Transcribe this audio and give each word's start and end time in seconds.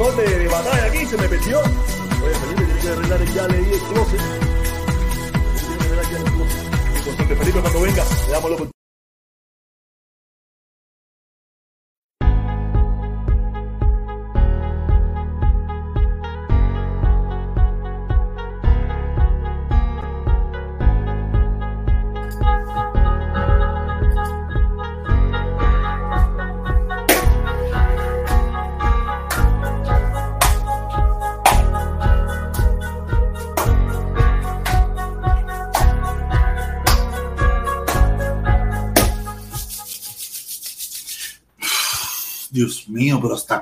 Asesor 0.00 0.16
de, 0.16 0.38
de 0.38 0.48
batalla 0.48 0.84
aquí 0.86 1.06
se 1.06 1.16
me 1.16 1.28
perdió. 1.28 1.60
Oye, 1.60 2.34
Felipe 2.34 2.64
tiene 2.64 2.80
que 2.80 2.88
arreglar 2.88 3.22
el 3.22 3.34
ya 3.34 3.48
leí 3.48 3.72
el 3.72 3.80
closet. 3.80 4.20
Tiene 5.60 5.76
que 5.76 5.84
arreglar 5.84 6.10
ya 6.10 6.18
el 6.18 6.24
closet. 6.24 7.04
Consorte 7.04 7.36
Felipe 7.36 7.60
cuando 7.60 7.80
venga, 7.80 8.04
le 8.26 8.32
damos 8.32 8.50
la 8.50 8.79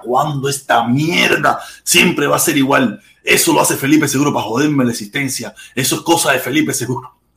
cuándo 0.09 0.49
esta 0.49 0.85
mierda 0.85 1.61
siempre 1.85 2.27
va 2.27 2.37
a 2.37 2.41
ser 2.41 2.57
igual? 2.57 3.01
Eso 3.23 3.53
lo 3.53 3.61
hace 3.61 3.77
Felipe 3.77 4.09
Seguro 4.09 4.33
para 4.33 4.47
joderme 4.47 4.85
la 4.87 4.93
existencia. 4.93 5.55
Eso 5.75 5.97
es 5.97 6.01
cosa 6.01 6.33
de 6.33 6.39
Felipe 6.39 6.73
Seguro. 6.73 7.13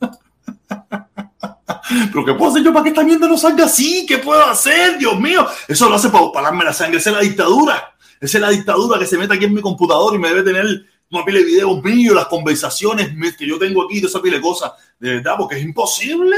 Pero 2.12 2.24
¿qué 2.24 2.32
puedo 2.32 2.50
hacer 2.50 2.62
yo 2.62 2.72
para 2.72 2.84
que 2.84 2.88
esta 2.88 3.04
mierda 3.04 3.28
no 3.28 3.36
salga 3.36 3.66
así? 3.66 4.06
¿Qué 4.06 4.16
puedo 4.18 4.42
hacer? 4.46 4.96
Dios 4.98 5.20
mío. 5.20 5.46
Eso 5.68 5.90
lo 5.90 5.96
hace 5.96 6.08
para 6.08 6.32
pararme 6.32 6.64
la 6.64 6.72
sangre. 6.72 6.96
Esa 6.96 7.10
es 7.10 7.16
la 7.16 7.22
dictadura. 7.22 7.94
Esa 8.18 8.38
es 8.38 8.42
la 8.42 8.48
dictadura 8.48 8.98
que 8.98 9.06
se 9.06 9.18
mete 9.18 9.34
aquí 9.34 9.44
en 9.44 9.52
mi 9.52 9.60
computador 9.60 10.14
y 10.14 10.18
me 10.18 10.28
debe 10.28 10.42
tener 10.42 10.64
una 11.10 11.24
pila 11.26 11.40
de 11.40 11.44
videos 11.44 11.82
míos, 11.82 12.14
las 12.14 12.26
conversaciones 12.26 13.10
que 13.36 13.46
yo 13.46 13.58
tengo 13.58 13.84
aquí, 13.84 14.00
de 14.00 14.06
esa 14.06 14.22
pila 14.22 14.36
de 14.36 14.42
cosas. 14.42 14.72
De 14.98 15.16
verdad, 15.16 15.34
porque 15.36 15.56
es 15.56 15.62
imposible. 15.62 16.36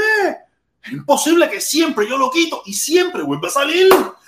Es 0.83 0.91
imposible 0.91 1.49
que 1.49 1.61
siempre 1.61 2.09
yo 2.09 2.17
lo 2.17 2.29
quito 2.29 2.61
y 2.65 2.73
siempre 2.73 3.23
vuelva 3.23 3.47
a 3.47 3.51
salir. 3.51 3.87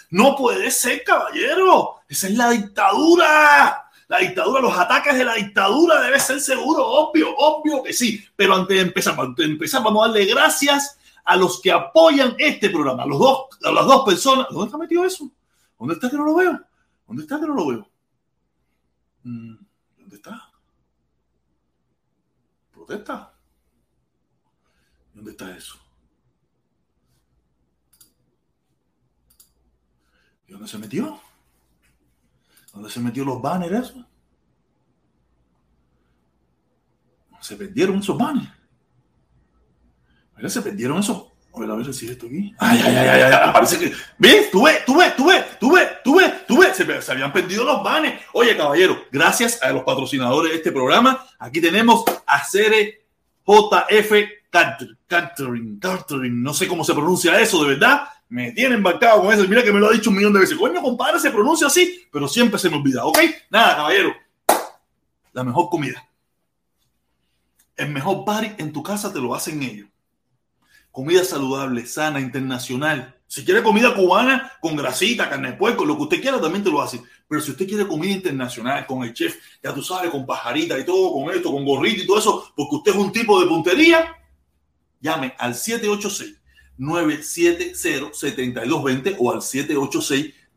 No 0.10 0.38
puede 0.38 0.72
ser, 0.72 1.04
caballero. 1.04 1.97
Esa 2.08 2.28
es 2.28 2.36
la 2.36 2.50
dictadura. 2.52 3.84
La 4.08 4.20
dictadura, 4.20 4.62
los 4.62 4.78
ataques 4.78 5.18
de 5.18 5.26
la 5.26 5.34
dictadura 5.34 6.00
debe 6.02 6.18
ser 6.20 6.40
seguro, 6.40 6.86
obvio, 6.86 7.36
obvio 7.36 7.84
que 7.84 7.92
sí. 7.92 8.24
Pero 8.38 8.56
antes 8.56 8.78
de 8.78 8.84
empezar, 8.84 9.20
antes 9.20 9.46
de 9.46 9.52
empezar 9.52 9.84
vamos 9.84 10.06
a 10.06 10.08
darle 10.08 10.26
gracias 10.26 10.98
a 11.26 11.36
los 11.36 11.62
que 11.62 11.74
apoyan 11.74 12.34
este 12.38 12.70
programa, 12.70 13.04
a, 13.04 13.06
los 13.06 13.20
dos, 13.20 13.48
a 13.62 13.72
las 13.72 13.86
dos 13.86 14.06
personas. 14.06 14.48
¿Dónde 14.50 14.68
está 14.68 14.78
metido 14.78 15.04
eso? 15.04 15.30
¿Dónde 15.78 15.96
está 15.96 16.10
que 16.10 16.16
no 16.16 16.24
lo 16.24 16.36
veo? 16.36 16.62
¿Dónde 17.06 17.24
está 17.24 17.38
que 17.38 17.48
no 17.48 17.54
lo 17.54 17.68
veo? 17.68 17.90
Mm, 19.24 19.56
¿Dónde 19.98 20.16
está? 20.16 20.50
¿Protesta? 22.72 23.34
¿Dónde 25.14 25.32
está 25.32 25.54
eso? 25.54 25.78
¿Y 30.48 30.54
dónde 30.54 30.68
se 30.70 30.78
metió? 30.78 31.27
¿Dónde 32.78 32.92
se 32.92 33.00
metió 33.00 33.26
los 33.26 33.42
banners 33.42 33.90
eso? 33.90 34.06
Se 37.42 37.56
perdieron 37.56 37.98
esos 37.98 38.16
banners. 38.16 38.52
Se 40.48 40.62
perdieron 40.62 41.00
esos. 41.00 41.26
A 41.56 41.60
ver, 41.60 41.72
a 41.72 41.76
ver 41.76 41.92
si 41.92 42.06
es 42.06 42.12
esto 42.12 42.28
aquí. 42.28 42.54
Ay, 42.60 42.80
ay, 42.86 42.96
ay, 42.96 43.08
ay, 43.10 43.22
ay, 43.34 43.52
parece 43.52 43.80
que. 43.80 43.92
¿Ves? 44.20 44.52
Tú 44.52 44.64
ves, 44.64 44.86
tú 44.86 44.96
ves, 44.96 45.16
tú 45.16 45.26
ves, 45.26 45.60
tú 45.60 45.72
ves, 45.72 45.90
tú 46.04 46.16
ves, 46.18 46.46
tú 46.46 46.60
ves. 46.60 46.78
Se, 46.78 47.02
se 47.02 47.12
habían 47.12 47.34
perdido 47.34 47.64
los 47.64 47.84
banners. 47.84 48.22
Oye, 48.34 48.56
caballero, 48.56 49.06
gracias 49.12 49.64
a 49.64 49.72
los 49.72 49.82
patrocinadores 49.82 50.52
de 50.52 50.58
este 50.58 50.72
programa. 50.72 51.26
Aquí 51.40 51.60
tenemos 51.60 52.04
a 52.28 52.44
Cere 52.44 53.08
JF 53.44 54.14
Catering, 54.52 55.80
Catering, 55.80 56.44
no 56.44 56.54
sé 56.54 56.68
cómo 56.68 56.84
se 56.84 56.94
pronuncia 56.94 57.42
eso, 57.42 57.64
de 57.64 57.70
verdad 57.70 58.08
me 58.30 58.52
tiene 58.52 58.76
embarcado 58.76 59.22
con 59.22 59.34
eso. 59.34 59.48
Mira 59.48 59.64
que 59.64 59.72
me 59.72 59.80
lo 59.80 59.88
ha 59.90 59.94
dicho 59.94 60.10
un 60.10 60.18
millón 60.18 60.34
de 60.34 60.42
veces. 60.42 60.58
Coño, 60.58 60.82
compadre, 60.82 61.20
se 61.20 61.32
pronuncia 61.32 61.68
así, 61.68 62.08
pero 62.12 62.28
siempre 62.28 62.60
se 62.60 62.70
me 62.70 62.76
olvida. 62.76 63.06
¿Ok? 63.06 63.20
Nada, 63.50 63.78
caballero. 63.78 64.14
La 65.34 65.44
mejor 65.44 65.70
comida. 65.70 66.08
El 67.76 67.90
mejor 67.90 68.26
party 68.26 68.56
en 68.58 68.74
tu 68.74 68.84
casa 68.84 69.14
te 69.14 69.20
lo 69.20 69.34
hacen 69.34 69.62
ellos. 69.62 69.88
Comida 70.92 71.24
saludable, 71.24 71.86
sana, 71.86 72.20
internacional. 72.20 73.16
Si 73.28 73.46
quiere 73.46 73.62
comida 73.62 73.94
cubana 73.94 74.54
con 74.62 74.76
grasita, 74.76 75.30
carne 75.30 75.52
de 75.52 75.58
puerco, 75.58 75.86
lo 75.86 75.96
que 75.96 76.04
usted 76.04 76.22
quiera, 76.22 76.42
también 76.42 76.64
te 76.64 76.72
lo 76.72 76.82
hacen. 76.82 77.04
Pero 77.28 77.42
si 77.42 77.52
usted 77.52 77.68
quiere 77.68 77.88
comida 77.88 78.14
internacional 78.14 78.86
con 78.88 79.04
el 79.04 79.14
chef, 79.14 79.38
ya 79.62 79.74
tú 79.74 79.84
sabes, 79.84 80.10
con 80.10 80.26
pajarita 80.26 80.80
y 80.80 80.86
todo, 80.86 81.14
con 81.14 81.30
esto, 81.30 81.52
con 81.52 81.66
gorrito 81.66 82.04
y 82.04 82.08
todo 82.08 82.18
eso, 82.18 82.54
porque 82.56 82.78
usted 82.78 82.92
es 82.94 82.98
un 82.98 83.12
tipo 83.12 83.40
de 83.40 83.48
puntería, 83.48 84.16
llame 85.00 85.36
al 85.38 85.54
786 85.54 86.37
970-7220 86.80 89.16
o 89.20 89.32
al 89.32 89.40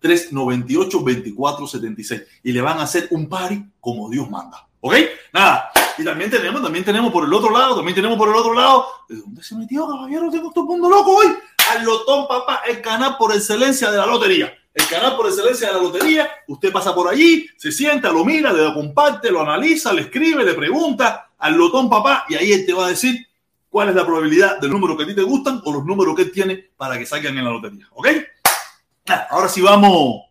786-398-2476 0.02 2.26
y 2.42 2.52
le 2.52 2.60
van 2.60 2.78
a 2.78 2.82
hacer 2.82 3.08
un 3.10 3.28
party 3.28 3.64
como 3.80 4.10
Dios 4.10 4.28
manda. 4.30 4.66
¿Ok? 4.80 4.94
Nada. 5.32 5.70
Y 5.98 6.04
también 6.04 6.30
tenemos, 6.30 6.62
también 6.62 6.84
tenemos 6.84 7.12
por 7.12 7.24
el 7.24 7.34
otro 7.34 7.50
lado, 7.50 7.76
también 7.76 7.94
tenemos 7.94 8.16
por 8.16 8.30
el 8.30 8.34
otro 8.34 8.54
lado. 8.54 8.86
¿De 9.08 9.16
dónde 9.16 9.42
se 9.42 9.54
metió, 9.54 9.86
caballero? 9.86 10.30
Tengo 10.30 10.50
todo 10.50 10.64
el 10.64 10.68
mundo 10.68 10.88
loco 10.88 11.16
hoy. 11.16 11.26
Al 11.70 11.84
Lotón, 11.84 12.26
papá, 12.26 12.62
el 12.66 12.80
canal 12.80 13.18
por 13.18 13.34
excelencia 13.34 13.90
de 13.90 13.98
la 13.98 14.06
lotería. 14.06 14.50
El 14.72 14.86
canal 14.86 15.16
por 15.16 15.26
excelencia 15.26 15.68
de 15.68 15.74
la 15.74 15.82
lotería. 15.82 16.30
Usted 16.48 16.72
pasa 16.72 16.94
por 16.94 17.08
allí, 17.08 17.46
se 17.56 17.70
sienta, 17.70 18.10
lo 18.10 18.24
mira, 18.24 18.50
le 18.52 18.72
comparte, 18.72 19.30
lo 19.30 19.42
analiza, 19.42 19.92
le 19.92 20.00
escribe, 20.02 20.44
le 20.44 20.54
pregunta 20.54 21.32
al 21.38 21.54
Lotón, 21.54 21.90
papá, 21.90 22.24
y 22.28 22.34
ahí 22.34 22.52
él 22.52 22.64
te 22.64 22.72
va 22.72 22.86
a 22.86 22.90
decir 22.90 23.26
cuál 23.70 23.88
es 23.88 23.94
la 23.94 24.04
probabilidad 24.04 24.60
del 24.60 24.70
número 24.70 24.96
que 24.96 25.04
a 25.04 25.06
ti 25.06 25.14
te 25.14 25.22
gustan 25.22 25.62
o 25.64 25.72
los 25.72 25.84
números 25.84 26.14
que 26.14 26.22
él 26.22 26.32
tiene 26.32 26.70
para 26.76 26.98
que 26.98 27.06
salgan 27.06 27.38
en 27.38 27.44
la 27.44 27.50
lotería. 27.50 27.88
¿Ok? 27.92 28.08
Ahora 29.30 29.48
sí 29.48 29.62
vamos 29.62 30.24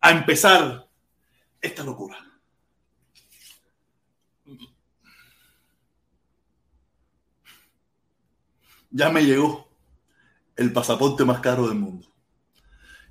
a 0.00 0.10
empezar 0.10 0.88
esta 1.60 1.84
locura. 1.84 2.16
Ya 8.90 9.10
me 9.10 9.22
llegó 9.22 9.68
el 10.56 10.72
pasaporte 10.72 11.24
más 11.24 11.40
caro 11.40 11.68
del 11.68 11.78
mundo. 11.78 12.08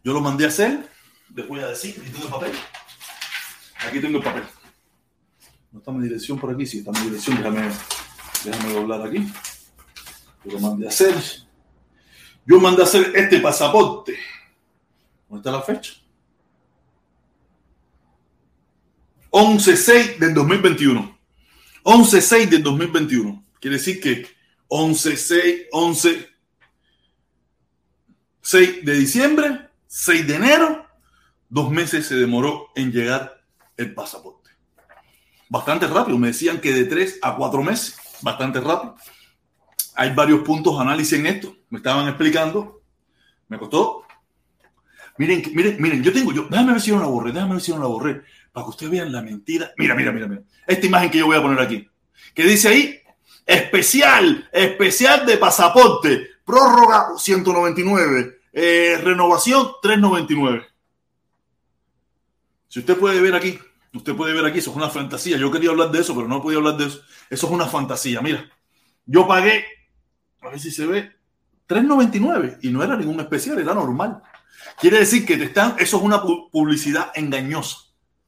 Yo 0.03 0.13
lo 0.13 0.21
mandé 0.21 0.45
a 0.45 0.47
hacer, 0.47 0.89
les 1.36 1.47
voy 1.47 1.59
a 1.59 1.67
decir, 1.67 1.95
aquí 2.01 2.09
tengo 2.09 2.25
el 2.25 2.31
papel. 2.31 2.51
Aquí 3.88 4.00
tengo 4.00 4.17
el 4.17 4.24
papel. 4.24 4.43
No 5.71 5.79
está 5.79 5.91
mi 5.91 6.03
dirección 6.03 6.39
por 6.39 6.51
aquí, 6.53 6.65
sí, 6.65 6.79
está 6.79 6.91
mi 6.91 7.01
dirección, 7.01 7.38
déjame, 7.38 7.69
déjame 8.43 8.74
doblar 8.74 9.05
aquí. 9.05 9.31
Yo 10.44 10.53
lo 10.53 10.60
mandé 10.60 10.86
a 10.86 10.89
hacer. 10.89 11.15
Yo 12.46 12.60
mandé 12.60 12.82
a 12.82 12.86
hacer 12.86 13.12
este 13.15 13.39
pasaporte. 13.39 14.17
¿Dónde 15.27 15.41
está 15.41 15.51
la 15.51 15.62
fecha? 15.62 15.94
11-6 19.32 20.17
del 20.17 20.34
2021. 20.34 21.20
11-6 21.84 22.50
del 22.50 22.63
2021. 22.63 23.46
Quiere 23.60 23.77
decir 23.77 24.00
que 24.00 24.27
11-6, 24.70 25.67
11, 25.72 26.29
6 28.41 28.86
de 28.86 28.94
diciembre, 28.94 29.70
6 29.88 30.27
de 30.27 30.36
enero, 30.36 30.88
dos 31.50 31.70
meses 31.70 32.08
se 32.08 32.15
demoró 32.15 32.70
en 32.75 32.91
llegar 32.91 33.44
el 33.75 33.94
pasaporte. 33.94 34.51
Bastante 35.50 35.88
rápido. 35.88 36.17
Me 36.17 36.27
decían 36.27 36.60
que 36.60 36.74
de 36.74 36.86
3 36.86 37.20
a 37.22 37.36
4 37.36 37.63
meses. 37.63 37.98
Bastante 38.22 38.60
rápido. 38.60 38.96
Hay 39.99 40.13
varios 40.13 40.41
puntos 40.41 40.75
de 40.75 40.81
análisis 40.81 41.17
en 41.17 41.25
esto. 41.25 41.55
Me 41.69 41.79
estaban 41.79 42.07
explicando. 42.07 42.81
Me 43.47 43.57
costó. 43.57 44.03
Miren, 45.17 45.41
miren, 45.55 45.81
miren, 45.81 46.03
yo 46.03 46.13
tengo, 46.13 46.31
yo, 46.31 46.45
déjame 46.47 46.73
ver 46.73 46.81
si 46.81 46.91
no 46.91 46.99
la 46.99 47.07
borré, 47.07 47.31
déjame 47.31 47.53
ver 47.53 47.61
si 47.61 47.71
no 47.71 47.79
la 47.79 47.87
borré, 47.87 48.21
para 48.51 48.65
que 48.65 48.69
ustedes 48.69 48.91
vean 48.91 49.11
la 49.11 49.23
mentira. 49.23 49.71
Mira, 49.77 49.95
mira, 49.95 50.11
mira, 50.11 50.27
mira. 50.27 50.43
Esta 50.67 50.85
imagen 50.85 51.09
que 51.09 51.17
yo 51.17 51.25
voy 51.25 51.37
a 51.37 51.41
poner 51.41 51.59
aquí, 51.59 51.89
que 52.35 52.43
dice 52.43 52.69
ahí, 52.69 53.01
especial, 53.43 54.47
especial 54.51 55.25
de 55.25 55.37
pasaporte, 55.37 56.27
prórroga 56.45 57.17
199, 57.17 58.39
eh, 58.53 59.01
renovación 59.03 59.71
399. 59.81 60.67
Si 62.67 62.79
usted 62.79 62.95
puede 62.95 63.19
ver 63.19 63.33
aquí, 63.33 63.57
usted 63.95 64.15
puede 64.15 64.33
ver 64.33 64.45
aquí, 64.45 64.59
eso 64.59 64.69
es 64.69 64.77
una 64.77 64.89
fantasía. 64.89 65.37
Yo 65.37 65.49
quería 65.49 65.71
hablar 65.71 65.89
de 65.89 66.01
eso, 66.01 66.13
pero 66.13 66.27
no 66.27 66.43
podía 66.43 66.59
hablar 66.59 66.77
de 66.77 66.85
eso. 66.85 67.01
Eso 67.31 67.47
es 67.47 67.51
una 67.51 67.65
fantasía. 67.65 68.21
Mira, 68.21 68.47
yo 69.07 69.27
pagué 69.27 69.65
a 70.41 70.50
ver 70.50 70.60
si 70.60 70.72
se 70.72 70.86
ve, 70.86 71.12
3.99 71.67 72.60
y 72.62 72.70
no 72.70 72.84
era 72.84 72.96
ningún 72.96 73.20
especial, 73.20 73.60
era 73.60 73.74
normal. 73.74 74.22
Quiere 74.79 75.00
decir 75.00 75.25
que 75.25 75.38
te 75.38 75.46
están, 75.46 75.75
eso 75.79 75.98
es 75.98 76.03
una 76.03 76.22
publicidad 76.22 77.12
engañosa. 77.15 77.77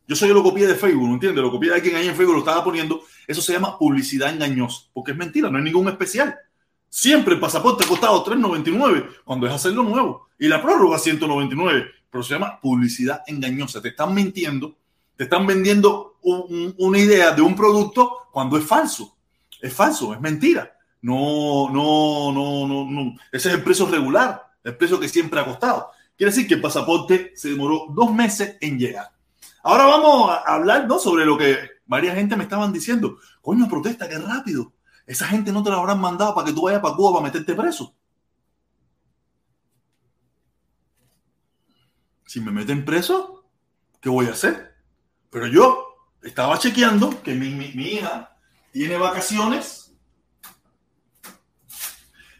Yo 0.08 0.16
soy 0.16 0.30
lo 0.30 0.42
copié 0.42 0.66
de 0.66 0.76
Facebook, 0.76 1.08
¿no 1.08 1.14
entiendes? 1.14 1.44
Lo 1.44 1.52
copié 1.52 1.70
de 1.70 1.76
alguien 1.76 1.96
ahí 1.96 2.08
en 2.08 2.16
Facebook, 2.16 2.34
lo 2.34 2.40
estaba 2.40 2.64
poniendo. 2.64 3.04
Eso 3.28 3.42
se 3.42 3.54
llama 3.54 3.78
publicidad 3.78 4.34
engañosa, 4.34 4.88
porque 4.94 5.12
es 5.12 5.18
mentira, 5.18 5.50
no 5.50 5.58
hay 5.58 5.64
ningún 5.64 5.88
especial. 5.88 6.36
Siempre 6.90 7.36
el 7.36 7.40
pasaporte 7.40 7.86
ha 7.86 7.88
costado 7.88 8.26
3.99 8.26 9.22
cuando 9.24 9.46
es 9.46 9.54
hacerlo 9.54 9.84
nuevo. 9.84 10.30
Y 10.40 10.48
la 10.48 10.62
prórroga 10.62 10.98
199. 10.98 11.86
Pero 12.10 12.24
se 12.24 12.34
llama 12.34 12.60
publicidad 12.60 13.22
engañosa. 13.28 13.82
Te 13.82 13.90
están 13.90 14.16
mintiendo, 14.16 14.76
te 15.16 15.26
están 15.26 15.46
vendiendo 15.46 16.18
una 16.24 16.98
idea 16.98 17.32
de 17.32 17.44
un 17.44 17.56
producto 17.56 18.28
cuando 18.32 18.58
es 18.58 18.66
falso. 18.66 19.16
Es 19.62 19.72
falso, 19.72 20.14
es 20.16 20.20
mentira. 20.20 20.79
No, 21.02 21.70
no, 21.70 22.32
no, 22.32 22.68
no, 22.68 22.86
no. 22.90 23.16
Ese 23.32 23.50
es 23.50 23.56
el 23.56 23.64
precio 23.64 23.86
regular, 23.88 24.52
el 24.64 24.76
precio 24.76 25.00
que 25.00 25.08
siempre 25.08 25.40
ha 25.40 25.46
costado. 25.46 25.92
Quiere 26.18 26.32
decir 26.32 26.48
que 26.48 26.56
el 26.56 26.62
pasaporte 26.62 27.34
se 27.36 27.50
demoró 27.50 27.86
dos 27.90 28.14
meses 28.14 28.58
en 28.60 28.78
llegar. 28.78 29.12
Ahora 29.64 29.86
vamos 29.86 30.32
a 30.32 30.56
hablar 30.56 30.88
¿no? 30.88 31.00
sobre 31.00 31.26
lo 31.26 31.38
que 31.38 31.58
varias 31.86 32.16
gente 32.16 32.36
me 32.36 32.44
estaban 32.44 32.74
diciendo. 32.74 33.18
Coño, 33.42 33.68
protesta, 33.68 34.08
qué 34.08 34.18
rápido. 34.18 34.74
Esa 35.06 35.28
gente 35.28 35.52
no 35.52 35.64
te 35.64 35.70
la 35.70 35.78
habrán 35.78 36.00
mandado 36.00 36.36
para 36.36 36.46
que 36.46 36.54
tú 36.54 36.64
vayas 36.64 36.82
para 36.82 36.96
Cuba 36.96 37.14
para 37.14 37.24
meterte 37.24 37.56
preso. 37.56 37.96
Si 42.26 42.40
me 42.40 42.52
meten 42.52 42.86
preso, 42.86 43.44
¿qué 44.00 44.08
voy 44.08 44.28
a 44.28 44.34
hacer? 44.34 44.76
Pero 45.32 45.48
yo 45.48 45.96
estaba 46.22 46.60
chequeando 46.60 47.24
que 47.24 47.34
mi, 47.34 47.50
mi, 47.50 47.88
hija 47.88 48.38
tiene 48.72 48.98
vacaciones. 48.98 49.89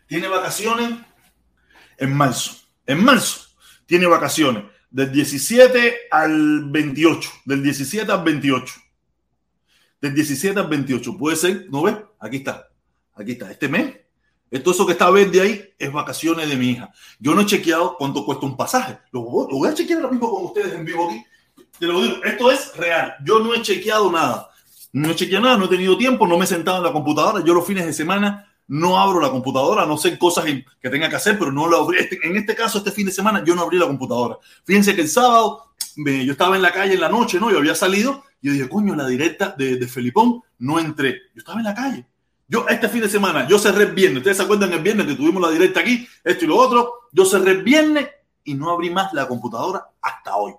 Tiene 0.10 0.28
vacaciones 0.28 0.92
en 1.98 2.14
marzo. 2.14 2.58
En 2.86 3.02
marzo 3.02 3.48
tiene 3.86 4.08
vacaciones 4.08 4.66
del 4.90 5.10
17 5.10 6.10
al 6.12 6.66
28. 6.70 7.30
Del 7.46 7.64
17 7.64 8.12
al 8.12 8.24
28 8.26 8.74
del 10.02 10.14
17 10.14 10.60
al 10.60 10.68
28. 10.68 11.18
Puede 11.18 11.36
ser, 11.36 11.68
¿no 11.70 11.84
ves? 11.84 11.96
Aquí 12.20 12.38
está. 12.38 12.70
Aquí 13.16 13.34
está. 13.34 13.52
Este 13.52 13.68
mes. 13.68 13.96
Esto 14.52 14.72
eso 14.72 14.86
que 14.86 14.94
está 14.94 15.10
verde 15.12 15.42
ahí 15.42 15.74
es 15.78 15.92
vacaciones 15.92 16.50
de 16.50 16.56
mi 16.56 16.72
hija. 16.72 16.92
Yo 17.20 17.36
no 17.36 17.42
he 17.42 17.46
chequeado 17.46 17.96
cuánto 17.98 18.26
cuesta 18.26 18.46
un 18.46 18.58
pasaje. 18.58 18.98
Lo, 19.12 19.22
voy 19.22 19.70
a 19.70 19.74
chequear 19.74 20.00
ahora 20.00 20.12
mismo 20.12 20.32
con 20.32 20.46
ustedes 20.46 20.74
en 20.74 20.86
vivo 20.86 21.08
aquí. 21.08 21.24
Te 21.78 21.86
lo 21.86 22.02
digo, 22.02 22.24
esto 22.24 22.52
es 22.52 22.76
real. 22.76 23.16
Yo 23.24 23.40
no 23.40 23.54
he 23.54 23.62
chequeado 23.62 24.12
nada. 24.12 24.50
No 24.92 25.12
he 25.12 25.16
chequeado 25.16 25.46
nada, 25.46 25.58
no 25.58 25.66
he 25.66 25.70
tenido 25.70 25.96
tiempo, 25.96 26.26
no 26.26 26.36
me 26.36 26.46
he 26.46 26.48
sentado 26.48 26.78
en 26.78 26.84
la 26.84 26.92
computadora. 26.92 27.46
Yo 27.46 27.54
los 27.54 27.66
fines 27.66 27.86
de 27.86 27.94
semana 27.94 28.49
no 28.70 28.98
abro 29.00 29.20
la 29.20 29.30
computadora, 29.30 29.86
no 29.86 29.98
sé 29.98 30.18
cosas 30.18 30.46
que 30.46 30.90
tenga 30.90 31.10
que 31.10 31.18
hacer, 31.18 31.38
pero 31.38 31.52
no 31.52 31.68
lo 31.68 31.84
abrí. 31.84 32.00
Este, 32.00 32.20
en 32.24 32.38
este 32.38 32.56
caso, 32.56 32.78
este 32.78 32.92
fin 32.92 33.06
de 33.06 33.12
semana, 33.12 33.44
yo 33.44 33.56
no 33.56 33.64
abrí 33.64 33.78
la 33.78 33.88
computadora. 33.88 34.38
Fíjense 34.64 34.96
que 34.96 35.02
el 35.02 35.10
sábado 35.10 35.66
yo 35.96 36.32
estaba 36.32 36.56
en 36.56 36.62
la 36.62 36.72
calle 36.72 36.94
en 36.94 37.02
la 37.02 37.10
noche, 37.10 37.40
¿no? 37.40 37.52
Yo 37.52 37.58
había 37.58 37.76
salido 37.76 38.24
yo 38.42 38.54
dije, 38.54 38.70
coño, 38.70 38.96
la 38.96 39.08
directa 39.08 39.54
de, 39.58 39.76
de 39.76 39.88
Felipón, 39.88 40.42
no 40.60 40.80
entré. 40.80 41.24
Yo 41.34 41.40
estaba 41.40 41.60
en 41.60 41.66
la 41.66 41.76
calle. 41.76 42.06
Yo 42.48 42.66
este 42.68 42.90
fin 42.90 43.02
de 43.02 43.10
semana, 43.10 43.48
yo 43.48 43.60
cerré 43.60 43.84
el 43.84 43.92
viernes. 43.92 44.20
Ustedes 44.20 44.38
se 44.38 44.44
acuerdan 44.44 44.74
el 44.74 44.82
viernes 44.82 45.06
que 45.06 45.16
tuvimos 45.16 45.42
la 45.42 45.52
directa 45.52 45.82
aquí, 45.82 46.08
esto 46.24 46.46
y 46.46 46.48
lo 46.48 46.58
otro. 46.58 46.94
Yo 47.12 47.26
cerré 47.26 47.52
el 47.52 47.64
viernes 47.64 48.08
y 48.44 48.54
no 48.56 48.72
abrí 48.72 48.90
más 48.90 49.14
la 49.14 49.28
computadora 49.28 49.86
hasta 50.02 50.36
hoy. 50.36 50.54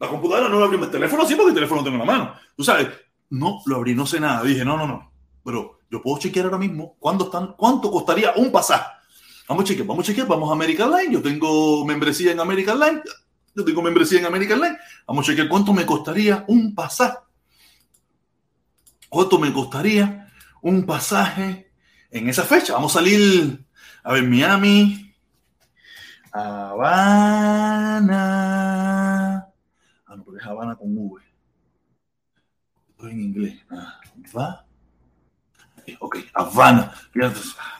La 0.00 0.08
computadora 0.08 0.48
no 0.48 0.58
la 0.58 0.66
abrí 0.66 0.76
más. 0.76 0.86
El 0.86 0.92
teléfono 0.92 1.24
sí, 1.26 1.34
porque 1.34 1.50
el 1.50 1.54
teléfono 1.54 1.84
tengo 1.84 1.96
en 1.96 2.06
la 2.06 2.12
mano. 2.12 2.34
Tú 2.56 2.64
sabes, 2.64 2.88
no 3.30 3.60
lo 3.66 3.76
abrí, 3.76 3.94
no 3.94 4.06
sé 4.06 4.18
nada. 4.18 4.42
Dije, 4.42 4.64
no, 4.64 4.76
no, 4.76 4.86
no. 4.86 5.12
Pero 5.44 5.78
yo 5.90 6.00
puedo 6.02 6.18
chequear 6.18 6.46
ahora 6.46 6.58
mismo 6.58 6.96
cuánto, 6.98 7.26
están, 7.26 7.54
cuánto 7.56 7.90
costaría 7.90 8.32
un 8.36 8.50
pasaje. 8.50 8.90
Vamos 9.48 9.64
a 9.64 9.66
chequear, 9.66 9.86
vamos 9.86 10.04
a 10.04 10.06
chequear, 10.06 10.26
vamos 10.26 10.48
a 10.48 10.54
American 10.54 10.90
Line. 10.90 11.12
Yo 11.12 11.22
tengo 11.22 11.84
membresía 11.84 12.32
en 12.32 12.40
American 12.40 12.80
Line. 12.80 13.02
Yo 13.54 13.64
tengo 13.64 13.82
membresía 13.82 14.18
en 14.18 14.26
American 14.26 14.60
Line. 14.60 14.78
Vamos 15.06 15.26
a 15.26 15.30
chequear 15.30 15.48
cuánto 15.48 15.72
me 15.72 15.84
costaría 15.84 16.44
un 16.48 16.74
pasaje. 16.74 17.18
¿Cuánto 19.08 19.38
me 19.38 19.52
costaría 19.52 20.32
un 20.62 20.84
pasaje 20.84 21.70
en 22.10 22.28
esa 22.28 22.42
fecha? 22.42 22.72
Vamos 22.72 22.96
a 22.96 22.98
salir 22.98 23.64
a 24.02 24.12
ver 24.12 24.24
Miami, 24.24 25.14
Habana. 26.32 28.14
Ah, 30.06 30.16
no, 30.16 30.24
pero 30.24 30.38
es 30.38 30.44
Habana 30.44 30.74
con 30.74 30.98
V. 30.98 31.22
Estoy 32.90 33.12
en 33.12 33.20
inglés. 33.20 33.60
Ah, 33.70 34.00
va. 34.36 34.63
Ok, 35.98 36.18
Habana. 36.32 36.92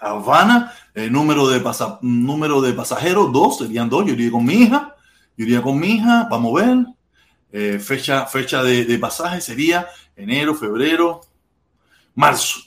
Habana, 0.00 0.72
el 0.94 1.12
número 1.12 1.48
de, 1.48 1.60
pasa, 1.60 1.98
número 2.02 2.60
de 2.60 2.72
pasajeros, 2.72 3.32
dos, 3.32 3.58
serían 3.58 3.88
dos. 3.88 4.06
Yo 4.06 4.12
iría 4.12 4.30
con 4.30 4.44
mi 4.44 4.54
hija. 4.54 4.94
Yo 5.36 5.44
iría 5.44 5.62
con 5.62 5.78
mi 5.78 5.94
hija, 5.94 6.28
vamos 6.30 6.60
a 6.60 6.66
ver. 6.66 6.86
Eh, 7.52 7.78
fecha 7.78 8.26
fecha 8.26 8.62
de, 8.64 8.98
pasaje 8.98 9.40
sería 9.40 9.86
enero, 10.16 10.54
febrero, 10.54 11.20
marzo. 12.14 12.60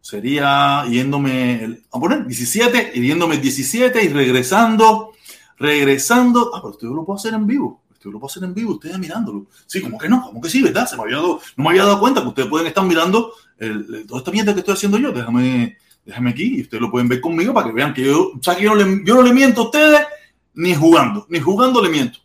Sería 0.00 0.84
yéndome, 0.86 1.80
a 1.90 1.98
poner 1.98 2.26
17, 2.26 2.92
yéndome 2.92 3.36
el 3.36 3.40
17 3.40 4.04
y 4.04 4.08
regresando, 4.08 5.12
regresando. 5.56 6.50
Ah, 6.54 6.60
pero 6.60 6.72
esto 6.74 6.86
yo 6.86 6.92
lo 6.92 7.06
puedo 7.06 7.16
hacer 7.16 7.32
en 7.32 7.46
vivo. 7.46 7.83
Esto 8.04 8.12
lo 8.12 8.20
puedo 8.20 8.30
hacer 8.30 8.44
en 8.44 8.52
vivo, 8.52 8.72
ustedes 8.74 8.98
mirándolo. 8.98 9.46
Sí, 9.64 9.80
como 9.80 9.96
que 9.96 10.10
no, 10.10 10.26
como 10.26 10.38
que 10.38 10.50
sí, 10.50 10.62
¿verdad? 10.62 10.86
Se 10.86 10.94
me 10.94 11.04
había 11.04 11.16
dado, 11.16 11.40
no 11.56 11.64
me 11.64 11.70
había 11.70 11.84
dado 11.84 11.98
cuenta 12.00 12.20
que 12.20 12.28
ustedes 12.28 12.50
pueden 12.50 12.66
estar 12.66 12.84
mirando 12.84 13.32
el, 13.56 14.04
toda 14.06 14.18
esta 14.18 14.30
mierda 14.30 14.52
que 14.52 14.60
estoy 14.60 14.74
haciendo 14.74 14.98
yo. 14.98 15.10
Déjame, 15.10 15.78
déjame 16.04 16.30
aquí 16.30 16.58
y 16.58 16.60
ustedes 16.60 16.82
lo 16.82 16.90
pueden 16.90 17.08
ver 17.08 17.22
conmigo 17.22 17.54
para 17.54 17.68
que 17.68 17.72
vean 17.72 17.94
que 17.94 18.04
yo, 18.04 18.32
o 18.32 18.42
sea, 18.42 18.56
que 18.56 18.64
yo 18.64 18.74
no 18.74 18.84
le, 18.84 19.02
yo 19.06 19.14
no 19.14 19.22
le 19.22 19.32
miento 19.32 19.62
a 19.62 19.64
ustedes 19.64 20.02
ni 20.52 20.74
jugando, 20.74 21.26
ni 21.30 21.40
jugando 21.40 21.82
le 21.82 21.88
miento. 21.88 22.18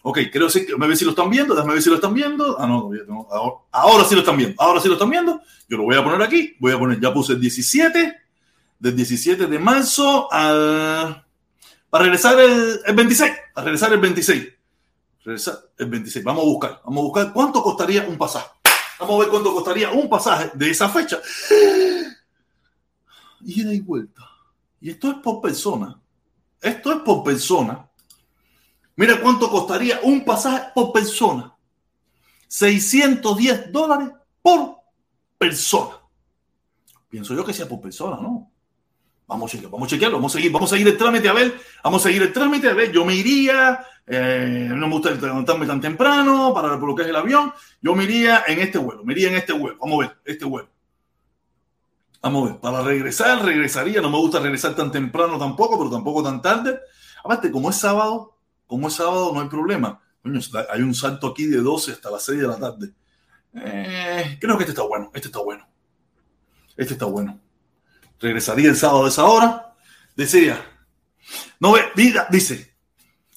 Ok, 0.00 0.18
creo 0.32 0.48
que 0.48 0.60
déjame 0.60 0.86
ver 0.88 0.96
si 0.96 1.04
lo 1.04 1.10
están 1.10 1.28
viendo, 1.28 1.54
déjame 1.54 1.74
ver 1.74 1.82
si 1.82 1.90
lo 1.90 1.96
están 1.96 2.14
viendo. 2.14 2.58
Ah, 2.58 2.66
no, 2.66 2.90
ahora, 3.30 3.56
ahora, 3.70 4.04
sí 4.06 4.14
lo 4.14 4.22
están 4.22 4.38
viendo, 4.38 4.54
ahora 4.62 4.80
sí 4.80 4.88
lo 4.88 4.94
están 4.94 5.10
viendo. 5.10 5.42
Yo 5.68 5.76
lo 5.76 5.82
voy 5.82 5.96
a 5.96 6.02
poner 6.02 6.22
aquí, 6.22 6.56
voy 6.58 6.72
a 6.72 6.78
poner, 6.78 6.98
ya 6.98 7.12
puse 7.12 7.34
el 7.34 7.40
17, 7.40 8.16
del 8.78 8.96
17 8.96 9.46
de 9.46 9.58
marzo 9.58 10.32
al, 10.32 11.22
para 11.90 12.04
regresar 12.04 12.40
el, 12.40 12.80
el 12.86 12.94
26, 12.96 13.32
para 13.52 13.66
regresar 13.66 13.92
el 13.92 14.00
26. 14.00 14.61
Regresar 15.24 15.58
el 15.78 15.86
26, 15.86 16.24
vamos 16.24 16.42
a 16.42 16.46
buscar, 16.46 16.80
vamos 16.84 16.98
a 16.98 17.02
buscar 17.04 17.32
cuánto 17.32 17.62
costaría 17.62 18.04
un 18.06 18.18
pasaje. 18.18 18.48
Vamos 18.98 19.16
a 19.16 19.18
ver 19.20 19.28
cuánto 19.28 19.52
costaría 19.52 19.90
un 19.90 20.08
pasaje 20.08 20.50
de 20.54 20.70
esa 20.70 20.88
fecha. 20.88 21.20
Ida 23.40 23.72
y 23.74 23.80
vuelta. 23.80 24.22
Y 24.80 24.90
esto 24.90 25.10
es 25.10 25.16
por 25.18 25.40
persona. 25.40 26.00
Esto 26.60 26.92
es 26.92 26.98
por 27.00 27.24
persona. 27.24 27.88
Mira 28.94 29.20
cuánto 29.20 29.50
costaría 29.50 30.00
un 30.02 30.24
pasaje 30.24 30.70
por 30.74 30.92
persona. 30.92 31.56
610 32.46 33.72
dólares 33.72 34.10
por 34.40 34.76
persona. 35.38 35.98
Pienso 37.08 37.34
yo 37.34 37.44
que 37.44 37.52
sea 37.52 37.68
por 37.68 37.80
persona, 37.80 38.16
¿no? 38.16 38.51
Vamos 39.26 39.50
a 39.50 39.52
chequear, 39.52 39.70
vamos 39.70 39.86
a 39.86 39.90
chequearlo, 39.90 40.16
vamos 40.18 40.32
a 40.32 40.36
seguir, 40.36 40.52
vamos 40.52 40.70
a 40.70 40.74
seguir 40.74 40.88
el 40.88 40.98
trámite 40.98 41.28
a 41.28 41.32
ver, 41.32 41.54
vamos 41.82 42.02
a 42.02 42.08
seguir 42.08 42.22
el 42.22 42.32
trámite 42.32 42.68
a 42.68 42.74
ver. 42.74 42.92
Yo 42.92 43.04
me 43.04 43.14
iría, 43.14 43.84
eh, 44.06 44.68
no 44.70 44.86
me 44.86 44.94
gusta 44.94 45.10
levantarme 45.10 45.66
tan 45.66 45.80
temprano 45.80 46.52
para 46.54 46.74
es 46.74 47.08
el 47.08 47.16
avión. 47.16 47.52
Yo 47.80 47.94
me 47.94 48.04
iría 48.04 48.44
en 48.46 48.60
este 48.60 48.78
vuelo, 48.78 49.04
me 49.04 49.12
iría 49.12 49.28
en 49.28 49.36
este 49.36 49.52
vuelo. 49.52 49.78
Vamos 49.80 50.04
a 50.04 50.08
ver, 50.08 50.16
este 50.24 50.44
vuelo. 50.44 50.68
Vamos 52.20 52.48
a 52.48 52.52
ver, 52.52 52.60
para 52.60 52.82
regresar, 52.82 53.44
regresaría. 53.44 54.00
No 54.00 54.10
me 54.10 54.18
gusta 54.18 54.38
regresar 54.38 54.76
tan 54.76 54.92
temprano 54.92 55.38
tampoco, 55.38 55.78
pero 55.78 55.90
tampoco 55.90 56.22
tan 56.22 56.42
tarde. 56.42 56.78
Aparte, 57.24 57.50
como 57.50 57.70
es 57.70 57.76
sábado, 57.76 58.36
como 58.66 58.88
es 58.88 58.94
sábado, 58.94 59.32
no 59.32 59.40
hay 59.40 59.48
problema. 59.48 60.00
hay 60.70 60.82
un 60.82 60.94
salto 60.94 61.28
aquí 61.28 61.46
de 61.46 61.58
12 61.58 61.92
hasta 61.92 62.10
las 62.10 62.24
6 62.24 62.40
de 62.40 62.46
la 62.46 62.58
tarde. 62.58 62.92
Eh, 63.54 64.38
creo 64.40 64.56
que 64.56 64.64
este 64.64 64.72
está 64.72 64.82
bueno, 64.82 65.10
este 65.14 65.28
está 65.28 65.40
bueno. 65.40 65.66
Este 66.76 66.94
está 66.94 67.06
bueno. 67.06 67.38
Regresaría 68.22 68.70
el 68.70 68.76
sábado 68.76 69.02
de 69.02 69.10
esa 69.10 69.24
hora. 69.24 69.74
Decía, 70.14 70.64
no 71.58 71.74
vida, 71.96 72.28
dice, 72.30 72.76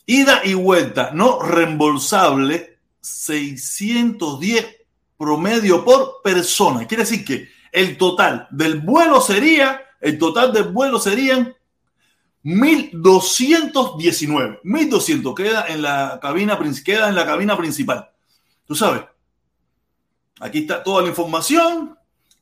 ida 0.05 0.41
y 0.45 0.53
vuelta 0.53 1.09
no 1.11 1.41
reembolsable, 1.41 2.77
610 3.01 4.63
promedio 5.17 5.83
por 5.83 6.21
persona. 6.23 6.85
Quiere 6.85 7.01
decir 7.03 7.25
que 7.25 7.49
el 7.71 7.97
total 7.97 8.47
del 8.51 8.79
vuelo 8.79 9.19
sería, 9.21 9.81
el 9.99 10.19
total 10.19 10.53
del 10.53 10.65
vuelo 10.65 10.99
serían 10.99 11.55
1219. 12.43 14.59
1200 14.61 15.35
queda 15.35 15.65
en 15.67 15.81
la 15.81 16.19
cabina, 16.21 16.59
queda 16.83 17.09
en 17.09 17.15
la 17.15 17.25
cabina 17.25 17.57
principal. 17.57 18.11
Tú 18.65 18.75
sabes. 18.75 19.01
Aquí 20.39 20.59
está 20.59 20.83
toda 20.83 21.01
la 21.01 21.09
información 21.09 21.94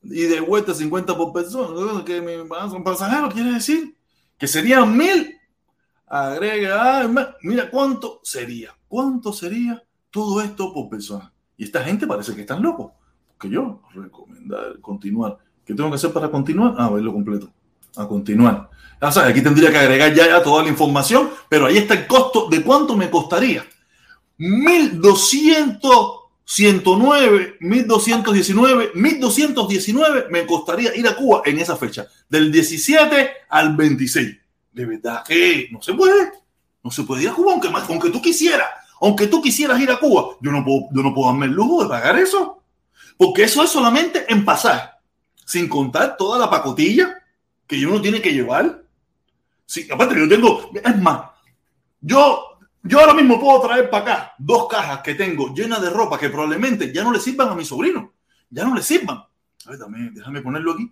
y 0.04 0.24
de 0.24 0.40
vuelta 0.40 0.74
50 0.74 1.16
por 1.16 1.34
persona. 1.34 2.04
Que 2.06 2.20
un 2.20 2.84
pasajero 2.84 3.30
quiere 3.30 3.54
decir 3.54 3.96
que 4.38 4.48
serían 4.48 4.96
mil. 4.96 5.38
Agrega, 6.08 7.10
mira 7.42 7.70
cuánto 7.70 8.20
sería. 8.24 8.76
¿Cuánto 8.88 9.34
sería 9.34 9.84
todo 10.12 10.42
esto 10.42 10.74
por 10.74 10.90
persona? 10.90 11.34
Y 11.58 11.64
esta 11.64 11.84
gente 11.84 12.06
parece 12.06 12.36
que 12.36 12.42
están 12.42 12.62
locos 12.62 12.92
que 13.44 13.50
yo 13.50 13.82
recomendar 13.94 14.80
continuar. 14.80 15.38
¿Qué 15.66 15.74
tengo 15.74 15.90
que 15.90 15.96
hacer 15.96 16.12
para 16.12 16.30
continuar? 16.30 16.76
Ah, 16.78 16.90
verlo 16.90 17.12
completo. 17.14 17.52
A 17.96 18.08
continuar. 18.08 18.70
Ya 19.02 19.12
sabes, 19.12 19.32
aquí 19.32 19.42
tendría 19.42 19.70
que 19.70 19.78
agregar 19.78 20.14
ya, 20.14 20.42
toda 20.42 20.64
la 20.64 20.70
información, 20.70 21.30
pero 21.50 21.66
ahí 21.66 21.78
está 21.78 21.94
el 21.94 22.08
costo 22.08 22.48
de 22.50 22.64
cuánto 22.64 22.96
me 22.96 23.10
costaría. 23.10 23.66
1.200 24.40 26.23
109, 26.46 27.58
1219, 27.60 28.92
1219 28.94 30.26
me 30.30 30.46
costaría 30.46 30.96
ir 30.96 31.08
a 31.08 31.16
Cuba 31.16 31.42
en 31.46 31.60
esa 31.60 31.78
fecha, 31.78 32.08
del 32.28 32.52
17 32.52 33.30
al 33.50 33.76
26. 33.76 34.38
De 34.72 34.86
verdad 34.86 35.24
que 35.26 35.70
no 35.72 35.82
se 35.82 35.94
puede. 35.94 36.32
No 36.84 36.92
se 36.92 37.04
puede 37.04 37.24
ir 37.24 37.30
a 37.30 37.34
Cuba, 37.34 37.54
aunque, 37.54 37.70
aunque 37.70 38.10
tú 38.10 38.22
quisieras. 38.22 38.68
Aunque 39.00 39.28
tú 39.28 39.42
quisieras 39.42 39.80
ir 39.80 39.90
a 39.92 40.00
Cuba, 40.00 40.38
yo 40.42 40.52
no, 40.52 40.64
puedo, 40.64 40.88
yo 40.92 41.02
no 41.02 41.14
puedo 41.14 41.30
darme 41.30 41.46
el 41.46 41.54
lujo 41.54 41.84
de 41.84 41.90
pagar 41.90 42.18
eso. 42.18 42.62
Porque 43.18 43.44
eso 43.44 43.64
es 43.64 43.70
solamente 43.70 44.26
en 44.28 44.44
pasar, 44.44 45.00
sin 45.46 45.70
contar 45.70 46.18
toda 46.18 46.40
la 46.40 46.50
pacotilla 46.50 47.14
que 47.68 47.86
uno 47.86 48.02
tiene 48.02 48.22
que 48.22 48.34
llevar. 48.34 48.84
Sí, 49.66 49.88
aparte, 49.92 50.16
yo 50.18 50.28
tengo, 50.28 50.72
es 50.74 51.02
más, 51.02 51.22
yo, 52.02 52.53
yo 52.84 53.00
ahora 53.00 53.14
mismo 53.14 53.40
puedo 53.40 53.62
traer 53.62 53.90
para 53.90 54.04
acá 54.04 54.34
dos 54.38 54.68
cajas 54.68 55.00
que 55.02 55.16
tengo 55.16 55.54
llenas 55.54 55.82
de 55.82 55.90
ropa 55.90 56.20
que 56.20 56.30
probablemente 56.30 56.94
ya 56.94 57.04
no 57.04 57.12
le 57.12 57.20
sirvan 57.20 57.50
a 57.50 57.56
mi 57.56 57.64
sobrino. 57.64 58.14
Ya 58.50 58.66
no 58.66 58.76
le 58.76 58.82
sirvan. 58.82 59.18
A 59.18 59.70
ver, 59.70 59.80
también, 59.80 60.14
déjame 60.14 60.42
ponerlo 60.42 60.74
aquí. 60.74 60.92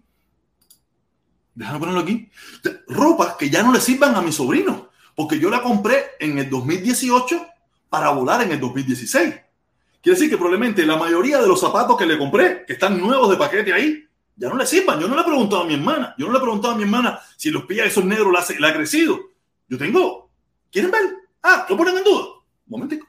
Déjame 1.54 1.80
ponerlo 1.80 1.99
aquí. 1.99 2.30
Ropa 2.88 3.36
que 3.38 3.49
ya 3.49 3.62
no 3.62 3.73
le 3.73 3.82
sirvan 3.82 4.15
a 4.15 4.21
mi 4.21 4.32
sobrino. 4.32 4.89
Porque 5.15 5.38
yo 5.38 5.49
la 5.49 5.62
compré 5.62 6.12
en 6.19 6.38
el 6.39 6.49
2018 6.49 7.45
para 7.89 8.10
volar 8.12 8.41
en 8.41 8.54
el 8.54 8.60
2016. 8.60 9.36
Quiere 10.01 10.15
decir 10.17 10.30
que 10.30 10.38
probablemente 10.38 10.86
la 10.86 10.95
mayoría 10.95 11.39
de 11.39 11.47
los 11.47 11.60
zapatos 11.60 11.97
que 11.97 12.06
le 12.06 12.17
compré, 12.17 12.63
que 12.65 12.73
están 12.73 12.99
nuevos 12.99 13.30
de 13.30 13.36
paquete 13.36 13.73
ahí, 13.73 14.04
ya 14.36 14.49
no 14.49 14.56
le 14.56 14.65
sirvan. 14.65 14.99
Yo 14.99 15.08
no 15.08 15.15
le 15.15 15.21
he 15.21 15.25
preguntado 15.25 15.63
a 15.63 15.65
mi 15.65 15.73
hermana. 15.73 16.15
Yo 16.17 16.25
no 16.25 16.32
le 16.32 16.39
he 16.39 16.41
preguntado 16.41 16.73
a 16.73 16.77
mi 16.77 16.84
hermana 16.84 17.19
si 17.36 17.51
los 17.51 17.65
pies 17.65 17.88
esos 17.88 18.06
negros 18.06 18.34
la, 18.60 18.69
ha 18.69 18.73
crecido. 18.73 19.19
Yo 19.67 19.77
tengo. 19.77 20.32
¿Quieren 20.71 20.89
ver? 20.89 21.21
Ah, 21.43 21.65
lo 21.69 21.77
ponen 21.77 21.97
en 21.97 22.04
duda. 22.04 22.25
Momentico. 22.67 23.08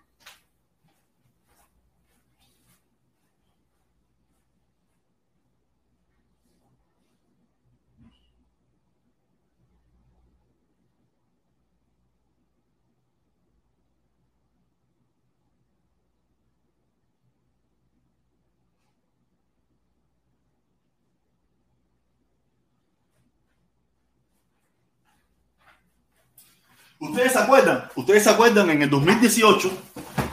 ¿Ustedes 26.99 27.33
se 27.33 27.39
acuerdan? 27.41 27.82
¿Ustedes 27.95 28.25
se 28.25 28.31
acuerdan 28.31 28.71
en 28.71 28.83
el 28.83 28.89
2018 28.89 29.71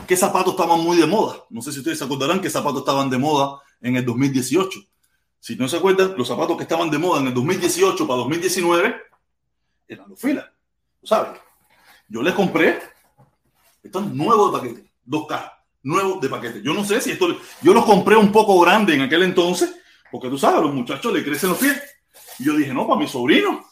qué 0.06 0.16
zapatos 0.16 0.54
estaban 0.54 0.80
muy 0.80 0.96
de 0.96 1.06
moda? 1.06 1.44
No 1.50 1.60
sé 1.60 1.72
si 1.72 1.80
ustedes 1.80 1.98
se 1.98 2.04
acordarán 2.04 2.40
qué 2.40 2.48
zapatos 2.48 2.80
estaban 2.80 3.10
de 3.10 3.18
moda 3.18 3.60
en 3.82 3.96
el 3.96 4.04
2018. 4.04 4.80
Si 5.38 5.56
no 5.56 5.68
se 5.68 5.76
acuerdan, 5.76 6.14
los 6.16 6.26
zapatos 6.26 6.56
que 6.56 6.62
estaban 6.62 6.90
de 6.90 6.96
moda 6.98 7.20
en 7.20 7.26
el 7.28 7.34
2018 7.34 8.06
para 8.06 8.20
2019 8.20 8.94
eran 9.88 10.08
los 10.08 10.18
filas. 10.18 10.46
¿Sabes? 11.02 11.38
Yo 12.08 12.22
les 12.22 12.32
compré 12.32 12.78
estos 13.82 14.06
nuevos 14.06 14.52
de 14.52 14.58
paquete, 14.58 14.92
dos 15.04 15.26
cajas, 15.26 15.52
nuevos 15.82 16.20
de 16.20 16.28
paquete. 16.30 16.62
Yo 16.62 16.72
no 16.72 16.84
sé 16.84 17.00
si 17.00 17.10
esto, 17.10 17.28
yo 17.60 17.74
los 17.74 17.84
compré 17.84 18.16
un 18.16 18.32
poco 18.32 18.58
grande 18.60 18.94
en 18.94 19.02
aquel 19.02 19.22
entonces, 19.22 19.74
porque 20.10 20.30
tú 20.30 20.38
sabes, 20.38 20.62
los 20.62 20.72
muchachos 20.72 21.12
le 21.12 21.22
crecen 21.22 21.50
los 21.50 21.58
pies. 21.58 21.78
Y 22.38 22.44
yo 22.44 22.56
dije, 22.56 22.72
no, 22.72 22.86
para 22.86 23.00
mi 23.00 23.06
sobrino 23.06 23.69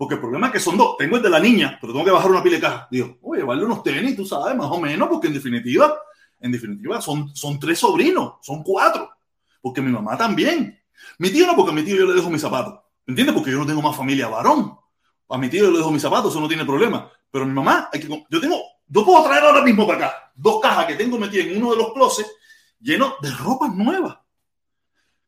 porque 0.00 0.14
el 0.14 0.20
problema 0.22 0.46
es 0.46 0.54
que 0.54 0.60
son 0.60 0.78
dos. 0.78 0.96
Tengo 0.96 1.18
el 1.18 1.22
de 1.22 1.28
la 1.28 1.38
niña, 1.38 1.76
pero 1.78 1.92
tengo 1.92 2.06
que 2.06 2.10
bajar 2.10 2.30
una 2.30 2.42
pila 2.42 2.56
de 2.56 2.62
caja. 2.62 2.88
Digo, 2.90 3.18
oye, 3.20 3.42
vale 3.42 3.62
unos 3.66 3.82
tenis, 3.82 4.16
tú 4.16 4.24
sabes, 4.24 4.56
más 4.56 4.68
o 4.70 4.80
menos, 4.80 5.06
porque 5.10 5.26
en 5.26 5.34
definitiva, 5.34 5.94
en 6.40 6.52
definitiva, 6.52 7.02
son, 7.02 7.36
son 7.36 7.60
tres 7.60 7.80
sobrinos, 7.80 8.36
son 8.40 8.62
cuatro. 8.62 9.10
Porque 9.60 9.82
mi 9.82 9.92
mamá 9.92 10.16
también. 10.16 10.82
Mi 11.18 11.28
tío 11.28 11.46
no, 11.46 11.54
porque 11.54 11.72
a 11.72 11.74
mi 11.74 11.82
tío 11.82 11.96
yo 11.96 12.06
le 12.06 12.14
dejo 12.14 12.30
mis 12.30 12.40
zapatos. 12.40 12.80
¿Entiendes? 13.06 13.34
Porque 13.34 13.50
yo 13.50 13.58
no 13.58 13.66
tengo 13.66 13.82
más 13.82 13.94
familia 13.94 14.28
varón. 14.28 14.74
A 15.28 15.36
mi 15.36 15.50
tío 15.50 15.64
yo 15.64 15.70
le 15.70 15.76
dejo 15.76 15.90
mis 15.90 16.00
zapatos, 16.00 16.32
eso 16.32 16.40
no 16.40 16.48
tiene 16.48 16.64
problema. 16.64 17.12
Pero 17.30 17.44
mi 17.44 17.52
mamá, 17.52 17.90
hay 17.92 18.00
que, 18.00 18.08
yo 18.08 18.40
tengo, 18.40 18.56
yo 18.86 19.04
puedo 19.04 19.22
traer 19.22 19.44
ahora 19.44 19.60
mismo 19.60 19.86
para 19.86 20.06
acá 20.06 20.32
dos 20.34 20.60
cajas 20.62 20.86
que 20.86 20.94
tengo 20.94 21.18
metidas 21.18 21.48
en 21.48 21.58
uno 21.58 21.72
de 21.72 21.76
los 21.76 21.92
closets 21.92 22.30
llenos 22.80 23.16
de 23.20 23.30
ropa 23.32 23.68
nueva. 23.68 24.24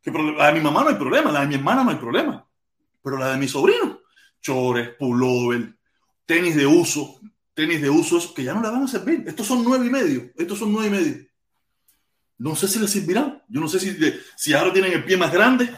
Que 0.00 0.10
la 0.10 0.46
de 0.46 0.54
mi 0.54 0.60
mamá 0.60 0.82
no 0.82 0.88
hay 0.88 0.94
problema, 0.94 1.30
la 1.30 1.40
de 1.40 1.46
mi 1.48 1.56
hermana 1.56 1.84
no 1.84 1.90
hay 1.90 1.96
problema. 1.96 2.46
Pero 3.02 3.18
la 3.18 3.32
de 3.32 3.36
mi 3.36 3.48
sobrino, 3.48 4.00
chores, 4.42 4.90
pullover, 4.98 5.74
tenis 6.26 6.56
de 6.56 6.66
uso, 6.66 7.20
tenis 7.54 7.80
de 7.80 7.88
uso, 7.88 8.34
que 8.34 8.44
ya 8.44 8.52
no 8.52 8.60
le 8.60 8.70
van 8.70 8.82
a 8.82 8.88
servir. 8.88 9.24
Estos 9.26 9.46
son 9.46 9.64
nueve 9.64 9.86
y 9.86 9.90
medio, 9.90 10.30
estos 10.36 10.58
son 10.58 10.72
nueve 10.72 10.88
y 10.88 10.90
medio. 10.90 11.26
No 12.38 12.56
sé 12.56 12.66
si 12.66 12.78
les 12.80 12.90
servirán. 12.90 13.42
Yo 13.48 13.60
no 13.60 13.68
sé 13.68 13.78
si, 13.78 13.96
si 14.36 14.52
ahora 14.52 14.72
tienen 14.72 14.92
el 14.92 15.04
pie 15.04 15.16
más 15.16 15.32
grande. 15.32 15.70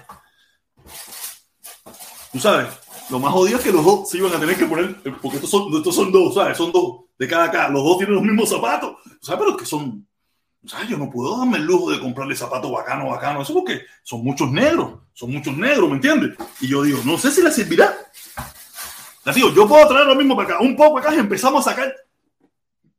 Tú 2.32 2.40
sabes, 2.40 2.68
lo 3.10 3.18
más 3.18 3.32
jodido 3.32 3.58
es 3.58 3.64
que 3.64 3.72
los 3.72 3.84
dos 3.84 4.08
se 4.08 4.16
iban 4.16 4.32
a 4.32 4.40
tener 4.40 4.56
que 4.56 4.66
poner, 4.66 4.96
porque 5.20 5.36
estos 5.36 5.50
son, 5.50 5.72
estos 5.74 5.94
son 5.94 6.10
dos, 6.10 6.34
¿sabes? 6.34 6.56
Son 6.56 6.72
dos 6.72 7.02
de 7.18 7.28
cada 7.28 7.50
cara. 7.50 7.68
Los 7.68 7.84
dos 7.84 7.98
tienen 7.98 8.14
los 8.14 8.24
mismos 8.24 8.48
zapatos. 8.48 8.96
¿Sabes? 9.20 9.44
Pero 9.44 9.56
que 9.56 9.66
son, 9.66 10.08
¿sabes? 10.64 10.88
Yo 10.88 10.96
no 10.96 11.10
puedo 11.10 11.36
darme 11.36 11.58
el 11.58 11.64
lujo 11.64 11.90
de 11.90 12.00
comprarle 12.00 12.34
zapatos 12.34 12.72
bacano, 12.72 13.10
bacano. 13.10 13.42
Eso 13.42 13.52
porque 13.52 13.82
son 14.02 14.24
muchos 14.24 14.50
negros, 14.50 15.00
son 15.12 15.32
muchos 15.32 15.54
negros, 15.56 15.88
¿me 15.88 15.96
entiendes? 15.96 16.36
Y 16.60 16.68
yo 16.68 16.82
digo, 16.82 17.00
no 17.04 17.18
sé 17.18 17.30
si 17.30 17.42
les 17.42 17.54
servirá 17.54 17.94
digo, 19.32 19.50
yo 19.54 19.68
puedo 19.68 19.86
traer 19.88 20.06
lo 20.06 20.14
mismo 20.14 20.36
para 20.36 20.54
acá, 20.54 20.60
un 20.60 20.76
poco 20.76 20.98
acá 20.98 21.14
empezamos 21.14 21.66
a 21.66 21.70
sacar 21.70 21.94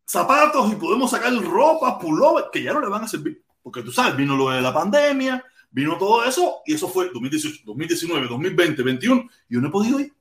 zapatos 0.05 0.71
y 0.71 0.75
podemos 0.75 1.11
sacar 1.11 1.33
ropa, 1.33 1.99
pullover, 1.99 2.45
que 2.51 2.63
ya 2.63 2.73
no 2.73 2.79
le 2.79 2.87
van 2.87 3.03
a 3.03 3.07
servir. 3.07 3.43
Porque 3.61 3.81
tú 3.81 3.91
sabes, 3.91 4.15
vino 4.15 4.35
lo 4.35 4.49
de 4.49 4.61
la 4.61 4.73
pandemia, 4.73 5.43
vino 5.71 5.97
todo 5.97 6.23
eso, 6.23 6.61
y 6.65 6.73
eso 6.73 6.87
fue 6.87 7.09
2018, 7.11 7.63
2019, 7.65 8.27
2020, 8.27 8.75
2021, 8.83 9.29
y 9.49 9.53
yo 9.53 9.61
no 9.61 9.67
he 9.67 9.71
podido 9.71 9.99
ir. 9.99 10.13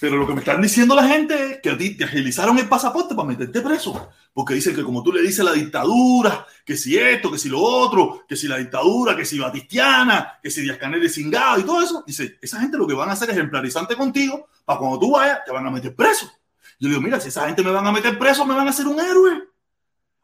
Pero 0.00 0.16
lo 0.16 0.26
que 0.26 0.32
me 0.32 0.38
están 0.40 0.62
diciendo 0.62 0.94
la 0.94 1.06
gente 1.06 1.52
es 1.52 1.60
que 1.60 1.70
a 1.70 1.76
ti 1.76 1.94
te 1.94 2.04
agilizaron 2.04 2.58
el 2.58 2.66
pasaporte 2.68 3.14
para 3.14 3.28
meterte 3.28 3.60
preso. 3.60 4.08
Porque 4.32 4.54
dicen 4.54 4.74
que 4.74 4.82
como 4.82 5.02
tú 5.02 5.12
le 5.12 5.20
dices 5.20 5.44
la 5.44 5.52
dictadura, 5.52 6.46
que 6.64 6.74
si 6.74 6.96
esto, 6.96 7.30
que 7.30 7.36
si 7.36 7.50
lo 7.50 7.60
otro, 7.60 8.24
que 8.26 8.34
si 8.34 8.48
la 8.48 8.56
dictadura, 8.56 9.14
que 9.14 9.26
si 9.26 9.38
batistiana, 9.38 10.38
que 10.42 10.50
si 10.50 10.62
Díaz 10.62 10.78
Canel 10.78 11.02
de 11.02 11.10
cingado 11.10 11.60
y 11.60 11.64
todo 11.64 11.82
eso. 11.82 12.02
Dice, 12.06 12.38
esa 12.40 12.58
gente 12.60 12.78
lo 12.78 12.86
que 12.86 12.94
van 12.94 13.10
a 13.10 13.12
hacer 13.12 13.28
es 13.28 13.36
ejemplarizante 13.36 13.94
contigo 13.94 14.48
para 14.64 14.78
cuando 14.78 14.98
tú 14.98 15.10
vayas 15.10 15.40
te 15.44 15.52
van 15.52 15.66
a 15.66 15.70
meter 15.70 15.94
preso. 15.94 16.32
Yo 16.78 16.88
digo, 16.88 17.00
mira, 17.02 17.20
si 17.20 17.28
esa 17.28 17.46
gente 17.46 17.62
me 17.62 17.70
van 17.70 17.86
a 17.86 17.92
meter 17.92 18.18
preso, 18.18 18.46
me 18.46 18.54
van 18.54 18.66
a 18.66 18.70
hacer 18.70 18.86
un 18.86 18.98
héroe. 18.98 19.48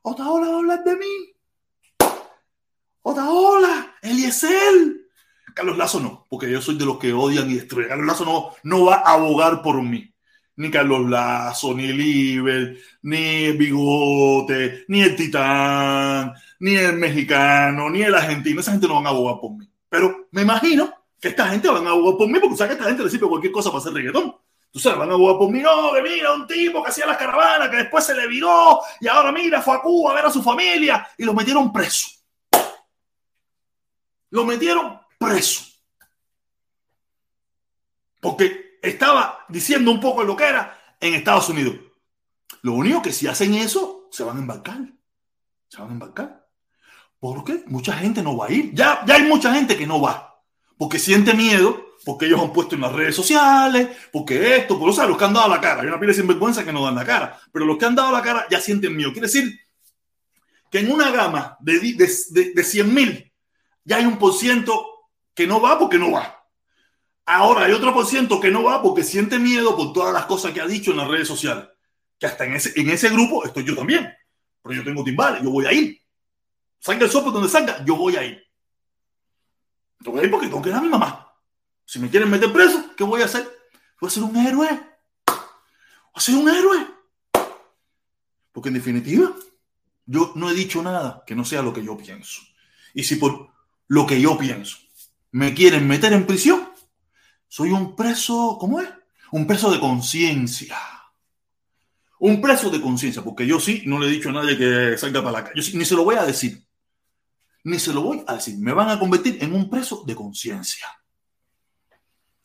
Otra 0.00 0.30
ola 0.30 0.46
va 0.46 0.54
a 0.54 0.58
hablar 0.58 0.84
de 0.84 0.96
mí. 0.96 1.34
Otra 3.02 3.28
ola, 3.28 3.94
Eliezer. 4.00 5.05
Carlos 5.56 5.78
Lazo 5.78 6.00
no, 6.00 6.26
porque 6.28 6.50
yo 6.50 6.60
soy 6.60 6.76
de 6.76 6.84
los 6.84 6.98
que 6.98 7.14
odian 7.14 7.50
y 7.50 7.54
destruyen. 7.54 7.88
Carlos 7.88 8.06
Lazo 8.06 8.24
no, 8.26 8.50
no 8.62 8.84
va 8.84 8.96
a 8.96 9.14
abogar 9.14 9.62
por 9.62 9.82
mí. 9.82 10.12
Ni 10.56 10.70
Carlos 10.70 11.08
Lazo, 11.08 11.72
ni 11.72 11.86
el 11.86 12.78
ni 13.00 13.44
el 13.46 13.56
Bigote, 13.56 14.84
ni 14.88 15.00
el 15.00 15.16
Titán, 15.16 16.34
ni 16.60 16.76
el 16.76 16.98
mexicano, 16.98 17.88
ni 17.88 18.02
el 18.02 18.14
argentino. 18.14 18.60
Esa 18.60 18.72
gente 18.72 18.86
no 18.86 18.96
van 18.96 19.06
a 19.06 19.08
abogar 19.08 19.40
por 19.40 19.52
mí. 19.52 19.66
Pero 19.88 20.28
me 20.30 20.42
imagino 20.42 20.92
que 21.18 21.28
esta 21.28 21.48
gente 21.48 21.68
van 21.70 21.86
a 21.86 21.90
abogar 21.92 22.18
por 22.18 22.28
mí 22.28 22.38
porque 22.38 22.56
sabes 22.56 22.72
que 22.72 22.78
esta 22.78 22.88
gente 22.90 23.04
le 23.04 23.08
sirve 23.08 23.26
cualquier 23.26 23.52
cosa 23.52 23.70
para 23.70 23.78
hacer 23.78 23.94
reggaetón. 23.94 24.36
Tú 24.70 24.78
sabes, 24.78 24.98
van 24.98 25.10
a 25.10 25.14
abogar 25.14 25.38
por 25.38 25.50
mí. 25.50 25.60
No, 25.60 25.94
que 25.94 26.02
mira, 26.02 26.34
un 26.34 26.46
tipo 26.46 26.82
que 26.82 26.90
hacía 26.90 27.06
las 27.06 27.16
caravanas, 27.16 27.70
que 27.70 27.76
después 27.78 28.04
se 28.04 28.14
le 28.14 28.26
viró 28.26 28.80
y 29.00 29.08
ahora 29.08 29.32
mira, 29.32 29.62
fue 29.62 29.74
a 29.74 29.80
Cuba 29.80 30.12
a 30.12 30.14
ver 30.16 30.26
a 30.26 30.30
su 30.30 30.42
familia 30.42 31.08
y 31.16 31.24
lo 31.24 31.32
metieron 31.32 31.72
preso. 31.72 32.08
Lo 34.28 34.44
metieron 34.44 35.05
preso. 35.26 35.64
Porque 38.20 38.78
estaba 38.82 39.44
diciendo 39.48 39.90
un 39.90 40.00
poco 40.00 40.24
lo 40.24 40.36
que 40.36 40.44
era 40.44 40.78
en 41.00 41.14
Estados 41.14 41.48
Unidos. 41.48 41.76
Lo 42.62 42.72
único 42.74 43.02
que 43.02 43.12
si 43.12 43.26
hacen 43.26 43.54
eso, 43.54 44.08
se 44.10 44.24
van 44.24 44.36
a 44.36 44.40
embarcar. 44.40 44.78
Se 45.68 45.78
van 45.78 45.90
a 45.90 45.92
embarcar. 45.92 46.46
Porque 47.18 47.64
mucha 47.66 47.92
gente 47.94 48.22
no 48.22 48.36
va 48.36 48.46
a 48.46 48.52
ir. 48.52 48.72
Ya, 48.74 49.04
ya 49.06 49.14
hay 49.16 49.22
mucha 49.22 49.52
gente 49.52 49.76
que 49.76 49.86
no 49.86 50.00
va. 50.00 50.42
Porque 50.78 50.98
siente 50.98 51.34
miedo, 51.34 51.86
porque 52.04 52.26
ellos 52.26 52.40
han 52.40 52.52
puesto 52.52 52.74
en 52.74 52.82
las 52.82 52.92
redes 52.92 53.16
sociales, 53.16 53.88
porque 54.12 54.56
esto, 54.56 54.78
por 54.78 54.90
eso 54.90 55.06
los 55.08 55.16
que 55.16 55.24
han 55.24 55.34
dado 55.34 55.48
la 55.48 55.60
cara. 55.60 55.82
Hay 55.82 55.88
una 55.88 55.98
pila 55.98 56.12
de 56.12 56.18
sinvergüenza 56.18 56.64
que 56.64 56.72
no 56.72 56.84
dan 56.84 56.94
la 56.94 57.04
cara. 57.04 57.40
Pero 57.52 57.64
los 57.64 57.78
que 57.78 57.86
han 57.86 57.94
dado 57.94 58.12
la 58.12 58.22
cara 58.22 58.46
ya 58.50 58.60
sienten 58.60 58.94
miedo. 58.94 59.12
Quiere 59.12 59.26
decir 59.26 59.58
que 60.70 60.80
en 60.80 60.90
una 60.90 61.10
gama 61.10 61.56
de, 61.60 61.80
de, 61.80 62.12
de, 62.30 62.52
de 62.52 62.64
100 62.64 62.94
mil 62.94 63.32
ya 63.84 63.96
hay 63.96 64.04
un 64.04 64.18
por 64.18 64.34
ciento 64.34 64.95
que 65.36 65.46
no 65.46 65.60
va 65.60 65.78
porque 65.78 65.98
no 65.98 66.10
va. 66.10 66.44
Ahora 67.26 67.66
hay 67.66 67.72
otro 67.72 67.92
por 67.92 68.06
ciento 68.06 68.40
que 68.40 68.50
no 68.50 68.64
va 68.64 68.82
porque 68.82 69.04
siente 69.04 69.38
miedo 69.38 69.76
por 69.76 69.92
todas 69.92 70.12
las 70.14 70.24
cosas 70.24 70.52
que 70.52 70.62
ha 70.62 70.66
dicho 70.66 70.92
en 70.92 70.96
las 70.96 71.08
redes 71.08 71.28
sociales. 71.28 71.68
Que 72.18 72.26
hasta 72.26 72.46
en 72.46 72.54
ese, 72.54 72.80
en 72.80 72.88
ese 72.88 73.10
grupo 73.10 73.44
estoy 73.44 73.62
yo 73.64 73.76
también. 73.76 74.10
Pero 74.62 74.74
yo 74.74 74.82
tengo 74.82 75.04
timbales, 75.04 75.42
yo 75.42 75.50
voy 75.50 75.66
a 75.66 75.72
ir. 75.72 76.00
Salga 76.78 77.04
el 77.04 77.10
sopo 77.10 77.30
donde 77.30 77.50
salga, 77.50 77.84
yo 77.84 77.96
voy 77.96 78.16
a 78.16 78.24
ir. 78.24 78.42
Tengo 80.02 80.18
que 80.18 80.24
ir 80.24 80.30
porque 80.30 80.46
tengo 80.46 80.62
que 80.62 80.70
ir 80.70 80.74
a 80.74 80.80
mi 80.80 80.88
mamá. 80.88 81.30
Si 81.84 81.98
me 81.98 82.08
quieren 82.08 82.30
meter 82.30 82.50
preso, 82.50 82.94
¿qué 82.96 83.04
voy 83.04 83.20
a 83.20 83.26
hacer? 83.26 83.46
Voy 84.00 84.08
a 84.08 84.10
ser 84.10 84.22
un 84.22 84.36
héroe. 84.36 84.68
Voy 85.26 85.36
a 86.14 86.20
ser 86.20 86.34
un 86.34 86.48
héroe. 86.48 86.86
Porque 88.52 88.68
en 88.68 88.74
definitiva, 88.74 89.34
Yo 90.06 90.32
no 90.36 90.48
he 90.48 90.54
dicho 90.54 90.82
nada 90.82 91.24
que 91.26 91.34
no 91.34 91.44
sea 91.44 91.60
lo 91.60 91.74
que 91.74 91.84
yo 91.84 91.96
pienso. 91.96 92.40
Y 92.94 93.02
si 93.02 93.16
por 93.16 93.50
lo 93.88 94.06
que 94.06 94.20
yo 94.20 94.38
pienso 94.38 94.85
me 95.32 95.54
quieren 95.54 95.86
meter 95.86 96.12
en 96.12 96.26
prisión, 96.26 96.68
soy 97.48 97.70
un 97.70 97.96
preso, 97.96 98.56
¿cómo 98.60 98.80
es? 98.80 98.88
Un 99.32 99.46
preso 99.46 99.70
de 99.70 99.80
conciencia. 99.80 100.76
Un 102.18 102.40
preso 102.40 102.70
de 102.70 102.80
conciencia, 102.80 103.22
porque 103.22 103.46
yo 103.46 103.60
sí 103.60 103.82
no 103.86 103.98
le 103.98 104.06
he 104.06 104.10
dicho 104.10 104.30
a 104.30 104.32
nadie 104.32 104.56
que 104.56 104.96
salga 104.98 105.22
para 105.22 105.40
la 105.40 105.44
calle. 105.44 105.62
Ni 105.74 105.84
se 105.84 105.94
lo 105.94 106.04
voy 106.04 106.16
a 106.16 106.24
decir. 106.24 106.64
Ni 107.64 107.78
se 107.78 107.92
lo 107.92 108.02
voy 108.02 108.24
a 108.26 108.34
decir. 108.34 108.58
Me 108.58 108.72
van 108.72 108.88
a 108.88 108.98
convertir 108.98 109.38
en 109.40 109.52
un 109.52 109.68
preso 109.68 110.04
de 110.06 110.14
conciencia. 110.14 110.86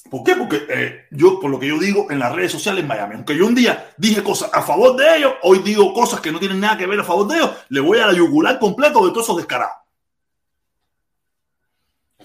¿Por 0.10 0.24
qué? 0.24 0.36
Porque 0.36 0.66
eh, 0.68 1.06
yo, 1.12 1.40
por 1.40 1.52
lo 1.52 1.60
que 1.60 1.68
yo 1.68 1.78
digo 1.78 2.10
en 2.10 2.20
las 2.20 2.34
redes 2.34 2.52
sociales 2.52 2.82
en 2.82 2.88
Miami, 2.88 3.16
aunque 3.16 3.38
yo 3.38 3.46
un 3.46 3.56
día 3.56 3.94
dije 3.98 4.24
cosas 4.24 4.50
a 4.52 4.62
favor 4.62 4.96
de 4.96 5.18
ellos, 5.18 5.34
hoy 5.44 5.60
digo 5.60 5.94
cosas 5.94 6.20
que 6.20 6.32
no 6.32 6.40
tienen 6.40 6.60
nada 6.60 6.78
que 6.78 6.88
ver 6.88 7.00
a 7.00 7.04
favor 7.04 7.28
de 7.28 7.38
ellos, 7.38 7.52
le 7.70 7.80
voy 7.80 8.00
a 8.00 8.08
la 8.08 8.14
yugular 8.14 8.60
completo 8.60 9.06
de 9.06 9.12
todos 9.12 9.26
esos 9.26 9.38
descarados. 9.38 9.78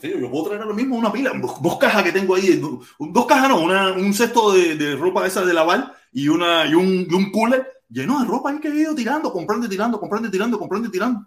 Yo 0.06 0.30
puedo 0.30 0.46
traer 0.46 0.64
lo 0.64 0.74
mismo 0.74 0.96
una 0.96 1.12
pila, 1.12 1.32
dos, 1.60 1.78
cajas 1.78 2.02
que 2.02 2.12
tengo 2.12 2.34
ahí, 2.34 2.56
dos, 2.56 3.26
cajas 3.26 3.48
no, 3.48 3.60
un 3.60 4.14
cesto 4.14 4.52
de, 4.52 4.96
ropa 4.96 5.26
esa 5.26 5.44
de 5.44 5.54
lavar 5.54 5.94
y, 6.12 6.28
una, 6.28 6.66
y, 6.66 6.74
un, 6.74 7.06
y 7.08 7.14
un 7.14 7.30
cooler 7.30 7.66
lleno 7.88 8.18
de 8.20 8.26
ropa 8.26 8.50
ahí 8.50 8.58
que 8.58 8.68
he 8.68 8.74
ido 8.74 8.94
tirando, 8.94 9.32
comprando 9.32 9.66
y 9.66 9.68
tirando, 9.68 9.98
comprando 9.98 10.28
y 10.28 10.30
tirando, 10.30 10.58
comprando 10.58 10.88
y 10.88 10.90
tirando. 10.90 11.26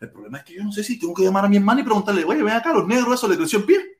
El 0.00 0.10
problema 0.10 0.38
es 0.38 0.44
que 0.44 0.54
yo 0.54 0.62
no 0.62 0.72
sé 0.72 0.84
si 0.84 0.98
tengo 0.98 1.14
que 1.14 1.24
llamar 1.24 1.44
a 1.44 1.48
mi 1.48 1.56
hermana 1.56 1.80
y 1.80 1.84
preguntarle, 1.84 2.24
oye, 2.24 2.42
ven 2.42 2.54
acá, 2.54 2.72
los 2.72 2.86
negros 2.86 3.14
eso 3.14 3.28
le 3.28 3.36
creció 3.36 3.58
el 3.58 3.64
pie. 3.64 3.98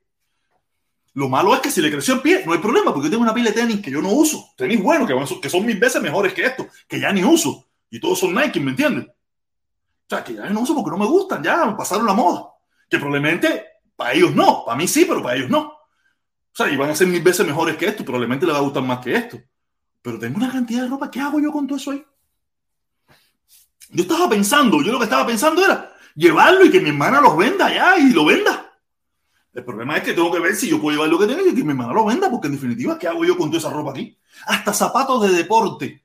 Lo 1.14 1.28
malo 1.28 1.54
es 1.54 1.60
que 1.60 1.70
si 1.70 1.80
le 1.80 1.90
creció 1.90 2.14
el 2.14 2.20
pie, 2.20 2.42
no 2.46 2.52
hay 2.52 2.58
problema, 2.58 2.92
porque 2.92 3.06
yo 3.06 3.10
tengo 3.10 3.24
una 3.24 3.34
pila 3.34 3.50
de 3.50 3.56
tenis 3.56 3.80
que 3.80 3.90
yo 3.90 4.00
no 4.00 4.12
uso. 4.12 4.52
Tenis 4.56 4.80
buenos, 4.80 5.08
que, 5.08 5.40
que 5.40 5.50
son 5.50 5.66
mil 5.66 5.78
veces 5.78 6.00
mejores 6.00 6.32
que 6.32 6.44
esto, 6.44 6.68
que 6.86 7.00
ya 7.00 7.12
ni 7.12 7.24
uso. 7.24 7.66
Y 7.90 7.98
todos 7.98 8.20
son 8.20 8.34
Nike, 8.34 8.60
¿me 8.60 8.70
entiendes? 8.70 9.06
O 9.06 10.08
sea, 10.08 10.22
que 10.22 10.34
ya 10.34 10.48
no 10.50 10.60
uso 10.60 10.74
porque 10.74 10.90
no 10.90 10.98
me 10.98 11.06
gustan, 11.06 11.42
ya 11.42 11.76
pasaron 11.76 12.06
la 12.06 12.14
moda. 12.14 12.50
Que 12.88 12.98
probablemente 12.98 13.66
para 13.98 14.12
ellos 14.12 14.32
no, 14.32 14.62
para 14.64 14.78
mí 14.78 14.86
sí, 14.86 15.04
pero 15.08 15.20
para 15.20 15.34
ellos 15.34 15.50
no. 15.50 15.60
O 15.60 16.52
sea, 16.52 16.70
y 16.70 16.76
van 16.76 16.90
a 16.90 16.94
ser 16.94 17.08
mil 17.08 17.20
veces 17.20 17.44
mejores 17.44 17.76
que 17.76 17.86
esto, 17.86 18.04
probablemente 18.04 18.46
les 18.46 18.54
va 18.54 18.58
a 18.60 18.62
gustar 18.62 18.84
más 18.84 19.00
que 19.00 19.12
esto. 19.12 19.40
Pero 20.00 20.20
tengo 20.20 20.36
una 20.36 20.52
cantidad 20.52 20.82
de 20.82 20.88
ropa, 20.88 21.10
¿qué 21.10 21.18
hago 21.18 21.40
yo 21.40 21.50
con 21.50 21.66
todo 21.66 21.78
eso 21.78 21.90
ahí? 21.90 22.04
Yo 23.90 24.02
estaba 24.02 24.28
pensando, 24.28 24.80
yo 24.82 24.92
lo 24.92 24.98
que 24.98 25.04
estaba 25.06 25.26
pensando 25.26 25.64
era 25.64 25.92
llevarlo 26.14 26.64
y 26.64 26.70
que 26.70 26.78
mi 26.78 26.90
hermana 26.90 27.20
los 27.20 27.36
venda 27.36 27.74
ya 27.74 27.98
y 27.98 28.10
lo 28.10 28.24
venda. 28.24 28.72
El 29.52 29.64
problema 29.64 29.96
es 29.96 30.04
que 30.04 30.12
tengo 30.12 30.30
que 30.30 30.38
ver 30.38 30.54
si 30.54 30.68
yo 30.68 30.80
puedo 30.80 30.94
llevar 30.94 31.10
lo 31.10 31.18
que 31.18 31.26
tengo 31.26 31.40
y 31.44 31.52
que 31.52 31.64
mi 31.64 31.70
hermana 31.70 31.92
lo 31.92 32.04
venda, 32.04 32.30
porque 32.30 32.46
en 32.46 32.52
definitiva, 32.52 32.96
¿qué 33.00 33.08
hago 33.08 33.24
yo 33.24 33.36
con 33.36 33.50
toda 33.50 33.58
esa 33.58 33.70
ropa 33.70 33.90
aquí? 33.90 34.16
Hasta 34.46 34.72
zapatos 34.72 35.22
de 35.22 35.36
deporte. 35.36 36.04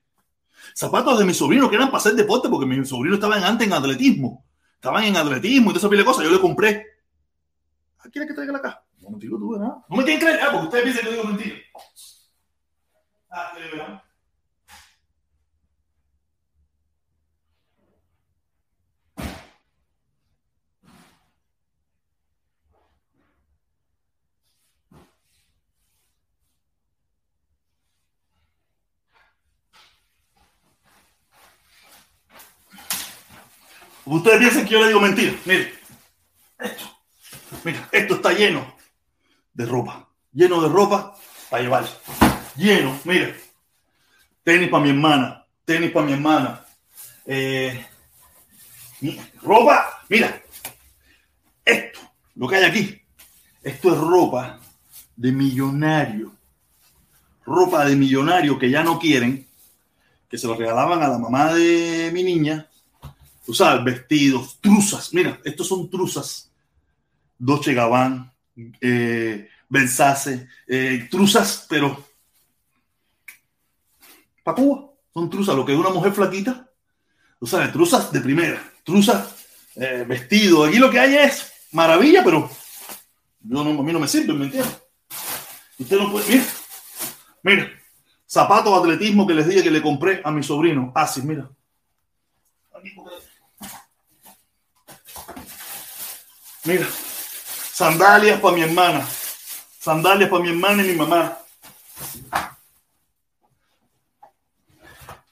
Zapatos 0.74 1.20
de 1.20 1.26
mi 1.26 1.36
sobrino 1.36 1.70
que 1.70 1.76
eran 1.76 1.90
para 1.90 2.00
hacer 2.00 2.16
deporte, 2.16 2.50
porque 2.50 2.66
mi 2.66 2.84
sobrino 2.88 3.14
estaba 3.14 3.36
antes 3.36 3.68
en 3.68 3.74
atletismo. 3.74 4.44
Estaban 4.74 5.04
en 5.04 5.16
atletismo 5.16 5.70
y 5.70 5.74
toda 5.76 5.78
esa 5.78 5.90
pila 5.90 6.02
de 6.02 6.06
cosas. 6.06 6.24
Yo 6.24 6.32
le 6.32 6.40
compré. 6.40 6.93
¿Ah, 8.14 8.16
¿Quieres 8.16 8.30
que 8.30 8.36
traiga 8.36 8.54
la 8.54 8.62
caja? 8.62 8.86
No 9.00 9.10
me 9.10 9.18
digo 9.18 9.40
tú, 9.40 9.50
¿verdad? 9.54 9.74
No 9.90 9.98
me 9.98 10.04
tienen 10.04 10.20
que 10.20 10.26
creer, 10.28 10.42
ah, 10.44 10.50
porque 10.52 10.66
ustedes 10.68 10.84
piensan 10.84 11.04
que 11.04 11.12
digo 11.12 11.24
mentira. 11.24 11.56
Ah, 13.32 13.54
¿verdad? 13.56 14.04
Ustedes 34.06 34.38
piensan 34.38 34.66
que 34.66 34.72
yo 34.72 34.82
le 34.82 34.88
digo 34.88 35.00
mentira. 35.00 35.34
Mire, 35.46 35.74
esto, 36.60 36.93
mira, 37.64 37.90
esto 37.92 38.16
está 38.16 38.34
lleno 38.34 38.76
de 39.54 39.66
ropa. 39.66 40.10
Lleno 40.32 40.62
de 40.62 40.70
ropa 40.70 41.16
para 41.50 41.64
llevar. 41.64 41.88
Lleno, 42.56 43.00
mire. 43.06 43.40
Tenis 44.44 44.70
para 44.70 44.84
mi 44.84 44.90
hermana. 44.90 45.46
Tenis 45.66 45.92
para 45.92 46.06
mi 46.06 46.14
hermana. 46.14 46.66
Eh, 47.26 47.86
ropa, 49.42 50.04
mira. 50.10 50.42
Esto, 51.64 52.00
lo 52.36 52.48
que 52.48 52.56
hay 52.56 52.64
aquí. 52.64 53.02
Esto 53.62 53.94
es 53.94 53.98
ropa 53.98 54.60
de 55.16 55.32
millonario. 55.32 56.36
Ropa 57.46 57.86
de 57.86 57.96
millonario 57.96 58.58
que 58.58 58.70
ya 58.70 58.84
no 58.84 59.00
quieren. 59.00 59.48
Que 60.30 60.38
se 60.38 60.48
lo 60.48 60.56
regalaban 60.56 61.02
a 61.04 61.08
la 61.08 61.18
mamá 61.18 61.54
de 61.54 62.10
mi 62.12 62.24
niña 62.24 62.68
tú 63.46 63.54
sabes, 63.54 63.84
vestidos, 63.84 64.58
truzas. 64.60 65.14
Mira, 65.14 65.40
estos 65.44 65.68
son 65.68 65.90
truzas. 65.90 66.52
Dolce 67.38 67.74
Gabbana, 67.74 68.34
eh, 68.82 69.50
Versace, 69.70 70.48
eh, 70.68 71.08
truzas, 71.10 71.66
pero 71.68 72.06
papúa, 74.44 74.92
son 75.14 75.30
truzas, 75.30 75.56
lo 75.56 75.66
que 75.66 75.74
es 75.74 75.80
una 75.80 75.90
mujer 75.90 76.12
flaquita. 76.12 76.70
Tú 77.40 77.48
sabes, 77.48 77.72
truzas 77.72 78.12
de 78.12 78.22
primera, 78.22 78.62
truzas, 78.84 79.36
eh, 79.76 80.06
vestido. 80.08 80.66
Aquí 80.66 80.78
lo 80.78 80.90
que 80.90 81.00
hay 81.00 81.16
es 81.16 81.52
maravilla, 81.72 82.24
pero 82.24 82.50
yo 83.42 83.64
no, 83.64 83.80
a 83.80 83.84
mí 83.84 83.92
no 83.92 84.00
me 84.00 84.08
sirve, 84.08 84.34
¿me 84.34 84.46
entiendes? 84.46 84.78
Usted 85.80 85.98
no 85.98 86.12
puede, 86.12 86.30
mira, 86.30 86.46
mira, 87.42 87.72
zapatos 88.26 88.74
de 88.74 88.80
atletismo 88.80 89.28
que 89.28 89.34
les 89.34 89.48
dije 89.48 89.64
que 89.64 89.72
le 89.72 89.82
compré 89.82 90.22
a 90.24 90.32
mi 90.32 90.44
sobrino. 90.44 90.92
Así, 90.96 91.22
ah, 91.22 91.24
mira. 91.26 91.50
Mira, 96.66 96.88
sandalias 97.74 98.40
para 98.40 98.56
mi 98.56 98.62
hermana. 98.62 99.08
Sandalias 99.80 100.30
para 100.30 100.44
mi 100.44 100.50
hermana 100.50 100.84
y 100.84 100.88
mi 100.90 100.96
mamá. 100.96 101.38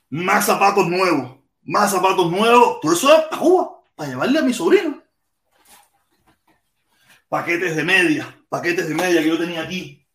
Más 0.10 0.46
zapatos 0.46 0.88
nuevos. 0.88 1.38
Más 1.64 1.92
zapatos 1.92 2.30
nuevos. 2.32 2.82
Todo 2.82 2.94
eso 2.94 3.14
es 3.16 3.22
para 3.26 3.42
Cuba, 3.42 3.82
para 3.96 4.10
llevarle 4.10 4.40
a 4.40 4.42
mi 4.42 4.54
sobrino. 4.54 5.02
Paquetes 7.30 7.76
de 7.76 7.84
media. 7.84 8.44
Paquetes 8.50 8.90
de 8.90 8.96
media 8.96 9.22
que 9.22 9.30
yo 9.30 9.38
tenía 9.38 9.62
aquí. 9.62 10.06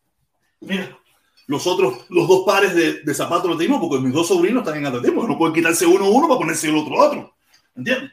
Mira, 0.61 0.99
los 1.47 1.67
otros, 1.67 2.07
los 2.11 2.27
dos 2.27 2.45
pares 2.45 2.75
de, 2.75 3.15
zapatos 3.15 3.47
los 3.49 3.57
tenemos 3.57 3.81
porque 3.81 4.05
mis 4.05 4.13
dos 4.13 4.29
sobrinos 4.29 4.63
están 4.63 4.79
en 4.79 4.87
atletismo. 4.87 5.27
No 5.27 5.39
pueden 5.39 5.55
quitarse 5.55 5.87
uno 5.87 6.11
uno 6.11 6.29
para 6.29 6.41
ponerse 6.41 6.69
el 6.69 6.77
otro 6.77 6.99
otro. 6.99 7.37
¿Entiendes? 7.75 8.13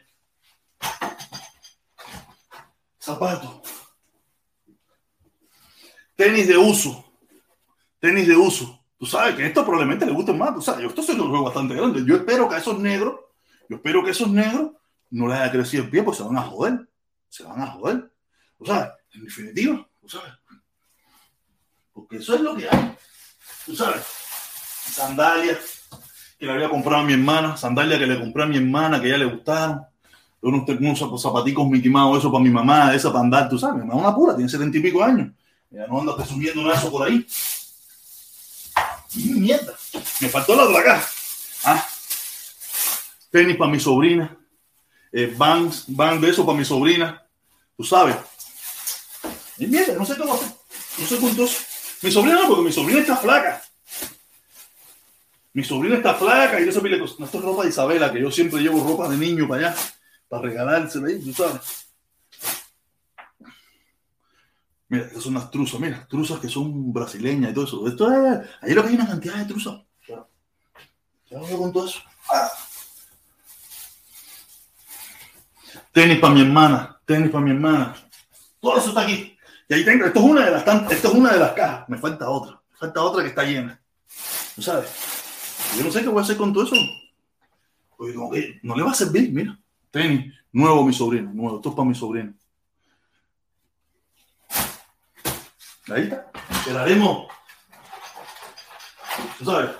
zapatos, 3.04 3.60
tenis 6.16 6.48
de 6.48 6.56
uso, 6.56 7.04
tenis 8.00 8.28
de 8.28 8.36
uso. 8.36 8.80
Tú 8.98 9.06
sabes 9.06 9.34
que 9.34 9.46
esto 9.46 9.64
probablemente 9.64 10.06
le 10.06 10.12
guste 10.12 10.32
más. 10.32 10.54
Tú 10.54 10.62
sabes, 10.62 10.82
yo 10.82 10.88
esto 10.88 11.02
se 11.02 11.14
lo 11.14 11.30
veo 11.30 11.42
bastante 11.42 11.74
grande. 11.74 12.04
Yo 12.06 12.16
espero 12.16 12.48
que 12.48 12.54
a 12.54 12.58
esos 12.58 12.78
negros, 12.78 13.20
yo 13.68 13.76
espero 13.76 14.04
que 14.04 14.10
esos 14.10 14.30
negros 14.30 14.72
no 15.10 15.28
les 15.28 15.38
haya 15.38 15.52
crecido 15.52 15.84
el 15.84 15.90
pie 15.90 16.02
porque 16.02 16.18
se 16.18 16.24
van 16.24 16.38
a 16.38 16.42
joder. 16.42 16.88
Se 17.28 17.42
van 17.42 17.60
a 17.60 17.66
joder. 17.66 18.10
Tú 18.58 18.66
sabes, 18.66 18.90
en 19.12 19.24
definitiva, 19.24 19.88
tú 20.00 20.08
sabes. 20.08 20.32
Porque 21.92 22.16
eso 22.16 22.34
es 22.34 22.40
lo 22.40 22.56
que 22.56 22.68
hay. 22.68 22.96
Tú 23.66 23.74
sabes, 23.74 24.04
sandalias 24.92 25.88
que 26.38 26.46
le 26.46 26.52
había 26.52 26.68
comprado 26.68 27.02
a 27.02 27.06
mi 27.06 27.14
hermana, 27.14 27.56
sandalias 27.56 27.98
que 27.98 28.06
le 28.06 28.18
compré 28.18 28.42
a 28.42 28.46
mi 28.46 28.56
hermana 28.56 29.00
que 29.00 29.08
ya 29.08 29.16
le 29.16 29.24
gustaron 29.24 29.80
unos, 30.44 30.68
unos 30.68 31.22
zapaticos 31.22 31.66
Mickey 31.68 31.90
eso 32.16 32.30
para 32.30 32.44
mi 32.44 32.50
mamá, 32.50 32.94
esa 32.94 33.10
para 33.10 33.24
andar, 33.24 33.48
tú 33.48 33.58
sabes, 33.58 33.82
mi 33.82 33.88
mamá 33.88 34.00
una 34.00 34.14
pura, 34.14 34.34
tiene 34.34 34.50
setenta 34.50 34.76
y 34.76 34.80
pico 34.80 35.02
años. 35.02 35.32
Ya 35.74 35.88
no 35.88 35.98
anda 35.98 36.16
presumiendo 36.16 36.62
un 36.62 36.70
eso 36.70 36.88
por 36.88 37.06
ahí. 37.06 37.26
Mierda, 39.14 39.74
me 40.20 40.28
faltó 40.28 40.54
la 40.70 40.82
caja. 40.82 41.10
Ah, 41.64 41.88
tenis 43.30 43.56
para 43.56 43.70
mi 43.70 43.80
sobrina, 43.80 44.36
eh, 45.10 45.34
van 45.36 45.70
de 46.20 46.30
eso 46.30 46.46
para 46.46 46.58
mi 46.58 46.64
sobrina, 46.64 47.26
tú 47.76 47.82
sabes. 47.82 48.16
Y 49.58 49.66
mierda, 49.66 49.94
no 49.94 50.04
sé 50.04 50.16
cómo 50.16 50.34
hacer, 50.34 50.48
no 50.98 51.06
sé 51.06 51.16
cuántos. 51.16 51.56
Mi 52.02 52.12
sobrina 52.12 52.42
no, 52.42 52.48
porque 52.48 52.62
mi 52.62 52.72
sobrina 52.72 53.00
está 53.00 53.16
flaca. 53.16 53.62
Mi 55.52 55.64
sobrina 55.64 55.96
está 55.96 56.14
flaca 56.14 56.60
y 56.60 56.66
yo 56.66 56.72
sé 56.72 56.80
que 56.82 56.98
no, 56.98 57.04
esto 57.04 57.24
es 57.24 57.44
ropa 57.44 57.62
de 57.64 57.70
Isabela, 57.70 58.12
que 58.12 58.20
yo 58.20 58.30
siempre 58.30 58.60
llevo 58.60 58.84
ropa 58.84 59.08
de 59.08 59.16
niño 59.16 59.48
para 59.48 59.68
allá 59.68 59.76
para 60.28 60.42
regalársela 60.42 61.08
ahí, 61.08 61.20
tú 61.20 61.32
sabes. 61.32 61.83
Mira, 64.94 65.06
estas 65.06 65.24
son 65.24 65.36
unas 65.36 65.50
truzas, 65.50 65.80
mira, 65.80 66.06
truzas 66.06 66.38
que 66.38 66.48
son 66.48 66.92
brasileñas 66.92 67.50
y 67.50 67.54
todo 67.54 67.64
eso. 67.64 67.88
Esto 67.88 68.12
es, 68.12 68.48
ahí 68.60 68.74
lo 68.74 68.82
que 68.82 68.90
hay 68.90 68.94
una 68.94 69.08
cantidad 69.08 69.34
de 69.34 69.44
truzas. 69.44 69.80
¿Qué 71.26 71.34
hago 71.34 71.58
con 71.58 71.72
todo 71.72 71.86
eso? 71.86 71.98
Ah. 72.30 72.48
Tenis 75.90 76.20
para 76.20 76.32
mi 76.32 76.42
hermana, 76.42 77.00
tenis 77.04 77.28
para 77.28 77.44
mi 77.44 77.50
hermana. 77.50 77.96
Todo 78.60 78.78
eso 78.78 78.90
está 78.90 79.00
aquí. 79.00 79.36
Y 79.68 79.74
ahí 79.74 79.84
tengo, 79.84 80.04
esto 80.04 80.20
es 80.20 80.24
una 80.26 80.44
de 80.44 80.50
las 80.52 80.92
esto 80.92 81.08
es 81.08 81.14
una 81.14 81.32
de 81.32 81.40
las 81.40 81.52
cajas. 81.54 81.88
Me 81.88 81.98
falta 81.98 82.30
otra. 82.30 82.52
Me 82.70 82.78
falta 82.78 83.02
otra 83.02 83.22
que 83.24 83.30
está 83.30 83.42
llena. 83.42 83.82
¿Tú 84.54 84.62
sabes? 84.62 84.88
Yo 85.76 85.82
no 85.82 85.90
sé 85.90 86.02
qué 86.02 86.08
voy 86.08 86.20
a 86.20 86.22
hacer 86.22 86.36
con 86.36 86.52
todo 86.52 86.62
eso. 86.62 86.76
Porque 87.96 88.60
no 88.62 88.76
le 88.76 88.82
va 88.84 88.92
a 88.92 88.94
servir, 88.94 89.32
mira. 89.32 89.58
Tenis, 89.90 90.32
nuevo 90.52 90.84
mi 90.84 90.92
sobrino, 90.92 91.32
nuevo, 91.32 91.56
esto 91.56 91.70
es 91.70 91.74
para 91.74 91.88
mi 91.88 91.96
sobrino. 91.96 92.32
Ahí 95.88 96.02
está. 96.02 96.30
Quedaremos. 96.64 97.26
Tú 99.38 99.44
sabes, 99.44 99.70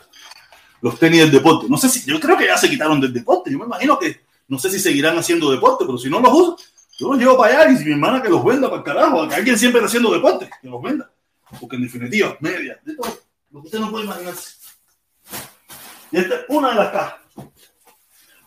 los 0.81 0.99
tenis 0.99 1.21
del 1.21 1.31
deporte. 1.31 1.67
No 1.69 1.77
sé 1.77 1.89
si, 1.89 2.09
yo 2.09 2.21
creo 2.21 2.37
que 2.37 2.47
ya 2.47 2.59
se 2.59 2.69
quitaron 2.69 3.01
del 3.01 3.13
deporte. 3.13 3.51
Yo 3.51 3.59
me 3.59 3.65
imagino 3.65 3.99
que 3.99 4.25
no 4.49 4.59
sé 4.59 4.71
si 4.71 4.79
seguirán 4.79 5.17
haciendo 5.17 5.51
deporte, 5.51 5.85
pero 5.87 5.97
si 5.97 6.11
no 6.11 6.21
los 6.21 6.33
uso, 6.33 6.59
yo 6.99 7.09
los 7.09 7.19
llevo 7.19 7.37
para 7.37 7.63
allá 7.63 7.73
y 7.73 7.79
si 7.79 7.85
mi 7.87 7.93
hermana 7.93 8.23
que 8.23 8.29
los 8.29 8.45
venda 8.45 8.69
para 8.69 8.79
el 8.79 8.85
carajo, 8.85 9.29
que 9.29 9.35
alguien 9.35 9.59
siempre 9.59 9.81
está 9.81 9.89
haciendo 9.89 10.13
deporte, 10.13 10.51
que 10.61 10.69
los 10.69 10.83
venda. 10.83 11.11
Porque 11.59 11.77
en 11.77 11.83
definitiva, 11.83 12.37
media, 12.41 12.79
de 12.85 12.95
todo, 12.95 13.19
lo 13.51 13.61
que 13.61 13.67
usted 13.67 13.79
no 13.81 13.91
puede 13.91 14.05
imaginarse. 14.05 14.57
Y 16.13 16.19
esta 16.19 16.35
es 16.35 16.41
una 16.49 16.71
de 16.71 16.75
las 16.75 16.91
cajas. 16.91 17.24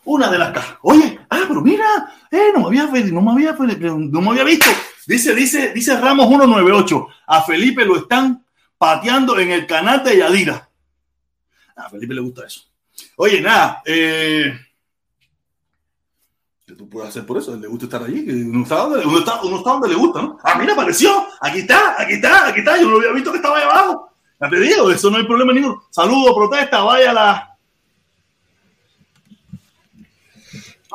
Una 0.08 0.32
de 0.32 0.38
las 0.38 0.54
cajas. 0.54 0.78
Oye, 0.84 1.20
ah, 1.30 1.44
pero 1.50 1.62
mira, 1.62 1.86
eh, 2.32 2.52
no 2.54 2.62
me 2.62 2.68
había, 2.68 2.86
no 3.12 3.22
me 3.22 3.32
había, 3.32 3.52
no 3.52 4.22
me 4.22 4.30
había 4.30 4.44
visto. 4.46 4.66
Dice, 5.06 5.36
dice, 5.36 5.74
dice 5.74 6.00
Ramos 6.00 6.30
198. 6.30 7.08
A 7.28 7.44
Felipe 7.44 7.84
lo 7.84 7.98
están 7.98 8.46
pateando 8.78 9.38
en 9.38 9.52
el 9.52 9.68
canal 9.68 10.06
de 10.06 10.18
Yadira. 10.18 10.70
A 11.76 11.90
Felipe 11.90 12.14
le 12.14 12.22
gusta 12.22 12.46
eso. 12.46 12.62
Oye, 13.18 13.42
nada, 13.42 13.82
eh, 13.86 14.58
¿qué 16.66 16.74
tú 16.74 16.88
puedes 16.88 17.10
hacer 17.10 17.26
por 17.26 17.38
eso? 17.40 17.54
Le 17.58 17.68
gusta 17.68 17.86
estar 17.86 18.04
allí. 18.04 18.26
Uno 18.30 18.64
está, 18.64 18.76
donde, 18.78 19.06
uno, 19.06 19.20
está, 19.20 19.42
uno 19.42 19.58
está 19.58 19.72
donde 19.72 19.90
le 19.90 19.96
gusta, 19.96 20.22
¿no? 20.22 20.38
Ah, 20.42 20.58
mira, 20.58 20.72
apareció. 20.72 21.28
Aquí 21.42 21.60
está, 21.60 22.02
aquí 22.02 22.14
está, 22.14 22.48
aquí 22.48 22.60
está. 22.60 22.80
Yo 22.80 22.88
no 22.88 22.96
había 22.96 23.12
visto 23.12 23.32
que 23.32 23.38
estaba 23.38 23.58
ahí 23.58 23.64
abajo. 23.64 24.10
Ya 24.40 24.50
te 24.50 24.58
digo, 24.58 24.90
eso 24.90 25.12
no 25.12 25.18
hay 25.18 25.26
problema 25.26 25.52
ninguno. 25.52 25.84
Saludo, 25.90 26.34
protesta, 26.34 26.82
vaya 26.84 27.12
la. 27.12 27.57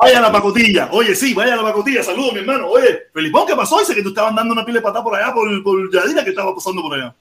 Vaya 0.01 0.21
la 0.21 0.31
pacotilla. 0.31 0.89
Oye, 0.91 1.15
sí, 1.15 1.33
vaya 1.33 1.53
a 1.53 1.57
la 1.57 1.63
pacotilla. 1.63 2.03
Saludos, 2.03 2.33
mi 2.33 2.39
hermano. 2.39 2.67
Oye, 2.67 3.03
Felipón, 3.13 3.45
¿qué 3.47 3.55
pasó? 3.55 3.79
Dice 3.79 3.93
que 3.93 4.01
tú 4.01 4.09
estabas 4.09 4.35
dando 4.35 4.53
una 4.53 4.65
pila 4.65 4.79
de 4.79 4.83
patada 4.83 5.03
por 5.03 5.15
allá, 5.15 5.33
por, 5.33 5.63
por 5.63 5.93
Yadira, 5.93 6.23
que 6.23 6.31
estaba 6.31 6.53
pasando 6.53 6.81
por 6.81 6.95
allá. 6.95 7.15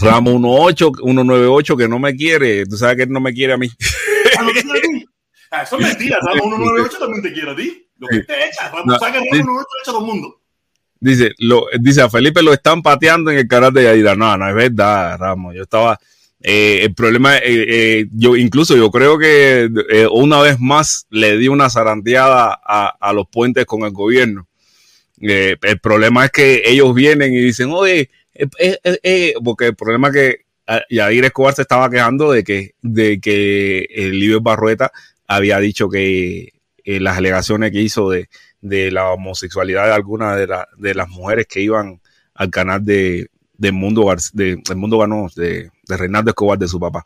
Ramo 0.00 0.30
18, 0.32 0.92
198, 0.96 1.76
que 1.76 1.88
no 1.88 1.98
me 1.98 2.14
quiere. 2.16 2.66
Tú 2.66 2.76
sabes 2.76 2.96
que 2.96 3.02
él 3.04 3.10
no 3.10 3.20
me 3.20 3.32
quiere 3.32 3.52
a 3.52 3.56
mí. 3.56 3.68
¿A 4.38 4.42
lo 4.42 4.52
que 4.52 4.62
quiere 4.62 4.78
a 4.78 4.82
ti? 4.82 5.04
Ah, 5.50 5.62
eso 5.62 5.78
es 5.78 5.86
mentira. 5.86 6.18
Ramo 6.20 6.42
198 6.42 6.98
también 6.98 7.22
te 7.22 7.32
quiere 7.32 7.50
a 7.50 7.56
ti. 7.56 7.88
Lo 7.96 8.06
que 8.08 8.20
te 8.20 8.48
echa. 8.48 8.68
Ramo, 8.68 8.84
No, 8.84 8.98
que 8.98 9.04
Ramo 9.06 9.24
sí. 9.30 9.30
198 9.30 9.66
echa 9.82 9.90
a 9.90 9.94
todo 9.94 10.00
el 10.00 10.06
mundo. 10.06 10.40
Dice, 11.00 11.32
lo, 11.38 11.66
dice, 11.80 12.02
a 12.02 12.10
Felipe 12.10 12.42
lo 12.42 12.52
están 12.52 12.82
pateando 12.82 13.30
en 13.30 13.38
el 13.38 13.48
canal 13.48 13.72
de 13.72 13.84
Yadira. 13.84 14.14
No, 14.14 14.36
no 14.36 14.46
es 14.46 14.54
verdad, 14.54 15.16
Ramos. 15.18 15.54
Yo 15.54 15.62
estaba. 15.62 15.98
Eh, 16.40 16.84
el 16.84 16.94
problema, 16.94 17.36
eh, 17.38 17.40
eh, 17.46 18.06
yo 18.12 18.36
incluso 18.36 18.76
yo 18.76 18.90
creo 18.90 19.18
que 19.18 19.68
eh, 19.90 20.06
una 20.10 20.40
vez 20.40 20.60
más 20.60 21.06
le 21.10 21.36
di 21.36 21.48
una 21.48 21.68
zarandeada 21.68 22.58
a, 22.64 23.12
los 23.12 23.26
puentes 23.28 23.66
con 23.66 23.82
el 23.82 23.90
gobierno. 23.90 24.46
Eh, 25.20 25.56
el 25.62 25.80
problema 25.80 26.26
es 26.26 26.30
que 26.30 26.62
ellos 26.64 26.94
vienen 26.94 27.32
y 27.34 27.38
dicen, 27.38 27.70
oye, 27.72 28.10
eh, 28.34 28.46
eh, 28.60 28.78
eh, 28.84 28.98
eh", 29.02 29.34
porque 29.44 29.66
el 29.66 29.76
problema 29.76 30.08
es 30.08 30.14
que 30.14 30.36
ah, 30.68 30.82
Yadir 30.90 31.24
Escobar 31.24 31.54
se 31.54 31.62
estaba 31.62 31.90
quejando 31.90 32.30
de 32.30 32.44
que, 32.44 32.74
de 32.82 33.20
que 33.20 33.88
el 33.90 34.20
Libio 34.20 34.40
Barrueta 34.40 34.92
había 35.26 35.58
dicho 35.58 35.88
que 35.88 36.52
las 36.84 37.18
alegaciones 37.18 37.72
que 37.72 37.82
hizo 37.82 38.08
de, 38.10 38.28
de 38.62 38.90
la 38.90 39.10
homosexualidad 39.10 39.86
de 39.86 39.92
algunas 39.92 40.38
de, 40.38 40.48
de 40.78 40.94
las 40.94 41.08
mujeres 41.08 41.46
que 41.46 41.60
iban 41.60 42.00
al 42.34 42.50
canal 42.50 42.84
de, 42.84 43.28
de 43.58 43.72
Mundo, 43.72 44.14
de, 44.32 44.56
del 44.56 44.76
Mundo 44.76 44.98
Ganó, 44.98 45.28
de, 45.36 45.70
de 45.88 45.96
Reinaldo 45.96 46.30
Escobar, 46.30 46.58
de 46.58 46.68
su 46.68 46.78
papá. 46.78 47.04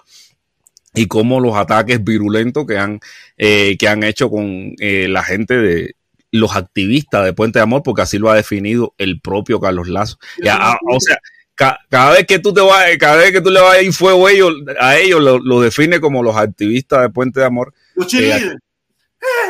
Y 0.95 1.07
cómo 1.07 1.41
los 1.41 1.57
ataques 1.57 2.05
virulentos 2.05 2.67
que 2.67 2.77
han, 2.77 3.01
eh, 3.39 3.77
que 3.79 3.89
han 3.89 4.03
hecho 4.03 4.29
con 4.31 4.75
eh, 4.79 5.07
la 5.09 5.23
gente 5.23 5.57
de 5.57 5.97
los 6.31 6.55
activistas 6.57 7.25
de 7.25 7.33
Puente 7.33 7.59
de 7.59 7.63
Amor, 7.63 7.83
porque 7.83 8.03
así 8.03 8.19
lo 8.19 8.31
ha 8.31 8.35
definido 8.37 8.95
el 8.99 9.21
propio 9.21 9.61
Carlos 9.61 9.89
Lazo. 9.89 10.19
Y 10.39 10.49
a- 10.49 10.57
a- 10.57 10.79
o 10.91 11.01
sea, 11.01 11.17
ca- 11.55 11.79
cada 11.91 12.13
vez 12.13 12.27
que 12.27 12.39
tú 12.39 12.53
te 12.53 12.61
vas, 12.61 12.85
cada 12.99 13.17
vez 13.17 13.33
que 13.33 13.41
tú 13.41 13.51
le 13.51 13.61
vas 13.61 13.75
a 13.77 13.83
ir 13.83 13.93
fuego 13.93 14.27
a 14.27 14.33
ellos, 14.33 14.53
a 14.81 14.97
ellos 14.99 15.21
lo, 15.23 15.39
lo 15.39 15.61
define 15.61 16.01
como 16.01 16.23
los 16.23 16.37
activistas 16.37 17.01
de 17.03 17.11
Puente 17.11 17.41
de 17.41 17.47
Amor. 17.47 17.73
Los. 17.95 18.13
¡Eh, 18.15 18.37
eh, 18.37 18.59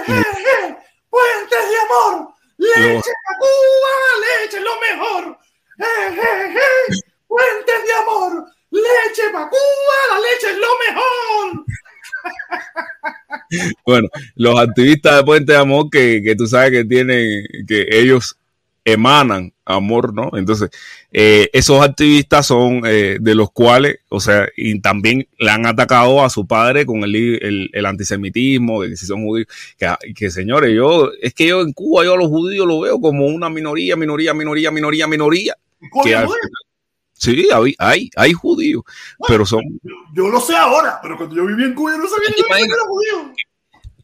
eh! 0.08 0.76
¡Puentes 1.08 1.58
de 1.70 1.76
amor! 1.84 2.28
¡Leche 2.58 2.94
Los- 2.94 3.04
para 3.04 3.38
Cuba! 3.38 3.92
¡Leche 4.42 4.60
lo 4.60 4.80
mejor! 4.80 5.38
¡Puentes 7.26 7.74
de 7.86 7.92
amor! 8.02 8.46
¡Leche 8.72 9.30
para 9.32 9.48
Cuba! 9.48 9.98
¡La 10.10 10.18
leche 10.18 10.50
es 10.50 10.58
lo 10.58 10.68
mejor! 10.86 11.64
Bueno, 13.84 14.08
los 14.36 14.58
activistas 14.58 15.16
de 15.16 15.24
Puente 15.24 15.52
de 15.52 15.58
Amor 15.58 15.90
que, 15.90 16.22
que 16.24 16.34
tú 16.34 16.46
sabes 16.46 16.70
que 16.70 16.84
tienen, 16.84 17.44
que 17.66 17.86
ellos 17.90 18.38
emanan 18.84 19.52
amor, 19.64 20.12
¿no? 20.14 20.30
Entonces, 20.34 20.70
eh, 21.12 21.48
esos 21.52 21.82
activistas 21.82 22.46
son 22.46 22.82
eh, 22.86 23.18
de 23.20 23.34
los 23.34 23.50
cuales, 23.52 23.98
o 24.08 24.20
sea, 24.20 24.48
y 24.56 24.80
también 24.80 25.28
le 25.38 25.50
han 25.50 25.66
atacado 25.66 26.24
a 26.24 26.30
su 26.30 26.46
padre 26.46 26.84
con 26.86 27.04
el, 27.04 27.14
el, 27.14 27.70
el 27.72 27.86
antisemitismo, 27.86 28.82
de 28.82 28.90
que 28.90 28.96
si 28.96 29.06
son 29.06 29.24
judíos, 29.24 29.48
que, 29.78 29.88
que 30.14 30.30
señores, 30.30 30.74
yo, 30.74 31.10
es 31.20 31.34
que 31.34 31.46
yo 31.46 31.60
en 31.60 31.72
Cuba, 31.72 32.04
yo 32.04 32.14
a 32.14 32.18
los 32.18 32.28
judíos 32.28 32.66
lo 32.66 32.80
veo 32.80 33.00
como 33.00 33.26
una 33.26 33.50
minoría, 33.50 33.96
minoría, 33.96 34.34
minoría, 34.34 34.70
minoría, 34.70 35.06
minoría. 35.06 35.54
Que 36.04 36.14
al 36.14 36.28
sí, 37.22 37.48
hay, 37.52 37.74
hay, 37.78 38.10
hay 38.16 38.32
judíos, 38.32 38.82
pero 39.28 39.46
son, 39.46 39.62
Yo, 40.14 40.28
lo 40.28 40.40
sé 40.40 40.56
ahora, 40.56 40.98
pero 41.02 41.16
cuando 41.16 41.36
yo 41.36 41.46
viví 41.46 41.64
en 41.64 41.74
Cuba 41.74 41.92
yo 41.92 41.98
no 41.98 42.08
sabía 42.08 42.28
ni 42.30 42.34
¿Te 42.36 42.42
que 42.42 42.64
era 42.64 42.84
judío. 42.88 43.32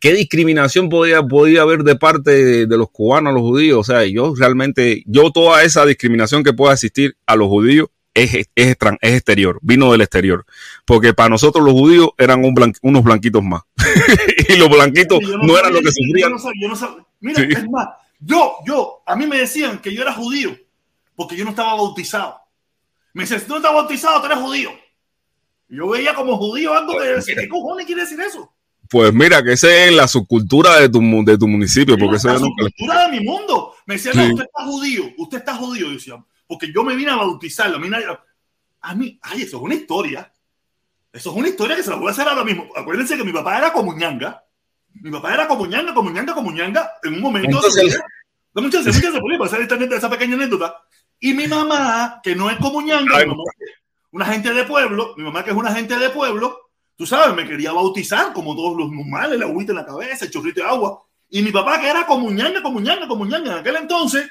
¿qué 0.00 0.12
discriminación 0.14 0.88
podía, 0.88 1.22
podía 1.22 1.62
haber 1.62 1.82
de 1.82 1.96
parte 1.96 2.30
de, 2.30 2.66
de 2.66 2.76
los 2.78 2.88
cubanos 2.90 3.30
a 3.30 3.34
los 3.34 3.42
judíos? 3.42 3.78
O 3.80 3.84
sea, 3.84 4.04
yo 4.06 4.32
realmente, 4.36 5.02
yo 5.06 5.30
toda 5.32 5.62
esa 5.64 5.84
discriminación 5.84 6.44
que 6.44 6.52
pueda 6.52 6.72
existir 6.74 7.16
a 7.26 7.34
los 7.34 7.48
judíos 7.48 7.88
es, 8.14 8.34
es, 8.34 8.46
es 8.54 8.76
exterior, 9.02 9.58
vino 9.62 9.90
del 9.92 10.00
exterior. 10.02 10.44
Porque 10.84 11.14
para 11.14 11.28
nosotros 11.30 11.64
los 11.64 11.72
judíos 11.74 12.10
eran 12.16 12.44
un 12.44 12.54
blan- 12.54 12.78
unos 12.82 13.02
blanquitos 13.04 13.42
más. 13.42 13.62
y 14.48 14.56
los 14.56 14.68
blanquitos 14.68 15.20
no, 15.20 15.58
eran 15.58 15.64
sabía, 15.64 15.70
lo 15.72 15.78
que 15.78 15.84
yo 15.84 15.90
sufrían. 15.92 16.30
no 16.32 16.38
sabía, 16.38 16.62
yo 16.62 16.68
no 16.68 16.76
sabía. 16.76 17.04
Mira, 17.20 17.42
Sí. 17.42 17.48
es 17.50 17.68
más, 17.70 17.88
yo, 18.20 18.52
yo, 18.66 19.02
a 19.06 19.16
mí 19.16 19.26
me 19.26 19.38
decían 19.38 19.80
que 19.80 19.92
yo 19.94 20.02
era 20.02 20.12
judío 20.12 20.56
porque 21.16 21.36
yo 21.36 21.42
no 21.44 21.50
estaba 21.50 21.74
bautizado. 21.74 22.36
Me 23.18 23.26
si 23.26 23.46
tú 23.46 23.54
no 23.54 23.56
estás 23.56 23.72
bautizado, 23.74 24.20
tú 24.20 24.26
eres 24.26 24.38
judío. 24.38 24.70
Yo 25.68 25.88
veía 25.88 26.14
como 26.14 26.36
judío 26.38 26.72
algo 26.72 27.00
de 27.00 27.16
decir, 27.16 27.34
¿qué 27.36 27.48
cojones 27.48 27.84
quiere 27.84 28.02
decir 28.02 28.20
eso? 28.20 28.54
Pues 28.88 29.12
mira, 29.12 29.42
que 29.42 29.54
esa 29.54 29.68
es 29.86 29.92
la 29.92 30.06
subcultura 30.06 30.76
de 30.78 30.88
tu, 30.88 31.00
de 31.24 31.36
tu 31.36 31.48
municipio, 31.48 31.98
porque 31.98 32.16
la 32.24 32.34
yo 32.34 32.38
nunca- 32.38 32.62
cultura 32.62 33.08
de 33.08 33.18
mi 33.18 33.26
mundo. 33.26 33.74
Me 33.86 33.94
decían, 33.96 34.14
Sí. 34.14 34.20
no, 34.20 34.28
usted 34.34 34.44
está 34.44 34.64
judío, 34.64 35.02
usted 35.18 35.38
está 35.38 35.54
judío. 35.56 35.86
Yo 35.88 35.92
decía, 35.94 36.24
porque 36.46 36.72
yo 36.72 36.84
me 36.84 36.94
vine 36.94 37.10
a 37.10 37.16
bautizarlo. 37.16 37.76
A 37.78 37.80
mí, 37.80 37.88
nadie- 37.88 38.06
a 38.82 38.94
mí, 38.94 39.18
ay, 39.20 39.42
eso 39.42 39.56
es 39.56 39.62
una 39.64 39.74
historia. 39.74 40.32
Eso 41.12 41.30
es 41.30 41.36
una 41.36 41.48
historia 41.48 41.74
que 41.74 41.82
se 41.82 41.90
la 41.90 41.96
voy 41.96 42.06
a 42.06 42.10
hacer 42.12 42.28
ahora 42.28 42.44
mismo. 42.44 42.68
Acuérdense 42.76 43.16
que 43.16 43.24
mi 43.24 43.32
papá 43.32 43.58
era 43.58 43.72
como 43.72 43.94
ñanga. 43.94 44.44
Mi 44.94 45.10
papá 45.10 45.34
era 45.34 45.48
como 45.48 45.66
ñanga, 45.66 45.92
como 45.92 46.08
ñanga, 46.10 46.34
como 46.34 46.52
ñanga. 46.52 46.88
En 47.02 47.14
un 47.14 47.20
momento. 47.20 47.48
Entonces- 47.48 47.98
No, 48.54 48.62
muchas 48.62 48.86
muchas 48.86 49.12
pasar 49.38 49.60
esta, 49.60 49.74
esa 49.76 50.08
pequeña 50.08 50.34
anécdota. 50.36 50.74
Y 51.20 51.34
mi 51.34 51.46
mamá, 51.46 52.20
que 52.22 52.34
no 52.34 52.50
es 52.50 52.58
es 52.58 53.26
una 54.10 54.26
gente 54.26 54.52
de 54.52 54.64
pueblo, 54.64 55.14
mi 55.16 55.24
mamá 55.24 55.44
que 55.44 55.50
es 55.50 55.56
una 55.56 55.74
gente 55.74 55.96
de 55.98 56.10
pueblo, 56.10 56.70
tú 56.96 57.06
sabes, 57.06 57.34
me 57.34 57.46
quería 57.46 57.72
bautizar 57.72 58.32
como 58.32 58.54
todos 58.56 58.76
los 58.76 58.90
normales, 58.90 59.38
la 59.38 59.46
agüita 59.46 59.72
en 59.72 59.76
la 59.76 59.86
cabeza, 59.86 60.24
el 60.24 60.30
chorrito 60.30 60.60
de 60.60 60.66
agua. 60.66 61.02
Y 61.28 61.42
mi 61.42 61.50
papá, 61.50 61.80
que 61.80 61.88
era 61.88 62.06
como 62.06 62.30
ñanga, 62.30 62.62
como 62.62 62.80
ñanga, 62.80 63.06
como 63.06 63.26
ñanga 63.26 63.52
en 63.52 63.58
aquel 63.58 63.76
entonces, 63.76 64.30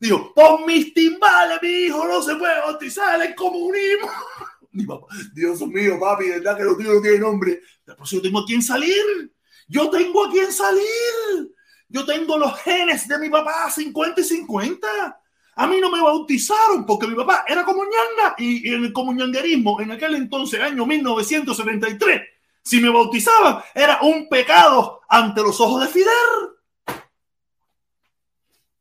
dijo, 0.00 0.32
pon 0.34 0.64
mis 0.66 0.94
timbales, 0.94 1.58
mi 1.60 1.68
hijo 1.68 2.06
no 2.06 2.22
se 2.22 2.34
puede 2.36 2.58
bautizar, 2.60 3.20
el 3.20 3.34
comunismo. 3.34 4.08
Mi 4.74 4.86
papá, 4.86 5.06
Dios 5.34 5.60
mío, 5.66 6.00
papi, 6.00 6.30
verdad 6.30 6.56
que 6.56 6.64
lo 6.64 6.74
tuyo 6.74 6.94
no 6.94 7.02
tiene 7.02 7.18
nombre. 7.18 7.60
Pero 7.84 8.06
si 8.06 8.16
yo 8.16 8.22
tengo 8.22 8.38
a 8.38 8.46
quién 8.46 8.62
salir, 8.62 9.30
yo 9.68 9.90
tengo 9.90 10.24
a 10.24 10.30
quién 10.30 10.50
salir. 10.50 11.52
Yo 11.88 12.06
tengo 12.06 12.38
los 12.38 12.58
genes 12.60 13.06
de 13.06 13.18
mi 13.18 13.28
papá 13.28 13.70
50 13.70 14.22
y 14.22 14.24
50. 14.24 15.20
A 15.56 15.66
mí 15.66 15.80
no 15.80 15.90
me 15.90 16.00
bautizaron 16.00 16.86
porque 16.86 17.06
mi 17.06 17.14
papá 17.14 17.44
era 17.46 17.64
como 17.64 17.84
ñanga 17.84 18.34
y, 18.38 18.68
y 18.68 18.74
en 18.74 18.84
el 18.84 18.92
comunanguerismo 18.92 19.80
en 19.80 19.92
aquel 19.92 20.14
entonces, 20.14 20.60
año 20.60 20.86
1973, 20.86 22.22
si 22.62 22.80
me 22.80 22.88
bautizaban 22.88 23.62
era 23.74 23.98
un 24.02 24.28
pecado 24.28 25.00
ante 25.08 25.42
los 25.42 25.60
ojos 25.60 25.82
de 25.82 25.88
Fidel. 25.88 26.52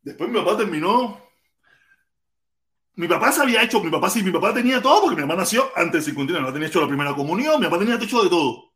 Después 0.02 0.30
mi 0.30 0.40
papá 0.40 0.58
terminó. 0.58 1.20
Mi 2.96 3.08
papá 3.08 3.32
se 3.32 3.42
había 3.42 3.64
hecho, 3.64 3.82
mi 3.82 3.90
papá 3.90 4.10
sí, 4.10 4.22
mi 4.22 4.32
papá 4.32 4.54
tenía 4.54 4.82
todo 4.82 5.02
porque 5.02 5.16
mi 5.16 5.22
mamá 5.22 5.36
nació 5.36 5.72
antes 5.76 6.06
del 6.06 6.14
59, 6.14 6.40
mi 6.40 6.46
papá 6.46 6.54
tenía 6.54 6.68
hecho 6.68 6.82
la 6.82 6.88
primera 6.88 7.16
comunión, 7.16 7.60
mi 7.60 7.66
papá 7.66 7.80
tenía 7.80 7.96
hecho 7.96 8.24
de 8.24 8.30
todo. 8.30 8.74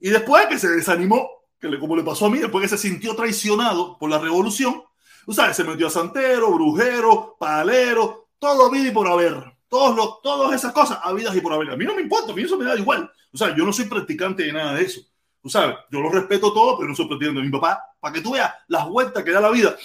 Y 0.00 0.10
después 0.10 0.46
que 0.46 0.58
se 0.58 0.68
desanimó, 0.68 1.28
que 1.58 1.68
le, 1.68 1.78
como 1.78 1.96
le 1.96 2.04
pasó 2.04 2.26
a 2.26 2.30
mí, 2.30 2.38
después 2.38 2.62
que 2.62 2.68
se 2.68 2.78
sintió 2.78 3.16
traicionado 3.16 3.98
por 3.98 4.10
la 4.10 4.18
revolución, 4.18 4.82
tú 5.28 5.34
sabes, 5.34 5.54
se 5.54 5.62
metió 5.62 5.88
a 5.88 5.90
santero, 5.90 6.50
brujero, 6.54 7.36
palero, 7.38 8.30
todo 8.38 8.70
vida 8.70 8.88
y 8.88 8.92
por 8.92 9.06
haber. 9.06 9.34
Todos 9.68 10.22
todas 10.22 10.54
esas 10.54 10.72
cosas, 10.72 11.00
habidas 11.02 11.36
y 11.36 11.42
por 11.42 11.52
haber. 11.52 11.70
A 11.70 11.76
mí 11.76 11.84
no 11.84 11.94
me 11.94 12.00
importa, 12.00 12.32
a 12.32 12.34
mí 12.34 12.40
eso 12.40 12.56
me 12.56 12.64
da 12.64 12.74
igual. 12.74 13.12
O 13.30 13.36
sea, 13.36 13.54
yo 13.54 13.66
no 13.66 13.70
soy 13.70 13.84
practicante 13.84 14.44
de 14.44 14.54
nada 14.54 14.72
de 14.72 14.84
eso. 14.84 15.02
Tú 15.42 15.50
sabes, 15.50 15.76
yo 15.90 16.00
lo 16.00 16.08
respeto 16.08 16.50
todo, 16.54 16.78
pero 16.78 16.88
no 16.88 16.94
soy 16.94 17.08
pretendiendo. 17.08 17.42
Mi 17.42 17.50
papá, 17.50 17.94
para 18.00 18.14
que 18.14 18.22
tú 18.22 18.32
veas 18.32 18.54
las 18.68 18.88
vueltas 18.88 19.22
que 19.22 19.30
da 19.30 19.42
la 19.42 19.50
vida, 19.50 19.76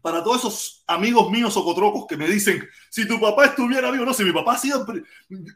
para 0.00 0.22
todos 0.22 0.36
esos 0.36 0.84
amigos 0.86 1.28
míos 1.28 1.52
socotrocos 1.52 2.06
que 2.06 2.16
me 2.16 2.28
dicen, 2.28 2.68
si 2.88 3.08
tu 3.08 3.18
papá 3.18 3.46
estuviera 3.46 3.90
vivo, 3.90 4.04
no, 4.04 4.14
si 4.14 4.22
mi 4.22 4.32
papá 4.32 4.56
sido, 4.56 4.86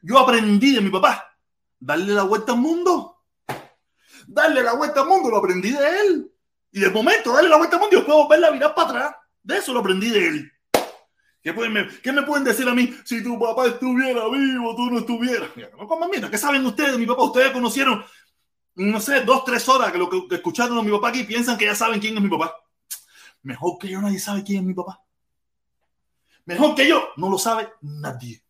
yo 0.03 0.19
aprendí 0.19 0.75
de 0.75 0.81
mi 0.81 0.91
papá, 0.91 1.33
darle 1.79 2.13
la 2.13 2.25
vuelta 2.25 2.55
al 2.55 2.59
mundo. 2.59 3.19
Darle 4.27 4.65
la 4.65 4.75
vuelta 4.75 5.03
al 5.03 5.07
mundo, 5.07 5.31
lo 5.31 5.37
aprendí 5.37 5.71
de 5.71 6.01
él. 6.01 6.33
Y 6.73 6.81
de 6.81 6.91
momento, 6.91 7.33
darle 7.33 7.49
la 7.49 7.57
vuelta 7.57 7.77
al 7.77 7.81
mundo 7.81 7.97
y 7.97 7.99
después 7.99 8.17
volverla 8.17 8.49
a 8.49 8.53
mirar 8.53 8.75
para 8.75 8.89
atrás. 8.89 9.17
De 9.43 9.57
eso 9.57 9.73
lo 9.73 9.81
aprendí 9.81 10.11
de 10.11 10.27
él. 10.27 10.53
¿Qué, 11.43 11.55
pueden, 11.55 11.89
¿Qué, 12.03 12.13
me 12.13 12.23
pueden 12.23 12.45
decir 12.45 12.69
a 12.69 12.75
mí? 12.75 12.95
Si 13.05 13.23
tu 13.23 13.39
papá 13.39 13.67
estuviera 13.67 14.29
vivo, 14.29 14.77
tú 14.77 14.91
no 14.91 14.99
estuvieras. 14.99 15.51
No 15.57 16.09
mira, 16.09 16.31
¿qué 16.31 16.37
saben 16.37 16.65
ustedes 16.67 16.93
de 16.93 16.99
mi 16.99 17.07
papá? 17.07 17.23
Ustedes 17.23 17.51
conocieron, 17.51 18.05
no 18.75 19.01
sé, 19.01 19.23
dos, 19.23 19.45
tres 19.45 19.67
horas 19.69 19.91
que 19.91 19.99
lo 19.99 20.11
que, 20.11 20.35
escucharon 20.35 20.79
a 20.79 20.83
mi 20.83 20.91
papá 20.91 21.09
aquí 21.09 21.25
piensan 21.25 21.57
que 21.57 21.65
ya 21.65 21.75
saben 21.75 21.99
quién 21.99 22.17
es 22.17 22.23
mi 22.23 22.29
papá. 22.29 22.55
Mejor 23.43 23.79
que 23.79 23.89
yo 23.89 24.03
nadie 24.03 24.19
sabe 24.19 24.45
quién 24.45 24.59
es 24.59 24.65
mi 24.65 24.75
papá. 24.75 25.03
Mejor 26.45 26.75
que 26.75 26.87
yo 26.87 27.09
no 27.17 27.31
lo 27.31 27.39
sabe 27.39 27.71
nadie. 27.81 28.43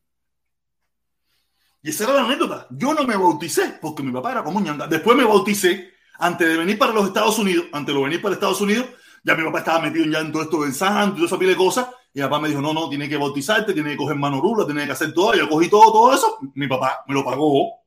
Y 1.83 1.91
esa 1.91 2.05
era 2.05 2.15
la 2.15 2.25
anécdota. 2.25 2.67
Yo 2.71 2.93
no 2.93 3.05
me 3.05 3.17
bauticé 3.17 3.79
porque 3.81 4.03
mi 4.03 4.11
papá 4.11 4.33
era 4.33 4.45
como 4.45 4.61
ñanga. 4.61 4.89
Después 4.89 5.17
me 5.17 5.25
bauticé 5.25 5.90
antes 6.21 6.47
de 6.47 6.57
venir 6.57 6.79
para 6.79 6.93
los 6.93 7.07
Estados 7.07 7.39
Unidos. 7.39 7.67
Antes 7.73 7.95
de 7.95 8.01
venir 8.01 8.23
para 8.23 8.35
Estados 8.35 8.61
Unidos, 8.61 8.87
ya 9.25 9.35
mi 9.35 9.45
papá 9.45 9.59
estaba 9.61 9.81
metido 9.81 10.05
ya 10.07 10.21
en 10.21 10.31
todo 10.31 10.43
esto 10.43 10.63
del 10.63 10.75
santo 10.75 11.15
y 11.15 11.17
toda 11.17 11.27
esa 11.27 11.39
pila 11.39 11.51
de 11.51 11.57
cosas. 11.57 11.89
Y 12.13 12.21
mi 12.21 12.25
papá 12.25 12.41
me 12.41 12.49
dijo, 12.49 12.61
no, 12.61 12.73
no, 12.73 12.89
tiene 12.89 13.09
que 13.09 13.17
bautizarte, 13.17 13.73
tiene 13.73 13.91
que 13.91 13.97
coger 13.97 14.17
mano 14.17 14.41
rula, 14.41 14.65
tiene 14.65 14.85
que 14.87 14.93
hacer 14.93 15.13
todo. 15.13 15.35
Yo 15.35 15.49
cogí 15.49 15.69
todo, 15.69 15.91
todo 15.93 16.15
eso. 16.15 16.39
Mi 16.55 16.69
papá 16.69 17.05
me 17.07 17.15
lo 17.15 17.25
pagó. 17.25 17.81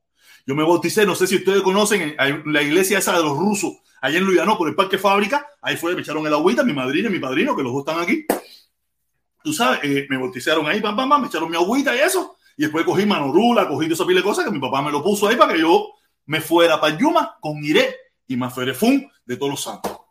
Yo 0.45 0.55
me 0.55 0.63
bauticé, 0.63 1.05
no 1.05 1.15
sé 1.15 1.27
si 1.27 1.37
ustedes 1.37 1.61
conocen 1.61 2.15
la 2.45 2.61
iglesia 2.61 2.97
esa 2.97 3.15
de 3.15 3.23
los 3.23 3.37
rusos, 3.37 3.75
allá 4.01 4.17
en 4.17 4.25
Luyano, 4.25 4.57
por 4.57 4.67
el 4.67 4.75
Parque 4.75 4.97
Fábrica. 4.97 5.47
Ahí 5.61 5.77
fue, 5.77 5.95
me 5.95 6.01
echaron 6.01 6.25
el 6.27 6.33
agüita, 6.33 6.63
mi 6.63 6.73
madrina 6.73 7.07
y 7.07 7.13
mi 7.13 7.19
padrino, 7.19 7.55
que 7.55 7.63
los 7.63 7.71
dos 7.71 7.85
están 7.87 8.01
aquí. 8.01 8.25
Tú 9.41 9.53
sabes, 9.53 9.79
eh, 9.83 10.05
me 10.09 10.17
bautizaron 10.17 10.67
ahí, 10.67 10.81
pam, 10.81 10.95
pam, 10.95 11.07
pam, 11.07 11.21
me 11.21 11.27
echaron 11.27 11.49
mi 11.49 11.55
agüita 11.55 11.95
y 11.95 11.99
eso. 11.99 12.37
Y 12.57 12.63
después 12.63 12.83
cogí 12.83 13.05
mano 13.05 13.31
rula, 13.31 13.67
cogí 13.67 13.85
toda 13.85 13.95
esa 13.95 14.05
pila 14.05 14.19
de 14.19 14.23
cosas 14.23 14.45
que 14.45 14.51
mi 14.51 14.59
papá 14.59 14.81
me 14.81 14.91
lo 14.91 15.01
puso 15.01 15.27
ahí 15.27 15.35
para 15.35 15.53
que 15.53 15.61
yo 15.61 15.93
me 16.25 16.41
fuera 16.41 16.79
para 16.79 16.97
Yuma 16.97 17.37
con 17.39 17.63
Iré 17.63 18.02
y 18.27 18.37
más 18.37 18.53
Ferefún 18.53 19.09
de 19.25 19.37
todos 19.37 19.51
los 19.51 19.63
santos. 19.63 20.03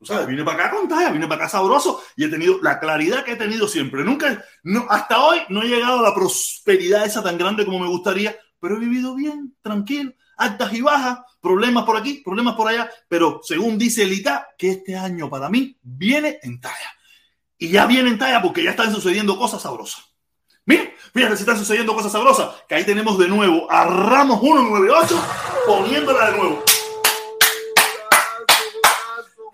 O 0.00 0.06
sea, 0.06 0.20
vine 0.20 0.44
para 0.44 0.66
acá 0.66 0.76
con 0.76 0.88
talla, 0.88 1.10
vine 1.10 1.26
para 1.26 1.42
acá 1.42 1.48
sabroso 1.48 2.02
y 2.16 2.24
he 2.24 2.28
tenido 2.28 2.60
la 2.62 2.78
claridad 2.78 3.24
que 3.24 3.32
he 3.32 3.36
tenido 3.36 3.66
siempre. 3.66 4.04
Nunca, 4.04 4.44
no, 4.62 4.86
hasta 4.88 5.18
hoy 5.20 5.40
no 5.48 5.62
he 5.62 5.68
llegado 5.68 5.98
a 5.98 6.02
la 6.02 6.14
prosperidad 6.14 7.04
esa 7.04 7.22
tan 7.22 7.36
grande 7.36 7.64
como 7.64 7.80
me 7.80 7.88
gustaría, 7.88 8.36
pero 8.60 8.76
he 8.76 8.78
vivido 8.78 9.16
bien, 9.16 9.56
tranquilo, 9.60 10.12
altas 10.36 10.72
y 10.72 10.82
bajas, 10.82 11.18
problemas 11.40 11.84
por 11.84 11.96
aquí, 11.96 12.22
problemas 12.24 12.54
por 12.54 12.68
allá, 12.68 12.88
pero 13.08 13.40
según 13.42 13.76
dice 13.76 14.04
el 14.04 14.12
ITA, 14.12 14.48
que 14.56 14.70
este 14.70 14.96
año 14.96 15.28
para 15.28 15.48
mí 15.48 15.76
viene 15.82 16.38
en 16.42 16.60
talla. 16.60 16.94
Y 17.58 17.70
ya 17.70 17.86
viene 17.86 18.10
en 18.10 18.18
talla 18.18 18.40
porque 18.40 18.62
ya 18.62 18.70
están 18.70 18.94
sucediendo 18.94 19.36
cosas 19.36 19.62
sabrosas. 19.62 20.04
Mira, 20.64 20.84
fíjate 21.12 21.34
si 21.34 21.42
están 21.42 21.58
sucediendo 21.58 21.92
cosas 21.92 22.12
sabrosas, 22.12 22.50
que 22.68 22.76
ahí 22.76 22.84
tenemos 22.84 23.18
de 23.18 23.26
nuevo 23.26 23.68
a 23.68 23.84
Ramos 23.84 24.40
198 24.40 25.20
poniéndola 25.66 26.30
de 26.30 26.36
nuevo. 26.36 26.64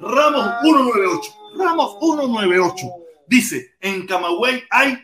Ramos 0.05 0.61
198. 0.63 1.35
Ramos 1.57 1.99
198. 1.99 2.87
Dice, 3.27 3.77
en 3.81 4.07
Camagüey 4.07 4.65
hay 4.71 4.99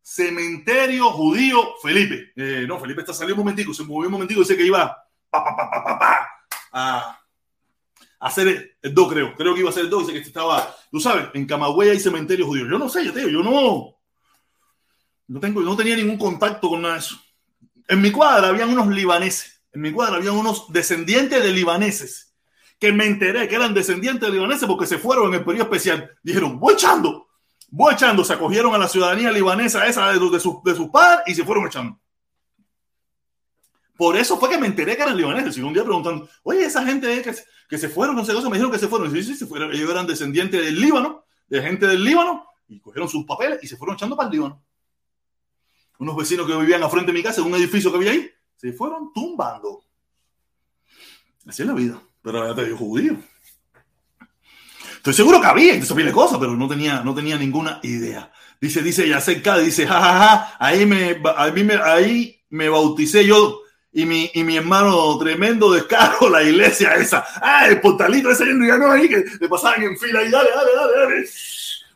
cementerio 0.00 1.10
judío 1.10 1.74
Felipe. 1.82 2.32
Eh, 2.36 2.64
no, 2.66 2.78
Felipe 2.78 3.00
está 3.00 3.12
saliendo 3.12 3.42
un 3.42 3.44
momentico, 3.44 3.74
se 3.74 3.82
movió 3.82 4.06
un 4.06 4.12
momentico, 4.12 4.40
dice 4.40 4.56
que 4.56 4.64
iba 4.64 4.96
a, 6.72 7.18
hacer 8.20 8.76
el, 8.82 8.94
do, 8.94 9.08
creo. 9.08 9.34
Creo 9.34 9.52
que 9.52 9.60
iba 9.60 9.68
a 9.68 9.72
hacer 9.72 9.84
el 9.84 9.90
do, 9.90 10.00
dice 10.00 10.12
que 10.12 10.20
estaba, 10.20 10.74
tú 10.90 11.00
sabes, 11.00 11.28
en 11.34 11.44
Camagüey 11.44 11.90
hay 11.90 11.98
cementerio 11.98 12.46
judío. 12.46 12.68
Yo 12.70 12.78
no 12.78 12.88
sé, 12.88 13.04
yo 13.04 13.12
te 13.12 13.18
digo, 13.20 13.30
yo 13.30 13.42
no, 13.42 13.96
no, 15.26 15.40
tengo, 15.40 15.60
no 15.60 15.76
tenía 15.76 15.96
ningún 15.96 16.18
contacto 16.18 16.68
con 16.68 16.82
nada 16.82 16.94
de 16.94 17.00
eso. 17.00 17.20
En 17.88 18.00
mi 18.00 18.12
cuadra 18.12 18.48
habían 18.48 18.70
unos 18.70 18.86
libaneses, 18.88 19.60
en 19.72 19.80
mi 19.80 19.92
cuadra 19.92 20.16
habían 20.16 20.36
unos 20.36 20.72
descendientes 20.72 21.42
de 21.42 21.52
libaneses 21.52 22.35
que 22.78 22.92
me 22.92 23.06
enteré 23.06 23.48
que 23.48 23.54
eran 23.54 23.74
descendientes 23.74 24.28
de 24.28 24.34
libaneses 24.34 24.66
porque 24.66 24.86
se 24.86 24.98
fueron 24.98 25.28
en 25.28 25.40
el 25.40 25.44
periodo 25.44 25.64
especial. 25.64 26.10
Dijeron, 26.22 26.58
voy 26.60 26.74
echando, 26.74 27.28
voy 27.70 27.94
echando. 27.94 28.24
Se 28.24 28.34
acogieron 28.34 28.74
a 28.74 28.78
la 28.78 28.88
ciudadanía 28.88 29.30
libanesa 29.30 29.86
esa 29.86 30.12
de, 30.12 30.40
sus, 30.40 30.62
de 30.62 30.74
sus 30.74 30.88
padres 30.88 31.22
y 31.26 31.34
se 31.34 31.44
fueron 31.44 31.66
echando. 31.66 31.98
Por 33.96 34.14
eso 34.16 34.38
fue 34.38 34.50
que 34.50 34.58
me 34.58 34.66
enteré 34.66 34.94
que 34.94 35.02
eran 35.02 35.16
libaneses. 35.16 35.56
Y 35.56 35.62
un 35.62 35.72
día 35.72 35.82
preguntando, 35.82 36.28
oye, 36.42 36.66
esa 36.66 36.84
gente 36.84 37.22
que, 37.22 37.34
que 37.66 37.78
se 37.78 37.88
fueron, 37.88 38.14
no 38.14 38.24
sé, 38.24 38.34
me 38.34 38.42
dijeron 38.42 38.70
que 38.70 38.78
se 38.78 38.88
fueron. 38.88 39.10
Sí, 39.10 39.22
sí, 39.22 39.34
se 39.34 39.46
fueron. 39.46 39.72
Ellos 39.72 39.90
eran 39.90 40.06
descendientes 40.06 40.62
del 40.62 40.78
Líbano, 40.78 41.24
de 41.48 41.62
gente 41.62 41.86
del 41.86 42.04
Líbano, 42.04 42.46
y 42.68 42.78
cogieron 42.78 43.08
sus 43.08 43.24
papeles 43.24 43.60
y 43.62 43.66
se 43.66 43.78
fueron 43.78 43.94
echando 43.94 44.16
para 44.16 44.28
el 44.28 44.34
Líbano. 44.34 44.62
Unos 45.98 46.14
vecinos 46.14 46.46
que 46.46 46.54
vivían 46.54 46.82
a 46.82 46.90
frente 46.90 47.10
de 47.10 47.16
mi 47.16 47.22
casa, 47.22 47.40
en 47.40 47.46
un 47.46 47.54
edificio 47.54 47.90
que 47.90 47.96
había 47.96 48.10
ahí, 48.10 48.30
se 48.56 48.70
fueron 48.74 49.14
tumbando. 49.14 49.82
Así 51.46 51.62
es 51.62 51.68
la 51.68 51.72
vida 51.74 52.05
pero 52.26 52.44
ya 52.44 52.56
te 52.56 52.64
digo 52.64 52.76
judío. 52.76 53.16
Estoy 54.96 55.14
seguro 55.14 55.40
que 55.40 55.46
había, 55.46 55.74
eso 55.74 55.94
de 55.94 56.10
cosas, 56.10 56.38
pero 56.40 56.56
no 56.56 56.66
tenía, 56.66 57.00
no 57.04 57.14
tenía 57.14 57.38
ninguna 57.38 57.78
idea. 57.84 58.32
Dice, 58.60 58.82
dice 58.82 59.08
Yacek 59.08 59.48
dice, 59.60 59.86
jajaja, 59.86 60.56
ahí 60.58 60.84
me, 60.86 61.14
me, 61.62 61.74
ahí 61.74 62.42
me 62.50 62.68
bauticé 62.68 63.24
yo 63.24 63.60
y 63.92 64.06
mi, 64.06 64.28
y 64.34 64.42
mi 64.42 64.56
hermano 64.56 65.16
tremendo 65.18 65.70
descaro, 65.70 66.28
la 66.28 66.42
iglesia 66.42 66.96
esa. 66.96 67.24
Ah, 67.40 67.68
el 67.68 67.80
portalito 67.80 68.28
ese 68.28 68.44
ya 68.44 68.76
no 68.76 68.90
ahí 68.90 69.08
que 69.08 69.22
le 69.40 69.48
pasaban 69.48 69.84
en 69.84 69.96
fila 69.96 70.24
y 70.24 70.28
dale, 70.28 70.50
dale, 70.52 70.70
dale, 70.74 70.92
dale. 70.98 71.28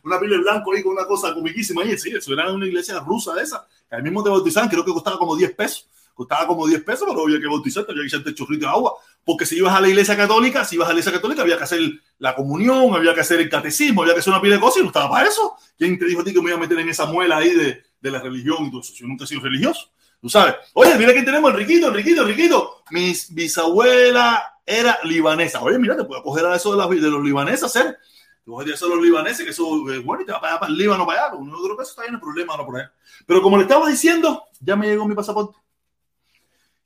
Una 0.05 0.17
pila 0.17 0.37
de 0.37 0.43
blanco 0.43 0.73
ahí 0.73 0.81
con 0.81 0.93
una 0.93 1.05
cosa 1.05 1.33
comiquísima 1.33 1.81
ahí. 1.81 1.97
Sí, 1.97 2.09
eso 2.15 2.31
era 2.31 2.49
una 2.53 2.65
iglesia 2.65 3.01
rusa 3.01 3.33
esa. 3.41 3.67
Que 3.89 3.97
al 3.97 4.03
mismo 4.03 4.23
te 4.23 4.29
bautizaban, 4.29 4.69
creo 4.69 4.85
que 4.85 4.93
costaba 4.93 5.17
como 5.17 5.35
10 5.35 5.53
pesos. 5.55 5.90
Costaba 6.21 6.47
como 6.47 6.67
10 6.67 6.83
pesos, 6.83 7.07
pero 7.09 7.23
había 7.23 7.39
que 7.39 7.47
bautizarte, 7.47 7.91
había 7.91 8.03
que 8.03 8.07
echarte 8.07 8.35
chorrito 8.35 8.65
de 8.65 8.71
agua 8.71 8.93
porque 9.23 9.45
si 9.45 9.57
ibas 9.57 9.73
a 9.73 9.81
la 9.81 9.87
iglesia 9.87 10.17
católica, 10.17 10.65
si 10.65 10.75
ibas 10.75 10.87
a 10.87 10.89
la 10.89 10.95
iglesia 10.95 11.11
católica 11.11 11.41
había 11.41 11.57
que 11.57 11.63
hacer 11.63 11.79
la 12.17 12.35
comunión, 12.35 12.93
había 12.95 13.13
que 13.13 13.21
hacer 13.21 13.39
el 13.39 13.49
catecismo, 13.49 14.01
había 14.01 14.13
que 14.13 14.21
hacer 14.21 14.33
una 14.33 14.41
pila 14.41 14.55
de 14.55 14.61
cosas 14.61 14.77
y 14.77 14.81
no 14.81 14.87
estaba 14.87 15.09
para 15.09 15.27
eso. 15.27 15.55
¿Quién 15.77 15.97
te 15.99 16.05
dijo 16.05 16.21
a 16.21 16.23
ti 16.23 16.33
que 16.33 16.41
me 16.41 16.49
iba 16.49 16.57
a 16.57 16.59
meter 16.59 16.79
en 16.79 16.89
esa 16.89 17.05
muela 17.05 17.37
ahí 17.37 17.53
de, 17.53 17.83
de 17.99 18.11
la 18.11 18.19
religión 18.19 18.71
eso? 18.81 18.93
Yo 18.93 19.07
nunca 19.07 19.25
he 19.25 19.27
sido 19.27 19.41
religioso, 19.41 19.91
tú 20.19 20.27
sabes. 20.27 20.55
Oye, 20.73 20.95
mira 20.97 21.13
que 21.13 21.21
tenemos, 21.21 21.51
Enriquito, 21.51 21.89
Enriquito, 21.89 22.23
Enriquito. 22.23 22.83
Mi 22.89 23.13
bisabuela 23.29 24.43
era 24.65 24.99
libanesa. 25.03 25.61
Oye, 25.61 25.77
mira, 25.77 25.95
te 25.95 26.03
puedo 26.03 26.23
coger 26.23 26.45
a 26.45 26.55
eso 26.55 26.75
de, 26.75 26.95
de 26.99 27.09
los 27.09 27.23
libaneses, 27.23 27.63
hacer. 27.63 27.97
Te 28.43 28.49
voy 28.49 28.71
a 28.71 28.73
hacer 28.73 28.87
los 28.87 29.01
libaneses, 29.01 29.45
que 29.45 29.51
eso 29.51 29.87
es 29.91 30.03
bueno, 30.03 30.23
y 30.23 30.25
te 30.25 30.31
va 30.31 30.39
a 30.39 30.59
para 30.59 30.71
el 30.71 30.77
Líbano, 30.77 31.05
para 31.05 31.27
allá. 31.27 31.35
Uno 31.35 31.61
de 31.61 31.69
los 31.69 31.89
está 31.89 32.05
en 32.05 32.15
el 32.15 32.19
problema 32.19 32.53
ahora 32.53 32.65
por 32.65 32.79
allá. 32.79 32.91
Pero 33.27 33.39
como 33.39 33.57
le 33.57 33.63
estaba 33.63 33.87
diciendo, 33.87 34.45
ya 34.59 34.75
me 34.75 34.87
llegó 34.87 35.07
mi 35.07 35.13
pasaporte. 35.13 35.59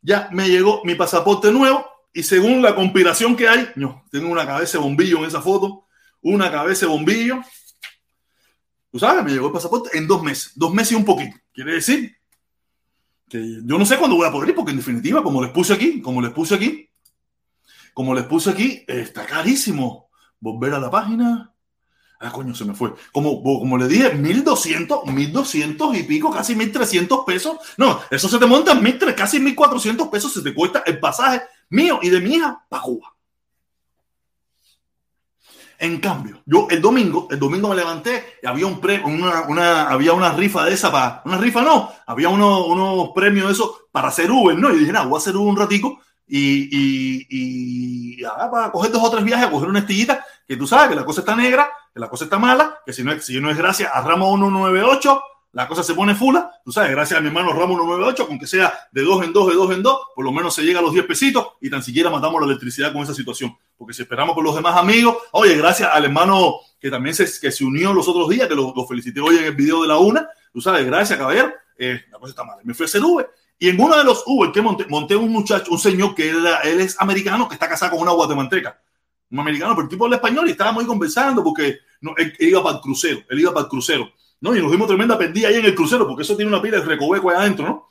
Ya 0.06 0.30
me 0.32 0.47
llegó 0.47 0.84
mi 0.84 0.93
pasaporte 0.93 1.51
nuevo 1.51 1.84
y 2.14 2.22
según 2.22 2.62
la 2.62 2.76
conspiración 2.76 3.36
que 3.36 3.47
hay, 3.47 3.68
yo 3.76 4.03
tengo 4.12 4.30
una 4.30 4.45
cabeza 4.45 4.78
de 4.78 4.84
bombillo 4.84 5.18
en 5.18 5.26
esa 5.26 5.41
foto, 5.41 5.88
una 6.22 6.51
cabeza 6.51 6.86
de 6.86 6.91
bombillo. 6.91 7.41
Tú 8.91 8.99
sabes, 8.99 9.24
me 9.24 9.32
llegó 9.32 9.47
el 9.47 9.53
pasaporte 9.53 9.97
en 9.97 10.06
dos 10.08 10.22
meses, 10.22 10.51
dos 10.53 10.72
meses 10.72 10.91
y 10.91 10.95
un 10.95 11.06
poquito. 11.06 11.36
Quiere 11.51 11.74
decir 11.74 12.16
que 13.28 13.62
yo 13.64 13.80
no 13.80 13.86
sé 13.86 13.97
cuándo 13.97 14.16
voy 14.16 14.28
a 14.28 14.32
poder 14.32 14.49
ir, 14.49 14.56
porque 14.56 14.72
en 14.72 14.78
definitiva, 14.78 15.24
como 15.24 15.41
les 15.41 15.51
puse 15.51 15.74
aquí, 15.74 15.99
como 15.99 16.22
les 16.22 16.32
puse 16.32 16.53
aquí, 16.53 16.88
como 17.95 18.14
les 18.14 18.26
puse 18.26 18.51
aquí, 18.51 18.86
está 18.88 19.26
carísimo 19.26 20.12
volver 20.39 20.76
a 20.76 20.80
la 20.80 20.91
página. 20.91 21.51
Ah, 22.26 22.32
coño, 22.32 22.55
se 22.55 22.65
me 22.65 22.73
fue. 22.73 22.91
Como, 23.11 23.43
como 23.43 23.78
le 23.78 23.88
dije, 23.88 24.11
1200, 24.13 25.05
1200 25.05 25.95
y 25.95 26.03
pico, 26.03 26.32
casi 26.32 26.55
1300 26.55 27.19
pesos. 27.23 27.57
No, 27.78 27.99
eso 28.09 28.28
se 28.28 28.39
te 28.39 28.47
monta 28.47 28.71
en 28.71 29.13
casi 29.13 29.39
1400 29.39 30.07
pesos, 30.07 30.34
se 30.34 30.41
te 30.41 30.51
cuesta 30.51 30.82
el 30.88 30.99
pasaje 30.99 31.43
mío 31.69 31.99
y 32.01 32.09
de 32.09 32.21
mi 32.21 32.34
hija 32.34 32.65
para 32.67 32.82
Cuba. 32.82 33.13
En 35.78 35.99
cambio, 35.99 36.41
yo 36.47 36.65
el 36.71 36.82
domingo, 36.82 37.28
el 37.30 37.38
domingo 37.38 37.69
me 37.69 37.76
levanté 37.76 38.38
y 38.41 38.47
había 38.47 38.65
un 38.65 38.82
pre, 38.82 39.03
una, 39.03 39.41
una, 39.41 39.89
había 39.89 40.13
una 40.13 40.32
rifa 40.32 40.65
de 40.65 40.73
esa 40.73 40.91
para, 40.91 41.21
una 41.26 41.38
rifa 41.38 41.61
no, 41.61 41.91
había 42.07 42.30
uno, 42.30 42.65
unos 42.65 43.09
premios 43.13 43.47
de 43.47 43.53
eso 43.53 43.82
para 43.91 44.07
hacer 44.07 44.32
Uber, 44.32 44.57
¿no? 44.57 44.73
Y 44.73 44.80
dije, 44.80 44.93
nada, 44.93 45.05
voy 45.05 45.17
a 45.17 45.19
hacer 45.19 45.36
Uber 45.36 45.49
un 45.49 45.57
ratico 45.57 45.99
y, 46.26 46.69
y, 46.71 47.28
y 47.30 48.23
ah, 48.23 48.49
para 48.49 48.71
coger 48.71 48.91
dos 48.91 49.03
o 49.03 49.11
tres 49.11 49.23
viajes, 49.23 49.45
a 49.45 49.51
coger 49.51 49.69
una 49.69 49.80
estillita, 49.80 50.26
que 50.47 50.57
tú 50.57 50.65
sabes 50.65 50.89
que 50.89 50.95
la 50.95 51.05
cosa 51.05 51.19
está 51.21 51.36
negra, 51.36 51.69
la 51.95 52.09
cosa 52.09 52.25
está 52.25 52.37
mala, 52.37 52.79
que 52.85 52.93
si 52.93 53.03
no 53.03 53.19
si 53.19 53.39
no 53.39 53.49
es 53.49 53.57
gracias 53.57 53.89
a 53.93 54.01
Ramo 54.01 54.27
198, 54.35 55.23
la 55.53 55.69
cosa 55.69 55.83
se 55.83 55.93
pone 55.93 56.13
fula, 56.13 56.51
tú 56.65 56.71
sabes, 56.73 56.91
gracias 56.91 57.17
a 57.17 57.21
mi 57.21 57.27
hermano 57.27 57.53
Ramos 57.53 57.77
198, 57.77 58.27
con 58.27 58.37
que 58.37 58.45
sea 58.45 58.73
de 58.91 59.01
dos 59.03 59.23
en 59.23 59.31
dos, 59.31 59.47
de 59.47 59.53
dos 59.53 59.71
en 59.73 59.81
dos, 59.81 59.99
por 60.13 60.25
lo 60.25 60.33
menos 60.33 60.53
se 60.53 60.63
llega 60.63 60.79
a 60.79 60.81
los 60.81 60.91
10 60.91 61.05
pesitos 61.05 61.47
y 61.61 61.69
tan 61.69 61.81
siquiera 61.81 62.09
matamos 62.09 62.41
la 62.41 62.47
electricidad 62.47 62.91
con 62.91 63.03
esa 63.03 63.13
situación. 63.13 63.57
Porque 63.77 63.93
si 63.93 64.01
esperamos 64.01 64.35
por 64.35 64.43
los 64.43 64.53
demás 64.53 64.75
amigos, 64.75 65.15
oye, 65.31 65.55
gracias 65.55 65.89
al 65.91 66.03
hermano 66.03 66.55
que 66.77 66.91
también 66.91 67.15
se, 67.15 67.25
que 67.39 67.51
se 67.53 67.63
unió 67.63 67.93
los 67.93 68.05
otros 68.09 68.27
días, 68.27 68.49
que 68.49 68.55
lo, 68.55 68.73
felicité 68.85 69.21
hoy 69.21 69.37
en 69.37 69.45
el 69.45 69.55
video 69.55 69.81
de 69.81 69.87
la 69.87 69.97
una, 69.97 70.27
tú 70.51 70.59
sabes, 70.59 70.85
gracias, 70.85 71.17
caballero, 71.17 71.53
eh, 71.77 72.03
la 72.11 72.19
cosa 72.19 72.31
está 72.31 72.43
mal. 72.43 72.57
Me 72.63 72.73
fui 72.73 72.83
a 72.83 72.87
hacer 72.87 73.01
Y 73.57 73.69
en 73.69 73.79
uno 73.79 73.97
de 73.97 74.03
los 74.03 74.23
Uber 74.25 74.51
que 74.51 74.61
monté, 74.61 74.85
monté 74.87 75.15
un 75.15 75.31
muchacho, 75.31 75.71
un 75.71 75.79
señor 75.79 76.13
que 76.13 76.29
él 76.29 76.81
es 76.81 76.99
americano, 76.99 77.47
que 77.47 77.53
está 77.53 77.69
casado 77.69 77.91
con 77.91 78.01
una 78.01 78.11
guatemalteca. 78.11 78.77
Un 79.31 79.39
americano, 79.39 79.73
pero 79.73 79.85
el 79.85 79.89
tipo 79.89 80.03
habla 80.03 80.17
español 80.17 80.47
y 80.47 80.51
estábamos 80.51 80.83
conversando 80.83 81.41
porque 81.41 81.79
no, 82.06 82.16
él, 82.18 82.34
él 82.38 82.49
iba 82.49 82.64
para 82.64 82.76
el 82.76 82.82
crucero, 82.82 83.22
él 83.30 83.39
iba 83.39 83.51
para 83.51 83.64
el 83.64 83.70
crucero. 83.70 84.12
¿no? 84.39 84.56
Y 84.56 84.62
nos 84.62 84.72
dimos 84.72 84.88
tremenda 84.88 85.18
perdida 85.18 85.47
ahí 85.47 85.56
en 85.56 85.66
el 85.66 85.74
crucero, 85.76 86.08
porque 86.08 86.22
eso 86.22 86.36
tiene 86.36 86.51
una 86.51 86.62
pila 86.62 86.78
de 86.78 86.86
recoveco 86.86 87.32
ahí 87.32 87.38
adentro, 87.38 87.66
¿no? 87.66 87.88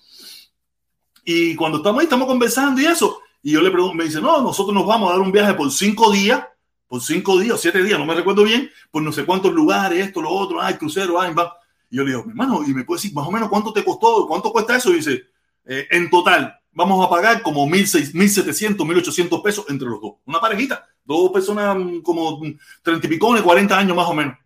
Y 1.24 1.56
cuando 1.56 1.78
estamos 1.78 2.00
ahí, 2.00 2.04
estamos 2.04 2.28
conversando 2.28 2.80
y 2.80 2.86
eso, 2.86 3.20
y 3.42 3.52
yo 3.52 3.62
le 3.62 3.70
pregunto, 3.70 3.94
me 3.94 4.04
dice, 4.04 4.20
no, 4.20 4.40
nosotros 4.40 4.74
nos 4.74 4.86
vamos 4.86 5.08
a 5.08 5.14
dar 5.14 5.22
un 5.22 5.32
viaje 5.32 5.54
por 5.54 5.70
cinco 5.72 6.12
días, 6.12 6.44
por 6.86 7.00
cinco 7.00 7.40
días, 7.40 7.60
siete 7.60 7.82
días, 7.82 7.98
no 7.98 8.06
me 8.06 8.14
recuerdo 8.14 8.44
bien, 8.44 8.70
por 8.90 9.02
no 9.02 9.10
sé 9.10 9.24
cuántos 9.24 9.52
lugares, 9.52 10.06
esto, 10.06 10.22
lo 10.22 10.30
otro, 10.30 10.60
ay, 10.60 10.74
crucero, 10.74 11.20
ay, 11.20 11.32
va. 11.32 11.56
Y 11.90 11.96
yo 11.96 12.04
le 12.04 12.10
digo, 12.10 12.24
mi 12.24 12.30
hermano, 12.30 12.62
y 12.64 12.74
me 12.74 12.84
puede 12.84 12.98
decir 12.98 13.14
más 13.14 13.26
o 13.26 13.32
menos 13.32 13.48
cuánto 13.48 13.72
te 13.72 13.82
costó, 13.82 14.26
cuánto 14.28 14.52
cuesta 14.52 14.76
eso, 14.76 14.90
y 14.90 14.96
dice, 14.96 15.24
eh, 15.64 15.88
en 15.90 16.10
total, 16.10 16.54
vamos 16.72 17.04
a 17.04 17.08
pagar 17.08 17.42
como 17.42 17.66
mil 17.66 17.88
setecientos, 17.88 18.86
mil 18.86 18.98
ochocientos 18.98 19.40
pesos 19.40 19.64
entre 19.70 19.88
los 19.88 20.00
dos. 20.00 20.12
Una 20.26 20.40
parejita, 20.40 20.86
dos 21.04 21.30
personas 21.30 21.76
mm, 21.76 22.00
como 22.00 22.40
treinta 22.82 23.06
y 23.06 23.10
pico, 23.10 23.34
cuarenta 23.42 23.78
años 23.78 23.96
más 23.96 24.08
o 24.08 24.14
menos. 24.14 24.36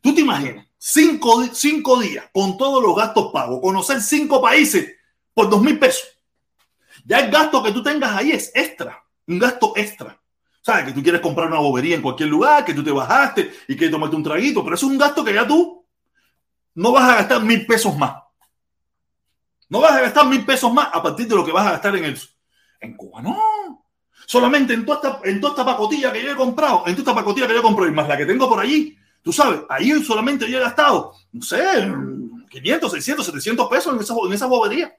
¿Tú 0.00 0.14
te 0.14 0.20
imaginas? 0.20 0.66
Cinco, 0.76 1.44
cinco 1.52 2.00
días 2.00 2.26
con 2.32 2.56
todos 2.56 2.82
los 2.82 2.94
gastos 2.94 3.32
pagos, 3.32 3.60
conocer 3.60 4.00
cinco 4.00 4.40
países 4.40 4.92
por 5.34 5.48
dos 5.48 5.62
mil 5.62 5.78
pesos. 5.78 6.06
Ya 7.04 7.20
el 7.20 7.30
gasto 7.30 7.62
que 7.62 7.72
tú 7.72 7.82
tengas 7.82 8.16
ahí 8.16 8.32
es 8.32 8.52
extra, 8.54 9.02
un 9.26 9.38
gasto 9.38 9.72
extra. 9.76 10.20
¿Sabes? 10.60 10.86
Que 10.86 10.92
tú 10.92 11.02
quieres 11.02 11.22
comprar 11.22 11.48
una 11.48 11.60
bobería 11.60 11.96
en 11.96 12.02
cualquier 12.02 12.28
lugar, 12.28 12.64
que 12.64 12.74
tú 12.74 12.84
te 12.84 12.90
bajaste 12.90 13.50
y 13.68 13.74
quieres 13.74 13.90
tomarte 13.90 14.16
un 14.16 14.22
traguito, 14.22 14.62
pero 14.62 14.74
es 14.76 14.82
un 14.82 14.98
gasto 14.98 15.24
que 15.24 15.32
ya 15.32 15.46
tú 15.46 15.86
no 16.74 16.92
vas 16.92 17.10
a 17.10 17.14
gastar 17.16 17.42
mil 17.42 17.64
pesos 17.64 17.96
más. 17.96 18.22
No 19.68 19.80
vas 19.80 19.92
a 19.92 20.00
gastar 20.00 20.26
mil 20.26 20.44
pesos 20.44 20.72
más 20.72 20.88
a 20.92 21.02
partir 21.02 21.26
de 21.26 21.34
lo 21.34 21.44
que 21.44 21.52
vas 21.52 21.66
a 21.66 21.72
gastar 21.72 21.96
en 21.96 22.04
el. 22.04 22.20
En 22.80 22.96
Cuba, 22.96 23.22
no. 23.22 23.87
Solamente 24.30 24.74
en 24.74 24.84
toda 24.84 24.96
esta, 24.96 25.20
en 25.26 25.40
toda 25.40 25.54
esta 25.54 25.64
pacotilla 25.64 26.12
que 26.12 26.22
yo 26.22 26.32
he 26.32 26.36
comprado, 26.36 26.82
en 26.86 26.94
toda 26.94 26.98
esta 26.98 27.14
pacotilla 27.14 27.46
que 27.46 27.54
yo 27.54 27.60
he 27.60 27.62
comprado 27.62 27.90
y 27.90 27.94
más 27.94 28.06
la 28.06 28.14
que 28.14 28.26
tengo 28.26 28.46
por 28.46 28.60
allí, 28.60 28.94
tú 29.22 29.32
sabes, 29.32 29.62
ahí 29.70 29.90
solamente 30.04 30.50
yo 30.50 30.58
he 30.58 30.60
gastado, 30.60 31.14
no 31.32 31.40
sé, 31.40 31.64
500, 32.50 32.92
600, 32.92 33.24
700 33.24 33.68
pesos 33.70 33.94
en 33.94 34.00
esa, 34.02 34.14
en 34.22 34.32
esa 34.34 34.44
bobería. 34.44 34.94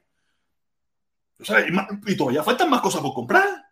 O 1.38 1.44
sea, 1.44 1.60
y, 1.60 1.70
y, 2.10 2.16
todavía 2.16 2.42
faltan 2.42 2.68
más 2.68 2.80
cosas 2.80 3.02
por 3.02 3.14
comprar. 3.14 3.69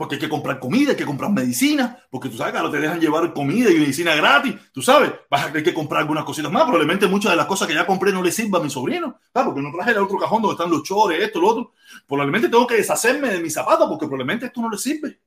Porque 0.00 0.14
hay 0.14 0.20
que 0.22 0.30
comprar 0.30 0.58
comida, 0.58 0.92
hay 0.92 0.96
que 0.96 1.04
comprar 1.04 1.30
medicina, 1.30 2.02
porque 2.08 2.30
tú 2.30 2.38
sabes 2.38 2.54
que 2.54 2.58
ahora 2.58 2.72
te 2.72 2.80
dejan 2.80 2.98
llevar 2.98 3.34
comida 3.34 3.70
y 3.70 3.74
medicina 3.74 4.14
gratis. 4.14 4.54
Tú 4.72 4.80
sabes, 4.80 5.12
vas 5.28 5.42
a 5.42 5.46
tener 5.48 5.62
que 5.62 5.74
comprar 5.74 6.00
algunas 6.00 6.24
cositas 6.24 6.50
más. 6.50 6.62
Probablemente 6.62 7.06
muchas 7.06 7.32
de 7.32 7.36
las 7.36 7.44
cosas 7.44 7.68
que 7.68 7.74
ya 7.74 7.86
compré 7.86 8.10
no 8.10 8.22
le 8.22 8.32
sirvan 8.32 8.62
a 8.62 8.64
mi 8.64 8.70
sobrino. 8.70 9.20
¿sabes? 9.30 9.48
Porque 9.48 9.60
no 9.60 9.70
traje 9.70 9.90
el 9.90 9.98
otro 9.98 10.16
cajón 10.16 10.40
donde 10.40 10.54
están 10.54 10.70
los 10.70 10.84
chores, 10.84 11.22
esto, 11.22 11.38
lo 11.38 11.48
otro. 11.48 11.72
Probablemente 12.06 12.48
tengo 12.48 12.66
que 12.66 12.76
deshacerme 12.76 13.28
de 13.28 13.42
mis 13.42 13.52
zapatos 13.52 13.86
porque 13.90 14.06
probablemente 14.06 14.46
esto 14.46 14.62
no 14.62 14.70
le 14.70 14.78
sirve. 14.78 15.20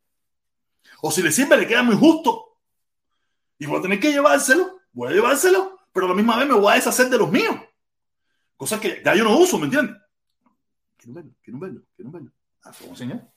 O 1.03 1.11
si 1.11 1.21
le 1.21 1.32
sirve, 1.32 1.55
le 1.55 1.67
queda 1.67 1.84
muy 1.84 1.95
justo. 1.95 2.57
Y 3.59 3.67
voy 3.67 3.78
a 3.78 3.82
tener 3.84 3.99
que 3.99 4.11
llevárselo, 4.11 4.80
voy 4.91 5.09
a 5.09 5.11
llevárselo, 5.11 5.82
pero 5.91 6.07
a 6.07 6.09
la 6.09 6.15
misma 6.15 6.36
vez 6.38 6.47
me 6.47 6.55
voy 6.55 6.71
a 6.71 6.76
deshacer 6.78 7.11
de 7.11 7.19
los 7.19 7.32
míos. 7.32 7.55
Cosas 8.57 8.80
que 8.80 9.03
ya 9.05 9.13
yo 9.13 9.24
no 9.24 9.38
uso, 9.38 9.59
¿me 9.59 9.65
entiendes? 9.65 9.97
Quiero 10.97 11.13
verlo, 11.13 11.32
quiero 11.43 11.59
verlo, 11.59 11.82
quiero 11.95 12.09
verlo. 12.09 12.32
Ah, 12.63 12.71
¿cómo 12.82 12.95
señor? 12.95 13.33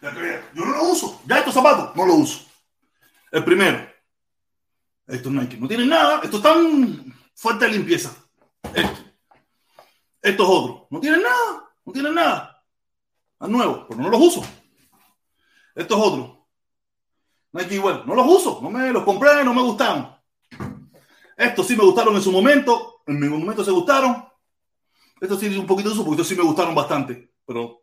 Yo 0.00 0.64
no 0.64 0.72
lo 0.72 0.82
uso. 0.84 1.20
Ya 1.26 1.38
estos 1.38 1.54
zapatos 1.54 1.94
no 1.96 2.06
lo 2.06 2.14
uso. 2.14 2.46
El 3.30 3.44
primero. 3.44 3.88
Estos 5.06 5.32
Nike 5.32 5.56
no 5.56 5.68
tienen 5.68 5.88
nada. 5.88 6.20
Estos 6.22 6.38
están 6.38 7.14
fuerte 7.34 7.64
de 7.64 7.72
limpieza. 7.72 8.14
Esto. 8.74 8.98
Estos 10.22 10.46
otros. 10.48 10.82
No 10.90 11.00
tienen 11.00 11.22
nada. 11.22 11.70
No 11.84 11.92
tienen 11.92 12.14
nada. 12.14 12.64
Están 13.32 13.52
nuevos, 13.52 13.86
pero 13.88 14.00
no 14.00 14.08
los 14.08 14.20
uso. 14.20 14.42
Estos 15.74 15.98
otros. 16.00 16.38
Nike 17.52 17.76
igual. 17.76 18.04
No 18.06 18.14
los 18.14 18.26
uso. 18.26 18.60
No 18.62 18.70
me 18.70 18.92
los 18.92 19.04
compré, 19.04 19.44
no 19.44 19.54
me 19.54 19.62
gustaron. 19.62 20.14
Estos 21.36 21.66
sí 21.66 21.76
me 21.76 21.84
gustaron 21.84 22.14
en 22.14 22.22
su 22.22 22.32
momento. 22.32 23.02
En 23.06 23.18
mi 23.18 23.28
momento 23.28 23.64
se 23.64 23.70
gustaron. 23.70 24.28
Estos 25.20 25.40
sí 25.40 25.56
un 25.56 25.66
poquito 25.66 25.88
de 25.88 25.94
uso 25.94 26.04
porque 26.04 26.22
estos 26.22 26.28
sí 26.28 26.36
me 26.36 26.46
gustaron 26.46 26.74
bastante. 26.74 27.32
Pero 27.46 27.82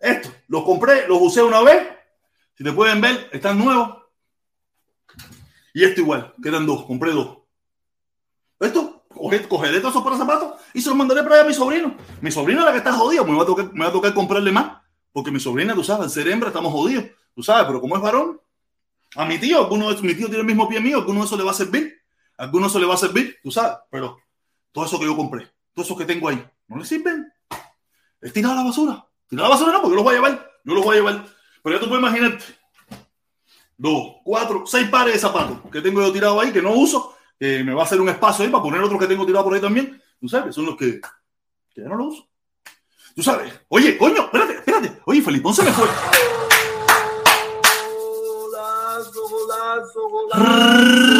esto, 0.00 0.30
los 0.48 0.64
compré, 0.64 1.06
los 1.08 1.20
usé 1.20 1.42
una 1.42 1.60
vez. 1.62 1.88
Si 2.56 2.64
te 2.64 2.72
pueden 2.72 3.00
ver, 3.00 3.28
están 3.32 3.58
nuevos. 3.58 3.96
Y 5.74 5.84
esto 5.84 6.00
igual, 6.00 6.34
quedan 6.42 6.66
dos, 6.66 6.84
compré 6.84 7.12
dos. 7.12 7.38
Esto, 8.60 9.04
cogeré 9.48 9.80
todos 9.80 9.94
esos 9.94 10.02
para 10.02 10.16
zapatos 10.16 10.60
y 10.74 10.80
se 10.80 10.88
los 10.88 10.98
mandaré 10.98 11.22
para 11.22 11.36
allá 11.36 11.44
a 11.44 11.48
mi 11.48 11.54
sobrino. 11.54 11.96
Mi 12.20 12.30
sobrino 12.30 12.60
es 12.60 12.66
la 12.66 12.72
que 12.72 12.78
está 12.78 12.92
jodida, 12.92 13.22
me 13.22 13.36
va, 13.36 13.42
a 13.42 13.46
tocar, 13.46 13.72
me 13.72 13.84
va 13.84 13.90
a 13.90 13.92
tocar 13.92 14.14
comprarle 14.14 14.50
más. 14.50 14.82
Porque 15.12 15.30
mi 15.30 15.40
sobrina, 15.40 15.74
tú 15.74 15.84
sabes, 15.84 16.04
al 16.04 16.10
ser 16.10 16.28
hembra 16.28 16.48
estamos 16.48 16.72
jodidos. 16.72 17.04
Tú 17.34 17.42
sabes, 17.42 17.66
pero 17.66 17.80
como 17.80 17.96
es 17.96 18.02
varón, 18.02 18.40
a 19.14 19.24
mi 19.24 19.38
tío, 19.38 19.58
alguno 19.58 19.92
de 19.92 20.02
mi 20.02 20.14
tío 20.14 20.26
tiene 20.26 20.40
el 20.40 20.46
mismo 20.46 20.68
pie 20.68 20.80
mío, 20.80 20.98
alguno 20.98 21.20
de 21.20 21.26
eso 21.26 21.36
le 21.36 21.44
va 21.44 21.52
a 21.52 21.54
servir. 21.54 21.98
Alguno 22.36 22.66
de 22.66 22.70
eso 22.70 22.78
le 22.78 22.86
va 22.86 22.94
a 22.94 22.98
servir, 22.98 23.36
tú 23.42 23.50
sabes, 23.50 23.78
pero 23.90 24.18
todo 24.70 24.84
eso 24.84 24.98
que 24.98 25.06
yo 25.06 25.16
compré, 25.16 25.50
todo 25.74 25.84
eso 25.84 25.96
que 25.96 26.04
tengo 26.04 26.28
ahí, 26.28 26.44
no 26.68 26.76
le 26.78 26.84
sirven. 26.84 27.32
Es 28.20 28.32
tirado 28.32 28.54
a 28.54 28.56
la 28.58 28.64
basura. 28.64 29.06
Tirado 29.28 29.46
a 29.46 29.48
la 29.50 29.54
basura 29.54 29.72
no, 29.72 29.82
porque 29.82 29.92
yo 29.92 29.96
los 29.96 30.04
voy 30.04 30.14
a 30.14 30.16
llevar. 30.16 30.50
Yo 30.64 30.74
los 30.74 30.84
voy 30.84 30.96
a 30.96 30.98
llevar. 31.00 31.26
Pero 31.62 31.76
ya 31.76 31.80
tú 31.80 31.88
puedes 31.88 32.02
imaginarte. 32.02 32.44
Dos, 33.76 34.16
cuatro, 34.24 34.66
seis 34.66 34.88
pares 34.88 35.14
de 35.14 35.20
zapatos 35.20 35.58
que 35.70 35.80
tengo 35.80 36.00
yo 36.00 36.12
tirado 36.12 36.40
ahí, 36.40 36.50
que 36.50 36.60
no 36.60 36.72
uso, 36.72 37.14
me 37.38 37.72
va 37.72 37.82
a 37.82 37.84
hacer 37.84 38.00
un 38.00 38.08
espacio 38.08 38.44
ahí 38.44 38.50
para 38.50 38.62
poner 38.62 38.80
otros 38.80 38.98
que 38.98 39.06
tengo 39.06 39.24
tirado 39.24 39.44
por 39.44 39.54
ahí 39.54 39.60
también. 39.60 40.02
Tú 40.20 40.28
sabes, 40.28 40.54
son 40.54 40.66
los 40.66 40.76
que, 40.76 41.00
que 41.70 41.82
ya 41.82 41.88
no 41.88 41.94
los 41.96 42.14
uso. 42.14 42.28
Tú 43.14 43.22
sabes. 43.22 43.52
Oye, 43.68 43.96
coño, 43.96 44.22
espérate, 44.22 44.54
espérate. 44.54 45.00
Oye, 45.04 45.22
Felipón 45.22 45.54
se 45.54 45.62
me 45.62 45.72
fue. 45.72 45.86
Golazo, 48.24 49.28
golazo, 49.28 50.08
golazo. 50.08 51.18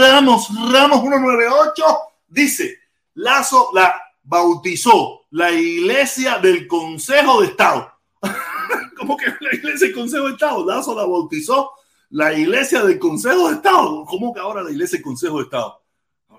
Ramos, 0.00 0.48
Ramos 0.70 1.00
198 1.00 1.84
dice, 2.28 2.78
Lazo 3.14 3.70
la 3.72 4.03
bautizó 4.24 5.26
la 5.30 5.52
iglesia 5.52 6.38
del 6.38 6.66
Consejo 6.66 7.42
de 7.42 7.48
Estado. 7.48 7.92
¿Cómo 8.98 9.16
que 9.16 9.26
la 9.40 9.54
iglesia 9.54 9.88
del 9.88 9.94
Consejo 9.94 10.26
de 10.26 10.32
Estado? 10.32 10.66
Lazo 10.66 10.94
la 10.94 11.04
bautizó 11.04 11.70
la 12.10 12.32
iglesia 12.32 12.82
del 12.82 12.98
Consejo 12.98 13.48
de 13.48 13.56
Estado. 13.56 14.04
¿Cómo 14.06 14.32
que 14.32 14.40
ahora 14.40 14.62
la 14.62 14.70
iglesia 14.70 14.96
del 14.96 15.04
Consejo 15.04 15.38
de 15.38 15.44
Estado? 15.44 15.80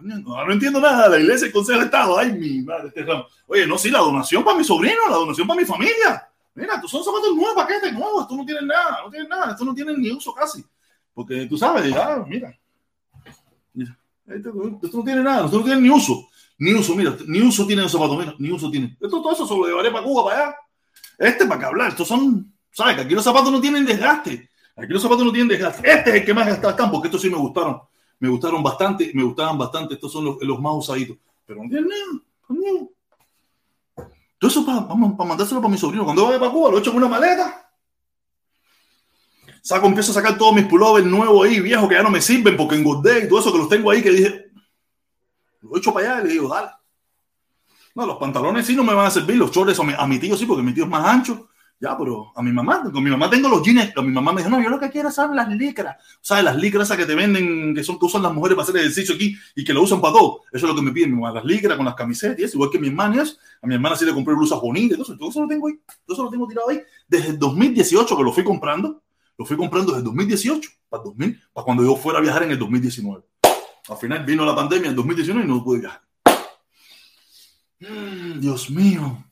No, 0.01 0.51
entiendo 0.51 0.81
nada, 0.81 1.07
la 1.07 1.19
iglesia 1.19 1.45
del 1.45 1.53
Consejo 1.53 1.79
de 1.79 1.86
Estado. 1.86 2.17
Ay, 2.17 2.33
mi 2.33 2.61
madre, 2.61 2.88
este 2.88 3.03
ramo. 3.03 3.25
Oye, 3.47 3.65
no, 3.65 3.77
sí, 3.77 3.89
la 3.89 3.99
donación 3.99 4.43
para 4.43 4.57
mi 4.57 4.63
sobrino, 4.63 5.07
la 5.09 5.15
donación 5.15 5.47
para 5.47 5.59
mi 5.59 5.65
familia. 5.65 6.27
Mira, 6.55 6.79
tú 6.81 6.88
son 6.88 7.03
zapatos 7.03 7.36
nuevos, 7.36 7.55
paquetes 7.55 7.93
nuevos, 7.93 8.23
esto 8.23 8.36
no 8.36 8.45
tiene 8.45 8.61
nada, 8.61 9.01
no 9.03 9.09
tiene 9.09 9.27
nada, 9.27 9.51
esto 9.51 9.65
no 9.65 9.73
tiene 9.73 9.97
ni 9.97 10.11
uso 10.11 10.33
casi. 10.33 10.65
Porque 11.13 11.45
tú 11.45 11.57
sabes, 11.57 11.93
ya, 11.93 12.23
mira. 12.27 12.57
Esto, 14.27 14.79
esto 14.81 14.97
no 14.97 15.03
tiene 15.03 15.21
nada, 15.21 15.45
esto 15.45 15.59
no 15.59 15.63
tiene 15.63 15.81
ni 15.81 15.89
uso. 15.89 16.27
Ni 16.58 16.74
uso, 16.74 16.95
mira, 16.95 17.18
ni 17.28 17.41
uso 17.41 17.68
tiene 17.68 17.82
los 17.82 17.91
zapatos, 17.91 18.18
mira, 18.18 18.36
ni 18.39 18.51
uso 18.51 18.72
tiene. 18.72 18.97
Esto, 18.99 19.22
todo 19.22 19.34
eso 19.34 19.45
se 19.45 19.56
lo 19.56 19.66
llevaré 19.66 19.91
para 19.91 20.03
Cuba, 20.03 20.26
para 20.26 20.41
allá. 20.41 20.56
Este 21.18 21.45
para 21.45 21.60
que 21.60 21.66
hablar, 21.66 21.89
estos 21.89 22.08
son, 22.08 22.53
¿sabes? 22.72 22.95
Que 22.95 23.01
aquí 23.01 23.14
los 23.14 23.24
zapatos 23.24 23.51
no 23.51 23.60
tienen 23.60 23.86
desgaste. 23.86 24.49
Aquí 24.76 24.91
los 24.91 25.01
zapatos 25.01 25.26
no 25.26 25.32
tienen 25.32 25.49
desgaste. 25.49 25.89
Este 25.89 26.10
es 26.10 26.16
el 26.18 26.26
que 26.26 26.34
más 26.34 26.47
están, 26.47 26.91
porque 26.91 27.08
estos 27.08 27.22
sí 27.22 27.30
me 27.30 27.38
gustaron. 27.38 27.82
Me 28.20 28.30
gustaron 28.30 28.64
bastante, 28.64 29.12
me 29.14 29.24
gustaban 29.24 29.58
bastante. 29.58 29.95
Estos 29.95 30.12
son 30.12 30.38
los, 30.39 30.60
más 30.60 30.74
usaditos. 30.76 31.18
Pero 31.45 31.64
no 31.64 31.70
tienen 31.70 31.89
nada. 31.89 32.22
Todo 34.38 34.51
eso 34.51 34.66
para, 34.66 34.88
para 34.88 35.30
mandárselo 35.30 35.62
para 35.62 35.72
mi 35.72 35.78
sobrino. 35.78 36.03
Cuando 36.03 36.26
vaya 36.26 36.39
para 36.39 36.51
Cuba, 36.51 36.72
lo 36.72 36.80
echo 36.80 36.91
en 36.91 36.97
una 36.97 37.08
maleta. 37.08 37.66
Saco, 39.62 39.88
empiezo 39.88 40.12
a 40.12 40.16
sacar 40.16 40.38
todos 40.38 40.53
mis 40.53 40.66
pullovers 40.66 41.08
nuevos 41.08 41.47
ahí, 41.47 41.60
viejos, 41.60 41.89
que 41.89 41.95
ya 41.95 42.03
no 42.03 42.12
me 42.12 42.22
sirven 42.22 42.56
porque 42.56 42.76
engordé 42.76 43.26
y 43.26 43.28
todo 43.28 43.39
eso 43.39 43.51
que 43.51 43.58
los 43.58 43.68
tengo 43.68 43.89
ahí, 43.89 44.03
que 44.03 44.12
dije, 44.12 44.45
lo 45.70 45.78
echo 45.78 45.93
para 45.93 46.13
allá 46.13 46.22
y 46.22 46.28
le 46.28 46.34
digo, 46.34 46.49
dale. 46.49 46.70
No, 47.95 48.05
los 48.05 48.18
pantalones 48.18 48.66
sí 48.66 48.76
no 48.76 48.84
me 48.84 48.93
van 48.93 49.05
a 49.05 49.09
servir, 49.09 49.38
los 49.38 49.51
chores 49.51 49.80
a 49.80 50.07
mi, 50.07 50.20
tío 50.20 50.36
sí, 50.36 50.45
porque 50.45 50.61
mi 50.61 50.74
tío 50.74 50.84
es 50.84 50.89
más 50.89 51.05
ancho 51.05 51.47
Ya, 51.80 51.97
pero 51.97 52.34
a 52.36 52.43
mi 52.43 52.51
mamá, 52.51 52.91
con 52.91 53.01
mi 53.01 53.09
mamá 53.09 53.30
tengo 53.30 53.47
los 53.47 53.63
jeans. 53.63 53.93
Mi 53.97 54.11
mamá 54.11 54.34
me 54.34 54.41
dijo, 54.41 54.49
no, 54.49 54.61
yo 54.61 54.70
lo 54.70 54.78
que 54.78 54.89
quiero 54.89 55.09
son 55.09 55.34
las 55.34 55.47
licras. 55.47 55.95
¿Sabes? 56.20 56.43
Las 56.43 56.57
licras 56.57 56.88
esas 56.88 56.97
que 56.97 57.05
te 57.05 57.16
venden, 57.16 57.74
que 57.74 57.86
son 57.86 57.97
que 57.97 58.05
usan 58.05 58.22
las 58.22 58.34
mujeres 58.34 58.57
para 58.57 58.63
hacer 58.63 58.78
ejercicio 58.82 59.16
aquí 59.16 59.36
y 59.55 59.63
que 59.63 59.74
lo 59.74 59.82
usan 59.82 60.01
para 60.01 60.13
todo. 60.13 60.41
Eso 60.51 60.66
es 60.66 60.70
lo 60.70 60.76
que 60.76 60.82
me 60.82 60.91
piden 60.91 61.11
mi 61.11 61.22
mamá, 61.22 61.32
las 61.32 61.45
licras 61.45 61.78
con 61.78 61.86
las 61.86 61.95
camisetas 61.95 62.53
igual 62.53 62.70
que 62.70 62.80
mi 62.80 62.88
hermana. 62.88 63.24
Eso. 63.24 63.38
A 63.61 63.68
mi 63.68 63.76
hermana 63.76 63.95
sí 63.95 64.03
le 64.03 64.13
compré 64.13 64.36
blusas 64.36 64.59
bonitas. 64.59 64.99
Eso, 64.99 65.18
todo 65.18 65.30
eso 65.30 65.41
lo 65.41 65.47
tengo 65.47 65.68
ahí. 65.68 65.80
Todo 66.05 66.16
eso 66.16 66.24
lo 66.24 66.30
tengo 66.30 66.47
tirado 66.47 66.70
ahí. 66.70 66.82
Desde 67.07 67.30
el 67.30 67.39
2018 67.39 68.18
que 68.18 68.24
lo 68.24 68.34
fui 68.34 68.43
comprando. 68.43 69.01
Lo 69.38 69.45
fui 69.45 69.57
comprando 69.57 69.91
desde 69.91 69.99
el 69.99 70.05
2018 70.05 70.70
para, 70.89 71.03
2000, 71.03 71.41
para 71.53 71.66
cuando 71.66 71.84
yo 71.84 71.95
fuera 71.95 72.20
a 72.20 72.22
viajar 72.22 72.43
en 72.43 72.51
el 72.51 72.59
2019. 72.59 73.24
Al 73.89 73.97
final 73.97 74.25
vino 74.25 74.45
la 74.45 74.55
pandemia 74.55 74.89
en 74.89 74.95
2019 74.95 75.45
y 75.45 75.49
no 75.49 75.63
pude 75.63 75.79
viajar. 75.81 76.01
Dios 78.39 78.69
mío. 78.69 79.23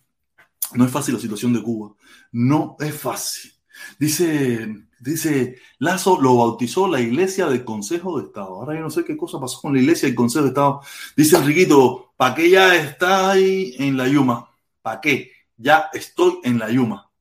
No 0.73 0.85
es 0.85 0.91
fácil 0.91 1.15
la 1.15 1.19
situación 1.19 1.53
de 1.53 1.61
Cuba. 1.61 1.95
No 2.31 2.75
es 2.79 2.95
fácil. 2.99 3.51
Dice, 3.99 4.67
dice, 4.99 5.57
Lazo 5.79 6.19
lo 6.19 6.37
bautizó 6.37 6.87
la 6.87 6.99
iglesia 6.99 7.47
del 7.47 7.65
Consejo 7.65 8.19
de 8.19 8.27
Estado. 8.27 8.47
Ahora 8.47 8.75
yo 8.75 8.81
no 8.81 8.89
sé 8.89 9.03
qué 9.03 9.17
cosa 9.17 9.39
pasó 9.39 9.61
con 9.61 9.73
la 9.73 9.81
iglesia 9.81 10.07
del 10.07 10.15
Consejo 10.15 10.43
de 10.43 10.49
Estado. 10.49 10.81
Dice 11.15 11.37
Enriquito, 11.37 12.13
¿para 12.15 12.35
qué 12.35 12.49
ya 12.49 12.75
está 12.75 13.31
ahí 13.31 13.75
en 13.77 13.97
la 13.97 14.07
Yuma? 14.07 14.49
¿Para 14.81 15.01
qué? 15.01 15.31
Ya 15.57 15.89
estoy 15.93 16.39
en 16.43 16.59
la 16.59 16.69
Yuma. 16.69 17.11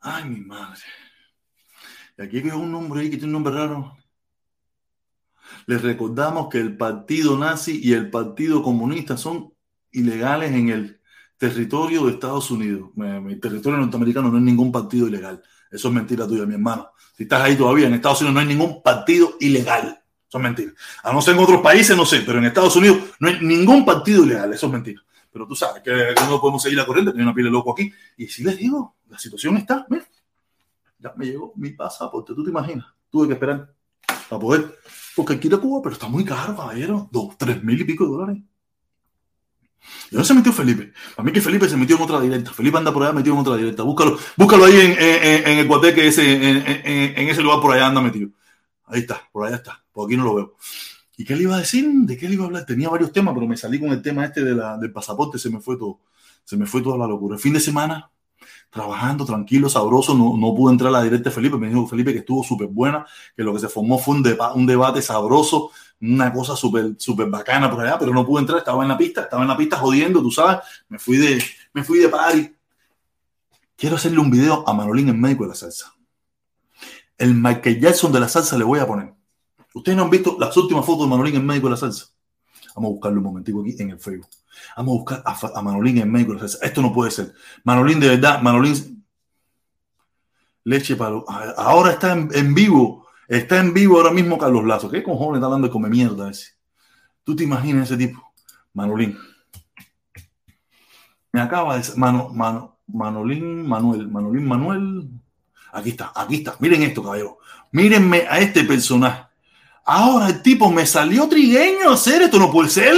Ay, 0.00 0.24
mi 0.24 0.40
madre. 0.40 0.82
Y 2.18 2.22
aquí 2.22 2.40
veo 2.40 2.58
un 2.58 2.72
nombre 2.72 3.00
ahí 3.00 3.10
que 3.10 3.16
tiene 3.16 3.26
un 3.26 3.32
nombre 3.32 3.54
raro. 3.54 3.96
Les 5.66 5.82
recordamos 5.82 6.48
que 6.48 6.58
el 6.58 6.76
partido 6.76 7.36
nazi 7.36 7.80
y 7.82 7.92
el 7.92 8.08
partido 8.08 8.62
comunista 8.62 9.16
son 9.16 9.52
ilegales 9.90 10.52
en 10.52 10.68
el 10.68 11.00
territorio 11.36 12.06
de 12.06 12.12
Estados 12.12 12.50
Unidos. 12.50 12.90
Mi 12.94 13.36
territorio 13.36 13.78
norteamericano 13.78 14.30
no 14.30 14.38
es 14.38 14.44
ningún 14.44 14.70
partido 14.70 15.08
ilegal. 15.08 15.42
Eso 15.70 15.88
es 15.88 15.94
mentira 15.94 16.26
tuya, 16.26 16.46
mi 16.46 16.54
hermano. 16.54 16.90
Si 17.16 17.24
estás 17.24 17.42
ahí 17.42 17.56
todavía, 17.56 17.88
en 17.88 17.94
Estados 17.94 18.20
Unidos 18.20 18.34
no 18.34 18.40
hay 18.40 18.46
ningún 18.46 18.82
partido 18.82 19.36
ilegal. 19.40 20.00
Eso 20.28 20.38
es 20.38 20.42
mentira. 20.42 20.72
A 21.02 21.12
no 21.12 21.20
ser 21.20 21.34
en 21.34 21.40
otros 21.40 21.60
países, 21.60 21.96
no 21.96 22.06
sé, 22.06 22.22
pero 22.24 22.38
en 22.38 22.44
Estados 22.44 22.76
Unidos 22.76 22.98
no 23.18 23.28
hay 23.28 23.40
ningún 23.40 23.84
partido 23.84 24.24
ilegal. 24.24 24.52
Eso 24.52 24.66
es 24.66 24.72
mentira. 24.72 25.02
Pero 25.32 25.46
tú 25.46 25.56
sabes 25.56 25.82
que 25.82 26.14
no 26.28 26.40
podemos 26.40 26.62
seguir 26.62 26.78
la 26.78 26.86
corriente, 26.86 27.10
tiene 27.10 27.24
una 27.24 27.34
piel 27.34 27.46
de 27.46 27.50
loco 27.50 27.72
aquí. 27.72 27.92
Y 28.16 28.28
si 28.28 28.44
les 28.44 28.56
digo, 28.56 28.96
la 29.08 29.18
situación 29.18 29.56
está, 29.56 29.84
mira, 29.90 30.06
ya 30.98 31.12
me 31.16 31.26
llegó 31.26 31.52
mi 31.56 31.70
pasaporte, 31.70 32.34
tú 32.34 32.42
te 32.44 32.50
imaginas. 32.50 32.86
Tuve 33.10 33.26
que 33.26 33.34
esperar 33.34 33.70
para 34.28 34.40
poder, 34.40 34.78
porque 35.16 35.38
quiero 35.38 35.60
Cuba, 35.60 35.80
pero 35.82 35.94
está 35.94 36.08
muy 36.08 36.24
caro, 36.24 36.54
caballero. 36.54 37.08
Dos, 37.10 37.36
tres 37.38 37.64
mil 37.64 37.80
y 37.80 37.84
pico 37.84 38.04
de 38.04 38.10
dólares. 38.10 38.36
¿Y 40.10 40.14
dónde 40.14 40.28
se 40.28 40.34
metió 40.34 40.52
Felipe? 40.52 40.92
A 41.16 41.22
mí 41.22 41.32
que 41.32 41.40
Felipe 41.40 41.68
se 41.68 41.76
metió 41.76 41.96
en 41.96 42.02
otra 42.02 42.20
directa. 42.20 42.52
Felipe 42.52 42.76
anda 42.76 42.92
por 42.92 43.02
allá 43.02 43.12
metido 43.12 43.34
en 43.34 43.40
otra 43.40 43.56
directa. 43.56 43.82
Búscalo, 43.82 44.18
búscalo 44.36 44.66
ahí 44.66 44.78
en, 44.78 44.92
en, 44.92 45.48
en 45.48 45.58
el 45.58 45.66
en, 47.16 47.28
ese 47.28 47.42
lugar 47.42 47.60
por 47.60 47.72
allá 47.72 47.86
anda 47.86 48.02
metido. 48.02 48.28
Ahí 48.84 49.00
está, 49.00 49.26
por 49.32 49.46
allá 49.46 49.56
está. 49.56 49.82
Por 49.90 50.06
aquí 50.06 50.18
no 50.18 50.24
lo 50.24 50.34
veo. 50.34 50.54
¿Y 51.16 51.24
qué 51.24 51.34
le 51.34 51.44
iba 51.44 51.56
a 51.56 51.60
decir? 51.60 51.88
¿De 51.90 52.16
qué 52.18 52.28
le 52.28 52.34
iba 52.34 52.44
a 52.44 52.46
hablar? 52.48 52.66
Tenía 52.66 52.90
varios 52.90 53.10
temas, 53.10 53.32
pero 53.32 53.46
me 53.46 53.56
salí 53.56 53.80
con 53.80 53.88
el 53.88 54.02
tema 54.02 54.26
este 54.26 54.44
de 54.44 54.54
la, 54.54 54.76
del 54.76 54.92
pasaporte. 54.92 55.38
Se 55.38 55.48
me 55.48 55.60
fue 55.60 55.78
todo. 55.78 56.00
Se 56.44 56.58
me 56.58 56.66
fue 56.66 56.82
toda 56.82 56.98
la 56.98 57.06
locura. 57.06 57.36
El 57.36 57.40
fin 57.40 57.54
de 57.54 57.60
semana, 57.60 58.10
trabajando 58.76 59.24
tranquilo, 59.24 59.68
sabroso. 59.68 60.14
No, 60.14 60.36
no 60.36 60.54
pude 60.54 60.72
entrar 60.72 60.90
a 60.90 60.98
la 60.98 61.02
directa 61.02 61.30
de 61.30 61.34
Felipe. 61.34 61.56
Me 61.56 61.68
dijo 61.68 61.86
Felipe 61.88 62.12
que 62.12 62.20
estuvo 62.20 62.44
súper 62.44 62.68
buena, 62.68 63.04
que 63.36 63.42
lo 63.42 63.52
que 63.52 63.58
se 63.58 63.68
formó 63.68 63.98
fue 63.98 64.14
un, 64.14 64.22
deba 64.22 64.54
un 64.54 64.66
debate 64.66 65.02
sabroso 65.02 65.70
una 66.00 66.32
cosa 66.32 66.56
súper 66.56 66.94
super 66.98 67.28
bacana 67.28 67.70
por 67.70 67.80
allá, 67.80 67.98
pero 67.98 68.12
no 68.12 68.26
pude 68.26 68.42
entrar, 68.42 68.58
estaba 68.58 68.82
en 68.82 68.88
la 68.88 68.98
pista, 68.98 69.22
estaba 69.22 69.42
en 69.42 69.48
la 69.48 69.56
pista 69.56 69.76
jodiendo, 69.76 70.20
tú 70.20 70.30
sabes, 70.30 70.58
me 70.88 70.98
fui 70.98 71.16
de, 71.16 71.42
me 71.72 71.82
fui 71.82 71.98
de 71.98 72.08
party. 72.08 72.52
Quiero 73.76 73.96
hacerle 73.96 74.18
un 74.18 74.30
video 74.30 74.64
a 74.66 74.72
Manolín, 74.72 75.08
el 75.08 75.16
médico 75.16 75.44
de 75.44 75.50
la 75.50 75.54
salsa. 75.54 75.94
El 77.18 77.34
Michael 77.34 77.80
Jackson 77.80 78.12
de 78.12 78.20
la 78.20 78.28
salsa 78.28 78.56
le 78.56 78.64
voy 78.64 78.78
a 78.78 78.86
poner. 78.86 79.14
Ustedes 79.74 79.96
no 79.96 80.04
han 80.04 80.10
visto 80.10 80.36
las 80.38 80.56
últimas 80.56 80.84
fotos 80.84 81.04
de 81.04 81.10
Manolín, 81.10 81.36
el 81.36 81.42
médico 81.42 81.66
de 81.66 81.72
la 81.72 81.76
salsa. 81.76 82.06
Vamos 82.74 82.88
a 82.88 82.92
buscarlo 82.92 83.18
un 83.18 83.24
momentico 83.24 83.60
aquí 83.60 83.74
en 83.78 83.90
el 83.90 83.98
Facebook. 83.98 84.28
Vamos 84.76 84.92
a 84.92 84.96
buscar 84.98 85.22
a, 85.24 85.62
Manolín, 85.62 86.12
la 86.12 86.38
salsa. 86.40 86.58
Esto 86.62 86.82
no 86.82 86.92
puede 86.92 87.10
ser. 87.10 87.32
Manolín, 87.64 88.00
de 88.00 88.08
verdad, 88.08 88.42
Manolín, 88.42 89.04
leche 90.64 90.96
para... 90.96 91.16
Ahora 91.56 91.92
está 91.92 92.12
en, 92.12 92.28
en 92.32 92.54
vivo 92.54 93.06
Está 93.28 93.58
en 93.58 93.74
vivo 93.74 93.96
ahora 93.96 94.12
mismo 94.12 94.38
Carlos 94.38 94.64
Lazo. 94.64 94.90
¿Qué 94.90 95.02
cojones 95.02 95.38
está 95.38 95.46
hablando 95.46 95.66
de 95.66 95.72
come 95.72 95.88
mierda 95.88 96.30
ese? 96.30 96.52
¿Tú 97.24 97.34
te 97.34 97.42
imaginas 97.42 97.90
ese 97.90 97.96
tipo? 97.96 98.32
Manolín. 98.72 99.18
Me 101.32 101.40
acaba 101.40 101.76
de 101.76 101.84
Mano, 101.96 102.30
Mano, 102.32 102.78
Manolín 102.86 103.66
Manuel. 103.66 104.08
Manolín 104.08 104.46
Manuel. 104.46 105.10
Aquí 105.72 105.90
está, 105.90 106.12
aquí 106.14 106.36
está. 106.36 106.56
Miren 106.60 106.84
esto, 106.84 107.02
caballero. 107.02 107.38
Mírenme 107.72 108.26
a 108.30 108.38
este 108.38 108.62
personaje. 108.62 109.24
Ahora 109.84 110.28
el 110.28 110.42
tipo 110.42 110.70
me 110.70 110.86
salió 110.86 111.28
trigueño 111.28 111.90
a 111.90 111.94
hacer 111.94 112.22
esto. 112.22 112.38
No 112.38 112.52
puede 112.52 112.70
ser. 112.70 112.94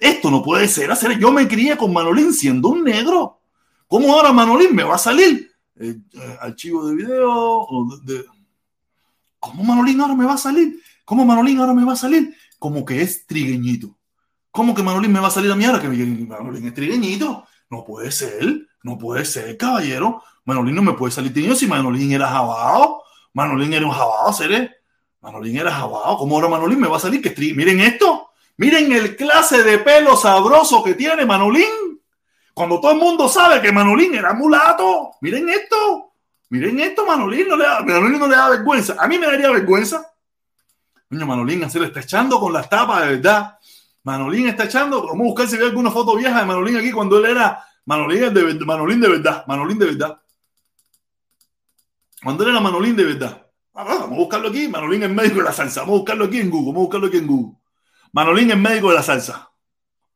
Esto 0.00 0.30
no 0.30 0.42
puede 0.42 0.66
ser 0.66 0.90
hacer. 0.90 1.18
Yo 1.18 1.30
me 1.30 1.46
crié 1.46 1.76
con 1.76 1.92
Manolín 1.92 2.32
siendo 2.32 2.70
un 2.70 2.82
negro. 2.82 3.40
¿Cómo 3.86 4.12
ahora 4.14 4.32
Manolín 4.32 4.74
me 4.74 4.82
va 4.82 4.94
a 4.94 4.98
salir? 4.98 5.50
Eh, 5.76 5.96
eh, 6.14 6.36
archivo 6.40 6.86
de 6.86 6.94
video. 6.94 7.66
de, 8.04 8.24
¿Cómo 9.38 9.62
Manolín 9.62 10.00
ahora 10.00 10.14
me 10.14 10.24
va 10.24 10.34
a 10.34 10.38
salir? 10.38 10.80
¿Cómo 11.04 11.24
Manolín 11.24 11.58
ahora 11.58 11.74
me 11.74 11.84
va 11.84 11.92
a 11.92 11.96
salir? 11.96 12.34
Como 12.58 12.84
que 12.84 13.02
es 13.02 13.26
trigueñito. 13.26 13.98
¿Cómo 14.50 14.74
que 14.74 14.82
Manolín 14.82 15.12
me 15.12 15.20
va 15.20 15.28
a 15.28 15.30
salir 15.30 15.50
a 15.50 15.56
mí 15.56 15.64
ahora 15.64 15.80
que 15.80 15.88
Manolín 15.88 16.66
es 16.66 16.74
trigueñito? 16.74 17.44
No 17.68 17.84
puede 17.84 18.10
ser, 18.10 18.68
no 18.82 18.98
puede 18.98 19.24
ser, 19.24 19.56
caballero. 19.56 20.22
Manolín 20.44 20.74
no 20.74 20.82
me 20.82 20.94
puede 20.94 21.12
salir 21.12 21.32
trigueño 21.32 21.54
si 21.54 21.66
Manolín 21.66 22.12
era 22.12 22.28
jabao. 22.28 23.02
Manolín 23.34 23.72
era 23.72 23.86
un 23.86 23.92
jabao, 23.92 24.32
¿seré? 24.32 24.70
Manolín 25.20 25.56
era 25.56 25.70
jabao. 25.70 26.16
¿Cómo 26.16 26.36
ahora 26.36 26.48
Manolín 26.48 26.80
me 26.80 26.88
va 26.88 26.96
a 26.96 27.00
salir 27.00 27.20
que 27.20 27.34
Miren 27.54 27.80
esto. 27.80 28.29
Miren 28.56 28.92
el 28.92 29.16
clase 29.16 29.62
de 29.62 29.78
pelo 29.78 30.16
sabroso 30.16 30.82
que 30.82 30.94
tiene 30.94 31.24
Manolín. 31.24 32.00
Cuando 32.52 32.80
todo 32.80 32.92
el 32.92 32.98
mundo 32.98 33.28
sabe 33.28 33.60
que 33.60 33.72
Manolín 33.72 34.14
era 34.14 34.34
mulato. 34.34 35.12
Miren 35.20 35.48
esto. 35.48 36.12
Miren 36.50 36.80
esto, 36.80 37.06
Manolín 37.06 37.48
no 37.48 37.56
le 37.56 37.64
da, 37.64 37.80
Manolín 37.80 38.18
no 38.18 38.26
le 38.26 38.36
da 38.36 38.50
vergüenza. 38.50 38.96
A 38.98 39.06
mí 39.06 39.18
me 39.18 39.26
daría 39.26 39.50
vergüenza. 39.50 40.04
Niño, 41.08 41.26
Manolín 41.26 41.70
se 41.70 41.78
le 41.78 41.86
está 41.86 42.00
echando 42.00 42.40
con 42.40 42.52
las 42.52 42.68
tapas, 42.68 43.02
de 43.02 43.16
verdad. 43.16 43.56
Manolín 44.02 44.48
está 44.48 44.64
echando. 44.64 45.06
Vamos 45.06 45.20
a 45.20 45.28
buscar 45.28 45.48
si 45.48 45.56
ve 45.56 45.66
alguna 45.66 45.90
foto 45.90 46.16
vieja 46.16 46.40
de 46.40 46.46
Manolín 46.46 46.76
aquí 46.76 46.90
cuando 46.90 47.18
él 47.18 47.26
era 47.26 47.64
Manolín 47.84 48.34
de, 48.34 48.42
verdad. 48.42 48.66
Manolín 48.66 49.00
de 49.78 49.86
verdad. 49.86 50.20
Cuando 52.22 52.44
él 52.44 52.50
era 52.50 52.60
Manolín 52.60 52.96
de 52.96 53.04
verdad. 53.04 53.46
Vamos 53.72 54.00
a 54.02 54.06
buscarlo 54.06 54.48
aquí. 54.48 54.66
Manolín 54.68 55.04
es 55.04 55.10
médico 55.10 55.38
de 55.38 55.44
la 55.44 55.52
salsa. 55.52 55.82
Vamos 55.82 55.94
a 55.94 55.98
buscarlo 55.98 56.24
aquí 56.24 56.40
en 56.40 56.50
Google. 56.50 56.72
Vamos 56.72 56.80
a 56.80 56.84
buscarlo 56.84 57.06
aquí 57.06 57.16
en 57.18 57.26
Google. 57.28 57.59
Manolín 58.12 58.50
es 58.50 58.56
médico 58.56 58.90
de 58.90 58.96
la 58.96 59.02
salsa. 59.02 59.50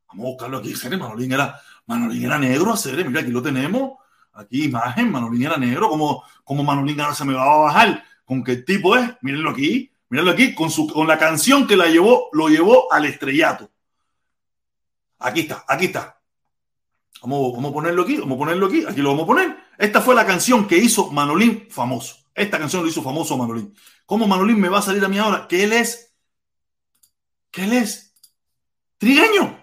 Vamos 0.08 0.26
a 0.26 0.28
buscarlo 0.28 0.58
aquí. 0.58 0.74
Manolín 0.98 1.32
era, 1.32 1.60
Manolín 1.86 2.24
era 2.24 2.38
negro. 2.38 2.72
Hacer, 2.72 3.04
mira, 3.06 3.20
aquí 3.20 3.30
lo 3.30 3.42
tenemos. 3.42 3.98
Aquí 4.34 4.64
imagen, 4.64 5.12
Manolín 5.12 5.44
era 5.44 5.56
negro, 5.56 5.88
como, 5.88 6.24
como 6.42 6.64
Manolín 6.64 7.00
ahora 7.00 7.14
se 7.14 7.24
me 7.24 7.34
va 7.34 7.44
a 7.44 7.58
bajar, 7.58 8.04
con 8.24 8.42
el 8.44 8.64
tipo 8.64 8.96
es, 8.96 9.08
mírenlo 9.22 9.50
aquí, 9.50 9.92
mírenlo 10.08 10.32
aquí, 10.32 10.54
con, 10.56 10.70
su, 10.70 10.88
con 10.88 11.06
la 11.06 11.18
canción 11.18 11.68
que 11.68 11.76
la 11.76 11.86
llevó, 11.86 12.30
lo 12.32 12.48
llevó 12.48 12.92
al 12.92 13.04
estrellato. 13.04 13.70
Aquí 15.20 15.40
está, 15.40 15.64
aquí 15.68 15.86
está. 15.86 16.20
Vamos, 17.22 17.52
vamos 17.52 17.70
a 17.70 17.74
ponerlo 17.74 18.02
aquí, 18.02 18.16
vamos 18.16 18.34
a 18.34 18.38
ponerlo 18.38 18.66
aquí, 18.66 18.84
aquí 18.84 19.00
lo 19.00 19.10
vamos 19.10 19.22
a 19.22 19.26
poner. 19.26 19.56
Esta 19.78 20.00
fue 20.00 20.16
la 20.16 20.26
canción 20.26 20.66
que 20.66 20.78
hizo 20.78 21.12
Manolín 21.12 21.68
famoso. 21.70 22.16
Esta 22.34 22.58
canción 22.58 22.82
lo 22.82 22.88
hizo 22.88 23.02
famoso 23.02 23.38
Manolín. 23.38 23.72
¿Cómo 24.04 24.26
Manolín 24.26 24.58
me 24.58 24.68
va 24.68 24.80
a 24.80 24.82
salir 24.82 25.04
a 25.04 25.08
mí 25.08 25.18
ahora? 25.18 25.46
Que 25.46 25.62
él 25.62 25.72
es, 25.72 26.13
que 27.54 27.64
él 27.64 27.72
es 27.72 28.12
trigueño. 28.98 29.56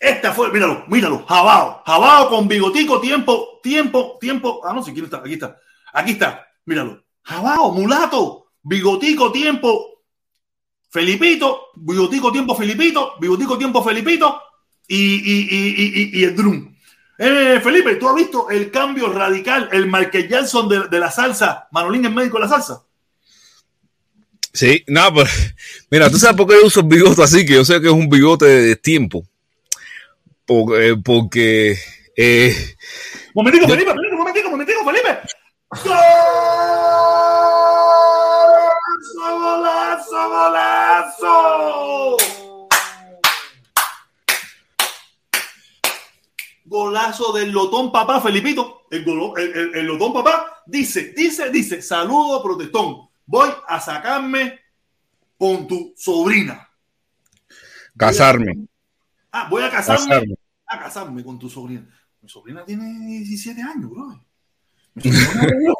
Esta 0.00 0.32
fue, 0.32 0.50
míralo, 0.50 0.84
míralo, 0.88 1.24
jabao, 1.26 1.82
jabao 1.84 2.28
con 2.30 2.48
bigotico, 2.48 3.00
tiempo, 3.00 3.60
tiempo, 3.62 4.16
tiempo. 4.20 4.62
Ah, 4.64 4.72
no 4.72 4.82
sé 4.82 4.92
quién 4.92 5.04
está, 5.04 5.18
aquí 5.18 5.34
está, 5.34 5.58
aquí 5.92 6.12
está, 6.12 6.46
míralo. 6.64 7.04
Jabao, 7.22 7.72
mulato, 7.72 8.52
bigotico, 8.62 9.30
tiempo, 9.32 10.02
Felipito, 10.88 11.68
bigotico, 11.74 12.32
tiempo, 12.32 12.54
Felipito, 12.54 13.14
bigotico, 13.20 13.58
tiempo, 13.58 13.82
Felipito 13.82 14.40
y, 14.88 14.96
y, 14.96 15.48
y, 15.50 16.20
y 16.20 16.24
el 16.24 16.34
drum. 16.34 16.74
Eh, 17.18 17.60
Felipe, 17.62 17.96
¿tú 17.96 18.08
has 18.08 18.14
visto 18.14 18.48
el 18.50 18.70
cambio 18.70 19.12
radical, 19.12 19.68
el 19.72 19.86
Michael 19.86 20.28
Jackson 20.28 20.68
de, 20.68 20.98
la 20.98 21.10
salsa, 21.10 21.68
Manolín 21.70 22.04
el 22.04 22.14
médico 22.14 22.38
de 22.38 22.44
la 22.44 22.48
salsa? 22.48 22.82
Sí, 24.56 24.82
no, 24.88 25.12
pues, 25.12 25.30
mira, 25.90 26.08
tú 26.10 26.18
sabes 26.18 26.36
por 26.36 26.46
qué 26.46 26.54
yo 26.60 26.66
uso 26.66 26.80
el 26.80 26.86
bigote 26.86 27.22
así, 27.22 27.44
que 27.44 27.54
yo 27.54 27.64
sé 27.64 27.78
que 27.80 27.88
es 27.88 27.92
un 27.92 28.08
bigote 28.08 28.46
de 28.46 28.76
tiempo 28.76 29.22
porque, 30.46 30.96
porque 31.04 31.76
eh, 32.16 32.54
momentico, 33.34 33.68
Felipe, 33.68 33.90
Felipe, 33.92 34.16
momentico, 34.16 34.50
momentico, 34.50 34.84
Felipe. 34.84 35.18
¡Golazo, 39.16 39.38
golazo, 39.40 40.28
golazo! 40.30 42.16
golazo 46.64 47.32
del 47.32 47.50
Lotón 47.52 47.92
Papá, 47.92 48.20
Felipito. 48.20 48.86
El, 48.90 49.04
golo- 49.04 49.36
el- 49.36 49.52
el- 49.56 49.74
el 49.76 49.86
Lotón 49.86 50.12
Papá 50.12 50.62
dice, 50.66 51.12
dice, 51.16 51.50
dice, 51.50 51.82
saludo 51.82 52.42
protestón. 52.42 53.08
Voy 53.26 53.50
a 53.68 53.80
sacarme 53.80 54.60
con 55.38 55.66
tu 55.66 55.92
sobrina. 55.96 56.68
Casarme. 57.96 58.66
Ah, 59.32 59.48
voy 59.50 59.62
a 59.64 59.70
casarme, 59.70 60.06
Casarme. 60.06 60.34
a 60.66 60.78
casarme 60.78 61.24
con 61.24 61.38
tu 61.38 61.48
sobrina. 61.50 61.86
Mi 62.22 62.28
sobrina 62.28 62.64
tiene 62.64 62.84
17 63.18 63.60
años, 63.62 63.90
bro. 63.90 64.22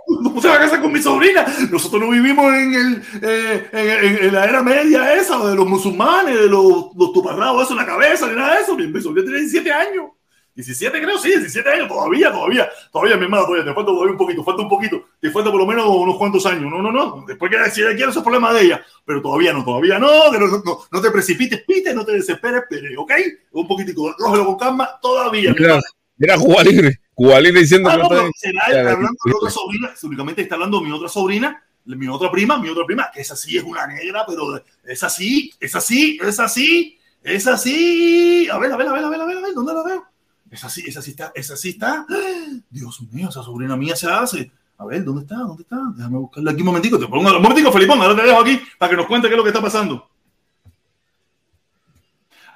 ¿Cómo 0.07 0.43
se 0.43 0.49
va 0.49 0.57
a 0.57 0.59
casar 0.61 0.83
con 0.83 0.93
mi 0.93 1.01
sobrina? 1.01 1.45
Nosotros 1.71 2.03
no 2.03 2.11
vivimos 2.11 2.53
en, 2.53 2.75
el, 2.75 3.03
eh, 3.23 3.69
en, 3.73 3.89
en- 4.05 4.25
en 4.27 4.35
la 4.35 4.45
era 4.45 4.63
media 4.63 5.15
esa, 5.15 5.39
de 5.47 5.55
los 5.55 5.67
musulmanes, 5.67 6.35
de 6.39 6.49
los, 6.49 6.95
los 6.95 7.13
tuparrados, 7.13 7.63
eso 7.63 7.73
en 7.73 7.79
la 7.79 7.87
cabeza, 7.87 8.27
ni 8.29 8.35
nada 8.37 8.57
de 8.57 8.61
eso. 8.63 8.77
Mi, 8.77 8.87
mi 8.89 9.01
sobrina 9.01 9.25
tiene 9.27 9.41
17 9.41 9.73
años. 9.73 10.11
17 10.57 11.03
creo, 11.03 11.19
sí, 11.19 11.29
17 11.29 11.69
años, 11.69 11.87
todavía, 11.87 12.33
todavía, 12.33 12.69
todavía, 12.91 13.17
mi 13.19 13.25
hermano, 13.25 13.45
todavía, 13.45 13.65
te 13.67 13.75
falta 13.75 13.93
todavía 13.93 14.13
un 14.13 14.17
poquito, 14.17 14.43
falta 14.43 14.63
un 14.63 14.69
poquito, 14.71 15.05
te 15.21 15.31
falta 15.31 15.51
por 15.51 15.61
lo 15.61 15.67
menos 15.67 15.85
unos 15.87 16.17
cuantos 16.17 16.47
años. 16.47 16.63
No, 16.63 16.81
no, 16.81 16.91
no, 16.91 17.25
después 17.27 17.51
que 17.51 17.71
si 17.71 17.83
ella 17.83 17.95
quiere, 17.95 18.11
eso 18.11 18.21
es 18.21 18.25
problema 18.25 18.55
de 18.55 18.63
ella, 18.63 18.85
pero 19.05 19.21
todavía 19.21 19.53
no, 19.53 19.63
todavía 19.63 19.99
no, 19.99 20.09
que 20.33 20.39
no, 20.39 20.47
no, 20.47 20.79
no 20.91 21.01
te 21.03 21.11
precipites, 21.11 21.63
pite, 21.67 21.93
no 21.93 22.07
te 22.07 22.13
desesperes, 22.13 22.63
pero, 22.71 23.03
¿ok? 23.03 23.13
Un 23.53 23.69
poquitico, 23.69 24.15
cógelo 24.17 24.47
con 24.47 24.57
calma, 24.57 24.99
todavía. 25.03 25.53
mi 25.53 25.61
Mira, 25.61 25.79
mira 26.17 26.39
Cuba 26.39 26.63
Libre. 26.63 27.01
Cuba 27.13 27.39
Libre 27.39 27.61
diciendo 27.61 27.91
Ah, 27.91 27.93
que 27.93 27.99
no, 27.99 28.05
está 28.05 28.17
pero 28.17 28.31
será 28.35 28.81
él 28.81 28.89
hablando 28.89 29.19
de 29.27 29.33
otra 29.35 29.51
sobrina, 29.51 29.95
únicamente 30.05 30.41
está 30.41 30.55
hablando 30.55 30.81
de 30.81 30.87
mi 30.87 30.93
otra 30.93 31.09
sobrina, 31.11 31.63
mi 31.85 32.09
otra 32.09 32.31
prima, 32.31 32.59
mi 32.59 32.71
otra 32.71 32.87
prima, 32.87 33.11
que 33.13 33.21
esa 33.21 33.37
sí 33.37 33.59
es 33.59 33.63
una 33.63 33.87
negra, 33.87 34.25
pero 34.27 34.59
es 34.85 35.03
así, 35.03 35.53
es 35.61 35.75
así, 35.75 36.19
es 36.23 36.41
así, 36.41 36.99
es 37.23 37.47
así. 37.47 38.49
A 38.51 38.59
ver, 38.59 38.73
a 38.73 38.77
ver, 38.79 38.89
a 38.89 38.93
ver, 38.93 39.05
a 39.05 39.09
ver, 39.11 39.21
a 39.21 39.27
ver, 39.27 39.37
a 39.37 39.41
ver, 39.43 39.55
¿dónde 39.55 39.75
la 39.75 39.83
veo? 39.83 40.16
Es 40.51 40.65
así, 40.65 40.85
esa 40.87 41.03
sí 41.03 41.11
está, 41.11 41.33
esa 41.35 41.57
sí 41.57 41.71
está. 41.71 42.07
Dios 42.71 43.01
mío, 43.13 43.29
esa 43.29 43.43
sobrina 43.43 43.77
mía 43.77 43.97
se 43.97 44.11
hace. 44.11 44.51
A 44.79 44.85
ver, 44.85 45.05
¿dónde 45.05 45.23
está? 45.23 45.37
¿Dónde 45.37 45.63
está? 45.63 45.77
Déjame 45.97 46.19
buscarla 46.19 46.51
aquí 46.51 46.61
un 46.61 46.67
momentico. 46.67 46.99
Te 46.99 47.07
pongo 47.07 47.29
un 47.29 47.43
momentico, 47.43 47.73
Felipón, 47.73 48.01
ahora 48.01 48.15
te 48.17 48.23
dejo 48.23 48.41
aquí 48.41 48.61
para 48.79 48.91
que 48.91 48.97
nos 48.97 49.07
cuente 49.07 49.29
qué 49.29 49.35
es 49.35 49.39
lo 49.39 49.43
que 49.43 49.51
está 49.51 49.63
pasando. 49.63 50.09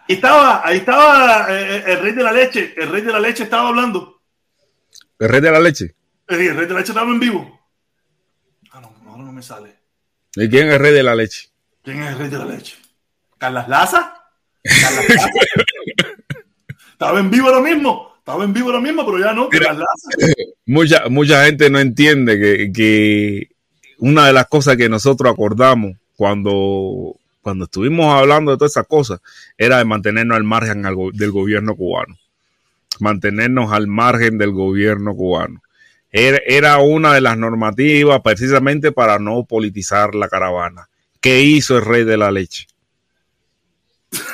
Estaba, 0.06 0.66
ahí 0.66 0.78
estaba 0.78 1.46
eh, 1.48 1.84
el 1.86 2.00
rey 2.00 2.12
de 2.12 2.22
la 2.22 2.32
leche, 2.32 2.74
el 2.76 2.88
rey 2.88 3.00
de 3.00 3.12
la 3.12 3.20
leche 3.20 3.44
estaba 3.44 3.68
hablando. 3.68 4.20
El 5.18 5.28
rey 5.28 5.40
de 5.40 5.50
la 5.50 5.60
leche. 5.60 5.94
El 6.26 6.36
rey 6.36 6.66
de 6.66 6.72
la 6.72 6.80
leche 6.80 6.92
estaba 6.92 7.10
en 7.10 7.20
vivo. 7.20 7.60
Ah, 8.72 8.80
no, 8.80 8.92
ahora 9.06 9.22
no 9.22 9.32
me 9.32 9.42
sale. 9.42 9.76
¿Y 10.34 10.48
quién 10.48 10.68
es 10.68 10.74
el 10.74 10.80
rey 10.80 10.92
de 10.92 11.02
la 11.04 11.14
leche? 11.14 11.50
¿Quién 11.82 12.02
es 12.02 12.10
el 12.10 12.18
rey 12.18 12.28
de 12.28 12.38
la 12.38 12.44
leche? 12.44 12.76
¿Carlas 13.38 13.68
Laza? 13.68 14.14
¿Carlas 14.62 15.08
Laza? 15.08 15.30
Estaba 17.00 17.18
en 17.18 17.30
vivo 17.30 17.48
ahora 17.48 17.62
mismo. 17.62 18.12
Estaba 18.18 18.44
en 18.44 18.52
vivo 18.52 18.66
ahora 18.66 18.82
mismo, 18.82 19.06
pero 19.06 19.18
ya 19.18 19.32
no. 19.32 19.48
Mucha, 20.66 21.08
mucha 21.08 21.46
gente 21.46 21.70
no 21.70 21.80
entiende 21.80 22.38
que, 22.38 22.70
que 22.74 23.48
una 23.96 24.26
de 24.26 24.34
las 24.34 24.46
cosas 24.48 24.76
que 24.76 24.90
nosotros 24.90 25.32
acordamos 25.32 25.96
cuando, 26.14 27.16
cuando 27.40 27.64
estuvimos 27.64 28.14
hablando 28.14 28.50
de 28.50 28.58
todas 28.58 28.72
esas 28.72 28.86
cosas 28.86 29.20
era 29.56 29.78
de 29.78 29.86
mantenernos 29.86 30.36
al 30.36 30.44
margen 30.44 30.82
del 31.14 31.30
gobierno 31.30 31.74
cubano. 31.74 32.18
Mantenernos 32.98 33.72
al 33.72 33.86
margen 33.86 34.36
del 34.36 34.50
gobierno 34.50 35.14
cubano. 35.14 35.62
Era, 36.12 36.38
era 36.46 36.78
una 36.80 37.14
de 37.14 37.22
las 37.22 37.38
normativas 37.38 38.20
precisamente 38.20 38.92
para 38.92 39.18
no 39.18 39.44
politizar 39.44 40.14
la 40.14 40.28
caravana. 40.28 40.90
¿Qué 41.22 41.40
hizo 41.40 41.78
el 41.78 41.84
rey 41.86 42.04
de 42.04 42.18
la 42.18 42.30
leche? 42.30 42.66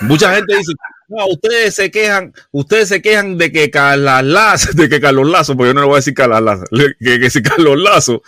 Mucha 0.00 0.34
gente 0.34 0.56
dice, 0.56 0.72
no, 1.08 1.26
ustedes 1.28 1.74
se 1.74 1.90
quejan, 1.90 2.32
ustedes 2.50 2.88
se 2.88 3.00
quejan 3.02 3.38
de 3.38 3.52
que 3.52 3.70
Carlos 3.70 4.24
Lazo, 4.24 4.70
de 4.74 4.88
que 4.88 5.00
Carlos 5.00 5.28
Lazo, 5.28 5.56
porque 5.56 5.70
yo 5.70 5.74
no 5.74 5.80
le 5.82 5.86
voy 5.86 5.94
a 5.94 5.98
decir 5.98 6.14
Carlos 6.14 6.42
Lazo, 6.42 6.64
que, 7.00 7.20
que 7.20 7.30
si 7.30 7.42
Carlos 7.42 7.78
Lazo, 7.78 8.22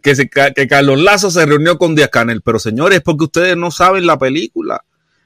que, 0.00 0.16
si 0.16 0.28
que 0.28 0.66
Carlos 0.68 1.00
Lazo 1.00 1.30
se 1.30 1.46
reunió 1.46 1.78
con 1.78 1.94
Díaz 1.94 2.10
Canel, 2.10 2.42
pero 2.42 2.58
señores, 2.58 2.98
es 2.98 3.02
porque 3.04 3.24
ustedes 3.24 3.56
no 3.56 3.70
saben 3.70 4.06
la 4.06 4.18
película. 4.18 4.84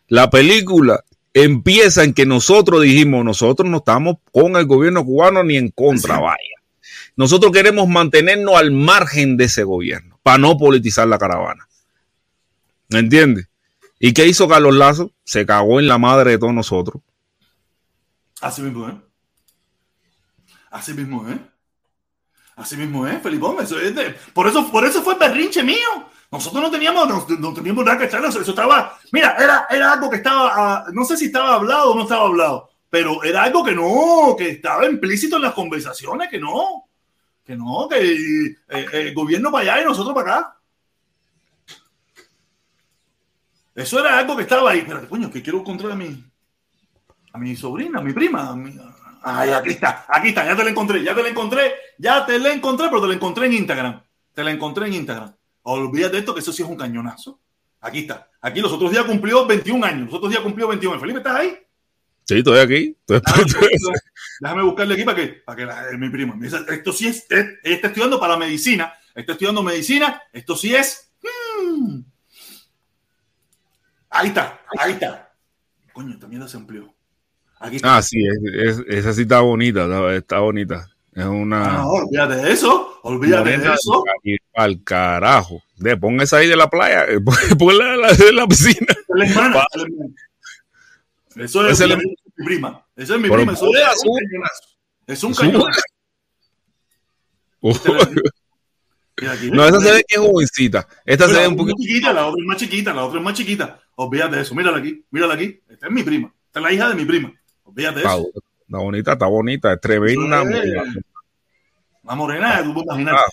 La 0.08 0.30
película 0.30 1.02
empieza 1.34 2.04
en 2.04 2.14
que 2.14 2.26
nosotros 2.26 2.82
dijimos, 2.82 3.24
nosotros 3.24 3.68
no 3.68 3.78
estamos 3.78 4.16
con 4.32 4.56
el 4.56 4.66
gobierno 4.66 5.04
cubano 5.04 5.42
ni 5.44 5.56
en 5.56 5.70
contra, 5.70 6.16
Sí. 6.16 6.20
vaya. 6.22 6.56
Nosotros 7.16 7.50
queremos 7.52 7.88
mantenernos 7.88 8.56
al 8.56 8.70
margen 8.70 9.36
de 9.36 9.44
ese 9.44 9.64
gobierno, 9.64 10.18
para 10.22 10.38
no 10.38 10.56
politizar 10.58 11.08
la 11.08 11.18
caravana. 11.18 11.66
¿Me 12.90 12.98
entiendes? 13.00 13.48
¿Y 13.98 14.12
qué 14.12 14.26
hizo 14.26 14.48
Carlos 14.48 14.74
Lazo? 14.74 15.10
Se 15.24 15.46
cagó 15.46 15.80
en 15.80 15.88
la 15.88 15.98
madre 15.98 16.32
de 16.32 16.38
todos 16.38 16.52
nosotros. 16.52 17.02
Así 18.40 18.62
mismo, 18.62 18.88
¿eh? 18.88 19.00
Así 20.70 20.92
mismo, 20.92 21.28
¿eh? 21.28 21.40
Así 22.56 22.76
mismo, 22.76 23.06
¿eh? 23.06 23.20
Felipón, 23.22 23.56
eso 23.60 23.78
es 23.78 23.94
de... 23.94 24.14
Por 24.32 24.46
eso, 24.46 24.70
por 24.70 24.84
eso 24.84 25.02
fue 25.02 25.14
el 25.14 25.18
berrinche 25.18 25.62
mío. 25.62 26.08
Nosotros 26.30 26.62
no 26.62 26.70
teníamos, 26.70 27.28
no, 27.38 27.54
teníamos 27.54 27.84
nada 27.84 27.98
que 27.98 28.04
echarle. 28.04 28.28
Eso 28.28 28.40
estaba... 28.40 28.98
Mira, 29.12 29.36
era, 29.38 29.66
era 29.70 29.92
algo 29.92 30.10
que 30.10 30.16
estaba... 30.16 30.52
ah, 30.54 30.84
no 30.92 31.04
sé 31.04 31.16
si 31.16 31.26
estaba 31.26 31.54
hablado 31.54 31.92
o 31.92 31.94
no 31.94 32.02
estaba 32.02 32.26
hablado, 32.26 32.70
pero 32.90 33.22
era 33.24 33.44
algo 33.44 33.64
que 33.64 33.72
no, 33.72 34.34
que 34.36 34.50
estaba 34.50 34.86
implícito 34.86 35.36
en 35.36 35.42
las 35.42 35.54
conversaciones, 35.54 36.28
que 36.28 36.38
no. 36.38 36.84
Que 37.44 37.56
no, 37.56 37.88
que 37.88 37.96
eh, 37.96 38.56
eh, 38.68 38.86
el 38.92 39.14
gobierno 39.14 39.52
para 39.52 39.74
allá 39.74 39.82
y 39.82 39.84
nosotros 39.86 40.14
para 40.14 40.38
acá. 40.38 40.56
Eso 43.76 44.00
era 44.00 44.18
algo 44.18 44.34
que 44.36 44.42
estaba 44.42 44.70
ahí. 44.70 44.80
Espérate, 44.80 45.06
coño, 45.08 45.30
que 45.30 45.42
quiero 45.42 45.60
encontrar 45.60 45.92
a 45.92 45.94
mi, 45.96 46.24
a 47.32 47.38
mi 47.38 47.54
sobrina, 47.54 47.98
a 48.00 48.02
mi 48.02 48.12
prima. 48.12 48.48
a 48.50 48.56
mi- 48.56 48.76
Ay, 49.22 49.50
aquí 49.50 49.70
está, 49.70 50.06
aquí 50.08 50.28
está, 50.28 50.44
ya 50.46 50.56
te 50.56 50.62
la 50.64 50.70
encontré, 50.70 51.02
ya 51.02 51.14
te 51.14 51.22
la 51.22 51.28
encontré, 51.28 51.72
ya 51.98 52.24
te 52.24 52.38
la 52.38 52.52
encontré, 52.52 52.86
pero 52.88 53.00
te 53.02 53.08
la 53.08 53.14
encontré 53.14 53.46
en 53.46 53.54
Instagram. 53.54 54.00
Te 54.32 54.44
la 54.44 54.50
encontré 54.52 54.86
en 54.86 54.94
Instagram. 54.94 55.34
Olvídate 55.62 56.12
de 56.14 56.18
esto, 56.20 56.32
que 56.34 56.40
eso 56.40 56.52
sí 56.52 56.62
es 56.62 56.68
un 56.68 56.76
cañonazo. 56.76 57.40
Aquí 57.80 58.00
está. 58.00 58.30
Aquí 58.40 58.60
los 58.60 58.72
otros 58.72 58.90
días 58.92 59.04
cumplió 59.04 59.44
21 59.46 59.84
años. 59.84 60.06
Los 60.06 60.14
otros 60.14 60.30
días 60.30 60.42
cumplió 60.42 60.68
21. 60.68 61.00
Felipe, 61.00 61.18
¿estás 61.18 61.36
ahí? 61.40 61.56
Sí, 62.24 62.38
estoy 62.38 62.58
aquí. 62.60 62.96
Estoy- 63.06 63.20
Déjame, 63.20 63.98
déjame 64.40 64.62
buscarle 64.62 64.94
aquí 64.94 65.04
para 65.04 65.16
que, 65.16 65.26
para 65.44 65.56
que 65.56 65.66
la- 65.66 65.98
mi 65.98 66.08
prima. 66.08 66.36
Esto 66.70 66.92
sí 66.92 67.08
es, 67.08 67.26
es- 67.30 67.46
ella 67.64 67.74
está 67.76 67.88
estudiando 67.88 68.18
para 68.20 68.36
medicina. 68.36 68.94
Está 69.14 69.32
estudiando 69.32 69.62
medicina. 69.62 70.22
Esto 70.32 70.54
sí 70.56 70.74
es. 70.74 71.10
mm. 71.22 72.00
Ahí 74.18 74.28
está, 74.28 74.60
ahí 74.78 74.92
está. 74.92 75.32
Coño, 75.92 76.16
mierda 76.28 76.48
se 76.48 76.56
amplió. 76.56 76.92
Aquí 77.58 77.76
está. 77.76 77.96
Ah, 77.96 78.02
sí, 78.02 78.18
es- 78.26 78.78
es- 78.78 78.84
esa 78.88 79.12
sí 79.12 79.22
está 79.22 79.40
bonita, 79.40 79.84
está, 79.84 80.14
está 80.14 80.38
bonita. 80.40 80.88
Es 81.14 81.24
Ah, 81.24 81.30
una... 81.30 81.72
no, 81.78 81.88
olvídate 81.88 82.36
de 82.36 82.52
eso. 82.52 82.98
Olvídate 83.02 83.56
de 83.58 83.72
eso. 83.72 84.04
Al 84.54 84.82
carajo. 84.84 85.62
De, 85.76 85.96
pon 85.96 86.20
esa 86.20 86.38
ahí 86.38 86.46
de 86.48 86.56
la 86.56 86.68
playa, 86.68 87.06
pon- 87.24 87.58
ponla 87.58 87.96
la 87.96 88.12
de 88.12 88.32
la 88.32 88.46
piscina. 88.46 88.86
Es 88.90 88.98
la 89.08 89.24
hermana, 89.26 89.64
es 89.72 89.76
la 89.76 89.82
hermana. 89.84 90.14
Eso 91.36 91.66
es, 91.68 91.80
mi 91.80 92.44
prima. 92.44 92.86
Eso 92.96 93.14
es 93.14 93.20
mi 93.20 93.28
Pero 93.28 93.36
prima. 93.36 93.52
Eso 93.52 93.66
es 93.66 94.04
un 94.04 94.18
cañonazo. 94.18 94.62
Es 95.06 95.24
un 95.24 95.34
cañonazo. 95.34 95.80
No, 99.52 99.64
esa 99.66 99.80
se 99.80 99.92
ve 99.92 100.04
que 100.06 100.16
es 100.16 100.20
jovencita. 100.20 100.86
Esta 101.04 101.26
se 101.26 101.32
ve 101.34 101.42
la 101.42 101.48
un 101.48 101.56
poquito. 101.56 101.76
chiquita, 101.80 102.12
la 102.12 102.26
otra 102.26 102.40
es 102.42 102.46
más 102.46 102.56
chiquita, 102.58 102.92
la 102.94 103.04
otra 103.04 103.18
es 103.18 103.24
más 103.24 103.34
chiquita. 103.34 103.80
Olvídate 103.96 104.36
de 104.36 104.42
eso, 104.42 104.54
mírala 104.54 104.78
aquí, 104.78 105.04
mírala 105.10 105.34
aquí. 105.34 105.60
Esta 105.68 105.86
es 105.86 105.92
mi 105.92 106.02
prima. 106.02 106.32
Esta 106.46 106.60
es 106.60 106.62
la 106.62 106.72
hija 106.72 106.88
de 106.90 106.94
mi 106.94 107.04
prima. 107.06 107.32
Olvídate 107.64 108.00
de 108.00 108.04
eso. 108.06 108.28
está 108.66 108.78
bonita, 108.78 109.12
está 109.14 109.26
bonita, 109.26 109.72
es 109.72 109.80
tremenda. 109.80 110.42
Es. 110.42 110.84
Una 112.02 112.14
morena, 112.14 112.62
tú 112.62 112.74
puedes 112.74 112.86
imaginar. 112.88 113.14
Ah. 113.16 113.24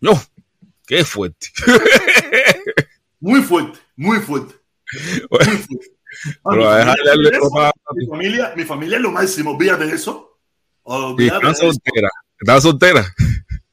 No, 0.00 0.20
qué 0.86 1.04
fuerte. 1.04 1.48
Muy 3.20 3.42
fuerte, 3.42 3.78
muy 3.96 4.18
fuerte. 4.20 4.54
Muy 5.30 5.40
fuerte. 5.40 5.86
Ah, 6.44 6.50
Pero 6.50 6.56
mi 6.56 6.64
familia 6.64 6.76
dejarle 6.78 7.04
darle 7.04 7.28
es 7.30 7.36
eso. 7.36 7.40
ropa- 7.48 7.72
mi 7.94 8.06
familia, 8.06 8.52
mi 8.56 8.64
familia 8.64 8.96
es 8.96 9.02
lo 9.02 9.10
máximo, 9.10 9.50
olvídate 9.52 9.86
de 9.86 9.94
eso. 9.94 10.38
Olvídate 10.84 11.36
está 11.36 11.46
de 11.48 11.52
eso. 11.52 11.72
soltera. 11.72 12.08
Está 12.40 12.60
soltera. 12.60 13.14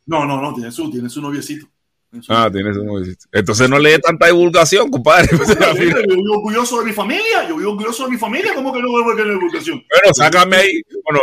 No, 0.05 0.25
no, 0.25 0.41
no, 0.41 0.53
tiene 0.53 0.71
su, 0.71 0.89
tiene 0.91 1.09
su 1.09 1.21
noviecito. 1.21 1.67
Tiene 2.09 2.23
su 2.23 2.31
Ah, 2.31 2.49
tienes 2.51 2.77
un 2.77 2.85
noviecito. 2.85 3.25
Entonces 3.31 3.69
no 3.69 3.79
lee 3.79 3.99
tanta 4.01 4.27
divulgación, 4.27 4.91
compadre. 4.91 5.29
Yo 6.07 6.15
vivo 6.15 6.35
orgulloso 6.35 6.79
de 6.79 6.85
mi 6.85 6.93
familia, 6.93 7.47
yo 7.47 7.57
vivo 7.57 7.71
orgulloso 7.71 8.05
de 8.05 8.11
mi 8.11 8.17
familia, 8.17 8.53
¿cómo 8.53 8.71
que 8.71 8.81
no 8.81 8.89
voy 8.89 9.13
a 9.13 9.17
tener 9.17 9.33
educación? 9.33 9.83
Bueno, 9.89 10.13
sácame 10.13 10.57
ahí. 10.57 10.81
Bueno, 11.03 11.21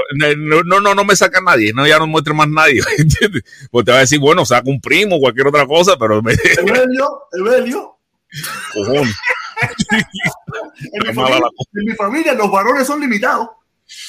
no, 0.64 0.80
no, 0.80 0.94
no, 0.94 1.04
me 1.04 1.14
saca 1.14 1.40
nadie. 1.40 1.72
No, 1.72 1.86
ya 1.86 1.98
no 1.98 2.06
muestre 2.06 2.34
más 2.34 2.48
nadie. 2.48 2.82
¿Entiendes? 2.98 3.44
Pues 3.70 3.84
te 3.84 3.92
va 3.92 3.98
a 3.98 4.00
decir, 4.00 4.18
bueno, 4.18 4.44
saca 4.44 4.68
un 4.68 4.80
primo, 4.80 5.20
cualquier 5.20 5.46
otra 5.46 5.66
cosa, 5.66 5.96
pero 5.96 6.20
me 6.22 6.32
Evelio, 6.32 7.22
Evelio, 7.32 7.98
cojones. 8.72 9.14
en 10.92 11.06
mi, 11.06 11.14
familia, 11.14 11.48
en 11.74 11.84
mi 11.84 11.92
familia 11.94 12.34
los 12.34 12.50
varones 12.50 12.86
son 12.86 13.00
limitados. 13.00 13.48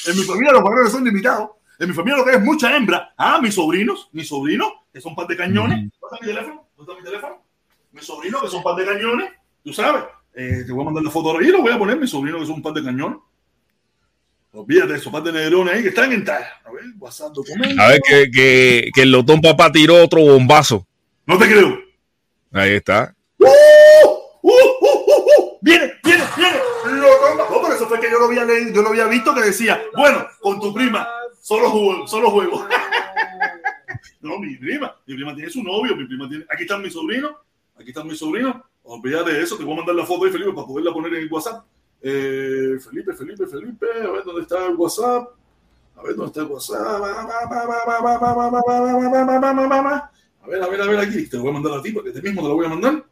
En 0.08 0.18
mi 0.18 0.24
familia 0.24 0.52
los 0.54 0.64
varones 0.64 0.92
son 0.92 1.04
limitados. 1.04 1.50
En 1.84 1.90
mi 1.90 1.96
familia 1.96 2.18
lo 2.18 2.24
que 2.26 2.32
hay 2.32 2.38
es 2.38 2.44
mucha 2.44 2.76
hembra. 2.76 3.14
Ah, 3.18 3.40
mis 3.42 3.56
sobrinos, 3.56 4.10
mis 4.14 4.28
sobrinos, 4.28 4.72
que 4.92 5.02
son 5.02 5.16
pan 5.16 5.28
de 5.28 5.36
cañones. 5.38 5.78
¿Dónde 5.78 5.92
está 5.96 6.18
mi 6.22 6.28
teléfono? 6.28 6.68
¿Dónde 6.78 6.92
está 6.92 7.02
mi 7.02 7.10
teléfono? 7.10 7.44
Mis 7.92 8.06
sobrinos, 8.06 8.42
que 8.42 8.48
son 8.48 8.64
pan 8.64 8.76
de 8.78 8.86
cañones. 8.86 9.32
Tú 9.64 9.74
sabes. 9.74 10.04
Eh, 10.34 10.64
te 10.66 10.72
voy 10.72 10.82
a 10.82 10.86
mandar 10.86 11.04
la 11.04 11.12
foto 11.12 11.30
ahora 11.30 11.46
y 11.46 11.52
lo 11.52 11.62
voy 11.62 11.72
a 11.72 11.78
poner. 11.78 11.98
Mis 11.98 12.10
sobrinos, 12.10 12.42
que 12.42 12.48
son 12.48 12.62
pan 12.62 12.74
de 12.74 12.84
cañones. 12.84 13.20
Olvídate 14.56 14.94
de 14.94 15.00
esos 15.00 15.12
par 15.12 15.24
de 15.24 15.32
negrones 15.32 15.74
ahí 15.74 15.82
que 15.82 15.90
están 15.90 16.12
en 16.14 16.24
talla. 16.24 16.48
A 16.64 16.72
ver, 16.72 16.84
WhatsApp 17.00 17.34
documento. 17.34 17.82
A 17.82 17.88
ver, 17.88 18.00
que, 18.08 18.30
que, 18.30 18.92
que 18.94 19.02
el 19.02 19.12
Lotón 19.12 19.42
Papá 19.42 19.72
tiró 19.72 20.04
otro 20.04 20.22
bombazo. 20.22 20.86
No 21.26 21.40
te 21.40 21.46
creo. 21.48 21.80
Ahí 22.52 22.74
está. 22.74 23.16
¡Uh! 23.40 23.46
¡Uh! 23.46 24.52
¡Uh! 24.52 24.88
¡Uh! 24.88 25.26
¡Uh! 25.42 25.58
Viene, 25.60 25.94
viene, 26.04 26.24
viene. 26.38 26.58
Lotón 26.86 27.38
Papá. 27.38 27.52
No, 27.52 27.62
por 27.62 27.74
eso 27.74 27.88
fue 27.88 28.00
que 28.00 28.12
yo 28.12 28.20
lo 28.20 28.26
había 28.26 28.46
leído, 28.46 28.74
yo 28.74 28.82
lo 28.84 28.90
había 28.90 29.08
visto 29.08 29.34
que 29.34 29.42
decía, 29.42 29.82
bueno, 29.96 30.28
con 30.40 30.60
tu 30.60 30.72
prima, 30.72 31.10
solo 31.44 31.70
juego, 31.70 32.08
solo 32.08 32.32
juego. 32.32 32.66
no, 34.22 34.40
mi 34.40 34.56
prima, 34.56 34.96
mi 35.06 35.16
prima 35.16 35.36
tiene 35.36 35.50
su 35.50 35.62
novio, 35.62 35.96
mi 35.96 36.06
prima 36.06 36.30
tiene. 36.30 36.46
Aquí 36.50 36.64
están 36.64 36.82
mis 36.82 36.94
sobrinos, 36.94 37.34
aquí 37.76 37.90
están 37.90 38.08
mis 38.08 38.18
sobrinos. 38.18 38.56
Olvídate 38.84 39.34
de 39.34 39.44
eso, 39.44 39.58
te 39.58 39.64
voy 39.64 39.74
a 39.74 39.78
mandar 39.78 39.96
la 39.96 40.06
foto 40.06 40.26
ahí, 40.26 40.32
Felipe, 40.32 40.54
para 40.54 40.66
poderla 40.66 40.94
poner 40.94 41.14
en 41.16 41.24
el 41.24 41.32
WhatsApp. 41.32 41.66
Eh, 42.02 42.78
Felipe, 42.80 43.14
Felipe, 43.14 43.46
Felipe, 43.46 43.86
a 44.04 44.12
ver 44.12 44.24
dónde 44.24 44.42
está 44.44 44.66
el 44.66 44.76
WhatsApp. 44.76 45.30
A 45.96 46.02
ver 46.02 46.16
dónde 46.16 46.28
está 46.28 46.42
el 46.42 46.48
WhatsApp. 46.48 46.82
A 50.42 50.48
ver, 50.48 50.64
a 50.64 50.68
ver, 50.68 50.82
a 50.82 50.86
ver 50.88 51.00
aquí. 51.00 51.28
Te 51.28 51.38
lo 51.38 51.44
voy 51.44 51.52
a 51.52 51.54
mandar 51.54 51.74
a 51.74 51.82
ti 51.82 51.92
porque 51.92 52.12
te 52.12 52.22
mismo 52.22 52.42
te 52.42 52.48
lo 52.48 52.56
voy 52.56 52.66
a 52.66 52.70
mandar. 52.70 53.04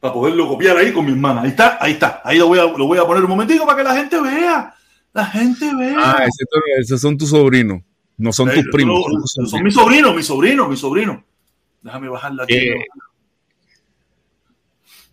Para 0.00 0.14
poderlo 0.14 0.48
copiar 0.48 0.76
ahí 0.76 0.92
con 0.92 1.04
mi 1.04 1.12
hermana. 1.12 1.42
Ahí 1.42 1.50
está, 1.50 1.78
ahí 1.80 1.92
está. 1.92 2.20
Ahí 2.24 2.38
lo 2.38 2.48
voy 2.48 2.58
a, 2.58 2.64
lo 2.64 2.86
voy 2.86 2.98
a 2.98 3.06
poner 3.06 3.22
un 3.22 3.30
momentito 3.30 3.64
para 3.64 3.78
que 3.78 3.84
la 3.84 3.94
gente 3.94 4.20
vea. 4.20 4.74
La 5.12 5.26
gente 5.26 5.74
vea. 5.74 5.96
Ah, 5.98 6.24
ese- 6.24 6.44
esos 6.80 7.00
son 7.00 7.16
tus 7.18 7.30
sobrinos. 7.30 7.82
No 8.16 8.32
son 8.32 8.50
tus 8.50 8.64
primos. 8.72 9.04
no, 9.12 9.26
son 9.26 9.46
son 9.46 9.62
mis 9.62 9.74
sobrinos, 9.74 10.14
mis 10.14 10.26
sobrinos, 10.26 10.68
mis 10.68 10.78
sobrinos. 10.80 11.18
Déjame 11.82 12.08
bajarla 12.08 12.44
aquí. 12.44 12.54
Eh. 12.54 12.84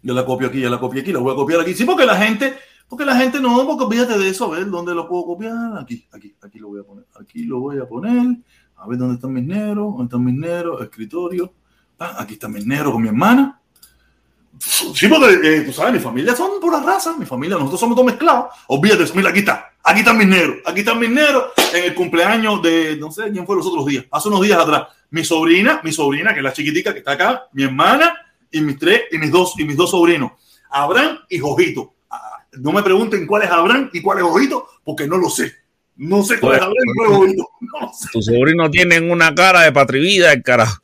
Yo 0.01 0.13
la 0.13 0.25
copio 0.25 0.47
aquí, 0.47 0.61
yo 0.61 0.69
la 0.69 0.79
copio 0.79 1.01
aquí, 1.01 1.11
la 1.11 1.19
voy 1.19 1.33
a 1.33 1.35
copiar 1.35 1.59
aquí. 1.61 1.73
Sí, 1.73 1.83
porque 1.83 2.05
la 2.05 2.15
gente, 2.15 2.55
porque 2.87 3.03
la 3.05 3.15
gente 3.17 3.39
no, 3.41 3.65
porque 3.67 3.83
olvídate 3.83 4.17
de 4.17 4.29
eso, 4.29 4.45
a 4.45 4.57
ver 4.57 4.69
dónde 4.69 4.95
lo 4.95 5.07
puedo 5.07 5.25
copiar. 5.25 5.77
Aquí, 5.79 6.07
aquí, 6.11 6.33
aquí 6.41 6.59
lo 6.59 6.69
voy 6.69 6.79
a 6.79 6.83
poner. 6.83 7.05
Aquí 7.19 7.43
lo 7.43 7.59
voy 7.59 7.77
a 7.79 7.85
poner. 7.87 8.37
A 8.77 8.87
ver 8.87 8.97
dónde 8.97 9.15
están 9.15 9.33
mis 9.33 9.43
negros, 9.45 9.87
dónde 9.91 10.03
están 10.05 10.23
mis 10.23 10.35
negros, 10.35 10.81
escritorio. 10.81 11.53
Ah, 11.99 12.15
aquí 12.19 12.33
están 12.33 12.53
mis 12.53 12.65
negros 12.65 12.93
con 12.93 13.01
mi 13.01 13.09
hermana. 13.09 13.59
Sí, 14.57 15.07
porque 15.07 15.39
eh, 15.43 15.61
tú 15.61 15.73
sabes, 15.73 15.93
mi 15.93 15.99
familia 15.99 16.35
son 16.35 16.59
pura 16.61 16.81
raza, 16.81 17.15
mi 17.17 17.25
familia, 17.25 17.55
nosotros 17.57 17.79
somos 17.79 17.95
todos 17.95 18.05
mezclados. 18.07 18.53
Olvídate, 18.67 19.03
eso, 19.03 19.15
mira, 19.15 19.29
aquí 19.29 19.39
está, 19.39 19.69
aquí 19.83 19.99
están 19.99 20.17
mis 20.17 20.27
negros, 20.27 20.57
aquí 20.65 20.79
están 20.79 20.99
mis 20.99 21.09
negros 21.09 21.45
en 21.73 21.83
el 21.83 21.95
cumpleaños 21.95 22.61
de, 22.61 22.97
no 22.97 23.11
sé 23.11 23.31
quién 23.31 23.45
fue 23.45 23.55
los 23.55 23.65
otros 23.65 23.85
días, 23.85 24.05
hace 24.11 24.27
unos 24.27 24.41
días 24.41 24.59
atrás. 24.59 24.87
Mi 25.11 25.23
sobrina, 25.23 25.81
mi 25.83 25.91
sobrina, 25.91 26.33
que 26.33 26.39
es 26.39 26.43
la 26.43 26.53
chiquitica 26.53 26.93
que 26.93 26.99
está 26.99 27.13
acá, 27.13 27.47
mi 27.53 27.63
hermana 27.63 28.15
y 28.51 28.61
mis 28.61 28.77
tres, 28.77 29.03
y 29.11 29.17
mis 29.17 29.31
dos, 29.31 29.53
y 29.57 29.65
mis 29.65 29.75
dos 29.75 29.91
sobrinos, 29.91 30.33
Abraham 30.69 31.19
y 31.29 31.39
Jojito. 31.39 31.95
Ah, 32.09 32.45
No 32.53 32.71
me 32.71 32.83
pregunten 32.83 33.25
cuál 33.25 33.43
es 33.43 33.49
Abraham 33.49 33.89
y 33.91 34.01
cuál 34.01 34.19
es 34.19 34.23
Jojito, 34.23 34.67
porque 34.83 35.07
no 35.07 35.17
lo 35.17 35.29
sé. 35.29 35.51
No 35.95 36.23
sé 36.23 36.39
cuál 36.39 36.57
es 36.57 36.61
Abraham 36.61 36.85
y 36.85 36.97
cuál 36.97 37.11
es 37.11 37.17
Jojito. 37.17 37.49
No 37.61 37.87
lo 37.87 37.93
sé. 37.93 38.07
Tus 38.11 38.25
sobrinos 38.25 38.71
tienen 38.71 39.11
una 39.11 39.33
cara 39.33 39.61
de 39.61 39.71
patrivida, 39.71 40.31
el 40.31 40.43
carajo. 40.43 40.79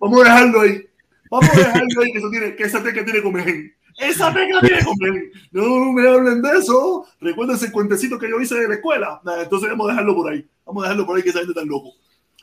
Vamos 0.00 0.20
a 0.20 0.24
dejarlo 0.24 0.60
ahí. 0.62 0.86
Vamos 1.30 1.50
a 1.50 1.58
dejarlo 1.58 2.02
ahí, 2.02 2.12
que, 2.12 2.18
eso 2.18 2.30
tiene, 2.30 2.56
que 2.56 2.62
esa 2.64 2.82
tecla 2.82 3.04
tiene 3.04 3.22
comer. 3.22 3.74
Esa 4.00 4.32
tecla 4.32 4.60
tiene. 4.60 5.30
No, 5.52 5.92
me 5.92 6.08
hablen 6.08 6.40
de 6.42 6.58
eso. 6.58 7.06
Recuerden 7.20 7.56
ese 7.56 7.70
cuentecito 7.70 8.18
que 8.18 8.28
yo 8.30 8.40
hice 8.40 8.54
de 8.54 8.68
la 8.68 8.74
escuela. 8.74 9.20
Entonces 9.42 9.68
vamos 9.70 9.86
a 9.88 9.90
dejarlo 9.90 10.14
por 10.14 10.32
ahí. 10.32 10.46
Vamos 10.64 10.82
a 10.82 10.86
dejarlo 10.86 11.06
por 11.06 11.16
ahí, 11.16 11.22
que 11.22 11.30
esa 11.30 11.40
gente 11.40 11.52
está 11.52 11.64
loco. 11.64 11.92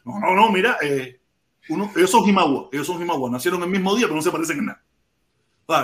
No, 0.05 0.20
no, 0.20 0.36
no, 0.36 0.51
mira. 0.51 0.78
eh, 0.82 1.20
uno, 1.70 1.91
ellos 1.95 2.10
son 2.12 2.24
Jimagua. 2.26 2.70
Ellos 2.72 2.88
son 2.88 2.97
Jimagua. 2.99 3.30
Nacieron 3.30 3.62
el 3.64 3.70
mismo 3.70 3.95
día, 3.95 4.05
pero 4.05 4.16
no 4.16 4.22
se 4.22 4.32
parecen 4.32 4.60
en 4.60 4.66
nada. 4.68 4.82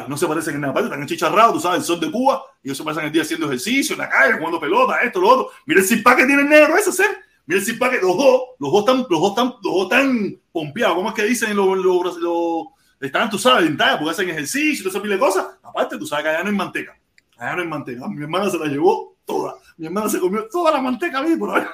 No 0.07 0.15
se 0.15 0.27
parecen 0.27 0.55
en 0.55 0.61
nada. 0.61 0.71
Aparte, 0.71 0.89
están 0.89 1.05
chicharrados, 1.07 1.55
tú 1.55 1.59
sabes, 1.59 1.79
el 1.79 1.85
sol 1.85 1.99
de 1.99 2.09
Cuba. 2.09 2.41
Ellos 2.63 2.77
se 2.77 2.83
pasan 2.85 3.05
el 3.05 3.11
día 3.11 3.23
haciendo 3.23 3.47
ejercicio 3.47 3.93
en 3.93 3.99
la 3.99 4.09
calle, 4.09 4.37
jugando 4.37 4.59
pelota, 4.59 4.99
esto, 4.99 5.19
lo 5.19 5.27
otro. 5.29 5.49
Mira 5.65 5.81
el 5.81 5.85
zipá 5.85 6.15
que 6.15 6.25
tiene 6.25 6.43
el 6.43 6.49
negro 6.49 6.77
ese, 6.77 6.93
ser. 6.93 7.09
Mira 7.45 7.59
el 7.59 7.65
zipá 7.65 7.89
que 7.89 7.97
los 7.99 8.15
dos, 8.15 8.41
los 8.59 8.71
dos 8.71 8.79
están, 8.79 8.97
los 9.09 9.19
dos 9.19 9.29
están, 9.31 9.47
los 9.61 9.73
dos 9.73 9.83
están 9.83 10.39
pompeados. 10.53 10.95
¿Cómo 10.95 11.09
es 11.09 11.15
que 11.15 11.23
dicen 11.23 11.53
los, 11.57 11.77
los, 11.77 12.15
los- 12.17 12.67
están, 13.07 13.29
tú 13.29 13.37
sabes, 13.39 13.67
en 13.67 13.75
talla, 13.77 13.97
porque 13.97 14.11
hacen 14.11 14.29
ejercicio 14.29 14.73
y 14.73 14.77
toda 14.83 14.89
esa 14.91 15.01
pila 15.01 15.15
de 15.15 15.19
cosas? 15.19 15.45
Aparte, 15.63 15.97
tú 15.97 16.05
sabes 16.05 16.23
que 16.23 16.29
allá 16.29 16.43
no 16.43 16.49
hay 16.49 16.55
manteca. 16.55 16.97
Allá 17.37 17.55
no 17.55 17.61
hay 17.63 17.67
manteca. 17.67 18.07
Mi 18.07 18.23
hermana 18.23 18.49
se 18.49 18.57
la 18.57 18.65
llevó 18.67 19.15
toda. 19.25 19.55
Mi 19.77 19.87
hermana 19.87 20.09
se 20.09 20.19
comió 20.19 20.47
toda 20.49 20.71
la 20.71 20.81
manteca, 20.81 21.21
vi 21.21 21.35
por 21.35 21.57
ahí. 21.57 21.65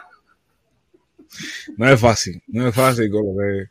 No 1.77 1.87
es 1.89 1.99
fácil, 1.99 2.41
no 2.47 2.67
es 2.67 2.75
fácil 2.75 3.11
con 3.11 3.21
lo 3.25 3.33
que. 3.39 3.69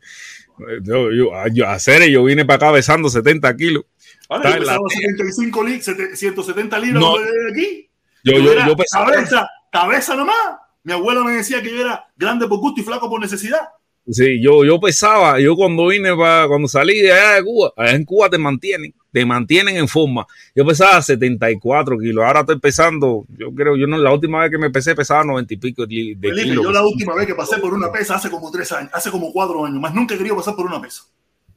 Yo, 0.83 1.11
yo, 1.11 1.31
yo- 1.53 1.67
a 1.67 1.77
yo 1.77 2.23
vine 2.23 2.45
para 2.45 2.55
acá 2.57 2.71
besando 2.71 3.09
70 3.09 3.55
kilos. 3.55 3.85
Está 4.29 4.51
yo 4.53 4.59
pesaba 4.59 4.79
tía. 4.89 5.09
75 5.11 5.63
li- 5.63 5.81
sete- 5.81 6.15
170 6.15 6.79
libras 6.79 7.01
No. 7.01 7.17
de 7.17 7.51
aquí. 7.51 7.89
Yo, 8.23 8.33
Yo 8.33 8.39
yo, 8.39 8.51
era 8.53 8.67
yo 8.67 8.75
pesaba. 8.75 9.11
cabeza, 9.11 9.49
cabeza 9.71 10.15
nomás. 10.15 10.35
Mi 10.83 10.93
abuela 10.93 11.23
me 11.23 11.31
decía 11.33 11.61
que 11.61 11.71
yo 11.71 11.81
era 11.81 12.05
grande 12.15 12.47
por 12.47 12.59
gusto 12.59 12.81
y 12.81 12.83
flaco 12.83 13.09
por 13.09 13.19
necesidad. 13.19 13.69
Sí, 14.11 14.41
yo, 14.41 14.65
yo 14.65 14.79
pesaba, 14.79 15.39
yo 15.39 15.55
cuando 15.55 15.87
vine 15.87 16.15
para, 16.15 16.47
cuando 16.47 16.67
salí 16.67 16.99
de 16.99 17.13
allá 17.13 17.35
de 17.35 17.43
Cuba, 17.43 17.71
allá 17.77 17.91
en 17.91 18.05
Cuba 18.05 18.29
te 18.29 18.39
mantienen, 18.39 18.93
te 19.11 19.23
mantienen 19.23 19.77
en 19.77 19.87
forma. 19.87 20.25
Yo 20.55 20.65
pesaba 20.65 20.99
74 20.99 21.97
kilos, 21.99 22.25
ahora 22.25 22.39
estoy 22.39 22.59
pesando, 22.59 23.25
yo 23.37 23.53
creo, 23.53 23.75
yo 23.75 23.85
no, 23.85 23.97
la 23.99 24.11
última 24.11 24.41
vez 24.41 24.49
que 24.49 24.57
me 24.57 24.71
pesé 24.71 24.95
pesaba 24.95 25.23
90 25.23 25.53
y 25.53 25.57
pico 25.57 25.85
de, 25.85 26.17
Felipe, 26.19 26.43
kilos. 26.43 26.63
yo 26.63 26.71
la 26.71 26.83
última 26.83 27.13
vez 27.13 27.27
que 27.27 27.35
pasé 27.35 27.59
por 27.59 27.73
una 27.73 27.91
pesa 27.91 28.15
hace 28.15 28.31
como 28.31 28.49
tres 28.49 28.71
años, 28.71 28.89
hace 28.93 29.11
como 29.11 29.31
cuatro 29.31 29.63
años, 29.63 29.79
más 29.79 29.93
nunca 29.93 30.15
he 30.15 30.17
querido 30.17 30.35
pasar 30.35 30.55
por 30.55 30.65
una 30.65 30.81
pesa. 30.81 31.03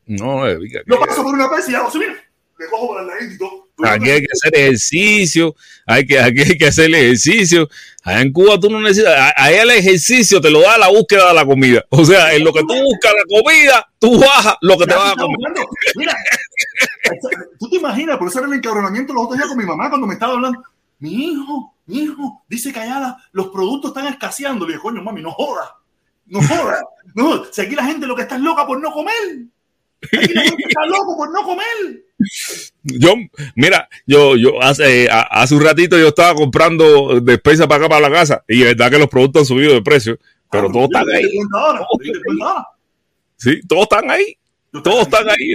No, 0.05 0.47
eh, 0.47 0.59
Yo 0.87 1.01
paso 1.01 1.23
por 1.23 1.33
una 1.33 1.49
pesa 1.49 1.71
y 1.71 1.75
hago 1.75 1.89
mira, 1.95 2.15
me 2.59 2.67
cojo 2.67 2.89
por 2.89 3.01
el 3.01 3.07
ladito 3.07 3.35
y 3.35 3.39
todo. 3.39 3.69
Aquí 3.85 4.11
hay 4.11 4.21
que 4.21 4.29
hacer 4.33 4.55
ejercicio, 4.57 5.55
hay 5.87 6.07
que, 6.07 6.21
aquí 6.21 6.41
hay 6.43 6.57
que 6.59 6.67
hacer 6.67 6.95
ejercicio. 6.95 7.69
Allá 8.05 8.21
en 8.21 8.33
Cuba 8.33 8.59
tú 8.61 8.71
no 8.71 8.81
necesitas, 8.81 9.33
allá 9.37 9.63
el 9.63 9.71
ejercicio 9.71 10.41
te 10.41 10.51
lo 10.51 10.61
da 10.61 10.79
la 10.79 10.89
búsqueda 10.89 11.29
de 11.29 11.35
la 11.35 11.45
comida. 11.47 11.85
O 11.91 12.05
sea, 12.05 12.33
en 12.35 12.45
lo 12.45 12.53
que 12.53 12.61
tú 12.61 12.75
buscas 12.75 13.13
la 13.13 13.41
comida, 13.41 13.93
tú 13.99 14.19
bajas 14.21 14.57
lo 14.61 14.79
que 14.79 14.87
te 14.87 14.95
vas 14.95 15.13
a 15.13 15.17
comer. 15.17 15.37
hablando. 15.47 15.69
Mira, 15.97 16.17
tú 17.59 17.69
te 17.71 17.77
imaginas, 17.77 18.19
por 18.19 18.29
eso 18.29 18.39
era 18.39 18.49
el 18.49 18.55
encabronamiento 18.55 19.13
los 19.13 19.25
otros 19.25 19.39
días 19.39 19.49
con 19.49 19.59
mi 19.59 19.65
mamá 19.65 19.89
cuando 19.89 20.07
me 20.07 20.15
estaba 20.15 20.35
hablando. 20.35 20.63
Mi 20.99 21.31
hijo, 21.33 21.75
mi 21.87 21.99
hijo, 22.05 22.45
dice 22.49 22.73
la- 22.73 23.17
los 23.33 23.49
productos 23.49 23.91
están 23.91 24.07
escaseando. 24.07 24.67
Le 24.67 24.75
dije, 24.75 24.83
coño, 24.83 25.03
mami, 25.03 25.23
no 25.23 25.33
jodas, 25.33 25.69
no 26.27 26.41
jodas. 26.41 26.83
No, 27.15 27.45
si 27.51 27.61
aquí 27.63 27.75
la 27.75 27.85
gente 27.85 28.07
lo 28.07 28.15
que 28.15 28.23
está 28.23 28.37
es 28.37 28.43
loca 28.43 28.67
por 28.67 28.81
no 28.81 28.93
comer. 28.93 29.47
Aquí 30.03 30.33
la 30.35 30.43
gente 30.43 30.65
está 30.69 30.87
loco 30.87 31.17
por 31.17 31.33
no 31.33 31.43
comer. 31.43 32.02
Yo, 32.83 33.15
mira, 33.55 33.89
yo, 34.07 34.37
yo 34.37 34.63
hace, 34.63 35.09
hace 35.11 35.55
un 35.55 35.63
ratito 35.63 35.99
yo 35.99 36.09
estaba 36.09 36.35
comprando 36.35 37.21
despensa 37.21 37.69
para 37.69 37.85
acá 37.85 37.89
para 37.89 38.09
la 38.09 38.15
casa 38.15 38.45
y 38.49 38.63
es 38.63 38.69
verdad 38.69 38.91
que 38.91 38.99
los 38.99 39.09
productos 39.09 39.43
han 39.43 39.47
subido 39.47 39.75
de 39.75 39.83
precio, 39.83 40.19
pero 40.51 40.69
Ah, 40.69 40.73
todos 40.73 40.89
¿te 40.89 40.99
están 40.99 41.15
ahí. 41.15 41.39
Sí, 43.37 43.61
todos 43.67 43.83
están 43.83 44.11
ahí. 44.11 44.37
Todos 44.83 45.03
están 45.03 45.29
ahí. 45.29 45.55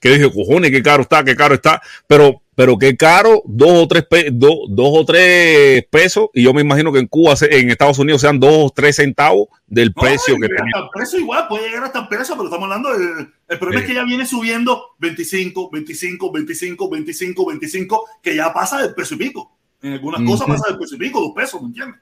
Que 0.00 0.10
dije, 0.10 0.30
cojones, 0.30 0.70
qué 0.70 0.82
caro 0.82 1.02
está, 1.02 1.24
qué 1.24 1.34
caro 1.34 1.54
está. 1.54 1.82
Pero, 2.06 2.40
pero 2.56 2.78
qué 2.78 2.96
caro, 2.96 3.42
dos 3.46 3.70
o 3.84 3.88
tres, 3.88 4.04
pe- 4.08 4.30
do- 4.32 4.66
dos 4.68 4.88
o 4.92 5.04
tres 5.04 5.84
pesos. 5.90 6.28
Y 6.34 6.42
yo 6.44 6.54
me 6.54 6.60
imagino 6.62 6.92
que 6.92 6.98
en 7.00 7.06
Cuba, 7.08 7.34
en 7.50 7.70
Estados 7.70 7.98
Unidos, 7.98 8.20
sean 8.20 8.38
dos 8.38 8.52
o 8.52 8.70
tres 8.74 8.96
centavos 8.96 9.48
del 9.66 9.92
No, 9.94 10.02
precio 10.02 10.36
que 10.36 10.48
tenía. 10.48 10.72
el 10.76 10.88
precio 10.92 11.18
igual, 11.18 11.46
puede 11.48 11.68
llegar 11.68 11.84
hasta 11.84 12.00
el 12.00 12.08
precio, 12.08 12.34
pero 12.36 12.44
estamos 12.46 12.64
hablando 12.64 12.96
de... 12.96 13.26
El 13.48 13.58
problema 13.58 13.80
Sí. 13.80 13.84
es 13.84 13.88
que 13.90 13.94
ya 13.94 14.04
viene 14.04 14.24
subiendo 14.26 14.82
25, 14.98 15.70
25, 15.72 16.32
25, 16.32 16.90
25, 16.90 17.46
25, 17.46 18.04
que 18.22 18.36
ya 18.36 18.52
pasa 18.52 18.80
del 18.82 18.94
peso 18.94 19.14
y 19.14 19.18
pico. 19.18 19.56
En 19.82 19.92
algunas 19.94 20.22
cosas 20.22 20.46
pasa 20.46 20.68
del 20.68 20.78
peso 20.78 20.94
y 20.94 20.98
pico, 20.98 21.20
dos 21.20 21.32
pesos, 21.36 21.60
¿me 21.60 21.68
entiendes? 21.68 22.00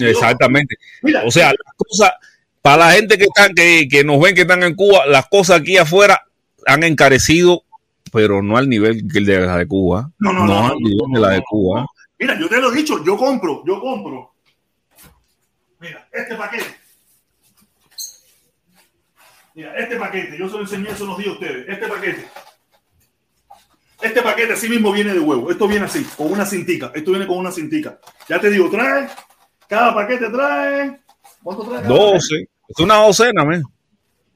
Exactamente. 0.00 0.76
Mira, 1.02 1.22
O 1.26 1.30
sea, 1.30 1.48
las 1.48 1.74
cosas, 1.76 2.12
para 2.62 2.76
la 2.86 2.92
gente 2.92 3.16
que 3.18 3.24
están, 3.24 3.52
que, 3.54 3.86
que 3.88 4.02
nos 4.04 4.20
ven 4.20 4.34
que 4.34 4.42
están 4.42 4.62
en 4.62 4.74
Cuba, 4.74 5.06
las 5.06 5.28
cosas 5.28 5.60
aquí 5.60 5.76
afuera 5.76 6.22
han 6.66 6.82
encarecido, 6.84 7.62
pero 8.12 8.42
no 8.42 8.56
al 8.56 8.68
nivel 8.68 9.06
que 9.10 9.18
el 9.18 9.26
de 9.26 9.40
la 9.40 9.56
de 9.56 9.66
Cuba. 9.66 10.10
no, 10.18 10.32
no, 10.32 10.46
no, 10.46 10.58
al 10.58 10.68
no, 10.68 10.88
nivel 10.88 11.08
no, 11.08 11.20
de 11.20 11.26
la 11.26 11.32
de 11.34 11.42
Cuba. 11.42 11.86
Mira, 12.18 12.38
yo 12.38 12.48
te 12.48 12.60
lo 12.60 12.72
he 12.72 12.76
dicho, 12.76 13.04
yo 13.04 13.16
compro, 13.16 13.62
yo 13.66 13.80
compro. 13.80 14.34
Mira, 15.80 16.08
este 16.12 16.34
paquete. 16.34 16.76
Mira, 19.54 19.76
este 19.76 19.96
paquete, 19.96 20.38
yo 20.38 20.48
se 20.48 20.54
lo 20.54 20.60
enseñé 20.60 20.90
eso 20.90 21.04
unos 21.04 21.18
días 21.18 21.30
a 21.30 21.32
ustedes. 21.32 21.68
Este 21.68 21.88
paquete. 21.88 22.28
Este 24.00 24.22
paquete 24.22 24.52
así 24.52 24.68
mismo 24.68 24.92
viene 24.92 25.12
de 25.12 25.20
huevo. 25.20 25.50
Esto 25.50 25.66
viene 25.66 25.86
así, 25.86 26.04
con 26.16 26.32
una 26.32 26.44
cintica. 26.44 26.92
Esto 26.94 27.10
viene 27.10 27.26
con 27.26 27.38
una 27.38 27.50
cintica. 27.50 27.98
Ya 28.28 28.40
te 28.40 28.50
digo, 28.50 28.70
trae. 28.70 29.08
Cada 29.68 29.94
paquete 29.94 30.28
trae. 30.30 31.00
¿Cuánto 31.42 31.64
trae? 31.64 31.82
cada 31.82 31.88
paquete? 31.88 32.12
12. 32.12 32.48
Es 32.68 32.78
una 32.80 32.94
docena, 32.96 33.44
men. 33.44 33.62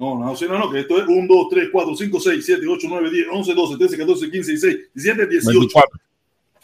No, 0.03 0.18
no, 0.18 0.34
no, 0.34 0.59
no, 0.59 0.68
que 0.68 0.80
esto 0.80 1.00
es 1.00 1.07
1, 1.07 1.26
2, 1.28 1.46
3, 1.48 1.68
4, 1.70 1.96
5, 1.96 2.20
6, 2.20 2.44
7, 2.44 2.66
8, 2.66 2.86
9, 2.90 3.09
10, 3.09 3.26
11, 3.30 3.55
12, 3.55 3.76
13, 3.78 3.98
14, 3.98 4.30
15, 4.32 4.50
16, 4.50 4.76
17, 4.94 5.26
18. 5.28 5.59
24. 5.61 6.00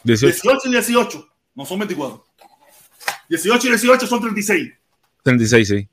18, 0.03 0.27
18 0.43 0.67
y 0.67 0.71
18. 0.71 1.29
No 1.55 1.65
son 1.65 1.79
24. 1.79 2.25
18 3.29 3.65
y 3.65 3.69
18 3.69 4.07
son 4.07 4.19
36. 4.19 4.73
36, 5.23 5.67
sí. 5.69 5.87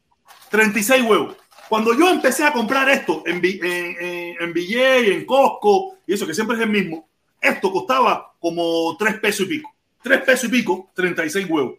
36 0.51 1.05
huevos. 1.05 1.37
Cuando 1.69 1.97
yo 1.97 2.11
empecé 2.11 2.43
a 2.43 2.53
comprar 2.53 2.89
esto 2.89 3.23
en, 3.25 3.37
en, 3.37 3.65
en, 3.65 4.43
en 4.43 4.53
VJ, 4.53 5.13
en 5.13 5.25
Costco, 5.25 5.99
y 6.05 6.15
eso 6.15 6.27
que 6.27 6.35
siempre 6.35 6.57
es 6.57 6.63
el 6.65 6.71
mismo, 6.71 7.09
esto 7.41 7.71
costaba 7.71 8.35
como 8.41 8.97
3 8.99 9.21
pesos 9.21 9.47
y 9.47 9.51
pico. 9.51 9.73
tres 10.03 10.23
pesos 10.23 10.47
y 10.47 10.49
pico, 10.49 10.91
36 10.95 11.47
huevos. 11.49 11.79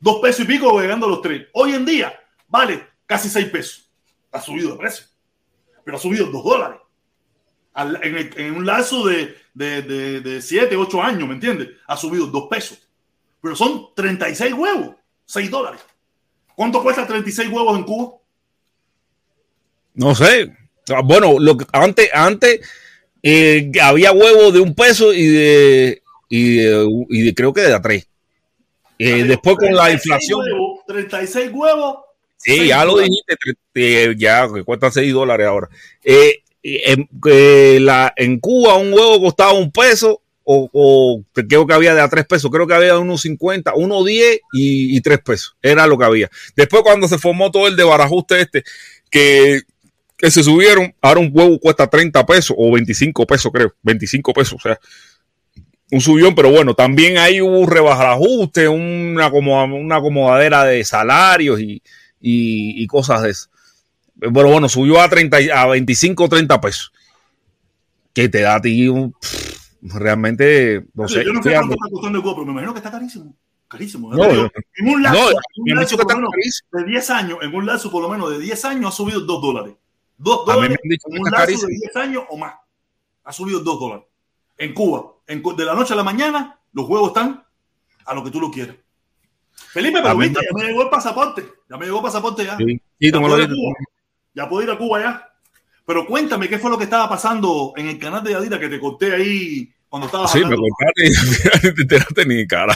Dos 0.00 0.20
pesos 0.22 0.46
y 0.46 0.48
pico 0.48 0.80
llegando 0.80 1.04
a 1.04 1.10
los 1.10 1.20
tres. 1.20 1.46
Hoy 1.52 1.74
en 1.74 1.84
día 1.84 2.18
vale 2.48 2.86
casi 3.04 3.28
seis 3.28 3.50
pesos. 3.50 3.83
Ha 4.34 4.40
subido 4.40 4.72
de 4.72 4.78
precio. 4.78 5.06
Pero 5.84 5.96
ha 5.96 6.00
subido 6.00 6.26
dos 6.26 6.42
dólares. 6.44 6.78
Al- 7.72 8.00
en, 8.02 8.16
el- 8.18 8.34
en 8.40 8.54
un 8.56 8.66
lazo 8.66 9.06
de, 9.06 9.34
de, 9.54 9.82
de, 9.82 10.20
de 10.20 10.42
siete, 10.42 10.76
ocho 10.76 11.02
años, 11.02 11.28
¿me 11.28 11.34
entiendes? 11.34 11.68
Ha 11.86 11.96
subido 11.96 12.26
dos 12.26 12.48
pesos. 12.50 12.78
Pero 13.40 13.54
son 13.56 13.88
36 13.94 14.52
huevos, 14.54 14.96
6 15.26 15.50
dólares. 15.50 15.80
¿Cuánto 16.56 16.82
cuesta 16.82 17.06
36 17.06 17.48
huevos 17.50 17.76
en 17.78 17.84
Cuba? 17.84 18.14
No 19.94 20.14
sé. 20.14 20.52
Ah, 20.90 21.00
Bueno, 21.04 21.38
lo 21.38 21.56
que 21.56 21.64
antes, 21.72 22.10
antes 22.12 22.60
eh, 23.22 23.70
había 23.82 24.12
huevos 24.12 24.52
de 24.52 24.60
un 24.60 24.74
peso 24.74 25.12
y 25.12 25.26
de, 25.26 26.02
y 26.28 26.54
de- 26.56 27.06
y 27.10 27.22
de- 27.22 27.34
creo 27.34 27.52
que 27.52 27.62
de 27.62 27.74
a 27.74 27.80
tres. 27.82 28.08
Eh, 28.98 29.24
después 29.24 29.56
con 29.56 29.74
la 29.74 29.84
36 29.86 30.04
inflación, 30.04 30.40
huevos, 30.40 30.80
36 30.86 31.50
huevos. 31.52 31.96
Sí, 32.44 32.66
ya 32.68 32.84
lo 32.84 32.98
dijiste, 32.98 33.34
eh, 33.74 34.14
ya 34.16 34.46
que 34.52 34.62
cuesta 34.64 34.90
6 34.90 35.12
dólares 35.12 35.46
ahora. 35.46 35.68
Eh, 36.02 36.40
en, 36.62 37.08
que 37.22 37.78
la, 37.80 38.12
en 38.16 38.40
Cuba 38.40 38.76
un 38.76 38.92
huevo 38.92 39.20
costaba 39.20 39.52
un 39.52 39.70
peso 39.70 40.22
o, 40.46 41.22
creo 41.32 41.66
que 41.66 41.72
había 41.74 41.94
de 41.94 42.02
a 42.02 42.08
3 42.08 42.26
pesos, 42.26 42.50
creo 42.50 42.66
que 42.66 42.74
había 42.74 42.92
de 42.92 42.98
unos 42.98 43.22
50, 43.22 43.72
uno 43.76 44.04
10 44.04 44.40
y, 44.52 44.96
y 44.96 45.00
3 45.00 45.20
pesos, 45.20 45.56
era 45.62 45.86
lo 45.86 45.96
que 45.96 46.04
había. 46.04 46.30
Después 46.54 46.82
cuando 46.82 47.08
se 47.08 47.16
formó 47.18 47.50
todo 47.50 47.66
el 47.66 47.76
de 47.76 47.84
barajuste 47.84 48.42
este, 48.42 48.62
que, 49.10 49.62
que 50.18 50.30
se 50.30 50.42
subieron, 50.42 50.94
ahora 51.00 51.20
un 51.20 51.30
huevo 51.32 51.58
cuesta 51.58 51.86
30 51.88 52.26
pesos 52.26 52.54
o 52.58 52.70
25 52.72 53.26
pesos 53.26 53.50
creo, 53.52 53.74
25 53.82 54.32
pesos, 54.34 54.54
o 54.54 54.60
sea, 54.68 54.78
un 55.90 56.00
subión, 56.00 56.34
pero 56.34 56.50
bueno, 56.50 56.74
también 56.74 57.18
hay 57.18 57.40
un 57.40 57.66
rebajarajuste, 57.68 58.68
una, 58.68 59.26
acomoda- 59.26 59.64
una 59.64 59.96
acomodadera 59.96 60.64
de 60.64 60.84
salarios 60.84 61.60
y, 61.60 61.82
y, 62.26 62.82
y 62.82 62.86
cosas 62.86 63.22
de 63.22 63.30
eso. 63.30 63.48
Pero 64.18 64.48
bueno, 64.50 64.68
subió 64.68 65.00
a 65.00 65.08
30, 65.08 65.40
y- 65.42 65.50
a 65.50 65.66
25 65.66 66.24
o 66.24 66.28
30 66.28 66.60
pesos. 66.60 66.92
Que 68.14 68.28
te 68.28 68.40
da 68.40 68.54
a 68.56 68.60
ti 68.62 68.88
un, 68.88 69.14
realmente, 69.82 70.86
no 70.94 71.06
sé. 71.08 71.24
yo 71.24 71.32
no 71.32 71.42
sé 71.42 71.50
cuánto 71.52 71.74
está 71.74 71.90
costando 71.90 72.18
el 72.18 72.24
pero 72.24 72.46
me 72.46 72.52
imagino 72.52 72.72
que 72.72 72.78
está 72.78 72.90
carísimo. 72.90 73.34
Carísimo. 73.68 74.10
No, 74.12 74.18
¿verdad? 74.20 74.50
en 74.76 74.88
un 74.88 75.02
lazo, 75.02 75.16
no, 75.16 75.30
en 75.30 75.72
un 75.72 75.80
lazo 75.80 75.96
por 75.96 76.14
menos 76.16 76.30
de 76.72 76.84
10 76.84 77.10
años, 77.10 77.38
en 77.42 77.54
un 77.54 77.66
lazo 77.66 77.90
por 77.90 78.02
lo 78.02 78.08
menos 78.08 78.30
de 78.30 78.38
10 78.38 78.64
años 78.66 78.94
ha 78.94 78.96
subido 78.96 79.20
2 79.20 79.42
dólares. 79.42 79.74
2 80.18 80.48
A 80.48 80.54
mí 80.54 80.60
me 80.60 80.68
dólares 80.68 80.80
en 81.06 81.18
un 81.18 81.24
lazo 81.24 81.36
carísimo. 81.36 81.68
de 81.68 81.74
10 81.74 81.96
años 81.96 82.22
o 82.30 82.36
más. 82.38 82.54
Ha 83.24 83.32
subido 83.32 83.60
2 83.60 83.80
dólares. 83.80 84.04
En 84.56 84.72
Cuba, 84.72 85.12
en 85.26 85.42
de 85.42 85.64
la 85.64 85.74
noche 85.74 85.92
a 85.92 85.96
la 85.96 86.04
mañana, 86.04 86.60
los 86.72 86.88
huevos 86.88 87.08
están 87.08 87.42
a 88.06 88.14
lo 88.14 88.22
que 88.22 88.30
tú 88.30 88.40
lo 88.40 88.50
quieres. 88.50 88.76
Felipe, 89.72 90.00
pero 90.02 90.14
mí 90.16 90.28
viste, 90.28 90.44
ya 90.44 90.56
me 90.58 90.66
llegó 90.68 90.82
el 90.82 90.88
pasaporte. 90.90 91.44
Ya 91.68 91.76
me 91.76 91.84
llegó 91.86 91.98
el 91.98 92.04
pasaporte 92.04 92.44
ya. 92.44 92.56
Sí, 92.56 92.80
sí, 93.00 93.10
Ya 93.12 93.20
puedo 93.20 93.38
ir 93.38 93.44
a. 93.44 93.48
Cuba. 93.48 93.74
Ya 94.34 94.48
puedo 94.48 94.62
ir 94.64 94.70
a 94.70 94.78
Cuba 94.78 95.00
ya. 95.00 95.28
Pero 95.86 96.06
cuéntame 96.06 96.48
qué 96.48 96.58
fue 96.58 96.70
lo 96.70 96.78
que 96.78 96.84
estaba 96.84 97.08
pasando 97.08 97.72
en 97.76 97.88
el 97.88 97.98
canal 97.98 98.22
de 98.24 98.30
Yadira 98.32 98.58
que 98.58 98.68
te 98.68 98.80
conté 98.80 99.12
ahí 99.14 99.68
cuando 99.88 100.06
estabas 100.06 100.32
Sí, 100.32 100.38
me 100.44 100.56
contaste 100.56 101.06
y 101.06 101.10
no 101.68 101.74
te 101.74 101.82
enteraste 101.82 102.24
ni 102.26 102.46
cara. 102.46 102.74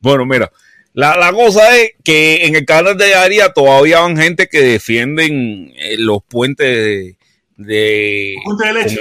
Bueno, 0.00 0.26
mira, 0.26 0.50
la, 0.92 1.16
la 1.16 1.32
cosa 1.32 1.76
es 1.76 1.92
que 2.04 2.44
en 2.46 2.54
el 2.56 2.64
canal 2.66 2.96
de 2.98 3.14
Aria 3.14 3.52
todavía 3.52 4.00
van 4.00 4.16
gente 4.16 4.48
que 4.48 4.60
defienden 4.60 5.72
eh, 5.76 5.96
los 5.98 6.22
puentes 6.24 6.66
de, 6.66 7.16
de- 7.56 8.34
Puente 8.44 8.66
de 8.66 8.72
leche. 8.74 9.00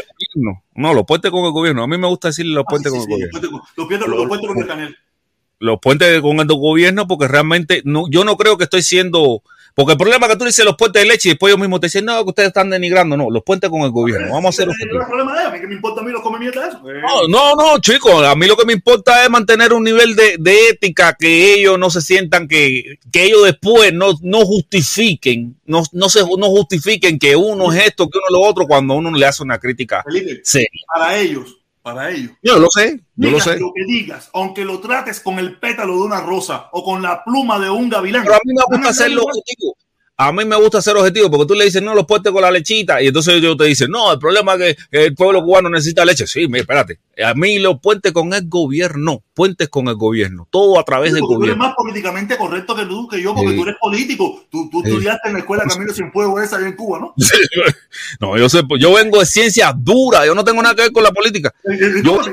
No, 0.75 0.93
los 0.93 1.05
puentes 1.05 1.29
con 1.31 1.43
el 1.45 1.51
gobierno. 1.51 1.83
A 1.83 1.87
mí 1.87 1.97
me 1.97 2.07
gusta 2.07 2.29
decirle 2.29 2.53
los 2.53 2.63
Ah, 2.67 2.69
puentes 2.69 2.91
sí, 2.91 2.97
con 2.97 3.05
sí, 3.07 3.13
el 3.21 3.29
gobierno. 3.31 3.39
los 3.41 3.49
puentes 3.49 3.61
los 3.75 3.87
puentes- 3.87 4.07
los 4.17 4.27
puentes 4.27 4.47
con 4.49 4.57
el 4.59 4.67
canal. 4.67 4.97
Los 5.59 5.79
puentes 5.81 6.21
con 6.21 6.39
el 6.39 6.47
gobierno 6.47 7.07
porque 7.07 7.27
realmente 7.27 7.81
no, 7.85 8.05
yo 8.09 8.23
no 8.23 8.37
creo 8.37 8.57
que 8.57 8.65
estoy 8.65 8.81
siendo... 8.81 9.41
Porque 9.73 9.91
el 9.91 9.97
problema 9.97 10.25
es 10.25 10.31
que 10.31 10.37
tú 10.39 10.45
dices 10.45 10.63
los 10.63 10.77
puentes 10.77 11.01
de 11.01 11.09
leche 11.09 11.27
y 11.27 11.31
después 11.33 11.51
ellos 11.51 11.59
mismos 11.59 11.81
te 11.81 11.87
dicen, 11.87 12.05
no, 12.05 12.23
que 12.23 12.29
ustedes 12.29 12.47
están 12.47 12.69
denigrando. 12.69 13.17
No, 13.17 13.29
los 13.29 13.43
puentes 13.43 13.69
con 13.69 13.81
el 13.81 13.91
gobierno. 13.91 14.31
Vamos 14.31 14.45
a 14.45 14.49
hacer 14.49 14.67
No 14.67 14.73
hay 14.73 15.05
problema 15.05 15.33
de 15.33 15.39
eso. 15.39 15.49
A 15.49 15.51
mí 15.51 15.59
que 15.59 15.67
me 15.67 15.73
importa 15.75 15.99
a 15.99 16.03
mí 16.05 16.11
los 16.13 16.21
come 16.21 16.39
mierda 16.39 16.61
de 16.61 16.69
eso. 16.69 16.77
Eh, 16.89 17.01
No, 17.01 17.27
no, 17.27 17.55
no, 17.55 17.77
chicos, 17.79 18.25
a 18.25 18.35
mí 18.35 18.47
lo 18.47 18.55
que 18.55 18.65
me 18.65 18.71
importa 18.71 19.21
es 19.25 19.29
mantener 19.29 19.73
un 19.73 19.83
nivel 19.83 20.15
de, 20.15 20.37
de 20.39 20.69
ética 20.69 21.13
que 21.19 21.55
ellos 21.55 21.77
no 21.77 21.89
se 21.89 21.99
sientan 22.01 22.47
que, 22.47 22.99
que 23.11 23.25
ellos 23.25 23.43
después 23.43 23.91
no, 23.91 24.13
no 24.21 24.45
justifiquen, 24.45 25.57
no, 25.65 25.83
no 25.91 26.07
se 26.07 26.21
no 26.21 26.47
justifiquen 26.47 27.19
que 27.19 27.35
uno 27.35 27.73
es 27.73 27.85
esto, 27.87 28.09
que 28.09 28.17
uno 28.17 28.27
es 28.29 28.33
lo 28.33 28.41
otro 28.47 28.67
cuando 28.67 28.93
uno 28.93 29.11
le 29.11 29.25
hace 29.25 29.43
una 29.43 29.59
crítica 29.59 30.03
Felipe, 30.03 30.39
seria. 30.45 30.69
para 30.93 31.17
ellos, 31.19 31.57
para 31.85 32.09
ellos. 32.09 32.31
Yo 32.41 32.57
lo 32.57 32.67
sé, 32.71 32.99
yo 33.15 33.29
lo 33.29 33.39
sé. 33.39 33.59
lo 33.59 33.71
que 33.71 33.85
digas, 33.85 34.31
aunque 34.33 34.65
lo 34.65 34.79
trates 34.79 35.19
con 35.19 35.37
el 35.37 35.59
pétalo 35.59 35.93
de 35.93 36.01
una 36.01 36.19
rosa 36.19 36.67
o 36.71 36.83
con 36.83 37.03
la 37.03 37.23
pluma 37.23 37.59
de 37.59 37.69
un 37.69 37.89
gavilán. 37.89 38.23
Pero 38.23 38.33
a 38.33 38.39
mí 38.43 38.53
me 38.55 38.75
gusta 38.75 38.89
hacerlo 38.89 39.21
igual. 39.21 39.75
A 40.17 40.31
mí 40.31 40.45
me 40.45 40.55
gusta 40.55 40.81
ser 40.81 40.95
objetivo 40.95 41.29
porque 41.29 41.45
tú 41.45 41.55
le 41.55 41.65
dices, 41.65 41.81
no, 41.81 41.93
los 41.93 42.05
puentes 42.05 42.31
con 42.31 42.41
la 42.41 42.49
lechita. 42.49 43.01
Y 43.01 43.07
entonces 43.07 43.33
ellos 43.33 43.57
te 43.57 43.65
dicen, 43.65 43.91
no, 43.91 44.13
el 44.13 44.17
problema 44.19 44.53
es 44.55 44.77
que, 44.89 45.05
el 45.05 45.13
pueblo 45.13 45.43
cubano 45.43 45.69
necesita 45.69 46.05
leche. 46.05 46.25
Sí, 46.25 46.47
mira, 46.47 46.61
espérate. 46.61 46.99
A 47.21 47.33
mí 47.33 47.59
los 47.59 47.81
puentes 47.81 48.13
con 48.13 48.31
el 48.33 48.47
gobierno, 48.47 49.23
puentes 49.33 49.67
con 49.67 49.89
el 49.89 49.95
gobierno, 49.95 50.47
todo 50.49 50.79
a 50.79 50.83
través 50.85 51.11
del 51.11 51.19
Porque 51.19 51.35
tú 51.35 51.43
eres 51.43 51.55
gobierno. 51.55 51.65
más 51.65 51.75
políticamente 51.75 52.37
correcto 52.37 52.75
que 52.77 52.85
tú, 52.85 53.07
que 53.09 53.21
yo, 53.21 53.35
porque 53.35 53.49
Sí. 53.51 53.55
tú 53.57 53.63
eres 53.63 53.75
político. 53.81 54.43
Tú, 54.49 54.69
tú 54.69 54.81
Sí. 54.83 54.89
estudiaste 54.89 55.27
en 55.27 55.33
la 55.33 55.39
escuela 55.39 55.63
Camilo 55.67 55.93
Cienfuegos 55.93 56.41
esa 56.43 56.57
allá 56.57 56.67
en 56.67 56.75
Cuba, 56.77 56.99
¿no? 56.99 57.13
No, 58.21 58.37
yo 58.37 58.47
sé, 58.47 58.63
pues, 58.63 58.81
yo 58.81 58.93
vengo 58.93 59.19
de 59.19 59.25
ciencias 59.25 59.73
duras, 59.77 60.25
yo 60.25 60.33
no 60.33 60.45
tengo 60.45 60.61
nada 60.61 60.75
que 60.75 60.83
ver 60.83 60.91
con 60.93 61.03
la 61.03 61.11
política. 61.11 61.53
Yo- 61.65 61.71
Es 61.71 61.79
que- 62.23 62.31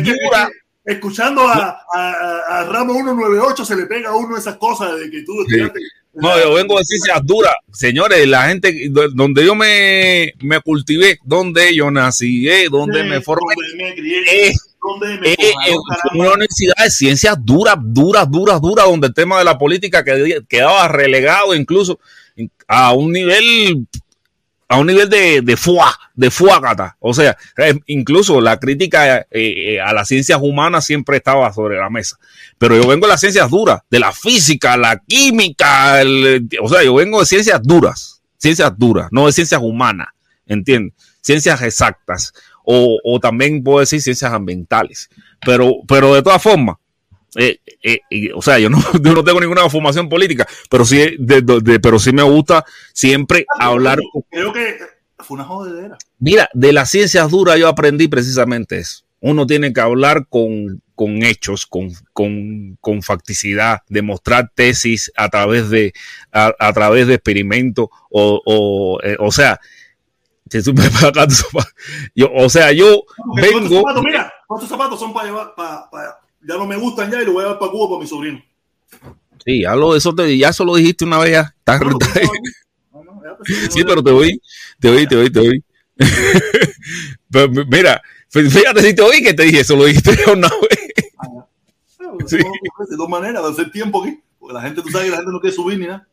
es 0.00 0.02
que 0.02 0.92
escuchando 0.92 1.42
a, 1.48 1.78
a, 1.94 2.10
a- 2.12 2.58
a 2.60 2.64
Ramos 2.64 2.94
198 2.96 3.64
se 3.64 3.76
le 3.76 3.86
pega 3.86 4.10
a 4.10 4.16
uno 4.16 4.36
esas 4.36 4.56
cosas 4.56 4.98
de 4.98 5.10
que 5.10 5.22
tú 5.22 5.32
estudiaste. 5.42 5.80
No, 6.16 6.38
yo 6.40 6.54
vengo 6.54 6.78
de 6.78 6.84
ciencias 6.84 7.20
duras. 7.24 7.54
Señores, 7.72 8.26
la 8.28 8.48
gente 8.48 8.88
do- 8.90 9.08
donde 9.10 9.44
yo 9.44 9.54
me, 9.54 10.32
me 10.40 10.60
cultivé, 10.60 11.18
donde 11.24 11.74
yo 11.74 11.90
nací, 11.90 12.48
eh, 12.48 12.68
donde 12.70 13.02
me 13.04 13.20
formé, 13.20 13.54
Donde 13.56 13.84
me 13.84 13.94
crié, 13.94 14.46
eh, 14.48 14.52
donde 14.80 15.18
me 15.18 15.32
eh, 15.32 15.36
caramba. 15.36 15.96
fue 16.12 16.20
una 16.20 16.34
universidad 16.34 16.74
de 16.84 16.90
ciencias 16.90 17.36
duras, 17.40 17.76
duras, 17.80 18.30
duras, 18.30 18.60
duras, 18.60 18.86
donde 18.86 19.08
el 19.08 19.14
tema 19.14 19.38
de 19.38 19.44
la 19.44 19.58
política 19.58 20.04
qued- 20.04 20.46
quedaba 20.46 20.86
relegado 20.88 21.54
incluso 21.54 21.98
a 22.68 22.92
un 22.92 23.10
nivel 23.12 23.86
a 24.68 24.78
un 24.78 24.86
nivel 24.86 25.08
de, 25.08 25.42
de 25.42 25.56
fuá, 25.56 25.94
de 26.14 26.30
fuácata. 26.30 26.96
O 27.00 27.12
sea, 27.14 27.36
incluso 27.86 28.40
la 28.40 28.58
crítica 28.58 29.18
eh, 29.18 29.26
eh, 29.30 29.80
a 29.80 29.92
las 29.92 30.08
ciencias 30.08 30.38
humanas 30.40 30.86
siempre 30.86 31.18
estaba 31.18 31.52
sobre 31.52 31.78
la 31.78 31.90
mesa. 31.90 32.18
Pero 32.58 32.76
yo 32.76 32.88
vengo 32.88 33.06
de 33.06 33.12
las 33.12 33.20
ciencias 33.20 33.50
duras, 33.50 33.80
de 33.90 33.98
la 33.98 34.12
física, 34.12 34.76
la 34.76 35.00
química, 35.06 36.00
o 36.60 36.68
sea, 36.68 36.82
yo 36.82 36.94
vengo 36.94 37.20
de 37.20 37.26
ciencias 37.26 37.60
duras, 37.62 38.22
ciencias 38.38 38.72
duras, 38.76 39.08
no 39.10 39.26
de 39.26 39.32
ciencias 39.32 39.60
humanas, 39.62 40.08
¿entiendes? 40.46 40.94
Ciencias 41.20 41.62
exactas. 41.62 42.32
O, 42.66 42.98
o 43.04 43.20
también 43.20 43.62
puedo 43.62 43.80
decir 43.80 44.00
ciencias 44.00 44.32
ambientales. 44.32 45.10
Pero, 45.44 45.72
pero 45.86 46.14
de 46.14 46.22
todas 46.22 46.42
formas, 46.42 46.76
eh, 47.36 47.58
eh, 47.82 48.00
eh, 48.10 48.30
o 48.34 48.42
sea, 48.42 48.58
yo 48.58 48.70
no, 48.70 48.78
yo 49.02 49.12
no 49.12 49.24
tengo 49.24 49.40
ninguna 49.40 49.68
formación 49.68 50.08
política, 50.08 50.46
pero 50.70 50.84
sí, 50.84 51.16
de- 51.18 51.42
de- 51.42 51.60
de- 51.60 51.80
pero 51.80 51.98
sí 51.98 52.12
me 52.12 52.22
gusta 52.22 52.64
siempre 52.92 53.46
hablar. 53.58 53.98
Creo 54.30 54.52
que 54.52 54.76
fue 55.18 55.36
una 55.36 55.44
jodedera. 55.44 55.96
Mira, 56.18 56.48
de 56.52 56.72
las 56.72 56.90
ciencias 56.90 57.30
duras 57.30 57.58
yo 57.58 57.68
aprendí 57.68 58.08
precisamente 58.08 58.78
eso. 58.78 59.04
Uno 59.20 59.46
tiene 59.46 59.72
que 59.72 59.80
hablar 59.80 60.26
con, 60.28 60.82
con 60.94 61.22
hechos, 61.22 61.64
con, 61.66 61.90
con, 62.12 62.76
con 62.80 63.02
facticidad, 63.02 63.78
demostrar 63.88 64.50
tesis 64.54 65.10
a 65.16 65.30
través 65.30 65.70
de, 65.70 65.94
a, 66.30 66.52
a 66.58 66.72
través 66.74 67.06
de 67.06 67.14
experimentos, 67.14 67.88
o, 68.10 68.42
o, 68.44 69.00
eh, 69.02 69.16
o 69.18 69.32
sea, 69.32 69.58
yo, 72.14 72.30
o 72.34 72.48
sea, 72.48 72.72
yo 72.72 73.04
vengo. 73.36 73.78
zapatos, 73.80 74.02
mira, 74.04 74.32
estos 74.54 74.68
zapatos 74.68 75.00
son 75.00 75.12
para 75.14 75.26
llevar, 75.26 75.54
para, 75.56 75.88
para- 75.90 76.18
ya 76.46 76.56
no 76.56 76.66
me 76.66 76.76
gustan 76.76 77.10
ya 77.10 77.20
y 77.22 77.24
los 77.24 77.34
voy 77.34 77.42
a 77.42 77.46
llevar 77.46 77.58
para 77.58 77.72
Cuba 77.72 77.88
para 77.90 78.00
mi 78.02 78.06
sobrino. 78.06 78.42
Sí, 79.44 79.62
ya 79.62 79.74
lo, 79.74 79.94
eso 79.96 80.14
te, 80.14 80.36
ya 80.38 80.48
eso 80.50 80.64
lo 80.64 80.74
dijiste 80.76 81.04
una 81.04 81.18
vez 81.18 81.32
ya. 81.32 81.54
Estás- 81.58 81.80
No, 81.80 81.90
no, 81.90 83.04
no, 83.04 83.14
no, 83.14 83.22
ya, 83.22 83.36
pues, 83.36 83.72
Sí, 83.72 83.84
pero 83.84 84.02
te 84.02 84.10
oí, 84.10 84.40
te 84.80 84.88
oí, 84.88 85.06
te 85.06 85.16
oí, 85.16 85.30
te 85.30 85.40
oí. 85.40 85.64
pero 87.30 87.48
mira, 87.66 88.02
fíjate 88.28 88.82
si 88.82 88.94
te 88.94 89.02
oí 89.02 89.22
que 89.22 89.34
te 89.34 89.44
dije, 89.44 89.60
eso 89.60 89.76
lo 89.76 89.84
dijiste 89.84 90.16
una 90.32 90.48
vez. 90.48 90.78
Sí. 92.28 92.36
De 92.36 92.96
dos 92.96 93.08
maneras, 93.08 93.42
de 93.42 93.50
hacer 93.50 93.72
tiempo 93.72 94.00
aquí. 94.02 94.20
Porque 94.38 94.54
la 94.54 94.62
gente, 94.62 94.80
tú 94.82 94.88
sabes 94.88 95.06
que 95.06 95.10
la 95.10 95.16
gente 95.16 95.32
no 95.32 95.40
quiere 95.40 95.56
subir 95.56 95.78
ni 95.80 95.86
nada. 95.86 96.06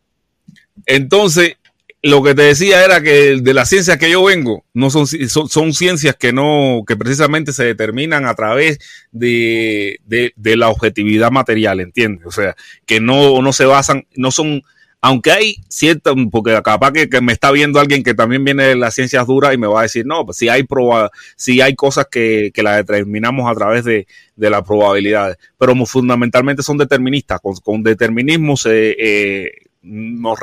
Entonces, 0.87 1.57
lo 2.03 2.23
que 2.23 2.33
te 2.33 2.41
decía 2.43 2.83
era 2.83 3.01
que 3.01 3.39
de 3.41 3.53
las 3.53 3.69
ciencias 3.69 3.97
que 3.97 4.09
yo 4.09 4.23
vengo, 4.23 4.65
no 4.73 4.89
son, 4.89 5.05
son, 5.05 5.49
son 5.49 5.73
ciencias 5.73 6.15
que 6.15 6.33
no, 6.33 6.83
que 6.87 6.95
precisamente 6.95 7.53
se 7.53 7.63
determinan 7.63 8.25
a 8.25 8.33
través 8.33 8.79
de, 9.11 9.99
de, 10.05 10.33
de 10.35 10.57
la 10.57 10.69
objetividad 10.69 11.29
material, 11.31 11.79
¿entiendes? 11.79 12.25
O 12.25 12.31
sea, 12.31 12.55
que 12.85 12.99
no, 12.99 13.41
no 13.41 13.53
se 13.53 13.65
basan, 13.65 14.07
no 14.15 14.31
son 14.31 14.63
aunque 15.03 15.31
hay 15.31 15.55
cierta, 15.67 16.11
porque 16.31 16.61
capaz 16.63 16.91
que, 16.91 17.09
que, 17.09 17.21
me 17.21 17.33
está 17.33 17.51
viendo 17.51 17.79
alguien 17.79 18.03
que 18.03 18.13
también 18.13 18.43
viene 18.43 18.65
de 18.65 18.75
las 18.75 18.93
ciencias 18.93 19.25
duras 19.25 19.51
y 19.51 19.57
me 19.57 19.65
va 19.65 19.79
a 19.79 19.83
decir, 19.83 20.05
no, 20.05 20.23
pues 20.25 20.37
si 20.37 20.47
hay 20.47 20.61
proba, 20.61 21.09
si 21.35 21.59
hay 21.59 21.75
cosas 21.75 22.05
que, 22.09 22.51
que 22.53 22.61
las 22.61 22.77
determinamos 22.77 23.49
a 23.49 23.55
través 23.55 23.83
de, 23.83 24.05
de 24.35 24.49
las 24.51 24.61
probabilidades, 24.61 25.37
pero 25.57 25.75
fundamentalmente 25.87 26.61
son 26.61 26.77
deterministas, 26.77 27.39
con, 27.41 27.55
con 27.55 27.81
determinismo 27.81 28.55
se, 28.55 28.95
eh, 28.99 29.51
nos, 29.81 30.39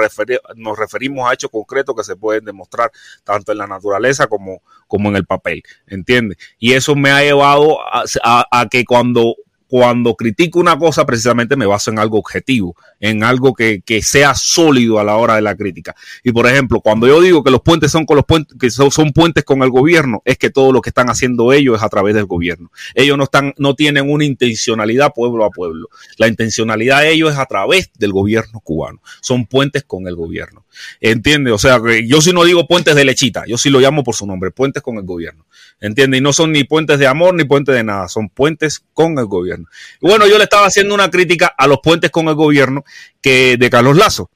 nos, 0.56 0.78
referimos 0.78 1.28
a 1.28 1.34
hechos 1.34 1.50
concretos 1.50 1.94
que 1.96 2.04
se 2.04 2.16
pueden 2.16 2.44
demostrar 2.44 2.90
tanto 3.24 3.52
en 3.52 3.58
la 3.58 3.66
naturaleza 3.66 4.26
como, 4.26 4.62
como 4.86 5.08
en 5.08 5.16
el 5.16 5.26
papel, 5.26 5.62
¿entiendes? 5.86 6.38
Y 6.58 6.72
eso 6.72 6.94
me 6.96 7.10
ha 7.10 7.22
llevado 7.22 7.78
a 7.82 8.68
que 8.70 8.84
cuando 8.84 9.36
cuando 9.68 10.14
critico 10.14 10.58
una 10.58 10.78
cosa, 10.78 11.04
precisamente 11.04 11.54
me 11.54 11.66
baso 11.66 11.90
en 11.90 11.98
algo 11.98 12.18
objetivo, 12.18 12.74
en 13.00 13.22
algo 13.22 13.54
que, 13.54 13.82
que, 13.84 14.02
sea 14.02 14.34
sólido 14.34 14.98
a 14.98 15.04
la 15.04 15.16
hora 15.16 15.36
de 15.36 15.42
la 15.42 15.54
crítica. 15.54 15.94
Y 16.24 16.32
por 16.32 16.46
ejemplo, 16.46 16.80
cuando 16.80 17.06
yo 17.06 17.20
digo 17.20 17.44
que 17.44 17.50
los 17.50 17.60
puentes 17.60 17.92
son 17.92 18.06
con 18.06 18.16
los 18.16 18.24
puentes, 18.24 18.56
que 18.58 18.70
son, 18.70 18.90
son, 18.90 19.12
puentes 19.12 19.44
con 19.44 19.62
el 19.62 19.68
gobierno, 19.68 20.22
es 20.24 20.38
que 20.38 20.48
todo 20.48 20.72
lo 20.72 20.80
que 20.80 20.88
están 20.88 21.10
haciendo 21.10 21.52
ellos 21.52 21.76
es 21.76 21.82
a 21.82 21.88
través 21.90 22.14
del 22.14 22.24
gobierno. 22.24 22.70
Ellos 22.94 23.18
no 23.18 23.24
están, 23.24 23.52
no 23.58 23.74
tienen 23.74 24.10
una 24.10 24.24
intencionalidad 24.24 25.12
pueblo 25.14 25.44
a 25.44 25.50
pueblo. 25.50 25.88
La 26.16 26.28
intencionalidad 26.28 27.02
de 27.02 27.12
ellos 27.12 27.32
es 27.32 27.38
a 27.38 27.46
través 27.46 27.90
del 27.98 28.12
gobierno 28.12 28.60
cubano. 28.60 29.02
Son 29.20 29.46
puentes 29.46 29.84
con 29.84 30.08
el 30.08 30.16
gobierno. 30.16 30.64
¿Entiende? 31.00 31.50
O 31.50 31.58
sea, 31.58 31.80
yo 32.06 32.20
si 32.20 32.32
no 32.32 32.44
digo 32.44 32.66
puentes 32.66 32.94
de 32.94 33.04
lechita, 33.04 33.44
yo 33.46 33.58
sí 33.58 33.68
lo 33.68 33.80
llamo 33.80 34.04
por 34.04 34.14
su 34.14 34.26
nombre, 34.26 34.50
puentes 34.50 34.82
con 34.82 34.96
el 34.96 35.04
gobierno. 35.04 35.44
¿Entiende? 35.80 36.18
Y 36.18 36.20
no 36.20 36.32
son 36.32 36.52
ni 36.52 36.64
puentes 36.64 36.98
de 36.98 37.06
amor 37.06 37.34
ni 37.34 37.44
puentes 37.44 37.74
de 37.74 37.84
nada, 37.84 38.08
son 38.08 38.28
puentes 38.28 38.84
con 38.94 39.18
el 39.18 39.26
gobierno. 39.26 39.57
Bueno, 40.00 40.26
yo 40.26 40.38
le 40.38 40.44
estaba 40.44 40.66
haciendo 40.66 40.94
una 40.94 41.10
crítica 41.10 41.54
a 41.56 41.66
los 41.66 41.78
puentes 41.82 42.10
con 42.10 42.28
el 42.28 42.34
gobierno 42.34 42.84
que 43.20 43.56
de 43.58 43.70
Carlos 43.70 43.96
Lazo. 43.96 44.30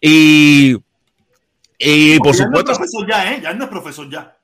Y, 0.00 0.76
y 1.78 2.18
por 2.18 2.34
ya 2.34 2.44
supuesto. 2.44 2.72
No 2.72 2.72
es 2.72 2.78
profesor 2.78 3.08
ya, 3.08 3.32
¿eh? 3.32 3.40
Ya 3.42 3.54
no 3.54 3.64
es 3.64 3.70
profesor 3.70 4.10
ya. 4.10 4.36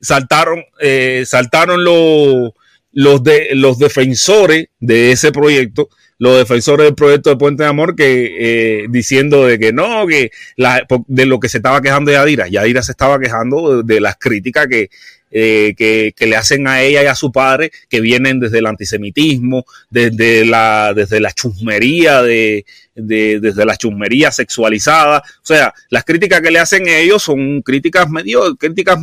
Saltaron, 0.00 0.64
eh, 0.80 1.24
saltaron 1.26 1.84
los, 1.84 2.52
los, 2.92 3.22
de, 3.22 3.50
los 3.54 3.78
defensores 3.78 4.68
de 4.80 5.12
ese 5.12 5.32
proyecto 5.32 5.88
los 6.22 6.36
defensores 6.36 6.84
del 6.84 6.94
proyecto 6.94 7.30
de 7.30 7.36
Puente 7.36 7.64
de 7.64 7.68
Amor 7.68 7.96
que 7.96 8.36
eh, 8.38 8.86
diciendo 8.88 9.44
de 9.44 9.58
que 9.58 9.72
no, 9.72 10.06
que 10.06 10.30
la, 10.54 10.86
de 11.08 11.26
lo 11.26 11.40
que 11.40 11.48
se 11.48 11.56
estaba 11.56 11.80
quejando 11.80 12.12
de 12.12 12.16
Yadira. 12.16 12.46
Yadira 12.46 12.80
se 12.84 12.92
estaba 12.92 13.18
quejando 13.18 13.82
de, 13.82 13.94
de 13.94 14.00
las 14.00 14.18
críticas 14.18 14.68
que, 14.68 14.88
eh, 15.34 15.74
que, 15.76 16.14
que, 16.16 16.26
le 16.26 16.36
hacen 16.36 16.68
a 16.68 16.82
ella 16.82 17.02
y 17.02 17.06
a 17.06 17.14
su 17.14 17.32
padre, 17.32 17.72
que 17.88 18.00
vienen 18.00 18.38
desde 18.38 18.58
el 18.58 18.66
antisemitismo, 18.66 19.64
desde 19.90 20.44
la, 20.44 20.92
desde 20.94 21.20
la 21.20 21.32
chusmería, 21.32 22.22
de, 22.22 22.66
de, 22.94 23.40
desde 23.40 23.64
la 23.64 23.76
chusmería 23.76 24.30
sexualizada. 24.30 25.18
O 25.18 25.46
sea, 25.46 25.72
las 25.88 26.04
críticas 26.04 26.42
que 26.42 26.50
le 26.50 26.58
hacen 26.58 26.86
ellos 26.86 27.22
son 27.22 27.62
críticas 27.62 28.10
medio, 28.10 28.54
críticas 28.56 28.98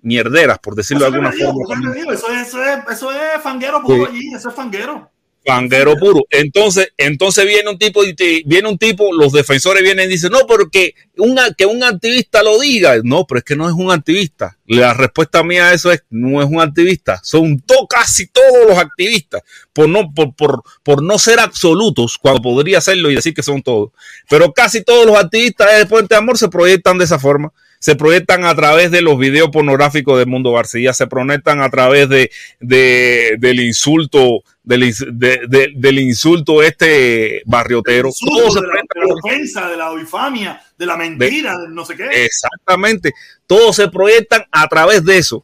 mierderas, 0.00 0.58
por 0.58 0.74
decirlo 0.74 1.04
eso 1.04 1.12
de 1.12 1.18
alguna 1.18 1.32
forma. 1.32 1.92
Digo, 1.94 2.12
eso, 2.12 2.28
es, 2.32 2.48
eso, 2.48 2.64
es, 2.64 2.78
eso 2.90 3.12
es 3.12 3.42
fanguero 3.42 3.82
sí. 3.86 4.04
allí, 4.08 4.34
eso 4.34 4.48
es 4.48 4.54
fanguero 4.54 5.12
fanguero 5.44 5.96
puro. 5.96 6.22
Entonces, 6.30 6.92
entonces 6.96 7.46
viene 7.46 7.70
un 7.70 7.78
tipo 7.78 8.04
y 8.04 8.14
te, 8.14 8.42
viene 8.46 8.68
un 8.68 8.78
tipo, 8.78 9.12
los 9.12 9.32
defensores 9.32 9.82
vienen 9.82 10.08
y 10.08 10.12
dicen, 10.12 10.32
no, 10.32 10.46
porque 10.46 10.94
una, 11.16 11.52
que 11.54 11.66
un 11.66 11.82
activista 11.82 12.42
lo 12.42 12.58
diga. 12.58 12.94
No, 13.02 13.26
pero 13.26 13.38
es 13.38 13.44
que 13.44 13.56
no 13.56 13.68
es 13.68 13.74
un 13.74 13.90
activista. 13.90 14.58
La 14.66 14.94
respuesta 14.94 15.42
mía 15.42 15.68
a 15.68 15.74
eso 15.74 15.90
es, 15.90 16.02
no 16.10 16.42
es 16.42 16.48
un 16.48 16.60
activista. 16.60 17.20
Son 17.22 17.60
to, 17.60 17.86
casi 17.88 18.26
todos 18.26 18.68
los 18.68 18.78
activistas, 18.78 19.42
por 19.72 19.88
no, 19.88 20.12
por, 20.14 20.34
por, 20.34 20.62
por 20.82 21.02
no 21.02 21.18
ser 21.18 21.40
absolutos, 21.40 22.18
cuando 22.18 22.42
podría 22.42 22.80
serlo 22.80 23.10
y 23.10 23.16
decir 23.16 23.34
que 23.34 23.42
son 23.42 23.62
todos. 23.62 23.90
Pero 24.28 24.52
casi 24.52 24.82
todos 24.82 25.06
los 25.06 25.16
activistas 25.16 25.78
de 25.78 25.86
Puente 25.86 26.14
de 26.14 26.18
Amor 26.18 26.38
se 26.38 26.48
proyectan 26.48 26.98
de 26.98 27.04
esa 27.04 27.18
forma 27.18 27.52
se 27.82 27.96
proyectan 27.96 28.44
a 28.44 28.54
través 28.54 28.92
de 28.92 29.02
los 29.02 29.18
videos 29.18 29.50
pornográficos 29.50 30.16
de 30.16 30.24
Mundo 30.24 30.52
García, 30.52 30.92
se 30.92 31.08
proyectan 31.08 31.60
a 31.62 31.68
través 31.68 32.08
de, 32.08 32.30
de 32.60 33.34
del 33.40 33.58
insulto, 33.58 34.44
del, 34.62 34.94
de, 35.14 35.40
de, 35.48 35.72
del 35.74 35.98
insulto 35.98 36.62
este 36.62 37.42
barriotero. 37.44 38.10
Insulto, 38.10 38.36
Todo 38.36 38.50
se 38.52 38.60
de, 38.60 38.66
la, 38.68 38.72
de 38.72 39.08
la 39.08 39.14
ofensa, 39.14 39.68
de 39.68 39.76
la 39.76 39.92
infamia, 40.00 40.62
de 40.78 40.86
la 40.86 40.96
mentira, 40.96 41.58
de, 41.58 41.70
no 41.70 41.84
sé 41.84 41.96
qué. 41.96 42.06
Exactamente. 42.24 43.14
Todos 43.48 43.74
se 43.74 43.88
proyectan 43.88 44.44
a 44.52 44.68
través 44.68 45.04
de 45.04 45.18
eso. 45.18 45.42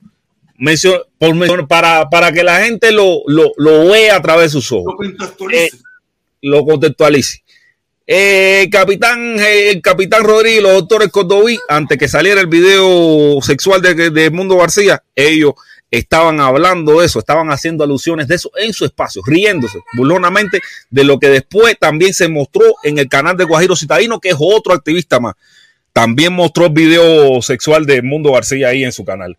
Mención, 0.58 1.00
por 1.18 1.66
para, 1.66 2.08
para 2.08 2.30
que 2.30 2.44
la 2.44 2.60
gente 2.60 2.92
lo, 2.92 3.22
lo, 3.26 3.50
lo 3.56 3.86
vea 3.86 4.14
a 4.14 4.22
través 4.22 4.44
de 4.44 4.60
sus 4.60 4.70
ojos. 4.70 4.92
Lo 4.92 4.96
contextualice. 4.96 5.64
Eh, 5.64 5.70
lo 6.42 6.64
contextualice. 6.64 7.42
Eh, 8.10 8.70
capitán, 8.72 9.38
eh, 9.38 9.68
el 9.68 9.82
capitán 9.82 10.24
Rodríguez 10.24 10.62
los 10.62 10.72
doctores 10.72 11.10
Cordoví, 11.10 11.60
antes 11.68 11.98
que 11.98 12.08
saliera 12.08 12.40
el 12.40 12.46
video 12.46 13.38
sexual 13.42 13.82
de, 13.82 14.08
de, 14.08 14.30
Mundo 14.30 14.56
García, 14.56 15.02
ellos 15.14 15.52
estaban 15.90 16.40
hablando 16.40 17.00
de 17.00 17.06
eso, 17.06 17.18
estaban 17.18 17.50
haciendo 17.50 17.84
alusiones 17.84 18.26
de 18.26 18.36
eso 18.36 18.50
en 18.56 18.72
su 18.72 18.86
espacio, 18.86 19.20
riéndose 19.26 19.80
burlonamente 19.92 20.62
de 20.88 21.04
lo 21.04 21.18
que 21.18 21.28
después 21.28 21.78
también 21.78 22.14
se 22.14 22.28
mostró 22.28 22.62
en 22.82 22.96
el 22.96 23.10
canal 23.10 23.36
de 23.36 23.44
Guajiro 23.44 23.76
Citadino, 23.76 24.20
que 24.20 24.30
es 24.30 24.36
otro 24.38 24.72
activista 24.72 25.20
más. 25.20 25.34
También 25.92 26.32
mostró 26.32 26.64
el 26.64 26.72
video 26.72 27.42
sexual 27.42 27.84
de 27.84 28.00
Mundo 28.00 28.32
García 28.32 28.68
ahí 28.68 28.84
en 28.84 28.92
su 28.92 29.04
canal. 29.04 29.36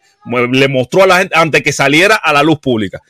Le 0.51 0.67
mostró 0.67 1.01
a 1.01 1.07
la 1.07 1.17
gente 1.19 1.35
antes 1.35 1.63
que 1.63 1.73
saliera 1.73 2.17
a 2.17 2.33
la 2.33 2.43
luz 2.43 2.59
pública. 2.59 3.01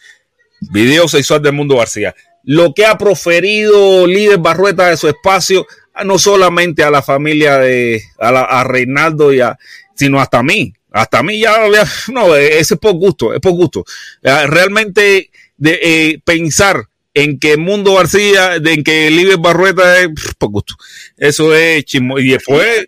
Video 0.71 1.09
sexual 1.09 1.41
de 1.41 1.51
Mundo 1.51 1.75
García 1.75 2.15
lo 2.43 2.73
que 2.73 2.85
ha 2.85 2.97
proferido 2.97 4.07
líder 4.07 4.39
Barrueta 4.39 4.89
de 4.89 4.97
su 4.97 5.07
espacio, 5.07 5.65
no 6.05 6.17
solamente 6.17 6.83
a 6.83 6.91
la 6.91 7.01
familia 7.01 7.57
de 7.57 8.01
a, 8.19 8.31
la, 8.31 8.41
a 8.43 8.63
Reinaldo 8.63 9.33
y 9.33 9.41
a, 9.41 9.57
sino 9.95 10.19
hasta 10.19 10.39
a 10.39 10.43
mí. 10.43 10.73
Hasta 10.91 11.19
a 11.19 11.23
mí 11.23 11.39
ya, 11.39 11.57
no, 12.11 12.35
ese 12.35 12.73
es 12.73 12.79
por 12.79 12.93
gusto, 12.93 13.33
es 13.33 13.39
por 13.39 13.51
gusto. 13.51 13.83
Realmente 14.21 15.29
de, 15.57 15.79
eh, 15.81 16.21
pensar 16.23 16.87
en 17.13 17.39
que 17.39 17.57
Mundo 17.57 17.95
García, 17.95 18.59
de, 18.59 18.73
en 18.73 18.83
que 18.83 19.11
líder 19.11 19.37
Barrueta 19.37 19.99
es 19.99 20.09
por 20.37 20.49
gusto. 20.49 20.75
Eso 21.17 21.53
es 21.53 21.83
chismo. 21.85 22.17
Y 22.17 22.29
después. 22.29 22.87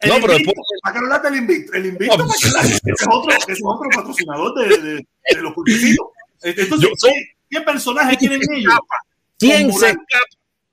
El 0.00 0.08
no, 0.10 0.16
pero 0.20 0.34
después. 0.34 0.54
El 1.24 1.36
invito, 1.36 1.72
el 1.72 1.86
invito 1.86 2.18
no, 2.18 2.24
es 2.34 3.06
otro, 3.10 3.30
es 3.30 3.60
otro 3.64 3.88
patrocinador 3.94 4.54
de, 4.54 4.78
de, 4.78 4.94
de 4.96 5.40
los. 5.40 5.52
Entonces, 6.42 6.90
yo, 7.02 7.08
¿Qué 7.48 7.60
personaje 7.60 8.16
tienen 8.16 8.40
ellos? 8.54 8.74
¿Quién 9.38 9.72
se 9.72 9.88
escapa? 9.88 10.04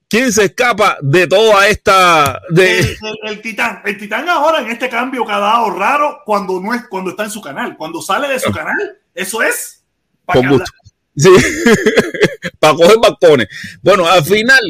¿Quién 0.08 0.30
se 0.30 0.44
escapa 0.44 0.98
de 1.00 1.26
toda 1.26 1.66
esta 1.68 2.42
de 2.50 2.80
el, 2.80 2.86
el, 2.86 2.96
el, 3.30 3.40
titán? 3.40 3.80
El 3.82 3.96
titán 3.96 4.28
ahora 4.28 4.60
en 4.60 4.70
este 4.70 4.90
cambio 4.90 5.24
que 5.24 5.32
ha 5.32 5.38
dado 5.38 5.70
raro 5.70 6.20
cuando 6.26 6.60
no 6.60 6.74
es 6.74 6.86
cuando 6.88 7.10
está 7.10 7.24
en 7.24 7.30
su 7.30 7.40
canal, 7.40 7.78
cuando 7.78 8.02
sale 8.02 8.28
de 8.28 8.38
su 8.38 8.52
canal, 8.52 8.98
eso 9.14 9.40
es 9.42 9.82
para 10.26 10.40
Con 10.40 10.50
gusto. 10.50 10.70
Sí. 11.16 11.30
para 12.58 12.74
coger 12.74 12.98
balcones. 13.00 13.48
Bueno, 13.82 14.06
al 14.06 14.22
final, 14.22 14.60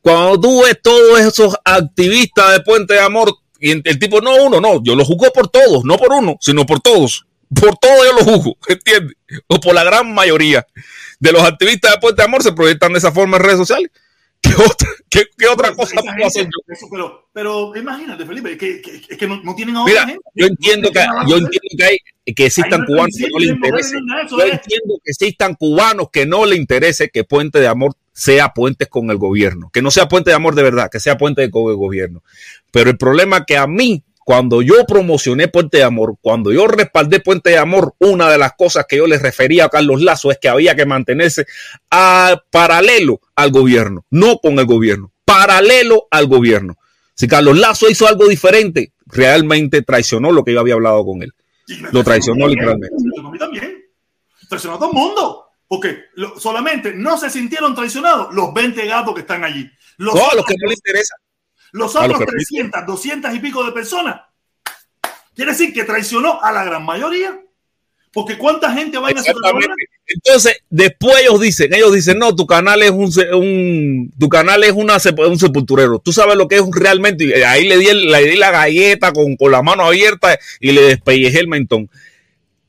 cuando 0.00 0.40
tú 0.40 0.62
ves 0.62 0.80
todos 0.80 1.20
esos 1.20 1.56
activistas 1.64 2.52
de 2.52 2.60
Puente 2.60 2.94
de 2.94 3.00
Amor, 3.00 3.34
y 3.58 3.70
el 3.72 3.98
tipo, 3.98 4.20
no 4.20 4.36
uno, 4.36 4.60
no, 4.60 4.82
yo 4.82 4.96
lo 4.96 5.04
juzgo 5.04 5.32
por 5.32 5.48
todos, 5.48 5.84
no 5.84 5.96
por 5.96 6.12
uno, 6.12 6.36
sino 6.40 6.66
por 6.66 6.80
todos. 6.80 7.26
Por 7.54 7.76
todo 7.76 8.04
yo 8.04 8.12
lo 8.12 8.24
juzgo, 8.24 8.56
¿entiendes? 8.68 9.16
O 9.46 9.60
por 9.60 9.74
la 9.74 9.84
gran 9.84 10.12
mayoría 10.14 10.66
de 11.22 11.30
los 11.30 11.42
activistas 11.44 11.92
de 11.92 12.00
Puente 12.00 12.20
de 12.20 12.26
Amor 12.26 12.42
se 12.42 12.52
proyectan 12.52 12.92
de 12.92 12.98
esa 12.98 13.12
forma 13.12 13.36
en 13.36 13.44
redes 13.44 13.58
sociales. 13.58 13.92
¿Qué 14.40 14.50
otra, 14.54 14.88
qué, 15.08 15.26
qué 15.38 15.46
otra 15.46 15.68
pero, 15.68 15.76
cosa 15.76 16.02
puedo 16.02 16.26
hacer 16.26 16.46
yo? 16.46 16.74
Eso, 16.74 16.88
pero, 16.90 17.28
pero 17.32 17.76
imagínate, 17.76 18.26
Felipe, 18.26 18.58
que, 18.58 18.82
que, 18.82 19.00
que, 19.00 19.16
que 19.16 19.26
no, 19.28 19.40
no, 19.44 19.54
tienen 19.54 19.76
a 19.76 19.84
Mira, 19.84 20.04
gente. 20.04 20.20
yo 20.34 20.46
entiendo 20.48 20.90
que, 20.90 20.98
yo 21.28 21.36
entiendo 21.36 21.68
que, 21.78 21.84
hay, 21.84 21.98
que 22.34 22.46
existan 22.46 22.84
cubanos 22.84 23.16
que 23.16 23.28
no 23.30 23.38
le 23.38 23.46
interese. 23.46 23.96
Yo 24.28 24.42
es. 24.42 24.52
entiendo 24.52 24.94
que 25.04 25.10
existan 25.12 25.54
cubanos 25.54 26.08
que 26.12 26.26
no 26.26 26.44
le 26.44 26.56
interese 26.56 27.08
que 27.08 27.22
Puente 27.22 27.60
de 27.60 27.68
Amor 27.68 27.94
sea 28.12 28.52
puentes 28.52 28.88
con 28.88 29.08
el 29.10 29.16
gobierno, 29.16 29.70
que 29.72 29.80
no 29.80 29.92
sea 29.92 30.08
puente 30.08 30.30
de 30.30 30.36
amor 30.36 30.56
de 30.56 30.64
verdad, 30.64 30.90
que 30.90 30.98
sea 30.98 31.16
puente 31.16 31.48
con 31.52 31.70
el 31.70 31.76
gobierno. 31.76 32.24
Pero 32.72 32.90
el 32.90 32.98
problema 32.98 33.44
que 33.44 33.56
a 33.56 33.68
mí 33.68 34.02
cuando 34.24 34.62
yo 34.62 34.84
promocioné 34.86 35.48
Puente 35.48 35.78
de 35.78 35.84
Amor, 35.84 36.16
cuando 36.20 36.52
yo 36.52 36.66
respaldé 36.66 37.20
Puente 37.20 37.50
de 37.50 37.58
Amor, 37.58 37.94
una 37.98 38.30
de 38.30 38.38
las 38.38 38.52
cosas 38.54 38.86
que 38.88 38.96
yo 38.96 39.06
les 39.06 39.22
refería 39.22 39.66
a 39.66 39.68
Carlos 39.68 40.02
Lazo 40.02 40.30
es 40.30 40.38
que 40.38 40.48
había 40.48 40.74
que 40.74 40.86
mantenerse 40.86 41.46
a 41.90 42.42
paralelo 42.50 43.20
al 43.34 43.50
gobierno, 43.50 44.04
no 44.10 44.38
con 44.38 44.58
el 44.58 44.66
gobierno, 44.66 45.12
paralelo 45.24 46.06
al 46.10 46.26
gobierno. 46.26 46.76
Si 47.14 47.28
Carlos 47.28 47.58
Lazo 47.58 47.88
hizo 47.88 48.06
algo 48.06 48.26
diferente, 48.26 48.92
realmente 49.06 49.82
traicionó 49.82 50.32
lo 50.32 50.44
que 50.44 50.52
yo 50.52 50.60
había 50.60 50.74
hablado 50.74 51.04
con 51.04 51.22
él. 51.22 51.32
Lo 51.92 52.02
traicionó 52.02 52.48
literalmente. 52.48 52.96
A 53.24 53.30
mí 53.30 53.38
también. 53.38 53.84
Traicionó 54.48 54.76
a 54.76 54.78
todo 54.78 54.90
el 54.90 54.96
mundo. 54.96 55.46
Porque 55.68 56.04
lo, 56.16 56.38
solamente 56.38 56.92
no 56.92 57.16
se 57.16 57.30
sintieron 57.30 57.74
traicionados 57.74 58.34
los 58.34 58.52
20 58.52 58.84
gatos 58.86 59.14
que 59.14 59.20
están 59.20 59.42
allí. 59.42 59.70
Los 59.96 60.14
no, 60.14 60.20
los 60.34 60.44
que 60.44 60.54
no 60.60 60.68
les 60.68 60.78
interesa. 60.78 61.14
Los 61.72 61.96
otros 61.96 62.20
300, 62.24 62.86
200 62.86 63.34
y 63.34 63.38
pico 63.40 63.64
de 63.64 63.72
personas. 63.72 64.20
Quiere 65.34 65.52
decir 65.52 65.72
que 65.72 65.84
traicionó 65.84 66.40
a 66.42 66.52
la 66.52 66.64
gran 66.64 66.84
mayoría. 66.84 67.40
Porque 68.12 68.36
cuánta 68.36 68.70
gente 68.74 68.98
va 68.98 69.08
a 69.08 69.10
ir 69.10 69.16
a 69.16 69.22
su 69.22 69.30
Exactamente, 69.30 69.72
Entonces, 70.06 70.58
después 70.68 71.16
ellos 71.22 71.40
dicen, 71.40 71.72
ellos 71.72 71.94
dicen, 71.94 72.18
no, 72.18 72.36
tu 72.36 72.46
canal 72.46 72.82
es 72.82 72.90
un, 72.90 73.10
un 73.32 74.12
tu 74.18 74.28
canal 74.28 74.62
es 74.64 74.72
una, 74.72 74.98
un 75.26 75.38
sepulturero. 75.38 75.98
Tú 75.98 76.12
sabes 76.12 76.36
lo 76.36 76.46
que 76.46 76.56
es 76.56 76.62
realmente. 76.72 77.24
Y 77.24 77.32
ahí 77.42 77.66
le 77.66 77.78
di, 77.78 77.86
le 77.90 78.24
di 78.26 78.36
la 78.36 78.50
galleta 78.50 79.12
con, 79.12 79.36
con 79.36 79.50
la 79.50 79.62
mano 79.62 79.86
abierta 79.86 80.38
y 80.60 80.72
le 80.72 80.82
despellejé 80.82 81.40
el 81.40 81.48
mentón. 81.48 81.88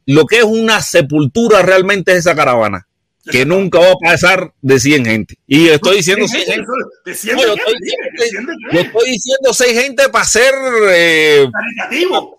Lo 0.05 0.25
que 0.25 0.37
es 0.37 0.45
una 0.45 0.81
sepultura 0.81 1.61
realmente 1.61 2.13
es 2.13 2.19
esa 2.19 2.35
caravana 2.35 2.87
que 3.31 3.45
nunca 3.45 3.79
va 3.79 3.91
a 3.91 3.95
pasar 3.95 4.53
de 4.61 4.79
100 4.79 5.05
gente. 5.05 5.35
Y 5.47 5.69
estoy 5.69 5.97
diciendo 5.97 6.27
100 6.29 6.45
gente. 6.45 6.67
De 7.05 7.15
100 7.15 7.35
No, 7.35 7.41
yo, 7.43 7.53
estoy, 7.53 7.73
de 7.73 8.27
100 8.27 8.45
de 8.45 8.53
yo 8.73 8.79
estoy 8.79 9.09
diciendo 9.11 9.53
6 9.53 9.81
gente 9.81 10.09
para 10.09 10.25
ser 10.25 10.53
eh, 10.89 11.47
Caritativo. 11.51 12.37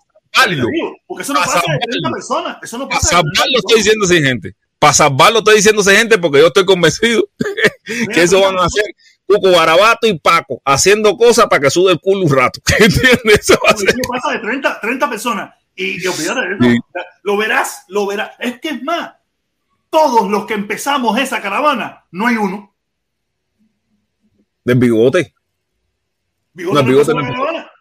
Porque 1.07 1.23
eso 1.23 1.33
no 1.33 1.39
pasa 1.39 1.55
de 1.55 1.61
salvarlo. 1.61 1.91
30 1.91 2.11
personas. 2.11 2.57
Eso 2.61 2.77
no 2.77 2.89
pasa 2.89 3.07
de 3.07 3.21
30 3.21 3.33
salvarlo 3.33 3.57
estoy 3.57 3.77
diciendo 3.77 4.05
6 4.07 4.23
gente. 4.23 4.55
Para 4.79 4.93
salvarlo 4.93 5.39
estoy 5.39 5.55
diciendo 5.55 5.83
6 5.83 5.97
gente 5.97 6.17
porque 6.17 6.39
yo 6.39 6.47
estoy 6.47 6.65
convencido 6.65 7.29
que 8.13 8.21
eso 8.21 8.41
van 8.41 8.57
a 8.57 8.65
hacer 8.65 8.85
Cuco 9.25 9.51
Barabato 9.51 10.05
y 10.05 10.19
Paco 10.19 10.61
haciendo 10.63 11.17
cosas 11.17 11.47
para 11.47 11.61
que 11.61 11.69
sude 11.71 11.93
el 11.93 11.99
culo 11.99 12.25
un 12.25 12.35
rato. 12.35 12.59
¿Entiendes? 12.79 13.39
Eso 13.39 13.59
va 13.65 13.71
a 13.71 13.77
ser. 13.77 13.95
pasa 14.07 14.33
de 14.33 14.39
30, 14.39 14.81
30 14.81 15.09
personas. 15.09 15.55
Y, 15.75 16.03
y 16.03 16.07
olvídate 16.07 16.41
de 16.41 16.73
eso. 16.73 16.85
Lo 17.23 17.37
verás, 17.37 17.85
lo 17.87 18.05
verás. 18.05 18.31
Es 18.39 18.59
que 18.59 18.69
es 18.69 18.83
más, 18.83 19.13
todos 19.95 20.29
los 20.29 20.45
que 20.45 20.55
empezamos 20.55 21.17
esa 21.17 21.41
caravana, 21.41 22.03
no 22.11 22.27
hay 22.27 22.35
uno. 22.35 22.75
Del 24.65 24.77
bigote. 24.77 25.33
Bigote 26.51 26.83
No, 26.83 26.89
Bigote 26.89 27.13
la 27.13 27.21
caravana. 27.21 27.71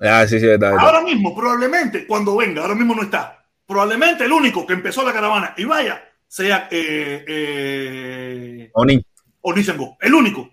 Ah, 0.00 0.26
sí, 0.26 0.40
sí, 0.40 0.46
verdad. 0.46 0.78
Ahora 0.78 1.02
mismo, 1.02 1.36
probablemente, 1.36 2.06
cuando 2.06 2.34
venga, 2.36 2.62
ahora 2.62 2.74
mismo 2.74 2.94
no 2.94 3.02
está. 3.02 3.44
Probablemente 3.66 4.24
el 4.24 4.32
único 4.32 4.66
que 4.66 4.72
empezó 4.72 5.04
la 5.04 5.12
caravana 5.12 5.52
y 5.58 5.64
vaya 5.66 6.02
sea 6.26 6.68
eh, 6.70 7.24
eh, 7.28 8.70
Oni. 8.72 9.04
Onisengo. 9.42 9.98
El 10.00 10.14
único. 10.14 10.48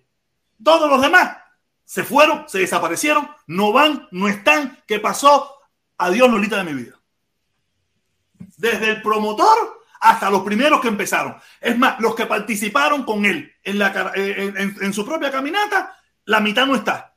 Todos 0.61 0.89
los 0.89 1.01
demás 1.01 1.37
se 1.85 2.03
fueron, 2.03 2.49
se 2.49 2.59
desaparecieron, 2.59 3.29
no 3.47 3.71
van, 3.71 4.09
no 4.11 4.27
están. 4.27 4.83
¿Qué 4.85 4.99
pasó? 4.99 5.49
Adiós, 5.97 6.29
Lolita 6.29 6.57
de 6.57 6.73
mi 6.73 6.73
vida. 6.73 6.99
Desde 8.57 8.89
el 8.89 9.01
promotor 9.01 9.84
hasta 10.05 10.29
los 10.29 10.43
primeros 10.43 10.81
que 10.81 10.87
empezaron. 10.87 11.35
Es 11.59 11.77
más, 11.77 11.99
los 11.99 12.15
que 12.15 12.25
participaron 12.25 13.03
con 13.03 13.25
él 13.25 13.51
en, 13.63 13.79
la, 13.79 14.11
eh, 14.15 14.35
en, 14.37 14.57
en- 14.57 14.75
en 14.81 14.93
su 14.93 15.05
propia 15.05 15.31
caminata, 15.31 15.95
la 16.25 16.39
mitad 16.39 16.65
no 16.65 16.75
está. 16.75 17.13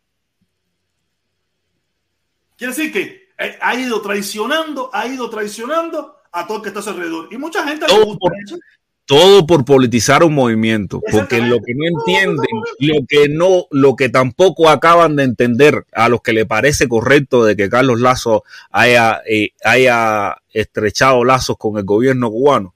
Quiere 2.56 2.74
decir 2.74 2.92
que 2.92 3.28
eh, 3.38 3.58
ha 3.60 3.74
ido 3.76 4.00
traicionando, 4.02 4.90
ha 4.92 5.06
ido 5.06 5.30
traicionando 5.30 6.16
a 6.32 6.46
todo 6.46 6.56
el 6.58 6.62
que 6.62 6.68
está 6.68 6.80
a 6.80 6.82
su 6.82 6.90
alrededor. 6.90 7.28
Y 7.30 7.36
mucha 7.38 7.64
gente 7.66 7.86
le 7.86 7.92
Todo 7.94 8.04
gusta 8.06 8.18
por- 8.20 8.32
eso. 8.44 8.56
todo 9.06 9.46
por 9.46 9.64
politizar 9.64 10.22
un 10.24 10.34
movimiento, 10.34 11.00
porque 11.10 11.38
lo 11.40 11.60
que 11.60 11.72
no 11.74 11.86
entienden, 11.98 12.46
lo 12.80 12.94
que 13.08 13.28
no, 13.30 13.64
lo 13.70 13.96
que 13.96 14.08
tampoco 14.10 14.68
acaban 14.68 15.16
de 15.16 15.22
entender 15.22 15.86
a 15.92 16.08
los 16.10 16.20
que 16.20 16.32
le 16.34 16.44
parece 16.46 16.88
correcto 16.88 17.44
de 17.44 17.56
que 17.56 17.70
Carlos 17.70 18.00
Lazo 18.00 18.44
haya, 18.70 19.22
eh, 19.26 19.50
haya 19.64 20.36
estrechado 20.50 21.24
lazos 21.24 21.56
con 21.56 21.78
el 21.78 21.84
gobierno 21.84 22.30
cubano, 22.30 22.74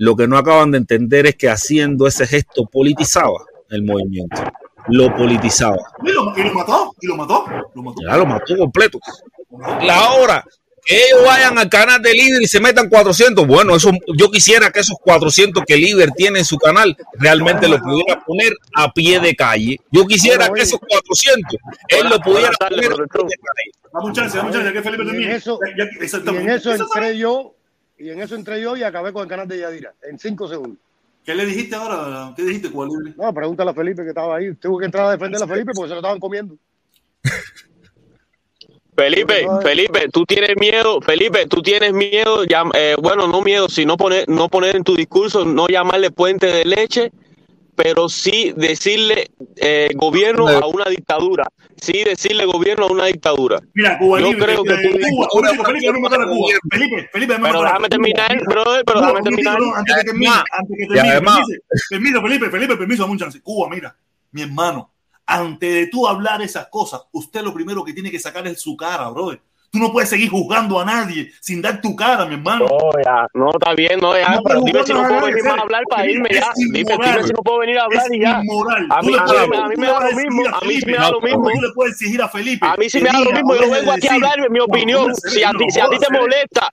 lo 0.00 0.16
que 0.16 0.26
no 0.26 0.38
acaban 0.38 0.70
de 0.70 0.78
entender 0.78 1.26
es 1.26 1.36
que 1.36 1.50
haciendo 1.50 2.06
ese 2.06 2.26
gesto 2.26 2.64
politizaba 2.64 3.44
el 3.68 3.82
movimiento, 3.84 4.42
lo 4.88 5.14
politizaba, 5.14 5.76
Y 6.02 6.10
lo, 6.10 6.32
y 6.36 6.42
lo 6.42 6.54
mató, 6.54 6.94
y 7.02 7.06
lo 7.06 7.16
mató, 7.16 7.44
lo 7.74 7.82
mató. 7.82 8.00
ya 8.08 8.16
lo 8.16 8.24
mató 8.24 8.56
completo. 8.56 8.98
La 9.82 10.12
hora 10.12 10.42
que 10.86 10.96
ellos 10.96 11.22
vayan 11.26 11.58
al 11.58 11.68
canal 11.68 12.00
de 12.00 12.14
líder 12.14 12.40
y 12.40 12.46
se 12.46 12.60
metan 12.60 12.88
400, 12.88 13.46
bueno, 13.46 13.76
eso 13.76 13.90
yo 14.16 14.30
quisiera 14.30 14.70
que 14.70 14.80
esos 14.80 14.96
400 15.02 15.62
que 15.66 15.76
líder 15.76 16.12
tiene 16.12 16.38
en 16.38 16.44
su 16.46 16.56
canal 16.56 16.96
realmente 17.18 17.68
lo 17.68 17.78
pudiera 17.78 18.24
poner 18.24 18.54
a 18.74 18.90
pie 18.94 19.20
de 19.20 19.36
calle. 19.36 19.76
Yo 19.92 20.06
quisiera 20.06 20.48
Bueno, 20.48 20.54
que 20.54 20.62
esos 20.62 20.80
400 20.80 21.56
él 21.88 22.08
lo 22.08 22.18
pudiera 22.20 22.50
poner 22.58 22.86
a 22.86 22.88
pie 22.88 22.88
de 22.88 22.96
calle. 22.96 23.70
Dame 23.92 24.06
un 24.06 24.12
chance, 24.14 24.36
dame 24.38 24.48
un 24.48 24.54
chance, 24.54 24.66
ya 24.68 24.72
que 24.72 24.82
Felipe 24.82 25.02
Y 25.02 25.06
en 25.06 25.12
termine. 25.12 25.34
eso- 25.36 25.58
Ya- 25.76 25.84
ya- 25.84 25.90
Y 25.92 25.96
en 25.98 26.02
exactamente. 26.02 26.54
eso 26.54 26.72
entré 26.72 27.18
yo, 27.18 27.54
y 28.00 28.10
en 28.10 28.20
eso 28.20 28.34
entré 28.34 28.60
yo 28.60 28.76
y 28.76 28.82
acabé 28.82 29.12
con 29.12 29.22
el 29.22 29.28
canal 29.28 29.46
de 29.46 29.58
Yadira, 29.58 29.94
en 30.02 30.18
cinco 30.18 30.48
segundos. 30.48 30.78
¿Qué 31.24 31.34
le 31.34 31.44
dijiste 31.44 31.76
ahora? 31.76 32.32
¿Qué 32.34 32.42
dijiste, 32.42 32.70
Cuba 32.70 32.86
Libre? 32.86 33.12
No, 33.16 33.32
pregúntale 33.32 33.70
a 33.70 33.74
Felipe 33.74 34.02
que 34.02 34.08
estaba 34.08 34.36
ahí. 34.36 34.54
Tuve 34.54 34.80
que 34.80 34.86
entrar 34.86 35.06
a 35.06 35.10
defender 35.12 35.42
a 35.42 35.46
Felipe 35.46 35.72
porque 35.74 35.88
se 35.88 35.94
lo 35.94 36.00
estaban 36.00 36.18
comiendo. 36.18 36.56
Felipe, 38.96 39.46
Felipe, 39.62 40.08
tú 40.12 40.24
tienes 40.26 40.56
miedo, 40.56 41.00
Felipe, 41.00 41.46
tú 41.46 41.62
tienes 41.62 41.92
miedo, 41.92 42.44
llam- 42.44 42.72
eh, 42.74 42.96
bueno, 43.00 43.26
no 43.28 43.40
miedo, 43.40 43.68
sino 43.68 43.96
poner, 43.96 44.28
no 44.28 44.48
poner 44.48 44.76
en 44.76 44.84
tu 44.84 44.94
discurso, 44.94 45.44
no 45.44 45.68
llamarle 45.68 46.10
puente 46.10 46.46
de 46.46 46.64
leche, 46.66 47.10
pero 47.82 48.08
sí 48.08 48.52
decirle 48.56 49.30
eh, 49.56 49.88
gobierno 49.94 50.48
a 50.48 50.66
una 50.66 50.84
dictadura, 50.86 51.46
sí 51.80 52.04
decirle 52.04 52.44
gobierno 52.44 52.86
a 52.86 52.92
una 52.92 53.06
dictadura. 53.06 53.60
Mira, 53.74 53.98
Cuba 53.98 54.20
Yo 54.20 54.26
Libre. 54.32 54.44
creo 54.44 54.64
que 54.64 54.70
tú- 54.88 54.98
Cuba, 55.28 55.28
Felipe, 55.64 55.92
matar 56.00 56.20
a 56.22 56.26
Cuba. 56.26 56.48
Felipe, 56.70 57.08
Felipe, 57.12 57.34
Pero 57.40 57.62
déjame 57.62 57.88
terminar, 57.88 58.44
brother, 58.44 58.84
pero 58.84 59.00
déjame 59.00 59.22
terminar. 59.22 59.58
no, 59.60 59.74
antes 59.74 59.96
que 59.96 60.04
termine, 60.04 60.30
antes 60.52 60.76
que 60.76 60.84
y 60.84 60.88
termine, 60.88 61.10
además- 61.12 61.38
permiso, 61.46 61.62
permiso, 61.90 62.22
Felipe, 62.22 62.50
Felipe, 62.50 62.76
permiso, 62.76 63.02
dame 63.02 63.12
un 63.12 63.18
chance. 63.18 63.40
Cuba, 63.42 63.68
mira, 63.70 63.96
mi 64.32 64.42
hermano, 64.42 64.92
antes 65.26 65.72
de 65.74 65.86
tú 65.86 66.06
hablar 66.06 66.42
esas 66.42 66.68
cosas, 66.68 67.02
usted 67.12 67.42
lo 67.42 67.54
primero 67.54 67.84
que 67.84 67.92
tiene 67.92 68.10
que 68.10 68.18
sacar 68.18 68.46
es 68.46 68.60
su 68.60 68.76
cara, 68.76 69.08
brother. 69.10 69.40
Tú 69.72 69.78
no 69.78 69.92
puedes 69.92 70.10
seguir 70.10 70.28
juzgando 70.28 70.80
a 70.80 70.84
nadie 70.84 71.30
sin 71.40 71.62
dar 71.62 71.80
tu 71.80 71.94
cara, 71.94 72.26
mi 72.26 72.34
hermano. 72.34 72.66
No, 72.66 72.90
ya, 73.04 73.26
no, 73.34 73.50
está 73.50 73.72
bien, 73.74 74.00
no, 74.00 74.18
ya, 74.18 74.34
No, 74.34 74.42
pero 74.42 74.60
dime 74.62 74.82
si 74.84 74.92
no 74.92 75.06
puedo 75.06 75.26
venir 75.26 75.46
a 75.46 75.52
hablar 75.62 75.82
para 75.88 76.06
irme 76.10 76.28
es 76.28 76.40
ya. 76.40 76.52
Dime, 76.56 76.78
dime 76.80 77.22
si 77.22 77.32
no 77.32 77.42
puedo 77.44 77.58
venir 77.60 77.78
a 77.78 77.84
hablar 77.84 78.04
es 78.06 78.12
y 78.12 78.20
ya. 78.20 78.40
inmoral. 78.42 78.86
A 78.90 79.00
mí- 79.02 79.14
a 79.14 79.24
mí- 79.24 79.56
a 79.56 79.68
mí 79.68 79.74
me 79.76 79.86
da 79.86 80.00
lo 80.00 80.16
mismo, 80.16 80.42
a 80.48 80.58
a 80.58 80.60
mí 80.66 80.74
sí 80.80 80.86
me 80.86 80.92
da 80.96 81.10
lo 81.12 81.20
mismo. 81.20 81.44
Tú 81.54 81.60
le 81.60 81.68
puedes 81.72 81.92
exigir 81.94 82.20
a 82.20 82.28
Felipe. 82.28 82.66
A 82.66 82.76
mí 82.76 82.90
sí 82.90 83.00
me 83.00 83.10
da 83.10 83.20
lo 83.20 83.30
mismo, 83.30 83.54
yo 83.54 83.70
vengo 83.70 83.92
aquí 83.92 84.08
a 84.08 84.14
hablar 84.14 84.50
mi 84.50 84.58
"No, 84.58 84.64
opinión. 84.64 85.14
Si 85.14 85.44
a 85.44 85.50
ti, 85.52 85.66
te 85.72 85.80
hacer". 85.80 86.10
molesta, 86.20 86.68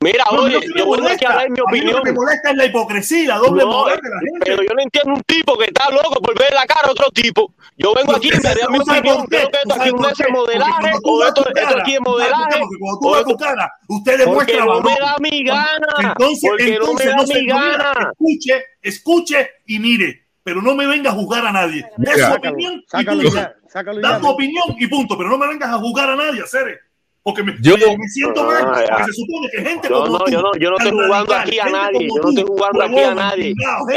mira, 0.00 0.24
No, 0.30 0.42
oye, 0.42 0.54
no 0.54 0.60
te 0.60 0.68
me 0.68 0.74
yo 0.78 0.90
vengo 0.90 0.94
aquí 0.94 1.00
a 1.24 1.28
molesta. 1.28 1.28
hablar 1.30 1.48
mi 1.48 1.52
mí 1.52 1.58
lo 1.58 1.64
opinión. 1.64 2.02
que 2.02 2.10
me 2.10 2.16
molesta 2.16 2.50
es 2.50 2.56
la 2.56 2.64
hipocresía, 2.66 3.28
la 3.28 3.36
doble 3.38 3.62
No, 3.64 3.70
moral 3.72 4.00
de 4.02 4.08
la 4.10 4.20
gente. 4.20 4.38
pero 4.44 4.62
yo 4.62 4.74
no 4.74 4.82
entiendo 4.82 5.12
un 5.14 5.22
tipo 5.22 5.58
que 5.58 5.64
está 5.64 5.90
loco 5.90 6.20
por 6.22 6.38
ver 6.38 6.52
la 6.54 6.66
cara 6.66 6.88
a 6.88 6.90
otro 6.92 7.10
tipo. 7.10 7.54
Yo 7.76 7.94
vengo 7.94 8.14
aquí 8.14 8.28
y 8.28 8.30
me 8.32 8.38
doy 8.54 8.72
mi 8.72 8.78
¿Tú 8.78 8.84
sabes 8.84 9.00
opinión. 9.00 9.26
Creo 9.26 9.48
que 9.50 9.56
esto 9.56 9.74
¿Tú 9.74 9.80
aquí 9.80 9.90
no 9.92 10.08
es 10.08 10.18
qué? 10.18 10.32
modelaje 10.32 10.92
o 11.02 11.24
esto, 11.24 11.44
aquí 11.78 11.94
es 11.94 12.00
modelaje. 12.00 12.58
Porque 12.60 12.76
cuando 12.78 13.00
tú 13.00 13.14
esto- 13.16 13.30
tu 13.30 13.36
cara, 13.38 13.72
usted 13.88 14.12
Porque 14.24 14.52
demuestra 14.52 14.64
no 14.64 14.80
me 14.80 14.90
valor. 14.90 15.00
da 15.00 15.16
mi 15.18 15.44
gana. 15.44 15.86
Entonces, 15.98 16.50
Porque 16.50 16.64
no 16.64 16.68
me 16.70 16.74
entonces 16.76 17.06
da 17.06 17.16
no 17.16 17.26
se 17.26 17.34
mi 17.34 17.40
mira, 17.42 17.56
gana. 17.56 18.12
escuche, 18.12 18.64
escuche 18.82 19.50
y 19.66 19.78
mire, 19.78 20.26
pero 20.42 20.60
no 20.62 20.74
me 20.74 20.86
venga 20.86 21.10
a 21.10 21.14
juzgar 21.14 21.46
a 21.46 21.52
nadie. 21.52 21.84
De 21.96 22.12
su 22.12 22.18
Sácalo, 22.18 22.50
opinión 22.50 22.74
y 22.74 23.04
punto. 23.04 23.40
sácalo 23.68 24.00
Da 24.00 24.20
tu 24.20 24.28
opinión 24.28 24.64
y 24.78 24.86
punto, 24.88 25.16
pero 25.16 25.30
no 25.30 25.38
me 25.38 25.46
vengas 25.48 25.70
a 25.70 25.78
juzgar 25.78 26.10
a 26.10 26.16
nadie, 26.16 26.42
Cere. 26.46 26.78
Porque 27.22 27.42
me, 27.42 27.54
Yo- 27.60 27.76
me- 27.76 28.08
siento 28.08 28.44
mal, 28.44 28.64
Ah, 28.64 28.84
porque 28.88 29.04
se 29.04 29.12
supone 29.12 29.48
que 29.50 29.58
gente 29.60 29.88
Yo 29.90 29.94
como 30.04 30.18
no, 30.18 30.24
tú, 30.24 30.30
yo 30.30 30.40
no, 30.40 30.54
yo 30.58 30.70
no 30.70 30.76
estoy 30.78 30.92
jugando 30.92 31.34
radical, 31.34 31.40
aquí 31.48 31.58
a 31.58 31.64
nadie. 31.66 32.08
Yo 32.08 32.22
no 32.22 32.28
estoy 32.30 32.44
jugando 32.44 32.82
aquí 32.82 32.98
a 32.98 33.14
nadie. 33.14 33.54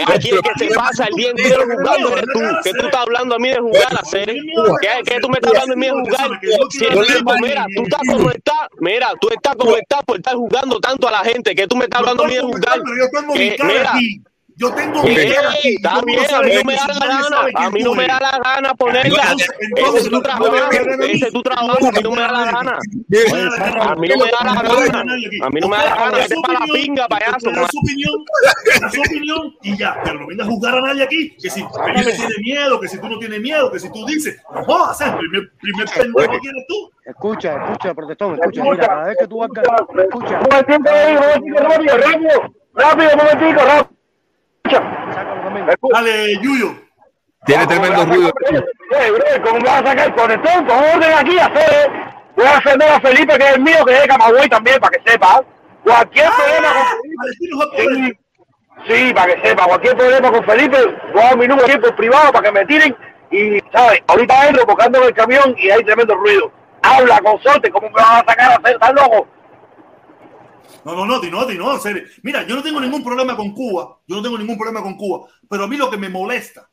Aquí 0.08 0.30
el 0.30 0.41
que 0.41 0.52
se 0.58 0.74
pasa 0.76 1.06
el 1.06 1.16
día 1.16 1.30
entero 1.30 1.64
jugando 1.64 2.10
eres 2.10 2.26
tú. 2.34 2.40
¿Qué 2.66 2.72
tú 2.74 2.86
estás 2.86 3.02
hablando 3.02 3.36
a 3.36 3.40
mí 3.40 3.50
de 3.50 3.60
jugar, 3.60 3.98
hacer? 3.98 4.26
¿Qué, 4.82 4.90
qué 5.06 5.20
tú 5.22 5.30
me 5.30 5.36
estás 5.36 5.52
hablando 5.54 5.74
a 5.74 5.78
mí 5.78 5.86
de 5.86 5.91
jugar? 5.94 6.40
Si 6.70 6.86
el 6.86 7.06
tipo, 7.06 7.34
mira, 7.41 7.66
tú 7.76 7.84
estás 7.84 8.02
como 8.12 8.30
estás, 8.30 8.68
mira, 8.82 9.08
tú 9.22 9.30
estás 9.30 9.56
como 9.56 9.78
estás 9.78 10.04
por 10.04 10.18
estar 10.18 10.36
jugando 10.36 10.80
tanto 10.82 11.08
a 11.08 11.12
la 11.12 11.20
gente. 11.20 11.56
¿Qué 11.56 11.66
tú 11.66 11.78
me 11.78 11.86
estás 11.86 12.02
hablando 12.02 12.26
a 12.26 12.28
mí 12.28 12.34
de 12.34 12.41
jugar? 12.41 12.82
Que, 13.34 13.56
mira. 13.64 13.94
Yo 14.56 14.72
tengo 14.74 15.04
mi 15.04 15.10
Ey, 15.16 15.34
cara 15.34 15.50
aquí. 15.52 15.76
está 15.76 15.90
Todo 15.90 16.00
el 16.00 16.06
mundo 16.06 16.22
bien, 16.22 16.34
a 16.36 16.42
mí 16.44 16.54
no 16.54 16.64
me 16.64 16.76
da 16.76 16.88
la 16.88 17.08
gana, 17.08 17.38
a 17.56 17.70
mí 17.70 17.80
no 17.84 17.94
me 17.96 18.08
da 18.08 18.20
la 18.20 18.40
gana 18.44 18.74
ponerla. 18.76 19.24
Entonces, 19.24 19.50
Ese 19.76 19.98
es 19.98 20.04
tu 20.04 20.12
no 20.12 20.18
me 20.20 20.24
trabajo, 20.24 20.52
vengas 20.52 20.64
a 20.64 20.80
hablar 20.80 20.94
a 20.94 20.98
mí. 20.98 21.12
ese 21.12 21.26
es 21.28 21.34
tu 21.34 21.42
trabajo, 21.42 21.88
a 21.88 21.92
mí 21.92 22.00
no 22.04 22.12
me 22.12 22.22
da 22.22 22.32
la 22.32 22.46
gana. 22.52 22.72
A 22.72 23.96
mí 23.96 24.08
no 24.08 24.16
me 24.18 24.32
da 24.32 24.44
la 24.44 24.62
gana. 24.62 25.02
A 25.02 25.50
mí 25.50 25.60
no 25.60 25.68
me 25.70 25.78
da 25.78 25.84
la 25.86 25.96
gana. 25.96 26.18
Vete 26.18 26.36
para 26.46 26.60
la 26.60 26.66
pinga, 26.74 27.08
payaso. 27.08 27.52
Da 27.52 27.68
su 27.68 27.80
opinión, 27.80 28.26
da 28.82 28.90
su 28.92 29.02
opinión 29.02 29.56
y 29.64 29.78
ya. 29.78 29.98
Pero 30.04 30.20
no 30.20 30.28
vengas 30.28 30.48
a 30.48 30.52
juzgar 30.52 30.76
a 30.76 30.82
nadie 30.82 31.04
aquí. 31.04 31.36
Que 31.42 31.50
si 31.50 31.62
Felipe 31.64 32.12
tiene 32.14 32.36
miedo, 32.44 32.80
que 32.80 32.88
si 32.88 33.00
tú 33.00 33.10
no 33.10 33.20
tienes 33.20 33.42
miedo, 33.42 33.72
que 33.72 33.80
si 33.80 33.92
tú 33.92 34.06
dices, 34.06 34.38
no 34.54 34.64
jodas, 34.66 35.02
el 35.02 35.16
primer, 35.18 35.52
primer 35.62 35.88
pendejo 35.90 36.42
que 36.42 36.50
eres 36.50 36.66
tú. 36.68 36.92
Escucha, 37.06 37.56
escucha, 37.66 37.94
protestón, 37.94 38.36
escucha. 38.36 38.64
Mira, 38.64 38.88
cada 38.88 39.06
vez 39.06 39.18
que 39.20 39.28
tú 39.28 39.38
vas 39.40 39.50
a... 39.58 40.02
Escucha. 40.04 40.40
Rápido, 40.40 40.78
rápido, 41.58 42.54
rápido, 42.74 43.10
momentico, 43.18 43.62
rápido. 43.66 43.90
Dale, 45.91 46.40
Yuyo. 46.41 46.76
Tiene 47.45 47.68
tremendo 47.68 48.06
ruido. 48.06 48.31
¿cómo 49.44 49.60
me 49.60 49.65
vas 49.65 49.81
a 49.81 49.88
sacar 49.88 50.07
el 50.07 50.15
conector? 50.15 50.65
Con 50.65 50.77
orden 50.77 51.14
aquí, 51.14 51.38
hacer. 51.38 51.91
Voy 52.35 52.45
a 52.45 52.56
defender 52.56 52.90
a 52.90 52.99
Felipe, 53.02 53.38
que 53.38 53.44
es 53.44 53.56
el 53.56 53.61
mío, 53.61 53.85
que 53.85 53.94
es 53.94 54.02
de 54.02 54.07
Camagüey 54.07 54.49
también, 54.49 54.80
para 54.80 54.98
que 54.98 55.11
sepas. 55.11 55.41
Cualquier 55.84 56.30
problema 56.31 56.69
con 56.73 57.11
Palestinos 57.18 57.61
a 57.61 57.69
poder. 57.69 57.90
Felipe. 57.90 58.19
Sí, 58.88 59.07
sí, 59.07 59.14
para 59.14 59.35
que 59.35 59.48
sepa, 59.48 59.65
cualquier 59.65 59.98
problema 59.98 60.31
con 60.31 60.44
Felipe, 60.45 60.77
voy 61.14 61.22
a 61.22 61.26
dar 61.26 61.38
mi 61.38 61.48
número 61.48 61.68
aquí 61.68 61.77
por 61.77 61.95
privado 61.95 62.31
para 62.31 62.45
que 62.45 62.52
me 62.52 62.65
tiren. 62.65 62.95
Y, 63.31 63.60
¿sabes? 63.72 64.02
Ahorita 64.07 64.48
entro 64.48 64.65
porque 64.65 64.85
ando 64.85 64.99
en 64.99 65.06
el 65.06 65.14
camión 65.14 65.56
y 65.57 65.69
hay 65.69 65.84
tremendo 65.84 66.15
ruido. 66.15 66.52
Habla, 66.81 67.19
consorte, 67.19 67.69
¿cómo 67.69 67.88
me 67.90 67.95
vas 67.95 68.23
a 68.23 68.26
sacar 68.26 68.52
a 68.52 68.56
hacer 68.56 68.80
tan 68.80 68.95
loco? 68.95 69.27
No, 70.86 70.96
no, 70.96 71.06
no, 71.06 71.22
Tinotti, 71.22 71.58
no, 71.58 71.74
en 71.74 71.82
serio. 71.82 72.04
Mira, 72.22 72.46
yo 72.46 72.56
no 72.56 72.64
tengo 72.64 72.82
ningún 72.82 73.04
problema 73.04 73.36
con 73.36 73.52
Cuba, 73.54 74.00
yo 74.08 74.16
no 74.16 74.22
tengo 74.22 74.38
ningún 74.38 74.58
problema 74.58 74.82
con 74.82 74.96
Cuba, 74.96 75.28
pero 75.50 75.64
a 75.64 75.68
mí 75.68 75.78
lo 75.78 75.90
que 75.90 75.98
me 75.98 76.10
molesta, 76.10 76.70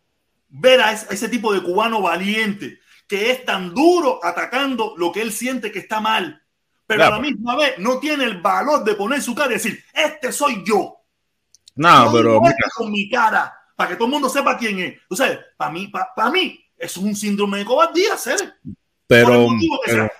ver 0.48 0.80
a 0.80 0.92
ese, 0.92 1.28
tipo 1.28 1.52
de 1.52 1.62
cubano 1.62 2.02
valiente, 2.02 2.80
que 3.06 3.30
es 3.30 3.44
tan 3.44 3.72
duro 3.74 4.20
atacando 4.22 4.94
lo 4.96 5.12
que 5.12 5.22
él 5.22 5.32
siente 5.32 5.70
que 5.70 5.78
está 5.78 6.00
mal, 6.00 6.42
pero 6.86 6.98
Claro. 6.98 7.14
a 7.14 7.18
la 7.18 7.22
misma 7.22 7.56
vez 7.56 7.78
no 7.78 7.98
tiene 7.98 8.24
el 8.24 8.40
valor 8.40 8.82
de 8.82 8.94
poner 8.94 9.22
su 9.22 9.34
cara 9.34 9.50
y 9.50 9.54
decir, 9.54 9.82
este 9.92 10.32
soy 10.32 10.64
yo. 10.64 10.96
No, 11.76 12.06
Yo 12.06 12.12
pero 12.12 12.40
mira, 12.40 12.56
con 12.74 12.90
mi 12.90 13.08
cara, 13.08 13.54
para 13.76 13.90
que 13.90 13.96
todo 13.96 14.06
el 14.06 14.12
mundo 14.12 14.28
sepa 14.28 14.58
quién 14.58 14.78
es. 14.80 14.98
O 15.08 15.14
sea, 15.14 15.40
para 15.56 15.70
mí, 15.70 15.90
para 16.14 16.30
mí, 16.30 16.58
es 16.76 16.96
un 16.96 17.14
síndrome 17.14 17.58
de 17.58 17.64
cobardía, 17.64 18.14
el 18.26 18.54
pero, 19.06 19.48
pero. 19.86 20.10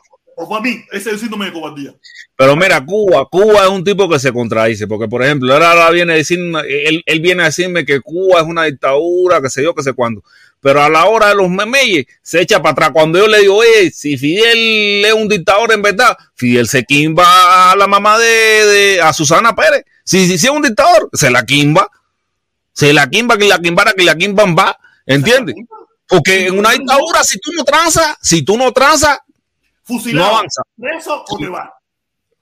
O 0.42 0.48
para 0.48 0.62
mí, 0.62 0.82
ese 0.90 1.10
es 1.10 1.14
el 1.14 1.18
síndrome 1.20 1.46
de 1.46 1.52
cobardía. 1.52 1.94
pero 2.34 2.56
mira, 2.56 2.82
Cuba, 2.84 3.26
Cuba 3.30 3.64
es 3.64 3.68
un 3.70 3.84
tipo 3.84 4.08
que 4.08 4.18
se 4.18 4.32
contradice, 4.32 4.86
porque 4.86 5.06
por 5.06 5.22
ejemplo, 5.22 5.52
ahora, 5.52 5.72
ahora 5.72 5.90
viene 5.90 6.14
a 6.14 6.16
decirme, 6.16 6.60
él, 6.66 7.02
él 7.04 7.20
viene 7.20 7.42
a 7.42 7.46
decirme 7.46 7.84
que 7.84 8.00
Cuba 8.00 8.40
es 8.40 8.46
una 8.46 8.64
dictadura, 8.64 9.42
que 9.42 9.50
sé 9.50 9.62
yo, 9.62 9.74
que 9.74 9.82
sé 9.82 9.92
cuándo. 9.92 10.22
Pero 10.62 10.82
a 10.82 10.88
la 10.88 11.06
hora 11.06 11.28
de 11.28 11.34
los 11.34 11.48
memeyes 11.50 12.06
se 12.22 12.40
echa 12.40 12.60
para 12.62 12.72
atrás. 12.72 12.90
Cuando 12.92 13.18
yo 13.18 13.26
le 13.26 13.40
digo, 13.40 13.56
oye, 13.56 13.90
si 13.90 14.16
Fidel 14.18 15.04
es 15.06 15.12
un 15.12 15.28
dictador 15.28 15.72
en 15.72 15.82
verdad, 15.82 16.16
Fidel 16.34 16.68
se 16.68 16.84
quimba 16.84 17.72
a 17.72 17.76
la 17.76 17.86
mamá 17.86 18.18
de, 18.18 18.26
de- 18.66 19.00
a 19.02 19.12
Susana 19.12 19.54
Pérez. 19.54 19.84
Si, 20.04 20.26
si, 20.26 20.38
si 20.38 20.46
es 20.46 20.52
un 20.52 20.62
dictador, 20.62 21.08
se 21.12 21.30
la 21.30 21.44
quimba. 21.44 21.88
Se 22.72 22.92
la 22.92 23.08
quimba, 23.08 23.36
que 23.36 23.46
la 23.48 23.58
quimbara, 23.58 23.92
que 23.94 24.04
la 24.04 24.14
quimban 24.16 24.54
va. 24.56 24.78
¿Entiendes? 25.06 25.54
Porque 26.06 26.46
en 26.48 26.58
una 26.58 26.72
dictadura, 26.72 27.22
si 27.24 27.38
tú 27.38 27.50
no 27.56 27.64
transas, 27.64 28.16
si 28.20 28.42
tú 28.42 28.56
no 28.58 28.72
transas, 28.72 29.18
Fusilado. 29.90 30.28
No 30.28 30.36
avanza. 30.36 30.62
Preso 30.76 31.24
o 31.28 31.36
te 31.36 31.48
va. 31.48 31.74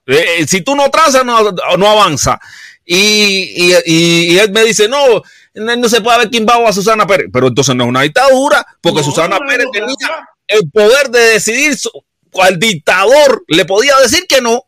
Eh, 0.05 0.39
eh, 0.39 0.47
si 0.47 0.61
tú 0.61 0.75
no 0.75 0.89
transas, 0.89 1.25
no, 1.25 1.51
no 1.51 1.87
avanza. 1.87 2.39
Y, 2.85 3.71
y, 3.85 4.37
él 4.39 4.51
me 4.51 4.63
dice, 4.63 4.87
no, 4.87 5.21
no, 5.53 5.89
se 5.89 6.01
puede 6.01 6.15
haber 6.15 6.29
quimbado 6.29 6.67
a 6.67 6.73
Susana 6.73 7.05
Pérez. 7.05 7.27
Pero 7.31 7.47
entonces 7.47 7.75
no 7.75 7.83
es 7.83 7.89
una 7.89 8.01
dictadura, 8.01 8.65
porque 8.81 8.99
No, 8.99 9.03
Susana 9.03 9.37
no 9.39 9.45
Pérez 9.47 9.67
tenía 9.71 10.27
el 10.47 10.69
poder 10.71 11.09
de 11.09 11.19
decidir. 11.19 11.77
Al 12.41 12.59
dictador 12.59 13.43
le 13.47 13.65
podía 13.65 13.97
decir 13.99 14.25
que 14.27 14.41
no. 14.41 14.63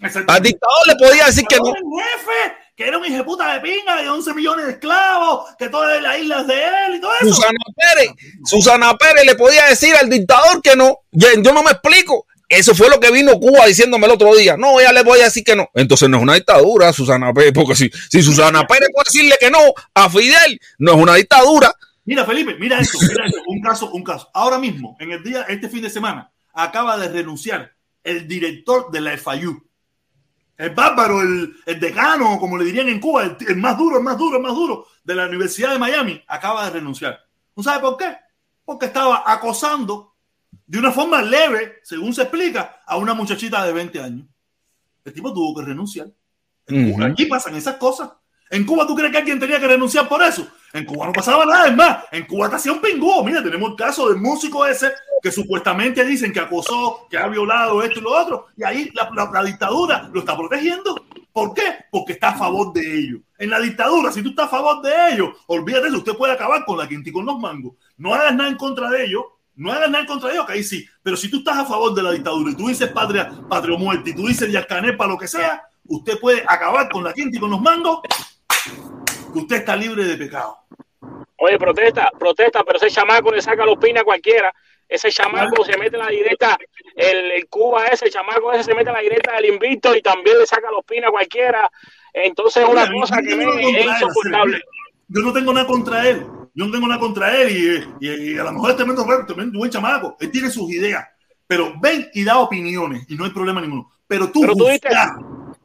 Al 0.00 0.42
dictador 0.42 0.86
le 0.86 0.96
podía 0.96 1.26
decir 1.26 1.44
que 1.48 1.56
no. 1.58 1.68
El 1.68 1.74
jefe, 1.74 2.56
que 2.74 2.84
era 2.84 2.98
un 2.98 3.04
hijeputa 3.04 3.52
de 3.54 3.60
pinga 3.60 4.00
de 4.00 4.08
11 4.08 4.34
millones 4.34 4.66
de 4.66 4.72
esclavos, 4.72 5.54
que 5.58 5.68
toda 5.68 6.00
la 6.00 6.18
isla 6.18 6.40
es 6.40 6.46
de 6.46 6.54
él 6.54 6.94
y 6.96 7.00
todo 7.00 7.12
eso. 7.20 7.34
Susana 7.34 7.58
Pérez, 7.76 8.10
Susana 8.44 8.96
Pérez 8.96 9.24
le 9.26 9.34
podía 9.34 9.66
decir 9.66 9.94
al 9.94 10.08
dictador 10.08 10.62
que 10.62 10.74
no. 10.74 11.00
Yo, 11.10 11.28
yo 11.36 11.52
no 11.52 11.62
me 11.62 11.72
explico. 11.72 12.26
Eso 12.48 12.74
fue 12.74 12.90
lo 12.90 13.00
que 13.00 13.10
vino 13.10 13.40
Cuba 13.40 13.64
diciéndome 13.66 14.04
el 14.04 14.12
otro 14.12 14.34
día. 14.34 14.58
No, 14.58 14.78
ya 14.78 14.92
le 14.92 15.02
voy 15.02 15.20
a 15.20 15.24
decir 15.24 15.42
que 15.42 15.56
no. 15.56 15.70
Entonces 15.72 16.08
no 16.10 16.18
es 16.18 16.22
una 16.22 16.34
dictadura, 16.34 16.92
Susana 16.92 17.32
Pérez, 17.32 17.52
porque 17.54 17.74
si, 17.74 17.90
si 18.10 18.22
Susana 18.22 18.66
Pérez 18.66 18.90
puede 18.92 19.04
decirle 19.06 19.36
que 19.40 19.50
no 19.50 19.58
a 19.94 20.10
Fidel, 20.10 20.60
no 20.78 20.92
es 20.92 20.98
una 20.98 21.14
dictadura. 21.14 21.72
Mira, 22.04 22.26
Felipe, 22.26 22.56
mira 22.58 22.78
esto, 22.80 22.98
mira 23.00 23.24
esto, 23.24 23.40
un 23.46 23.60
caso, 23.62 23.90
un 23.92 24.04
caso. 24.04 24.28
Ahora 24.34 24.58
mismo, 24.58 24.96
en 24.98 25.12
el 25.12 25.22
día, 25.22 25.46
este 25.48 25.68
fin 25.68 25.82
de 25.82 25.88
semana, 25.88 26.30
acaba 26.52 26.98
de 26.98 27.08
renunciar 27.08 27.72
el 28.04 28.26
director 28.26 28.90
de 28.90 29.00
la 29.00 29.16
FIU. 29.16 29.64
El 30.62 30.70
bárbaro, 30.70 31.20
el, 31.22 31.56
el 31.66 31.80
decano, 31.80 32.38
como 32.38 32.56
le 32.56 32.64
dirían 32.64 32.88
en 32.88 33.00
Cuba, 33.00 33.24
el, 33.24 33.36
el 33.48 33.56
más 33.56 33.76
duro, 33.76 33.98
el 33.98 34.04
más 34.04 34.16
duro, 34.16 34.36
el 34.36 34.42
más 34.44 34.54
duro 34.54 34.86
de 35.02 35.14
la 35.16 35.26
Universidad 35.26 35.72
de 35.72 35.78
Miami, 35.80 36.22
acaba 36.28 36.64
de 36.64 36.70
renunciar. 36.70 37.18
¿No 37.56 37.64
sabe 37.64 37.80
por 37.80 37.96
qué? 37.96 38.16
Porque 38.64 38.86
estaba 38.86 39.24
acosando 39.26 40.14
de 40.64 40.78
una 40.78 40.92
forma 40.92 41.20
leve, 41.20 41.80
según 41.82 42.14
se 42.14 42.22
explica, 42.22 42.80
a 42.86 42.96
una 42.96 43.12
muchachita 43.12 43.64
de 43.66 43.72
20 43.72 44.00
años. 44.00 44.26
El 45.04 45.12
tipo 45.12 45.34
tuvo 45.34 45.52
que 45.56 45.66
renunciar. 45.66 46.06
En 46.66 46.92
Cuba. 46.92 47.06
Aquí 47.06 47.26
pasan 47.26 47.56
esas 47.56 47.76
cosas. 47.76 48.12
En 48.48 48.64
Cuba, 48.64 48.86
¿tú 48.86 48.94
crees 48.94 49.10
que 49.10 49.18
alguien 49.18 49.40
tenía 49.40 49.58
que 49.58 49.66
renunciar 49.66 50.08
por 50.08 50.22
eso? 50.22 50.46
En 50.72 50.86
Cuba 50.86 51.06
no 51.06 51.12
pasaba 51.12 51.44
nada, 51.44 51.68
es 51.68 51.76
más, 51.76 52.04
en 52.12 52.24
Cuba 52.26 52.48
te 52.48 52.56
hacía 52.56 52.72
un 52.72 52.80
pingú. 52.80 53.22
Mira, 53.24 53.42
tenemos 53.42 53.70
el 53.70 53.76
caso 53.76 54.08
del 54.08 54.18
músico 54.18 54.64
ese 54.66 54.92
que 55.22 55.30
supuestamente 55.30 56.04
dicen 56.04 56.32
que 56.32 56.40
acosó, 56.40 57.06
que 57.10 57.18
ha 57.18 57.28
violado 57.28 57.82
esto 57.82 58.00
y 58.00 58.02
lo 58.02 58.10
otro, 58.12 58.46
y 58.56 58.64
ahí 58.64 58.90
la, 58.94 59.10
la- 59.32 59.42
dictadura 59.44 60.08
lo 60.12 60.20
está 60.20 60.36
protegiendo. 60.36 60.94
¿Por 61.32 61.54
qué? 61.54 61.62
Porque 61.90 62.14
está 62.14 62.30
a 62.30 62.34
favor 62.38 62.72
de 62.72 62.98
ellos. 62.98 63.20
En 63.38 63.50
la 63.50 63.60
dictadura, 63.60 64.10
si 64.12 64.22
tú 64.22 64.30
estás 64.30 64.46
a 64.46 64.50
favor 64.50 64.82
de 64.82 64.92
ellos, 65.12 65.30
olvídate 65.46 65.88
eso, 65.88 65.98
usted 65.98 66.14
puede 66.16 66.32
acabar 66.32 66.64
con 66.64 66.76
la 66.78 66.88
quinta 66.88 67.08
y 67.08 67.12
con 67.12 67.24
los 67.26 67.38
mangos. 67.38 67.74
No 67.98 68.14
hagas 68.14 68.34
nada 68.34 68.48
en 68.50 68.56
contra 68.56 68.90
de 68.90 69.04
ellos, 69.04 69.24
no 69.54 69.70
hagas 69.72 69.88
nada 69.90 70.00
en 70.00 70.06
contra 70.06 70.28
de 70.28 70.34
ellos, 70.34 70.46
que 70.46 70.52
ahí 70.54 70.64
sí. 70.64 70.86
Pero 71.02 71.16
si 71.16 71.30
tú 71.30 71.38
estás 71.38 71.58
a 71.58 71.64
favor 71.66 71.94
de 71.94 72.02
la 72.02 72.12
dictadura 72.12 72.50
y 72.50 72.54
tú 72.56 72.68
dices 72.68 72.88
patria, 72.90 73.30
patria 73.48 73.74
o 73.74 73.78
muerte, 73.78 74.10
y 74.10 74.14
tú 74.14 74.26
dices 74.26 74.50
Yacané 74.50 74.94
para 74.94 75.10
lo 75.12 75.18
que 75.18 75.28
sea, 75.28 75.62
usted 75.86 76.18
puede 76.18 76.42
acabar 76.46 76.88
con 76.90 77.04
la 77.04 77.12
quinta 77.12 77.36
y 77.36 77.40
con 77.40 77.50
los 77.50 77.60
mangos, 77.60 78.00
que 79.32 79.38
usted 79.38 79.56
está 79.56 79.74
libre 79.76 80.04
de 80.04 80.16
pecado. 80.16 80.58
Oye, 81.44 81.58
protesta, 81.58 82.08
protesta, 82.16 82.62
pero 82.62 82.78
ese 82.78 82.88
chamaco 82.88 83.32
le 83.32 83.42
saca 83.42 83.64
los 83.66 83.76
pines 83.76 84.02
a 84.02 84.04
cualquiera. 84.04 84.54
Ese 84.88 85.10
chamaco 85.10 85.64
se 85.64 85.76
mete 85.76 85.96
en 85.96 86.02
la 86.04 86.08
directa, 86.08 86.56
el, 86.94 87.32
el 87.32 87.48
Cuba 87.48 87.86
ese, 87.86 88.04
el 88.04 88.12
chamaco 88.12 88.52
ese 88.52 88.62
se 88.62 88.74
mete 88.76 88.90
en 88.90 88.94
la 88.94 89.00
directa 89.00 89.32
del 89.34 89.46
invicto 89.46 89.92
y 89.96 90.02
también 90.02 90.38
le 90.38 90.46
saca 90.46 90.70
los 90.70 90.84
pines 90.84 91.08
a 91.08 91.10
cualquiera. 91.10 91.68
Entonces 92.12 92.62
es 92.62 92.68
una 92.68 92.88
cosa 92.92 93.16
que 93.20 93.34
me, 93.34 93.42
es 93.44 93.76
él, 93.76 93.88
insoportable. 93.88 94.62
Yo 95.08 95.20
no 95.22 95.32
tengo 95.32 95.52
nada 95.52 95.66
contra 95.66 96.08
él. 96.08 96.24
Yo 96.54 96.66
no 96.66 96.70
tengo 96.70 96.86
nada 96.86 97.00
contra 97.00 97.36
él 97.36 97.86
y, 98.00 98.06
y- 98.06 98.34
y 98.34 98.38
a 98.38 98.44
lo 98.44 98.52
mejor 98.52 98.70
es 98.70 98.76
tremendo, 98.76 99.04
tremendo 99.26 99.58
buen 99.58 99.70
chamaco. 99.70 100.16
Él 100.20 100.30
tiene 100.30 100.48
sus 100.48 100.70
ideas. 100.70 101.04
Pero 101.48 101.74
ven 101.80 102.08
y 102.14 102.22
da 102.22 102.38
opiniones 102.38 103.04
y 103.08 103.16
no 103.16 103.24
hay 103.24 103.30
problema 103.30 103.60
ninguno. 103.60 103.90
Pero 104.06 104.30
tú, 104.30 104.42
Pero 104.42 104.54
tú 104.54 104.66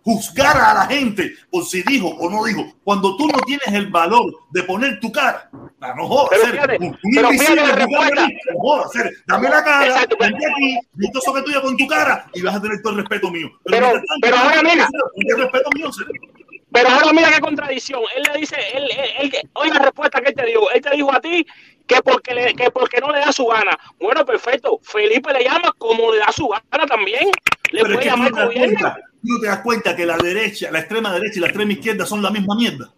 juzgar 0.08 0.56
a 0.56 0.74
la 0.74 0.86
gente 0.86 1.34
por 1.52 1.66
si 1.66 1.84
dijo 1.84 2.08
o 2.08 2.30
no 2.30 2.46
dijo, 2.46 2.64
cuando 2.82 3.18
tú 3.18 3.28
no 3.28 3.40
tienes 3.40 3.68
el 3.68 3.88
valor 3.88 4.24
de 4.52 4.64
poner 4.64 5.02
tu 5.02 5.12
cara, 5.12 5.50
no 5.80 6.08
jodas, 6.08 6.30
Pero 6.42 6.52
fíjate, 6.54 6.78
un, 6.80 6.98
pero 7.16 7.28
invisible 7.32 7.62
fíjate 7.62 7.80
la 8.16 8.28
no 8.28 8.60
jodas, 8.60 8.92
Sergio. 8.92 9.18
dame 9.28 9.50
la 9.50 9.64
cara, 9.64 9.86
Exacto, 9.88 10.16
pero- 10.20 10.32
vente 10.32 10.46
aquí, 10.52 10.80
listo 10.96 11.20
eso 11.20 11.34
que 11.34 11.42
tuya 11.44 11.62
con 11.62 11.78
tu 11.78 11.88
cara 11.88 12.26
y 12.34 12.42
vas 12.42 12.56
a 12.56 12.62
tener 12.62 12.82
todo 12.82 12.94
el 12.94 13.00
respeto 13.00 13.30
mío. 13.32 13.48
Pero- 13.66 13.92
pero 14.22 14.38
ahora 14.38 14.62
mira. 14.64 14.88
el 15.16 15.38
respeto 15.38 15.70
mío, 15.76 15.92
Sergio. 15.92 16.22
Pero 16.70 16.90
ahora 16.90 17.14
mira 17.14 17.32
qué 17.32 17.40
contradicción. 17.40 18.02
Él 18.16 18.24
le 18.34 18.40
dice, 18.42 18.56
él, 18.74 18.84
él, 18.92 19.32
él- 19.34 19.50
oye 19.54 19.72
la 19.74 19.80
respuesta 19.80 20.20
que 20.22 20.30
él 20.30 20.36
te 20.36 20.46
dijo. 20.46 20.70
Él 20.72 20.82
te 20.82 20.90
dijo 20.92 21.14
a 21.14 21.22
ti 21.22 21.46
que 21.88 22.02
porque, 22.02 22.34
le, 22.36 22.54
que 22.56 22.70
porque 22.72 23.00
no 23.00 23.10
le 23.12 23.20
da 23.20 23.32
su 23.32 23.46
gana. 23.46 23.72
Bueno, 24.00 24.26
perfecto. 24.26 24.78
Felipe 24.84 25.32
le 25.32 25.46
llama 25.46 25.74
como 25.78 26.12
le 26.12 26.20
da 26.20 26.32
su 26.32 26.48
gana 26.48 26.86
también. 26.86 27.30
Le 27.72 27.82
Pero 27.84 27.94
es 27.94 28.00
que 28.02 28.06
llamar 28.06 28.32
no, 28.32 28.36
te 28.36 28.42
das 28.42 28.48
gobierno. 28.50 28.80
cuenta, 28.80 28.96
tú 29.22 29.28
no 29.34 29.40
te 29.40 29.48
das 29.48 29.60
cuenta 29.62 29.96
que 29.96 30.06
la 30.06 30.18
derecha, 30.18 30.70
la 30.70 30.80
extrema 30.80 31.14
derecha 31.14 31.38
y 31.38 31.40
la 31.42 31.48
extrema 31.48 31.72
izquierda 31.72 32.06
son 32.06 32.22
la 32.22 32.32
misma 32.32 32.56
mierda. 32.56 32.92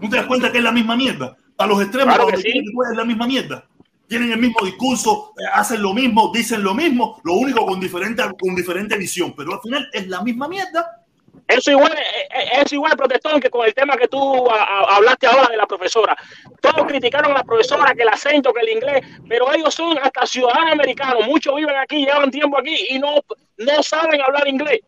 ¿No 0.00 0.08
te 0.08 0.16
das 0.16 0.26
cuenta 0.26 0.50
que 0.52 0.58
es 0.58 0.64
la 0.64 0.72
misma 0.72 0.96
mierda? 0.96 1.36
Para 1.56 1.70
los 1.70 1.82
extremos, 1.82 2.14
Claro 2.14 2.28
que 2.30 2.36
sí. 2.38 2.48
es 2.58 2.96
la 2.96 3.04
misma 3.04 3.26
mierda. 3.26 3.64
Tienen 4.06 4.32
el 4.32 4.38
mismo 4.38 4.64
discurso, 4.64 5.32
eh, 5.38 5.44
hacen 5.54 5.80
lo 5.80 5.94
mismo, 5.94 6.30
dicen 6.32 6.62
lo 6.62 6.74
mismo, 6.74 7.20
lo 7.24 7.34
único 7.34 7.64
con 7.64 7.80
diferente, 7.80 8.22
con 8.38 8.54
diferente 8.54 8.96
visión. 8.98 9.34
Pero 9.36 9.54
al 9.54 9.60
final 9.60 9.88
es 9.92 10.06
la 10.08 10.22
misma 10.22 10.46
mierda. 10.48 11.00
Eso 11.48 11.70
igual, 11.72 11.92
eh, 11.92 12.28
eh, 12.34 12.62
es 12.64 12.72
igual, 12.72 12.96
protestón, 12.96 13.40
que 13.40 13.50
con 13.50 13.66
el 13.66 13.74
tema 13.74 13.96
que 13.96 14.06
tú 14.08 14.48
a- 14.50 14.62
a- 14.62 14.96
hablaste 14.96 15.26
ahora 15.26 15.48
de 15.50 15.56
la 15.56 15.66
profesora. 15.66 16.16
Todos 16.60 16.86
criticaron 16.86 17.32
a 17.32 17.34
la 17.38 17.44
profesora, 17.44 17.92
que 17.94 18.02
el 18.02 18.08
acento, 18.08 18.52
que 18.52 18.60
el 18.60 18.68
inglés, 18.76 19.00
pero 19.28 19.52
ellos 19.52 19.74
son 19.74 19.98
hasta 19.98 20.26
ciudadanos 20.26 20.72
americanos. 20.72 21.26
Muchos 21.26 21.54
viven 21.56 21.76
aquí, 21.76 22.04
llevan 22.04 22.30
tiempo 22.30 22.58
aquí 22.58 22.76
y 22.90 22.98
no, 22.98 23.16
no 23.58 23.82
saben 23.82 24.20
hablar 24.22 24.46
inglés. 24.48 24.80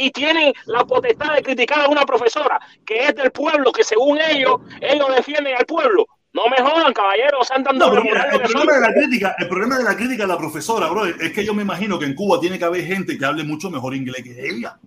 Y 0.00 0.10
tienen 0.10 0.52
la 0.66 0.84
potestad 0.84 1.34
de 1.34 1.42
criticar 1.42 1.82
a 1.82 1.88
una 1.88 2.06
profesora 2.06 2.58
que 2.86 3.04
es 3.04 3.14
del 3.14 3.30
pueblo, 3.32 3.70
que 3.70 3.84
según 3.84 4.18
ellos, 4.18 4.60
ellos 4.80 5.14
defienden 5.14 5.54
al 5.56 5.66
pueblo. 5.66 6.06
No 6.32 6.48
me 6.48 6.56
jodan, 6.56 6.92
caballeros, 6.94 7.46
sean 7.46 7.62
tan 7.62 7.76
No, 7.76 7.86
doble 7.86 8.00
pero 8.02 8.14
mira, 8.14 8.24
moral 8.24 8.40
el 8.40 8.48
problema 8.52 8.74
de 8.74 8.80
la 8.80 8.94
crítica, 8.94 9.36
el 9.38 9.48
problema 9.48 9.78
de 9.78 9.84
la 9.84 9.96
crítica 9.96 10.24
a 10.24 10.26
la 10.28 10.38
profesora, 10.38 10.88
bro, 10.88 11.04
es 11.04 11.32
que 11.32 11.44
yo 11.44 11.52
me 11.52 11.62
imagino 11.62 11.98
que 11.98 12.06
en 12.06 12.14
Cuba 12.14 12.40
tiene 12.40 12.58
que 12.58 12.64
haber 12.64 12.84
gente 12.86 13.18
que 13.18 13.24
hable 13.24 13.44
mucho 13.44 13.68
mejor 13.68 13.94
inglés 13.94 14.22
que 14.22 14.48
ella. 14.48 14.78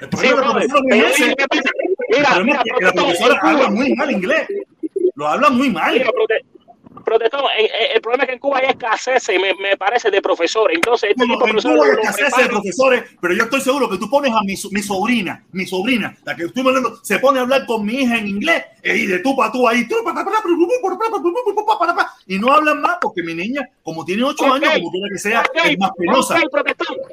El 0.00 0.08
Sí, 0.10 0.28
problema 0.28 0.60
de 0.60 0.68
la 0.68 0.74
profesora 0.74 0.96
es 0.96 1.34
Mira, 2.16 2.40
mira, 2.44 2.62
la 2.80 2.92
profesora 2.92 3.38
habla 3.42 3.70
muy 3.70 3.94
mal 3.94 4.10
inglés. 4.12 4.46
Lo 5.16 5.26
habla 5.26 5.50
muy 5.50 5.70
mal. 5.70 5.92
Mira, 5.92 6.10
prote- 7.04 7.30
protestón, 7.30 7.44
eh, 7.58 7.64
eh, 7.66 7.88
el 7.94 8.00
problema 8.00 8.24
es 8.24 8.28
que 8.28 8.34
en 8.34 8.40
Cuba 8.40 8.58
hay 8.58 8.66
escasez, 8.70 9.28
me, 9.40 9.54
me 9.54 9.76
parece, 9.76 10.10
de 10.10 10.20
profesores. 10.20 10.74
Entonces, 10.76 11.10
este 11.10 11.26
No, 11.26 11.34
tipo 11.34 11.44
de 11.44 11.50
en 11.50 11.56
profesores 11.56 11.76
Cuba 11.76 11.86
hay 11.86 11.92
lo 11.96 12.02
escasez 12.02 12.18
de 12.24 12.24
preparan. 12.30 12.50
profesores, 12.50 13.04
pero 13.20 13.34
yo 13.34 13.42
estoy 13.44 13.60
seguro 13.60 13.88
que 13.90 13.98
tú 13.98 14.10
pones 14.10 14.32
a 14.32 14.40
mi, 14.42 14.54
mi 14.70 14.82
sobrina, 14.82 15.44
mi 15.52 15.66
sobrina, 15.66 16.16
la 16.24 16.34
que 16.34 16.44
estoy 16.44 16.66
hablando, 16.66 16.98
se 17.02 17.18
pone 17.18 17.38
a 17.38 17.42
hablar 17.42 17.66
con 17.66 17.84
mi 17.84 17.94
hija 17.94 18.16
en 18.16 18.26
inglés 18.28 18.64
eh, 18.82 18.96
y 18.96 19.06
de 19.06 19.18
tú 19.20 19.36
para 19.36 19.52
tú 19.52 19.68
ahí, 19.68 19.86
y 22.26 22.38
no 22.38 22.52
hablan 22.52 22.80
más 22.80 22.98
porque 23.00 23.22
mi 23.22 23.34
niña, 23.34 23.68
como 23.82 24.04
tiene 24.04 24.22
ocho 24.24 24.52
años, 24.52 24.70
como 24.74 24.90
quiera 24.90 25.06
que 25.12 25.18
sea, 25.18 25.42
es 25.64 25.78
más 25.78 25.90
penosa. 25.96 26.40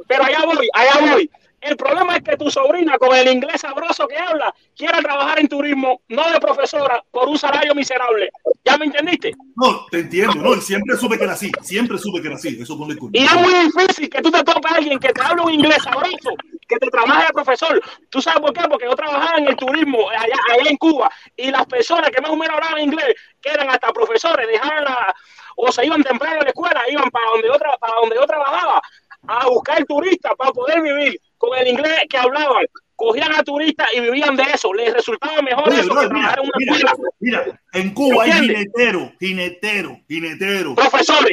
pero 0.07 0.23
allá 0.23 0.45
voy, 0.45 0.69
allá 0.73 1.13
voy. 1.13 1.29
El 1.61 1.77
problema 1.77 2.15
es 2.17 2.23
que 2.23 2.35
tu 2.37 2.49
sobrina, 2.49 2.97
con 2.97 3.15
el 3.15 3.27
inglés 3.27 3.61
sabroso 3.61 4.07
que 4.07 4.17
habla, 4.17 4.53
quiere 4.75 4.99
trabajar 4.99 5.39
en 5.39 5.47
turismo, 5.47 6.01
no 6.09 6.31
de 6.31 6.39
profesora, 6.39 7.03
por 7.11 7.29
un 7.29 7.37
salario 7.37 7.75
miserable. 7.75 8.31
¿Ya 8.65 8.77
me 8.77 8.85
entendiste? 8.85 9.31
No, 9.55 9.85
te 9.91 9.99
entiendo, 9.99 10.35
no, 10.35 10.55
y 10.55 10.61
siempre 10.61 10.97
supe 10.97 11.17
que 11.17 11.23
era 11.23 11.33
así, 11.33 11.51
siempre 11.61 11.99
supe 11.99 12.19
que 12.19 12.27
era 12.27 12.35
así, 12.35 12.59
eso 12.59 12.75
culpa. 12.77 13.09
Y 13.13 13.23
es 13.23 13.35
muy 13.35 13.53
difícil 13.53 14.09
que 14.09 14.21
tú 14.21 14.31
te 14.31 14.43
toques 14.43 14.71
a 14.71 14.75
alguien 14.75 14.97
que 14.99 15.13
te 15.13 15.21
hable 15.21 15.43
un 15.43 15.53
inglés 15.53 15.83
sabroso, 15.83 16.31
que 16.67 16.77
te 16.77 16.87
trabaje 16.89 17.27
de 17.27 17.33
profesor. 17.33 17.81
¿Tú 18.09 18.21
sabes 18.21 18.39
por 18.39 18.53
qué? 18.53 18.67
Porque 18.67 18.85
yo 18.85 18.95
trabajaba 18.95 19.37
en 19.37 19.47
el 19.47 19.55
turismo 19.55 20.09
allá, 20.09 20.35
allá 20.51 20.69
en 20.69 20.77
Cuba 20.77 21.11
y 21.35 21.51
las 21.51 21.65
personas 21.67 22.09
que 22.09 22.21
más 22.21 22.31
o 22.31 22.35
menos 22.35 22.55
hablaban 22.55 22.81
inglés, 22.81 23.15
que 23.39 23.49
eran 23.51 23.69
hasta 23.69 23.93
profesores, 23.93 24.47
dejaban 24.47 24.83
la, 24.83 25.15
o 25.57 25.71
se 25.71 25.85
iban 25.85 26.01
temprano 26.01 26.41
a 26.41 26.43
la 26.43 26.49
escuela, 26.49 26.81
iban 26.89 27.09
para 27.11 27.29
donde 27.31 27.47
yo, 27.47 27.53
para 27.79 27.93
donde 28.01 28.15
yo 28.15 28.25
trabajaba 28.25 28.81
a 29.27 29.47
buscar 29.47 29.85
turistas 29.85 30.33
para 30.35 30.51
poder 30.51 30.81
vivir 30.81 31.19
con 31.41 31.57
el 31.57 31.67
inglés 31.67 32.01
que 32.07 32.17
hablaban. 32.17 32.65
Cogían 32.95 33.33
a 33.33 33.41
turistas 33.43 33.87
y 33.95 33.99
vivían 33.99 34.35
de 34.35 34.43
eso. 34.43 34.71
Les 34.75 34.93
resultaba 34.93 35.41
mejor 35.41 35.67
Oye, 35.69 35.79
eso 35.79 35.89
bro, 35.89 36.01
que 36.01 36.13
mira, 36.13 36.33
trabajar 36.35 36.39
en 36.39 36.45
una 36.45 36.51
mira, 36.59 36.75
escuela. 36.75 37.09
mira, 37.19 37.61
en 37.73 37.93
Cuba 37.95 38.23
hay 38.23 38.29
¿Entiendes? 38.31 38.57
jineteros, 38.59 39.11
jineteros, 39.19 39.97
jineteros. 40.07 40.75
Profesores. 40.75 41.31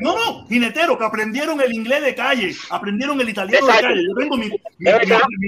No, 0.00 0.16
no, 0.16 0.46
jineteros 0.48 0.98
que 0.98 1.04
aprendieron 1.04 1.60
el 1.60 1.72
inglés 1.72 2.02
de 2.02 2.14
calle, 2.16 2.52
aprendieron 2.70 3.20
el 3.20 3.28
italiano 3.28 3.64
de 3.64 3.72
Exacto. 3.72 3.94
calle. 3.94 4.06
Yo 4.08 4.14
tengo 4.16 4.36
mi, 4.36 4.48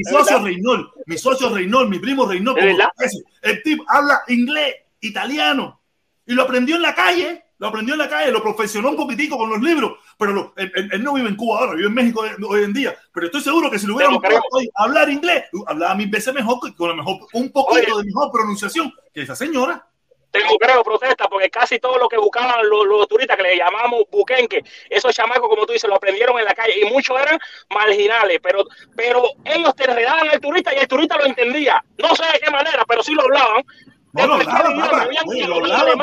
socio 0.04 0.34
verdad. 0.36 0.44
Reynol, 0.44 0.90
mi 1.06 1.18
socio 1.18 1.52
Reynol, 1.52 1.88
mi 1.88 1.98
primo 1.98 2.24
Reynol. 2.24 2.56
Es 2.56 2.64
como 2.64 2.76
verdad. 2.76 2.92
ese. 3.00 3.18
El 3.42 3.62
tipo 3.64 3.84
habla 3.88 4.20
inglés, 4.28 4.76
italiano, 5.00 5.80
y 6.26 6.34
lo 6.34 6.44
aprendió 6.44 6.76
en 6.76 6.82
la 6.82 6.94
calle, 6.94 7.42
lo 7.58 7.66
aprendió 7.68 7.94
en 7.94 7.98
la 7.98 8.08
calle, 8.08 8.30
lo 8.30 8.42
profesionó 8.42 8.90
un 8.90 8.96
poquitico 8.96 9.36
con 9.36 9.50
los 9.50 9.60
libros, 9.60 9.98
pero 10.16 10.32
lo- 10.32 10.52
él, 10.56 11.02
no 11.02 11.14
vive 11.14 11.28
en 11.28 11.36
Cuba 11.36 11.58
ahora, 11.60 11.74
vive 11.74 11.88
en 11.88 11.94
México 11.94 12.24
hoy, 12.48 12.62
en 12.64 12.72
día, 12.72 12.96
pero 13.12 13.26
estoy 13.26 13.40
seguro 13.40 13.70
que 13.70 13.78
si 13.78 13.86
lo 13.86 13.94
puesto 13.96 14.40
hoy 14.52 14.70
hablar 14.76 15.10
inglés, 15.10 15.44
hablaba 15.66 15.94
mil 15.94 16.08
veces 16.08 16.32
mejor, 16.32 16.58
con 16.76 16.90
a 16.90 16.94
lo 16.94 16.96
mejor 16.96 17.26
un 17.32 17.50
poquito 17.50 17.94
Oye. 17.94 18.02
de 18.02 18.06
mejor 18.06 18.30
pronunciación 18.32 18.92
que 19.12 19.22
esa 19.22 19.34
señora. 19.34 19.84
Tengo 20.30 20.58
creo 20.58 20.84
protesta 20.84 21.26
porque 21.26 21.48
casi 21.48 21.78
todo 21.78 21.96
lo 21.96 22.06
que 22.06 22.18
buscaban 22.18 22.68
los, 22.68 22.86
los 22.86 23.08
turistas 23.08 23.34
que 23.36 23.42
le 23.42 23.56
llamamos 23.56 24.02
buquenque, 24.12 24.62
esos 24.90 25.14
chamacos 25.14 25.48
como 25.48 25.64
tú 25.64 25.72
dices 25.72 25.88
lo 25.88 25.96
aprendieron 25.96 26.38
en 26.38 26.44
la 26.44 26.54
calle 26.54 26.74
y 26.82 26.84
muchos 26.84 27.18
eran 27.18 27.38
marginales, 27.70 28.38
pero 28.42 28.62
pero 28.94 29.24
ellos 29.44 29.74
te 29.74 29.84
enredaban 29.84 30.28
al 30.28 30.38
turista 30.38 30.74
y 30.74 30.78
el 30.80 30.86
turista 30.86 31.16
lo 31.16 31.24
entendía. 31.24 31.82
No 31.96 32.14
sé 32.14 32.24
de 32.30 32.40
qué 32.40 32.50
manera, 32.50 32.84
pero 32.86 33.02
sí 33.02 33.14
lo 33.14 33.22
hablaban. 33.22 33.64
No, 34.12 34.26
lo 34.26 34.34
hablaban, 34.34 35.98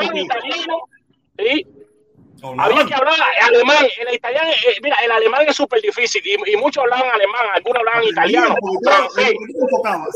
¿sí? 1.38 1.66
Había 2.58 2.84
que 2.86 2.94
hablar 2.94 3.14
alemán, 3.46 3.76
el 4.08 4.14
italiano, 4.14 4.50
eh, 4.50 4.78
mira, 4.82 4.96
el 5.02 5.10
alemán 5.10 5.46
es 5.48 5.56
súper 5.56 5.80
difícil 5.80 6.22
y, 6.24 6.52
y 6.52 6.56
muchos 6.58 6.82
hablaban 6.84 7.08
alemán, 7.10 7.40
algunos 7.54 7.78
hablaban 7.78 8.04
italiano, 8.04 8.54
francés. 8.84 9.34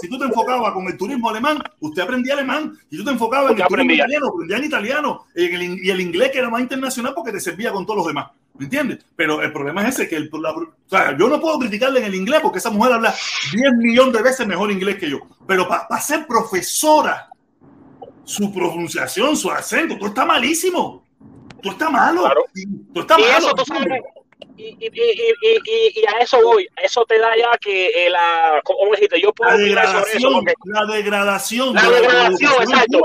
Si 0.01 0.09
tú 0.09 0.19
te 0.19 0.25
enfocabas 0.27 0.73
con 0.73 0.87
el 0.87 0.97
turismo 0.99 1.31
alemán, 1.31 1.63
usted 1.81 2.03
aprendía 2.03 2.35
alemán. 2.35 2.79
Si 2.91 2.99
tú 2.99 3.05
te 3.05 3.11
enfocabas 3.13 3.53
en 3.53 3.57
el 3.63 3.63
turismo 3.69 3.93
italiano, 4.05 4.27
aprendía 4.29 4.57
en 4.59 4.65
italiano. 4.65 5.27
En 5.35 5.55
el 5.55 5.63
in- 5.63 5.81
y 5.83 5.91
el 5.91 6.01
inglés 6.01 6.31
que 6.31 6.39
era 6.39 6.51
más 6.51 6.61
internacional 6.61 7.15
porque 7.15 7.33
te 7.33 7.41
servía 7.41 7.73
con 7.73 7.87
todos 7.87 7.97
los 7.99 8.07
demás. 8.07 8.29
¿Me 8.59 8.65
entiendes? 8.67 8.99
Pero 9.17 9.41
el 9.43 9.51
problema 9.53 9.83
es 9.89 9.95
ese, 9.95 10.07
que 10.09 10.17
el, 10.17 10.31
la- 10.41 10.51
o 10.53 10.67
sea, 10.87 11.17
yo 11.17 11.27
no 11.27 11.41
puedo 11.41 11.59
criticarle 11.59 12.01
en 12.01 12.07
el 12.07 12.15
inglés 12.15 12.41
porque 12.43 12.59
esa 12.59 12.71
mujer 12.71 12.93
habla 12.93 13.15
10 13.55 13.73
millones 13.79 14.13
de 14.13 14.23
veces 14.23 14.47
mejor 14.47 14.71
inglés 14.71 14.99
que 14.99 15.09
yo. 15.09 15.21
Pero 15.49 15.67
para 15.67 16.01
ser 16.03 16.27
profesora, 16.27 17.31
su 18.25 18.53
pronunciación, 18.53 19.37
su 19.39 19.51
acento, 19.51 19.97
todo 19.97 20.09
está 20.09 20.27
malísimo. 20.27 21.03
Todo 21.63 21.73
está 21.73 21.91
malo. 21.91 22.23
Claro. 22.23 22.45
Y- 22.55 22.93
Todo 22.93 23.01
está 23.03 23.19
y 23.19 23.23
malo. 23.23 23.39
eso 23.39 23.55
tú 23.55 23.65
sabes 23.65 24.01
y, 24.57 24.77
y, 24.79 26.01
y, 26.01 26.05
a 26.07 26.19
eso 26.23 26.39
voy 26.43 26.67
eso 26.83 27.05
te 27.07 27.19
da 27.19 27.35
ya 27.37 27.51
que 27.59 28.07
eh, 28.07 28.11
la 28.11 28.61
como 28.63 28.93
dijiste 28.95 29.21
yo 29.21 29.33
puedo 29.33 29.51
La 29.51 29.57
opinar 29.57 29.87
sobre 29.87 30.13
eso 30.13 30.29
degradación, 30.29 30.33
porque 30.35 30.55
la 30.65 30.85
degradación. 30.95 31.75
la 31.75 31.83
de 31.83 31.91
degradación 32.01 32.53
exacto 32.63 33.01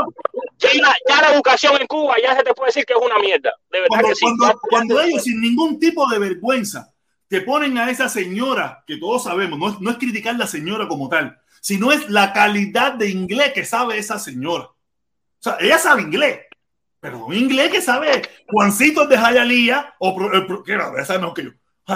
ya, 0.58 0.70
la- 0.82 0.96
ya 1.08 1.22
la 1.22 1.34
educación 1.34 1.78
en 1.80 1.88
Cuba 1.88 2.16
ya 2.22 2.36
se 2.36 2.44
te 2.44 2.54
puede 2.54 2.70
decir 2.70 2.86
que 2.86 2.94
es 2.94 3.00
una 3.02 3.20
mierda 3.20 3.54
de 3.70 3.80
verdad 3.80 3.88
Cuando, 3.90 4.08
que 4.10 4.16
sí 4.16 4.26
cuando- 4.70 5.02
ellos 5.02 5.24
sin 5.24 5.40
ningún 5.42 5.80
tipo 5.80 6.08
de 6.10 6.20
vergüenza 6.20 6.94
te 7.30 7.42
ponen 7.42 7.78
a 7.78 7.90
esa 7.90 8.08
señora, 8.10 8.84
que 8.86 8.98
todos 8.98 9.24
sabemos, 9.24 9.58
no 9.58 9.70
es, 9.70 9.80
no 9.82 9.90
es 9.92 9.98
criticar 9.98 10.36
la 10.36 10.46
señora 10.48 10.88
como 10.88 11.10
tal, 11.10 11.38
sino 11.62 11.92
es 11.92 12.08
la 12.10 12.32
calidad 12.34 12.94
de 12.94 13.10
inglés 13.10 13.52
que 13.54 13.66
sabe 13.66 13.98
esa 13.98 14.20
señora. 14.20 14.66
O 14.66 14.78
sea, 15.40 15.58
ella 15.60 15.78
sabe 15.80 16.04
inglés, 16.04 16.42
pero 17.06 17.24
un 17.24 17.36
inglés 17.36 17.72
que 17.72 17.82
sabe 17.84 18.24
Juancito 18.48 19.06
de 19.06 19.16
Jayalía, 19.16 19.94
o 20.00 20.16
pro- 20.16 20.64
que 20.64 20.76
no, 20.76 20.98
esa 20.98 21.20
no 21.20 21.36
que 21.36 21.44
yo. 21.44 21.52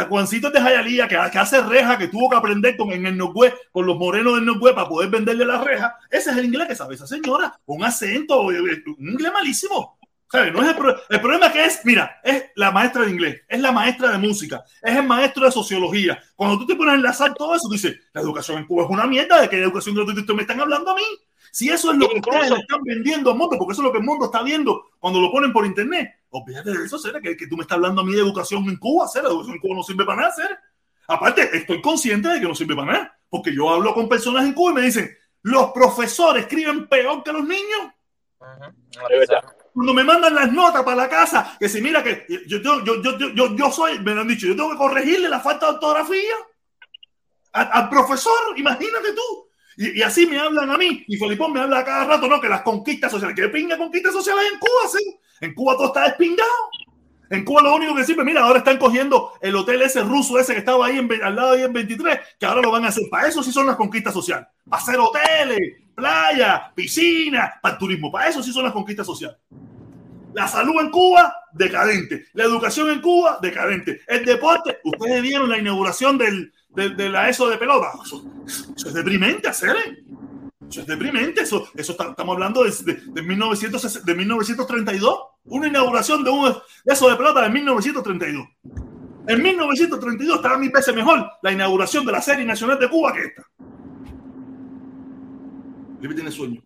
Juancito 0.07 0.51
de 0.51 0.61
Jayalía, 0.61 1.07
que, 1.07 1.17
que 1.31 1.39
hace 1.39 1.61
reja, 1.63 1.97
que 1.97 2.09
tuvo 2.09 2.29
que 2.29 2.35
aprender 2.35 2.77
con, 2.77 2.91
el 2.91 3.17
Norwest, 3.17 3.55
con 3.71 3.87
los 3.87 3.97
morenos 3.97 4.35
del 4.35 4.45
Norwest 4.45 4.75
para 4.75 4.87
poder 4.87 5.09
venderle 5.09 5.45
la 5.45 5.63
reja. 5.63 5.95
Ese 6.11 6.29
es 6.29 6.37
el 6.37 6.45
inglés 6.45 6.67
que 6.67 6.75
sabe 6.75 6.93
esa 6.93 7.07
señora, 7.07 7.59
un 7.65 7.83
acento, 7.83 8.51
eh, 8.51 8.61
un 8.99 9.09
inglés 9.09 9.33
malísimo. 9.33 9.97
¿Sabes? 10.31 10.53
No 10.53 10.61
es 10.61 10.67
el, 10.69 10.75
pro- 10.75 10.95
el 11.09 11.21
problema 11.21 11.51
que 11.51 11.65
es, 11.65 11.81
mira, 11.85 12.21
es 12.23 12.51
la 12.53 12.69
maestra 12.69 13.01
de 13.03 13.09
inglés, 13.09 13.41
es 13.47 13.59
la 13.59 13.71
maestra 13.71 14.11
de 14.11 14.19
música, 14.19 14.63
es 14.83 14.95
el 14.95 15.07
maestro 15.07 15.43
de 15.45 15.51
sociología. 15.51 16.21
Cuando 16.35 16.59
tú 16.59 16.67
te 16.67 16.75
pones 16.75 16.93
a 16.93 16.97
enlazar 16.97 17.33
todo 17.33 17.55
eso, 17.55 17.67
tú 17.67 17.73
dices, 17.73 17.97
la 18.13 18.21
educación 18.21 18.59
en 18.59 18.67
Cuba 18.67 18.83
es 18.83 18.91
una 18.91 19.07
mierda, 19.07 19.41
¿de 19.41 19.49
qué 19.49 19.59
educación 19.59 19.95
gratuita 19.95 20.31
me 20.35 20.43
están 20.43 20.59
hablando 20.61 20.91
a 20.91 20.95
mí? 20.95 21.01
Si 21.51 21.69
eso 21.69 21.91
es 21.91 21.97
lo 21.97 22.07
que 22.07 22.17
Incluso- 22.17 22.55
le 22.55 22.61
están 22.61 22.81
vendiendo 22.83 23.31
al 23.31 23.37
mundo, 23.37 23.57
porque 23.57 23.73
eso 23.73 23.81
es 23.81 23.85
lo 23.85 23.91
que 23.91 23.97
el 23.99 24.03
mundo 24.03 24.25
está 24.25 24.43
viendo 24.43 24.89
cuando 24.99 25.19
lo 25.21 25.31
ponen 25.31 25.51
por 25.51 25.65
internet. 25.65 26.15
Olvídate 26.29 26.71
de 26.77 26.85
eso, 26.85 26.99
Cera, 26.99 27.19
que, 27.19 27.35
que 27.35 27.47
tú 27.47 27.55
me 27.57 27.63
estás 27.63 27.75
hablando 27.77 28.01
a 28.01 28.05
mí 28.05 28.13
de 28.13 28.19
educación 28.21 28.63
en 28.69 28.77
Cuba, 28.77 29.07
la 29.15 29.21
educación 29.21 29.55
en 29.55 29.59
Cuba 29.61 29.75
no 29.75 29.83
sirve 29.83 30.05
para 30.05 30.21
nada, 30.21 30.33
Cera. 30.35 30.61
Aparte, 31.07 31.49
estoy 31.57 31.81
consciente 31.81 32.29
de 32.29 32.39
que 32.39 32.47
no 32.47 32.53
sirve 32.53 32.75
para 32.75 32.91
nada, 32.93 33.19
porque 33.29 33.53
yo 33.53 33.69
hablo 33.69 33.93
con 33.95 34.07
personas 34.07 34.45
en 34.45 34.53
Cuba 34.53 34.71
y 34.71 34.75
me 34.75 34.81
dicen, 34.81 35.09
los 35.41 35.71
profesores 35.71 36.43
escriben 36.43 36.87
peor 36.87 37.23
que 37.23 37.31
los 37.33 37.43
niños 37.43 37.93
cuando 39.73 39.93
me 39.93 40.03
mandan 40.03 40.35
las 40.35 40.51
notas 40.51 40.83
para 40.83 40.95
la 40.97 41.09
casa, 41.09 41.55
que 41.59 41.69
si 41.69 41.81
mira 41.81 42.03
que 42.03 42.25
yo, 42.47 42.57
yo, 42.59 42.83
yo, 42.83 43.01
yo, 43.01 43.17
yo, 43.17 43.29
yo, 43.29 43.55
yo 43.55 43.71
soy, 43.71 43.99
me 43.99 44.13
lo 44.13 44.21
han 44.21 44.27
dicho, 44.27 44.47
yo 44.47 44.55
tengo 44.55 44.71
que 44.71 44.77
corregirle 44.77 45.29
la 45.29 45.39
falta 45.39 45.67
de 45.67 45.73
ortografía 45.73 46.35
al, 47.53 47.69
al 47.71 47.89
profesor, 47.89 48.33
imagínate 48.57 49.13
tú. 49.13 49.48
Y, 49.81 50.01
así 50.01 50.27
me 50.27 50.37
hablan 50.37 50.69
a 50.69 50.77
mí, 50.77 51.05
y 51.07 51.15
Felipón 51.15 51.53
me 51.53 51.61
habla 51.61 51.85
cada 51.85 52.03
rato, 52.03 52.27
no, 52.27 52.41
que 52.41 52.49
las 52.49 52.63
conquistas 52.63 53.09
sociales, 53.09 53.33
que 53.33 53.47
pinga 53.47 53.77
conquistas 53.77 54.11
sociales 54.11 54.43
en 54.51 54.59
Cuba, 54.59 54.89
sí. 54.91 55.19
En 55.39 55.53
Cuba 55.53 55.77
todo 55.77 55.87
está 55.87 56.03
despingado. 56.03 56.49
En 57.29 57.45
Cuba 57.45 57.61
lo 57.61 57.75
único 57.75 57.95
que 57.95 58.03
sirve, 58.03 58.25
mira, 58.25 58.41
ahora 58.41 58.57
están 58.57 58.77
cogiendo 58.77 59.31
el 59.39 59.55
hotel 59.55 59.81
ese 59.81 60.01
ruso 60.01 60.37
ese 60.37 60.51
que 60.51 60.59
estaba 60.59 60.85
ahí 60.85 61.07
al 61.23 61.33
lado 61.33 61.53
ahí 61.53 61.61
en 61.61 61.71
23, 61.71 62.19
que 62.37 62.45
ahora 62.45 62.61
lo 62.61 62.71
van 62.71 62.83
a 62.83 62.89
hacer. 62.89 63.05
Para 63.09 63.29
eso 63.29 63.41
sí 63.41 63.53
son 63.53 63.67
las 63.67 63.77
conquistas 63.77 64.13
sociales. 64.13 64.47
Para 64.69 64.81
hacer 64.81 64.99
hoteles, 64.99 65.77
playa, 65.95 66.73
piscina, 66.75 67.53
para 67.61 67.75
el 67.75 67.79
turismo. 67.79 68.11
Para 68.11 68.27
eso 68.27 68.43
sí 68.43 68.51
son 68.51 68.65
las 68.65 68.73
conquistas 68.73 69.05
sociales. 69.05 69.37
La 70.33 70.49
salud 70.49 70.81
en 70.81 70.89
Cuba, 70.89 71.33
decadente. 71.53 72.25
La 72.33 72.43
educación 72.43 72.89
en 72.89 72.99
Cuba, 72.99 73.39
decadente. 73.41 74.01
El 74.07 74.25
deporte, 74.25 74.79
ustedes 74.83 75.21
vieron 75.21 75.49
la 75.49 75.57
inauguración 75.57 76.17
del, 76.17 76.51
de 76.75 77.09
la 77.09 77.29
ESO 77.29 77.49
de 77.49 77.57
pelota. 77.57 77.91
Eso, 78.03 78.23
es 78.87 78.93
deprimente 78.93 79.47
hacer. 79.47 79.75
¿eh? 79.75 80.03
Eso 80.69 80.81
es 80.81 80.87
deprimente. 80.87 81.41
Eso, 81.41 81.67
eso 81.75 81.91
estamos 81.91 82.33
hablando 82.33 82.63
de, 82.63 82.71
de, 82.71 83.01
de 83.05 83.21
1960 83.21 84.05
de 84.05 84.17
1932. 84.17 85.19
Una 85.45 85.67
inauguración 85.67 86.23
de 86.23 86.29
un 86.29 86.55
ESO 86.85 87.09
de 87.09 87.15
pelota 87.15 87.41
de 87.41 87.49
1932. 87.49 88.47
En 89.27 89.43
1932 89.43 90.37
estaba 90.37 90.57
mil 90.57 90.71
veces 90.71 90.95
mejor 90.95 91.29
la 91.41 91.51
inauguración 91.51 92.05
de 92.05 92.11
la 92.11 92.21
Serie 92.21 92.45
Nacional 92.45 92.79
de 92.79 92.89
Cuba 92.89 93.13
que 93.13 93.25
esta. 93.25 93.43
Felipe 95.97 96.15
tiene 96.15 96.31
sueño. 96.31 96.61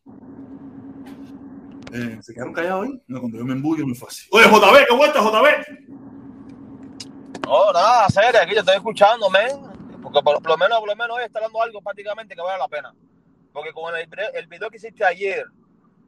Eh, 1.92 2.20
¿Se 2.22 2.34
quedaron 2.34 2.54
callados 2.54 2.88
hoy? 2.88 3.02
No, 3.08 3.20
cuando 3.20 3.38
yo 3.38 3.46
me 3.46 3.54
embullo 3.54 3.86
muy 3.86 3.96
fácil. 3.96 4.28
Oye, 4.32 4.46
JB, 4.46 4.88
¿qué 4.88 4.96
vuelta, 4.96 5.20
JB? 5.20 5.46
No, 7.46 7.72
nada, 7.74 8.10
serio, 8.10 8.40
aquí 8.42 8.54
yo 8.54 8.62
estoy 8.62 8.78
escuchando, 8.78 9.30
men. 9.30 9.73
Por, 10.22 10.48
lo 10.48 10.58
menos, 10.58 10.80
por 10.80 10.90
lo 10.90 10.96
menos 10.96 11.20
está 11.22 11.40
dando 11.40 11.62
algo 11.62 11.82
prácticamente 11.82 12.36
que 12.36 12.42
vale 12.42 12.60
la 12.60 12.68
pena. 12.68 12.94
Porque 13.52 13.72
con 13.72 13.96
el, 13.96 14.08
el 14.34 14.48
video 14.48 14.70
que 14.70 14.78
hiciste 14.78 15.04
ayer 15.04 15.46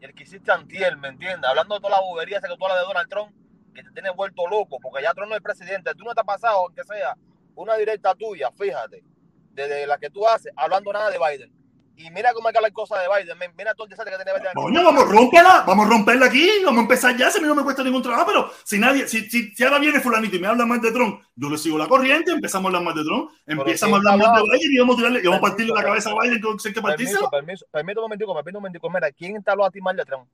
el 0.05 0.13
que 0.13 0.23
hiciste 0.23 0.51
antier, 0.51 0.97
¿me 0.97 1.09
entiendes? 1.09 1.49
Hablando 1.49 1.75
de 1.75 1.81
toda 1.81 1.97
la 1.97 2.01
bobería 2.01 2.37
esa 2.37 2.47
que 2.47 2.55
tú 2.57 2.65
hablas 2.65 2.79
de 2.79 2.85
Donald 2.85 3.09
Trump, 3.09 3.31
que 3.73 3.83
te 3.83 3.91
tiene 3.91 4.09
vuelto 4.11 4.47
loco, 4.47 4.77
porque 4.81 5.03
ya 5.03 5.13
Trump 5.13 5.29
no 5.29 5.35
es 5.35 5.41
presidente. 5.41 5.93
Tú 5.95 6.03
no 6.03 6.13
te 6.13 6.21
has 6.21 6.25
pasado, 6.25 6.67
que 6.75 6.83
sea 6.83 7.17
una 7.55 7.75
directa 7.75 8.13
tuya, 8.15 8.51
fíjate, 8.51 9.03
desde 9.51 9.87
la 9.87 9.97
que 9.97 10.09
tú 10.09 10.27
haces, 10.27 10.51
hablando 10.55 10.91
nada 10.93 11.09
de 11.09 11.17
Biden. 11.17 11.53
Y 11.97 12.11
mira 12.11 12.33
cómo 12.33 12.47
hay 12.47 12.51
que 12.51 12.57
hablar 12.57 12.73
cosas 12.73 12.99
de 13.01 13.07
Biden. 13.07 13.37
Mira 13.57 13.73
todo 13.73 13.85
el 13.85 13.91
desastre 13.91 14.15
que 14.15 14.23
tiene 14.23 14.37
Biden. 14.37 14.53
Coño, 14.53 14.83
vamos 14.83 15.03
a 15.03 15.11
romperla, 15.11 15.63
vamos 15.65 15.85
a 15.85 15.89
romperla 15.89 16.25
aquí, 16.25 16.49
vamos 16.63 16.79
a 16.79 16.81
empezar 16.81 17.15
ya, 17.15 17.31
si 17.31 17.37
a 17.37 17.41
mí 17.41 17.47
no 17.47 17.55
me 17.55 17.63
cuesta 17.63 17.83
ningún 17.83 18.01
trabajo, 18.01 18.25
pero 18.25 18.51
si 18.63 18.77
nadie, 18.77 19.07
si, 19.07 19.29
si, 19.29 19.55
si 19.55 19.63
ahora 19.63 19.79
viene 19.79 20.01
fulanito 20.01 20.35
y 20.35 20.39
me 20.39 20.47
habla 20.47 20.65
más 20.65 20.81
de 20.81 20.91
Trump, 20.91 21.21
yo 21.35 21.49
le 21.49 21.57
sigo 21.57 21.77
la 21.77 21.87
corriente, 21.87 22.31
empezamos 22.31 22.65
a 22.65 22.67
hablar 22.77 22.83
más 22.83 22.95
de 22.95 23.03
Trump, 23.03 23.31
empezamos 23.47 23.99
a 23.99 24.01
si 24.01 24.07
hablar 24.07 24.17
más 24.17 24.43
de 24.43 24.43
Biden 24.43 24.73
y 24.73 24.77
vamos 24.79 24.95
a 24.95 24.97
tirarle, 24.97 25.19
y 25.19 25.23
vamos 25.23 25.37
a 25.37 25.41
partirle 25.41 25.73
la 25.73 25.83
cabeza 25.83 26.09
a 26.09 26.21
Biden, 26.21 26.41
hay 26.43 26.73
que 26.73 26.81
partírsela. 26.81 27.19
Permiso, 27.19 27.29
permiso, 27.29 27.65
permítame 27.71 28.01
un 28.01 28.05
momentico, 28.05 28.33
permítame 28.33 28.57
un 28.57 28.61
momentico. 28.61 28.89
Mira, 28.89 29.11
¿quién 29.11 29.35
instaló 29.35 29.65
a 29.65 29.71
ti 29.71 29.79
mal 29.79 29.95
de 29.95 30.05
Trump? 30.05 30.27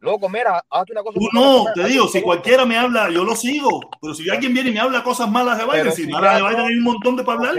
Loco, 0.00 0.28
mira, 0.28 0.64
hazte 0.70 0.92
una 0.92 1.02
cosa. 1.02 1.18
Tú 1.18 1.28
no, 1.32 1.64
te 1.74 1.84
digo, 1.88 2.06
si 2.06 2.22
cualquiera 2.22 2.64
me 2.64 2.78
habla, 2.78 3.10
yo 3.10 3.24
lo 3.24 3.34
sigo, 3.34 3.80
pero 4.00 4.14
si 4.14 4.28
alguien 4.30 4.54
viene 4.54 4.70
y 4.70 4.72
me 4.72 4.80
habla 4.80 5.02
cosas 5.02 5.28
malas 5.28 5.58
de 5.58 5.64
Biden, 5.64 5.92
si 5.92 6.06
malas 6.06 6.36
de 6.36 6.48
Biden 6.48 6.60
hay 6.66 6.74
un 6.74 6.84
montón 6.84 7.16
de 7.16 7.24
para 7.24 7.38
hablar. 7.38 7.56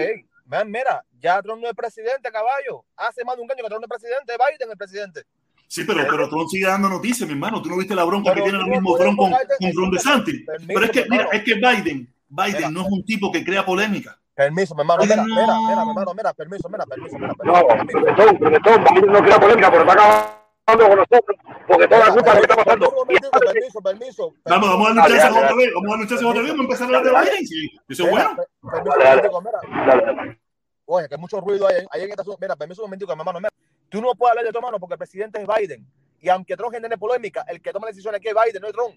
Man, 0.50 0.72
mira, 0.72 1.06
ya 1.20 1.40
Trump 1.44 1.62
no 1.62 1.70
es 1.70 1.76
presidente, 1.76 2.32
caballo. 2.32 2.84
Hace 2.98 3.24
más 3.24 3.36
de 3.36 3.44
un 3.44 3.52
año 3.52 3.62
que 3.62 3.70
Trump 3.70 3.82
no 3.82 3.96
es 3.96 4.02
presidente, 4.02 4.34
Biden 4.34 4.68
es 4.68 4.72
el 4.72 4.78
presidente. 4.78 5.24
Sí, 5.68 5.84
pero, 5.84 6.08
pero 6.10 6.28
Trump 6.28 6.50
sigue 6.50 6.66
dando 6.66 6.90
noticias, 6.90 7.28
mi 7.28 7.34
hermano. 7.34 7.62
Tú 7.62 7.70
no 7.70 7.78
viste 7.78 7.94
la 7.94 8.04
bronca 8.04 8.32
Pero 8.34 8.44
que 8.44 8.50
tiene 8.50 8.64
el 8.64 8.68
no 8.68 8.72
mismo 8.72 8.98
Trump 8.98 9.16
con, 9.20 9.32
con 9.32 9.74
Ron 9.76 9.92
DeSantis. 9.92 10.42
Pero 10.68 10.86
es 10.86 10.90
que, 10.90 11.06
mira, 11.08 11.30
es 11.32 11.44
que 11.44 11.54
Biden, 11.54 12.12
Biden 12.28 12.56
Mira. 12.56 12.72
no 12.72 12.82
es 12.82 12.88
un 12.90 13.06
tipo 13.06 13.32
que 13.32 13.46
crea 13.46 13.64
polémica. 13.64 14.20
Permiso, 14.34 14.74
mi 14.74 14.82
hermano, 14.82 15.04
mira, 15.04 15.16
no. 15.18 15.24
mira, 15.26 15.46
mira, 15.46 15.84
mi 15.86 15.90
hermano, 15.92 16.14
mira, 16.16 16.34
permiso, 16.34 16.68
mira, 16.68 16.86
permiso, 16.88 17.20
mira, 17.20 17.34
No, 17.44 17.68
permiso. 17.68 18.00
Bretón, 18.00 18.40
Bretón, 18.40 18.84
Biden 18.86 19.12
no 19.12 19.22
crea 19.22 19.40
polémica, 19.40 19.70
pero 19.70 19.82
está 19.84 19.94
acabando 19.94 20.39
con 20.78 20.98
nosotros, 20.98 21.38
porque 21.68 21.88
toda 21.88 22.08
la 22.08 22.14
culpa 22.14 22.34
de 22.34 22.42
lo 22.42 22.46
que 22.48 22.52
está 22.52 22.64
pasando. 22.64 23.06
Permiso, 23.06 23.32
permiso, 23.32 23.82
permiso. 23.82 24.34
Vamos, 24.46 24.70
vamos 24.70 24.90
a 24.92 24.94
chance 24.96 25.18
dale, 25.18 25.38
otra 25.40 25.56
vez. 25.56 25.70
Vamos 25.74 25.96
a 25.96 26.08
chance 26.08 26.26
otra 26.26 26.42
vez. 26.42 26.52
Vamos 26.52 26.60
a 26.60 26.64
empezar 26.64 26.84
a 26.84 26.98
hablar 26.98 27.04
de 27.04 27.32
Biden. 27.32 27.70
Eso 27.90 28.04
es 28.04 28.12
bueno. 28.12 28.36
Permiso, 28.36 28.98
Dale, 28.98 29.04
dale. 29.04 29.22
permiso, 29.22 29.42
mira. 29.42 29.86
Dale, 29.86 30.06
dale. 30.06 30.40
Oye, 30.86 31.08
que 31.08 31.18
mucho 31.18 31.40
ruido 31.42 31.68
hay 31.68 31.86
ahí 31.92 32.04
en 32.04 32.10
esta 32.10 32.24
zona. 32.24 32.38
Mira, 32.42 32.56
permiso 32.56 32.82
un 32.82 32.88
momentico, 32.88 33.16
mi 33.16 33.22
hermano. 33.22 33.40
Mira, 33.40 33.50
tú 33.90 34.02
no 34.02 34.14
puedes 34.16 34.32
hablar 34.32 34.46
de 34.46 34.52
tu 34.52 34.58
hermano 34.58 34.80
porque 34.80 34.94
el 34.96 34.98
presidente 35.00 35.42
es 35.42 35.48
Biden. 35.48 35.86
Y 36.22 36.30
aunque 36.30 36.58
Trump 36.58 36.74
genere 36.74 36.98
polémica, 36.98 37.46
el 37.48 37.62
que 37.62 37.72
toma 37.72 37.86
las 37.88 37.96
decisiones 37.96 38.22
es 38.24 38.34
Biden, 38.34 38.62
no 38.62 38.68
es 38.68 38.74
Trump. 38.74 38.96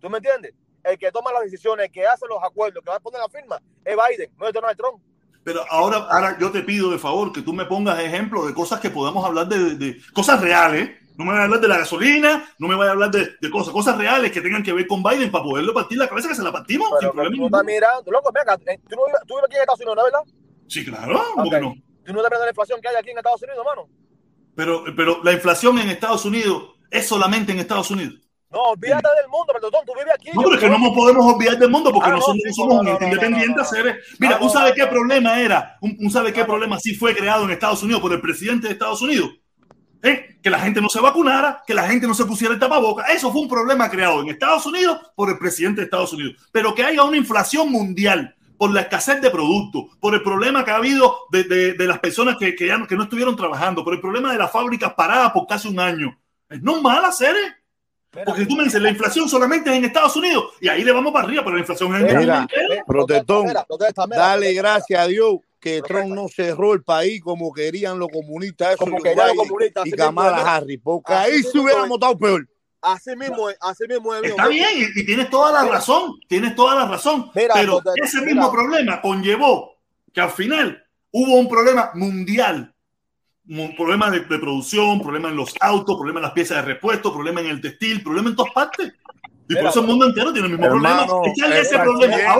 ¿Tú 0.00 0.10
me 0.10 0.18
entiendes? 0.18 0.52
El 0.84 0.98
que 0.98 1.10
toma 1.10 1.32
las 1.32 1.42
decisiones, 1.44 1.86
el 1.86 1.92
que 1.92 2.06
hace 2.06 2.26
los 2.28 2.38
acuerdos, 2.42 2.82
que 2.84 2.90
va 2.90 2.96
a 2.96 3.00
poner 3.00 3.20
la 3.20 3.28
firma, 3.28 3.60
es 3.84 3.96
Biden, 3.96 4.30
no 4.38 4.46
es 4.46 4.52
Donald 4.52 4.76
Trump. 4.76 5.02
Pero 5.44 5.64
ahora, 5.70 5.98
ahora 6.08 6.36
yo 6.38 6.52
te 6.52 6.62
pido 6.62 6.90
de 6.90 6.98
favor 6.98 7.32
que 7.32 7.42
tú 7.42 7.52
me 7.52 7.64
pongas 7.64 7.98
ejemplos 7.98 8.46
de 8.46 8.54
cosas 8.54 8.78
que 8.78 8.90
podamos 8.90 9.24
hablar 9.24 9.48
de, 9.48 9.74
de 9.74 9.96
cosas 10.12 10.40
reales. 10.40 10.90
No 11.16 11.24
me 11.24 11.30
vayas 11.32 11.42
a 11.42 11.44
hablar 11.44 11.60
de 11.60 11.68
la 11.68 11.78
gasolina, 11.78 12.44
no 12.58 12.68
me 12.68 12.74
vayas 12.74 12.90
a 12.90 12.92
hablar 12.92 13.10
de, 13.10 13.30
de 13.40 13.50
cosas, 13.50 13.72
cosas 13.72 13.96
reales 13.98 14.32
que 14.32 14.40
tengan 14.40 14.62
que 14.62 14.72
ver 14.72 14.86
con 14.86 15.02
Biden 15.02 15.30
para 15.30 15.44
poderle 15.44 15.72
partir 15.72 15.98
la 15.98 16.08
cabeza 16.08 16.28
que 16.28 16.34
se 16.34 16.42
la 16.42 16.50
partimos 16.52 16.88
sin 16.88 16.98
Pero 17.00 17.12
problema 17.12 17.36
tú 17.36 17.46
estás 17.46 17.64
mirando. 17.64 18.10
Loco, 18.10 18.32
venga, 18.32 18.54
eh, 18.66 18.78
tú 18.88 18.96
no 18.96 19.06
vives, 19.06 19.20
tú 19.26 19.34
vives 19.34 19.44
aquí 19.46 19.56
en 19.56 19.60
Estados 19.60 19.80
Unidos, 19.80 19.96
¿no 19.96 20.04
verdad? 20.04 20.20
Sí, 20.68 20.84
claro, 20.84 21.22
¿por 21.34 21.48
qué 21.50 21.56
Ok. 21.56 21.62
no? 21.62 21.74
Tú 22.04 22.12
no 22.12 22.20
viendo 22.20 22.38
la 22.44 22.48
inflación 22.48 22.80
que 22.80 22.88
hay 22.88 22.96
aquí 22.96 23.10
en 23.10 23.18
Estados 23.18 23.42
Unidos, 23.42 23.58
hermano. 23.64 23.88
Pero, 24.54 24.84
pero 24.96 25.20
la 25.22 25.32
inflación 25.32 25.78
en 25.78 25.90
Estados 25.90 26.24
Unidos 26.24 26.74
es 26.90 27.06
solamente 27.06 27.52
en 27.52 27.58
Estados 27.60 27.90
Unidos. 27.90 28.14
No, 28.50 28.58
olvídate 28.72 29.08
del 29.20 29.28
mundo, 29.28 29.50
perdón, 29.54 29.80
tú 29.86 29.92
vives 29.98 30.12
aquí. 30.14 30.28
No, 30.34 30.42
pero 30.42 30.54
es 30.56 30.60
que 30.60 30.68
no 30.68 30.78
nos 30.78 30.94
podemos 30.94 31.34
olvidar 31.34 31.58
del 31.58 31.70
mundo 31.70 31.90
porque 31.90 32.08
Ah, 32.08 32.12
no, 32.12 32.16
nosotros 32.16 32.42
no 32.46 32.52
somos 32.52 32.74
no, 32.76 32.82
no, 32.82 32.90
ente 32.90 33.04
no, 33.06 33.08
independiente. 33.12 33.48
no, 33.48 33.56
no, 33.56 33.62
hacer- 33.62 34.00
Mira, 34.18 34.38
no, 34.38 34.44
¿un 34.44 34.50
sabe 34.50 34.74
qué 34.74 34.86
problema 34.86 35.40
era? 35.40 35.78
¿Un, 35.80 35.96
un 36.00 36.10
sabe 36.10 36.32
qué 36.34 36.40
no. 36.40 36.46
problema 36.46 36.78
sí 36.78 36.94
fue 36.94 37.14
creado 37.16 37.44
en 37.44 37.50
Estados 37.52 37.82
Unidos 37.82 38.02
por 38.02 38.12
el 38.12 38.20
presidente 38.20 38.66
de 38.66 38.74
Estados 38.74 39.00
Unidos? 39.00 39.30
¿Eh? 40.02 40.38
Que 40.42 40.50
la 40.50 40.58
gente 40.58 40.80
no 40.80 40.88
se 40.88 41.00
vacunara, 41.00 41.62
que 41.66 41.74
la 41.74 41.86
gente 41.86 42.06
no 42.08 42.14
se 42.14 42.24
pusiera 42.24 42.52
el 42.54 42.58
tapaboca. 42.60 43.04
Eso 43.12 43.30
fue 43.30 43.42
un 43.42 43.48
problema 43.48 43.88
creado 43.88 44.20
en 44.20 44.30
Estados 44.30 44.66
Unidos 44.66 44.98
por 45.14 45.30
el 45.30 45.38
presidente 45.38 45.80
de 45.80 45.84
Estados 45.84 46.12
Unidos. 46.12 46.34
Pero 46.50 46.74
que 46.74 46.82
haya 46.84 47.04
una 47.04 47.16
inflación 47.16 47.70
mundial 47.70 48.34
por 48.58 48.72
la 48.72 48.80
escasez 48.82 49.20
de 49.20 49.30
productos, 49.30 49.84
por 50.00 50.14
el 50.14 50.22
problema 50.22 50.64
que 50.64 50.70
ha 50.72 50.76
habido 50.76 51.16
de, 51.30 51.44
de- 51.44 51.72
de 51.74 51.86
las 51.86 51.98
personas 52.00 52.36
que, 52.36 52.54
que 52.56 52.66
ya 52.66 52.78
no, 52.78 52.86
que 52.86 52.96
no 52.96 53.04
estuvieron 53.04 53.36
trabajando, 53.36 53.84
por 53.84 53.94
el 53.94 54.00
problema 54.00 54.32
de 54.32 54.38
las 54.38 54.50
fábricas 54.50 54.92
paradas 54.94 55.30
por 55.32 55.46
casi 55.46 55.68
un 55.68 55.78
año. 55.80 56.16
Es 56.50 56.60
normal 56.62 57.04
hacer, 57.04 57.34
¿eh? 57.36 57.54
Porque 58.26 58.44
tú 58.44 58.56
me 58.56 58.64
dices, 58.64 58.80
la 58.82 58.90
inflación 58.90 59.26
solamente 59.28 59.70
es 59.70 59.76
en 59.76 59.84
Estados 59.86 60.14
Unidos 60.16 60.44
y 60.60 60.68
ahí 60.68 60.84
le 60.84 60.92
vamos 60.92 61.12
para 61.12 61.24
arriba, 61.24 61.42
pero 61.42 61.54
la 61.56 61.60
inflación 61.60 61.94
es 61.94 62.00
en 62.02 62.06
entero. 62.08 62.20
mira, 62.20 62.46
Protestón, 62.86 63.46
Dale 64.18 64.52
gracias 64.52 65.00
a 65.00 65.06
Dios 65.06 65.36
que. 65.62 65.80
Trump 65.80 66.08
no 66.08 66.28
cerró 66.28 66.74
el 66.74 66.82
país 66.82 67.22
como 67.22 67.52
querían 67.52 67.98
los 67.98 68.08
comunistas, 68.08 68.74
eso 68.74 68.84
Como 68.84 69.00
querían 69.00 69.28
los 69.28 69.36
comunistas, 69.48 69.86
y 69.86 69.90
mismo 69.92 70.04
Kamala 70.04 70.38
es. 70.38 70.44
Harris, 70.44 70.80
porque 70.82 71.12
ahí 71.14 71.38
se 71.38 71.46
mismo 71.46 71.62
hubiera 71.62 71.84
votado 71.84 72.18
peor. 72.18 72.46
Así 72.82 73.14
mismo 73.16 73.48
es, 73.48 73.56
así 73.60 73.84
mismo 73.88 74.14
es. 74.14 74.24
Está 74.24 74.48
bien, 74.48 74.68
y, 74.76 75.00
y 75.00 75.06
tienes 75.06 75.30
toda 75.30 75.52
la 75.52 75.62
Mira. 75.62 75.74
razón, 75.76 76.18
tienes 76.28 76.54
toda 76.56 76.74
la 76.74 76.86
razón. 76.88 77.30
Mira, 77.34 77.54
pero 77.54 77.80
ese 78.02 78.18
mira. 78.20 78.32
mismo 78.34 78.52
problema 78.52 79.00
conllevó 79.00 79.78
que 80.12 80.20
al 80.20 80.30
final 80.30 80.84
hubo 81.12 81.36
un 81.38 81.48
problema 81.48 81.92
mundial. 81.94 82.74
Un 83.48 83.74
problema 83.76 84.08
de, 84.10 84.20
de 84.20 84.38
producción, 84.38 85.00
problema 85.00 85.28
en 85.28 85.36
los 85.36 85.52
autos, 85.60 85.96
problema 85.96 86.20
en 86.20 86.24
las 86.24 86.32
piezas 86.32 86.58
de 86.58 86.62
repuesto, 86.74 87.12
problema 87.12 87.40
en 87.40 87.48
el 87.48 87.60
textil, 87.60 88.02
problema 88.02 88.30
en 88.30 88.36
todas 88.36 88.52
partes. 88.52 88.92
Y 89.48 89.54
por 89.56 89.66
eso 89.66 89.80
el 89.80 89.86
mundo 89.86 90.06
entero 90.06 90.32
tiene 90.32 90.46
el 90.46 90.52
mismo 90.52 90.66
hermano, 90.66 91.06
problema. 91.06 91.34
Echarle 91.34 91.60
ese 91.60 91.78
problema 91.78 92.16
a 92.16 92.36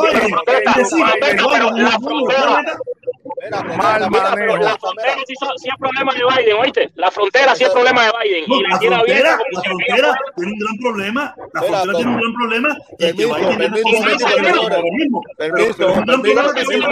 Biden 3.42 3.64
presidente- 3.64 3.72
y 3.72 3.80
decirle 3.82 4.06
que 4.06 4.12
Protesta, 4.12 4.34
Biden 4.34 4.42
es 4.42 4.46
pero 4.46 4.56
la 4.56 4.72
un 4.72 4.78
buen 4.78 4.78
frontera- 4.78 5.14
planeta. 5.14 5.32
Mira, 5.32 5.32
Mal 5.32 5.32
mira, 5.32 5.32
pero 5.32 5.32
La 5.32 5.38
frontera 5.42 5.56
sí, 5.56 5.68
es 5.68 5.76
problema 5.78 6.12
de 6.14 6.20
Biden, 6.42 6.56
¿oíste? 6.60 6.90
La 6.94 7.10
frontera 7.10 7.54
sí 7.56 7.64
es 7.64 7.70
problema 7.70 8.02
de 8.04 8.10
Biden. 8.22 8.44
No, 8.48 8.54
y 8.56 8.62
la 8.62 8.68
la 8.68 8.78
tiene 8.78 8.96
frontera, 8.96 9.32
abierta 9.32 9.44
como 9.44 9.52
la 9.52 9.62
frontera 9.62 10.18
tiene 10.36 10.52
un 10.52 10.58
gran 10.58 10.76
problema. 10.78 11.34
La 11.52 11.60
frontera 11.62 11.94
tiene 11.96 12.10
un 12.12 12.16
gran 12.20 12.32
problema 12.34 12.68
y 12.72 12.96
que 12.96 13.06
Permiso, 13.06 13.34
Biden 13.34 13.58
permiso, 13.58 13.82
permiso, 13.82 15.20
Permiso, 15.36 15.86
un 15.88 15.92
gran 15.92 16.04
permiso, 16.06 16.22
problema 16.22 16.54
que 16.54 16.64
siempre 16.64 16.88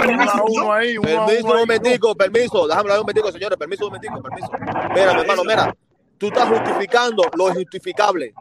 un 1.40 1.48
momentico, 1.48 2.14
permiso. 2.16 2.66
Déjame 2.66 2.80
hablar 2.80 2.96
un 2.98 3.02
momentico, 3.02 3.32
señores. 3.32 3.58
Permiso 3.58 3.84
un 3.86 3.92
momentico, 3.92 4.22
permiso. 4.22 4.48
Mira, 4.94 5.14
mi 5.14 5.20
hermano, 5.20 5.42
mira. 5.44 5.74
Tú 6.18 6.26
estás 6.26 6.48
justificando 6.48 7.22
lo 7.34 7.48
injustificable. 7.48 8.34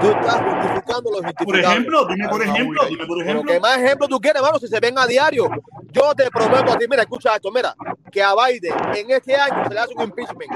Tú 0.00 0.06
estás 0.10 0.42
justificando 0.42 1.10
lo 1.10 1.16
Por 1.16 1.22
injustificable. 1.22 1.60
ejemplo, 1.62 2.06
dime 2.06 2.28
por 2.28 2.42
ejemplo, 2.42 2.82
dime 2.88 3.06
por 3.06 3.18
Pero 3.18 3.30
ejemplo. 3.30 3.52
¿qué 3.52 3.60
más 3.60 3.78
ejemplos 3.78 4.08
tú 4.08 4.20
quieres, 4.20 4.40
hermano? 4.40 4.58
Si 4.58 4.68
se 4.68 4.80
ven 4.80 4.98
a 4.98 5.06
diario. 5.06 5.48
Yo 5.90 6.14
te 6.14 6.30
prometo 6.30 6.72
a 6.72 6.78
ti, 6.78 6.86
mira, 6.88 7.02
escucha 7.02 7.34
esto, 7.34 7.50
mira, 7.50 7.74
que 8.12 8.22
a 8.22 8.32
Biden 8.34 8.74
en 8.94 9.10
este 9.10 9.34
año 9.34 9.64
se 9.66 9.74
le 9.74 9.80
hace 9.80 9.94
un 9.94 10.02
impeachment 10.04 10.50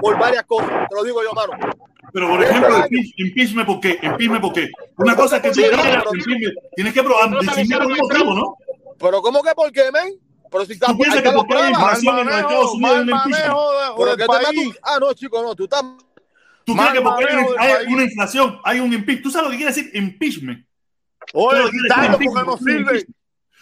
por 0.00 0.18
varias 0.18 0.44
cosas. 0.44 0.70
Te 0.88 0.94
lo 0.94 1.04
digo 1.04 1.20
yo, 1.22 1.28
hermano. 1.30 1.52
Pero 2.12 2.28
por 2.28 2.42
ejemplo, 2.42 2.76
impeach- 2.78 3.14
impeachment, 3.16 3.66
¿por 3.66 3.80
qué? 3.80 3.98
Impeachment, 4.02 4.40
¿por 4.40 4.52
qué? 4.54 4.70
Una 4.96 5.14
cosa 5.16 5.36
es 5.36 5.42
que 5.42 5.50
pero- 5.50 5.74
impeachment, 6.14 6.54
tienes 6.76 6.94
que 6.94 7.02
probar, 7.02 7.30
te 7.38 7.46
decirme 7.46 7.76
por 7.76 7.86
un 7.86 7.94
que 7.94 8.02
motivo, 8.02 8.34
¿no? 8.34 8.54
Pero 8.98 9.20
¿cómo 9.22 9.42
que 9.42 9.52
por 9.54 9.70
qué, 9.72 9.90
men? 9.92 10.14
Pero 10.50 10.64
si 10.64 10.72
está, 10.72 10.86
Tú 10.86 10.96
piensas 10.96 11.20
que 11.20 11.30
porque 11.30 11.54
hay 11.54 11.70
inflación 11.70 12.18
en 12.20 12.26
los 12.26 12.36
Estados 12.36 12.72
Unidos 12.72 12.96
es 12.96 13.02
un 13.02 13.08
impeachment. 13.10 13.44
Pero 13.98 14.16
¿qué? 14.16 14.72
Ah, 14.82 14.98
no, 14.98 15.12
chico, 15.12 15.42
no. 15.42 15.54
Tú 15.54 15.64
estás... 15.64 15.84
Tú 16.68 16.76
crees 16.76 16.92
que 16.92 17.00
porque 17.00 17.24
hay, 17.58 17.70
hay 17.70 17.86
una 17.94 18.02
inflación, 18.04 18.60
hay 18.62 18.80
un 18.80 18.92
impeachment. 18.92 19.22
¿Tú 19.22 19.30
sabes 19.30 19.44
lo 19.46 19.50
que 19.50 19.56
quiere 19.56 19.72
decir 19.72 19.90
impeachment? 19.94 20.66
Oye, 21.32 21.62
quítalo 21.70 22.18
porque 22.18 22.46
no 22.46 22.56
sirve. 22.58 23.06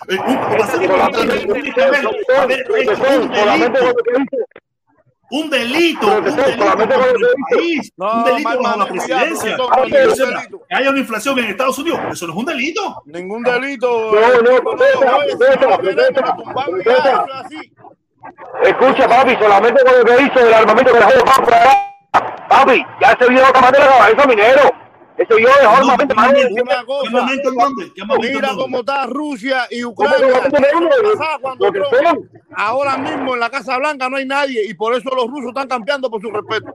Eh, 0.09 0.19
un- 0.19 0.37
delito. 3.31 3.95
Un 5.29 5.51
delito, 5.51 6.07
un 6.07 6.25
delito 6.25 6.47
el 6.47 7.35
país, 7.51 7.93
un 7.97 8.43
bajo 8.43 8.79
la 8.79 8.87
presidencia. 8.87 9.57
haya 10.71 10.91
una 10.91 10.99
inflación 10.99 11.39
en 11.39 11.45
Estados 11.47 11.79
Unidos, 11.79 12.01
eso 12.13 12.27
no 12.27 12.33
es 12.33 12.39
un 12.39 12.45
delito. 12.45 13.03
Ningún 13.07 13.43
delito. 13.43 14.13
No, 14.13 14.43
no. 14.43 14.51
Escucha, 18.63 19.09
papi, 19.09 19.37
solamente 19.37 19.83
con 19.85 19.99
lo 19.99 20.05
que 20.05 20.23
hizo 20.23 20.39
del 20.45 20.55
armamento 20.55 20.93
que 20.93 20.99
por 20.99 21.55
allá. 21.55 21.96
Papi, 22.49 22.85
ya 23.01 23.17
se 23.19 23.29
vio 23.29 23.43
otra 23.49 23.61
manera 23.61 24.07
de 24.07 24.13
esos 24.13 24.27
mineros. 24.27 24.71
Ese 25.19 25.35
vio 25.35 25.49
de 25.49 25.63
No, 25.63 25.71
armamento, 25.71 26.09
¿qué 26.09 26.15
mano. 26.15 26.29
armamento? 26.29 26.63
Una 26.63 26.77
¿Qué 26.81 26.85
cosa, 26.87 27.07
armamento 27.09 27.49
en 27.49 27.55
dónde? 27.55 27.93
¿Qué 27.95 28.03
armamento 28.03 28.27
en 28.29 28.35
mira 28.35 28.49
cómo 28.55 28.79
está 28.81 29.07
Rusia 29.07 29.67
y 29.71 29.83
¿Cómo 29.83 29.93
Ucrania. 29.93 30.29
Eso. 30.47 32.19
Ahora 32.55 32.97
mismo 32.99 33.35
en 33.35 33.41
la 33.41 33.51
Casa 33.51 33.79
Blanca 33.79 34.09
no 34.11 34.17
hay 34.17 34.27
nadie 34.27 34.67
y 34.69 34.75
por 34.75 34.95
eso 34.95 35.09
los 35.15 35.27
rusos 35.29 35.49
están 35.49 35.69
campeando 35.69 36.11
por 36.11 36.21
su 36.21 36.31
respeto. 36.31 36.73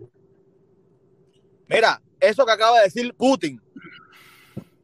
Mira, 1.68 2.02
eso 2.20 2.46
que 2.46 2.52
acaba 2.52 2.78
de 2.80 2.84
decir 2.86 3.14
Putin, 3.16 3.62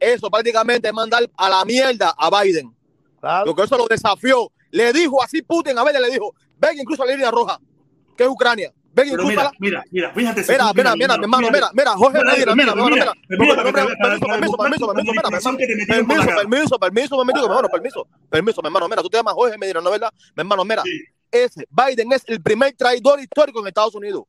eso 0.00 0.30
prácticamente 0.30 0.88
es 0.88 0.94
mandar 0.94 1.28
a 1.36 1.48
la 1.48 1.64
mierda 1.64 2.14
a 2.16 2.30
Biden. 2.42 2.74
Claro. 3.20 3.46
Porque 3.46 3.62
eso 3.62 3.76
lo 3.76 3.86
desafió. 3.86 4.50
Le 4.70 4.92
dijo 4.92 5.22
así 5.22 5.42
Putin 5.42 5.76
a 5.78 5.84
Biden, 5.84 6.02
le 6.02 6.10
dijo, 6.10 6.34
ven 6.58 6.78
incluso 6.78 7.02
a 7.02 7.06
la 7.06 7.12
línea 7.12 7.30
roja, 7.30 7.58
que 8.16 8.22
es 8.22 8.28
Ucrania. 8.28 8.72
Ven 8.92 9.10
Pero 9.10 9.24
mira, 9.24 9.50
mira, 9.58 9.84
mira, 9.90 10.12
fíjate. 10.12 10.44
Mira, 10.48 10.72
mira, 10.72 10.96
mira, 10.96 11.16
mi 11.16 11.24
hermano, 11.24 11.50
mira, 11.50 11.70
mira, 11.72 11.90
Jorge 11.92 12.24
Medina, 12.24 12.54
mira, 12.54 12.74
mira, 12.74 12.88
mira, 12.88 13.12
Permiso, 13.28 13.62
permiso, 13.62 14.56
permiso, 14.56 14.86
permiso, 14.88 15.18
permiso, 16.36 16.78
permiso, 16.78 17.24
mi 17.24 17.32
hermano, 17.32 17.68
permiso, 17.68 18.08
permiso, 18.28 18.62
mi 18.62 18.66
hermano, 18.66 18.88
mira, 18.88 19.02
tú 19.02 19.08
te 19.08 19.18
llamas 19.18 19.34
Jorge 19.34 19.56
Medina, 19.58 19.80
¿no 19.80 19.90
verdad? 19.90 20.12
Mi 20.34 20.40
hermano, 20.40 20.64
mira, 20.64 20.82
ese, 21.30 21.68
Biden 21.70 22.12
es 22.12 22.24
el 22.26 22.42
primer 22.42 22.72
traidor 22.74 23.20
histórico 23.20 23.60
en 23.60 23.68
Estados 23.68 23.94
Unidos. 23.94 24.24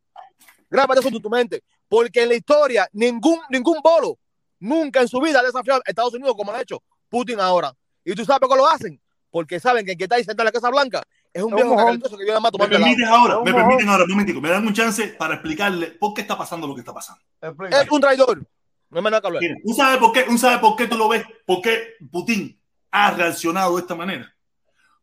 Grábate 0.70 1.00
eso 1.00 1.10
en 1.10 1.22
tu 1.22 1.30
mente, 1.30 1.64
porque 1.88 2.22
en 2.22 2.30
la 2.30 2.36
historia 2.36 2.88
ningún, 2.94 3.40
ningún 3.50 3.80
bolo 3.84 4.20
nunca 4.60 5.02
en 5.02 5.08
su 5.08 5.20
vida 5.20 5.40
ha 5.40 5.44
desafiado 5.44 5.82
a 5.86 5.90
Estados 5.90 6.14
Unidos 6.14 6.36
como 6.38 6.52
ha 6.52 6.62
hecho 6.62 6.84
Putin 7.10 7.40
ahora. 7.40 7.74
¿Y 8.04 8.14
tú 8.14 8.24
sabes 8.26 8.40
por 8.40 8.50
qué 8.50 8.56
lo 8.56 8.68
hacen? 8.68 9.02
Porque 9.32 9.60
saben 9.60 9.86
que 9.86 9.92
el 9.92 9.98
que 9.98 10.04
está 10.04 10.16
ahí 10.16 10.24
sentado 10.24 10.44
en 10.44 10.46
la 10.46 10.52
Casa 10.52 10.70
Blanca 10.70 11.04
es 11.34 11.44
un 11.44 11.54
un 11.54 11.56
viejo 11.58 11.76
calentoso 11.76 12.18
que 12.18 12.26
más 12.26 12.42
Me 12.42 12.52
tomando 12.52 12.78
permites 12.78 13.08
ahora, 13.08 13.40
me 13.44 13.54
permiten 13.54 13.90
ahora, 13.90 14.04
un 14.04 14.10
momentico, 14.10 14.42
me 14.42 14.50
dan 14.50 14.66
un 14.66 14.74
chance 14.74 15.08
para 15.10 15.36
explicarle 15.36 15.88
por 15.92 16.14
qué 16.14 16.22
está 16.22 16.38
pasando 16.38 16.68
lo 16.68 16.74
que 16.74 16.82
está 16.82 16.94
pasando. 16.94 17.22
Es 17.42 17.90
un 17.92 18.02
traidor. 18.02 18.48
No 18.90 19.02
más 19.02 19.12
nada 19.12 19.22
que 19.22 19.28
hablar. 19.28 19.44
¿tú 19.64 19.74
sabes 19.74 20.00
por 20.00 20.12
qué? 20.12 20.24
¿Tú 20.24 20.38
sabes 20.38 20.58
por 20.60 20.76
qué 20.76 20.88
tú 20.88 20.98
lo 20.98 21.08
ves? 21.08 21.24
¿Por 21.46 21.62
qué 21.62 21.94
Putin 22.12 22.60
ha 22.92 23.12
reaccionado 23.12 23.76
de 23.76 23.82
esta 23.82 23.96
manera? 23.96 24.36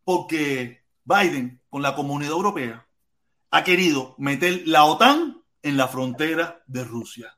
Porque 0.03 0.83
Biden, 1.05 1.61
con 1.69 1.81
la 1.81 1.95
comunidad 1.95 2.33
europea, 2.33 2.85
ha 3.51 3.63
querido 3.63 4.15
meter 4.17 4.63
la 4.65 4.83
OTAN 4.83 5.41
en 5.61 5.77
la 5.77 5.87
frontera 5.87 6.63
de 6.67 6.83
Rusia. 6.83 7.37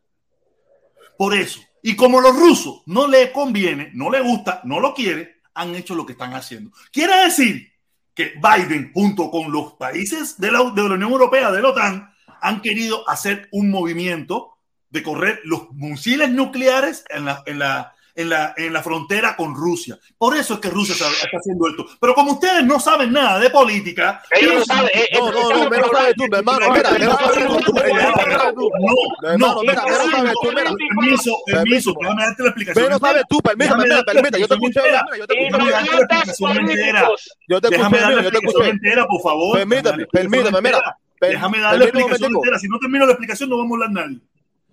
Por 1.18 1.36
eso. 1.36 1.60
Y 1.84 1.96
como 1.96 2.20
los 2.20 2.36
rusos 2.36 2.82
no 2.88 3.08
le 3.08 3.32
conviene, 3.32 3.92
no 3.94 4.10
le 4.10 4.22
gusta, 4.22 4.62
no 4.64 4.80
lo 4.80 4.94
quiere, 4.94 5.42
han 5.54 5.76
hecho 5.76 5.94
lo 5.94 6.06
que 6.06 6.14
están 6.14 6.34
haciendo. 6.34 6.72
Quiere 6.92 7.26
decir 7.26 7.72
que 8.20 8.34
Biden, 8.36 8.92
junto 8.94 9.32
con 9.32 9.50
los 9.50 9.76
países 9.76 10.38
de 10.38 10.52
la, 10.52 10.60
de 10.72 10.84
la 10.84 10.96
Unión 10.96 11.10
Europea, 11.14 11.54
de 11.54 11.62
la 11.62 11.70
OTAN, 11.70 12.14
han 12.42 12.62
querido 12.62 13.10
hacer 13.10 13.48
un 13.54 13.70
movimiento 13.70 14.58
de 14.90 15.04
correr 15.04 15.40
los 15.46 15.72
misiles 15.72 16.30
nucleares 16.30 17.06
en 17.08 17.24
la, 17.24 17.44
en 17.46 17.60
la, 17.60 17.96
en 18.20 18.30
la, 18.30 18.54
en 18.58 18.74
la 18.74 18.84
frontera 18.84 19.36
con 19.36 19.56
Rusia. 19.56 19.98
Por 20.18 20.36
eso 20.36 20.56
es 20.56 20.60
que 20.60 20.70
Rusia 20.70 20.94
está, 20.94 21.08
está 21.08 21.38
haciendo 21.38 21.68
esto. 21.70 21.86
Pero 22.02 22.14
como 22.14 22.34
ustedes 22.34 22.66
no 22.66 22.80
saben 22.80 23.14
nada 23.14 23.40
de 23.40 23.50
política, 23.50 24.22
Ellos 24.32 24.56
no 24.56 24.66
saben, 24.66 24.92
eh, 24.94 25.08
No, 25.14 25.32
no, 25.32 25.50
no, 25.64 25.70
menos 25.70 25.90
sabes 25.92 26.14
tú, 26.16 26.24
mi 26.30 26.38
hermano. 26.38 26.72
Mira, 26.72 26.92
menos 26.92 27.16
sabes 27.18 27.48
tú. 27.48 27.74
no, 27.74 29.38
no, 29.38 29.62
mira, 29.62 29.84
menos 29.86 30.12
sabes 30.12 30.34
tú, 30.42 30.50
mira. 30.50 30.72
permiso, 30.98 31.32
permiso, 31.46 31.94
déjame 32.00 32.22
darte 32.24 32.44
la 32.44 32.50
explicación. 32.50 32.86
Menos 32.86 33.00
sabes 33.00 33.24
tú, 33.30 33.40
permítame, 33.40 33.84
permítame. 34.06 34.40
Yo 34.42 34.48
te 34.48 34.54
escuché 34.56 34.82
yo 35.18 35.28
te 35.28 35.36
Déjame 35.36 35.72
darte 35.72 35.92
la 35.92 36.02
explicación 36.02 36.58
entera. 36.58 37.06
políticos. 37.06 37.30
Yo 37.48 37.62
te 37.62 37.70
Déjame 37.70 37.98
escuché, 37.98 38.02
darle 38.02 38.16
mira, 38.16 38.22
la 38.22 38.24
yo 38.24 38.32
te 38.32 38.38
explicación 38.38 38.62
escuché. 38.64 38.70
entera, 38.90 39.08
por 39.08 39.22
favor. 39.22 39.58
Permítame, 39.58 40.06
permítame, 40.08 40.62
mira. 40.62 40.98
Déjame 41.22 41.60
darle 41.60 41.80
la 41.80 41.86
explicación 41.86 42.32
entera. 42.36 42.60
Si 42.60 42.68
no 42.68 42.80
termino 42.80 43.06
la 43.06 43.12
explicación, 43.14 43.50
no 43.50 43.58
vamos 43.58 43.72
a 43.82 43.86
hablar 43.86 43.92
nadie. 44.06 44.20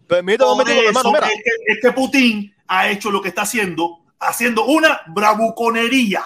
Permítame 0.07 0.51
un 0.53 0.61
hermano, 0.61 1.13
es 1.17 1.43
que, 1.43 1.73
es 1.73 1.79
que 1.83 1.93
Putin 1.93 2.55
ha 2.69 2.89
hecho 2.91 3.11
lo 3.11 3.21
que 3.23 3.29
está 3.29 3.43
haciendo, 3.43 3.99
haciendo 4.21 4.65
una 4.67 5.01
bravuconería. 5.09 6.23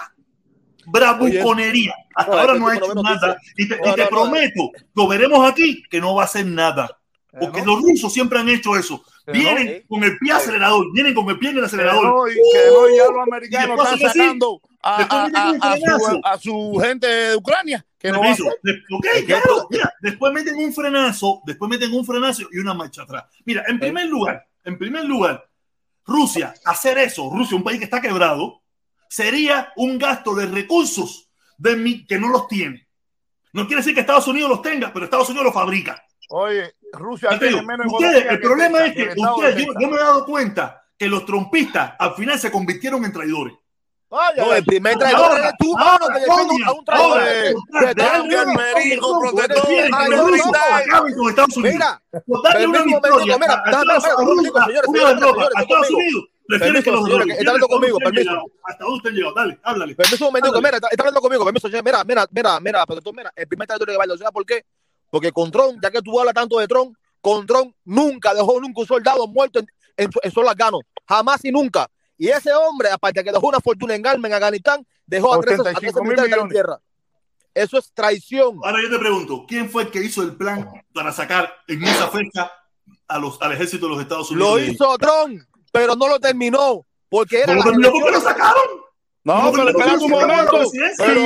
Bravuconería. 0.85 1.93
Hasta 2.15 2.31
ahora 2.31 2.53
este 2.53 2.59
no 2.59 2.67
ha 2.67 2.75
hecho 2.75 2.93
nada. 2.95 3.37
Y 3.57 3.67
te, 3.67 3.75
y 3.83 3.93
te 3.95 4.05
prometo, 4.07 4.71
lo 4.95 5.07
veremos 5.07 5.49
aquí, 5.49 5.83
que 5.89 6.01
no 6.01 6.15
va 6.15 6.23
a 6.23 6.25
hacer 6.25 6.45
nada. 6.45 6.97
Porque 7.39 7.61
los 7.63 7.81
rusos 7.81 8.11
siempre 8.11 8.39
han 8.39 8.49
hecho 8.49 8.75
eso. 8.75 9.01
Que 9.25 9.31
Vienen 9.33 9.83
no. 9.89 9.95
con 9.95 10.03
el 10.03 10.17
pie 10.17 10.33
acelerador, 10.33 10.91
vienen 10.91 11.13
con 11.13 11.29
el 11.29 11.39
pie 11.39 11.51
en 11.51 11.59
el 11.59 11.63
acelerador. 11.65 12.03
no, 12.03 12.27
y 12.27 12.33
que 12.33 12.39
no, 12.69 12.89
y 12.89 12.97
ya 12.97 13.05
los 13.05 13.21
americanos 13.25 13.79
están 13.93 13.99
sacando 13.99 14.61
a, 14.81 14.97
a- 15.03 15.49
a- 15.61 15.77
su, 15.77 16.21
a 16.23 16.37
su 16.37 16.79
gente 16.83 17.07
de 17.07 17.35
Ucrania. 17.37 17.85
Que 17.97 18.11
no 18.11 18.19
va 18.19 18.31
a 18.31 18.35
Permiso. 18.35 18.49
hacer. 18.49 18.59
De- 18.63 18.81
ok, 18.95 19.05
Es 19.05 19.19
que 19.21 19.25
claro. 19.27 19.67
Mira, 19.69 19.93
después 20.01 20.33
meten 20.33 20.55
un 20.55 20.73
frenazo, 20.73 21.41
después 21.45 21.69
meten 21.69 21.93
un 21.93 22.03
frenazo 22.05 22.41
y 22.51 22.57
una 22.57 22.73
marcha 22.73 23.03
atrás. 23.03 23.25
Mira, 23.45 23.63
en 23.67 23.79
primer 23.79 24.07
lugar, 24.07 24.45
en 24.65 24.77
primer 24.77 25.05
lugar, 25.05 25.47
Rusia, 26.11 26.53
hacer 26.65 26.97
eso, 26.97 27.29
Rusia, 27.31 27.57
un 27.57 27.63
país 27.63 27.79
que 27.79 27.85
está 27.85 28.01
quebrado, 28.01 28.61
sería 29.09 29.71
un 29.75 29.97
gasto 29.97 30.35
de 30.35 30.45
recursos 30.45 31.29
de 31.57 31.75
mi, 31.75 32.05
que 32.05 32.19
no 32.19 32.29
los 32.29 32.47
tiene. 32.47 32.87
No 33.53 33.67
quiere 33.67 33.81
decir 33.81 33.93
que 33.93 34.01
Estados 34.01 34.27
Unidos 34.27 34.49
los 34.49 34.61
tenga, 34.61 34.91
pero 34.93 35.05
Estados 35.05 35.29
Unidos 35.29 35.45
los 35.45 35.53
fabrica. 35.53 36.03
Oye, 36.29 36.75
Rusia 36.93 37.29
tiene 37.29 37.47
digo, 37.47 37.63
menos 37.63 37.87
ustedes, 37.91 38.25
el 38.29 38.39
problema 38.39 38.85
es 38.85 38.93
que 38.93 39.13
ustedes, 39.15 39.65
yo, 39.65 39.73
yo 39.79 39.87
me 39.89 39.95
he 39.95 39.99
dado 39.99 40.25
cuenta 40.25 40.81
que 40.97 41.07
los 41.07 41.25
trompistas 41.25 41.93
al 41.99 42.13
final 42.13 42.39
se 42.39 42.51
convirtieron 42.51 43.03
en 43.03 43.11
traidores. 43.11 43.55
Vaya, 44.11 44.43
No, 44.43 44.53
el 44.53 44.65
primer 44.65 44.97
traidor 44.97 45.39
eres 45.39 45.53
tú, 45.57 45.73
mano, 45.73 46.05
que 46.07 46.19
defiende 46.19 46.65
a 46.65 46.71
un 46.73 46.83
traidor. 46.83 47.21
que 47.23 47.95
te 47.95 48.03
darle 48.03 48.35
hagan 48.35 48.49
una 48.49 48.73
perico, 48.73 49.21
razón, 49.21 49.35
protector. 49.37 49.69
Mira, 51.63 52.03
darle 52.43 52.67
una 52.67 52.83
victoria 52.83 53.37
mira, 53.37 53.63
a 53.65 53.71
Estados 55.61 55.89
Unidos, 55.91 56.25
Permiso, 56.59 56.83
que 56.83 56.91
los 56.91 57.29
está 57.29 57.49
hablando 57.51 57.67
conmigo, 57.69 57.97
permiso. 57.99 58.31
Hasta 58.63 58.83
dónde 58.83 58.97
usted 58.97 59.11
llegado. 59.11 59.33
Dale, 59.33 59.59
háblale. 59.63 59.95
Permiso 59.95 60.27
un 60.27 60.35
Ándale. 60.35 60.57
mira, 60.57 60.75
está, 60.75 60.87
hablando 60.99 61.21
conmigo, 61.21 61.45
permiso, 61.45 61.69
mira, 61.81 62.03
mira, 62.03 62.27
mira, 62.29 62.59
mira, 62.59 62.85
protector, 62.85 63.15
mira, 63.15 63.31
el 63.33 63.47
primer 63.47 63.65
traidor 63.65 63.87
de 63.87 63.97
Biden, 63.97 64.17
¿sabes 64.17 64.33
por 64.33 64.45
qué? 64.45 64.65
Porque 65.09 65.31
con 65.31 65.49
Trump, 65.49 65.79
ya 65.81 65.89
que 65.89 66.01
tú 66.01 66.19
hablas 66.19 66.33
tanto 66.33 66.59
de 66.59 66.67
Trump, 66.67 66.97
con 67.21 67.45
Trump 67.45 67.73
nunca 67.85 68.33
dejó 68.33 68.59
nunca 68.59 68.81
un 68.81 68.87
soldado 68.87 69.25
muerto 69.27 69.59
en, 69.59 69.67
en, 69.95 70.09
en 70.21 70.31
sus 70.31 70.45
afganos, 70.45 70.81
jamás 71.07 71.45
y 71.45 71.51
nunca. 71.51 71.87
Y 72.21 72.29
ese 72.29 72.53
hombre, 72.53 72.87
aparte 72.91 73.19
de 73.19 73.23
que 73.23 73.31
dejó 73.31 73.47
una 73.47 73.59
fortuna 73.59 73.95
en 73.95 74.05
armas 74.05 74.29
en 74.29 74.35
Afganistán, 74.35 74.85
dejó 75.07 75.33
a 75.33 75.41
13, 75.41 75.61
a 75.61 75.63
13 75.63 75.77
85 75.77 76.03
mil 76.03 76.15
militares 76.15 76.43
en 76.43 76.49
tierra. 76.51 76.79
Eso 77.51 77.79
es 77.79 77.91
traición. 77.91 78.59
Ahora 78.63 78.79
yo 78.79 78.91
te 78.91 78.99
pregunto, 78.99 79.43
¿quién 79.47 79.67
fue 79.67 79.81
el 79.81 79.89
que 79.89 80.03
hizo 80.03 80.21
el 80.21 80.35
plan 80.35 80.69
para 80.93 81.11
sacar 81.11 81.51
en 81.67 81.83
esa 81.83 82.09
fecha 82.09 82.51
a 83.07 83.17
los, 83.17 83.41
al 83.41 83.53
ejército 83.53 83.87
de 83.87 83.93
los 83.93 84.01
Estados 84.03 84.29
Unidos? 84.29 84.51
Lo 84.51 84.59
hizo 84.59 84.97
Trump, 84.99 85.41
pero 85.71 85.95
no 85.95 86.07
lo 86.07 86.19
terminó, 86.19 86.85
porque 87.09 87.39
era 87.39 87.55
¿Cómo 87.55 87.57
la 87.57 87.71
terminó? 87.71 87.91
¿Por 87.91 88.05
qué 88.05 88.11
lo 88.11 88.21
sacaron? 88.21 88.67
No, 89.23 89.35
¿Cómo 89.35 89.51
pero 89.51 89.69
espera 89.69 89.93
un 89.93 90.09
momento. 90.09 90.71
Pero 90.97 91.21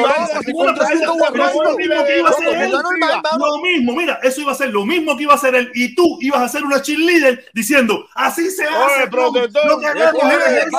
lo 3.37 3.57
mismo 3.59 3.93
mira, 3.93 4.19
eso 4.21 4.41
iba 4.41 4.51
a 4.51 4.55
ser 4.55 4.69
lo 4.71 4.85
mismo 4.85 5.15
que 5.15 5.23
iba 5.23 5.31
a 5.31 5.37
hacer 5.37 5.55
él 5.55 5.71
y 5.73 5.95
tú 5.95 6.17
ibas 6.19 6.41
a 6.41 6.49
ser 6.49 6.65
una 6.65 6.81
cheerleader 6.81 7.45
diciendo, 7.53 8.05
así 8.13 8.51
se 8.51 8.65
hace. 8.65 9.09
Lo 9.09 9.31
que 9.31 9.39
usted 9.43 9.61
el 9.61 10.69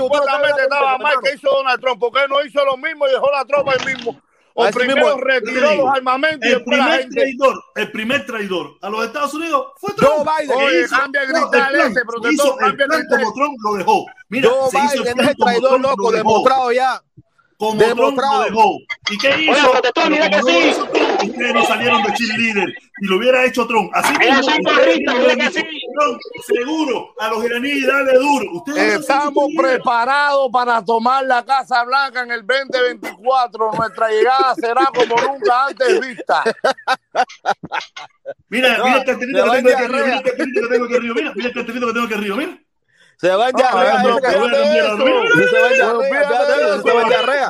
usted 0.00 0.62
estaba 0.62 0.98
mal 0.98 1.14
que 1.22 1.34
hizo 1.34 1.50
Donald 1.50 1.80
Trump, 1.80 2.00
porque 2.00 2.20
no 2.30 2.42
hizo 2.42 2.64
lo 2.64 2.78
mismo 2.78 3.06
y 3.08 3.10
dejó 3.12 3.30
la 3.30 3.44
tropa 3.44 3.74
él 3.74 3.84
mismo. 3.94 4.18
O 4.54 4.64
Así 4.64 4.74
primero 4.78 5.06
mismo. 5.06 5.20
retiró 5.20 5.74
los 5.76 5.88
armamentos 5.94 6.48
y 6.48 6.52
El 6.52 6.64
primer 6.64 7.08
traidor, 7.08 7.62
el 7.76 7.92
primer 7.92 8.26
traidor 8.26 8.76
a 8.82 8.90
los 8.90 9.04
Estados 9.06 9.32
Unidos 9.34 9.66
fue 9.78 9.90
Joe 9.96 10.06
Trump. 10.06 10.28
Biden. 10.38 10.58
Que 10.58 10.64
Oye, 10.64 10.80
hizo- 10.84 10.96
cambia 10.96 11.20
a 11.20 11.26
no, 11.26 11.48
gritar 11.50 11.74
ese, 11.76 12.04
protector, 12.04 12.32
hizo 12.32 12.52
el 12.52 12.58
cambia 12.58 12.84
a 12.84 12.88
plan 12.88 13.00
gritar. 13.00 13.20
como 13.20 13.34
Trump 13.34 13.58
lo 13.62 13.74
dejó. 13.74 14.06
Mira, 14.28 14.48
Joe 14.50 14.70
se 14.70 14.78
hizo 14.78 14.94
el 14.94 15.00
Biden 15.00 15.14
plan 15.14 15.24
es 15.26 15.30
el 15.30 15.36
traidor 15.36 15.80
loco, 15.80 16.10
lo 16.10 16.16
demostrado 16.16 16.72
ya. 16.72 17.00
Como 17.60 17.78
Trump 17.78 18.18
lo 18.18 18.40
dejó. 18.42 18.78
¿Y 19.10 19.18
qué 19.18 19.42
hizo? 19.42 19.70
Oye, 19.70 20.10
mira 20.10 20.30
que 20.30 20.36
sí. 20.42 20.72
Trump, 20.72 21.22
ustedes 21.24 21.54
no 21.54 21.66
salieron 21.66 22.02
de 22.02 22.14
cheerleader 22.14 22.68
y 23.02 23.06
lo 23.06 23.16
hubiera 23.18 23.44
hecho 23.44 23.66
Trump. 23.66 23.90
Así 23.92 24.14
Ellos 24.18 24.46
son 24.46 24.56
mira 24.62 25.36
que 25.36 25.50
sí. 25.50 25.62
Trump, 25.94 26.20
seguro, 26.46 27.14
a 27.20 27.28
los 27.28 27.44
iraníes 27.44 27.86
dale 27.86 28.14
duro. 28.14 28.46
Ustedes 28.54 29.00
Estamos 29.00 29.48
preparados 29.54 30.48
para 30.50 30.82
tomar 30.82 31.26
la 31.26 31.44
Casa 31.44 31.84
Blanca 31.84 32.22
en 32.22 32.30
el 32.30 32.46
2024. 32.46 33.72
Nuestra 33.76 34.08
llegada 34.08 34.54
será 34.54 34.86
como 34.94 35.14
nunca 35.20 35.66
antes 35.66 36.00
vista. 36.00 36.42
Mira, 38.48 38.78
No, 38.78 38.84
mira 38.84 38.96
el 38.96 39.04
cartelito 39.04 39.38
se 39.38 39.44
que 39.44 39.62
tengo 39.62 39.68
en 39.68 39.74
aquí 39.74 39.84
arriba, 39.84 40.04
mira 40.06 40.16
el 40.16 40.22
cartelito 40.22 40.60
que 40.60 40.68
tengo 40.72 40.84
aquí 40.86 40.94
arriba, 40.94 41.14
mira, 41.14 41.32
mira 41.34 41.48
el 41.48 41.54
cartelito 41.54 41.86
que 41.86 41.92
tengo 41.92 42.06
aquí 42.06 42.14
arriba, 42.14 42.36
mira. 42.36 42.58
Se 43.20 43.28
va 43.36 43.50
en 43.50 43.56
diarrea. 43.56 44.00
se. 44.00 44.06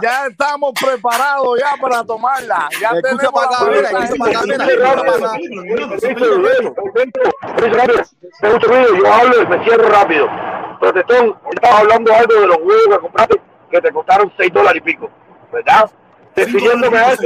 Ya 0.03 0.27
estamos 0.27 0.73
preparados 0.81 1.61
ya 1.61 1.77
para 1.81 2.05
tomarla. 2.05 2.69
Ya 2.81 2.91
tenemos 3.01 3.33
para 3.33 3.51
la 3.51 3.57
acá, 3.57 3.71
mira, 3.71 3.89
escucha 4.05 4.41
para 8.67 8.67
mira, 8.67 8.99
yo 8.99 9.13
hablo 9.13 9.43
y 9.43 9.47
me 9.47 9.65
cierro 9.65 9.89
rápido. 9.89 10.29
Protestón, 10.81 11.39
estabas 11.55 11.81
hablando 11.83 12.13
algo 12.15 12.35
de 12.35 12.47
los 12.49 12.57
huevos 12.57 12.89
que 12.89 12.99
compraste 12.99 13.41
que 13.71 13.81
te 13.81 13.93
costaron 13.93 14.33
6 14.37 14.53
dólares 14.53 14.83
y 14.83 14.85
pico, 14.85 15.09
¿verdad? 15.53 15.89
Definiéndome 16.35 16.99
a 16.99 17.13
eso. 17.13 17.23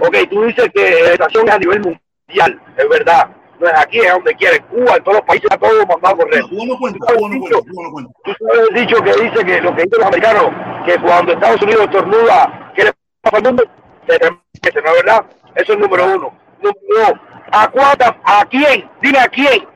Ok, 0.00 0.16
tú 0.30 0.44
dices 0.44 0.70
que 0.72 1.02
la 1.02 1.14
estación 1.14 1.48
es 1.48 1.54
a 1.54 1.58
nivel 1.58 1.80
mundial, 1.80 2.62
es 2.76 2.88
verdad. 2.88 3.30
No 3.60 3.66
es 3.66 3.74
aquí, 3.78 3.98
es 3.98 4.12
donde 4.12 4.34
quieres. 4.34 4.60
Cuba, 4.70 4.96
en 4.96 5.04
todos 5.04 5.16
los 5.18 5.26
países, 5.26 5.48
está 5.50 5.58
todo 5.58 5.86
mandado 5.86 6.14
a 6.14 6.16
correr. 6.18 6.42
No 6.50 6.78
cuenta, 6.78 6.98
no 7.14 7.90
cuenta. 7.92 8.10
Tú 8.24 8.32
sabes 8.38 8.68
el 8.70 8.74
dicho 8.76 9.02
que 9.02 9.12
dice 9.12 9.44
que 9.44 9.60
lo 9.60 9.74
que 9.74 9.82
dicen 9.82 9.98
los 9.98 10.06
americanos, 10.06 10.50
que 10.86 10.98
cuando 11.00 11.32
Estados 11.32 11.62
Unidos 11.62 11.84
estornuda, 11.84 12.72
¿qué 12.76 12.84
le 12.84 12.92
pasa 13.22 13.36
al 13.38 13.42
mundo? 13.42 13.64
Se 14.06 14.18
remete, 14.18 14.82
¿no 14.82 14.90
es 14.90 15.04
verdad? 15.04 15.24
Eso 15.56 15.72
es 15.72 15.78
número 15.78 16.04
uno. 16.06 16.32
Número 16.60 16.78
dos, 16.88 17.12
¿a 17.52 17.68
cuántas, 17.68 18.12
a 18.24 18.44
quién? 18.48 18.88
Dime 19.02 19.18
a 19.18 19.28
quién. 19.28 19.66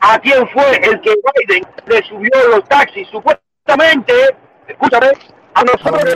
¿A 0.00 0.18
quién 0.18 0.48
fue 0.48 0.76
el 0.82 1.00
que 1.02 1.14
Biden 1.36 1.62
le 1.86 2.02
subió 2.04 2.30
los 2.50 2.64
taxis? 2.64 3.06
Supuestamente, 3.08 4.14
escúchame, 4.66 5.08
a 5.54 5.62
nosotros. 5.64 6.14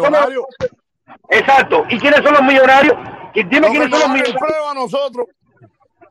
Exacto. 1.31 1.85
¿Y 1.89 1.99
quiénes 1.99 2.21
son 2.23 2.33
los 2.33 2.43
millonarios? 2.43 2.95
Y 3.35 3.43
Dime 3.45 3.67
que 3.67 3.73
quiénes 3.73 3.91
son 3.91 4.01
los 4.01 4.09
millonarios. 4.11 4.71
a 4.71 4.75
nosotros. 4.75 5.27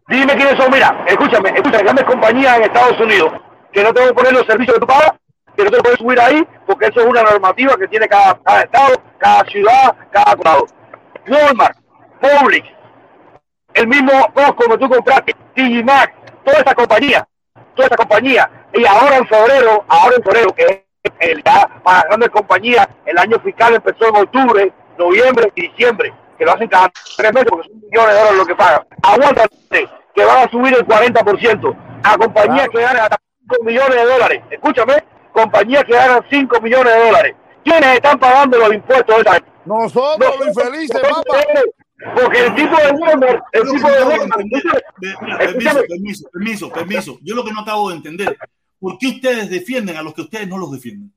Dime 0.08 0.36
quiénes 0.36 0.58
son, 0.58 0.70
mira, 0.70 1.04
escúchame, 1.08 1.50
escúchame, 1.50 1.84
grandes 1.84 2.06
compañías 2.06 2.58
en 2.58 2.64
Estados 2.64 3.00
Unidos, 3.00 3.32
que 3.72 3.84
no 3.84 3.94
tengo 3.94 4.10
que 4.10 4.14
poner 4.14 4.34
los 4.34 4.46
servicios 4.46 4.76
que 4.76 4.82
tú 4.82 4.88
pagas, 4.88 5.14
que 5.56 5.64
no 5.64 5.72
te 5.72 5.82
puedes 5.82 5.98
subir 5.98 6.20
ahí, 6.20 6.46
porque 6.66 6.88
eso 6.88 7.00
es 7.00 7.06
una 7.06 7.24
normativa 7.24 7.78
que 7.78 7.88
tiene 7.88 8.08
cada, 8.10 8.34
estado, 8.62 9.02
cada 9.18 9.46
ciudad, 9.46 9.96
cada 10.12 10.36
condado. 10.36 10.66
Walmart, 11.26 11.78
Publix, 12.20 12.68
el 13.76 13.88
mismo 13.88 14.12
Costco 14.34 14.70
que 14.72 14.78
tú 14.78 14.90
compraste, 14.90 15.36
Maxx, 15.56 16.14
toda 16.44 16.58
esa 16.60 16.76
compañía, 16.76 17.28
toda 17.74 17.88
esa 17.88 17.96
compañía, 17.96 18.52
y 18.74 18.86
ahora 18.86 19.18
en 19.18 19.28
febrero, 19.28 19.86
ahora 19.88 20.16
en 20.18 20.24
febrero, 20.24 20.54
que 20.54 20.86
es 21.04 21.12
el 21.20 21.42
ya 21.44 21.66
para 21.82 22.04
grandes 22.10 22.30
compañías, 22.30 22.88
el 23.06 23.18
año 23.18 23.40
fiscal 23.40 23.76
empezó 23.76 24.10
en 24.10 24.18
octubre, 24.18 24.74
noviembre 24.98 25.50
y 25.56 25.70
diciembre, 25.70 26.14
que 26.44 26.46
lo 26.46 26.54
hacen 26.54 26.68
cada 26.68 26.92
tres 27.16 27.34
meses 27.34 27.48
porque 27.50 27.70
son 27.70 27.80
millones 27.80 28.14
de 28.14 28.20
dólares 28.20 28.38
lo 28.38 28.46
que 28.46 28.56
pagan. 28.56 28.88
Aguántate, 29.02 29.90
que 30.14 30.26
van 30.26 30.48
a 30.48 30.52
subir 30.52 30.74
el 30.76 30.86
40% 30.86 31.78
a 32.04 32.18
compañías 32.18 32.70
que 32.70 32.82
ganan 32.82 33.04
hasta 33.04 33.18
5 33.50 33.64
millones 33.64 33.96
de 33.96 34.06
dólares. 34.06 34.44
Escúchame, 34.52 35.04
compañías 35.32 35.84
que 35.86 35.94
ganan 35.94 36.24
5 36.30 36.62
millones 36.62 36.94
de 36.94 37.06
dólares. 37.06 37.36
¿Quiénes 37.64 37.96
están 37.96 38.20
pagando 38.20 38.58
los 38.58 38.74
impuestos 38.74 39.16
de 39.16 39.22
esa 39.22 39.34
gente? 39.36 39.50
Nosotros, 39.66 40.36
los 40.40 40.48
infelices, 40.48 41.00
papá. 41.00 41.24
Porque 42.16 42.46
el 42.46 42.56
tipo 42.56 42.76
de 42.76 42.92
Walmart, 42.92 43.44
el 43.54 43.62
tipo 43.62 43.90
de 43.90 44.04
Walmart, 44.04 44.42
permiso, 45.38 45.84
permiso, 45.88 46.24
permiso, 46.30 46.70
permiso. 46.70 47.18
Yo 47.22 47.36
lo 47.36 47.46
que 47.46 47.54
no 47.54 47.62
acabo 47.62 47.90
de 47.90 47.96
entender, 47.96 48.38
¿por 48.78 48.98
qué 48.98 49.08
ustedes 49.08 49.50
defienden 49.50 49.96
a 49.96 50.02
los 50.02 50.14
que 50.14 50.24
ustedes 50.24 50.50
no 50.50 50.58
los 50.58 50.72
defienden? 50.72 51.14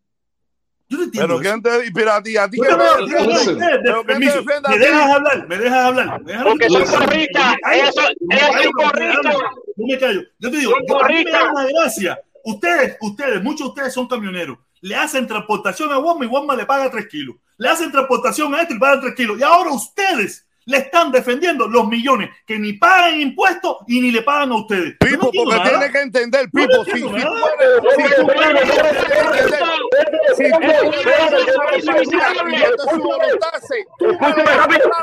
Yo 0.89 0.99
no 0.99 1.05
entiendo 1.05 1.39
Pero. 1.39 1.41
¿quién 1.43 1.63
te 1.63 1.93
pero 1.93 2.13
a 2.13 2.23
ti? 2.23 2.37
¿A 2.37 2.49
ti 2.49 2.59
Yo 2.59 2.63
qué 2.63 2.71
no 2.71 2.77
no 2.77 3.07
veo 3.07 3.27
Listen. 3.27 3.55
ustedes, 3.55 3.79
Pero 3.83 3.95
¿quién 4.05 4.07
te 4.07 4.13
permiso, 4.13 4.37
defiende 4.43 4.69
a 4.69 4.71
me 4.71 4.79
dejas 4.79 5.11
hablar, 5.11 5.49
me 5.49 5.59
dejas 5.59 5.79
hablar. 5.79 6.21
Porque 6.45 6.65
hablar. 6.67 6.87
son 6.87 6.99
corristas, 7.01 7.57
ellos 7.73 7.95
son- 7.95 8.05
No 8.21 9.87
me 9.87 9.93
ellos 9.93 10.01
callo. 10.01 10.23
Yo 10.39 10.51
te 10.51 10.57
digo, 10.59 10.73
a 11.03 11.09
mí 11.09 11.25
me 11.25 11.31
da 11.31 11.51
una 11.53 11.65
gracia. 11.67 12.19
Ustedes, 12.45 12.97
ustedes, 13.01 13.43
muchos 13.43 13.67
de 13.67 13.69
ustedes 13.71 13.93
son 13.95 14.07
camioneros. 14.07 14.59
Le 14.81 14.95
hacen 14.95 15.27
transportación 15.27 15.91
a 15.93 15.99
Walmart 15.99 16.31
y 16.31 16.33
Walmart 16.33 16.61
le 16.61 16.67
paga 16.67 16.91
3 16.91 17.09
kilos. 17.09 17.37
Le 17.57 17.69
hacen 17.69 17.91
transportación 17.91 18.55
a 18.55 18.61
este 18.61 18.75
y 18.75 18.77
le 18.77 18.81
pagan 18.81 19.01
3 19.01 19.15
kilos. 19.15 19.39
Y 19.41 19.43
ahora 19.43 19.71
ustedes 19.73 20.46
le 20.67 20.79
están 20.79 21.13
defendiendo 21.13 21.69
los 21.69 21.87
millones 21.87 22.31
que 22.45 22.59
ni 22.59 22.73
pagan 22.73 23.21
impuestos 23.21 23.77
y 23.87 24.01
ni 24.01 24.11
le 24.11 24.23
pagan 24.23 24.51
a 24.51 24.57
ustedes. 24.57 24.97
No 25.01 25.07
Pipo, 25.07 25.31
porque 25.33 25.61
tiene 25.69 25.93
que 25.93 26.01
entender, 26.01 26.51
Pipo, 26.51 26.85
si, 26.85 27.01
tú 27.01 27.11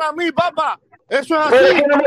a 0.02 0.12
mí, 0.14 0.32
papá. 0.34 0.80
Eso 1.10 1.36
es 1.36 1.46
así. 1.46 1.82
yo 1.82 1.88
no 1.88 1.98
me 1.98 2.06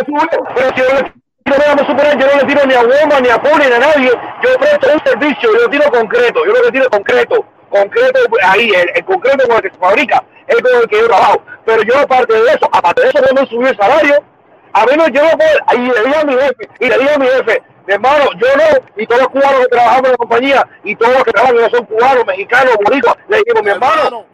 suponer, 1.86 2.18
yo 2.18 2.26
no 2.26 2.34
le 2.40 2.44
tiro 2.44 2.66
ni 2.66 2.74
a 2.74 2.82
ni 3.20 3.28
a 3.28 3.40
Poli, 3.40 3.64
ni 3.66 3.72
a 3.72 3.78
nadie. 3.78 4.12
Yo 4.42 4.58
presto 4.58 4.88
un 4.92 5.00
servicio, 5.02 5.50
yo 5.52 5.62
lo 5.62 5.70
tiro 5.70 5.90
concreto. 5.90 6.44
Yo 6.44 6.52
lo 6.52 6.62
que 6.62 6.72
tiro 6.72 6.90
concreto. 6.90 7.46
Concreto 7.70 8.20
ahí, 8.42 8.70
el, 8.70 8.90
el 8.94 9.04
concreto 9.04 9.46
con 9.46 9.56
el 9.56 9.62
que 9.62 9.70
se 9.70 9.76
fabrica, 9.76 10.22
es 10.46 10.56
con 10.56 10.80
el 10.80 10.88
que 10.88 10.98
yo 10.98 11.06
trabajo. 11.06 11.42
Pero 11.64 11.82
yo, 11.82 11.98
aparte 11.98 12.34
de 12.34 12.48
eso, 12.48 12.68
aparte 12.72 13.02
de 13.02 13.08
eso, 13.08 13.20
no 13.20 13.40
me 13.40 13.46
subí 13.48 13.66
el 13.66 13.76
salario. 13.76 14.22
A 14.72 14.84
mí 14.84 14.92
no, 14.96 15.08
yo 15.08 15.22
no 15.22 15.30
puedo, 15.38 15.58
y 15.74 15.88
le 15.88 16.04
dije 16.04 16.20
a 16.20 16.24
mi 16.24 16.32
jefe, 16.34 16.68
y 16.80 16.88
le 16.88 16.98
dije 16.98 17.14
a 17.14 17.18
mi 17.18 17.26
jefe, 17.26 17.62
mi 17.86 17.94
hermano, 17.94 18.24
yo 18.36 18.46
no, 18.56 18.86
y 18.96 19.06
todos 19.06 19.22
los 19.22 19.30
cubanos 19.30 19.60
que 19.60 19.68
trabajamos 19.68 20.04
en 20.04 20.10
la 20.10 20.16
compañía, 20.18 20.68
y 20.84 20.96
todos 20.96 21.14
los 21.14 21.24
que 21.24 21.32
trabajan 21.32 21.56
que 21.56 21.76
son 21.76 21.86
cubanos, 21.86 22.26
mexicanos, 22.26 22.76
boricuas, 22.84 23.16
le 23.28 23.38
dijimos, 23.38 23.62
mi 23.62 23.70
hermano, 23.70 24.26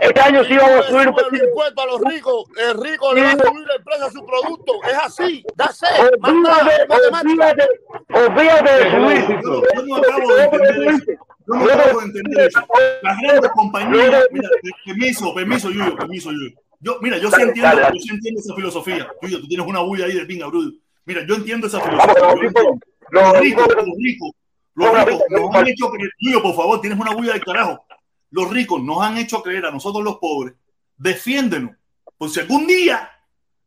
este 0.00 0.20
año 0.20 0.42
sí 0.44 0.56
vamos 0.56 0.86
a 0.86 0.88
subir 0.88 1.08
un 1.08 1.14
el 1.34 1.44
impuesto 1.44 1.82
a 1.82 1.86
los 1.86 2.00
ricos, 2.00 2.44
el 2.56 2.82
rico 2.82 3.12
le 3.12 3.22
va 3.22 3.28
a 3.28 3.32
subir 3.32 3.66
el 3.76 3.84
precio 3.84 4.06
a 4.06 4.10
su 4.10 4.26
producto. 4.26 4.72
Es 4.82 4.94
así. 4.94 5.44
Más 5.56 6.34
nada, 6.34 6.70
Olvídate, 6.88 7.68
olvídate, 8.12 8.12
olvídate 8.12 8.72
de 8.72 8.90
subir. 8.90 9.40
Yo, 9.42 9.62
yo 9.62 9.82
no 9.86 9.96
acabo 9.96 10.34
de 10.34 10.44
entender 10.44 10.88
eso. 10.88 11.12
No 11.46 11.64
acabo 11.64 12.00
de 12.00 12.06
entender 12.06 12.46
eso. 12.48 12.60
Las 13.02 13.20
grandes 13.20 13.50
compañías, 13.52 14.26
mira, 14.30 14.48
permiso, 14.84 15.34
permiso, 15.34 15.70
Yuyo, 15.70 15.96
permiso, 15.96 16.32
Yuyo. 16.32 16.54
Yo, 16.80 16.98
mira, 17.00 17.18
yo 17.18 17.30
sí 17.30 17.40
entiendo, 17.40 17.80
yo 17.80 18.00
sí 18.00 18.10
entiendo 18.10 18.40
esa 18.40 18.54
filosofía. 18.54 19.08
Yuyo, 19.22 19.40
tú 19.40 19.48
tienes 19.48 19.66
una 19.66 19.80
bulla 19.80 20.06
ahí 20.06 20.14
de 20.14 20.26
pinga, 20.26 20.46
Brudo. 20.46 20.72
Mira, 21.04 21.26
yo 21.26 21.34
entiendo 21.34 21.66
esa 21.66 21.80
filosofía. 21.80 22.14
los 22.14 22.32
yo 22.32 23.40
ricos, 23.40 23.66
los 23.74 23.96
ricos, 23.96 24.30
los 24.74 25.04
ricos, 25.06 25.22
nos 25.30 25.54
han 25.54 25.66
hecho 25.66 25.90
creer. 25.90 26.10
Yuyo, 26.18 26.42
por 26.42 26.54
favor, 26.54 26.80
tienes 26.80 26.98
una 26.98 27.12
bulla 27.12 27.32
del 27.32 27.44
carajo. 27.44 27.84
Los 28.30 28.50
ricos 28.50 28.82
nos 28.82 29.00
han 29.02 29.16
hecho 29.18 29.42
creer 29.42 29.66
a 29.66 29.70
nosotros 29.70 30.02
los 30.02 30.16
pobres. 30.16 30.54
Defiéndenos. 30.96 31.76
Por 32.16 32.30
si 32.30 32.40
algún 32.40 32.66
día 32.66 33.10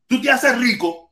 tú 0.07 0.21
te 0.21 0.31
haces 0.31 0.57
rico, 0.59 1.11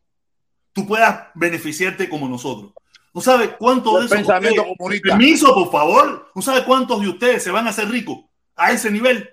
tú 0.74 0.86
puedas 0.86 1.28
beneficiarte 1.36 2.10
como 2.10 2.28
nosotros. 2.28 2.74
¿No 3.16 3.22
sabes 3.22 3.52
cuánto 3.58 3.94
de 3.94 4.00
El 4.02 4.06
eso? 4.08 4.16
pensamiento 4.16 4.62
ustedes- 4.62 4.78
comunista. 4.78 5.10
Permiso, 5.10 5.54
por 5.56 5.72
favor. 5.72 6.32
¿No 6.36 6.42
sabe 6.42 6.66
cuántos 6.66 7.00
de 7.02 7.08
ustedes 7.08 7.42
se 7.42 7.50
van 7.50 7.66
a 7.66 7.70
hacer 7.70 7.88
ricos 7.90 8.18
a 8.58 8.74
ese 8.74 8.92
nivel? 8.92 9.30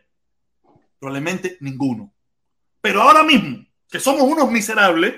Probablemente 1.00 1.56
ninguno. 1.60 2.14
Pero 2.80 3.02
ahora 3.02 3.24
mismo, 3.24 3.64
que 3.90 3.98
somos 3.98 4.22
unos 4.22 4.50
miserables, 4.50 5.14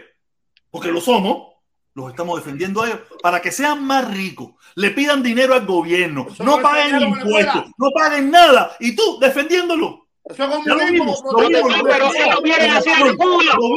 porque 0.70 0.90
lo 0.90 1.00
somos, 1.02 1.52
los 1.94 2.08
estamos 2.10 2.36
defendiendo 2.42 2.82
a 2.82 2.88
ellos 2.88 3.00
para 3.22 3.40
que 3.42 3.52
sean 3.52 3.84
más 3.84 4.10
ricos, 4.12 4.54
le 4.76 4.90
pidan 4.90 5.22
dinero 5.22 5.52
al 5.54 5.66
gobierno, 5.66 6.26
Eso 6.30 6.42
no 6.42 6.60
paguen 6.60 7.00
impuestos, 7.02 7.66
no 7.76 7.90
paguen 7.94 8.30
nada, 8.30 8.74
y 8.80 8.96
tú 8.96 9.18
defendiéndolo. 9.20 10.03
Eso 10.24 10.44
es 10.44 10.64
Ya 10.64 10.74
lo 10.74 10.86
vimos, 10.86 11.22
lo 11.22 11.36
pero 11.84 12.10
ellos 12.14 12.42
vienen 12.42 12.72
con 12.72 13.06
El 13.06 13.16
Trump, 13.16 13.20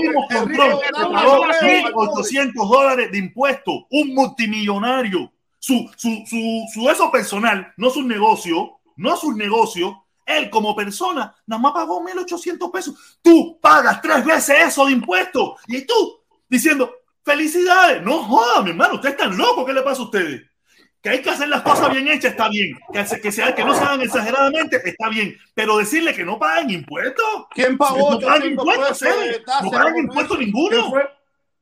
rico 0.02 0.28
que 0.28 0.86
da 0.91 1.10
pagó 1.10 1.44
más 1.44 1.60
dinero 1.60 1.88
al 1.88 2.07
1.800 2.07 2.69
dólares 2.69 3.11
de 3.11 3.18
impuestos, 3.18 3.76
un 3.90 4.14
multimillonario. 4.14 5.32
Su, 5.60 5.90
su, 5.98 6.24
su, 6.26 6.65
su 6.74 6.90
eso 6.90 7.11
personal, 7.11 7.74
no 7.76 7.90
su 7.90 8.03
negocio, 8.03 8.80
no 8.95 9.18
su 9.18 9.34
negocio, 9.34 10.06
él 10.26 10.49
como 10.49 10.76
persona, 10.76 11.36
nada 11.45 11.61
más 11.61 11.74
pagó 11.74 12.02
1.800 12.02 12.72
pesos. 12.72 13.19
Tú 13.22 13.60
pagas 13.60 14.02
tres 14.02 14.24
veces 14.24 14.68
eso 14.68 14.86
de 14.86 14.91
impuestos. 14.91 15.60
Y 15.68 15.86
tú 15.86 16.19
diciendo, 16.48 16.94
felicidades. 17.24 18.02
No 18.03 18.24
joda, 18.24 18.61
mi 18.64 18.72
hermano, 18.72 18.95
ustedes 18.95 19.15
están 19.15 19.38
locos. 19.38 19.65
¿Qué 19.65 19.74
le 19.74 19.82
pasa 19.82 20.02
a 20.02 20.06
ustedes? 20.06 20.41
Que 21.02 21.10
hay 21.10 21.22
que 21.22 21.30
hacer 21.30 21.48
las 21.48 21.61
cosas 21.61 21.91
bien 21.91 22.07
hechas, 22.07 22.32
está 22.32 22.49
bien. 22.49 22.78
Que, 22.91 23.22
que, 23.22 23.32
sea, 23.32 23.53
que 23.53 23.64
no 23.64 23.74
se 23.74 23.84
hagan 23.84 24.02
exageradamente, 24.02 24.82
está 24.84 25.10
bien. 25.10 25.38
Pero 25.53 25.78
decirle 25.78 26.14
que 26.14 26.26
no 26.26 26.40
pagan 26.40 26.69
impuestos. 26.69 27.45
¿Quién 27.52 27.78
pagó 27.78 28.11
No 28.11 28.19
pagan 28.19 28.41
800 28.41 28.49
impuestos, 28.49 28.99
tasa? 29.45 29.64
No 29.64 29.72
pagan 29.72 29.94
¿Cómo 29.94 30.03
impuestos 30.03 30.40
es? 30.40 30.45
ninguno. 30.45 30.94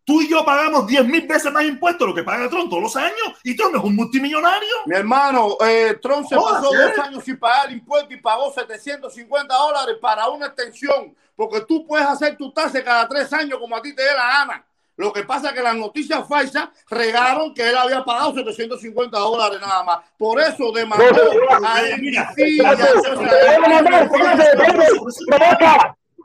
Tú 0.05 0.21
y 0.21 0.29
yo 0.29 0.45
pagamos 0.45 0.85
10 0.85 1.07
mil 1.07 1.25
veces 1.25 1.51
más 1.51 1.65
impuestos 1.65 2.01
de 2.01 2.05
lo 2.05 2.13
que 2.13 2.23
paga 2.23 2.47
Trump 2.47 2.69
todos 2.69 2.83
los 2.83 2.95
años. 2.95 3.33
Y 3.43 3.55
Trump 3.55 3.75
es 3.75 3.83
un 3.83 3.95
multimillonario. 3.95 4.69
Mi 4.85 4.95
hermano, 4.95 5.57
eh, 5.67 5.97
Trump 5.99 6.27
se 6.27 6.35
pasó 6.35 6.71
dos 6.71 6.99
años 6.99 7.23
sin 7.23 7.39
pagar 7.39 7.71
impuestos 7.71 8.11
y 8.13 8.17
pagó 8.17 8.53
750 8.53 9.55
dólares 9.55 9.95
para 9.99 10.29
una 10.29 10.45
extensión, 10.45 11.15
porque 11.35 11.61
tú 11.61 11.87
puedes 11.87 12.05
hacer 12.05 12.37
tu 12.37 12.53
tasa 12.53 12.83
cada 12.83 13.07
tres 13.07 13.33
años 13.33 13.57
como 13.57 13.75
a 13.75 13.81
ti 13.81 13.95
te 13.95 14.03
dé 14.03 14.13
la 14.13 14.27
gana. 14.27 14.65
Lo 14.97 15.11
que 15.11 15.23
pasa 15.23 15.49
es 15.49 15.53
que 15.53 15.61
las 15.61 15.75
noticias 15.75 16.27
falsas 16.27 16.69
regaron 16.89 17.53
que 17.53 17.67
él 17.67 17.75
había 17.75 18.03
pagado 18.03 18.33
750 18.33 19.17
dólares 19.17 19.59
nada 19.59 19.83
más. 19.83 19.99
Por 20.17 20.39
eso 20.39 20.71
demandó 20.71 21.05
a 21.05 21.81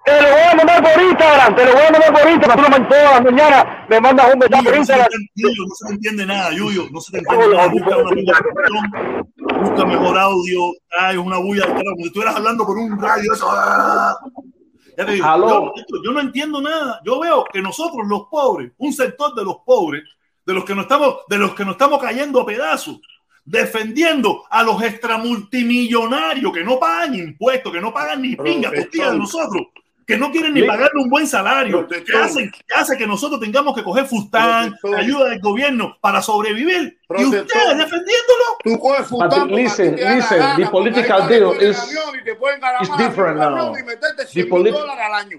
Te 0.03 0.23
lo 0.23 0.31
voy 0.31 0.41
a 0.41 0.55
mandar, 0.55 0.83
por 0.83 1.03
Instagram, 1.03 1.55
te 1.55 1.65
lo 1.67 1.73
voy 1.73 1.83
a 1.83 1.91
mandar 1.91 2.13
por 2.13 2.31
Instagram. 2.31 2.57
Tú 2.57 2.63
lo 2.63 2.71
mandas 2.71 2.89
todas 2.89 3.13
las 3.13 3.23
mañanas, 3.23 3.67
me 3.89 4.01
mandas 4.01 4.33
un 4.33 4.39
mensaje 4.39 4.65
por 4.65 4.73
Yuyo, 4.73 4.79
no, 4.79 4.85
se 4.85 4.93
Instagram. 4.95 5.09
Yuyo, 5.35 5.63
no 5.67 5.75
se 5.75 5.87
te 5.87 5.93
entiende 5.93 6.27
nada, 6.27 6.51
Yuyo. 6.53 6.89
No 6.91 7.01
se 7.01 7.13
te 7.13 7.19
entiende 7.19 7.49
nada. 7.55 7.69
Busca 7.69 7.97
una 7.99 9.61
busca 9.61 9.85
mejor 9.85 10.19
audio. 10.19 10.73
Ay, 10.99 11.17
una 11.17 11.39
bulla 11.39 11.67
de. 11.67 11.73
Como 11.75 11.97
si 11.97 12.07
estuvieras 12.07 12.37
hablando 12.37 12.65
por 12.65 12.79
un 12.79 12.99
radio. 13.01 13.33
Eso. 13.33 13.47
Ya 15.01 15.07
te 15.07 15.13
digo, 15.13 15.27
Aló. 15.27 15.73
yo, 16.05 16.13
no 16.13 16.21
entiendo 16.21 16.61
nada. 16.61 17.01
Yo 17.03 17.19
veo 17.21 17.45
que 17.51 17.63
nosotros, 17.63 18.07
los 18.07 18.27
pobres, 18.31 18.73
un 18.77 18.93
sector 18.93 19.35
de 19.35 19.45
los 19.45 19.57
pobres, 19.65 20.05
de 20.45 20.53
los 20.53 20.63
que 20.63 20.75
nos 20.75 20.83
estamos, 20.83 21.21
de 21.27 21.39
los 21.39 21.55
que 21.55 21.65
nos 21.65 21.73
estamos 21.73 22.03
cayendo 22.03 22.39
a 22.39 22.45
pedazos, 22.45 23.01
defendiendo 23.43 24.45
a 24.51 24.63
los 24.63 24.83
extramultimillonarios 24.83 26.53
que 26.53 26.63
no 26.63 26.79
pagan 26.79 27.15
impuestos, 27.15 27.73
que 27.73 27.81
no 27.81 27.95
pagan 27.95 28.21
ni 28.21 28.37
pinga 28.37 28.71
costilla 28.71 29.13
de 29.13 29.19
nosotros, 29.19 29.69
que 30.11 30.19
no 30.19 30.31
quieren 30.31 30.55
ni 30.55 30.63
pagarle 30.63 31.03
un 31.03 31.09
buen 31.11 31.27
salario, 31.27 31.87
que 31.87 32.73
hace 32.75 32.97
que 32.97 33.07
nosotros 33.07 33.41
tengamos 33.41 33.75
que 33.75 33.83
coger 33.83 34.07
fustán, 34.07 34.75
ayuda 34.97 35.29
del 35.31 35.41
gobierno 35.41 35.97
para 36.01 36.21
sobrevivir. 36.23 36.99
Y 37.17 37.25
ustedes 37.25 37.79
defendiéndolo. 37.79 38.45
Tú 38.65 38.79
coges 38.79 39.07
futando 39.07 39.57
listen, 39.57 39.97
listen, 39.97 40.39
gana, 40.39 40.57
the 40.57 40.67
political 40.71 41.29
deal 41.29 41.53
is- 41.61 41.79
is 42.83 42.97
different 42.99 43.39
now. 43.39 43.77
y 43.79 43.83
meterte 43.83 44.25
The 44.25 44.27
100 44.27 44.45
mil 44.45 44.51
polit- 44.51 44.73
dólares 44.73 45.05
al 45.07 45.15
año. 45.15 45.39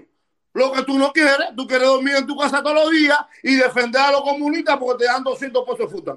Lo 0.54 0.70
que 0.72 0.82
tú 0.82 0.98
no 0.98 1.12
quieres, 1.12 1.36
tú 1.56 1.66
quieres 1.66 1.88
dormir 1.88 2.14
en 2.16 2.26
tu 2.26 2.36
casa 2.36 2.62
todos 2.62 2.76
los 2.76 2.90
días 2.90 3.18
y 3.42 3.54
defender 3.54 4.02
a 4.02 4.12
los 4.12 4.22
comunistas 4.22 4.76
porque 4.78 5.04
te 5.04 5.10
dan 5.10 5.22
200 5.24 5.64
pesos 5.66 6.04
de. 6.04 6.14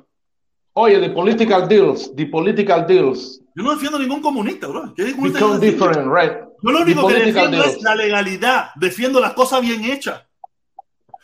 Oye, 0.74 1.00
the 1.00 1.10
political 1.10 1.68
deals, 1.70 2.14
the 2.16 2.26
political 2.26 2.86
deals 2.86 3.40
Yo 3.56 3.64
no 3.64 3.72
defiendo 3.72 3.98
a 3.98 4.02
ningún 4.02 4.22
comunista, 4.22 4.68
bro. 4.68 4.94
¿Qué 4.94 5.12
comunista 5.14 5.40
become 5.40 5.60
different, 5.60 6.12
right? 6.14 6.34
Yo 6.66 6.72
lo 6.72 6.82
único 6.82 7.08
que 7.08 7.14
defiendo 7.14 7.64
es 7.64 7.80
la 7.84 7.94
legalidad, 7.94 8.72
defiendo 8.76 9.20
las 9.20 9.34
cosas 9.34 9.62
bien 9.62 9.86
hechas. 9.86 10.24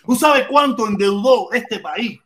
¿Tú 0.06 0.16
sabes 0.16 0.46
cuánto 0.48 0.88
endeudó 0.88 1.52
este 1.52 1.80
país? 1.80 2.20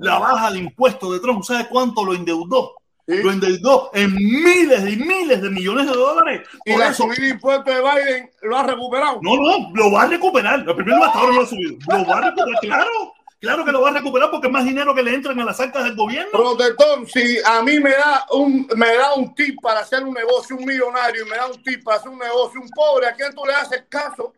La 0.00 0.18
baja 0.18 0.50
de 0.50 0.58
impuestos 0.58 1.12
de 1.12 1.20
Trump, 1.20 1.42
¿sabes 1.44 1.66
cuánto 1.68 2.04
lo 2.04 2.12
endeudó? 2.12 2.74
¿sí? 3.06 3.22
Lo 3.22 3.32
endeudó 3.32 3.90
en 3.94 4.14
miles 4.14 4.80
y 4.86 4.96
miles 4.96 5.40
de 5.40 5.48
millones 5.48 5.86
de 5.86 5.92
dólares. 5.92 6.46
Y 6.66 6.72
Por 6.72 6.80
la 6.80 6.88
eso, 6.88 7.04
subida 7.04 7.22
de 7.22 7.28
impuestos 7.30 7.74
de 7.74 7.80
Biden 7.80 8.30
lo 8.42 8.58
ha 8.58 8.62
recuperado. 8.64 9.18
no, 9.22 9.36
no, 9.36 9.70
lo 9.74 9.92
va 9.92 10.02
a 10.02 10.06
recuperar. 10.06 10.60
El 10.60 10.74
primero 10.74 11.04
hasta 11.04 11.18
ahora 11.20 11.32
no 11.32 11.38
lo 11.38 11.44
ha 11.44 11.48
subido. 11.48 11.78
Lo 11.88 12.06
va 12.06 12.18
a 12.18 12.20
recuperar, 12.20 12.60
claro. 12.60 13.14
Claro 13.40 13.64
que 13.64 13.70
lo 13.70 13.80
va 13.80 13.90
a 13.90 13.92
recuperar 13.92 14.30
porque 14.30 14.48
es 14.48 14.52
más 14.52 14.64
dinero 14.64 14.92
que 14.94 15.02
le 15.02 15.14
entran 15.14 15.38
a 15.38 15.44
las 15.44 15.60
arcas 15.60 15.84
del 15.84 15.94
gobierno. 15.94 16.32
Protector, 16.32 17.08
si 17.08 17.38
a 17.44 17.62
mí 17.62 17.78
me 17.78 17.90
da 17.90 18.26
un 18.32 18.68
me 18.76 18.96
da 18.96 19.14
un 19.14 19.32
tip 19.34 19.60
para 19.62 19.80
hacer 19.80 20.02
un 20.02 20.12
negocio, 20.12 20.56
un 20.56 20.64
millonario, 20.64 21.24
y 21.24 21.28
me 21.28 21.36
da 21.36 21.46
un 21.46 21.62
tip 21.62 21.84
para 21.84 21.98
hacer 21.98 22.10
un 22.10 22.18
negocio, 22.18 22.60
un 22.60 22.68
pobre, 22.70 23.06
¿a 23.06 23.14
quién 23.14 23.32
tú 23.34 23.42
le 23.46 23.54
haces 23.54 23.84
caso? 23.88 24.32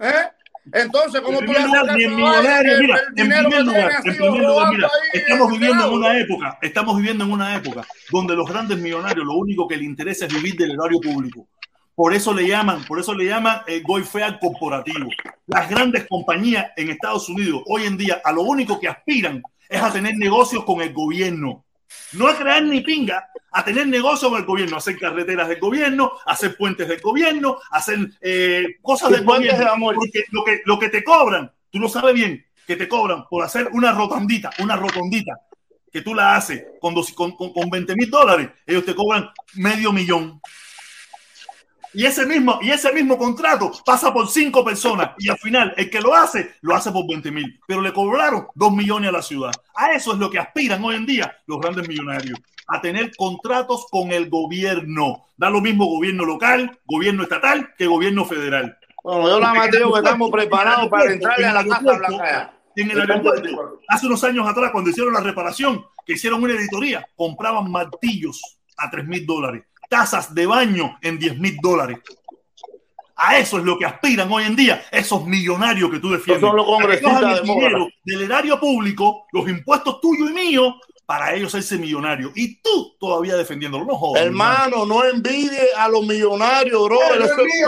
¿Eh? 0.00 0.28
Entonces, 0.72 1.20
¿cómo 1.20 1.38
tú 1.38 1.46
le 1.46 1.58
haces 1.58 1.70
caso? 1.70 1.96
millonario, 1.96 2.78
mira, 2.80 2.96
El 3.16 3.22
en 3.22 3.28
primer 3.28 3.64
lugar, 3.64 3.92
en 4.04 4.16
primer 4.16 4.42
lugar, 4.42 4.72
mira, 4.72 4.90
estamos 5.12 5.50
viviendo 5.52 5.86
en 5.86 5.92
una 5.92 6.18
época, 6.18 6.58
estamos 6.62 6.96
viviendo 6.96 7.24
en 7.24 7.32
una 7.32 7.56
época 7.56 7.86
donde 8.10 8.34
los 8.34 8.48
grandes 8.48 8.78
millonarios 8.78 9.24
lo 9.24 9.34
único 9.34 9.68
que 9.68 9.76
les 9.76 9.86
interesa 9.86 10.26
es 10.26 10.34
vivir 10.34 10.56
del 10.56 10.72
erario 10.72 11.00
público. 11.00 11.46
Por 11.94 12.14
eso 12.14 12.32
le 12.32 12.46
llaman, 12.48 12.84
por 12.84 12.98
eso 12.98 13.14
le 13.14 13.26
llaman 13.26 13.60
el 13.66 13.82
goifear 13.82 14.38
corporativo. 14.40 15.08
Las 15.46 15.68
grandes 15.68 16.06
compañías 16.08 16.66
en 16.76 16.90
Estados 16.90 17.28
Unidos 17.28 17.62
hoy 17.66 17.84
en 17.84 17.96
día 17.98 18.20
a 18.24 18.32
lo 18.32 18.42
único 18.42 18.80
que 18.80 18.88
aspiran 18.88 19.42
es 19.68 19.82
a 19.82 19.92
tener 19.92 20.16
negocios 20.16 20.64
con 20.64 20.80
el 20.80 20.92
gobierno. 20.92 21.64
No 22.12 22.28
a 22.28 22.36
crear 22.36 22.62
ni 22.62 22.80
pinga, 22.80 23.28
a 23.52 23.64
tener 23.64 23.86
negocio 23.88 24.30
con 24.30 24.38
el 24.38 24.46
gobierno, 24.46 24.76
a 24.76 24.78
hacer 24.78 24.96
carreteras 24.98 25.48
del 25.48 25.58
gobierno, 25.58 26.12
a 26.24 26.32
hacer 26.32 26.56
puentes 26.56 26.88
del 26.88 27.00
gobierno, 27.00 27.58
a 27.70 27.78
hacer 27.78 27.98
eh, 28.20 28.64
cosas 28.80 29.10
del 29.10 29.24
gobierno. 29.40 29.58
de 29.58 29.70
amor. 29.74 29.94
Porque 29.96 30.24
lo 30.30 30.44
que, 30.44 30.60
lo 30.64 30.78
que 30.78 30.88
te 30.88 31.04
cobran, 31.04 31.52
tú 31.70 31.78
lo 31.80 31.88
sabes 31.88 32.14
bien, 32.14 32.46
que 32.66 32.76
te 32.76 32.88
cobran 32.88 33.24
por 33.28 33.44
hacer 33.44 33.68
una 33.72 33.92
rotondita, 33.92 34.50
una 34.60 34.76
rotondita, 34.76 35.34
que 35.92 36.02
tú 36.02 36.14
la 36.14 36.36
haces 36.36 36.64
con, 36.80 36.94
dos- 36.94 37.12
con, 37.12 37.32
con, 37.36 37.52
con 37.52 37.68
20 37.68 37.94
mil 37.96 38.08
dólares, 38.08 38.48
ellos 38.64 38.84
te 38.84 38.94
cobran 38.94 39.28
medio 39.54 39.92
millón. 39.92 40.40
Y 41.92 42.06
ese 42.06 42.24
mismo, 42.26 42.58
y 42.62 42.70
ese 42.70 42.92
mismo 42.92 43.18
contrato 43.18 43.72
pasa 43.84 44.12
por 44.12 44.28
cinco 44.28 44.64
personas 44.64 45.10
y 45.18 45.28
al 45.28 45.38
final 45.38 45.74
el 45.76 45.90
que 45.90 46.00
lo 46.00 46.14
hace, 46.14 46.54
lo 46.60 46.74
hace 46.74 46.92
por 46.92 47.06
20 47.08 47.30
mil, 47.32 47.60
pero 47.66 47.80
le 47.80 47.92
cobraron 47.92 48.46
dos 48.54 48.72
millones 48.72 49.08
a 49.08 49.12
la 49.12 49.22
ciudad. 49.22 49.52
A 49.74 49.92
eso 49.92 50.12
es 50.12 50.18
lo 50.18 50.30
que 50.30 50.38
aspiran 50.38 50.84
hoy 50.84 50.96
en 50.96 51.06
día 51.06 51.36
los 51.46 51.60
grandes 51.60 51.88
millonarios, 51.88 52.38
a 52.68 52.80
tener 52.80 53.14
contratos 53.16 53.86
con 53.90 54.12
el 54.12 54.30
gobierno. 54.30 55.26
Da 55.36 55.50
lo 55.50 55.60
mismo 55.60 55.86
gobierno 55.86 56.24
local, 56.24 56.78
gobierno 56.84 57.24
estatal 57.24 57.74
que 57.76 57.86
gobierno 57.86 58.24
federal. 58.24 58.78
Bueno, 59.02 59.28
yo 59.28 59.40
nada 59.40 59.54
más 59.54 59.70
digo 59.70 59.92
que 59.92 59.98
estamos 59.98 60.30
preparados 60.30 60.88
para 60.88 61.12
entrarle 61.12 61.46
a 61.46 61.54
la 61.54 61.64
Casa 61.64 61.96
Blanca. 61.96 62.30
ya. 62.30 62.54
En 62.76 62.90
el 62.90 63.00
aeropuerto, 63.00 63.80
hace 63.88 64.06
unos 64.06 64.22
años 64.22 64.48
atrás, 64.48 64.70
cuando 64.70 64.90
hicieron 64.90 65.12
la 65.12 65.20
reparación, 65.20 65.84
que 66.06 66.12
hicieron 66.12 66.42
una 66.42 66.54
editoría, 66.54 67.04
compraban 67.16 67.70
martillos 67.70 68.40
a 68.76 68.88
3 68.88 69.06
mil 69.06 69.26
dólares, 69.26 69.64
tazas 69.90 70.34
de 70.34 70.46
baño 70.46 70.98
en 71.02 71.18
10 71.18 71.38
mil 71.38 71.56
dólares. 71.60 71.98
A 73.16 73.36
eso 73.36 73.58
es 73.58 73.64
lo 73.64 73.78
que 73.78 73.84
aspiran 73.84 74.32
hoy 74.32 74.44
en 74.44 74.56
día 74.56 74.82
esos 74.90 75.26
millonarios 75.26 75.90
que 75.90 75.98
tú 75.98 76.10
defiendes. 76.10 76.40
Son 76.40 76.56
los 76.56 76.64
congresistas 76.64 77.42
dinero 77.42 77.88
del 78.02 78.22
erario 78.22 78.58
público, 78.58 79.26
los 79.32 79.46
impuestos 79.46 80.00
tuyos 80.00 80.30
y 80.30 80.32
míos, 80.32 80.74
para 81.04 81.34
ellos 81.34 81.54
hacerse 81.54 81.76
millonarios. 81.76 82.32
Y 82.36 82.62
tú 82.62 82.96
todavía 82.98 83.36
defendiéndolo. 83.36 83.84
No 83.84 83.96
jodas. 83.96 84.22
Hermano, 84.22 84.86
no 84.86 85.04
envidie 85.04 85.74
a 85.76 85.88
los 85.88 86.06
millonarios, 86.06 86.84
bro. 86.84 86.98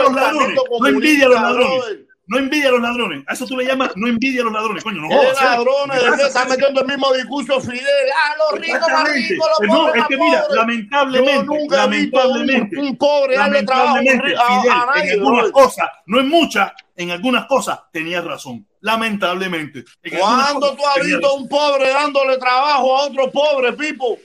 No 0.01 0.79
No 0.79 0.87
envidia 0.87 1.25
a 1.25 1.29
los 1.29 1.41
ladrones. 1.41 1.97
No 2.25 2.37
envidia 2.37 2.69
a 2.69 2.71
los 2.71 2.81
ladrones. 2.81 3.23
A 3.27 3.33
eso 3.33 3.45
tú 3.45 3.57
le 3.57 3.65
llamas 3.65 3.91
no 3.97 4.07
envidia 4.07 4.41
a 4.41 4.43
los 4.45 4.53
ladrones. 4.53 4.81
Coño, 4.83 5.01
no 5.01 5.09
¿Qué 5.09 5.15
jodas. 5.15 5.41
¿eh? 5.41 5.43
ladrones? 5.43 5.99
¿Qué 5.99 6.05
¿De 6.05 6.11
qué 6.11 6.23
pasa? 6.23 6.27
está 6.27 6.45
metiendo 6.45 6.81
el 6.81 6.87
mismo 6.87 7.13
discurso 7.13 7.59
Fidel? 7.59 7.83
Ah, 8.17 8.33
los 8.51 8.59
ricos 8.61 8.79
más 8.91 9.11
ricos, 9.11 9.47
los 9.59 9.67
No, 9.69 9.85
pobres 9.87 10.01
es 10.01 10.07
que 10.07 10.17
mira, 10.17 10.41
pobres. 10.43 10.55
lamentablemente, 10.57 11.33
Yo 11.35 11.43
nunca 11.43 11.83
he 11.83 11.87
visto 11.89 12.17
lamentablemente, 12.17 12.77
un, 12.79 12.87
un 12.87 12.97
pobre 12.97 13.35
darle 13.35 13.63
trabajo 13.63 13.87
a, 13.89 13.99
un 13.99 14.05
lamentablemente, 14.05 14.35
ri- 14.37 14.39
a- 14.41 14.61
Fidel, 14.61 14.71
a 14.71 14.85
nadie. 14.85 15.03
en 15.13 15.19
algunas 15.19 15.51
cosas, 15.51 15.89
no 16.05 16.19
en 16.21 16.29
muchas, 16.29 16.71
en 16.95 17.11
algunas 17.11 17.45
cosas 17.45 17.79
tenía 17.91 18.21
razón. 18.21 18.65
Lamentablemente. 18.79 19.83
¿Cuándo 20.17 20.75
tú 20.75 20.81
has 20.85 21.05
visto 21.05 21.27
a 21.27 21.33
un 21.33 21.47
pobre 21.49 21.89
dándole 21.89 22.37
trabajo 22.37 22.97
a 22.97 23.03
otro 23.07 23.29
pobre, 23.31 23.73
Pipo? 23.73 24.17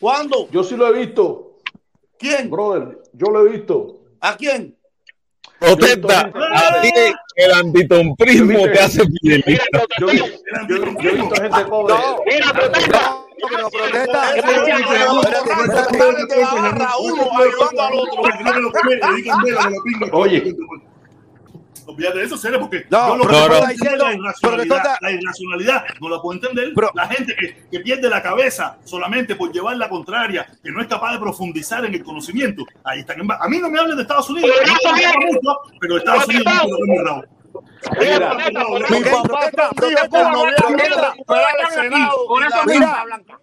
¿Cuándo? 0.00 0.48
Yo 0.50 0.62
sí 0.64 0.76
lo 0.76 0.88
he 0.88 0.92
visto, 1.06 1.58
¿Quién? 2.18 2.50
brother. 2.50 2.98
Yo 3.12 3.26
lo 3.30 3.46
he 3.46 3.50
visto. 3.50 3.94
¿A 4.20 4.36
quién? 4.36 4.76
Protesta. 5.58 6.30
A 6.54 6.80
ti 6.80 6.90
el 7.36 7.52
antitomprismo 7.52 8.62
te 8.64 8.80
hace 8.80 9.02
fidelista. 9.20 9.82
Yo, 10.00 10.08
yo- 10.12 10.24
yo- 10.68 11.00
yo 11.00 11.10
he 11.10 11.14
visto 11.14 11.34
gente 11.42 11.64
pobre. 11.64 11.94
Mira, 12.26 12.52
protesta. 12.52 13.00
No, 13.40 13.48
pero 13.48 13.70
protesta. 13.70 14.36
Ese 14.36 14.50
es 14.50 14.56
el 14.56 14.64
que 14.64 15.04
borracho 15.06 15.44
sale 15.88 16.26
de 16.26 16.36
la 16.40 16.54
barra, 16.54 16.88
uno 16.98 17.22
ayudando 17.38 17.82
al 17.82 17.94
otro. 17.94 18.22
Oye. 20.12 20.54
Olvídate 21.88 22.18
de 22.18 22.24
eso, 22.26 22.36
serio, 22.36 22.60
porque 22.60 22.84
No, 22.90 23.08
yo 23.08 23.16
lo 23.16 23.24
pero 23.26 23.54
está 23.54 23.68
diciendo- 23.70 24.04
la 24.04 24.12
irracionalidad, 24.14 24.96
la 25.00 25.10
irracionalidad 25.10 25.84
no 26.00 26.08
la 26.10 26.20
puedo 26.20 26.34
entender. 26.38 26.72
Pero- 26.74 26.90
la 26.94 27.06
gente 27.08 27.34
que, 27.34 27.66
que 27.70 27.80
pierde 27.80 28.10
la 28.10 28.22
cabeza 28.22 28.76
solamente 28.84 29.34
por 29.36 29.50
llevar 29.50 29.76
la 29.78 29.88
contraria, 29.88 30.46
que 30.62 30.70
no 30.70 30.82
es 30.82 30.86
capaz 30.86 31.12
de 31.14 31.18
profundizar 31.18 31.84
en 31.86 31.94
el 31.94 32.04
conocimiento, 32.04 32.64
ahí 32.84 33.00
están. 33.00 33.20
en 33.20 33.26
ba- 33.26 33.38
A 33.40 33.48
mí 33.48 33.58
no 33.58 33.70
me 33.70 33.78
hablen 33.80 33.96
de 33.96 34.02
Estados 34.02 34.28
Unidos, 34.28 34.50
Pero 34.54 34.66
no 34.66 34.92
me 34.92 35.00
está 35.02 35.16
mucho, 35.18 35.96
Estados 35.96 36.28
Unidos 36.28 36.44
no 36.86 37.04
rabo. 37.04 37.24
Mira, 37.98 38.34
Mi 38.90 39.04
papá 39.04 39.50
Senado 41.72 42.26
Por 42.26 42.42
y 42.42 42.46
eso 42.46 42.56
la 42.56 42.64
mira. 42.66 42.86
Casa 42.86 43.04
Blanca. 43.04 43.38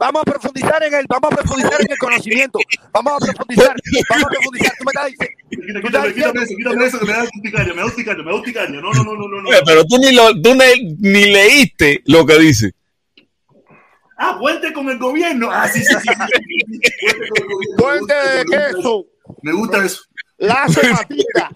Vamos 0.00 0.22
a 0.22 0.24
profundizar 0.24 0.82
en 0.82 0.94
el, 0.94 1.04
vamos 1.06 1.30
a 1.30 1.36
profundizar 1.36 1.78
en 1.78 1.92
el 1.92 1.98
conocimiento. 1.98 2.58
Vamos 2.90 3.12
a 3.16 3.18
profundizar, 3.34 3.76
vamos 4.08 4.24
a 4.24 4.28
profundizar. 4.30 4.72
Tú 4.78 4.84
me 4.84 4.90
estás 4.92 5.06
diciendo. 5.06 5.80
Quítame, 5.82 6.14
quítame, 6.14 6.42
eso, 6.42 6.54
quítame 6.56 6.86
eso 6.86 6.98
que 7.00 7.04
me 7.04 7.12
da 7.12 7.22
urticaria, 7.24 7.74
me 7.74 7.80
da 7.80 7.86
urticaria, 7.86 8.24
me 8.24 8.30
da 8.30 8.36
urticaria. 8.38 8.80
No, 8.80 8.92
no, 8.92 9.04
no, 9.04 9.14
no, 9.14 9.28
no. 9.28 9.42
no. 9.42 9.50
Pero 9.66 9.84
tú 9.84 9.98
ni, 9.98 10.12
lo, 10.12 10.32
tú 10.40 10.54
ni, 10.54 10.94
ni 11.00 11.30
leíste 11.30 12.02
lo 12.06 12.24
que 12.24 12.38
dice. 12.38 12.72
Ah, 14.16 14.36
puente 14.38 14.72
con 14.72 14.88
el 14.88 14.98
gobierno. 14.98 15.50
Ah, 15.52 15.68
sí, 15.68 15.80
sí, 15.82 15.92
sí. 15.92 16.08
sí. 16.08 16.14
Puente 16.16 17.28
con 17.28 17.42
el 17.42 17.46
gobierno. 17.46 17.76
Puente 17.76 18.14
de 18.14 18.44
Me 18.46 18.56
gusta 18.56 18.68
eso. 18.70 18.76
queso, 18.76 19.06
Me 19.42 19.52
gusta 19.52 19.84
eso. 19.84 20.02
lazo 20.38 20.80
matita. 20.92 21.50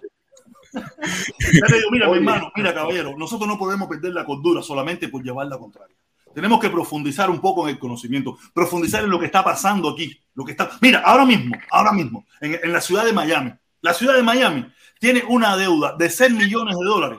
Digo, 0.72 1.90
mira, 1.92 2.08
mi 2.10 2.16
hermano, 2.16 2.52
mira, 2.56 2.74
caballero, 2.74 3.14
nosotros 3.16 3.48
no 3.48 3.56
podemos 3.58 3.88
perder 3.88 4.12
la 4.12 4.26
cordura 4.26 4.60
solamente 4.62 5.08
por 5.08 5.22
llevar 5.22 5.46
la 5.46 5.56
contraria. 5.56 5.96
Tenemos 6.34 6.60
que 6.60 6.70
profundizar 6.70 7.30
un 7.30 7.40
poco 7.40 7.68
en 7.68 7.74
el 7.74 7.78
conocimiento, 7.78 8.36
profundizar 8.52 9.04
en 9.04 9.10
lo 9.10 9.18
que 9.18 9.26
está 9.26 9.44
pasando 9.44 9.90
aquí. 9.90 10.18
Lo 10.34 10.44
que 10.44 10.52
está... 10.52 10.70
Mira, 10.80 11.00
ahora 11.04 11.24
mismo, 11.24 11.54
ahora 11.70 11.92
mismo, 11.92 12.26
en, 12.40 12.58
en 12.62 12.72
la 12.72 12.80
ciudad 12.80 13.04
de 13.04 13.12
Miami, 13.12 13.52
la 13.80 13.94
ciudad 13.94 14.14
de 14.14 14.22
Miami 14.22 14.66
tiene 14.98 15.22
una 15.28 15.56
deuda 15.56 15.94
de 15.96 16.10
6 16.10 16.32
millones 16.32 16.76
de 16.76 16.84
dólares. 16.84 17.18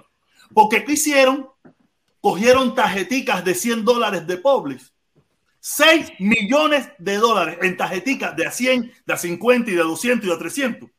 Porque 0.53 0.83
¿qué 0.83 0.93
hicieron? 0.93 1.47
Cogieron 2.19 2.73
tarjeticas 2.73 3.45
de 3.45 3.53
100 3.53 3.85
dólares 3.85 4.25
de 4.25 4.37
Publix. 4.37 4.91
6 5.59 6.13
millones 6.19 6.89
de 6.99 7.17
dólares 7.17 7.57
en 7.61 7.75
tarjeticas 7.77 8.35
de 8.35 8.45
a 8.45 8.51
100, 8.51 8.91
de 9.05 9.13
a 9.13 9.17
50 9.17 9.71
y 9.71 9.73
de 9.75 9.81
a 9.81 9.85
200 9.85 10.25
y 10.25 10.29
de 10.29 10.35
a 10.35 10.37
300 10.37 10.89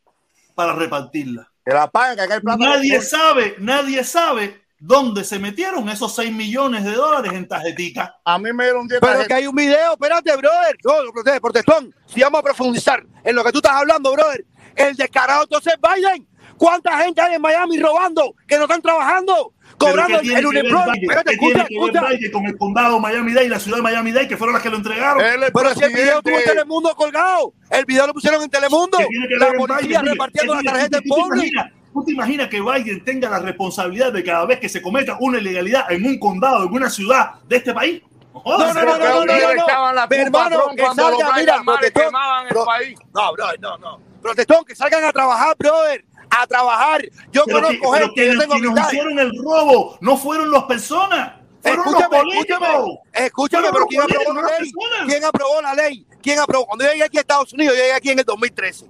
para 0.54 0.72
repartirlas. 0.72 1.46
Que 1.64 1.72
la 1.72 1.90
pagan, 1.90 2.16
que 2.16 2.22
acá 2.22 2.40
plata. 2.40 2.64
Nadie 2.64 3.00
sabe, 3.00 3.56
nadie 3.58 4.04
sabe 4.04 4.65
dónde 4.78 5.24
se 5.24 5.38
metieron 5.38 5.88
esos 5.88 6.14
6 6.14 6.32
millones 6.32 6.84
de 6.84 6.92
dólares 6.92 7.32
en 7.32 7.48
tarjeticas. 7.48 8.10
A 8.24 8.38
mí 8.38 8.52
me 8.52 8.64
dieron 8.64 8.86
10 8.86 9.00
Pero 9.00 9.26
que 9.26 9.34
hay 9.34 9.46
un 9.46 9.54
video, 9.54 9.92
espérate, 9.92 10.36
brother. 10.36 10.78
No, 10.84 11.40
protestón. 11.40 11.94
Si 12.06 12.20
vamos 12.20 12.40
a 12.40 12.42
profundizar 12.42 13.04
en 13.24 13.36
lo 13.36 13.44
que 13.44 13.52
tú 13.52 13.58
estás 13.58 13.72
hablando, 13.72 14.12
brother. 14.12 14.44
El 14.74 14.94
descarado 14.96 15.44
entonces 15.44 15.74
Biden. 15.80 16.26
¿Cuánta 16.56 16.98
gente 17.02 17.20
hay 17.20 17.34
en 17.34 17.42
Miami 17.42 17.78
robando 17.78 18.34
que 18.48 18.56
no 18.56 18.62
están 18.62 18.80
trabajando? 18.80 19.52
Cobrando 19.78 20.06
Pero 20.06 20.20
¿qué 20.20 20.26
tiene 20.26 20.40
el 20.40 20.46
unemployment. 20.46 21.02
Espérate, 21.02 21.30
¿Qué 21.32 21.36
tiene 21.36 21.52
escucha, 21.52 21.68
que 21.68 21.78
ver 21.78 21.96
escucha. 21.96 22.08
Biden 22.08 22.32
con 22.32 22.46
el 22.46 22.56
condado 22.56 22.98
Miami-Dade 22.98 23.46
y 23.46 23.48
la 23.50 23.60
ciudad 23.60 23.76
de 23.76 23.82
Miami-Dade, 23.82 24.28
que 24.28 24.36
fueron 24.38 24.54
las 24.54 24.62
que 24.62 24.70
lo 24.70 24.76
entregaron? 24.76 25.22
Pero 25.52 25.74
si 25.74 25.84
el 25.84 25.92
video 25.92 26.22
tuvo 26.22 26.38
en. 26.38 26.44
Telemundo 26.44 26.94
colgado. 26.94 27.52
El 27.70 27.84
video 27.84 28.06
lo 28.06 28.14
pusieron 28.14 28.42
en 28.42 28.48
Telemundo. 28.48 28.96
¿Qué 28.98 29.06
tiene 29.06 29.28
que 29.28 29.36
La 29.36 29.52
policía 29.52 30.02
repartiendo 30.02 30.54
¿qué 30.54 30.62
la 30.62 30.72
tarjeta 30.72 30.98
en 30.98 31.04
público. 31.04 31.62
¿Tú 31.96 32.04
te 32.04 32.12
imaginas 32.12 32.48
que 32.48 32.60
Biden 32.60 33.02
tenga 33.04 33.30
la 33.30 33.38
responsabilidad 33.38 34.12
de 34.12 34.22
cada 34.22 34.44
vez 34.44 34.60
que 34.60 34.68
se 34.68 34.82
cometa 34.82 35.16
una 35.18 35.38
ilegalidad 35.38 35.90
en 35.90 36.04
un 36.04 36.18
condado, 36.18 36.64
en 36.64 36.72
una 36.74 36.90
ciudad 36.90 37.36
de 37.48 37.56
este 37.56 37.72
país? 37.72 38.02
No, 38.34 38.42
No, 38.44 38.58
no, 38.58 38.74
no, 38.74 38.84
no, 38.84 38.98
no, 38.98 39.24
no, 39.24 39.24
no. 39.24 40.06
hermano, 40.10 40.68
que 40.76 40.82
cuando 40.82 41.02
salga, 41.02 41.10
los 41.26 41.36
mira, 41.36 41.52
Brian 41.54 41.64
Mares 41.64 41.90
protestón. 41.90 42.02
quemaban 42.04 42.42
el 42.42 42.48
Pro- 42.50 42.64
país. 42.66 42.98
No, 43.14 43.32
brother, 43.32 43.60
no, 43.60 43.78
no. 43.78 44.00
Protestón, 44.20 44.64
que 44.66 44.76
salgan 44.76 45.04
a 45.04 45.12
trabajar, 45.12 45.56
brother. 45.58 46.04
A 46.28 46.46
trabajar. 46.46 47.02
Yo 47.32 47.44
Pero, 47.46 47.56
que- 47.68 47.78
conozco 47.78 47.92
pero 47.92 47.92
gente, 47.92 48.04
yo 48.08 48.12
quienes, 48.14 48.38
tengo 48.40 48.52
quienes 48.52 48.68
amistades. 48.72 48.92
hicieron 48.92 49.18
el 49.18 49.32
robo 49.42 49.96
no 50.02 50.16
fueron 50.18 50.50
las 50.50 50.64
personas, 50.64 51.32
fueron 51.62 51.78
los 51.86 51.94
Escúchame, 51.94 52.18
escúchame, 52.34 52.66
escúchame, 53.14 53.68
pero 53.72 53.86
¿quién 53.86 54.02
aprobó 54.02 54.34
la 54.34 54.42
ley? 54.58 54.72
¿Quién 55.06 55.24
aprobó 55.24 55.62
la 55.62 55.74
ley? 55.74 56.06
¿Quién 56.22 56.38
aprobó? 56.40 56.66
Cuando 56.66 56.84
yo 56.84 56.90
llegué 56.90 57.04
aquí 57.04 57.16
a 57.16 57.20
Estados 57.20 57.52
Unidos, 57.54 57.74
yo 57.74 57.80
llegué 57.82 57.94
aquí 57.94 58.10
en 58.10 58.18
el 58.18 58.24
2013. 58.26 58.86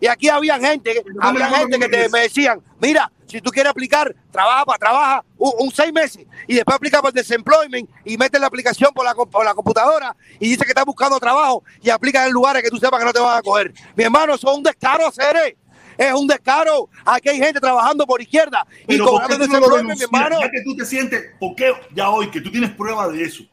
Y 0.00 0.06
aquí 0.06 0.28
había 0.28 0.58
gente, 0.58 1.02
había 1.20 1.48
gente 1.48 1.78
que 1.78 1.88
te, 1.88 2.08
me 2.08 2.20
decían, 2.20 2.60
mira, 2.80 3.10
si 3.26 3.40
tú 3.40 3.50
quieres 3.50 3.70
aplicar, 3.70 4.14
trabaja 4.30 4.64
para 4.64 4.78
trabaja 4.78 5.24
un, 5.36 5.52
un 5.58 5.70
seis 5.70 5.92
meses 5.92 6.26
y 6.46 6.54
después 6.54 6.76
aplica 6.76 6.98
para 6.98 7.08
el 7.08 7.14
desemployment 7.14 7.88
y 8.04 8.16
mete 8.16 8.38
la 8.38 8.46
aplicación 8.46 8.92
por 8.94 9.04
la, 9.04 9.14
por 9.14 9.44
la 9.44 9.54
computadora 9.54 10.14
y 10.38 10.48
dice 10.48 10.64
que 10.64 10.70
estás 10.70 10.84
buscando 10.84 11.18
trabajo 11.18 11.64
y 11.82 11.90
aplica 11.90 12.26
en 12.26 12.32
lugares 12.32 12.62
que 12.62 12.70
tú 12.70 12.78
sepas 12.78 13.00
que 13.00 13.06
no 13.06 13.12
te 13.12 13.20
van 13.20 13.38
a 13.38 13.42
coger. 13.42 13.72
Mi 13.94 14.04
hermano, 14.04 14.34
eso 14.34 14.50
es 14.50 14.56
un 14.56 14.62
descaro, 14.62 15.10
Cere. 15.10 15.56
Es 15.98 16.12
un 16.12 16.26
descaro. 16.26 16.90
Aquí 17.04 17.30
hay 17.30 17.38
gente 17.38 17.58
trabajando 17.58 18.06
por 18.06 18.20
izquierda 18.20 18.66
y 18.82 18.86
Pero 18.86 19.04
¿por 19.06 19.22
cobrando 19.22 19.46
tú 19.46 19.52
no 19.52 19.82
mi 19.82 20.02
hermano. 20.02 20.40
Ya 20.40 20.50
que 20.50 20.62
tú 20.62 20.76
te 20.76 20.84
sientes, 20.84 21.30
¿por 21.40 21.54
qué 21.54 21.72
ya 21.94 22.10
hoy 22.10 22.30
que 22.30 22.40
tú 22.40 22.50
tienes 22.50 22.70
prueba 22.70 23.08
de 23.08 23.22
eso? 23.22 23.44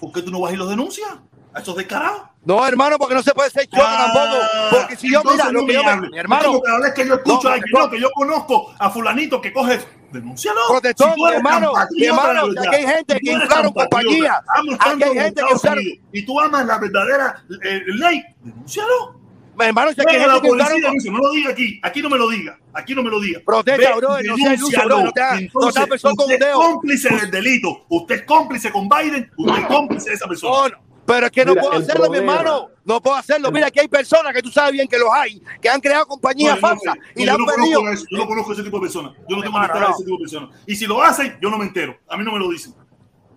¿Por 0.00 0.12
qué 0.12 0.22
tú 0.22 0.30
no 0.30 0.40
vas 0.40 0.52
y 0.52 0.56
los 0.56 0.68
denuncias? 0.68 1.08
A 1.56 1.60
esos 1.60 1.74
descarados. 1.74 2.20
No, 2.44 2.64
hermano, 2.66 2.98
porque 2.98 3.14
no 3.14 3.22
se 3.22 3.32
puede 3.32 3.48
ser 3.48 3.66
choque 3.66 3.82
tampoco. 3.82 4.36
Porque 4.70 4.94
si 4.96 5.10
yo, 5.10 5.22
mira, 5.24 5.50
lo 5.50 5.64
que 5.64 5.72
yo 5.72 5.82
me- 5.82 6.10
mi 6.10 6.18
hermano, 6.18 6.56
Es 6.56 6.60
cada 6.62 6.80
vez 6.80 6.92
que 6.94 7.06
yo 7.08 7.14
escucho 7.14 7.48
No, 7.48 7.54
a 7.54 7.58
no, 7.84 7.90
que 7.90 7.98
yo 8.00 8.10
conozco 8.14 8.74
a 8.78 8.90
fulanito 8.90 9.40
que 9.40 9.52
coge, 9.54 9.80
denúncialo. 10.12 10.60
protestón, 10.68 11.14
Si 11.14 11.24
hermano, 11.24 11.72
hermano, 11.98 12.48
que 12.52 12.60
aquí 12.68 12.76
hay 12.76 12.86
gente 12.86 13.18
que 13.20 13.32
inflaron 13.32 13.72
amas 13.74 14.76
aquí 14.80 15.02
hay 15.02 15.14
gente 15.14 15.42
que 15.48 15.54
usaron- 15.54 15.84
y 16.12 16.26
tú 16.26 16.38
amas 16.38 16.66
la 16.66 16.76
verdadera 16.78 17.42
eh, 17.64 17.80
ley, 17.86 18.22
denúncialo. 18.42 19.16
hermano, 19.58 19.92
si 19.94 20.00
aquí 20.02 20.14
hay 20.16 20.20
gente 20.22 20.40
que 20.42 20.50
usaron 20.50 20.80
no 21.10 21.18
lo 21.18 21.30
diga 21.32 21.50
aquí, 21.50 21.80
aquí 21.82 22.02
no 22.02 22.10
me 22.10 22.18
lo 22.18 22.28
diga, 22.28 22.58
aquí 22.74 22.94
no 22.94 23.02
me 23.02 23.10
lo 23.10 23.18
diga. 23.18 23.40
Protesta, 23.44 23.90
Ve, 23.90 23.96
brother, 23.96 24.26
no 24.26 24.36
sea 24.36 24.44
iluso, 24.54 24.70
denúncialo. 24.70 24.86
brother, 24.88 25.04
no 25.06 25.12
te 25.12 25.20
hagas- 25.22 25.40
no 25.40 25.46
Entonces, 25.46 25.74
seas 25.74 25.88
persona 25.88 26.14
usted 26.18 26.42
es 26.42 26.52
cómplice 26.54 27.08
del 27.16 27.30
delito, 27.30 27.86
usted 27.88 28.14
es 28.16 28.22
cómplice 28.24 28.70
con 28.70 28.88
Biden, 28.88 29.30
usted 29.38 29.62
es 29.62 29.66
cómplice 29.66 30.10
de 30.10 30.14
esa 30.16 30.26
persona. 30.28 30.78
Pero 31.06 31.26
es 31.26 31.32
que 31.32 31.44
no 31.44 31.52
Mira, 31.52 31.62
puedo 31.62 31.78
hacerlo, 31.78 32.10
mi 32.10 32.18
hermano. 32.18 32.68
No 32.84 33.00
puedo 33.00 33.16
hacerlo. 33.16 33.50
Mira, 33.52 33.66
aquí 33.68 33.80
hay 33.80 33.88
personas 33.88 34.32
que 34.32 34.42
tú 34.42 34.50
sabes 34.50 34.72
bien 34.72 34.86
que 34.88 34.98
los 34.98 35.08
hay, 35.12 35.40
que 35.60 35.68
han 35.68 35.80
creado 35.80 36.06
compañías 36.06 36.54
No, 36.54 36.56
yo 36.56 36.60
no- 36.60 36.68
falsas 36.80 36.94
y 37.14 37.20
yo 37.20 37.24
le 37.26 37.30
han 37.30 37.38
no 37.38 37.46
pedido. 37.46 37.80
conozco 37.80 37.90
eso, 37.94 38.06
yo 38.10 38.18
no 38.18 38.26
conozco 38.26 38.52
ese 38.52 38.62
tipo 38.62 38.76
de 38.78 38.80
personas. 38.82 39.12
Yo 39.28 39.36
no 39.36 39.42
tengo 39.42 39.58
no. 39.58 39.64
ese 39.64 40.04
tipo 40.04 40.16
de 40.16 40.22
personas. 40.22 40.50
Y 40.66 40.76
si 40.76 40.86
lo 40.86 41.02
hacen, 41.02 41.38
yo 41.40 41.50
no 41.50 41.58
me 41.58 41.64
entero. 41.64 41.96
A 42.08 42.16
mí 42.16 42.24
no 42.24 42.32
me 42.32 42.38
lo 42.38 42.48
dicen. 42.50 42.74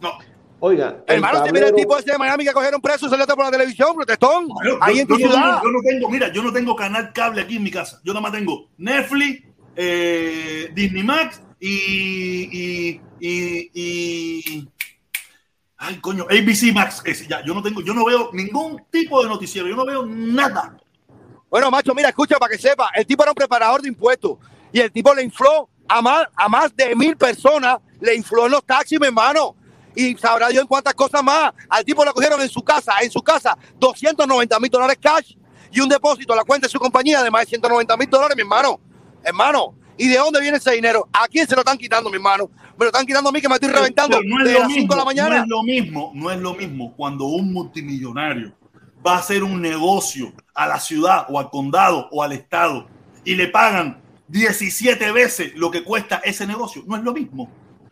No. 0.01 0.11
Oiga, 0.61 1.03
el 1.07 1.15
Hermano, 1.15 1.45
se 1.45 1.51
mira 1.53 1.67
el 1.67 1.71
tablero- 1.73 1.75
tipo 1.77 1.97
ese 1.97 2.11
de 2.11 2.17
Miami 2.17 2.43
que 2.43 2.51
cogieron 2.51 2.81
preso 2.81 3.05
y 3.07 3.09
salió 3.09 3.25
por 3.27 3.45
la 3.45 3.51
televisión, 3.51 3.95
protestón. 3.95 4.47
Yo, 4.65 4.77
Ahí 4.81 4.95
yo- 4.95 5.01
en 5.03 5.07
tu 5.07 5.17
yo 5.17 5.27
no 5.27 5.31
ciudad. 5.33 5.45
tengo, 5.61 5.63
yo 5.63 5.71
no 5.71 5.79
tengo, 5.83 6.09
mira, 6.09 6.33
yo 6.33 6.43
no 6.43 6.51
tengo 6.51 6.75
canal 6.75 7.13
cable 7.13 7.41
aquí 7.41 7.55
en 7.55 7.63
mi 7.63 7.71
casa. 7.71 8.01
Yo 8.03 8.11
nada 8.13 8.21
más 8.23 8.33
tengo 8.33 8.67
Netflix, 8.77 9.43
eh, 9.75 10.69
Disney 10.73 11.03
Max 11.03 11.41
y, 11.61 11.69
y, 11.69 13.01
y, 13.21 13.71
y- 13.73 14.67
ay 15.79 15.99
coño, 15.99 16.27
ABC 16.29 16.73
Max. 16.73 17.01
Ese, 17.05 17.27
ya, 17.27 17.43
yo 17.43 17.53
no 17.53 17.63
tengo, 17.63 17.81
yo 17.81 17.93
no 17.93 18.05
veo 18.05 18.29
ningún 18.33 18.83
tipo 18.91 19.23
de 19.23 19.29
noticiero, 19.29 19.67
yo 19.67 19.75
no 19.75 19.85
veo 19.85 20.05
nada. 20.05 20.77
Bueno, 21.49 21.71
macho, 21.71 21.95
mira, 21.95 22.09
escucha 22.09 22.37
para 22.37 22.51
que 22.51 22.61
sepa. 22.61 22.91
El 22.93 23.05
tipo 23.05 23.23
era 23.23 23.31
un 23.31 23.35
preparador 23.35 23.81
de 23.81 23.87
impuestos 23.87 24.37
y 24.71 24.79
el 24.79 24.91
tipo 24.91 25.13
le 25.15 25.23
infló 25.23 25.67
a 25.87 26.01
más, 26.01 26.27
a 26.35 26.47
más 26.47 26.75
de 26.75 26.95
mil 26.95 27.17
personas, 27.17 27.79
le 27.99 28.13
infló 28.13 28.45
en 28.45 28.51
los 28.51 28.63
taxis, 28.63 28.99
mi 28.99 29.07
hermano. 29.07 29.55
Y 29.95 30.15
sabrá 30.17 30.49
Dios 30.49 30.61
en 30.61 30.67
cuántas 30.67 30.93
cosas 30.93 31.23
más. 31.23 31.51
Al 31.67 31.83
tipo 31.83 32.05
le 32.05 32.11
cogieron 32.11 32.39
en 32.41 32.49
su 32.49 32.61
casa, 32.61 32.93
en 33.01 33.09
su 33.09 33.21
casa, 33.23 33.57
290 33.79 34.59
mil 34.59 34.69
dólares 34.69 34.97
cash 35.01 35.35
y 35.71 35.79
un 35.79 35.89
depósito 35.89 36.33
a 36.33 36.35
la 36.35 36.43
cuenta 36.43 36.67
de 36.67 36.71
su 36.71 36.79
compañía 36.79 37.23
de 37.23 37.31
más 37.31 37.41
de 37.41 37.47
190 37.47 37.97
mil 37.97 38.09
dólares, 38.09 38.35
mi 38.35 38.41
hermano. 38.41 38.79
Hermano, 39.23 39.75
¿y 39.99 40.07
de 40.07 40.17
dónde 40.17 40.41
viene 40.41 40.57
ese 40.57 40.71
dinero? 40.71 41.07
¿A 41.13 41.27
quién 41.27 41.47
se 41.47 41.53
lo 41.53 41.61
están 41.61 41.77
quitando, 41.77 42.09
mi 42.09 42.15
hermano? 42.15 42.49
Me 42.77 42.85
lo 42.85 42.87
están 42.87 43.05
quitando 43.05 43.29
a 43.29 43.31
mí 43.33 43.41
que 43.41 43.49
me 43.49 43.55
estoy 43.55 43.69
reventando 43.69 44.17
Pero 44.17 44.29
no 44.29 44.39
es 44.39 44.47
de 44.47 44.53
lo 44.53 44.59
las 44.61 44.73
5 44.73 44.81
de 44.81 44.87
la 44.87 45.05
mismo, 45.05 45.05
mañana. 45.05 45.35
No 45.35 45.43
es 45.43 45.49
lo 45.49 45.63
mismo, 45.63 46.11
no 46.15 46.31
es 46.31 46.39
lo 46.39 46.53
mismo 46.55 46.95
cuando 46.95 47.25
un 47.25 47.51
multimillonario 47.53 48.53
va 49.05 49.15
a 49.15 49.19
hacer 49.19 49.43
un 49.43 49.61
negocio 49.61 50.33
a 50.55 50.67
la 50.67 50.79
ciudad 50.79 51.25
o 51.29 51.39
al 51.39 51.49
condado 51.49 52.07
o 52.11 52.23
al 52.23 52.31
estado 52.31 52.87
y 53.23 53.35
le 53.35 53.47
pagan 53.47 54.01
17 54.29 55.11
veces 55.11 55.55
lo 55.55 55.69
que 55.69 55.83
cuesta 55.83 56.21
ese 56.23 56.47
negocio. 56.47 56.83
No 56.87 56.95
es 56.95 57.03
lo 57.03 57.13
mismo. 57.13 57.49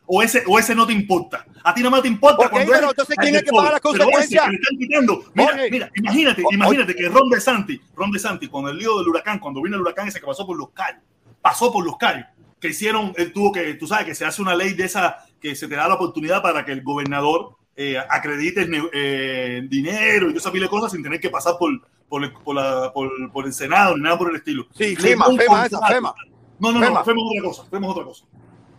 O 0.09 0.23
ese, 0.23 0.43
o 0.47 0.57
ese 0.57 0.73
no 0.73 0.87
te 0.87 0.93
importa. 0.93 1.45
A 1.63 1.73
ti 1.73 1.83
no 1.83 1.91
más 1.91 2.01
te 2.01 2.07
importa 2.07 2.45
Ok, 2.45 2.51
cuando 2.51 2.71
pero 2.71 2.89
entonces, 2.91 3.17
¿quién 3.19 3.35
es 3.35 3.43
que 3.43 3.51
paga 3.51 3.71
las 3.71 3.81
consecuencias? 3.81 4.45
Mira, 4.77 5.51
Oye. 5.53 5.69
mira, 5.69 5.91
imagínate, 5.95 6.43
imagínate 6.49 6.95
que 6.95 7.09
Ron 7.09 7.29
DeSantis, 7.29 7.81
Ron 7.93 8.11
DeSantis, 8.11 8.47
con 8.47 8.69
el 8.69 8.77
lío 8.77 8.97
del 8.99 9.09
huracán, 9.09 9.37
cuando 9.39 9.61
vino 9.61 9.75
el 9.75 9.81
huracán 9.81 10.07
ese 10.07 10.21
que 10.21 10.25
pasó 10.25 10.45
por 10.45 10.57
los 10.57 10.69
callos, 10.69 11.01
pasó 11.47 11.71
por 11.71 11.85
los 11.85 11.97
callos, 11.97 12.25
que 12.59 12.69
hicieron, 12.69 13.13
él 13.17 13.31
tuvo 13.31 13.51
que, 13.51 13.73
tú 13.75 13.87
sabes 13.87 14.05
que 14.05 14.15
se 14.15 14.25
hace 14.25 14.41
una 14.41 14.53
ley 14.55 14.73
de 14.73 14.85
esa, 14.85 15.17
que 15.39 15.55
se 15.55 15.67
te 15.67 15.75
da 15.75 15.87
la 15.87 15.93
oportunidad 15.95 16.41
para 16.41 16.65
que 16.65 16.71
el 16.73 16.81
gobernador 16.83 17.55
eh, 17.75 17.97
acredite 18.09 18.67
eh, 18.93 19.61
dinero 19.69 20.29
y 20.31 20.35
esa 20.37 20.51
pila 20.51 20.65
de 20.65 20.69
cosas 20.69 20.91
sin 20.91 21.03
tener 21.03 21.19
que 21.19 21.29
pasar 21.29 21.53
por, 21.59 21.69
por, 22.09 22.23
el, 22.23 22.33
por, 22.33 22.55
la- 22.55 22.91
por- 22.91 23.31
por 23.31 23.45
el 23.45 23.53
Senado 23.53 23.95
ni 23.95 24.03
nada 24.03 24.17
por 24.17 24.29
el 24.29 24.35
estilo. 24.37 24.65
Sí, 24.75 24.95
FEMA, 24.95 25.27
FEMA 25.37 25.65
esa. 25.67 25.79
FEMA. 25.87 26.13
No, 26.59 26.71
no, 26.71 26.79
FEMA. 26.81 26.99
no, 26.99 27.05
FEMA 27.05 27.21
es 27.21 27.27
otra 27.39 27.43
cosa, 27.49 27.69
FEMA 27.69 27.85
es 27.87 27.91
otra 27.91 28.03
cosa. 28.03 28.25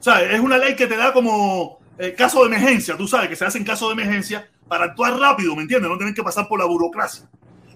O 0.00 0.02
sea, 0.02 0.22
es 0.32 0.40
una 0.40 0.58
ley 0.58 0.74
que 0.76 0.86
te 0.88 0.96
da 0.96 1.12
como 1.12 1.78
eh, 1.98 2.12
caso 2.18 2.40
de 2.40 2.46
emergencia, 2.48 2.96
tú 2.96 3.06
sabes, 3.08 3.28
que 3.28 3.36
se 3.36 3.44
hace 3.46 3.58
en 3.58 3.64
caso 3.64 3.86
de 3.86 3.94
emergencia 3.94 4.48
para 4.68 4.84
actuar 4.86 5.18
rápido, 5.18 5.54
¿me 5.56 5.62
entiendes? 5.62 5.90
No 5.90 5.96
tener 5.96 6.12
que 6.14 6.22
pasar 6.22 6.46
por 6.48 6.58
la 6.58 6.66
burocracia. 6.66 7.28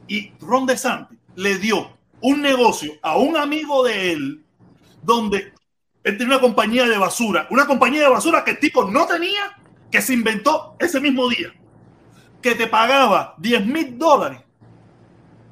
Y 0.09 0.33
Ron 0.41 0.67
DeSantis 0.67 1.19
le 1.37 1.57
dio 1.59 1.97
un 2.21 2.43
negocio 2.43 2.93
a 3.03 3.17
un 3.17 3.37
amigo 3.37 3.85
de 3.85 4.13
él 4.13 4.45
donde 5.03 5.53
él 6.05 6.19
tenía 6.19 6.35
una 6.35 6.41
compañía 6.41 6.87
de 6.87 6.99
basura, 6.99 7.47
una 7.51 7.67
compañía 7.67 8.03
de 8.03 8.09
basura 8.09 8.45
que 8.45 8.53
el 8.53 8.59
tipo 8.59 8.85
no 8.85 9.07
tenía, 9.07 9.57
que 9.91 10.01
se 10.01 10.15
inventó 10.15 10.77
ese 10.79 11.01
mismo 11.01 11.29
día, 11.29 11.53
que 12.41 12.55
te 12.55 12.67
pagaba 12.67 13.35
10 13.39 13.67
mil 13.67 13.99
dólares. 13.99 14.41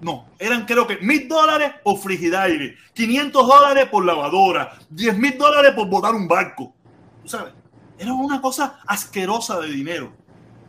No, 0.01 0.31
eran 0.39 0.65
creo 0.65 0.87
que 0.87 0.97
mil 0.99 1.29
dólares 1.29 1.75
por 1.85 1.99
frigidaire, 1.99 2.77
500 2.95 3.47
dólares 3.47 3.87
por 3.91 4.05
lavadora, 4.05 4.79
10 4.89 5.19
mil 5.19 5.37
dólares 5.37 5.73
por 5.75 5.89
botar 5.89 6.15
un 6.15 6.27
barco. 6.27 6.75
¿Tú 7.23 7.29
sabes? 7.29 7.53
Era 7.99 8.15
una 8.15 8.41
cosa 8.41 8.81
asquerosa 8.87 9.61
de 9.61 9.69
dinero 9.69 10.13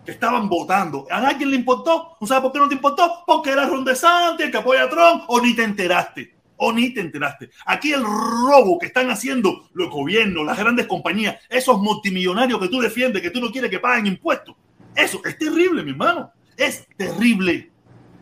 que 0.05 0.11
estaban 0.11 0.49
votando. 0.49 1.07
¿A 1.09 1.17
alguien 1.25 1.49
le 1.49 1.55
importó? 1.55 2.17
¿No 2.19 2.27
sabes 2.27 2.43
por 2.43 2.51
qué 2.51 2.59
no 2.59 2.67
te 2.67 2.75
importó? 2.75 3.23
Porque 3.25 3.51
era 3.51 3.65
Ron 3.67 3.85
DeSantis, 3.85 4.47
el 4.47 4.51
que 4.51 4.57
apoya 4.57 4.83
a 4.83 4.89
Trump, 4.89 5.23
o 5.27 5.39
ni 5.39 5.55
te 5.55 5.63
enteraste. 5.63 6.40
O 6.63 6.71
ni 6.71 6.93
te 6.93 7.01
enteraste. 7.01 7.49
Aquí 7.65 7.91
el 7.91 8.03
robo 8.03 8.77
que 8.77 8.85
están 8.85 9.09
haciendo 9.09 9.67
los 9.73 9.89
gobiernos, 9.89 10.45
las 10.45 10.59
grandes 10.59 10.85
compañías, 10.85 11.37
esos 11.49 11.79
multimillonarios 11.79 12.59
que 12.59 12.67
tú 12.67 12.79
defiendes, 12.79 13.23
que 13.23 13.31
tú 13.31 13.41
no 13.41 13.51
quieres 13.51 13.71
que 13.71 13.79
paguen 13.79 14.05
impuestos. 14.05 14.55
Eso 14.95 15.21
es 15.25 15.39
terrible, 15.39 15.81
mi 15.81 15.89
hermano. 15.89 16.31
Es 16.55 16.87
terrible. 16.95 17.70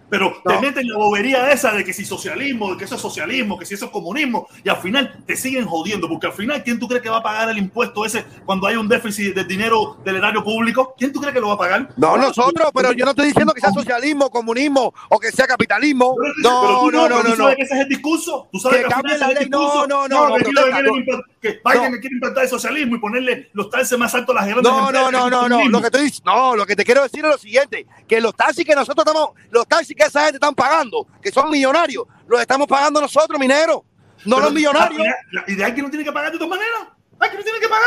Pero 0.10 0.42
te 0.46 0.54
No. 0.54 0.62
meten 0.62 0.88
la 0.88 0.98
bobería 0.98 1.52
esa 1.52 1.72
de 1.72 1.84
que 1.84 1.94
si 1.94 2.04
socialismo, 2.06 2.72
de 2.72 2.78
que 2.78 2.86
eso 2.86 2.96
es 2.96 3.02
socialismo, 3.02 3.58
que 3.60 3.66
si 3.66 3.74
eso 3.76 3.86
es 3.86 3.92
comunismo, 3.92 4.48
y 4.64 4.70
al 4.70 4.78
final 4.78 5.24
te 5.26 5.36
siguen 5.36 5.66
jodiendo, 5.66 6.08
porque 6.10 6.28
al 6.28 6.34
final, 6.34 6.64
¿quién 6.64 6.80
tú 6.80 6.88
crees 6.88 7.04
que 7.04 7.10
va 7.10 7.18
a 7.18 7.24
pagar 7.24 7.50
el 7.50 7.58
impuesto 7.58 8.06
ese 8.06 8.26
cuando 8.46 8.68
hay 8.68 8.76
un 8.76 8.88
déficit 8.88 9.36
de 9.36 9.44
dinero 9.44 9.98
del 10.04 10.16
erario 10.18 10.44
público? 10.44 10.94
¿Quién 10.98 11.14
tú 11.14 11.20
crees 11.20 11.34
que 11.34 11.40
lo 11.42 11.50
va 11.50 11.54
a 11.54 11.58
pagar? 11.58 11.90
No, 11.98 12.18
nosotros, 12.18 12.70
pero 12.74 12.92
yo 12.94 13.06
no 13.06 13.12
estoy 13.12 13.28
diciendo 13.28 13.54
que 13.54 13.62
sea 13.62 13.72
socialismo, 13.72 14.30
comunismo 14.30 14.94
o 15.10 15.20
que 15.20 15.32
sea 15.32 15.46
capitalismo. 15.48 16.16
Pero 16.20 16.34
No, 16.38 16.80
tú 16.80 16.92
no, 16.92 17.08
no, 17.10 17.16
pero 17.18 17.22
tú 17.22 17.30
no, 17.30 17.36
no. 17.36 17.44
sabes 17.44 17.56
que 17.58 17.64
ese 17.64 17.76
es 17.76 17.82
el 17.82 17.90
discurso. 17.90 18.50
Tú 18.52 18.60
sabes 18.60 18.82
Que 18.82 18.88
que, 18.88 18.94
al 18.94 19.02
final 19.02 19.16
ese 19.32 19.32
es 19.34 19.40
el. 19.46 19.50
No, 19.50 19.60
discurso. 19.62 19.88
no, 19.88 20.08
no, 20.08 20.30
no, 20.30 20.36
que, 20.36 20.44
quieren 20.46 20.56
no. 20.86 21.22
que 21.42 21.50
Biden 21.64 21.84
No. 21.84 21.90
le 21.92 22.00
quiere 22.00 22.14
implantar 22.16 22.44
el 22.44 22.50
socialismo 22.50 22.96
y 22.96 23.00
ponerle 23.00 23.50
los 23.54 23.70
taxes 23.70 23.98
más 23.98 24.14
altos 24.16 24.36
a 24.36 24.40
las 24.40 24.48
grandes 24.48 24.72
No, 24.72 24.92
no, 24.92 25.12
no, 25.12 25.30
no, 25.30 25.48
no. 25.50 25.70
Lo 25.70 25.80
que 25.82 25.88
estoy 25.88 26.12
no, 26.26 26.56
lo 26.56 26.66
que 26.66 26.76
te 26.76 26.84
quiero 26.84 27.04
decir 27.04 27.24
es 27.24 27.32
lo 27.32 27.38
siguiente, 27.38 27.86
que 28.08 28.20
los 28.22 28.36
taxis 28.36 28.66
que 28.66 28.76
nosotros 28.76 29.06
estamos, 29.06 29.30
los 29.52 29.68
taxis 29.68 29.96
que 30.00 30.06
esa 30.08 30.22
gente 30.22 30.38
están 30.38 30.56
pagando, 30.56 31.06
que 31.22 31.32
son 31.32 31.50
millonarios, 31.50 32.06
los 32.28 32.40
estamos 32.42 32.68
pagando 32.68 33.02
nosotros, 33.02 33.40
mineros, 33.40 33.82
no 34.26 34.36
Pero 34.38 34.46
los 34.48 34.54
millonarios. 34.54 35.00
la- 35.32 35.42
la- 35.42 35.44
¿Y 35.48 35.56
de 35.56 35.64
alguien 35.64 35.86
no 35.86 35.90
tiene 35.92 36.06
que 36.06 36.12
pagar 36.12 36.32
de 36.32 36.38
todas 36.38 36.50
maneras? 36.52 36.88
¿Alguien 37.20 37.38
no 37.40 37.44
tiene 37.44 37.60
que 37.60 37.68
pagar? 37.68 37.86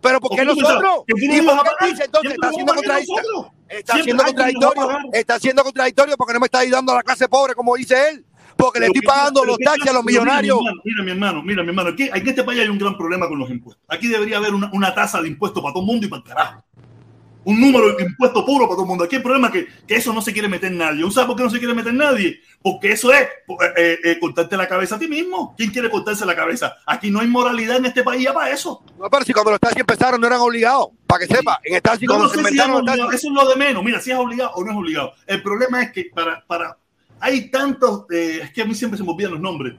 Pero 0.00 0.20
¿por 0.20 0.32
¿O 0.32 0.36
qué 0.36 0.44
nosotros? 0.44 1.04
que 1.06 1.12
entonces? 2.04 2.32
Está 2.32 2.50
siendo 2.52 2.74
contradictorio. 2.74 3.52
Está 3.68 4.02
siendo 4.02 4.24
contradictorio. 4.24 4.88
Está 5.12 5.38
siendo 5.38 5.62
contradictorio 5.64 6.16
porque 6.16 6.34
no 6.34 6.40
me 6.40 6.46
está 6.46 6.58
ayudando 6.58 6.92
a 6.92 6.96
la 6.96 7.02
clase 7.02 7.28
pobre, 7.28 7.54
como 7.54 7.76
dice 7.76 8.08
él. 8.10 8.26
Porque 8.56 8.80
le 8.80 8.86
estoy 8.86 9.02
pagando 9.02 9.44
los 9.44 9.56
taxis 9.58 9.88
a 9.88 9.92
los 9.92 10.04
millonarios. 10.04 10.58
Mira, 10.84 11.02
mi 11.04 11.10
hermano, 11.12 11.42
mira, 11.42 11.62
mi 11.62 11.68
hermano. 11.70 11.90
Aquí, 11.90 12.08
aquí 12.10 12.20
en 12.20 12.28
este 12.28 12.44
país 12.44 12.60
hay 12.60 12.68
un 12.68 12.78
gran 12.78 12.96
problema 12.96 13.28
con 13.28 13.38
los 13.38 13.48
impuestos. 13.50 13.82
Aquí 13.88 14.08
debería 14.08 14.36
haber 14.36 14.54
una, 14.54 14.70
una 14.72 14.94
tasa 14.94 15.20
de 15.22 15.28
impuestos 15.28 15.62
para 15.62 15.72
todo 15.72 15.82
el 15.82 15.86
mundo 15.86 16.06
y 16.06 16.10
para 16.10 16.22
el 16.22 16.28
carajo. 16.28 16.64
Un 17.44 17.60
número 17.60 17.94
de 17.96 18.04
impuestos 18.04 18.44
puro 18.44 18.66
para 18.66 18.76
todo 18.76 18.82
el 18.82 18.88
mundo. 18.88 19.04
Aquí 19.04 19.16
el 19.16 19.22
problema 19.22 19.48
es 19.48 19.52
que, 19.52 19.66
que 19.86 19.96
eso 19.96 20.12
no 20.12 20.22
se 20.22 20.32
quiere 20.32 20.48
meter 20.48 20.70
nadie. 20.70 21.02
¿Sabes 21.10 21.26
por 21.26 21.36
qué 21.36 21.42
no 21.42 21.50
se 21.50 21.58
quiere 21.58 21.74
meter 21.74 21.92
nadie? 21.92 22.40
Porque 22.62 22.92
eso 22.92 23.12
es 23.12 23.22
eh, 23.76 23.98
eh, 24.04 24.18
cortarte 24.20 24.56
la 24.56 24.68
cabeza 24.68 24.94
a 24.94 24.98
ti 24.98 25.08
mismo. 25.08 25.54
¿Quién 25.56 25.70
quiere 25.70 25.90
cortarse 25.90 26.24
la 26.24 26.36
cabeza? 26.36 26.76
Aquí 26.86 27.10
no 27.10 27.20
hay 27.20 27.26
moralidad 27.26 27.78
en 27.78 27.86
este 27.86 28.02
país 28.02 28.22
ya 28.22 28.32
para 28.32 28.50
eso. 28.50 28.84
No, 28.98 29.10
pero 29.10 29.24
si 29.24 29.32
cuando 29.32 29.50
los 29.50 29.60
taxis 29.60 29.80
empezaron 29.80 30.20
no 30.20 30.26
eran 30.26 30.40
obligados. 30.40 30.88
Para 31.06 31.26
que 31.26 31.34
sepa, 31.34 31.60
en 31.64 31.74
Yo 31.74 32.06
cuando 32.06 32.24
no 32.24 32.30
se 32.30 32.42
sé 32.42 32.48
si 32.48 32.58
eso 32.58 33.10
es 33.10 33.24
lo 33.24 33.48
de 33.48 33.56
menos. 33.56 33.84
Mira, 33.84 34.00
si 34.00 34.12
es 34.12 34.16
obligado 34.16 34.52
o 34.54 34.64
no 34.64 34.70
es 34.70 34.76
obligado. 34.76 35.12
El 35.26 35.42
problema 35.42 35.82
es 35.82 35.92
que 35.92 36.06
para, 36.14 36.42
para 36.46 36.78
hay 37.20 37.50
tantos, 37.50 38.06
eh, 38.10 38.40
es 38.42 38.52
que 38.52 38.62
a 38.62 38.64
mí 38.64 38.74
siempre 38.74 38.98
se 38.98 39.04
me 39.04 39.10
olvidan 39.10 39.32
los 39.32 39.40
nombres. 39.40 39.74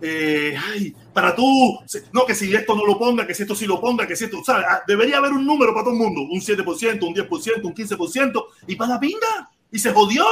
Eh, 0.00 0.56
ay, 0.56 0.94
para 1.12 1.34
tú, 1.34 1.78
no, 2.12 2.26
que 2.26 2.34
si 2.34 2.54
esto 2.54 2.74
no 2.74 2.84
lo 2.84 2.98
ponga, 2.98 3.26
que 3.26 3.34
si 3.34 3.42
esto 3.42 3.54
sí 3.54 3.66
lo 3.66 3.80
ponga, 3.80 4.06
que 4.06 4.16
si 4.16 4.24
esto, 4.24 4.42
¿sabes? 4.44 4.66
Ah, 4.68 4.82
Debería 4.86 5.18
haber 5.18 5.32
un 5.32 5.46
número 5.46 5.72
para 5.72 5.84
todo 5.84 5.94
el 5.94 6.00
mundo, 6.00 6.22
un 6.22 6.40
7%, 6.40 7.02
un 7.06 7.14
10%, 7.14 7.64
un 7.64 7.74
15%, 7.74 8.44
y 8.66 8.76
para 8.76 8.94
la 8.94 9.00
pinga, 9.00 9.50
y 9.70 9.78
se 9.78 9.92
jodió. 9.92 10.24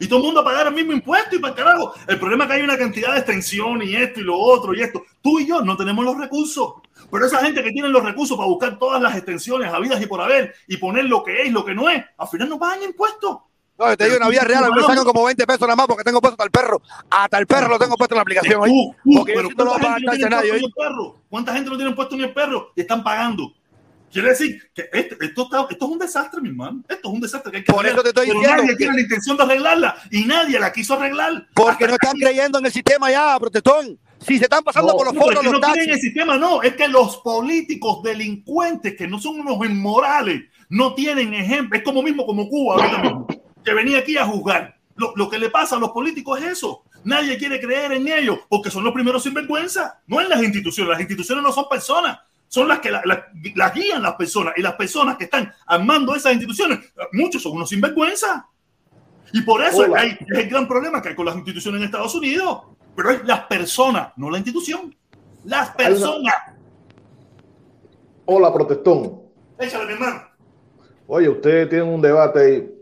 Y 0.00 0.06
todo 0.06 0.20
el 0.20 0.26
mundo 0.26 0.40
a 0.42 0.44
pagar 0.44 0.68
el 0.68 0.74
mismo 0.74 0.92
impuesto 0.92 1.34
y 1.34 1.40
para 1.40 1.52
el 1.52 1.58
carajo. 1.58 1.92
El 2.06 2.20
problema 2.20 2.44
es 2.44 2.50
que 2.50 2.56
hay 2.56 2.62
una 2.62 2.78
cantidad 2.78 3.12
de 3.12 3.18
extensión 3.18 3.82
y 3.82 3.96
esto 3.96 4.20
y 4.20 4.22
lo 4.22 4.38
otro 4.38 4.72
y 4.72 4.80
esto. 4.80 5.02
Tú 5.20 5.40
y 5.40 5.48
yo 5.48 5.60
no 5.62 5.76
tenemos 5.76 6.04
los 6.04 6.16
recursos. 6.16 6.74
Pero 7.10 7.26
esa 7.26 7.44
gente 7.44 7.62
que 7.64 7.72
tiene 7.72 7.88
los 7.88 8.04
recursos 8.04 8.36
para 8.36 8.48
buscar 8.48 8.78
todas 8.78 9.02
las 9.02 9.16
extensiones 9.16 9.72
habidas 9.72 10.00
y 10.00 10.06
por 10.06 10.20
haber 10.20 10.54
y 10.68 10.76
poner 10.76 11.06
lo 11.06 11.24
que 11.24 11.42
es 11.42 11.52
lo 11.52 11.64
que 11.64 11.74
no 11.74 11.88
es, 11.88 12.04
al 12.16 12.28
final 12.28 12.48
no 12.48 12.58
pagan 12.58 12.84
impuestos. 12.84 13.38
No, 13.78 13.96
te 13.96 14.04
digo, 14.04 14.16
en 14.16 14.22
la 14.22 14.28
vida 14.28 14.40
real, 14.42 14.64
a 14.64 14.68
mí 14.70 14.74
me 14.76 14.82
sacan 14.82 15.04
como 15.04 15.24
20 15.24 15.46
pesos 15.46 15.60
nada 15.62 15.76
más 15.76 15.86
porque 15.86 16.02
tengo 16.04 16.20
puesto 16.20 16.34
hasta 16.34 16.44
el 16.44 16.50
perro. 16.50 16.82
Hasta 17.10 17.38
el 17.38 17.46
perro 17.46 17.68
lo 17.68 17.78
tengo 17.78 17.96
puesto 17.96 18.14
en 18.14 18.16
la 18.16 18.22
aplicación. 18.22 18.60
tú, 18.64 18.94
Porque 19.18 19.32
yo 19.34 19.36
pero 19.38 19.48
sí 19.48 19.54
no 19.56 19.64
¿cuánta 19.66 19.86
pagar 19.86 20.00
gente 20.00 20.18
no 20.18 20.28
nadie. 20.36 20.50
el 20.56 20.72
perro? 20.76 21.16
¿Cuánta 21.28 21.54
gente 21.54 21.70
no 21.70 21.76
tiene 21.76 21.92
puesto 21.94 22.16
ni 22.16 22.24
el 22.24 22.32
perro 22.34 22.72
y 22.74 22.80
están 22.80 23.04
pagando? 23.04 23.52
Quiere 24.10 24.30
decir 24.30 24.58
que 24.74 24.88
esto, 24.92 25.16
esto, 25.20 25.42
está- 25.44 25.66
esto 25.70 25.84
es 25.84 25.90
un 25.92 25.98
desastre, 25.98 26.40
mi 26.40 26.48
hermano. 26.48 26.82
Esto 26.88 27.08
es 27.08 27.14
un 27.14 27.20
desastre 27.20 27.50
que 27.52 27.56
hay 27.58 27.64
que 27.64 27.72
Por 27.72 27.80
arreglar. 27.84 27.98
eso 27.98 28.02
te 28.02 28.08
estoy 28.08 28.26
Pero 28.26 28.38
diciendo 28.40 28.62
nadie 28.62 28.70
que- 28.72 28.76
tiene 28.78 28.94
la 28.94 29.00
intención 29.02 29.36
de 29.36 29.42
arreglarla 29.44 29.96
y 30.10 30.24
nadie 30.24 30.58
la 30.58 30.72
quiso 30.72 30.94
arreglar. 30.94 31.46
Porque 31.54 31.86
no 31.86 31.92
están 31.92 32.16
creyendo 32.16 32.58
en 32.58 32.66
el 32.66 32.72
sistema 32.72 33.10
ya, 33.10 33.38
protestón. 33.38 33.98
Si 34.26 34.38
se 34.38 34.44
están 34.44 34.64
pasando 34.64 34.96
por 34.96 35.04
los 35.06 35.14
No, 35.14 35.20
foros 35.20 35.44
los 35.44 35.52
no 35.52 35.60
quieren 35.60 35.82
el 35.82 35.86
taxis. 35.90 36.02
sistema, 36.02 36.36
no. 36.38 36.62
Es 36.62 36.74
que 36.74 36.88
los 36.88 37.18
políticos 37.18 38.02
delincuentes, 38.02 38.96
que 38.96 39.06
no 39.06 39.20
son 39.20 39.38
unos 39.40 39.64
inmorales, 39.64 40.42
no 40.70 40.94
tienen 40.94 41.32
ejemplo. 41.34 41.78
Es 41.78 41.84
como 41.84 42.02
mismo 42.02 42.26
como 42.26 42.48
Cuba, 42.48 42.76
ahorita 42.76 42.98
mismo, 43.02 43.26
que 43.68 43.74
venía 43.74 43.98
aquí 43.98 44.16
a 44.16 44.24
juzgar. 44.26 44.76
Lo, 44.96 45.12
lo 45.14 45.28
que 45.28 45.38
le 45.38 45.50
pasa 45.50 45.76
a 45.76 45.78
los 45.78 45.90
políticos 45.90 46.40
es 46.40 46.46
eso. 46.52 46.82
Nadie 47.04 47.36
quiere 47.38 47.60
creer 47.60 47.92
en 47.92 48.08
ellos 48.08 48.38
porque 48.48 48.70
son 48.70 48.82
los 48.82 48.92
primeros 48.92 49.22
sinvergüenza. 49.22 50.00
No 50.06 50.20
en 50.20 50.28
las 50.28 50.42
instituciones. 50.42 50.90
Las 50.90 51.00
instituciones 51.00 51.44
no 51.44 51.52
son 51.52 51.68
personas. 51.68 52.18
Son 52.48 52.66
las 52.66 52.78
que 52.80 52.90
la- 52.90 53.02
la- 53.04 53.26
las 53.54 53.74
guían 53.74 54.02
las 54.02 54.14
personas. 54.14 54.54
Y 54.56 54.62
las 54.62 54.74
personas 54.74 55.16
que 55.16 55.24
están 55.24 55.52
armando 55.66 56.14
esas 56.16 56.32
instituciones, 56.32 56.80
muchos 57.12 57.42
son 57.42 57.52
unos 57.52 57.68
sinvergüenza. 57.68 58.48
Y 59.32 59.42
por 59.42 59.62
eso 59.62 59.82
Hola. 59.82 60.00
hay, 60.00 60.10
es 60.26 60.38
el 60.38 60.48
gran 60.48 60.66
problema 60.66 61.02
que 61.02 61.10
hay 61.10 61.14
con 61.14 61.26
las 61.26 61.36
instituciones 61.36 61.78
en 61.80 61.84
Estados 61.84 62.14
Unidos. 62.14 62.62
Pero 62.96 63.10
es 63.10 63.24
las 63.24 63.40
personas, 63.44 64.08
no 64.16 64.30
la 64.30 64.38
institución. 64.38 64.96
Las 65.44 65.68
una- 65.68 65.76
personas. 65.76 66.34
Hola, 68.24 68.52
protestón. 68.52 69.20
Échale, 69.58 69.86
mi 69.86 69.92
hermano. 69.92 70.22
Oye, 71.06 71.28
ustedes 71.28 71.68
tienen 71.68 71.88
un 71.88 72.00
debate 72.02 72.40
ahí. 72.40 72.74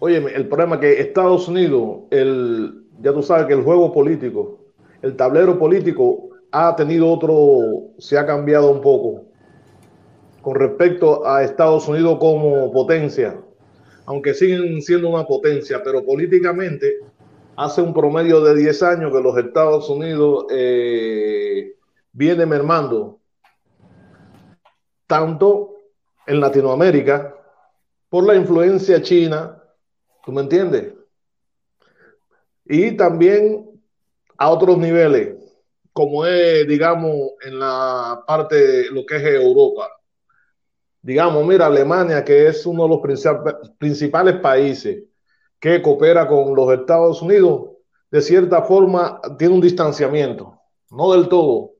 Oye, 0.00 0.16
el 0.34 0.48
problema 0.48 0.76
es 0.76 0.80
que 0.80 1.00
Estados 1.00 1.48
Unidos, 1.48 2.00
el, 2.10 2.84
ya 3.00 3.12
tú 3.12 3.22
sabes 3.22 3.46
que 3.46 3.54
el 3.54 3.62
juego 3.62 3.92
político, 3.92 4.60
el 5.02 5.16
tablero 5.16 5.58
político 5.58 6.30
ha 6.50 6.74
tenido 6.76 7.10
otro, 7.10 7.94
se 7.98 8.18
ha 8.18 8.26
cambiado 8.26 8.70
un 8.70 8.80
poco 8.80 9.24
con 10.40 10.56
respecto 10.56 11.26
a 11.26 11.42
Estados 11.42 11.88
Unidos 11.88 12.18
como 12.20 12.70
potencia, 12.70 13.40
aunque 14.04 14.34
siguen 14.34 14.82
siendo 14.82 15.08
una 15.08 15.24
potencia, 15.24 15.82
pero 15.82 16.04
políticamente 16.04 16.98
hace 17.56 17.80
un 17.80 17.94
promedio 17.94 18.40
de 18.42 18.54
10 18.54 18.82
años 18.82 19.12
que 19.12 19.22
los 19.22 19.38
Estados 19.38 19.88
Unidos 19.88 20.46
eh, 20.50 21.74
viene 22.12 22.44
mermando 22.46 23.20
tanto 25.06 25.76
en 26.26 26.40
Latinoamérica 26.40 27.34
por 28.08 28.24
la 28.24 28.34
influencia 28.34 29.02
china, 29.02 29.62
¿tú 30.24 30.32
me 30.32 30.40
entiendes? 30.42 30.92
Y 32.66 32.96
también 32.96 33.66
a 34.38 34.50
otros 34.50 34.78
niveles, 34.78 35.36
como 35.92 36.26
es, 36.26 36.66
digamos, 36.66 37.32
en 37.44 37.58
la 37.58 38.22
parte 38.26 38.56
de 38.56 38.90
lo 38.90 39.04
que 39.06 39.16
es 39.16 39.22
Europa. 39.24 39.88
Digamos, 41.02 41.46
mira, 41.46 41.66
Alemania, 41.66 42.24
que 42.24 42.48
es 42.48 42.64
uno 42.66 42.84
de 42.84 42.88
los 42.88 42.98
princip- 43.00 43.76
principales 43.78 44.36
países 44.36 45.04
que 45.60 45.82
coopera 45.82 46.26
con 46.26 46.54
los 46.54 46.72
Estados 46.72 47.20
Unidos, 47.22 47.70
de 48.10 48.22
cierta 48.22 48.62
forma 48.62 49.20
tiene 49.38 49.54
un 49.54 49.60
distanciamiento, 49.60 50.58
no 50.90 51.12
del 51.12 51.28
todo. 51.28 51.72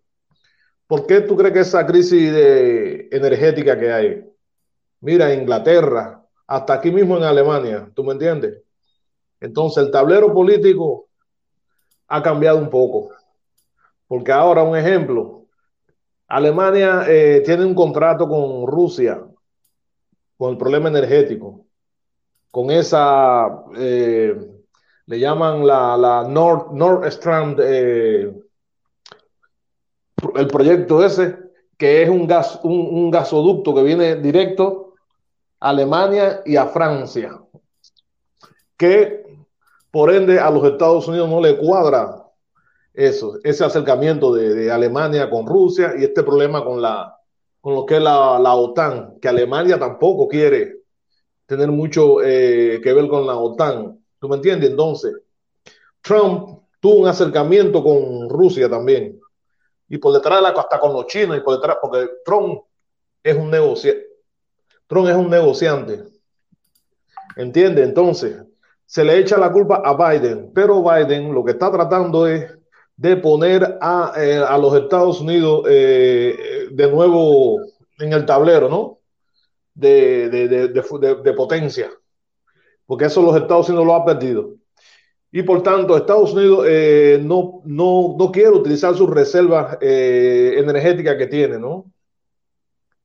¿Por 0.87 1.07
qué 1.07 1.21
tú 1.23 1.37
crees 1.37 1.55
que 1.55 1.61
esa 1.61 1.87
crisis 1.87 2.33
de- 2.33 3.09
energética 3.13 3.79
que 3.79 3.93
hay? 3.93 4.25
Mira, 5.01 5.35
Inglaterra, 5.35 6.24
hasta 6.47 6.75
aquí 6.75 6.91
mismo 6.91 7.17
en 7.17 7.25
Alemania, 7.25 7.91
¿tú 7.95 8.05
me 8.05 8.13
entiendes? 8.13 8.63
Entonces 9.41 9.85
el 9.85 9.91
tablero 9.91 10.33
político 10.33 11.09
ha 12.09 12.23
cambiado 12.23 12.59
un 12.59 12.71
poco, 12.71 13.11
porque 14.07 14.33
ahora 14.33 14.63
un 14.63 14.77
ejemplo, 14.77 15.47
Alemania 16.29 17.05
eh, 17.09 17.43
tiene 17.45 17.65
un 17.65 17.75
contrato 17.75 18.29
con 18.29 18.67
Rusia, 18.67 19.23
con 20.37 20.51
el 20.51 20.59
problema 20.59 20.89
energético, 20.89 21.67
con 22.51 22.71
esa, 22.71 23.65
eh, 23.77 24.35
le 25.07 25.19
llaman 25.19 25.67
la, 25.67 25.97
la 25.97 26.29
Nord, 26.29 27.11
Stream, 27.11 27.57
eh, 27.59 28.33
el 30.37 30.47
proyecto 30.47 31.05
ese, 31.05 31.37
que 31.77 32.03
es 32.03 32.09
un, 32.09 32.27
gas, 32.27 32.61
un 32.63 33.11
gasoducto 33.11 33.75
que 33.75 33.83
viene 33.83 34.17
directo 34.17 34.84
Alemania 35.65 36.43
y 36.45 36.57
a 36.57 36.67
Francia, 36.67 37.41
que 38.77 39.25
por 39.91 40.13
ende 40.13 40.39
a 40.39 40.51
los 40.51 40.63
Estados 40.65 41.09
Unidos 41.09 41.31
no 41.31 41.41
le 41.41 41.57
cuadra 41.57 42.23
eso, 42.93 43.39
ese 43.43 43.65
acercamiento 43.65 44.35
de, 44.35 44.71
Alemania 44.71 45.31
con 45.31 45.47
Rusia 45.47 45.95
y 45.97 46.05
este 46.05 46.23
problema 46.23 46.63
con 46.63 46.83
la 46.83 47.17
con 47.63 47.75
lo 47.75 47.87
que 47.87 47.97
es 47.97 48.03
la, 48.03 48.55
OTAN, 48.55 49.19
que 49.23 49.27
Alemania 49.27 49.79
tampoco 49.79 50.29
quiere 50.29 50.83
tener 51.47 51.71
mucho 51.71 52.23
eh, 52.23 52.79
que 52.83 52.93
ver 52.93 53.09
con 53.09 53.27
la 53.27 53.39
OTAN. 53.39 54.05
¿Tú 54.19 54.29
me 54.29 54.37
entiendes? 54.37 54.69
Entonces, 54.69 55.15
Trump 56.03 56.61
tuvo 56.79 56.97
un 56.97 57.09
acercamiento 57.09 57.83
con 57.83 58.29
Rusia 58.29 58.69
también. 58.69 59.19
Y 59.89 59.97
por 59.97 60.13
detrás 60.13 60.41
de 60.41 60.43
la 60.43 60.49
hasta 60.51 60.79
con 60.79 60.93
los 60.93 61.07
chinos 61.07 61.39
y 61.39 61.41
por 61.41 61.55
detrás, 61.55 61.79
porque 61.81 62.07
Trump 62.23 62.65
es 63.23 63.35
un 63.35 63.51
negociante. 63.51 64.14
Trump 64.87 65.09
es 65.09 65.17
un 65.17 65.31
negociante. 65.31 66.05
¿Entiendes? 67.37 67.89
Entonces, 67.89 68.43
se 68.87 69.05
le 69.05 69.19
echa 69.19 69.37
la 69.39 69.51
culpa 69.51 69.83
a 69.85 69.97
Biden, 69.97 70.53
pero 70.55 70.83
Biden 70.83 71.35
lo 71.35 71.45
que 71.45 71.53
está 71.53 71.71
tratando 71.71 72.27
es 72.27 72.57
de 72.97 73.17
poner 73.17 73.79
a, 73.81 74.13
eh, 74.17 74.39
a 74.39 74.57
los 74.59 74.75
Estados 74.77 75.21
Unidos 75.21 75.65
eh, 75.69 76.69
de 76.71 76.91
nuevo 76.91 77.59
en 77.99 78.13
el 78.13 78.25
tablero, 78.25 78.69
¿no? 78.69 79.01
De, 79.75 80.29
de, 80.29 80.49
de, 80.49 80.69
de, 80.69 81.33
potencia, 81.33 81.91
porque 82.87 83.07
eso 83.07 83.21
los 83.23 83.35
Estados 83.35 83.69
Unidos 83.69 83.87
lo 83.87 83.95
ha 83.95 84.05
perdido. 84.05 84.55
Y 85.33 85.43
por 85.43 85.65
tanto, 85.65 85.97
Estados 85.97 86.33
Unidos 86.33 86.65
eh, 86.69 87.19
no, 87.21 87.61
no, 87.65 88.15
no 88.17 88.31
quiere 88.31 88.51
utilizar 88.51 88.95
sus 88.95 89.11
reservas 89.11 89.77
eh, 89.81 90.55
energéticas 90.59 91.17
que 91.17 91.27
tiene, 91.27 91.59
¿no? 91.59 91.87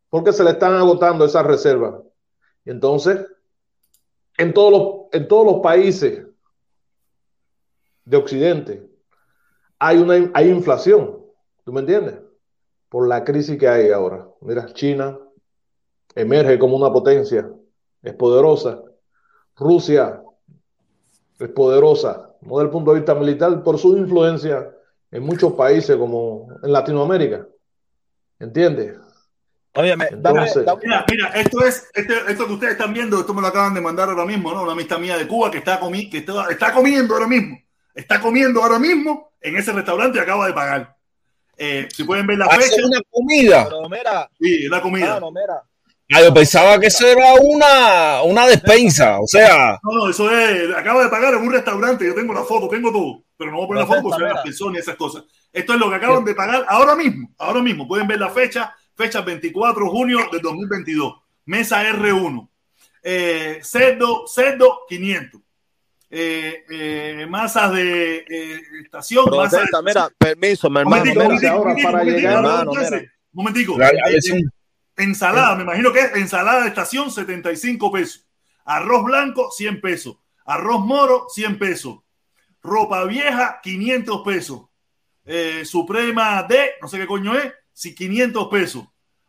Porque 0.09 0.33
se 0.33 0.43
le 0.43 0.51
están 0.51 0.73
agotando 0.73 1.25
esas 1.25 1.45
reservas. 1.45 1.95
Entonces, 2.65 3.25
en 4.37 4.53
todos 4.53 4.71
los, 4.71 5.21
en 5.21 5.27
todos 5.27 5.45
los 5.45 5.61
países 5.61 6.25
de 8.05 8.17
Occidente 8.17 8.89
hay, 9.77 9.97
una, 9.97 10.31
hay 10.33 10.49
inflación, 10.49 11.25
¿tú 11.63 11.71
me 11.71 11.81
entiendes? 11.81 12.19
Por 12.89 13.07
la 13.07 13.23
crisis 13.23 13.57
que 13.57 13.67
hay 13.67 13.91
ahora. 13.91 14.27
Mira, 14.41 14.73
China 14.73 15.17
emerge 16.15 16.57
como 16.59 16.75
una 16.75 16.91
potencia, 16.91 17.49
es 18.01 18.13
poderosa. 18.13 18.81
Rusia 19.55 20.21
es 21.39 21.49
poderosa, 21.49 22.35
no 22.41 22.57
desde 22.57 22.65
el 22.65 22.71
punto 22.71 22.91
de 22.91 22.99
vista 22.99 23.15
militar, 23.15 23.63
por 23.63 23.77
su 23.77 23.95
influencia 23.97 24.73
en 25.11 25.23
muchos 25.23 25.53
países 25.53 25.95
como 25.97 26.47
en 26.63 26.71
Latinoamérica. 26.71 27.47
¿Entiendes? 28.39 28.97
Oye, 29.75 29.95
me, 29.95 30.05
dame, 30.11 30.39
Entonces, 30.41 30.65
dame- 30.65 30.81
Mira, 30.83 31.05
mira, 31.09 31.27
esto 31.29 31.63
es, 31.63 31.87
este- 31.93 32.31
esto 32.31 32.47
que 32.47 32.53
ustedes 32.53 32.73
están 32.73 32.93
viendo, 32.93 33.19
esto 33.19 33.33
me 33.33 33.41
lo 33.41 33.47
acaban 33.47 33.73
de 33.73 33.81
mandar 33.81 34.09
ahora 34.09 34.25
mismo, 34.25 34.51
¿no? 34.53 34.63
Una 34.63 34.71
amistad 34.73 34.97
mía 34.99 35.17
de 35.17 35.27
Cuba 35.27 35.51
que 35.51 35.59
está, 35.59 35.79
comi 35.79 36.09
que 36.09 36.17
está, 36.19 36.49
está 36.49 36.73
comiendo 36.73 37.13
ahora 37.13 37.27
mismo. 37.27 37.57
Está 37.93 38.19
comiendo 38.19 38.63
ahora 38.63 38.79
mismo 38.79 39.31
en 39.41 39.57
ese 39.57 39.71
restaurante 39.71 40.17
y 40.17 40.21
acaba 40.21 40.47
de 40.47 40.53
pagar. 40.53 40.95
Eh, 41.57 41.87
si 41.93 42.03
pueden 42.03 42.25
ver 42.25 42.37
la 42.37 42.49
fecha, 42.49 42.75
una 42.85 43.01
comida. 43.09 43.65
pero 43.65 43.89
mira, 43.89 44.29
sí, 44.39 44.67
la 44.69 44.81
comida. 44.81 45.19
no, 45.19 45.31
mira. 45.31 45.61
Ah, 46.11 46.21
yo 46.23 46.33
pensaba 46.33 46.79
que 46.79 46.87
eso 46.87 47.05
era 47.05 47.33
una, 47.39 48.23
una 48.23 48.47
despensa. 48.47 49.19
O 49.19 49.27
sea, 49.27 49.77
No, 49.83 49.91
no, 49.91 50.09
eso 50.09 50.31
es, 50.31 50.75
acaba 50.75 51.03
de 51.03 51.09
pagar 51.09 51.35
en 51.35 51.41
un 51.41 51.51
restaurante, 51.51 52.05
yo 52.07 52.15
tengo 52.15 52.33
la 52.33 52.41
foto, 52.43 52.67
tengo 52.67 52.91
todo, 52.91 53.23
pero 53.37 53.51
no 53.51 53.57
voy 53.57 53.65
a 53.65 53.67
poner 53.67 53.83
la 53.83 53.87
foto 53.87 54.01
porque 54.01 54.17
se 54.17 54.23
ven 54.23 54.33
las 54.33 54.43
personas 54.43 54.75
y 54.75 54.79
esas 54.79 54.95
cosas. 54.95 55.23
Esto 55.53 55.73
es 55.73 55.79
lo 55.79 55.89
que 55.89 55.95
acaban 55.97 56.25
de 56.25 56.33
pagar 56.33 56.65
ahora 56.67 56.95
mismo, 56.95 57.29
ahora 57.37 57.61
mismo. 57.61 57.87
Pueden 57.87 58.07
ver 58.07 58.19
la 58.19 58.29
fecha, 58.29 58.73
fecha 58.99 59.21
24 59.21 59.85
de 59.85 59.89
junio 59.89 60.19
de 60.29 60.39
2022, 60.39 61.13
mesa 61.45 61.81
R1. 61.83 62.49
Eh, 63.01 63.59
cerdo, 63.63 64.27
cerdo 64.27 64.81
500. 64.89 65.41
Eh, 66.11 66.65
eh, 66.69 67.27
masas 67.29 67.71
de 67.71 68.25
eh, 68.29 68.61
estación, 68.83 69.25
masas 69.29 69.51
de 69.51 69.57
Protesta, 69.69 69.81
mira, 69.81 70.09
permiso, 70.17 70.69
mi 70.69 70.79
hermano. 70.79 70.97
Momentico, 71.05 71.19
mira. 71.21 71.27
Momentico, 71.29 71.53
ahora, 71.53 71.63
momentico, 71.69 71.87
para 71.91 71.97
momentico, 72.03 72.17
llegar- 72.19 72.35
ahora, 72.35 72.49
Hermano, 72.49 72.71
entonces, 72.73 73.01
mira. 73.01 73.13
momentico. 73.31 73.77
la- 73.77 73.85
la 73.93 74.09
Eh, 74.09 74.13
versión- 74.13 74.53
Ensalada, 74.97 75.55
me 75.55 75.63
imagino 75.63 75.93
que 75.93 75.99
es 76.01 76.15
ensalada 76.17 76.61
de 76.63 76.67
estación 76.67 77.09
75 77.09 77.89
pesos. 77.89 78.27
Arroz 78.65 79.05
blanco 79.05 79.49
100 79.49 79.79
pesos. 79.79 80.17
Arroz 80.45 80.81
moro 80.85 81.27
100 81.29 81.57
pesos. 81.57 81.99
Ropa 82.61 83.05
vieja 83.05 83.61
500 83.63 84.23
pesos. 84.25 84.63
Eh, 85.25 85.63
Suprema 85.63 86.43
D, 86.43 86.71
no 86.81 86.89
sé 86.89 86.97
qué 86.97 87.07
coño 87.07 87.37
es, 87.37 87.53
sí, 87.79 87.95
500 87.95 88.47
pesos. 88.49 88.83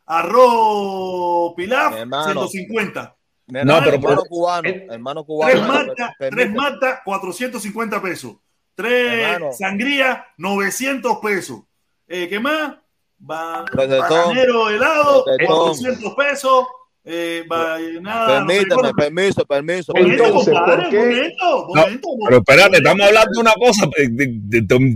Arroz 0.06 1.52
pilaf 1.56 1.94
Hermano. 1.96 2.48
150. 2.48 3.16
Mira, 3.46 3.64
No, 3.64 3.78
pero- 3.80 3.96
hermano 3.96 4.22
cubano, 4.28 4.68
eh, 4.68 4.86
hermano 4.90 5.24
cubano. 5.24 5.52
Tres 5.52 5.66
martas, 5.66 6.10
tres 6.18 6.50
martas 6.52 7.00
450 7.04 8.02
pesos. 8.02 8.32
Tres 8.74 9.12
Hermano. 9.12 9.52
sangría 9.52 10.24
900 10.36 11.18
pesos. 11.18 11.60
Eh, 12.08 12.28
¿Qué 12.28 12.40
más? 12.40 12.74
Ba-. 13.18 13.64
Bananero 13.74 14.68
helado 14.70 15.24
Protestón. 15.24 15.56
400 15.56 16.14
pesos. 16.14 16.66
Eh, 17.04 17.44
va- 17.50 17.78
nada, 18.00 18.40
no 18.44 18.50
sé 18.50 18.66
permiso, 18.96 19.44
permiso. 19.46 19.92
Entonces, 19.96 20.54
¿por 20.54 20.88
qué? 20.90 20.98
momento, 20.98 21.66
momento, 21.68 22.08
pero 22.26 22.36
espérate, 22.38 22.76
estamos 22.76 23.06
hablando 23.06 23.30
de 23.32 23.40
una 23.40 23.52
cosa. 23.54 23.88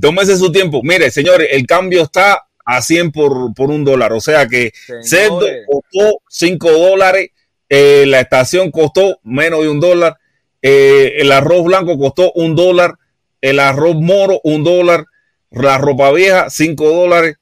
Tómese 0.01 0.37
su 0.37 0.53
tiempo. 0.53 0.81
Mire, 0.83 1.11
señores, 1.11 1.49
el 1.51 1.67
cambio 1.67 2.03
está 2.03 2.47
a 2.65 2.81
100 2.83 3.13
por, 3.13 3.53
por 3.55 3.71
un 3.71 3.85
dólar. 3.85 4.13
O 4.13 4.21
sea 4.21 4.47
que 4.49 4.73
cerdo 5.03 5.41
Señores, 5.41 5.67
costó 5.67 6.19
5 6.29 6.71
dólares, 6.71 7.31
eh, 7.69 8.05
la 8.07 8.21
estación 8.21 8.71
costó 8.71 9.19
menos 9.23 9.63
de 9.63 9.69
un 9.69 9.81
dólar, 9.81 10.17
eh, 10.63 11.15
el 11.19 11.31
arroz 11.33 11.65
blanco 11.65 11.99
costó 11.99 12.33
un 12.33 12.55
dólar, 12.57 12.95
el 13.41 13.61
arroz 13.61 13.97
moro 13.97 14.41
un 14.45 14.65
dólar, 14.65 15.05
la 15.51 15.79
ropa 15.79 16.11
vieja 16.13 16.49
5 16.51 16.89
dólares, 16.89 17.37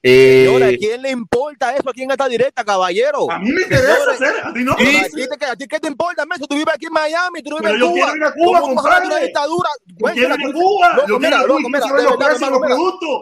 Eh, 0.00 0.44
Señores, 0.46 0.74
¿a 0.74 0.78
quién 0.78 1.02
le 1.02 1.10
importa 1.10 1.74
eso 1.74 1.90
aquí 1.90 2.04
en 2.04 2.10
esta 2.12 2.28
directa, 2.28 2.64
caballero? 2.64 3.28
A 3.32 3.40
mí 3.40 3.50
me 3.50 3.62
interesa 3.62 4.12
hacer, 4.12 4.32
a 4.44 4.52
ti 4.54 4.62
no. 4.62 4.76
pero 4.78 4.90
¿a 4.96 5.02
ti 5.02 5.26
te- 5.38 5.44
¿A 5.46 5.56
ti 5.56 5.66
qué 5.66 5.80
te 5.80 5.88
importa, 5.88 6.24
Meso? 6.24 6.46
Tú 6.46 6.54
vives 6.54 6.72
aquí 6.72 6.86
en 6.86 6.92
Miami, 6.92 7.42
tú 7.42 7.50
no 7.50 7.56
vives 7.58 7.72
Pero 7.72 7.74
en 7.74 7.80
yo 7.80 7.88
Cuba. 7.90 8.12
quiero 8.12 8.16
ir 8.16 8.24
a 8.24 8.32
Cuba, 8.32 8.36
¿Cómo 8.36 8.52
vas 8.52 8.62
a 8.62 8.66
de 8.68 8.72
una 8.72 9.02
compadre. 9.10 9.24
dictadura? 9.26 9.68
Yo 9.86 10.06
quiero 10.06 10.28
ir 10.28 10.32
a 10.32 10.52
Cuba. 10.52 10.88
loco, 10.94 11.08
Yo 11.08 11.18
mira, 11.18 11.30
quiero 11.38 11.46
loco, 11.48 11.60
ir 11.60 11.66
mira, 11.66 11.78
a 11.84 11.88
de 11.88 12.16
verdad, 12.16 12.50
los 12.50 12.60
productos. 12.60 13.20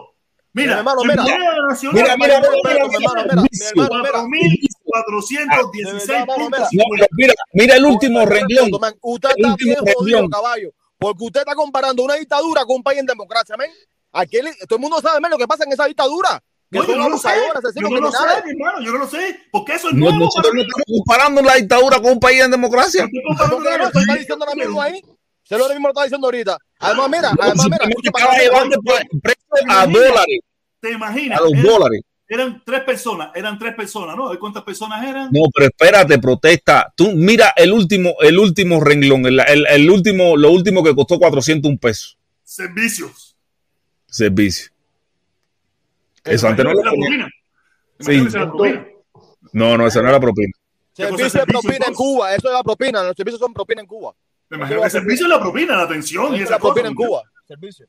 Mira, 0.57 0.77
hermano, 0.79 1.01
mira. 1.03 1.23
Mira, 1.23 1.37
mira, 1.93 2.15
mira, 2.17 2.17
mira, 2.17 2.17
mira, 2.17 2.41
hermano, 2.83 3.23
mira, 3.23 3.41
mi 3.75 3.81
hermano, 3.83 4.27
mira. 4.27 4.49
4.416 4.85 6.09
hermano, 6.09 6.37
mira. 6.37 6.57
puntos. 6.57 6.67
No, 6.73 6.83
pero 6.95 7.07
mira, 7.11 7.33
mira 7.53 7.75
el 7.75 7.85
último 7.85 8.25
renglón. 8.25 8.69
Usted 9.01 9.29
está 9.35 9.49
último 9.49 9.55
bien 9.57 9.77
jodido, 9.95 10.17
renglón. 10.19 10.29
caballo. 10.29 10.69
Porque 10.97 11.23
usted 11.23 11.39
está 11.41 11.55
comparando 11.55 12.03
una 12.03 12.15
dictadura 12.15 12.65
con 12.65 12.77
un 12.77 12.83
país 12.83 12.99
en 12.99 13.05
democracia, 13.05 13.55
men. 13.57 13.69
Aquí 14.13 14.37
todo 14.67 14.77
el 14.77 14.81
mundo 14.81 14.99
sabe, 15.01 15.19
men, 15.21 15.29
lo 15.31 15.37
que 15.37 15.47
pasa 15.47 15.63
en 15.63 15.71
esa 15.71 15.85
dictadura. 15.85 16.41
Que 16.71 16.79
No, 16.79 16.85
yo 16.85 16.95
no 16.97 17.09
lo 17.09 17.17
sé. 17.17 17.29
Yo 17.75 17.89
no 17.89 17.99
lo 18.01 18.11
sé, 18.11 18.17
hermano. 18.45 18.81
Yo 18.81 18.91
no 18.91 18.97
lo 18.97 19.07
sé. 19.07 19.39
Porque 19.51 19.73
eso 19.75 19.87
es 19.89 19.93
nuevo 19.95 20.17
nosotros 20.17 20.53
no 20.53 20.61
estamos 20.61 20.83
comparando 20.97 21.41
la 21.41 21.53
dictadura 21.55 21.99
con 22.01 22.11
un 22.13 22.19
país 22.19 22.41
en 22.41 22.51
democracia. 22.51 23.05
Estoy 23.05 23.21
¿Por 23.21 23.37
comparando 23.37 23.57
qué 23.63 23.77
no? 23.77 23.83
la- 23.83 23.87
está 24.01 24.13
diciendo 24.15 24.45
ahora 24.45 24.55
mismo 24.55 24.81
ahí. 24.81 25.01
Se 25.47 25.57
lo 25.57 25.67
mismo 25.69 25.87
lo 25.87 25.89
está 25.89 26.03
diciendo 26.03 26.27
ahorita. 26.27 26.57
Además, 26.79 27.09
mira, 27.09 27.31
además, 27.39 27.65
mira. 27.65 27.87
Estaba 28.03 28.31
acá, 28.33 28.41
llevando 28.41 28.77
precio 29.21 29.45
a 29.69 29.85
dólares, 29.87 30.39
¿Te 30.81 30.91
imaginas? 30.91 31.39
a 31.39 31.41
los 31.43 31.51
Eran- 31.53 31.63
dólares. 31.63 32.01
Eran 32.29 32.61
tres 32.65 32.81
personas, 32.81 33.29
eran 33.33 33.57
tres 33.57 33.73
personas, 33.73 34.17
¿no? 34.17 34.37
¿Cuántas 34.37 34.61
personas 34.63 35.01
eran? 35.07 35.29
No, 35.31 35.43
pero 35.53 35.67
espérate, 35.67 36.19
protesta. 36.19 36.91
Tú 36.93 37.13
mira 37.13 37.53
el 37.55 37.71
último, 37.71 38.15
el 38.19 38.37
último 38.37 38.81
renglón, 38.83 39.25
el, 39.25 39.39
el- 39.39 39.65
el 39.65 39.89
último, 39.89 40.35
lo 40.35 40.51
último 40.51 40.83
que 40.83 40.93
costó 40.93 41.17
401 41.19 41.77
pesos. 41.79 42.17
Servicios. 42.43 43.37
Servicio. 44.07 44.71
Eso 46.25 46.47
antes 46.49 46.65
no 46.65 46.73
lo 46.73 46.81
propina. 46.81 47.29
Sí. 48.01 48.27
No, 49.53 49.77
no, 49.77 49.87
esa 49.87 50.01
no 50.01 50.09
era 50.09 50.19
propina. 50.19 50.51
Servicio 50.93 51.39
de 51.39 51.45
propina 51.45 51.85
en? 51.87 51.93
Cuba. 51.93 52.35
Eso 52.35 52.47
es 52.49 52.53
la 52.53 52.63
propina. 52.63 53.03
Los 53.03 53.15
servicios 53.15 53.39
son 53.39 53.53
propina 53.53 53.81
en 53.81 53.87
Cuba. 53.87 54.13
Me 54.49 54.57
imagino 54.57 54.79
que 54.79 54.85
el 54.85 54.91
servicio 54.91 55.25
es 55.25 55.29
la 55.31 55.39
propina, 55.39 55.75
la 55.77 55.83
atención 55.83 56.35
y 56.35 56.41
esa 56.41 56.51
la 56.51 56.59
propina 56.59 56.83
cosa. 56.83 56.87
en 56.89 56.95
Cuba. 56.95 57.21
Servicio. 57.47 57.87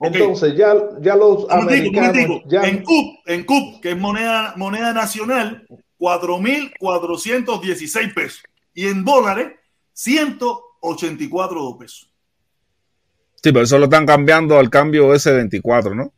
Entonces, 0.00 0.54
ya, 0.56 0.74
ya 1.00 1.16
los 1.16 1.44
Un 1.44 1.50
momentico, 1.50 1.98
un 1.98 2.04
americanos. 2.04 2.28
momentico. 2.28 2.50
Ya, 2.50 2.62
En 2.62 2.82
CUP, 2.82 3.06
en 3.26 3.44
CUP, 3.44 3.80
que 3.80 3.90
es 3.92 3.96
moneda, 3.98 4.52
moneda 4.56 4.92
nacional, 4.92 5.66
4.416 5.98 8.14
pesos. 8.14 8.42
Y 8.74 8.86
en 8.88 9.04
dólares, 9.04 9.52
184 9.94 11.78
pesos. 11.78 12.12
Sí, 13.42 13.52
pero 13.52 13.62
eso 13.62 13.78
lo 13.78 13.84
están 13.84 14.04
cambiando 14.06 14.58
al 14.58 14.68
cambio 14.68 15.14
ese 15.14 15.32
24, 15.32 15.94
¿no? 15.94 16.12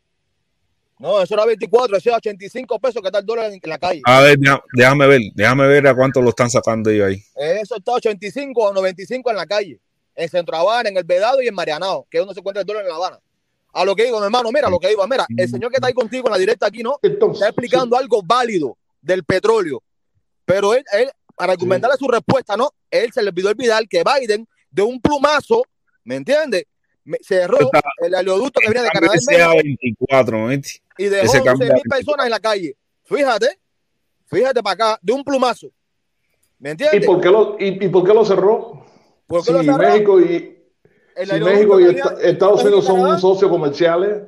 No, 0.99 1.21
eso 1.21 1.33
era 1.33 1.45
24, 1.45 1.95
eso 1.97 2.09
era 2.09 2.17
85 2.17 2.77
pesos 2.79 3.01
que 3.01 3.07
está 3.07 3.19
el 3.19 3.25
dólar 3.25 3.51
en 3.51 3.59
la 3.63 3.77
calle. 3.79 4.01
A 4.05 4.19
ver, 4.21 4.37
déjame 4.73 5.07
ver, 5.07 5.21
déjame 5.33 5.65
ver 5.65 5.87
a 5.87 5.95
cuánto 5.95 6.21
lo 6.21 6.29
están 6.29 6.49
sacando 6.49 6.89
ellos 6.89 7.07
ahí. 7.07 7.23
Eso 7.35 7.77
está 7.77 7.93
85 7.93 8.61
o 8.61 8.73
95 8.73 9.29
en 9.31 9.35
la 9.37 9.45
calle. 9.45 9.79
En 10.13 10.27
Centro 10.27 10.57
Habana, 10.57 10.89
en 10.89 10.97
el 10.97 11.05
Vedado 11.05 11.41
y 11.41 11.47
en 11.47 11.55
Marianao, 11.55 12.05
que 12.11 12.17
es 12.17 12.21
donde 12.21 12.33
se 12.33 12.41
encuentra 12.41 12.59
el 12.61 12.67
dólar 12.67 12.83
en 12.83 12.89
La 12.89 12.95
Habana. 12.95 13.19
A 13.71 13.85
lo 13.85 13.95
que 13.95 14.03
digo, 14.03 14.19
mi 14.19 14.25
hermano, 14.25 14.51
mira, 14.51 14.69
lo 14.69 14.77
que 14.77 14.89
digo, 14.89 15.07
mira, 15.07 15.25
el 15.37 15.49
señor 15.49 15.69
que 15.71 15.77
está 15.77 15.87
ahí 15.87 15.93
contigo 15.93 16.27
en 16.27 16.33
la 16.33 16.37
directa 16.37 16.65
aquí, 16.67 16.83
¿no? 16.83 16.99
entonces, 17.01 17.35
Está 17.37 17.47
explicando 17.49 17.95
algo 17.95 18.21
válido 18.21 18.77
del 19.01 19.23
petróleo. 19.23 19.81
Pero 20.43 20.73
él, 20.73 20.83
él, 20.91 21.09
para 21.35 21.53
argumentarle 21.53 21.95
su 21.95 22.07
respuesta, 22.09 22.57
¿no? 22.57 22.71
Él 22.91 23.09
se 23.13 23.21
le 23.21 23.29
olvidó 23.29 23.49
olvidar 23.49 23.87
que 23.87 24.03
Biden, 24.03 24.45
de 24.69 24.81
un 24.81 24.99
plumazo, 24.99 25.63
¿me 26.03 26.15
entiendes? 26.15 26.65
Me- 27.05 27.19
Cerró 27.21 27.59
Está- 27.61 27.81
el 28.03 28.13
oleoducto 28.15 28.59
que 28.59 28.67
viene 28.69 28.81
de 28.83 28.89
Canadá 28.89 29.13
que 29.13 29.17
en 29.19 29.23
sea 29.23 29.47
México 29.49 29.77
24, 29.83 30.37
¿no? 30.37 30.47
¿viste? 30.47 30.81
Y 30.99 31.07
dejó 31.09 31.25
ese 31.25 31.41
cambio 31.43 31.67
11 31.67 31.73
mil 31.73 31.83
personas 31.89 32.25
en 32.25 32.31
la 32.31 32.39
calle. 32.39 32.77
Fíjate, 33.03 33.59
fíjate 34.25 34.61
para 34.61 34.73
acá, 34.73 34.99
de 35.01 35.13
un 35.13 35.23
plumazo. 35.23 35.67
¿Me 36.59 36.69
¿y, 36.69 36.71
entiendes? 36.71 37.05
por 37.05 37.21
qué 37.21 37.29
lo, 37.29 37.55
y, 37.57 37.85
y 37.85 37.87
por 37.89 38.03
qué 38.05 38.13
lo 38.13 38.25
cerró? 38.25 38.85
¿Por 39.25 39.39
qué 39.39 39.45
Si 39.45 39.53
lo 39.53 39.63
cerró? 39.63 39.77
México 39.77 40.19
y, 40.21 40.61
si 41.25 41.39
México 41.39 41.79
y 41.79 41.85
había- 41.85 42.03
Estados 42.21 42.63
Unidos 42.63 42.85
son 42.85 42.97
Canadá, 42.97 43.17
socios 43.17 43.49
comerciales. 43.49 44.23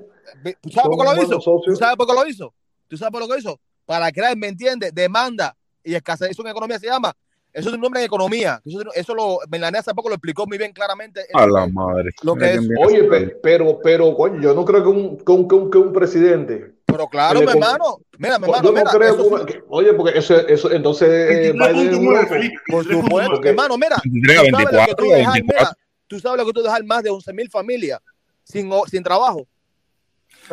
¿Tú 0.61 0.69
sabes 0.69 0.89
por 0.95 0.97
qué 0.97 1.15
lo 1.15 1.23
hizo? 1.23 1.61
¿Tú 1.65 1.75
sabes 1.75 1.95
por 1.97 2.07
qué 2.07 2.13
lo 2.13 2.27
hizo? 2.27 2.53
¿Tú 2.87 2.97
sabes 2.97 3.11
por 3.11 3.21
lo 3.21 3.27
que 3.27 3.39
hizo? 3.39 3.59
Para 3.85 4.11
crear, 4.11 4.35
¿me 4.37 4.47
entiendes? 4.47 4.93
Demanda 4.95 5.55
y 5.83 5.93
escasez. 5.93 6.31
Eso 6.31 6.41
en 6.43 6.47
economía 6.49 6.79
se 6.79 6.87
llama. 6.87 7.13
Eso 7.53 7.69
es 7.69 7.75
un 7.75 7.81
nombre 7.81 7.99
en 8.01 8.05
economía. 8.05 8.61
Eso, 8.65 8.79
eso 8.93 9.13
lo, 9.15 9.39
Melania 9.49 9.81
hace 9.81 9.93
poco 9.93 10.07
lo 10.09 10.15
explicó 10.15 10.45
muy 10.47 10.57
bien 10.57 10.71
claramente. 10.71 11.25
A 11.33 11.45
la 11.45 11.67
madre. 11.67 12.11
Lo 12.23 12.35
que 12.35 12.53
es- 12.53 12.61
Oye, 12.79 13.03
pero, 13.43 13.79
pero, 13.83 14.15
coño, 14.15 14.41
yo 14.41 14.53
no 14.53 14.63
creo 14.65 14.83
que 14.83 14.89
un, 14.89 15.17
que 15.17 15.31
un, 15.31 15.47
que 15.47 15.55
un, 15.55 15.71
que 15.71 15.77
un 15.77 15.91
presidente. 15.93 16.75
Pero 16.85 17.07
claro, 17.07 17.39
mi 17.41 17.47
hermano. 17.47 17.97
Mira, 18.17 18.37
mi 18.39 18.47
yo 18.47 18.53
hermano, 18.55 18.69
no 18.71 18.77
mira. 18.77 18.91
creo 18.91 19.13
eso 19.13 19.23
que, 19.23 19.29
fue- 19.29 19.39
una- 19.41 19.45
que- 19.45 19.63
oye, 19.69 19.93
porque 19.93 20.17
eso, 20.19 20.35
eso 20.47 20.71
entonces 20.71 21.09
23.9, 21.09 21.73
Biden 21.73 21.89
es 21.93 21.97
un 21.99 22.05
loco. 22.13 22.27
Felipe. 22.27 22.55
Por 22.67 22.85
23.9. 22.85 23.01
supuesto, 23.03 23.47
hermano, 23.47 23.77
mira. 23.77 23.97
23 24.03 24.37
tú 24.37 24.51
sabes 24.51 24.51
lo 24.51 24.57
que 24.57 24.65
24, 24.65 24.95
tú 24.95 25.03
dejas, 25.11 25.33
24. 25.33 25.43
mira, 25.65 25.77
tú 26.07 26.19
sabes 26.19 26.37
lo 26.39 26.45
que 26.45 26.53
tú 26.53 26.63
dejar 26.63 26.83
más 26.85 27.03
de 27.03 27.09
11 27.09 27.33
mil 27.33 27.49
familias 27.49 27.99
sin, 28.43 28.71
o- 28.71 28.85
sin 28.87 29.03
trabajo. 29.03 29.47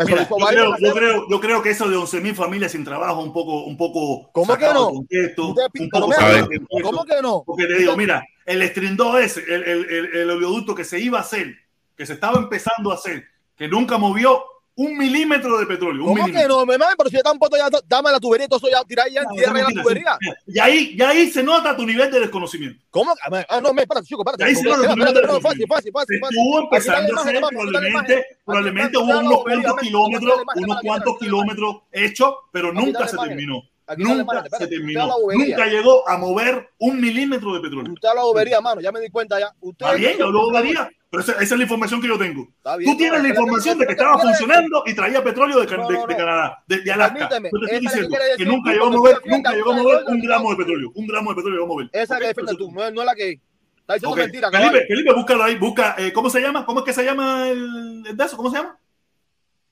Mira, 0.07 0.23
hizo 0.23 0.39
yo, 0.39 0.47
creo, 0.47 0.77
yo, 0.79 0.93
creo, 0.95 1.29
yo 1.29 1.41
creo 1.41 1.63
que 1.63 1.71
eso 1.71 1.89
de 1.89 1.97
11.000 1.97 2.35
familias 2.35 2.73
sin 2.73 2.85
trabajo 2.85 3.21
un 3.23 3.33
poco, 3.33 3.65
un 3.65 3.77
poco 3.77 4.31
¿Cómo 4.33 4.57
que 4.57 4.67
no? 4.67 4.91
contexto, 4.91 5.49
un 5.49 5.55
poco 5.55 6.01
¿cómo- 6.01 6.09
de 6.15 6.41
contexto. 6.41 6.67
¿Cómo 6.83 7.05
que 7.05 7.23
no? 7.23 7.43
Porque 7.45 7.67
te 7.67 7.79
digo, 7.79 7.97
mira, 7.97 8.25
el 8.47 8.63
estrindó 8.63 9.19
ese, 9.19 9.43
el, 9.49 9.63
el, 9.65 9.85
el, 9.91 10.17
el 10.17 10.31
oleoducto 10.31 10.75
que 10.75 10.85
se 10.85 10.99
iba 11.01 11.19
a 11.19 11.23
hacer, 11.23 11.55
que 11.97 12.07
se 12.07 12.13
estaba 12.15 12.39
empezando 12.39 12.93
a 12.93 12.95
hacer, 12.95 13.25
que 13.57 13.67
nunca 13.69 13.99
movió 13.99 14.43
un 14.81 14.97
milímetro 14.97 15.59
de 15.59 15.67
petróleo. 15.67 16.03
Un 16.05 16.09
¿Cómo 16.11 16.25
que 16.27 16.31
milímetro. 16.33 16.57
no, 16.59 16.67
mi 16.67 16.73
hermano? 16.75 16.93
Pero 16.97 17.11
si 17.11 17.15
ya 17.15 17.19
está 17.19 17.33
un 17.33 17.39
poco, 17.41 17.57
ya 17.57 17.69
dame 17.87 18.13
la 18.13 18.21
tubería 18.21 18.47
y 18.47 18.49
todo 18.49 18.59
eso 18.59 18.69
ya 18.71 18.85
tirar 18.85 19.09
ya 19.11 19.23
en 19.23 19.27
No, 19.27 19.33
tierra 19.35 19.59
y 19.59 19.75
la 19.75 19.83
tubería. 19.83 20.19
Y 20.47 20.59
ahí, 20.61 20.95
y 20.97 21.03
ahí 21.03 21.29
se 21.31 21.43
nota 21.43 21.77
tu 21.77 21.85
nivel 21.85 22.11
de 22.13 22.21
desconocimiento. 22.21 22.81
¿Cómo? 22.91 23.13
Ah, 23.49 23.61
no, 23.61 23.73
me, 23.73 23.83
espérate, 23.83 24.07
chico, 24.07 24.23
espérate. 24.23 24.45
Ahí 24.45 24.55
se 24.55 24.63
nota 24.63 24.77
tu 24.89 24.97
nivel 24.97 25.15
de 25.15 25.21
fácil, 25.21 25.23
desconocimiento. 25.33 25.75
fácil, 25.75 25.93
fácil, 25.93 26.19
fácil. 26.21 26.39
estuvo 26.39 26.61
empezando 26.63 27.13
la 27.13 27.19
a 27.19 27.23
hacer, 27.25 27.35
la 27.43 27.49
probablemente, 27.49 28.27
probablemente 28.45 28.99
hubo 28.99 29.07
la 29.13 29.19
unos 29.19 29.43
cuantos 29.43 29.75
la 29.77 29.83
kilómetros, 29.83 30.41
unos 30.55 30.77
la 30.77 30.81
cuantos 30.83 31.19
kilómetros 31.19 31.77
hechos, 31.93 32.35
pero 32.53 32.73
nunca 32.73 33.01
la 33.01 33.09
se 33.09 33.17
terminó. 33.17 33.63
Aquí 33.91 34.03
la 34.05 34.15
Nunca 34.17 34.45
se 34.59 34.67
terminó. 34.67 35.09
bobería. 35.19 35.47
Nunca 35.57 35.67
llegó 35.67 36.09
a 36.09 36.19
mover 36.19 36.69
un 36.79 37.01
milímetro 37.01 37.55
de 37.55 37.61
petróleo. 37.61 37.93
Usted 37.95 38.09
habla 38.09 38.23
bobería, 38.23 38.61
mano, 38.61 38.81
ya 38.83 38.93
me 38.93 39.01
di 39.01 39.09
cuenta 39.11 39.41
ya. 39.41 39.51
Usted 39.61 39.87
Está 39.87 39.97
bien, 39.99 40.19
yo 40.19 40.31
lo 40.31 40.53
daría, 40.53 40.91
pero 41.11 41.23
esa, 41.23 41.33
esa 41.33 41.43
es 41.43 41.51
la 41.53 41.63
información 41.63 42.01
que 42.03 42.09
yo 42.09 42.19
tengo. 42.19 42.47
Bien, 42.79 42.91
Tú 42.93 42.97
tienes 42.99 43.23
la 43.23 43.29
información 43.29 43.79
de 43.79 43.87
que 43.87 43.93
estaba 43.93 44.19
funcionando 44.19 44.83
y 44.85 44.95
traía 44.95 45.25
petróleo 45.25 45.61
de, 45.61 45.77
No, 45.77 45.91
no. 45.91 46.07
Canadá, 46.07 46.63
de, 46.67 46.81
de 46.83 46.93
Alaska. 46.93 47.19
Yo 47.21 47.29
te 47.29 47.47
estoy 47.47 47.69
que 47.71 47.79
diciendo 47.81 48.17
que 48.37 48.45
nunca 48.45 48.73
llegó 48.73 48.87
a 48.87 48.91
mover, 48.91 49.15
defiendes 49.15 49.37
nunca 49.39 49.53
llegó 49.55 49.73
a 49.73 49.77
mover 49.77 50.05
un 50.07 50.21
gramo 50.21 50.51
de 50.51 50.57
petróleo. 50.57 50.93
Un 50.95 51.07
gramo 51.07 51.31
de 51.31 51.37
petróleo 51.37 51.61
llegó 51.61 51.65
a 51.65 51.75
mover. 51.77 51.91
Esa 51.93 52.19
que 52.19 52.27
defiende 52.27 52.53
pero- 52.57 52.69
tú, 52.69 52.73
no, 52.75 52.85
es- 52.85 52.95
la 53.07 53.15
que. 53.15 53.41
Está 53.81 53.95
diciendo 53.95 54.11
Ok, 54.13 54.19
mentira, 54.19 54.51
Felipe. 54.51 54.87
Felipe, 54.87 55.13
búscalo 55.15 55.45
ahí, 55.45 55.57
busca, 55.57 55.95
eh, 55.97 56.13
¿cómo 56.13 56.29
se 56.29 56.41
llama? 56.43 56.67
¿Cómo 56.67 56.81
es 56.81 56.85
que 56.85 56.93
se 56.93 57.05
llama 57.05 57.49
el, 57.49 58.05
el 58.07 58.17
de 58.19 58.25
eso? 58.25 58.37
¿Cómo 58.37 58.51
se 58.51 58.59
llama? 58.59 58.79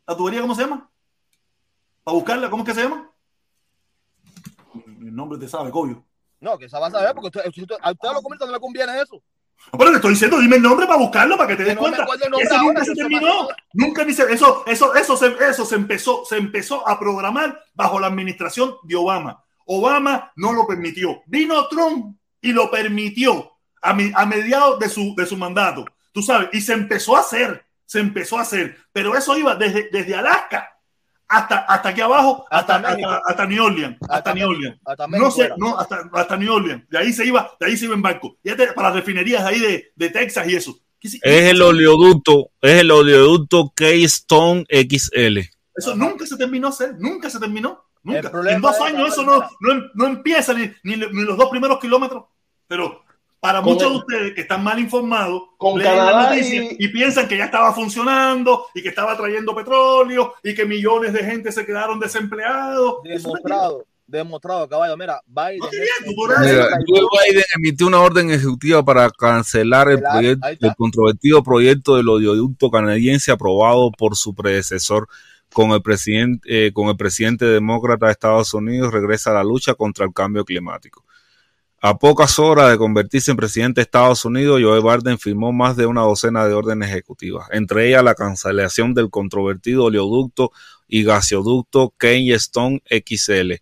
¿La 0.07 0.17
tubería 0.17 0.41
cómo 0.41 0.55
se 0.55 0.63
llama? 0.63 0.89
Para 2.03 2.15
buscarla, 2.15 2.49
¿cómo 2.49 2.63
es 2.63 2.69
que 2.71 2.75
se 2.75 2.83
llama? 2.85 3.11
El 4.75 5.15
nombre 5.15 5.39
te 5.39 5.47
sabe, 5.49 5.71
Coyo. 5.71 6.03
No, 6.41 6.57
que 6.57 6.65
esa 6.65 6.79
vas 6.79 6.95
a 6.95 7.03
ver, 7.03 7.13
porque 7.15 7.27
usted, 7.39 7.47
usted- 7.47 7.77
a 7.83 7.91
usted 7.93 8.09
lo 8.11 8.23
comenta 8.23 8.47
no 8.47 8.53
le 8.53 8.61
conviene 8.61 9.01
eso. 9.03 9.23
Pero 9.77 9.91
te 9.91 9.97
estoy 9.97 10.11
diciendo, 10.13 10.39
dime 10.39 10.57
el 10.57 10.63
nombre 10.63 10.87
para 10.87 10.99
buscarlo, 10.99 11.37
para 11.37 11.49
que 11.49 11.57
te 11.57 11.65
des 11.65 11.75
no 11.75 11.81
cuenta. 11.81 12.07
Eso 12.39 12.59
nunca 12.63 12.85
se 12.85 12.95
terminó. 12.95 13.49
Nunca 13.73 14.05
ni 14.05 14.13
se, 14.13 14.33
eso, 14.33 14.63
eso, 14.67 14.95
eso, 14.95 15.17
se, 15.17 15.35
eso 15.49 15.65
se 15.67 15.75
empezó, 15.75 16.25
se 16.25 16.37
empezó 16.37 16.87
a 16.89 16.99
programar 16.99 17.61
bajo 17.75 17.99
la 17.99 18.07
administración 18.07 18.77
de 18.85 18.97
Obama. 18.97 19.43
Obama 19.67 20.33
no 20.37 20.53
lo 20.53 20.67
permitió. 20.67 21.23
Vino 21.27 21.67
Trump 21.69 22.17
y 22.41 22.53
lo 22.53 22.71
permitió 22.71 23.53
a, 23.83 23.93
mi- 23.93 24.13
a 24.15 24.25
mediados 24.25 24.79
de 24.79 24.89
su, 24.89 25.15
de 25.17 25.27
su 25.27 25.37
mandato. 25.37 25.85
Tú 26.13 26.23
sabes, 26.23 26.49
y 26.53 26.61
se 26.61 26.73
empezó 26.73 27.17
a 27.17 27.21
hacer, 27.21 27.65
se 27.85 27.99
empezó 27.99 28.39
a 28.39 28.43
hacer. 28.43 28.77
Pero 28.93 29.17
eso 29.17 29.37
iba 29.37 29.55
desde, 29.57 29.89
desde 29.91 30.15
Alaska 30.15 30.76
hasta, 31.29 31.59
hasta 31.59 31.89
aquí 31.89 32.01
abajo, 32.01 32.47
hasta, 32.51 32.77
Hasta 32.77 32.91
México. 32.91 33.09
hasta, 33.11 33.31
hasta 33.31 33.47
New 33.47 33.65
Orleans. 33.65 33.97
Hasta, 34.03 34.15
Hasta 34.17 34.35
New 34.35 34.49
Orleans. 34.49 34.77
hasta 34.85 35.07
No 35.09 35.31
sé, 35.31 35.51
no, 35.57 35.79
hasta, 35.79 36.11
hasta 36.13 36.37
New 36.37 36.53
Orleans. 36.53 36.89
De 36.89 36.99
ahí 36.99 37.13
se 37.13 37.25
iba, 37.27 37.51
de 37.59 37.67
ahí 37.67 37.77
se 37.77 37.87
iba 37.87 37.95
en 37.95 38.03
barco. 38.03 38.37
Ya 38.45 38.55
te- 38.57 38.73
para 38.73 38.89
las 38.89 38.97
refinerías 38.97 39.45
ahí 39.45 39.59
de, 39.61 39.93
de 39.95 40.11
Texas 40.11 40.47
y 40.49 40.55
eso. 40.55 40.79
¿Qué 41.01 41.09
si- 41.09 41.21
Es 41.23 41.51
el 41.51 41.61
oleoducto, 41.63 42.51
es 42.61 42.81
el 42.81 42.91
oleoducto 42.91 43.73
Keystone 43.75 44.65
XL. 44.71 45.39
Eso 45.75 45.95
nunca 45.95 46.25
se 46.27 46.37
terminó 46.37 46.69
a 46.69 46.71
hacer, 46.71 46.95
nunca 46.99 47.29
se 47.29 47.39
terminó. 47.41 47.85
Nunca. 48.03 48.31
En 48.49 48.61
dos 48.61 48.81
años 48.81 49.09
eso 49.13 49.25
no, 49.25 49.41
no, 49.61 49.83
no 49.95 50.07
empieza 50.07 50.55
ni, 50.55 50.71
ni, 50.85 50.97
ni 50.97 51.23
los 51.25 51.37
dos 51.37 51.51
primeros 51.51 51.81
kilómetros. 51.81 52.25
Pero 52.69 53.03
para 53.47 53.63
Con 53.63 53.75
muchos 53.75 53.87
el- 53.87 53.93
de 53.93 53.99
ustedes 53.99 54.35
que 54.35 54.41
están 54.41 54.65
mal 54.65 54.77
informados, 54.81 55.43
Con 55.57 55.79
leen 55.79 55.93
la 55.97 56.05
Canadá 56.07 56.31
noticia 56.31 56.65
y- 56.65 56.77
y... 56.81 56.89
piensan 56.89 57.29
que 57.29 57.37
ya 57.39 57.45
estaba 57.45 57.73
funcionando 57.73 58.67
y 58.75 58.83
que 58.83 58.89
estaba 58.89 59.17
trayendo 59.17 59.55
petróleo 59.55 60.35
y 60.43 60.53
que 60.53 60.65
millones 60.65 61.13
de 61.13 61.23
gente 61.23 61.53
se 61.53 61.65
quedaron 61.65 62.01
desempleados. 62.01 62.97
Demostrado, 63.05 63.85
demostrado, 64.05 64.69
caballo. 64.69 64.97
Mira, 64.97 65.21
Biden. 65.27 65.61
No 65.61 65.69
es-. 65.69 66.41
Mira, 66.41 66.67
Biden 67.25 67.45
emitió 67.57 67.87
una 67.87 68.01
orden 68.01 68.31
ejecutiva 68.33 68.85
para 68.85 69.09
cancelar 69.11 69.87
proyecto, 70.01 70.49
el 70.49 70.75
controvertido 70.77 71.43
proyecto 71.45 71.97
del 71.97 72.09
oleoducto 72.09 72.69
canadiense 72.69 73.31
aprobado 73.31 73.93
por 73.93 74.17
su 74.17 74.35
predecesor 74.35 75.07
con 75.53 75.71
el 75.71 75.83
presidente, 75.83 76.67
eh, 76.67 76.73
con 76.73 76.89
el 76.89 76.97
presidente 76.97 77.45
demócrata 77.45 78.07
de 78.07 78.13
Estados 78.13 78.53
Unidos 78.55 78.93
regresa 78.93 79.31
a 79.31 79.35
la 79.35 79.45
lucha 79.45 79.75
contra 79.75 80.05
el 80.05 80.13
cambio 80.13 80.45
climático. 80.45 81.05
A 81.83 81.99
pocas 81.99 82.39
horas 82.39 82.71
de 82.71 82.79
convertirse 82.79 83.31
en 83.31 83.37
presidente 83.37 83.81
de 83.81 83.83
Estados 83.83 84.25
Unidos, 84.25 84.61
Joe 84.63 84.81
Biden 84.81 85.19
firmó 85.19 85.53
más 85.53 85.77
de 85.77 85.87
una 85.87 86.01
docena 86.03 86.47
de 86.47 86.55
órdenes 86.55 86.89
ejecutivas, 86.91 87.49
entre 87.53 87.89
ellas 87.89 88.03
la 88.03 88.15
cancelación 88.15 88.95
del 88.95 89.11
controvertido 89.11 89.85
oleoducto 89.85 90.53
y 90.89 91.05
gasoducto 91.05 91.93
Keystone 91.99 92.83
XL, 92.89 93.53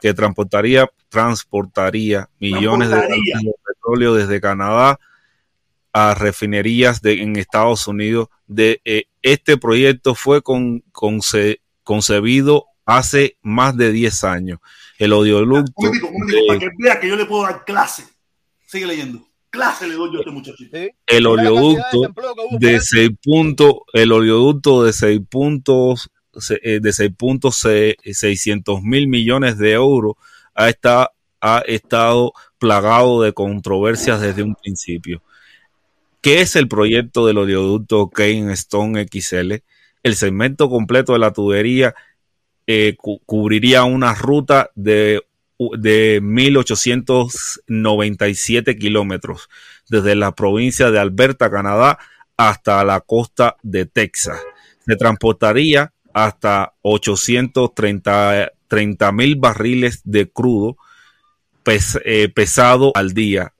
que 0.00 0.14
transportaría, 0.14 0.90
transportaría 1.08 2.28
millones 2.40 2.88
de 2.90 2.96
Transportaría. 2.96 3.38
de 3.38 3.52
petróleo 3.66 4.14
desde 4.14 4.40
Canadá 4.40 4.98
a 5.92 6.14
refinerías 6.14 7.00
de, 7.02 7.22
en 7.22 7.36
Estados 7.36 7.86
Unidos. 7.88 8.28
De, 8.46 8.80
eh, 8.84 9.04
este 9.22 9.56
proyecto 9.56 10.14
fue 10.14 10.42
con, 10.42 10.82
conce- 10.92 11.60
concebido 11.84 12.66
hace 12.84 13.36
más 13.42 13.76
de 13.76 13.92
10 13.92 14.24
años. 14.24 14.58
El 15.00 15.12
oleoducto 15.12 15.72
Un 15.74 15.84
momentico, 15.86 16.06
un 16.08 16.12
momentico, 16.12 16.40
de- 16.42 16.46
para 16.46 16.58
que 16.60 16.68
vea 16.78 17.00
que 17.00 17.08
yo 17.08 17.16
le 17.16 17.26
puedo 17.26 17.42
dar 17.42 17.64
clase. 17.64 18.04
Sigue 18.66 18.86
leyendo. 18.86 19.26
Clase 19.50 19.88
le 19.88 19.94
doy 19.94 20.10
yo 20.12 20.18
a 20.18 20.20
este 20.20 20.30
muchachito. 20.30 20.76
el 20.76 20.90
cantidad 21.06 21.20
de 21.22 21.26
oleoducto 21.48 22.00
de. 22.60 22.80
6 22.80 23.10
puntos, 23.20 23.74
el 23.94 24.12
oleoducto 24.12 24.84
de 24.84 24.92
6 24.92 25.20
puntos, 25.28 26.08
eh, 26.62 26.78
de 26.80 26.92
6 26.92 27.10
puntos, 27.18 27.56
se- 27.56 27.96
600 28.04 28.82
mil 28.82 29.08
millones 29.08 29.58
de 29.58 29.72
euros 29.72 30.14
ha, 30.54 30.68
esta- 30.68 31.10
ha 31.40 31.58
estado 31.66 32.32
plagado 32.58 33.22
de 33.22 33.32
controversias 33.32 34.20
desde 34.20 34.42
un 34.44 34.54
principio. 34.54 35.22
¿Qué 36.20 36.42
es 36.42 36.54
el 36.54 36.68
proyecto 36.68 37.26
del 37.26 37.38
oleoducto 37.38 38.10
Keystone 38.10 39.06
XL? 39.10 39.62
El 40.02 40.14
segmento 40.16 40.68
completo 40.68 41.14
de 41.14 41.18
la 41.18 41.32
tubería 41.32 41.94
eh, 42.72 42.94
cu- 42.96 43.20
cubriría 43.26 43.82
una 43.82 44.14
ruta 44.14 44.70
de, 44.76 45.24
de 45.78 46.20
1897 46.22 48.78
kilómetros 48.78 49.48
desde 49.88 50.14
la 50.14 50.36
provincia 50.36 50.92
de 50.92 51.00
Alberta, 51.00 51.50
Canadá, 51.50 51.98
hasta 52.36 52.84
la 52.84 53.00
costa 53.00 53.56
de 53.62 53.86
Texas. 53.86 54.40
Se 54.86 54.94
transportaría 54.96 55.92
hasta 56.12 56.74
830 56.82 58.52
mil 59.12 59.36
barriles 59.36 60.02
de 60.04 60.30
crudo 60.30 60.76
eh, 62.04 62.28
pesado 62.28 62.92
al 62.94 63.14
día, 63.14 63.52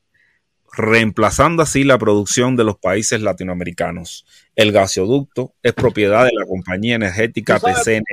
reemplazando 0.77 1.63
así 1.63 1.85
la 1.85 1.99
producción 1.99 2.57
de 2.57 2.65
los 2.65 2.77
países 2.79 3.21
latinoamericanos. 3.23 4.27
El 4.57 4.73
gasoducto 4.73 5.55
es 5.63 5.73
propiedad 5.73 6.25
de 6.25 6.33
la 6.33 6.47
compañía 6.47 6.97
energética 6.97 7.59
¿Tú 7.59 7.67
sabes- 7.67 7.79
PCN 7.79 8.05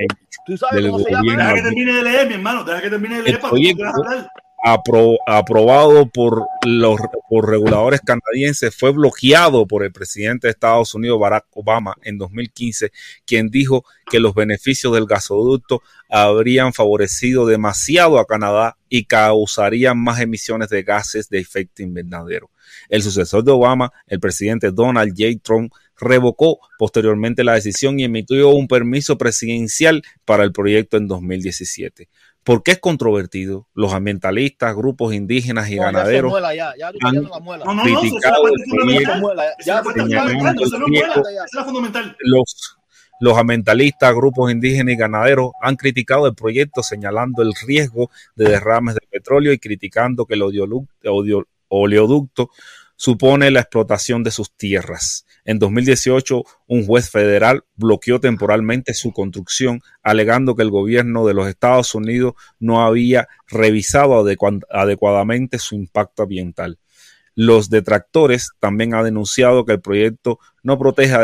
¿Tú 0.46 0.56
sabes 0.56 0.82
del 0.82 0.90
cómo 0.90 1.04
se 1.04 1.10
llama? 1.10 1.36
Deja 1.36 1.54
que 1.54 1.62
termine 1.62 1.92
de 1.92 2.02
leer, 2.02 2.28
mi 2.28 2.34
hermano. 2.34 2.64
Deja 2.64 2.80
que 2.80 2.90
termine 2.90 3.16
de 3.16 3.22
leer 3.22 3.34
El 3.34 3.40
para 3.40 3.54
que 3.56 3.74
puedas 3.74 3.94
hablar. 3.94 4.30
Apro- 4.64 5.18
aprobado 5.26 6.08
por 6.08 6.46
los 6.66 6.98
por 7.28 7.48
reguladores 7.48 8.00
canadienses 8.00 8.74
fue 8.74 8.90
bloqueado 8.92 9.66
por 9.66 9.84
el 9.84 9.92
presidente 9.92 10.46
de 10.46 10.52
Estados 10.52 10.94
Unidos 10.94 11.20
Barack 11.20 11.46
Obama 11.52 11.94
en 12.02 12.16
2015, 12.18 12.90
quien 13.26 13.48
dijo 13.50 13.84
que 14.10 14.18
los 14.20 14.34
beneficios 14.34 14.94
del 14.94 15.06
gasoducto 15.06 15.82
habrían 16.08 16.72
favorecido 16.72 17.46
demasiado 17.46 18.18
a 18.18 18.26
Canadá 18.26 18.76
y 18.88 19.04
causarían 19.04 19.98
más 19.98 20.20
emisiones 20.20 20.70
de 20.70 20.82
gases 20.82 21.28
de 21.28 21.38
efecto 21.38 21.82
invernadero. 21.82 22.50
El 22.88 23.02
sucesor 23.02 23.44
de 23.44 23.52
Obama, 23.52 23.92
el 24.06 24.20
presidente 24.20 24.70
Donald 24.70 25.12
J. 25.16 25.38
Trump, 25.42 25.72
revocó 26.00 26.60
posteriormente 26.78 27.44
la 27.44 27.54
decisión 27.54 27.98
y 27.98 28.04
emitió 28.04 28.50
un 28.50 28.68
permiso 28.68 29.18
presidencial 29.18 30.02
para 30.24 30.44
el 30.44 30.52
proyecto 30.52 30.96
en 30.96 31.08
2017. 31.08 32.08
¿Por 32.48 32.62
qué 32.62 32.70
es 32.70 32.78
controvertido? 32.78 33.68
Los 33.74 33.92
ambientalistas, 33.92 34.74
grupos 34.74 35.12
indígenas 35.12 35.68
y 35.68 35.76
No, 35.76 35.82
ya 35.82 35.88
se 35.88 35.92
ganaderos 35.92 36.30
muela 36.30 36.54
ya, 36.54 36.72
ya 36.78 36.90
tú 36.92 36.98
han-. 37.04 37.14
No, 37.16 37.74
no, 37.74 37.74
no. 37.74 37.82
Esa 37.82 38.06
es 38.06 38.12
la 41.54 41.64
criticado 41.64 42.14
los, 42.20 42.78
los 43.20 43.36
ambientalistas, 43.36 44.14
grupos 44.14 44.50
indígenas 44.50 44.94
y 44.94 44.96
ganaderos 44.96 45.50
han 45.60 45.76
criticado 45.76 46.26
el 46.26 46.34
proyecto 46.34 46.82
señalando 46.82 47.42
el 47.42 47.52
riesgo 47.66 48.10
de 48.36 48.48
derrames 48.48 48.94
de 48.94 49.00
petróleo 49.10 49.52
y 49.52 49.58
criticando 49.58 50.24
que 50.24 50.34
el 50.34 50.42
oleoducto, 50.42 50.90
oleo- 51.12 51.46
oleoducto 51.68 52.50
supone 52.98 53.52
la 53.52 53.60
explotación 53.60 54.24
de 54.24 54.32
sus 54.32 54.50
tierras. 54.50 55.24
En 55.44 55.60
2018, 55.60 56.42
un 56.66 56.84
juez 56.84 57.10
federal 57.10 57.64
bloqueó 57.76 58.18
temporalmente 58.18 58.92
su 58.92 59.12
construcción, 59.12 59.80
alegando 60.02 60.56
que 60.56 60.62
el 60.62 60.70
gobierno 60.70 61.24
de 61.24 61.32
los 61.32 61.48
Estados 61.48 61.94
Unidos 61.94 62.34
no 62.58 62.84
había 62.84 63.28
revisado 63.46 64.22
adecua- 64.22 64.60
adecuadamente 64.68 65.58
su 65.58 65.76
impacto 65.76 66.24
ambiental. 66.24 66.78
Los 67.40 67.70
detractores 67.70 68.50
también 68.58 68.94
han 68.94 69.04
denunciado 69.04 69.64
que 69.64 69.74
el 69.74 69.80
proyecto 69.80 70.40
no 70.64 70.76
protege 70.76 71.14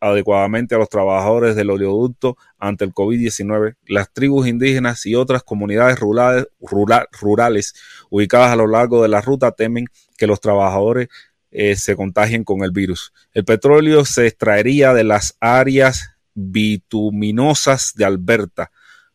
adecuadamente 0.00 0.74
a 0.74 0.78
los 0.78 0.88
trabajadores 0.88 1.54
del 1.54 1.70
oleoducto 1.70 2.36
ante 2.58 2.84
el 2.84 2.92
COVID-19. 2.92 3.76
Las 3.86 4.12
tribus 4.12 4.48
indígenas 4.48 5.06
y 5.06 5.14
otras 5.14 5.44
comunidades 5.44 6.00
rurales, 6.00 6.48
rura- 6.60 7.06
rurales 7.20 7.74
ubicadas 8.10 8.50
a 8.50 8.56
lo 8.56 8.66
largo 8.66 9.00
de 9.00 9.10
la 9.10 9.20
ruta 9.20 9.52
temen 9.52 9.86
que 10.18 10.26
los 10.26 10.40
trabajadores 10.40 11.06
eh, 11.52 11.76
se 11.76 11.94
contagien 11.94 12.42
con 12.42 12.64
el 12.64 12.72
virus. 12.72 13.12
El 13.32 13.44
petróleo 13.44 14.04
se 14.04 14.26
extraería 14.26 14.92
de 14.92 15.04
las 15.04 15.36
áreas 15.38 16.16
bituminosas 16.34 17.92
de 17.94 18.04
Alberta, 18.06 18.72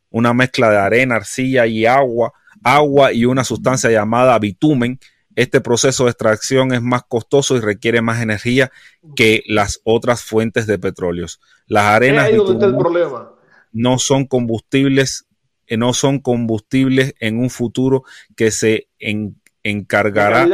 una 0.09 0.33
mezcla 0.33 0.69
de 0.69 0.77
arena, 0.77 1.17
arcilla 1.17 1.67
y 1.67 1.85
agua, 1.85 2.31
agua 2.63 3.11
y 3.11 3.25
una 3.25 3.43
sustancia 3.43 3.89
llamada 3.91 4.39
bitumen. 4.39 5.01
Este 5.35 5.61
proceso 5.61 6.05
de 6.05 6.11
extracción 6.11 6.73
es 6.73 6.81
más 6.81 7.03
costoso 7.07 7.55
y 7.57 7.59
requiere 7.59 8.01
más 8.01 8.21
energía 8.21 8.71
que 9.15 9.43
las 9.47 9.81
otras 9.83 10.23
fuentes 10.23 10.65
de 10.67 10.79
petróleos. 10.79 11.39
Las 11.67 11.85
arenas 11.85 12.25
ahí 12.25 12.35
donde 12.35 12.53
está 12.53 12.65
el 12.67 12.71
bituminosas 12.73 13.11
problema. 13.11 13.31
no 13.73 13.99
son 13.99 14.25
combustibles, 14.25 15.25
eh, 15.67 15.77
no 15.77 15.93
son 15.93 16.19
combustibles 16.19 17.13
en 17.19 17.39
un 17.39 17.49
futuro 17.49 18.03
que 18.35 18.51
se 18.51 18.87
en- 18.99 19.35
encargará 19.63 20.45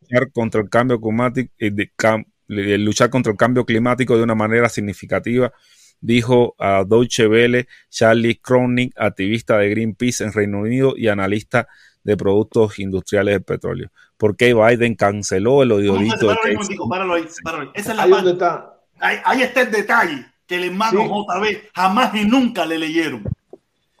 luchar 0.00 0.32
contra 0.32 0.60
el 0.60 0.68
cambio 0.68 1.00
climático, 1.00 1.52
eh, 1.58 1.70
de 1.70 1.90
cam- 1.96 2.26
de 2.48 2.78
luchar 2.78 3.10
contra 3.10 3.30
el 3.32 3.38
cambio 3.38 3.64
climático 3.64 4.16
de 4.16 4.22
una 4.22 4.34
manera 4.34 4.68
significativa, 4.68 5.52
dijo 6.00 6.54
a 6.58 6.84
Deutsche 6.88 7.26
Welle 7.26 7.66
Charlie 7.90 8.36
Cronin, 8.40 8.90
activista 8.96 9.58
de 9.58 9.68
Greenpeace 9.70 10.24
en 10.24 10.32
Reino 10.32 10.60
Unido 10.60 10.94
y 10.96 11.08
analista 11.08 11.68
de 12.04 12.16
productos 12.16 12.78
industriales 12.78 13.34
del 13.34 13.42
petróleo. 13.42 13.90
¿Por 14.16 14.36
qué 14.36 14.54
Biden 14.54 14.94
canceló 14.94 15.62
el 15.62 15.72
ahí. 15.72 17.28
Esa 17.74 17.90
es 17.90 17.96
la 17.96 18.02
Ahí 18.04 18.10
parte. 18.10 18.30
está. 18.30 18.74
Ahí, 19.00 19.16
ahí 19.24 19.42
está 19.42 19.60
el 19.62 19.70
detalle 19.70 20.26
que 20.46 20.56
el 20.56 20.64
hermano 20.64 21.00
Sí. 21.02 21.08
JB 21.08 21.70
jamás 21.74 22.14
y 22.14 22.24
nunca 22.24 22.64
le 22.66 22.78
leyeron. 22.78 23.22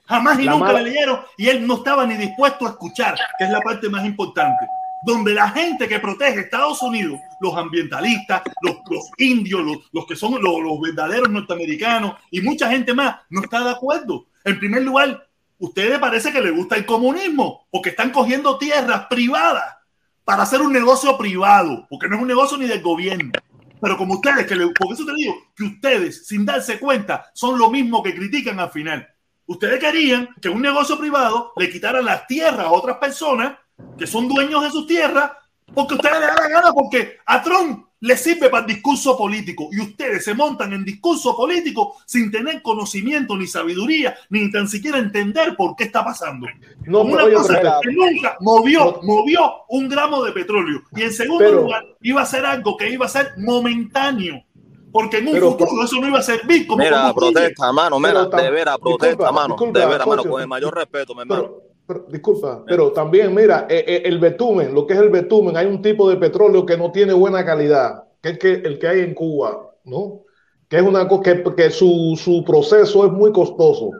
Jamás 0.06 0.38
y 0.40 0.44
La 0.44 0.52
nunca 0.52 0.66
mala- 0.66 0.80
le 0.82 0.90
leyeron 0.90 1.20
y 1.36 1.48
él 1.48 1.66
no 1.66 1.74
estaba 1.76 2.06
ni 2.06 2.16
dispuesto 2.16 2.66
a 2.66 2.70
escuchar, 2.70 3.14
que 3.38 3.44
es 3.44 3.50
la 3.50 3.60
parte 3.60 3.88
más 3.90 4.04
importante. 4.06 4.66
Donde 5.04 5.32
la 5.32 5.50
gente 5.50 5.86
que 5.86 6.00
protege 6.00 6.40
Estados 6.40 6.82
Unidos, 6.82 7.20
los 7.40 7.54
ambientalistas, 7.56 8.42
los, 8.62 8.76
los 8.90 9.10
indios, 9.18 9.60
los, 9.62 9.76
los 9.92 10.06
que 10.06 10.16
son 10.16 10.32
los, 10.42 10.60
los 10.60 10.80
verdaderos 10.80 11.28
norteamericanos 11.30 12.14
y 12.32 12.40
mucha 12.40 12.68
gente 12.70 12.92
más, 12.94 13.16
no 13.30 13.42
está 13.42 13.62
de 13.62 13.70
acuerdo. 13.70 14.24
En 14.44 14.58
primer 14.58 14.82
lugar, 14.82 15.27
ustedes 15.58 15.98
parece 15.98 16.32
que 16.32 16.40
les 16.40 16.54
gusta 16.54 16.76
el 16.76 16.86
comunismo, 16.86 17.66
porque 17.70 17.90
están 17.90 18.10
cogiendo 18.10 18.58
tierras 18.58 19.06
privadas 19.06 19.76
para 20.24 20.42
hacer 20.42 20.60
un 20.60 20.72
negocio 20.72 21.16
privado, 21.16 21.86
porque 21.88 22.08
no 22.08 22.16
es 22.16 22.22
un 22.22 22.28
negocio 22.28 22.58
ni 22.58 22.66
del 22.66 22.82
gobierno. 22.82 23.32
Pero 23.80 23.96
como 23.96 24.14
ustedes, 24.14 24.46
que 24.46 24.56
le, 24.56 24.68
por 24.68 24.92
eso 24.92 25.04
te 25.04 25.14
digo 25.14 25.34
que 25.56 25.64
ustedes, 25.64 26.26
sin 26.26 26.44
darse 26.44 26.78
cuenta, 26.78 27.30
son 27.32 27.58
lo 27.58 27.70
mismo 27.70 28.02
que 28.02 28.14
critican 28.14 28.58
al 28.60 28.70
final. 28.70 29.08
Ustedes 29.46 29.80
querían 29.80 30.28
que 30.42 30.48
un 30.48 30.60
negocio 30.60 30.98
privado 30.98 31.52
le 31.56 31.70
quitara 31.70 32.02
las 32.02 32.26
tierras 32.26 32.66
a 32.66 32.70
otras 32.72 32.98
personas 32.98 33.56
que 33.96 34.06
son 34.06 34.28
dueños 34.28 34.62
de 34.62 34.70
sus 34.70 34.86
tierras, 34.86 35.32
porque 35.74 35.94
ustedes 35.94 36.20
les 36.20 36.28
da 36.28 36.34
la 36.34 36.48
gana, 36.48 36.72
porque 36.72 37.18
a 37.24 37.42
Trump 37.42 37.87
le 38.00 38.16
sirve 38.16 38.48
para 38.48 38.64
el 38.66 38.72
discurso 38.74 39.16
político 39.16 39.68
y 39.72 39.80
ustedes 39.80 40.24
se 40.24 40.34
montan 40.34 40.72
en 40.72 40.84
discurso 40.84 41.36
político 41.36 41.96
sin 42.06 42.30
tener 42.30 42.62
conocimiento 42.62 43.36
ni 43.36 43.46
sabiduría, 43.46 44.14
ni 44.30 44.50
tan 44.52 44.68
siquiera 44.68 44.98
entender 44.98 45.56
por 45.56 45.74
qué 45.74 45.84
está 45.84 46.04
pasando. 46.04 46.46
No, 46.86 47.00
Una 47.02 47.24
pero 47.24 47.38
cosa 47.38 47.60
que 47.82 47.92
nunca 47.92 48.36
movió, 48.40 48.84
No. 48.84 49.00
movió 49.02 49.40
un 49.68 49.88
gramo 49.88 50.22
de 50.22 50.32
petróleo. 50.32 50.82
Y 50.94 51.02
en 51.02 51.12
segundo 51.12 51.44
Pero- 51.44 51.62
lugar, 51.62 51.84
iba 52.02 52.22
a 52.22 52.26
ser 52.26 52.44
algo 52.46 52.76
que 52.76 52.88
iba 52.90 53.06
a 53.06 53.08
ser 53.08 53.32
momentáneo. 53.38 54.42
Porque 54.90 55.18
en 55.18 55.26
un 55.28 55.32
Pero- 55.34 55.50
futuro 55.50 55.84
eso 55.84 56.00
no 56.00 56.08
iba 56.08 56.18
a 56.18 56.22
servir 56.22 56.66
como 56.66 56.82
Mira, 56.82 57.12
protesta, 57.12 57.72
mano, 57.72 58.00
mira, 58.00 58.24
de 58.24 58.50
veras, 58.50 58.78
protesta, 58.78 59.06
disculpa, 59.08 59.32
mano, 59.32 59.54
disculpa, 59.54 59.78
de 59.80 59.86
veras, 59.86 60.06
mano, 60.06 60.24
con 60.24 60.40
el 60.40 60.48
mayor 60.48 60.74
respeto, 60.74 61.14
mi 61.14 61.20
hermano. 61.22 61.50
Pero, 61.88 62.04
disculpa, 62.10 62.62
pero 62.66 62.92
también, 62.92 63.34
mira, 63.34 63.66
eh, 63.68 63.82
eh, 63.88 64.02
el 64.04 64.18
betumen, 64.18 64.74
lo 64.74 64.86
que 64.86 64.92
es 64.92 65.00
el 65.00 65.08
betumen, 65.08 65.56
hay 65.56 65.64
un 65.66 65.80
tipo 65.80 66.08
de 66.10 66.16
petróleo 66.18 66.66
que 66.66 66.76
no 66.76 66.92
tiene 66.92 67.14
buena 67.14 67.44
calidad, 67.46 68.04
que 68.22 68.28
es 68.28 68.38
que, 68.38 68.52
el 68.52 68.78
que 68.78 68.86
hay 68.88 69.00
en 69.00 69.14
Cuba, 69.14 69.70
¿no? 69.84 70.20
que 70.68 70.76
es 70.76 70.82
una 70.82 71.08
co- 71.08 71.22
que, 71.22 71.42
que 71.56 71.70
su, 71.70 72.14
su 72.22 72.44
proceso 72.44 73.06
es 73.06 73.10
muy 73.12 73.32
costoso. 73.32 73.90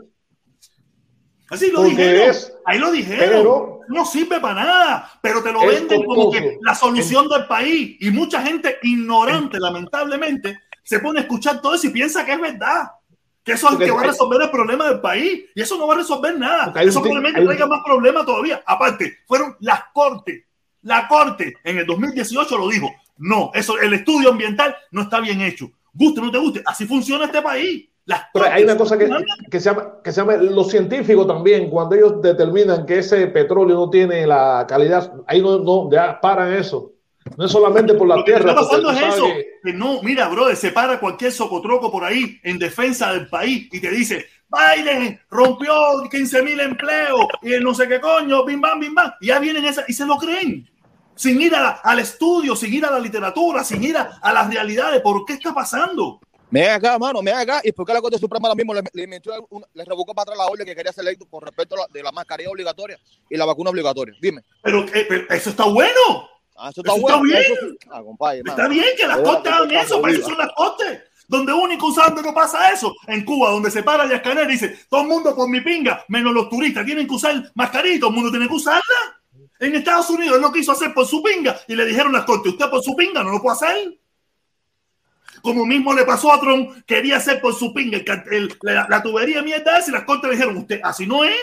Así 1.50 1.70
lo 1.70 1.76
Porque 1.80 1.90
dijeron. 1.96 2.28
es- 2.30 2.52
Ahí 2.66 2.78
lo 2.78 2.90
dijeron. 2.92 3.24
pero- 3.26 3.74
no 3.88 4.04
sirve 4.04 4.38
para 4.38 4.64
nada, 4.66 5.10
pero 5.22 5.42
te 5.42 5.50
lo 5.50 5.60
venden 5.66 6.04
como 6.04 6.30
que 6.30 6.58
la 6.60 6.74
solución 6.74 7.26
del 7.26 7.46
país. 7.46 7.96
Y 8.00 8.10
mucha 8.10 8.42
gente 8.42 8.76
ignorante, 8.82 9.58
lamentablemente, 9.58 10.58
se 10.84 10.98
pone 11.00 11.20
a 11.20 11.22
escuchar 11.22 11.62
todo 11.62 11.74
eso 11.74 11.86
y 11.86 11.90
piensa 11.90 12.22
que 12.26 12.32
es 12.32 12.38
verdad. 12.40 12.82
Que 13.48 13.54
eso 13.54 13.68
es 13.68 13.72
Porque 13.76 13.86
que 13.86 13.92
va 13.92 14.02
a 14.02 14.04
resolver 14.04 14.42
el 14.42 14.50
problema 14.50 14.88
del 14.90 15.00
país. 15.00 15.46
Y 15.54 15.62
eso 15.62 15.78
no 15.78 15.86
va 15.86 15.94
a 15.94 15.96
resolver 15.96 16.38
nada. 16.38 16.70
Eso 16.82 17.00
probablemente 17.00 17.42
traiga 17.42 17.66
más 17.66 17.80
problemas 17.82 18.26
todavía. 18.26 18.62
Aparte, 18.66 19.20
fueron 19.26 19.56
las 19.60 19.84
cortes. 19.94 20.44
La 20.82 21.08
corte 21.08 21.54
en 21.64 21.78
el 21.78 21.86
2018 21.86 22.58
lo 22.58 22.68
dijo. 22.68 22.90
No, 23.16 23.50
eso, 23.54 23.78
el 23.80 23.94
estudio 23.94 24.28
ambiental 24.28 24.76
no 24.90 25.00
está 25.00 25.20
bien 25.20 25.40
hecho. 25.40 25.70
Guste 25.94 26.20
o 26.20 26.24
no 26.24 26.30
te 26.30 26.36
guste, 26.36 26.62
así 26.66 26.86
funciona 26.86 27.24
este 27.24 27.40
país. 27.40 27.88
Las 28.04 28.24
Pero 28.34 28.44
hay 28.44 28.64
una 28.64 28.76
cosa 28.76 28.98
que, 28.98 29.08
que 29.50 29.60
se 29.60 29.70
llama, 29.70 29.94
que 30.04 30.12
se 30.12 30.20
llama 30.20 30.36
los 30.36 30.70
científicos 30.70 31.26
también, 31.26 31.70
cuando 31.70 31.94
ellos 31.94 32.20
determinan 32.20 32.84
que 32.84 32.98
ese 32.98 33.28
petróleo 33.28 33.76
no 33.76 33.88
tiene 33.88 34.26
la 34.26 34.66
calidad, 34.68 35.10
ahí 35.26 35.40
no, 35.40 35.58
no 35.58 35.90
ya 35.90 36.20
paran 36.20 36.52
eso. 36.52 36.92
No 37.36 37.44
es 37.46 37.52
solamente 37.52 37.94
por 37.94 38.08
la 38.08 38.16
Lo 38.16 38.24
que 38.24 38.32
tierra. 38.32 38.50
está 38.50 38.62
porque 38.62 38.82
pasando 38.82 38.90
es 39.08 39.14
eso. 39.14 39.24
que- 39.26 39.46
Que 39.64 39.72
no, 39.72 40.02
mira, 40.02 40.28
brother, 40.28 40.56
se 40.56 40.70
para 40.70 40.98
cualquier 41.00 41.32
socotroco 41.32 41.90
por 41.90 42.04
ahí 42.04 42.38
en 42.42 42.58
defensa 42.58 43.12
del 43.12 43.28
país 43.28 43.68
y 43.72 43.80
te 43.80 43.90
dice, 43.90 44.26
Biden 44.48 45.20
rompió 45.30 45.72
15 46.10 46.42
mil 46.42 46.58
empleos 46.60 47.26
y 47.42 47.52
el 47.52 47.62
no 47.62 47.74
sé 47.74 47.86
qué 47.88 48.00
coño, 48.00 48.44
bim 48.44 48.60
bam, 48.60 48.80
bim 48.80 48.94
bam. 48.94 49.12
Y 49.20 49.26
ya 49.26 49.38
vienen 49.38 49.64
esas 49.64 49.88
y 49.88 49.92
se 49.92 50.06
lo 50.06 50.16
creen. 50.16 50.68
Sin 51.16 51.42
ir 51.42 51.54
a- 51.54 51.80
al 51.82 51.98
estudio, 51.98 52.54
sin 52.54 52.72
ir 52.72 52.84
a 52.84 52.90
la 52.92 52.98
literatura, 53.00 53.64
sin 53.64 53.82
ir 53.82 53.96
a, 53.96 54.18
a 54.22 54.32
las 54.32 54.48
realidades. 54.52 55.00
¿Por 55.02 55.24
qué 55.24 55.32
está 55.34 55.52
pasando? 55.52 56.20
Me 56.50 56.66
acá, 56.70 56.98
mano, 56.98 57.20
me 57.20 57.30
acá. 57.32 57.60
¿Y 57.64 57.72
por 57.72 57.84
qué 57.84 57.92
la 57.92 58.00
Corte 58.00 58.16
Suprema 58.18 58.48
ahora 58.48 58.56
mismo 58.56 58.72
le, 58.72 58.80
le, 58.94 59.06
le 59.06 59.84
revocó 59.84 60.14
para 60.14 60.22
atrás 60.22 60.38
la 60.38 60.46
orden 60.46 60.64
que 60.64 60.74
quería 60.74 60.90
hacer 60.90 61.04
con 61.28 61.42
respecto 61.42 61.74
a 61.74 61.78
la, 61.80 61.86
de 61.92 62.02
la 62.02 62.12
mascarilla 62.12 62.48
obligatoria 62.50 62.96
y 63.28 63.36
la 63.36 63.44
vacuna 63.44 63.68
obligatoria? 63.70 64.14
Dime. 64.22 64.42
Pero, 64.62 64.86
eh, 64.94 65.04
pero 65.08 65.24
eso 65.28 65.50
está 65.50 65.64
bueno. 65.64 65.90
Ah, 66.58 66.70
eso 66.70 66.80
está 66.80 66.92
Eso 66.92 67.00
bueno. 67.00 67.16
está 67.16 67.22
bien. 67.38 67.42
Eso. 67.52 67.76
Ah, 67.90 68.02
compadre, 68.02 68.42
Está 68.44 68.68
bien 68.68 68.84
que 68.96 69.06
las 69.06 69.16
verdad 69.18 69.48
hagan 69.48 69.70
eso, 69.86 70.00
para 70.02 70.12
eso 70.14 70.22
son 70.28 70.38
las 70.38 70.52
cortes. 70.54 71.02
Donde 71.28 71.52
único 71.52 71.88
que 72.16 72.22
no 72.22 72.32
pasa 72.34 72.72
eso, 72.72 72.94
en 73.06 73.24
Cuba, 73.24 73.50
donde 73.50 73.70
se 73.70 73.82
para 73.82 74.06
y 74.06 74.12
escanea 74.14 74.44
y 74.44 74.48
dice, 74.48 74.78
todo 74.88 75.02
el 75.02 75.08
mundo 75.08 75.36
por 75.36 75.48
mi 75.48 75.60
pinga, 75.60 76.02
menos 76.08 76.32
los 76.32 76.48
turistas, 76.48 76.86
tienen 76.86 77.06
que 77.06 77.14
usar 77.14 77.50
mascarilla, 77.54 78.00
todo 78.00 78.10
el 78.10 78.16
mundo 78.16 78.30
tiene 78.30 78.48
que 78.48 78.54
usarla. 78.54 78.82
En 79.60 79.74
Estados 79.74 80.08
Unidos 80.08 80.36
él 80.36 80.40
no 80.40 80.50
quiso 80.52 80.72
hacer 80.72 80.94
por 80.94 81.04
su 81.06 81.22
pinga 81.22 81.58
y 81.68 81.74
le 81.76 81.84
dijeron 81.84 82.12
las 82.12 82.24
cortes, 82.24 82.52
usted 82.52 82.70
por 82.70 82.82
su 82.82 82.96
pinga 82.96 83.22
no 83.22 83.30
lo 83.32 83.42
puede 83.42 83.56
hacer. 83.56 83.98
Como 85.42 85.64
mismo 85.66 85.92
le 85.94 86.04
pasó 86.04 86.32
a 86.32 86.40
Trump, 86.40 86.82
quería 86.86 87.16
hacer 87.18 87.40
por 87.40 87.54
su 87.54 87.72
pinga 87.72 87.98
el 87.98 88.04
cart- 88.04 88.26
el- 88.32 88.56
la, 88.62 88.86
la 88.88 89.02
tubería 89.02 89.42
mierda 89.42 89.78
esa 89.78 89.90
y 89.90 89.92
las 89.92 90.04
cortes 90.04 90.30
le 90.30 90.36
dijeron, 90.36 90.56
usted 90.56 90.80
así 90.82 91.06
no 91.06 91.24
es. 91.24 91.36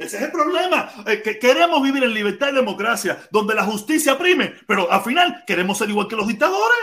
Ese 0.00 0.16
es 0.16 0.22
el 0.22 0.32
problema. 0.32 0.90
Eh, 1.06 1.20
que 1.22 1.38
queremos 1.38 1.82
vivir 1.82 2.02
en 2.02 2.14
libertad 2.14 2.48
y 2.48 2.54
democracia, 2.54 3.20
donde 3.30 3.54
la 3.54 3.64
justicia 3.64 4.16
prime, 4.16 4.54
pero 4.66 4.90
al 4.90 5.02
final 5.02 5.44
queremos 5.46 5.76
ser 5.76 5.90
igual 5.90 6.08
que 6.08 6.16
los 6.16 6.26
dictadores. 6.26 6.78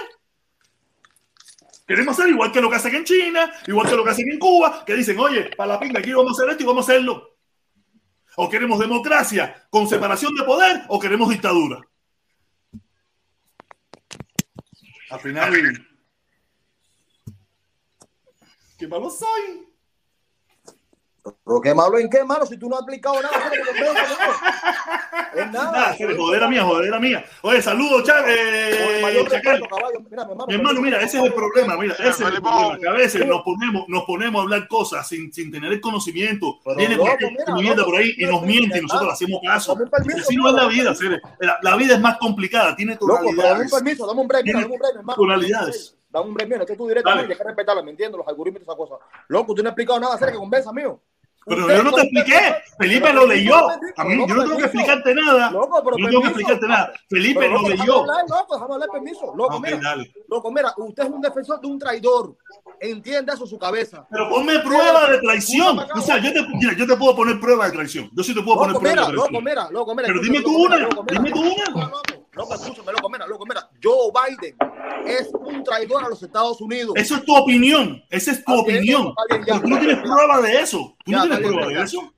Queremos 1.87 2.15
ser 2.15 2.29
igual 2.29 2.51
que 2.51 2.61
lo 2.61 2.69
que 2.69 2.75
hacen 2.75 2.93
en 2.93 3.05
China, 3.05 3.51
igual 3.65 3.89
que 3.89 3.95
lo 3.95 4.03
que 4.03 4.11
hacen 4.11 4.29
en 4.29 4.37
Cuba, 4.37 4.85
que 4.85 4.93
dicen, 4.93 5.17
oye, 5.17 5.49
para 5.57 5.73
la 5.73 5.79
pinga 5.79 5.99
aquí 5.99 6.13
vamos 6.13 6.33
a 6.37 6.43
hacer 6.43 6.51
esto 6.51 6.63
y 6.63 6.67
vamos 6.67 6.87
a 6.87 6.91
hacerlo. 6.91 7.37
O 8.35 8.47
queremos 8.47 8.77
democracia 8.77 9.65
con 9.71 9.89
separación 9.89 10.35
de 10.35 10.43
poder 10.43 10.83
o 10.87 10.99
queremos 10.99 11.29
dictadura. 11.29 11.81
Al 15.09 15.19
final, 15.19 15.87
qué 18.77 18.87
malo 18.87 19.09
soy. 19.09 19.66
¿Pero 21.45 21.61
qué 21.61 21.73
malo 21.73 21.97
en 21.97 22.09
qué, 22.09 22.23
mano? 22.23 22.45
Si 22.45 22.57
tú 22.57 22.69
no 22.69 22.75
has 22.75 22.83
aplicado 22.83 23.21
nada, 23.21 23.49
¿qué 23.49 23.57
te 23.57 23.65
convence, 23.65 23.93
mano? 23.93 24.33
Es 25.37 25.51
nada. 25.51 25.71
Nada, 25.71 25.95
que 25.95 26.15
jodera 26.15 26.47
mía, 26.47 26.63
jodera 26.63 26.99
mía. 26.99 27.23
Oye, 27.43 27.61
saludos, 27.61 28.03
Cha- 28.03 28.21
Con 28.21 28.29
el 28.31 28.37
eh, 28.37 28.71
mi 29.29 30.17
hermano. 30.17 30.45
Mi 30.47 30.53
hermano, 30.55 30.81
mira, 30.81 31.01
ese 31.01 31.17
es 31.19 31.23
el 31.25 31.33
problema, 31.33 31.77
mira, 31.77 31.93
ese 31.93 32.09
es 32.09 32.19
el 32.21 32.41
problema, 32.41 32.77
que 32.79 32.87
a 32.87 32.93
veces 32.93 33.25
nos 33.25 33.41
ponemos, 33.43 33.87
nos 33.87 34.03
ponemos 34.05 34.39
a 34.39 34.43
hablar 34.43 34.67
cosas 34.67 35.07
sin, 35.07 35.31
sin 35.31 35.51
tener 35.51 35.71
el 35.71 35.81
conocimiento, 35.81 36.59
viene 36.75 36.97
mierda 37.55 37.85
por 37.85 37.95
ahí 37.97 38.13
y 38.17 38.25
nos 38.25 38.41
miente 38.41 38.79
y 38.79 38.81
nosotros 38.81 39.13
hacemos 39.13 39.41
caso. 39.45 39.77
Así 40.19 40.35
no 40.35 40.49
es 40.49 40.53
la 40.55 40.67
vida, 40.67 40.93
la, 41.39 41.59
la 41.61 41.75
vida 41.75 41.95
es 41.95 42.01
más 42.01 42.17
complicada, 42.17 42.75
tiene 42.75 42.97
tonalidades. 42.97 43.71
permiso, 43.71 44.07
dame 44.07 44.21
un 44.21 44.27
break, 44.27 44.45
dame 44.45 44.65
un 44.65 44.79
break, 44.79 44.93
mi 44.93 44.99
hermano. 44.99 45.15
tonalidades. 45.15 45.97
Dame 46.09 46.29
un 46.29 46.39
esto 46.39 46.71
es 46.71 46.77
tú 46.77 46.87
directamente, 46.87 47.33
hay 47.33 47.37
que 47.37 47.43
respetarlo, 47.43 47.83
¿me 47.83 47.91
entiendes? 47.91 48.17
Los 48.17 48.27
algoritmos 48.27 48.61
y 48.61 48.63
esas 48.63 48.75
cosas. 48.75 48.97
Loco, 49.27 49.53
tú 49.53 49.61
no 49.61 49.69
has 49.69 49.73
explicado 49.73 49.99
nada 49.99 50.15
acerca 50.15 50.31
que 50.31 50.39
conversa 50.39 50.71
mío. 50.71 51.01
Pero 51.47 51.67
yo 51.69 51.83
no 51.83 51.91
te 51.93 52.01
expliqué, 52.01 52.55
Felipe 52.77 53.13
lo 53.13 53.25
leyó. 53.25 53.69
A 53.95 54.03
mí 54.03 54.25
yo 54.27 54.35
no 54.35 54.43
tengo 54.43 54.57
que 54.57 54.63
explicarte 54.63 55.15
nada. 55.15 55.51
Loco, 55.51 55.81
pero 55.83 55.97
no 55.97 56.07
tengo 56.09 56.21
que 56.21 56.27
explicarte 56.27 56.67
nada. 56.67 56.91
Felipe 57.09 57.47
lo 57.47 57.53
loco, 57.55 57.69
leyó. 57.69 58.05
loco, 58.05 58.53
déjame 58.55 58.73
hablar, 58.73 58.89
permiso. 58.91 59.33
Loco, 59.35 59.59
mira, 59.59 59.95
loco, 60.27 60.51
mira, 60.51 60.73
usted 60.77 61.03
es 61.03 61.09
un 61.09 61.21
defensor 61.21 61.61
de 61.61 61.67
un 61.67 61.79
traidor. 61.79 62.35
Entiende 62.79 63.33
eso 63.33 63.43
en 63.43 63.49
su 63.49 63.57
cabeza. 63.57 64.05
Pero 64.11 64.29
ponme 64.29 64.59
prueba 64.59 65.09
de 65.09 65.19
traición. 65.19 65.79
O 65.95 66.01
sea, 66.01 66.17
yo 66.17 66.31
te, 66.33 66.41
mira, 66.55 66.73
yo 66.77 66.85
te 66.85 66.95
puedo 66.95 67.15
poner 67.15 67.39
prueba 67.39 67.65
de 67.65 67.71
traición. 67.71 68.09
Yo 68.13 68.23
sí 68.23 68.33
te 68.35 68.41
puedo 68.41 68.57
poner 68.57 68.73
Loco, 68.73 68.79
prueba 68.81 68.95
mira, 68.95 69.07
de 69.07 69.13
loco, 69.13 69.27
traición. 69.27 69.43
mira, 69.43 69.71
loco, 69.71 69.95
mira. 69.95 70.07
Pero 70.07 70.21
dime 70.21 70.41
tú 70.41 70.51
loco, 70.51 70.61
una, 70.65 70.77
loco, 70.77 71.05
dime 71.09 71.31
tú 71.31 71.41
una. 71.41 71.91
Loco, 72.37 72.53
escúchame, 72.53 72.91
loco, 72.91 73.09
mira, 73.09 73.27
loco, 73.27 73.45
mira. 73.47 73.69
Joe 73.83 74.11
Biden 74.13 74.55
es 75.05 75.29
un 75.33 75.63
traidor 75.63 76.03
a 76.05 76.09
los 76.09 76.21
Estados 76.21 76.61
Unidos. 76.61 76.93
Eso 76.95 77.15
es 77.15 77.25
tu 77.25 77.35
opinión. 77.35 78.03
Esa 78.09 78.31
es 78.31 78.45
tu 78.45 78.51
bien, 78.65 78.77
opinión. 78.77 79.13
bien, 79.29 79.45
ya. 79.47 79.61
Tú 79.61 79.67
no 79.69 79.79
tienes 79.79 79.97
prueba 79.99 80.41
de 80.41 80.61
eso. 80.61 80.95
Tú 81.03 81.11
Ya, 81.11 81.17
no 81.17 81.23
tienes 81.23 81.39
prueba 81.51 81.67
de 81.67 81.81
eso. 81.81 82.13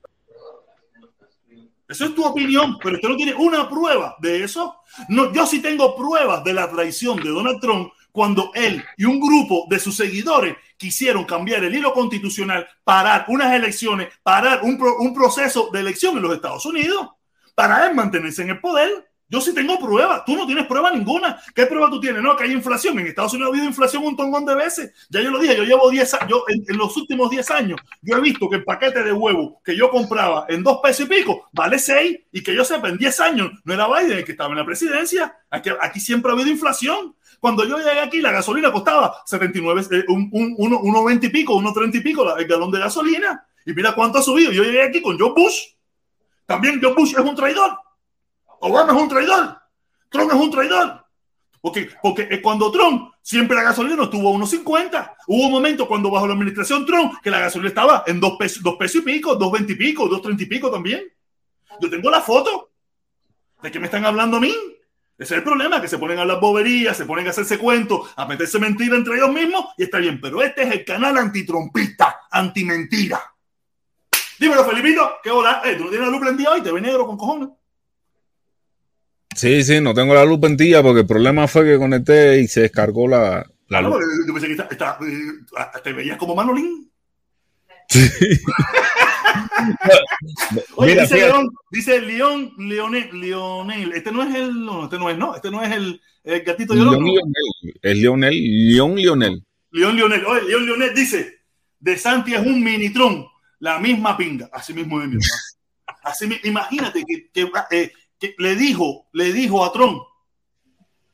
Eso 1.87 2.05
es 2.05 2.13
tu 2.13 2.23
opinión, 2.23 2.77
pero 2.83 2.95
usted 2.95 3.09
no 3.09 3.15
tiene 3.15 3.33
una 3.33 3.67
prueba 3.67 4.15
de 4.19 4.43
eso. 4.43 4.75
No, 5.07 5.33
yo 5.33 5.47
sí 5.47 5.59
tengo 5.61 5.95
pruebas 5.95 6.43
de 6.43 6.53
la 6.53 6.69
traición 6.69 7.17
de 7.17 7.29
Donald 7.29 7.59
Trump 7.59 7.91
cuando 8.11 8.51
él 8.53 8.83
y 8.97 9.05
un 9.05 9.19
grupo 9.19 9.65
de 9.69 9.79
sus 9.79 9.95
seguidores 9.95 10.55
quisieron 10.77 11.23
cambiar 11.25 11.63
el 11.63 11.73
hilo 11.73 11.91
constitucional, 11.93 12.67
parar 12.83 13.25
unas 13.29 13.53
elecciones, 13.53 14.09
parar 14.21 14.61
un, 14.63 14.77
pro- 14.77 14.97
un 14.99 15.13
proceso 15.15 15.69
de 15.71 15.79
elección 15.79 16.15
en 16.17 16.23
los 16.23 16.33
Estados 16.33 16.65
Unidos, 16.65 17.07
para 17.55 17.87
él 17.87 17.95
mantenerse 17.95 18.43
en 18.43 18.49
el 18.51 18.59
poder. 18.59 19.08
Yo 19.31 19.39
sí 19.39 19.53
tengo 19.53 19.77
pruebas, 19.77 20.25
tú 20.25 20.35
no 20.35 20.47
tienes 20.47 20.65
prueba 20.65 20.89
ninguna. 20.89 21.39
¿Qué 21.53 21.67
prueba 21.67 21.87
tú 21.89 21.99
tienes? 21.99 22.23
No, 22.23 22.35
que 22.35 22.45
hay 22.45 22.51
inflación. 22.51 22.97
En 22.97 23.05
Estados 23.05 23.33
Unidos 23.33 23.49
ha 23.49 23.53
habido 23.53 23.65
inflación 23.65 24.03
un 24.03 24.15
montón 24.15 24.45
de 24.45 24.55
veces. 24.55 24.91
Ya 25.09 25.21
yo 25.21 25.29
lo 25.29 25.37
dije, 25.37 25.55
yo 25.55 25.63
llevo 25.63 25.89
10 25.89 26.13
años, 26.15 26.39
en, 26.47 26.63
en 26.67 26.77
los 26.77 26.97
últimos 26.97 27.29
10 27.29 27.51
años, 27.51 27.79
yo 28.01 28.17
he 28.17 28.21
visto 28.21 28.49
que 28.49 28.55
el 28.55 28.63
paquete 28.63 29.03
de 29.03 29.11
huevo 29.13 29.61
que 29.63 29.75
yo 29.77 29.91
compraba 29.91 30.45
en 30.49 30.63
dos 30.63 30.79
pesos 30.81 31.05
y 31.05 31.09
pico 31.09 31.47
vale 31.53 31.77
6 31.77 32.19
y 32.31 32.41
que 32.41 32.55
yo 32.55 32.65
sepa, 32.65 32.89
en 32.89 32.97
10 32.97 33.19
años 33.19 33.51
no 33.63 33.73
era 33.73 33.87
Biden 33.87 34.17
el 34.17 34.25
que 34.25 34.31
estaba 34.31 34.49
en 34.49 34.57
la 34.57 34.65
presidencia. 34.65 35.37
Aquí, 35.51 35.99
siempre 35.99 36.31
ha 36.31 36.33
habido 36.33 36.49
inflación. 36.49 37.15
Cuando 37.39 37.65
yo 37.65 37.77
llegué 37.77 37.99
aquí, 37.99 38.21
la 38.21 38.31
gasolina 38.31 38.71
costaba 38.71 39.21
79, 39.25 39.83
eh, 39.91 40.05
un, 40.07 40.29
un, 40.31 40.55
uno, 40.57 40.79
uno 40.79 41.03
20 41.03 41.27
y 41.27 41.29
pico, 41.29 41.55
uno 41.55 41.71
30 41.71 41.97
y 41.97 42.01
pico 42.01 42.35
el 42.35 42.47
galón 42.47 42.71
de 42.71 42.79
gasolina. 42.79 43.45
Y 43.65 43.73
mira 43.73 43.93
cuánto 43.93 44.17
ha 44.17 44.21
subido. 44.21 44.51
Yo 44.51 44.63
llegué 44.63 44.81
aquí 44.81 45.01
con 45.01 45.19
Joe 45.19 45.33
Bush. 45.35 45.67
También 46.45 46.79
Joe 46.81 46.93
Bush 46.93 47.11
es 47.11 47.19
un 47.19 47.35
traidor. 47.35 47.77
Obama 48.61 48.93
es 48.93 49.01
un 49.01 49.09
traidor. 49.09 49.57
Trump 50.09 50.31
es 50.31 50.37
un 50.39 50.51
traidor. 50.51 51.05
Porque, 51.61 51.89
porque 52.01 52.27
eh, 52.29 52.41
cuando 52.41 52.71
Trump, 52.71 53.13
siempre 53.21 53.55
la 53.55 53.63
gasolina 53.63 54.03
estuvo 54.03 54.29
a 54.29 54.37
1.50. 54.37 55.15
Hubo 55.27 55.45
un 55.45 55.51
momento 55.51 55.87
cuando 55.87 56.09
bajo 56.09 56.27
la 56.27 56.33
administración 56.33 56.85
Trump 56.85 57.15
que 57.21 57.29
la 57.29 57.39
gasolina 57.39 57.69
estaba 57.69 58.03
en 58.07 58.19
dos 58.19 58.37
pesos, 58.37 58.63
dos 58.63 58.75
pesos 58.75 59.01
y 59.01 59.05
pico, 59.05 59.35
dos 59.35 59.51
veinte 59.51 59.73
y 59.73 59.75
pico, 59.75 60.07
dos 60.07 60.21
treinta 60.21 60.43
y 60.43 60.45
pico 60.45 60.71
también. 60.71 61.03
Yo 61.79 61.89
tengo 61.89 62.09
la 62.09 62.21
foto. 62.21 62.71
¿De 63.61 63.71
qué 63.71 63.79
me 63.79 63.85
están 63.85 64.05
hablando 64.05 64.37
a 64.37 64.39
mí? 64.39 64.55
Ese 65.17 65.33
es 65.33 65.39
el 65.39 65.43
problema, 65.43 65.81
que 65.81 65.89
se 65.89 65.97
ponen 65.97 66.17
a 66.17 66.21
hablar 66.21 66.39
boberías, 66.39 66.95
se 66.95 67.05
ponen 67.05 67.27
a 67.27 67.31
hacerse 67.31 67.57
cuentos, 67.57 68.09
a 68.15 68.25
meterse 68.25 68.57
mentira 68.57 68.95
entre 68.95 69.17
ellos 69.17 69.33
mismos 69.33 69.65
y 69.77 69.83
está 69.83 69.97
bien. 69.97 70.21
Pero 70.21 70.41
este 70.41 70.63
es 70.63 70.71
el 70.71 70.85
canal 70.85 71.17
antitrompista, 71.17 72.21
antimentira. 72.31 73.21
Dímelo, 74.39 74.63
Felipito, 74.63 75.17
¿qué 75.21 75.29
hola? 75.29 75.61
Eh, 75.65 75.75
¿Tú 75.75 75.83
no 75.83 75.89
tienes 75.89 76.07
la 76.07 76.13
luz 76.13 76.21
prendida 76.21 76.51
hoy? 76.51 76.61
Te 76.61 76.71
ve 76.71 76.79
negro 76.79 77.05
con 77.05 77.17
cojones. 77.17 77.49
Sí, 79.39 79.63
sí, 79.63 79.79
no 79.79 79.93
tengo 79.93 80.13
la 80.13 80.25
luz 80.25 80.39
prendida 80.39 80.83
porque 80.83 81.01
el 81.01 81.07
problema 81.07 81.47
fue 81.47 81.63
que 81.63 81.77
conecté 81.77 82.41
y 82.41 82.47
se 82.49 82.61
descargó 82.61 83.07
la, 83.07 83.49
la 83.69 83.77
Ah, 83.77 83.81
no, 83.81 83.89
luz. 83.89 83.99
porque 83.99 84.07
yo 84.27 84.33
pensé 84.33 84.47
que 84.47 84.53
está- 84.53 84.67
está, 84.69 84.97
eh, 85.07 85.81
te 85.81 85.93
veías 85.93 86.17
como 86.17 86.35
Manolín. 86.35 86.91
Oye, 90.75 90.91
Mira, 90.91 91.03
dice. 91.03 91.15
León, 91.15 91.49
dice 91.71 92.01
León, 92.01 92.53
Leonel, 92.57 93.09
Leonel. 93.19 93.93
Este 93.93 94.11
no 94.11 94.23
es 94.23 94.35
el, 94.35 94.65
no, 94.65 94.83
este 94.85 94.97
no 94.99 95.09
es, 95.09 95.17
no, 95.17 95.35
este 95.35 95.51
no 95.51 95.61
es 95.63 95.71
el, 95.71 96.01
el 96.23 96.41
gatito 96.41 96.73
de 96.73 96.79
León. 96.81 97.03
Lionel. 97.03 97.79
Es 97.81 97.97
Lionel. 97.97 98.73
León 98.73 98.95
Lionel. 98.95 99.43
León 99.71 99.95
Leonel. 99.95 100.25
Oye, 100.25 100.47
León 100.49 100.65
Leonel 100.65 100.93
dice, 100.93 101.39
De 101.79 101.97
Santi 101.97 102.33
es 102.33 102.41
un 102.45 102.61
minitrón, 102.63 103.25
la 103.59 103.79
misma 103.79 104.17
pinga. 104.17 104.49
Así 104.51 104.73
mismo 104.73 105.01
es 105.01 105.07
mi 105.07 105.15
hermano. 105.15 105.33
Así 106.03 106.27
imagínate 106.43 107.03
que, 107.05 107.29
que, 107.31 107.49
eh, 107.71 107.91
le 108.37 108.55
dijo, 108.55 109.07
le 109.13 109.31
dijo 109.33 109.63
a 109.63 109.71
Trump, 109.71 110.01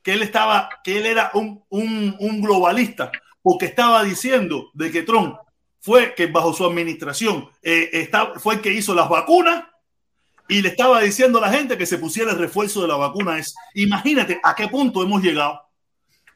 que 0.02 0.14
él 0.14 0.22
estaba, 0.22 0.70
que 0.84 0.98
él 1.00 1.06
era 1.06 1.32
un, 1.34 1.64
un, 1.70 2.16
un 2.20 2.42
globalista, 2.42 3.12
porque 3.42 3.66
estaba 3.66 4.04
diciendo 4.04 4.70
de 4.74 4.92
que 4.92 5.04
Trump 5.04 5.38
fue 5.80 6.16
que 6.16 6.28
bajo 6.28 6.52
su 6.54 6.66
administración 6.66 7.48
eh, 7.62 7.90
está, 7.94 8.34
fue 8.40 8.56
el 8.56 8.62
que 8.62 8.74
hizo 8.74 8.96
las 8.96 9.08
vacunas 9.08 9.66
y 10.48 10.62
le 10.62 10.70
estaba 10.70 11.02
diciendo 11.02 11.38
a 11.38 11.42
la 11.42 11.54
gente 11.54 11.78
que 11.78 11.86
se 11.86 11.98
pusiera 11.98 12.32
el 12.32 12.40
refuerzo 12.40 12.82
de 12.82 12.88
la 12.88 12.96
vacuna. 12.96 13.38
Es, 13.38 13.56
imagínate 13.74 14.40
a 14.44 14.56
qué 14.56 14.68
punto 14.68 15.04
hemos 15.04 15.22
llegado. 15.22 15.62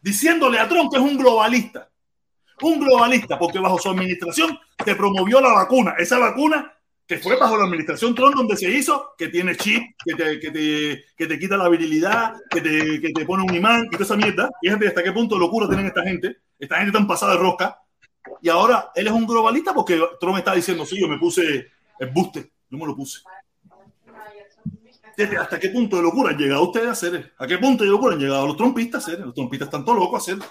Diciéndole 0.01 0.59
a 0.59 0.67
Trump 0.67 0.91
que 0.91 0.97
es 0.97 1.03
un 1.03 1.17
globalista. 1.17 1.89
Un 2.61 2.79
globalista, 2.79 3.39
porque 3.39 3.59
bajo 3.59 3.79
su 3.79 3.89
administración 3.89 4.59
se 4.83 4.95
promovió 4.95 5.41
la 5.41 5.53
vacuna. 5.53 5.95
Esa 5.97 6.17
vacuna 6.17 6.71
que 7.09 7.17
fue 7.17 7.35
bajo 7.37 7.57
la 7.57 7.63
administración 7.63 8.13
Trump 8.13 8.35
donde 8.35 8.55
se 8.55 8.69
hizo, 8.69 9.13
que 9.17 9.29
tiene 9.29 9.57
chip, 9.57 9.81
que 10.05 10.13
te, 10.13 10.39
que 10.39 10.51
te, 10.51 11.05
que 11.17 11.25
te 11.25 11.39
quita 11.39 11.57
la 11.57 11.67
virilidad, 11.67 12.35
que 12.51 12.61
te, 12.61 13.01
que 13.01 13.11
te 13.11 13.25
pone 13.25 13.41
un 13.41 13.55
imán 13.55 13.85
y 13.85 13.89
toda 13.89 14.05
esa 14.05 14.15
mierda. 14.15 14.47
Fíjate 14.61 14.87
hasta 14.89 15.01
qué 15.01 15.11
punto 15.11 15.33
de 15.33 15.41
locura 15.41 15.65
tienen 15.67 15.87
esta 15.87 16.03
gente. 16.03 16.37
Esta 16.59 16.77
gente 16.77 16.91
tan 16.91 17.07
pasada 17.07 17.31
de 17.31 17.39
rosca. 17.39 17.79
Y 18.43 18.49
ahora 18.49 18.91
él 18.93 19.07
es 19.07 19.11
un 19.11 19.25
globalista 19.25 19.73
porque 19.73 19.99
Trump 20.19 20.37
está 20.37 20.53
diciendo, 20.53 20.85
sí, 20.85 21.01
yo 21.01 21.07
me 21.07 21.17
puse 21.17 21.71
el 21.97 22.09
booster, 22.11 22.47
yo 22.69 22.77
me 22.77 22.85
lo 22.85 22.95
puse. 22.95 23.21
Fíjate, 25.17 25.37
¿Hasta 25.37 25.59
qué 25.59 25.69
punto 25.69 25.95
de 25.95 26.03
locura 26.03 26.29
han 26.29 26.37
llegado 26.37 26.61
ustedes 26.61 26.89
a 26.89 26.91
hacer? 26.91 27.33
¿A 27.39 27.47
qué 27.47 27.57
punto 27.57 27.83
de 27.83 27.89
locura 27.89 28.13
han 28.13 28.21
llegado 28.21 28.45
los 28.45 28.55
trompistas 28.55 29.07
a 29.07 29.11
hacer? 29.11 29.25
Los 29.25 29.33
trompistas 29.33 29.65
están 29.65 29.83
todos 29.83 29.97
locos 29.97 30.29
a 30.29 30.31
hacer. 30.31 30.47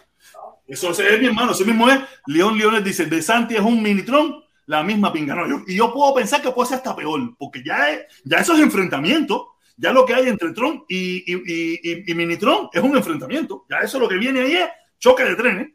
Eso 0.67 0.91
es 0.91 1.21
mi 1.21 1.27
hermano, 1.29 1.53
ese 1.53 1.65
mismo 1.65 1.89
es. 1.89 2.01
León 2.27 2.59
Leones 2.59 2.83
dice, 2.83 3.07
De 3.07 3.23
Santi 3.23 3.55
es 3.55 3.63
un 3.63 3.81
mini 3.81 4.03
Trump, 4.03 4.43
la 4.69 4.83
misma 4.83 5.13
pinga. 5.13 5.35
No, 5.35 5.65
y 5.67 5.75
yo 5.75 5.93
puedo 5.93 6.15
pensar 6.15 6.41
que 6.41 6.51
puede 6.53 6.69
ser 6.69 6.79
hasta 6.79 6.95
peor, 6.97 7.37
porque 7.37 7.63
ya, 7.65 7.91
es, 7.91 8.07
ya 8.25 8.39
eso 8.39 8.55
es 8.55 8.61
enfrentamiento. 8.61 9.55
Ya 9.77 9.93
lo 9.93 10.05
que 10.05 10.15
hay 10.15 10.29
entre 10.29 10.53
Trump 10.53 10.85
y, 10.89 11.19
y, 11.33 11.35
y, 11.47 11.81
y- 11.83 12.11
y 12.11 12.15
mini 12.15 12.37
Trump 12.37 12.71
es 12.73 12.83
un 12.83 12.97
enfrentamiento. 12.97 13.65
Ya 13.71 13.79
eso 13.79 13.99
lo 13.99 14.09
que 14.09 14.17
viene 14.17 14.41
ahí 14.41 14.55
es 14.57 14.69
choque 14.99 15.25
de 15.25 15.37
trenes. 15.37 15.69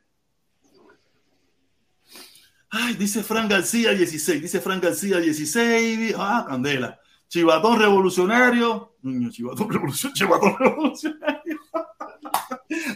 Ay, 2.70 2.96
dice 2.96 3.24
Fran 3.24 3.48
García 3.48 3.92
16, 3.94 4.42
dice 4.42 4.60
Fran 4.60 4.82
García 4.82 5.18
16, 5.20 6.16
ah, 6.18 6.46
Candela. 6.48 7.00
Chivatón 7.28 7.80
revolucionario. 7.80 8.96
Niño, 9.04 9.30
chivatón 9.32 9.70
revolucionario. 9.72 10.16
Chivatón 10.16 10.56
revolucionario. 10.60 11.53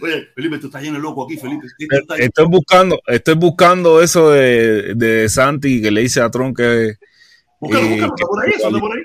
Oye, 0.02 0.28
Felipe, 0.36 0.57
tú 0.60 0.68
estás 0.68 0.82
lleno 0.84 0.99
loco 0.99 1.26
aquí, 1.26 1.38
Felipe. 1.38 1.68
Estoy 2.18 2.45
buscando, 2.48 2.99
estoy 3.07 3.36
buscando 3.36 4.02
eso 4.02 4.30
de, 4.32 4.94
de 4.95 5.30
Santi 5.30 5.82
que 5.82 5.91
le 5.91 6.02
dice 6.02 6.22
a 6.22 6.30
Trump 6.32 6.56
que. 6.57 6.95
Búscalo, 7.60 7.86
eh, 7.86 7.90
búscalo, 7.91 8.14
está 8.15 8.28
por 8.28 8.44
ahí, 8.45 8.52
eso 8.56 8.68
está 8.68 8.80
por 8.80 8.91
ahí. 8.98 9.03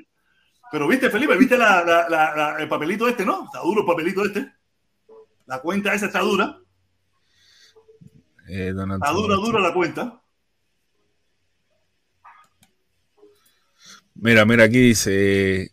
Pero 0.70 0.88
viste, 0.88 1.10
Felipe, 1.10 1.36
viste 1.36 1.58
la, 1.58 1.84
la- 1.84 2.08
la- 2.08 2.56
el 2.58 2.68
papelito 2.68 3.06
este, 3.08 3.24
¿no? 3.26 3.44
Está 3.44 3.60
duro 3.60 3.80
el 3.82 3.86
papelito 3.86 4.24
este. 4.24 4.52
La 5.46 5.60
cuenta 5.60 5.92
esa 5.94 6.06
está 6.06 6.20
dura. 6.20 6.58
eh, 8.48 8.68
Está 8.70 9.10
dura, 9.12 9.36
dura 9.36 9.60
la 9.60 9.72
cuenta. 9.74 10.18
Mira, 14.14 14.44
mira, 14.44 14.64
aquí 14.64 14.78
dice. 14.78 15.72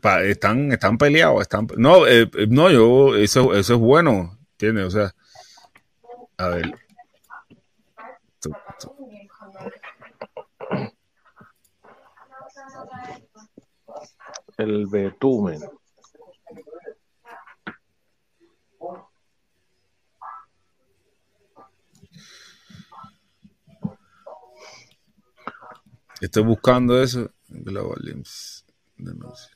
pa- 0.00 0.22
están, 0.22 0.72
están 0.72 0.98
peleados. 0.98 1.42
Están, 1.42 1.66
no, 1.76 2.06
eh, 2.06 2.28
no, 2.48 2.70
yo, 2.70 3.14
eso, 3.16 3.54
eso 3.54 3.74
es 3.74 3.80
bueno. 3.80 4.38
¿Entiendes? 4.62 4.86
O 4.86 4.90
sea, 4.90 5.12
a 6.38 6.48
ver. 6.50 6.72
Tu- 8.40 8.52
tu- 8.78 9.08
El 14.56 14.86
betumen. 14.86 15.60
Estoy 26.20 26.44
buscando 26.44 27.02
eso. 27.02 27.32
Global 27.48 27.98
Limbs. 28.00 28.64
Denuncia. 28.96 29.51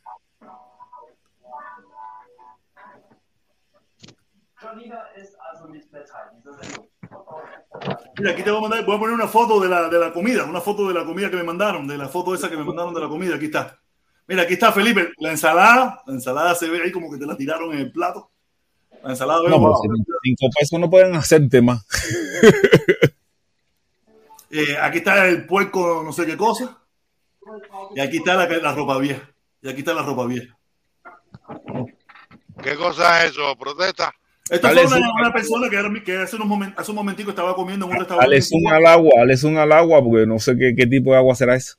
Mira, 8.18 8.30
aquí 8.32 8.42
te 8.42 8.50
voy 8.50 8.58
a 8.58 8.62
mandar, 8.62 8.84
voy 8.84 8.96
a 8.96 8.98
poner 8.98 9.14
una 9.14 9.28
foto 9.28 9.60
de 9.60 9.68
la, 9.68 9.88
de 9.88 9.98
la 9.98 10.12
comida, 10.12 10.44
una 10.44 10.60
foto 10.60 10.88
de 10.88 10.94
la 10.94 11.04
comida 11.04 11.30
que 11.30 11.36
me 11.36 11.42
mandaron, 11.42 11.86
de 11.86 11.98
la 11.98 12.08
foto 12.08 12.34
esa 12.34 12.48
que 12.48 12.56
me 12.56 12.64
mandaron 12.64 12.94
de 12.94 13.00
la 13.00 13.08
comida. 13.08 13.36
Aquí 13.36 13.46
está. 13.46 13.78
Mira, 14.26 14.42
aquí 14.42 14.54
está 14.54 14.72
Felipe, 14.72 15.12
la 15.18 15.30
ensalada. 15.30 16.02
La 16.06 16.14
ensalada 16.14 16.54
se 16.54 16.68
ve 16.68 16.82
ahí 16.82 16.92
como 16.92 17.10
que 17.10 17.18
te 17.18 17.26
la 17.26 17.36
tiraron 17.36 17.72
en 17.72 17.78
el 17.80 17.92
plato. 17.92 18.30
La 19.02 19.10
ensalada 19.10 19.48
No, 19.48 19.58
pero 19.58 19.74
cinco 20.22 20.46
pesos 20.58 20.80
no 20.80 20.90
pueden 20.90 21.14
hacerte 21.14 21.62
más. 21.62 21.86
Eh, 24.48 24.76
aquí 24.80 24.98
está 24.98 25.26
el 25.26 25.44
puerco, 25.44 26.02
no 26.04 26.12
sé 26.12 26.24
qué 26.24 26.36
cosa. 26.36 26.78
Y 27.94 28.00
aquí 28.00 28.18
está 28.18 28.34
la, 28.36 28.46
la 28.46 28.74
ropa 28.74 28.96
vieja. 28.96 29.28
Y 29.60 29.68
aquí 29.68 29.80
está 29.80 29.92
la 29.92 30.02
ropa 30.02 30.24
vieja. 30.24 30.56
¿Qué 32.62 32.76
cosa 32.76 33.24
es 33.24 33.32
eso? 33.32 33.56
¿Protesta? 33.58 34.14
Esta 34.48 34.68
Dale 34.68 34.86
fue 34.86 34.98
una, 34.98 35.32
persona 35.32 35.68
que, 35.68 35.76
era 35.76 35.88
mi- 35.88 36.02
que 36.02 36.18
hace, 36.18 36.36
unos 36.36 36.46
momen- 36.48 36.74
hace 36.76 36.90
un 36.92 36.96
momentico 36.96 37.30
estaba 37.30 37.54
comiendo 37.54 37.86
en 37.86 37.92
un 37.92 37.98
restaurante. 37.98 38.30
Dale 38.30 38.42
zoom 38.42 38.68
al 38.68 38.86
agua, 38.86 39.10
dale 39.16 39.36
zoom 39.36 39.58
al 39.58 39.72
agua, 39.72 40.00
porque 40.02 40.24
no 40.26 40.38
sé 40.38 40.56
qué, 40.56 40.72
qué 40.76 40.86
tipo 40.86 41.10
de 41.10 41.16
agua 41.16 41.34
será 41.34 41.56
eso. 41.56 41.76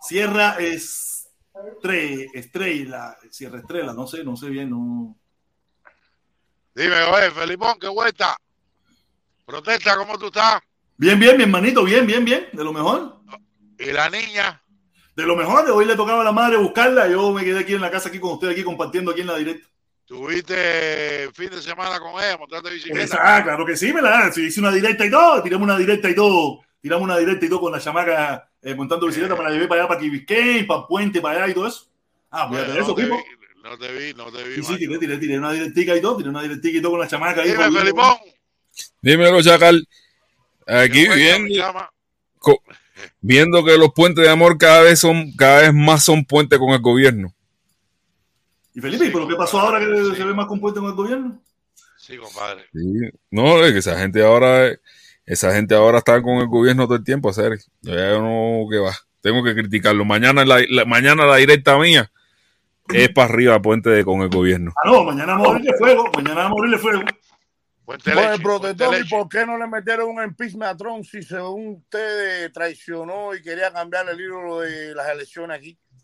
Sierra 0.00 0.56
Estre- 0.58 2.28
Estrella, 2.32 3.16
Sierra 3.30 3.58
Estrella, 3.58 3.92
no 3.92 4.06
sé, 4.06 4.22
no 4.22 4.36
sé 4.36 4.48
bien, 4.50 4.70
no. 4.70 5.16
Dime, 6.74 7.02
oye, 7.02 7.30
Felipón, 7.32 7.76
¿qué 7.80 7.88
vuelta? 7.88 8.36
Protesta, 9.44 9.96
¿cómo 9.96 10.16
tú 10.18 10.26
estás? 10.26 10.60
Bien, 10.96 11.18
bien, 11.18 11.36
mi 11.36 11.42
hermanito, 11.44 11.82
bien, 11.84 12.06
bien, 12.06 12.24
bien, 12.24 12.46
de 12.52 12.64
lo 12.64 12.72
mejor. 12.72 13.16
¿Y 13.78 13.90
la 13.92 14.08
niña? 14.10 14.62
De 15.16 15.24
lo 15.24 15.34
mejor, 15.34 15.64
de 15.64 15.72
hoy 15.72 15.86
le 15.86 15.96
tocaba 15.96 16.20
a 16.20 16.24
la 16.24 16.32
madre 16.32 16.56
buscarla, 16.58 17.08
yo 17.08 17.32
me 17.32 17.42
quedé 17.44 17.60
aquí 17.60 17.74
en 17.74 17.80
la 17.80 17.90
casa, 17.90 18.10
aquí 18.10 18.20
con 18.20 18.32
usted, 18.32 18.50
aquí 18.50 18.62
compartiendo 18.62 19.10
aquí 19.10 19.22
en 19.22 19.26
la 19.26 19.36
directa. 19.36 19.66
¿Tuviste 20.06 21.28
fin 21.34 21.50
de 21.50 21.60
semana 21.60 21.98
con 21.98 22.12
ella 22.22 22.36
montando 22.38 22.70
bicicleta? 22.70 23.18
Ah, 23.20 23.42
claro 23.42 23.66
que 23.66 23.76
sí, 23.76 23.90
¿verdad? 23.90 24.32
Si 24.32 24.42
hice 24.42 24.60
una 24.60 24.70
directa 24.72 25.04
y 25.04 25.10
todo, 25.10 25.42
tiramos 25.42 25.66
una 25.66 25.76
directa 25.76 26.08
y 26.08 26.14
todo, 26.14 26.60
tiramos 26.80 27.04
una 27.04 27.18
directa 27.18 27.44
y 27.44 27.48
todo 27.48 27.60
con 27.60 27.72
la 27.72 27.80
chamaca 27.80 28.48
eh, 28.62 28.74
montando 28.74 29.06
bicicleta, 29.06 29.34
me 29.34 29.42
la 29.42 29.50
llevé 29.50 29.66
para 29.66 29.80
allá, 29.82 29.88
para 29.88 30.00
Kibisquey, 30.00 30.64
para 30.64 30.86
Puente, 30.86 31.20
para 31.20 31.42
allá 31.42 31.50
y 31.50 31.54
todo 31.54 31.66
eso. 31.66 31.90
Ah, 32.30 32.48
pues 32.48 32.62
Oye, 32.62 32.72
de 32.72 32.78
eso, 32.80 32.88
no, 32.88 32.94
tipo. 32.94 33.20
no 33.64 33.78
te 33.78 33.92
vi, 33.92 34.14
no 34.14 34.30
te 34.30 34.44
vi. 34.44 34.54
Sí, 34.56 34.62
sí, 34.62 34.76
tiré, 34.78 34.98
tiré, 34.98 35.18
tiré 35.18 35.38
una 35.38 35.52
directica 35.52 35.96
y 35.96 36.00
todo, 36.00 36.18
tiré 36.18 36.28
una 36.30 36.42
directica 36.42 36.78
y 36.78 36.80
todo 36.80 36.92
con 36.92 37.00
la 37.00 37.08
chamaca 37.08 37.42
ahí. 37.42 37.50
Dime, 37.50 37.64
por- 37.64 37.78
Felipón. 37.80 38.16
Dímelo, 39.02 39.42
Chacal. 39.42 39.88
Aquí 40.68 41.02
¿qué 41.02 41.06
cuenta, 41.06 41.38
mi 41.38 41.48
viendo, 41.48 42.62
viendo 43.20 43.64
que 43.64 43.76
los 43.76 43.92
puentes 43.92 44.24
de 44.24 44.30
amor 44.30 44.56
cada 44.58 44.82
vez 44.82 45.00
son, 45.00 45.32
cada 45.36 45.62
vez 45.62 45.74
más 45.74 46.04
son 46.04 46.24
puentes 46.24 46.58
con 46.58 46.70
el 46.70 46.80
gobierno. 46.80 47.32
Y 48.76 48.80
Felipe, 48.80 49.06
¿y 49.06 49.10
por 49.10 49.26
qué 49.26 49.34
pasó 49.36 49.58
ahora 49.58 49.80
que 49.80 49.86
Sí. 49.86 50.16
se 50.16 50.24
ve 50.24 50.34
más 50.34 50.46
compuesto 50.46 50.80
con 50.80 50.90
el 50.90 50.96
gobierno? 50.96 51.42
Sí, 51.96 52.16
compadre. 52.18 52.66
Sí. 52.72 53.10
No, 53.30 53.64
es 53.64 53.72
que 53.72 53.78
esa 53.78 53.98
gente 53.98 54.22
ahora, 54.22 54.70
esa 55.24 55.52
gente 55.54 55.74
ahora 55.74 55.98
está 55.98 56.20
con 56.22 56.34
el 56.36 56.46
gobierno 56.46 56.84
todo 56.84 56.96
el 56.96 57.02
tiempo, 57.04 57.30
hacer. 57.30 57.58
Yo 57.80 57.94
ya 57.94 58.18
no, 58.18 58.66
que 58.70 58.78
va. 58.78 58.92
Tengo 59.22 59.42
que 59.42 59.54
criticarlo. 59.54 60.04
Mañana 60.04 60.44
la, 60.44 60.60
la- 60.68 60.84
mañana 60.84 61.24
la 61.26 61.36
directa 61.36 61.78
mía 61.78 62.12
es 62.92 63.08
para 63.08 63.32
arriba 63.32 63.60
puente 63.62 63.88
de, 63.90 64.04
con 64.04 64.20
el 64.20 64.28
gobierno. 64.28 64.72
Ah, 64.84 64.88
no, 64.90 65.04
mañana 65.04 65.32
vamos 65.32 65.48
a 65.48 65.52
morirle 65.54 65.72
fuego, 65.78 66.04
mañana 66.14 66.34
vamos 66.34 66.50
a 66.50 66.54
morirle 66.54 66.78
fuego. 66.78 67.02
Puente 67.84 68.14
leche, 68.14 68.42
protestón, 68.42 68.88
puente 68.88 69.06
¿y 69.06 69.08
por 69.08 69.28
qué 69.28 69.46
no 69.46 69.56
le 69.58 69.66
metieron 69.68 70.08
un 70.10 70.22
impeachment 70.22 70.64
a 70.70 70.76
Trump 70.76 71.04
si 71.04 71.22
según 71.22 71.76
usted 71.78 72.52
traicionó 72.52 73.34
y 73.34 73.40
quería 73.42 73.72
cambiar 73.72 74.08
el 74.08 74.16
libro 74.16 74.60
de 74.60 74.94
las 74.94 75.08
elecciones 75.08 75.56
aquí? 75.58 75.78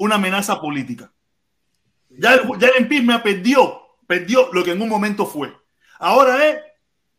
una 0.00 0.14
amenaza 0.14 0.60
política. 0.60 1.12
Ya 2.08 2.34
el, 2.34 2.48
ya 2.58 2.68
el 2.68 2.82
impeachment 2.82 3.22
perdió, 3.22 3.82
perdió 4.06 4.48
lo 4.52 4.64
que 4.64 4.72
en 4.72 4.80
un 4.80 4.88
momento 4.88 5.26
fue. 5.26 5.54
Ahora 5.98 6.48
es, 6.48 6.58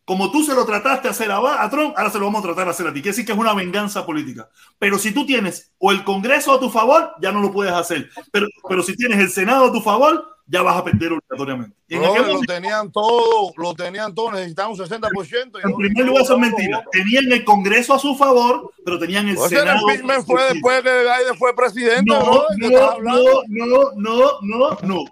como 0.03 0.31
tú 0.31 0.43
se 0.43 0.55
lo 0.55 0.65
trataste 0.65 1.07
a 1.07 1.11
hacer 1.11 1.31
a, 1.31 1.63
a 1.63 1.69
Trump, 1.69 1.93
ahora 1.95 2.09
se 2.09 2.17
lo 2.17 2.25
vamos 2.25 2.43
a 2.43 2.47
tratar 2.47 2.67
a 2.67 2.71
hacer 2.71 2.87
a 2.87 2.89
ti. 2.93 3.01
Quiere 3.01 3.11
decir 3.11 3.25
que 3.25 3.33
es 3.33 3.37
una 3.37 3.53
venganza 3.53 4.03
política. 4.03 4.49
Pero 4.79 4.97
si 4.97 5.13
tú 5.13 5.27
tienes 5.27 5.73
o 5.77 5.91
el 5.91 6.03
Congreso 6.03 6.53
a 6.53 6.59
tu 6.59 6.71
favor, 6.71 7.13
ya 7.21 7.31
no 7.31 7.39
lo 7.39 7.51
puedes 7.51 7.71
hacer. 7.71 8.09
Pero, 8.31 8.47
pero 8.67 8.81
si 8.81 8.95
tienes 8.95 9.19
el 9.19 9.29
Senado 9.29 9.65
a 9.65 9.71
tu 9.71 9.81
favor, 9.81 10.30
ya 10.51 10.61
vas 10.63 10.75
a 10.77 10.83
perder 10.83 11.13
obligatoriamente. 11.13 11.77
Y 11.87 11.95
en 11.95 12.01
Bro, 12.01 12.11
aquel 12.11 12.21
lo 12.27 12.33
momento, 12.33 12.53
tenían 12.53 12.91
todo, 12.91 13.53
lo 13.55 13.73
tenían 13.73 14.13
todo, 14.13 14.31
necesitaban 14.33 14.71
un 14.73 14.77
60%. 14.77 15.59
y 15.59 15.63
en 15.65 15.71
no- 15.71 15.77
primer 15.77 16.05
no 16.05 16.11
lugar, 16.11 16.23
eso 16.23 16.33
es 16.33 16.39
lograron, 16.39 16.41
mentira. 16.41 16.79
bro. 16.81 16.89
Tenían 16.91 17.31
el 17.31 17.45
Congreso 17.45 17.93
a 17.93 17.99
su 17.99 18.15
favor, 18.15 18.71
pero 18.83 18.99
tenían 18.99 19.27
el 19.29 19.37
O 19.37 19.47
sea, 19.47 19.59
el 19.59 19.65
Senado. 19.67 19.79
impeachment 19.89 20.25
fue 20.25 20.43
después 20.53 20.81
que 20.81 20.89
Biden 20.89 21.37
fue 21.37 21.55
presidente, 21.55 22.03
No, 22.13 22.43
¿de 22.57 22.69
no, 22.69 22.99
no, 22.99 23.41
no, 23.47 23.91
no, 23.95 24.31
no, 24.41 24.77
no, 24.81 25.05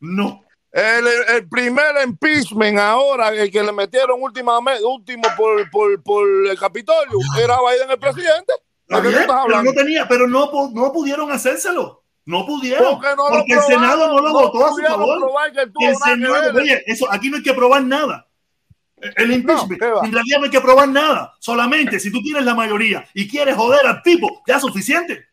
no. 0.00 0.40
El, 0.72 1.06
el 1.36 1.48
primer 1.48 1.94
impeachment 2.04 2.78
ahora, 2.78 3.28
el 3.28 3.48
que 3.50 3.62
le 3.62 3.70
metieron 3.70 4.20
últimamente, 4.20 4.82
último 4.84 5.22
por, 5.36 5.70
por, 5.70 6.02
por 6.02 6.26
el 6.50 6.58
Capitolio, 6.58 7.16
era 7.40 7.58
Biden 7.60 7.90
el 7.92 7.98
presidente. 7.98 8.52
¿De 8.88 9.00
bien, 9.00 9.24
pero 9.26 9.62
no 9.62 9.72
tenía, 9.72 10.06
pero 10.08 10.26
no, 10.26 10.50
no 10.72 10.92
pudieron 10.92 11.30
hacérselo. 11.30 12.02
No 12.26 12.46
pudieron. 12.46 12.98
Porque 13.28 13.54
no 13.54 13.60
el 13.60 13.66
Senado 13.66 14.08
no 14.08 14.20
lo 14.20 14.32
votó 14.32 14.66
a 14.66 14.70
su 14.70 14.76
favor. 14.98 15.18
el 15.84 15.96
Senado- 15.96 16.52
oye, 16.60 16.82
eso, 16.86 17.06
aquí 17.12 17.30
no 17.30 17.36
hay 17.36 17.42
que 17.42 17.52
probar 17.54 17.82
nada. 17.84 18.28
El 19.16 19.32
impeachment, 19.32 19.80
¿qué 19.80 19.86
va? 19.90 20.06
en 20.06 20.12
realidad 20.12 20.38
no 20.38 20.44
hay 20.44 20.50
que 20.50 20.60
probar 20.60 20.88
nada. 20.88 21.34
Solamente 21.38 22.00
si 22.00 22.10
tú 22.10 22.22
tienes 22.22 22.44
la 22.44 22.54
mayoría 22.54 23.06
y 23.12 23.28
quieres 23.28 23.54
joder 23.54 23.86
al 23.86 24.02
tipo, 24.02 24.42
ya 24.46 24.56
es 24.56 24.62
suficiente. 24.62 25.26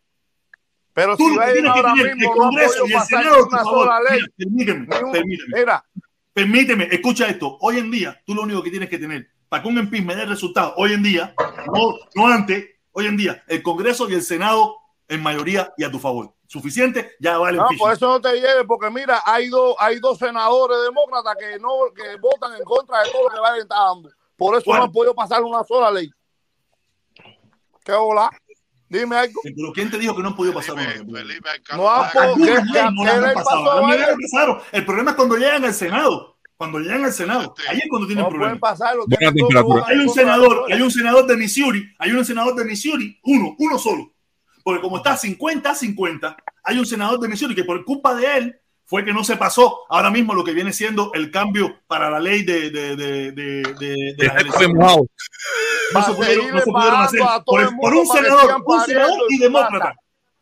Pero 0.93 1.15
Tú 1.15 1.29
si 1.29 1.35
lo 1.35 1.41
que 1.41 1.53
tienes 1.53 1.73
que 1.73 1.81
tener 1.81 2.07
el 2.07 2.17
no 2.19 2.31
Congreso 2.31 2.85
y 2.85 2.93
el 2.93 3.01
Senado, 3.03 3.47
por 3.47 3.59
favor. 3.59 3.89
Mira, 4.11 4.25
permíteme, 4.37 4.87
permíteme. 4.87 5.53
Mira, 5.59 5.85
Permíteme, 6.33 6.87
escucha 6.91 7.27
esto. 7.27 7.57
Hoy 7.61 7.77
en 7.77 7.91
día, 7.91 8.21
tú 8.25 8.33
lo 8.35 8.43
único 8.43 8.61
que 8.63 8.69
tienes 8.71 8.89
que 8.89 8.97
tener 8.97 9.27
para 9.49 9.63
que 9.63 9.69
un 9.69 9.77
impeachment 9.77 10.17
dé 10.19 10.25
resultado, 10.25 10.73
hoy 10.77 10.93
en 10.93 11.03
día, 11.03 11.33
no, 11.73 11.93
no 12.15 12.27
antes, 12.27 12.65
hoy 12.93 13.05
en 13.07 13.17
día, 13.17 13.43
el 13.47 13.61
Congreso 13.61 14.09
y 14.09 14.13
el 14.13 14.21
Senado 14.21 14.77
en 15.09 15.21
mayoría 15.21 15.73
y 15.77 15.83
a 15.83 15.91
tu 15.91 15.99
favor. 15.99 16.33
Suficiente, 16.51 17.15
ya 17.21 17.37
vale 17.37 17.57
no, 17.57 17.65
por 17.79 17.93
eso 17.93 18.09
no 18.09 18.19
te 18.19 18.33
lleves, 18.33 18.65
porque 18.67 18.89
mira, 18.89 19.21
hay 19.25 19.47
dos, 19.47 19.73
hay 19.79 19.99
dos 19.99 20.17
senadores 20.17 20.77
demócratas 20.83 21.35
que 21.39 21.57
no, 21.59 21.69
que 21.95 22.17
votan 22.19 22.53
en 22.57 22.63
contra 22.65 23.01
de 23.03 23.09
todo 23.09 23.23
lo 23.23 23.29
que 23.29 23.39
Biden 23.39 23.61
está 23.61 23.75
dando. 23.85 24.09
Por 24.35 24.55
eso 24.55 24.65
¿Cuál? 24.65 24.79
no 24.79 24.83
han 24.83 24.91
podido 24.91 25.15
pasar 25.15 25.41
una 25.43 25.63
sola 25.63 25.89
ley. 25.89 26.11
¿Qué 27.85 27.93
hola? 27.93 28.29
Dime 28.89 29.15
algo. 29.15 29.39
Pero 29.43 29.71
¿quién 29.73 29.89
te 29.89 29.97
dijo 29.97 30.13
que 30.13 30.21
no 30.21 30.27
han 30.29 30.35
podido 30.35 30.53
pasar 30.53 30.73
una 30.75 30.89
ley? 30.89 30.97
Felipe, 31.09 31.49
No 31.75 31.89
han 31.89 32.11
podido. 32.11 32.33
Algunas 32.33 32.49
¿Qué, 32.49 32.73
leyes 32.73 32.91
no 32.91 33.03
las 33.05 33.13
qué 33.13 33.17
han 33.17 33.23
ley 33.23 33.33
pasado. 33.35 33.63
pasó, 33.63 33.71
Algunas 33.71 33.95
Biden? 33.97 34.09
leyes 34.17 34.31
pasaron. 34.31 34.61
El 34.73 34.85
problema 34.85 35.11
es 35.11 35.15
cuando 35.17 35.37
llegan 35.37 35.63
al 35.65 35.73
Senado. 35.73 36.37
Cuando 36.57 36.79
llegan 36.79 37.05
al 37.05 37.13
Senado. 37.13 37.55
Ahí 37.69 37.77
es 37.77 37.85
cuando 37.89 38.07
tienen 38.07 38.23
No 38.25 38.29
pueden 38.29 38.41
problemas. 38.59 38.59
pasarlo. 38.59 39.05
Tienen 39.05 39.27
Hay 39.87 39.97
un 39.99 40.09
senador, 40.09 40.65
hay 40.69 40.81
un 40.81 40.91
senador 40.91 41.25
de 41.27 41.37
Missouri, 41.37 41.95
hay 41.97 42.11
un 42.11 42.25
senador 42.25 42.55
de 42.55 42.65
Missouri, 42.65 43.19
uno, 43.23 43.55
uno 43.57 43.79
solo. 43.79 44.11
Porque 44.63 44.81
como 44.81 44.97
está 44.97 45.17
50-50, 45.17 46.35
hay 46.63 46.77
un 46.79 46.85
senador 46.85 47.19
de 47.19 47.27
Missouri 47.27 47.55
que 47.55 47.63
por 47.63 47.83
culpa 47.85 48.13
de 48.15 48.37
él 48.37 48.59
fue 48.85 49.05
que 49.05 49.13
no 49.13 49.23
se 49.23 49.37
pasó 49.37 49.79
ahora 49.89 50.09
mismo 50.09 50.33
lo 50.33 50.43
que 50.43 50.53
viene 50.53 50.73
siendo 50.73 51.11
el 51.13 51.31
cambio 51.31 51.79
para 51.87 52.09
la 52.09 52.19
ley 52.19 52.43
de, 52.43 52.69
de, 52.69 52.95
de, 52.95 53.31
de, 53.31 53.63
de- 53.73 54.15
las. 54.27 54.45
No 55.93 56.01
se 56.03 56.05
Para 56.13 56.15
pudieron, 56.15 56.17
no 56.17 56.25
seguirle 56.25 56.59
se 56.61 56.71
pudieron 56.71 56.73
pagando 56.73 57.25
hacer. 57.29 57.43
Por, 57.45 57.61
el 57.61 57.67
por 57.67 57.75
mundo 57.93 58.01
un 58.01 58.07
para 58.07 58.21
senador, 58.23 58.63
un 58.65 58.81
senador 58.85 59.19
en 59.29 59.35
y 59.35 59.37
demócrata. 59.39 59.95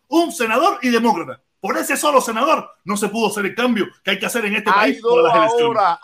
Un 0.08 0.32
senador 0.32 0.80
y 0.82 0.90
demócrata. 0.90 1.42
Por 1.62 1.78
ese 1.78 1.98
solo 1.98 2.22
senador 2.22 2.70
no 2.86 2.96
se 2.98 3.10
pudo 3.10 3.28
hacer 3.28 3.46
el 3.46 3.54
cambio 3.54 3.86
que 4.04 4.12
hay 4.12 4.20
que 4.20 4.26
hacer 4.26 4.46
en 4.46 4.56
este 4.56 4.72
país 4.72 5.02
por 5.02 5.22
dos 5.24 5.24
las 5.24 5.52
ahora. 5.52 6.00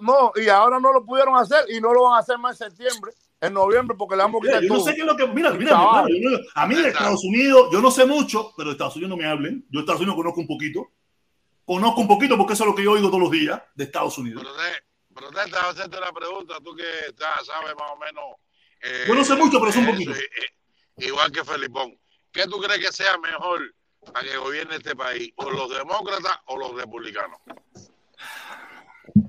No, 0.00 0.32
y 0.36 0.48
ahora 0.48 0.78
no 0.80 0.92
lo 0.92 1.04
pudieron 1.04 1.36
hacer 1.36 1.64
y 1.68 1.80
no 1.80 1.92
lo 1.92 2.04
van 2.04 2.16
a 2.16 2.20
hacer 2.20 2.38
más 2.38 2.60
en 2.60 2.70
septiembre, 2.70 3.12
en 3.40 3.52
noviembre, 3.54 3.96
porque 3.98 4.16
le 4.16 4.22
vamos 4.22 4.40
a 4.42 4.46
quitar 4.46 4.62
yo 4.62 4.68
no 4.68 4.74
todo. 4.76 4.84
sé 4.86 4.94
qué 4.94 5.00
es 5.00 5.06
lo 5.06 5.16
que. 5.16 5.26
Mira, 5.28 5.50
mira, 5.52 5.70
yo 6.08 6.30
no- 6.30 6.38
a 6.54 6.66
mí 6.66 6.74
de 6.74 6.88
Estados 6.88 7.24
Unidos, 7.24 7.68
yo 7.72 7.80
no 7.80 7.90
sé 7.90 8.04
mucho, 8.04 8.52
pero 8.56 8.68
de 8.70 8.72
Estados 8.72 8.96
Unidos 8.96 9.10
no 9.10 9.16
me 9.16 9.26
hablen. 9.26 9.64
Yo 9.70 9.78
de 9.78 9.80
Estados 9.80 10.00
Unidos 10.00 10.16
conozco 10.16 10.40
un 10.40 10.46
poquito. 10.46 10.88
Conozco 11.64 12.00
un 12.00 12.08
poquito 12.08 12.36
porque 12.36 12.52
eso 12.54 12.64
es 12.64 12.70
lo 12.70 12.74
que 12.76 12.82
yo 12.84 12.92
oigo 12.92 13.08
todos 13.08 13.20
los 13.22 13.30
días 13.30 13.62
de 13.74 13.84
Estados 13.84 14.18
Unidos. 14.18 14.44
Protesta, 15.14 15.68
hacerte 15.68 15.98
una 15.98 16.12
pregunta, 16.12 16.54
tú 16.64 16.74
que 16.74 16.84
estás, 17.08 17.44
sabes 17.46 17.74
más 17.78 17.90
o 17.92 17.96
menos. 17.96 18.24
eh, 18.82 19.04
Yo 19.06 19.14
no 19.14 19.24
sé 19.24 19.34
mucho, 19.36 19.58
pero 19.60 19.72
sé 19.72 19.78
un 19.80 19.86
poquito. 19.86 20.12
eh, 20.12 20.18
eh, 20.98 21.06
igual 21.06 21.30
que 21.32 21.44
Felipón. 21.44 21.98
¿Qué 22.32 22.44
tú 22.46 22.58
crees 22.60 22.78
que 22.84 22.92
sea 22.92 23.18
mejor 23.18 23.60
para 24.12 24.26
que 24.26 24.36
gobierne 24.36 24.76
este 24.76 24.94
país? 24.96 25.32
¿O 25.36 25.50
los 25.50 25.68
demócratas 25.70 26.38
o 26.46 26.56
los 26.56 26.74
republicanos? 26.74 27.38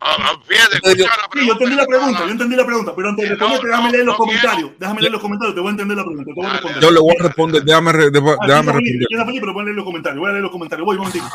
Ah, 0.01 0.33
escucha 0.47 0.67
la 0.69 1.29
Sí, 1.33 1.45
yo 1.47 1.53
entendí 1.53 1.75
la 1.75 1.85
pregunta, 1.85 2.19
yo 2.25 2.31
entendí 2.31 2.55
la 2.55 2.65
pregunta, 2.65 2.93
pero 2.95 3.09
antes 3.09 3.29
de 3.29 3.35
no, 3.35 3.47
responderte, 3.47 3.67
déjame 3.67 3.85
no, 3.85 3.91
leer 3.91 4.05
los 4.05 4.13
no 4.13 4.17
comentarios. 4.17 4.71
Déjame 4.79 5.01
leer 5.01 5.11
los 5.11 5.21
comentarios, 5.21 5.55
te 5.55 5.61
voy 5.61 5.67
a 5.67 5.71
entender 5.71 5.97
la 5.97 6.03
pregunta. 6.03 6.25
Te 6.25 6.33
voy 6.33 6.45
a 6.45 6.53
responder. 6.53 6.81
Yo 6.81 6.91
le 6.91 6.99
voy 6.99 7.15
a 7.19 7.23
responder. 7.23 7.63
Déjame, 7.63 7.91
re- 7.91 8.11
déjame 8.11 8.31
Ah, 8.31 8.47
déjame 8.47 8.71
responder. 8.71 9.41
pero 9.41 9.53
voy 9.53 9.61
a 9.61 9.65
leer 9.65 9.75
los 9.75 9.85
comentarios. 9.85 10.19
Voy 10.19 10.29
a 10.29 10.31
leer 10.31 10.43
los 10.43 10.51
comentarios. 10.51 10.85
Voy, 10.85 10.95
un 10.95 10.99
momentito. 10.99 11.25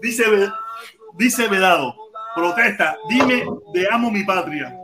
Dice, 0.00 0.24
dice 1.18 1.48
Vedado, 1.48 1.94
protesta, 2.34 2.96
dime 3.08 3.44
de 3.74 3.88
amo 3.90 4.10
mi 4.10 4.24
patria. 4.24 4.74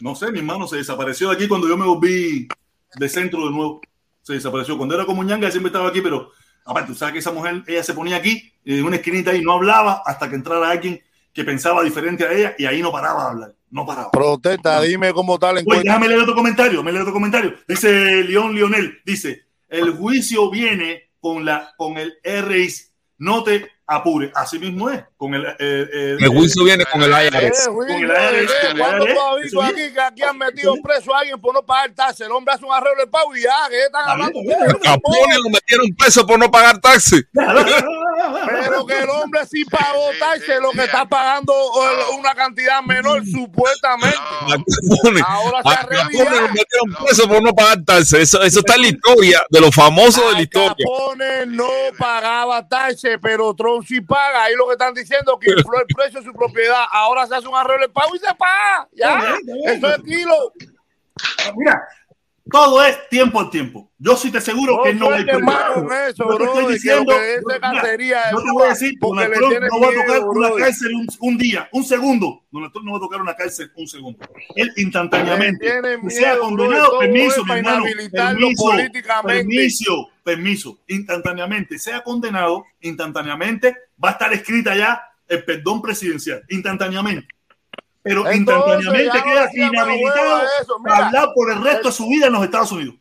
No 0.00 0.14
sé, 0.14 0.30
mi 0.30 0.38
hermano 0.38 0.66
se 0.66 0.76
desapareció 0.76 1.28
de 1.28 1.34
aquí 1.34 1.48
cuando 1.48 1.68
yo 1.68 1.76
me 1.76 1.84
volví 1.84 2.48
de 2.96 3.08
centro 3.08 3.44
de 3.44 3.50
nuevo. 3.50 3.80
Se 4.22 4.34
desapareció. 4.34 4.76
Cuando 4.76 4.94
era 4.94 5.04
como 5.04 5.24
ñanga 5.24 5.50
siempre 5.50 5.68
estaba 5.68 5.88
aquí, 5.88 6.00
pero 6.00 6.30
aparte, 6.70 6.94
sabes 6.94 7.12
que 7.12 7.18
esa 7.18 7.32
mujer, 7.32 7.62
ella 7.66 7.82
se 7.82 7.94
ponía 7.94 8.16
aquí, 8.16 8.52
en 8.64 8.84
una 8.84 8.96
esquinita 8.96 9.32
ahí, 9.32 9.42
no 9.42 9.52
hablaba 9.52 10.02
hasta 10.04 10.28
que 10.28 10.36
entrara 10.36 10.70
alguien 10.70 11.00
que 11.32 11.44
pensaba 11.44 11.82
diferente 11.82 12.24
a 12.24 12.32
ella 12.32 12.54
y 12.58 12.66
ahí 12.66 12.82
no 12.82 12.92
paraba 12.92 13.24
de 13.24 13.30
hablar. 13.30 13.54
No 13.70 13.86
paraba. 13.86 14.10
Protesta, 14.10 14.80
dime 14.80 15.12
cómo 15.12 15.38
la 15.40 15.48
Oye, 15.50 15.60
encuesta. 15.60 15.84
déjame 15.84 16.08
leer 16.08 16.20
otro 16.20 16.34
comentario, 16.34 16.82
me 16.82 16.90
leer 16.90 17.02
otro 17.02 17.14
comentario. 17.14 17.54
Dice 17.68 18.24
León 18.24 18.54
Lionel, 18.54 19.00
dice, 19.04 19.44
el 19.68 19.92
juicio 19.92 20.50
viene 20.50 21.10
con 21.20 21.44
la 21.44 21.72
con 21.76 21.96
el 21.98 22.14
RIS, 22.24 22.92
no 23.18 23.44
te 23.44 23.68
apures. 23.90 24.30
Así 24.34 24.58
mismo 24.58 24.88
es, 24.88 25.02
con 25.16 25.34
el... 25.34 25.44
eh, 25.44 25.54
eh, 25.58 26.16
El 26.20 26.28
juicio 26.28 26.64
viene 26.64 26.84
con 26.86 27.02
el 27.02 27.12
Eh, 27.12 27.26
IRS. 27.26 27.68
Con 27.68 27.90
el 27.90 28.04
eh, 28.10 28.46
con 28.62 28.70
el 28.70 28.78
¿Cuándo 28.78 29.04
ARS, 29.04 29.14
tú 29.14 29.20
has 29.20 29.34
eso 29.34 29.42
visto 29.42 29.60
bien. 29.60 29.70
aquí 29.72 29.94
que 29.94 30.00
aquí 30.00 30.22
han 30.22 30.38
metido 30.38 30.74
preso 30.82 31.14
a 31.14 31.18
alguien 31.20 31.40
por 31.40 31.52
no 31.52 31.62
pagar 31.66 31.90
taxes? 31.94 32.26
El 32.26 32.32
hombre 32.32 32.54
hace 32.54 32.64
un 32.64 32.72
arreglo 32.72 33.00
de 33.02 33.06
pago 33.08 33.34
y 33.36 33.42
ya, 33.42 33.50
que 33.68 33.82
están 33.82 34.08
hablando? 34.08 34.38
Capone 34.82 35.34
lo 35.42 35.50
metieron 35.50 35.86
preso 35.98 36.26
por 36.26 36.38
no 36.38 36.50
pagar 36.50 36.78
taxi. 36.80 37.20
Pero 38.60 38.86
que 38.86 38.98
el 38.98 39.10
hombre 39.10 39.46
sí 39.46 39.64
pagó 39.64 40.10
taxes, 40.18 40.60
lo 40.60 40.70
que 40.70 40.84
está 40.84 41.06
pagando 41.06 41.52
eh, 41.52 42.18
una 42.18 42.34
cantidad 42.34 42.82
menor, 42.82 43.24
supuestamente. 43.26 44.16
A 44.16 44.56
Capone, 44.56 45.22
Ahora 45.26 45.62
se 45.62 45.68
a 45.68 45.72
arregla. 45.72 46.52
Preso 47.04 47.28
por 47.28 47.42
no 47.42 47.52
pagar 47.54 47.84
taxi. 47.84 48.16
Eso, 48.16 48.42
eso 48.42 48.60
está 48.60 48.74
en 48.74 48.82
la 48.82 48.88
historia 48.88 49.42
de 49.50 49.60
los 49.60 49.74
famosos 49.74 50.24
de 50.28 50.32
la 50.32 50.42
historia. 50.42 50.74
Capone 50.78 51.46
no 51.46 51.68
pagaba 51.98 52.66
taxes, 52.66 53.18
pero 53.20 53.54
Trump 53.54 53.84
sí 53.86 54.00
paga. 54.00 54.44
Ahí 54.44 54.54
lo 54.54 54.66
que 54.66 54.72
están 54.72 54.94
diciendo 54.94 55.38
que 55.38 55.50
infló 55.50 55.80
el 55.80 55.86
precio 55.94 56.20
de 56.20 56.26
su 56.26 56.32
propiedad. 56.32 56.84
Ahora 56.90 57.26
se 57.26 57.34
hace 57.34 57.48
un 57.48 57.56
arreglo 57.56 57.86
de 57.86 57.92
pago 57.92 58.14
y 58.14 58.18
se 58.18 58.34
paga. 58.34 58.88
Ya, 58.92 59.36
eso 59.66 59.94
es 59.94 60.02
kilo. 60.02 60.52
Mira, 61.56 61.82
todo 62.50 62.84
es 62.84 63.08
tiempo 63.08 63.40
al 63.40 63.50
tiempo. 63.50 63.90
Yo 63.98 64.16
sí 64.16 64.30
te 64.30 64.38
aseguro 64.38 64.76
No 64.76 64.82
que 64.82 64.94
no 64.94 65.10
hay 65.10 65.22
eso, 65.22 65.38
Yo 66.18 66.36
te 66.36 66.44
bro, 66.44 66.44
estoy 66.44 66.72
diciendo, 66.72 67.12
yo 67.12 68.42
te 68.42 68.52
voy 68.52 68.66
a 68.66 68.68
decir, 68.70 68.92
Donald 69.00 69.32
Trump 69.32 69.52
no 69.70 69.80
va 69.80 69.88
a 69.88 69.90
tocar 69.90 70.08
miedo, 70.08 70.30
una 70.30 70.48
bro. 70.48 70.56
cárcel 70.56 70.94
un, 70.94 71.06
un 71.20 71.38
día, 71.38 71.68
un 71.72 71.84
segundo. 71.84 72.44
Donald 72.50 72.72
Trump 72.72 72.86
no 72.86 72.92
va 72.92 72.98
a 72.98 73.00
tocar 73.00 73.20
una 73.20 73.34
cárcel 73.34 73.70
un 73.76 73.86
segundo. 73.86 74.18
Él 74.54 74.72
instantáneamente 74.76 75.66
que 76.02 76.10
sea 76.10 76.38
condenado, 76.38 76.90
bro, 76.90 76.98
permiso, 77.00 77.44
mi 77.44 77.52
hermano, 77.52 77.84
permiso, 77.84 78.72
permiso, 79.24 80.08
permiso, 80.24 80.78
instantáneamente, 80.86 81.78
sea 81.78 82.02
condenado, 82.02 82.64
instantáneamente, 82.80 83.76
va 84.02 84.10
a 84.10 84.12
estar 84.12 84.32
escrita 84.32 84.74
ya 84.74 85.02
el 85.28 85.44
perdón 85.44 85.80
presidencial, 85.82 86.42
instantáneamente. 86.48 87.28
Pero 88.02 88.26
Entonces, 88.30 88.86
instantáneamente 88.86 89.18
no 89.18 89.24
queda 89.24 89.50
inhabilitado 89.54 90.42
para 90.82 91.06
hablar 91.06 91.28
por 91.34 91.52
el 91.52 91.62
resto 91.62 91.88
de 91.88 91.94
su 91.94 92.08
vida 92.08 92.26
en 92.26 92.32
los 92.32 92.44
Estados 92.44 92.72
Unidos. 92.72 92.94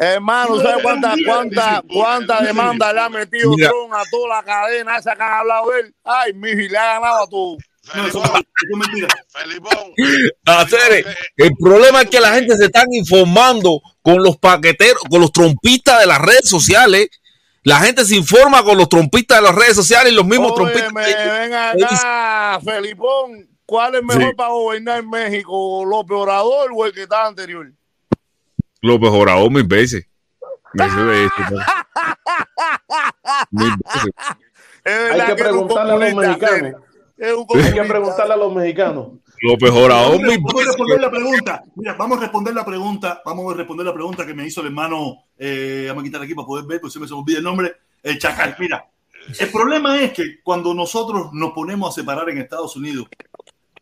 Hermano, 0.00 0.60
¿sabes 0.60 0.80
cuánta, 0.80 1.14
cuánta, 1.26 1.82
cuánta 1.92 2.40
demanda 2.40 2.92
le 2.92 3.00
ha 3.00 3.08
metido 3.08 3.50
Mira. 3.50 3.68
Trump 3.68 3.92
a 3.92 4.04
toda 4.08 4.36
la 4.36 4.42
cadena 4.44 4.96
esa 4.96 5.16
que 5.16 5.22
han 5.22 5.32
hablado 5.32 5.70
de 5.70 5.80
él? 5.80 5.94
Ay, 6.04 6.32
miji, 6.34 6.68
le 6.68 6.78
ha 6.78 7.00
ganado 7.00 7.24
a 7.24 7.28
todo. 7.28 7.56
No, 7.94 8.06
eso, 8.06 8.22
eso 8.22 8.36
es 8.36 8.78
mentira. 8.78 9.08
Felipón, 9.28 9.92
Hacer, 10.44 11.04
el 11.36 11.50
problema 11.58 12.02
es 12.02 12.10
que 12.10 12.20
la 12.20 12.34
gente 12.34 12.56
se 12.56 12.66
están 12.66 12.86
informando 12.92 13.80
con 14.00 14.22
los 14.22 14.36
paqueteros, 14.36 15.02
con 15.10 15.20
los 15.20 15.32
trompistas 15.32 15.98
de 15.98 16.06
las 16.06 16.20
redes 16.20 16.48
sociales. 16.48 17.08
La 17.64 17.80
gente 17.80 18.04
se 18.04 18.14
informa 18.14 18.62
con 18.62 18.78
los 18.78 18.88
trompistas 18.88 19.38
de 19.38 19.42
las 19.42 19.54
redes 19.54 19.74
sociales 19.74 20.12
y 20.12 20.14
los 20.14 20.24
mismos 20.24 20.54
trompistas. 20.54 20.92
Óyeme, 20.94 21.38
ven 21.38 21.54
acá, 21.54 22.60
Felipón. 22.64 23.47
¿Cuál 23.68 23.96
es 23.96 24.02
mejor 24.02 24.22
Sí. 24.22 24.34
para 24.34 24.48
gobernar 24.48 25.04
México? 25.04 25.84
¿López 25.84 26.16
Obrador 26.16 26.70
o 26.74 26.86
el 26.86 26.92
que 26.94 27.02
estaba 27.02 27.26
anterior? 27.26 27.70
López 28.80 29.10
Obrador 29.10 29.50
mil 29.50 29.64
veces. 29.64 30.06
Hay 34.84 35.26
que 35.26 35.34
preguntarle 35.34 35.92
a 35.92 35.96
los 35.98 36.14
mexicanos. 36.14 36.80
Hay 37.20 37.72
que 37.74 37.82
preguntarle 37.84 38.32
a 38.34 38.36
los 38.38 38.54
mexicanos. 38.54 39.06
López 39.42 39.70
Obrador 39.70 40.16
mil 40.22 40.38
vamos 40.38 40.54
a 40.54 40.56
veces. 40.56 40.66
responder 40.68 41.00
la 41.02 41.10
pregunta. 41.10 41.64
Mira, 41.76 41.92
vamos 41.94 42.18
a 42.18 42.20
responder 42.22 42.54
la 42.54 42.64
pregunta. 42.64 43.22
Vamos 43.24 43.52
a 43.52 43.56
responder 43.56 43.84
la 43.86 43.92
pregunta 43.94 44.26
que 44.26 44.32
me 44.34 44.46
hizo 44.46 44.62
el 44.62 44.68
hermano. 44.68 45.24
Eh, 45.36 45.84
vamos 45.88 46.02
a 46.02 46.04
quitar 46.06 46.22
aquí 46.22 46.34
para 46.34 46.46
poder 46.46 46.64
ver, 46.64 46.80
porque 46.80 46.92
siempre 46.92 47.08
se 47.08 47.14
me 47.14 47.20
olvida 47.20 47.36
el 47.38 47.44
nombre. 47.44 47.76
El 48.02 48.18
Chacal. 48.18 48.56
Mira, 48.58 48.88
El 49.38 49.50
problema 49.50 50.00
es 50.00 50.12
que 50.12 50.40
cuando 50.42 50.72
nosotros 50.72 51.28
nos 51.34 51.52
ponemos 51.52 51.90
a 51.90 52.00
separar 52.00 52.30
en 52.30 52.38
Estados 52.38 52.74
Unidos 52.76 53.08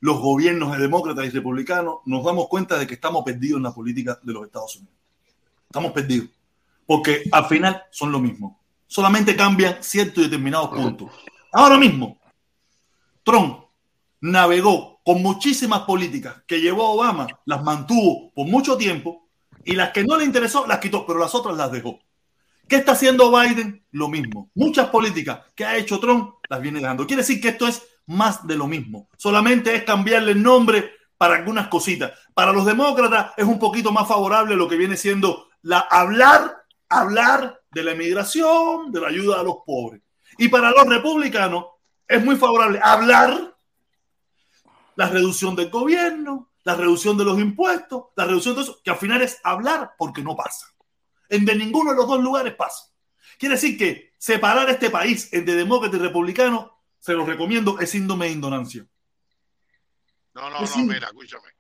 los 0.07 0.21
gobiernos 0.21 0.79
demócratas 0.79 1.27
y 1.27 1.31
republicanos, 1.31 1.97
nos 2.05 2.25
damos 2.25 2.47
cuenta 2.47 2.79
de 2.79 2.87
que 2.87 2.95
estamos 2.95 3.25
perdidos 3.25 3.57
en 3.57 3.65
la 3.65 3.75
política 3.75 4.17
de 4.23 4.33
los 4.33 4.47
Estados 4.47 4.77
Unidos. 4.77 4.95
Estamos 5.65 5.91
perdidos. 5.91 6.29
Porque 6.87 7.25
al 7.33 7.47
final 7.47 7.83
son 7.91 8.13
lo 8.13 8.21
mismo. 8.21 8.61
Solamente 8.87 9.35
cambian 9.35 9.83
ciertos 9.83 10.19
y 10.19 10.29
determinados 10.29 10.69
puntos. 10.69 11.11
Ahora 11.53 11.77
mismo, 11.77 12.21
Trump 13.25 13.65
navegó 14.21 15.01
con 15.05 15.21
muchísimas 15.23 15.81
políticas 15.81 16.37
que 16.47 16.61
llevó 16.61 16.93
Obama, 16.93 17.27
las 17.45 17.65
mantuvo 17.65 18.31
por 18.33 18.47
mucho 18.47 18.77
tiempo 18.77 19.27
y 19.65 19.73
las 19.73 19.91
que 19.91 20.05
no 20.05 20.17
le 20.17 20.25
interesó 20.25 20.69
las 20.69 20.79
quitó, 20.79 21.05
pero 21.05 21.19
las 21.19 21.35
otras 21.35 21.57
las 21.57 21.73
dejó. 21.73 21.99
¿Qué 22.69 22.77
está 22.77 22.93
haciendo 22.93 23.37
Biden? 23.37 23.85
Lo 23.91 24.09
mismo. 24.09 24.53
Muchas 24.55 24.89
políticas 24.89 25.41
que 25.57 25.65
ha 25.65 25.77
hecho 25.77 25.99
Trump 25.99 26.35
las 26.49 26.61
viene 26.61 26.79
dejando. 26.79 27.09
Quiere 27.09 27.23
decir 27.23 27.41
que 27.41 27.49
esto 27.49 27.67
es 27.67 27.83
más 28.07 28.47
de 28.47 28.57
lo 28.57 28.67
mismo. 28.67 29.09
Solamente 29.17 29.75
es 29.75 29.85
cambiarle 29.85 30.33
el 30.33 30.43
nombre 30.43 30.93
para 31.19 31.37
algunas 31.37 31.69
cositas. 31.69 32.13
Para 32.35 32.53
los 32.53 32.65
demócratas 32.65 33.33
es 33.37 33.45
un 33.45 33.59
poquito 33.59 33.93
más 33.93 34.07
favorable 34.07 34.57
lo 34.57 34.69
que 34.69 34.77
viene 34.77 34.97
siendo 34.97 35.49
la 35.63 35.81
hablar, 35.81 36.65
hablar 36.89 37.61
de 37.71 37.83
la 37.83 37.93
inmigración, 37.93 38.93
de 38.93 39.01
la 39.01 39.09
ayuda 39.09 39.41
a 39.41 39.43
los 39.43 39.57
pobres. 39.67 40.03
Y 40.39 40.49
para 40.49 40.71
los 40.71 40.87
republicanos 40.87 41.67
es 42.07 42.25
muy 42.25 42.37
favorable 42.37 42.79
hablar 42.83 43.57
la 44.95 45.09
reducción 45.09 45.57
del 45.57 45.71
gobierno, 45.71 46.51
la 46.65 46.75
reducción 46.75 47.17
de 47.17 47.25
los 47.25 47.39
impuestos, 47.39 48.07
la 48.17 48.25
reducción 48.25 48.57
de 48.57 48.63
eso, 48.63 48.81
que 48.83 48.91
al 48.91 48.97
final 48.97 49.23
es 49.23 49.39
hablar 49.45 49.93
porque 49.99 50.23
no 50.23 50.37
pasa. 50.37 50.67
En 51.29 51.45
de 51.45 51.55
ninguno 51.55 51.91
de 51.91 51.97
los 51.97 52.07
dos 52.07 52.21
lugares 52.21 52.55
pasa. 52.55 52.85
Quiere 53.39 53.57
decir 53.57 53.77
que 53.77 54.15
separar 54.19 54.69
este 54.71 54.91
país 54.91 55.33
entre 55.33 55.55
demócrata 55.55 55.97
y 55.97 56.01
republicano, 56.01 56.76
se 57.07 57.13
lo 57.13 57.25
recomiendo, 57.25 57.79
es 57.79 57.91
síndrome 57.91 58.27
de 58.27 58.33
ignorancia. 58.33 58.85
No, 60.35 60.51
no, 60.51 60.61
no, 60.61 60.77
mira, 60.79 61.07
escúchame. 61.07 61.51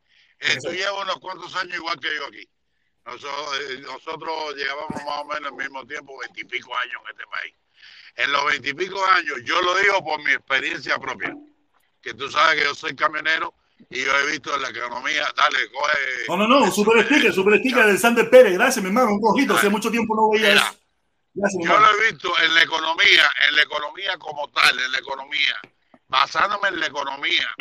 Eh, 0.41 0.58
tú 0.60 0.73
llevas 0.73 1.05
unos 1.05 1.20
cuantos 1.20 1.55
años 1.55 1.76
igual 1.76 2.00
que 2.00 2.08
yo 2.16 2.26
aquí. 2.26 2.49
Nosotros, 3.05 3.60
eh, 3.60 3.78
nosotros 3.81 4.57
llevábamos 4.57 5.05
más 5.05 5.18
o 5.20 5.25
menos 5.26 5.52
el 5.52 5.57
mismo 5.57 5.86
tiempo, 5.86 6.18
veintipico 6.18 6.76
años 6.76 7.00
en 7.05 7.10
este 7.12 7.26
país. 7.28 7.55
En 8.16 8.33
los 8.33 8.44
veintipico 8.44 9.07
años, 9.07 9.36
yo 9.44 9.62
lo 9.62 9.76
digo 9.76 10.05
por 10.05 10.20
mi 10.25 10.33
experiencia 10.33 10.99
propia, 10.99 11.33
que 12.02 12.12
tú 12.12 12.28
sabes 12.28 12.58
que 12.58 12.65
yo 12.65 12.75
soy 12.75 12.97
camionero 12.97 13.55
y 13.89 14.05
yo 14.05 14.18
he 14.18 14.33
visto 14.33 14.52
en 14.52 14.62
la 14.62 14.70
economía, 14.70 15.28
dale, 15.36 15.58
coge. 15.70 15.99
No, 16.26 16.36
no, 16.39 16.49
no, 16.49 16.73
super 16.73 17.05
sticker, 17.05 17.33
super 17.33 17.60
sticker 17.60 17.86
del 17.86 17.99
Sander 17.99 18.28
Pérez. 18.28 18.55
Gracias, 18.55 18.83
mi 18.83 18.89
hermano. 18.89 19.12
Un 19.12 19.20
cojito, 19.20 19.55
hace 19.55 19.68
mucho 19.68 19.92
tiempo 19.92 20.16
no 20.16 20.28
veía 20.28 20.55
eso. 20.55 20.76
Yo 21.37 21.79
lo 21.79 21.91
he 21.91 22.11
visto 22.11 22.33
en 22.41 22.55
la 22.55 22.63
economía, 22.63 23.31
en 23.49 23.57
la 23.57 23.63
economía 23.63 24.17
como 24.19 24.49
tal, 24.51 24.79
en 24.79 24.93
la 24.93 24.99
economía, 24.99 25.55
basándome 26.09 26.69
en 26.69 26.81
la 26.81 26.87
economía, 26.87 27.55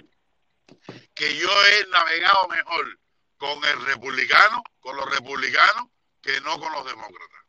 que 1.13 1.35
yo 1.37 1.49
he 1.65 1.87
navegado 1.87 2.47
mejor 2.47 2.99
con 3.37 3.65
el 3.65 3.85
republicano, 3.85 4.63
con 4.79 4.95
los 4.95 5.09
republicanos, 5.09 5.87
que 6.21 6.39
no 6.41 6.57
con 6.57 6.71
los 6.71 6.85
demócratas. 6.85 7.41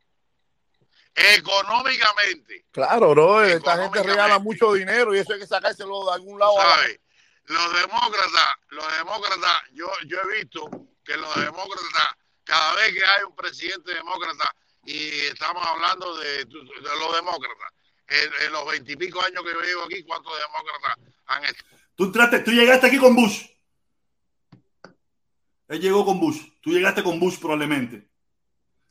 Económicamente, 1.15 2.65
Claro, 2.71 3.09
bro, 3.11 3.43
esta 3.43 3.81
gente 3.81 4.03
regala 4.03 4.37
mucho 4.37 4.73
dinero 4.73 5.15
y 5.15 5.19
eso 5.19 5.33
hay 5.33 5.39
que 5.39 5.47
sacárselo 5.47 6.05
de 6.05 6.13
algún 6.13 6.37
lado. 6.37 6.53
Los 7.45 7.73
demócratas, 7.73 8.55
los 8.67 8.97
demócratas, 8.97 9.63
yo, 9.71 9.89
yo 10.05 10.17
he 10.21 10.37
visto 10.39 10.69
que 11.03 11.15
los 11.15 11.33
demócratas, 11.35 12.15
cada 12.43 12.75
vez 12.75 12.93
que 12.93 13.03
hay 13.03 13.23
un 13.23 13.35
presidente 13.35 13.93
demócrata, 13.93 14.53
y 14.87 15.09
estamos 15.31 15.61
hablando 15.65 16.15
de, 16.17 16.45
de 16.45 16.45
los 16.99 17.15
demócratas, 17.15 17.71
en, 18.07 18.45
en 18.45 18.51
los 18.53 18.65
veintipico 18.65 19.21
años 19.21 19.43
que 19.43 19.51
yo 19.51 19.61
llevo 19.61 19.83
aquí, 19.83 20.03
¿cuántos 20.03 20.31
demócratas 20.39 20.97
han 21.25 21.43
estado? 21.43 21.77
Tú, 21.95 22.05
entraste, 22.05 22.39
tú 22.39 22.51
llegaste 22.51 22.87
aquí 22.87 22.97
con 22.97 23.15
Bush. 23.15 23.45
Él 25.67 25.81
llegó 25.81 26.05
con 26.05 26.19
Bush. 26.19 26.39
Tú 26.61 26.71
llegaste 26.71 27.03
con 27.03 27.19
Bush 27.19 27.37
probablemente. 27.39 27.97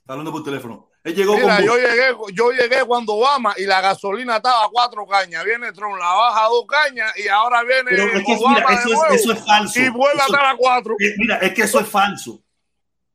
Está 0.01 0.13
hablando 0.13 0.31
por 0.33 0.45
teléfono. 0.45 0.91
Él 1.03 1.15
llegó 1.15 1.35
Mira, 1.37 1.57
con 1.57 1.65
yo 1.65 1.73
Bush. 1.73 1.81
llegué, 1.81 2.15
yo 2.35 2.51
llegué 2.51 2.85
cuando 2.85 3.15
Obama 3.15 3.55
y 3.57 3.65
la 3.65 3.81
gasolina 3.81 4.37
estaba 4.37 4.65
a 4.65 4.69
cuatro 4.69 5.07
cañas. 5.07 5.45
Viene 5.45 5.73
Trump, 5.73 5.97
la 5.99 6.13
baja 6.13 6.45
a 6.45 6.49
dos 6.49 6.67
cañas 6.67 7.17
y 7.17 7.29
ahora 7.29 7.63
viene 7.63 7.85
Pero 7.91 8.19
es 8.19 8.25
que, 8.27 8.35
Obama 8.35 8.57
mira, 8.57 8.69
de 8.69 8.75
eso, 8.75 8.89
es, 8.89 8.95
nuevo 8.99 9.15
eso 9.15 9.33
es 9.33 9.45
falso. 9.47 9.81
y 9.81 9.89
vuelve 9.89 10.21
a 10.21 10.27
estar 10.27 10.45
a 10.45 10.57
cuatro. 10.57 10.95
Mira, 11.17 11.39
es 11.39 11.55
que 11.55 11.63
eso 11.63 11.81
es 11.81 11.89
falso. 11.89 12.43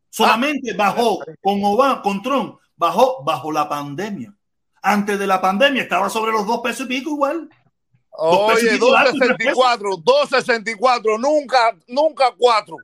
Solamente 0.09 0.73
bajó 0.73 1.19
con 1.41 1.63
Obama, 1.63 2.01
con 2.01 2.21
Trump, 2.23 2.59
bajó 2.81 3.23
bajo 3.23 3.51
la 3.51 3.69
pandemia. 3.69 4.33
Antes 4.81 5.19
de 5.19 5.27
la 5.27 5.39
pandemia 5.39 5.83
estaba 5.83 6.09
sobre 6.09 6.31
los 6.31 6.47
dos 6.47 6.61
pesos 6.61 6.87
y 6.87 6.89
pico 6.89 7.11
igual. 7.11 7.47
Dos 8.17 8.51
pesos 8.51 8.63
y 8.63 8.67
Oye, 8.67 8.79
pico 8.79 8.95
alto 8.95 9.15
y 9.15 9.19
tres 9.19 9.37
264, 9.55 9.97
264, 10.03 11.17
nunca, 11.19 11.77
nunca 11.87 12.27
a 12.27 12.33
cuatro. 12.35 12.77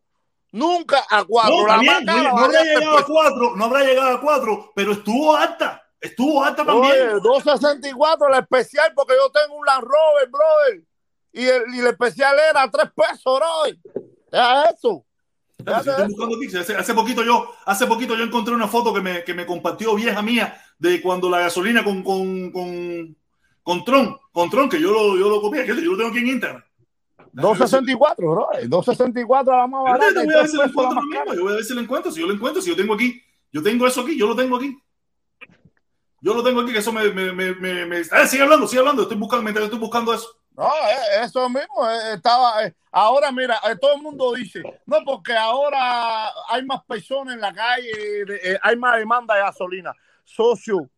Nunca 0.51 1.03
a 1.09 1.23
cuatro. 1.23 1.61
No, 1.61 1.67
la 1.67 1.73
está 1.73 1.81
bien, 1.81 2.05
cara 2.05 2.21
no, 2.31 2.37
habrá 2.37 2.63
llegado 2.63 2.91
a 2.91 2.95
pesos. 2.97 3.09
cuatro, 3.11 3.55
no 3.55 3.65
habrá 3.65 3.83
llegado 3.83 4.09
a 4.09 4.21
cuatro, 4.21 4.71
pero 4.75 4.91
estuvo 4.93 5.35
alta. 5.35 5.83
Estuvo 5.99 6.43
alta 6.43 6.61
Oye, 6.61 6.99
también. 6.99 7.19
264 7.23 8.29
la 8.29 8.39
especial 8.39 8.93
porque 8.95 9.15
yo 9.15 9.31
tengo 9.31 9.57
un 9.57 9.65
Land 9.65 9.83
Rover, 9.83 10.29
brother. 10.29 10.83
Y 11.33 11.47
el, 11.47 11.75
y 11.75 11.79
el 11.79 11.87
especial 11.87 12.37
era 12.51 12.69
tres 12.69 12.91
pesos, 12.95 13.39
brother. 13.39 13.77
Deja 14.31 14.63
eso. 14.69 15.06
Espérate, 15.67 15.83
si 15.83 15.89
estoy 15.89 16.07
buscando 16.07 16.35
aquí, 16.37 16.57
hace, 16.57 16.75
hace 16.75 16.93
poquito 16.93 17.23
yo, 17.23 17.51
hace 17.65 17.85
poquito 17.87 18.15
yo 18.15 18.23
encontré 18.23 18.53
una 18.55 18.67
foto 18.67 18.93
que 18.93 19.01
me, 19.01 19.23
que 19.23 19.33
me 19.33 19.45
compartió 19.45 19.95
vieja 19.95 20.21
mía 20.21 20.57
de 20.79 21.01
cuando 21.01 21.29
la 21.29 21.39
gasolina 21.39 21.83
con, 21.83 22.03
con, 22.03 22.51
con, 22.51 23.15
con 23.63 23.83
Tron, 23.83 24.17
con 24.31 24.49
Tron, 24.49 24.69
que 24.69 24.79
yo 24.79 24.91
lo, 24.91 25.17
yo 25.17 25.29
lo 25.29 25.41
copié, 25.41 25.65
que 25.65 25.75
yo 25.75 25.91
lo 25.91 25.97
tengo 25.97 26.09
aquí 26.09 26.19
en 26.19 26.27
Instagram. 26.27 26.63
264, 27.33 28.31
brother. 28.31 28.69
264 28.69 29.55
la 29.57 29.67
más 29.67 29.83
barata. 29.83 30.05
Espérate, 30.07 30.23
y 30.23 30.25
voy 30.25 30.33
a 30.35 30.41
ver 30.41 30.49
si 30.49 30.57
lo 30.57 30.63
encuentro 30.63 31.01
yo 31.35 31.41
voy 31.43 31.51
a 31.51 31.55
ver 31.55 31.63
si 31.65 31.73
lo 31.73 31.81
encuentro, 31.81 32.11
si 32.11 32.19
yo 32.21 32.27
lo 32.27 32.33
encuentro, 32.33 32.61
si 32.61 32.69
yo 32.69 32.75
tengo 32.75 32.93
aquí, 32.93 33.21
yo 33.51 33.61
tengo 33.61 33.87
eso 33.87 34.01
aquí, 34.01 34.17
yo 34.17 34.27
lo 34.27 34.35
tengo 34.35 34.55
aquí. 34.57 34.77
Yo 36.21 36.33
lo 36.33 36.43
tengo 36.43 36.61
aquí, 36.61 36.71
que 36.71 36.79
eso 36.79 36.91
me, 36.91 37.11
me, 37.11 37.31
me, 37.31 37.53
me, 37.55 37.85
me- 37.85 38.01
Ah, 38.11 38.25
sigue 38.25 38.41
hablando, 38.41 38.67
sigue 38.67 38.79
hablando, 38.79 39.03
estoy 39.03 39.17
buscando, 39.17 39.43
mientras 39.43 39.65
estoy 39.65 39.79
buscando 39.79 40.13
eso. 40.13 40.27
No, 40.57 40.65
eh, 40.65 41.23
eso 41.23 41.47
mismo 41.49 41.87
eh, 41.87 42.15
estaba. 42.15 42.65
eh, 42.65 42.73
ahora, 42.91 43.31
mira, 43.31 43.61
todo 43.79 43.93
el 43.93 44.01
mundo 44.01 44.33
dice, 44.33 44.63
no, 44.87 44.97
porque 45.05 45.33
ahora 45.33 46.29
hay 46.49 46.65
más 46.65 46.83
personas 46.85 47.35
en 47.35 47.41
la 47.41 47.53
calle, 47.53 48.59
hay 48.63 48.75
más 48.75 48.97
demanda 48.97 49.35
de 49.35 49.41
gasolina. 49.41 49.93
Socio, 50.23 50.89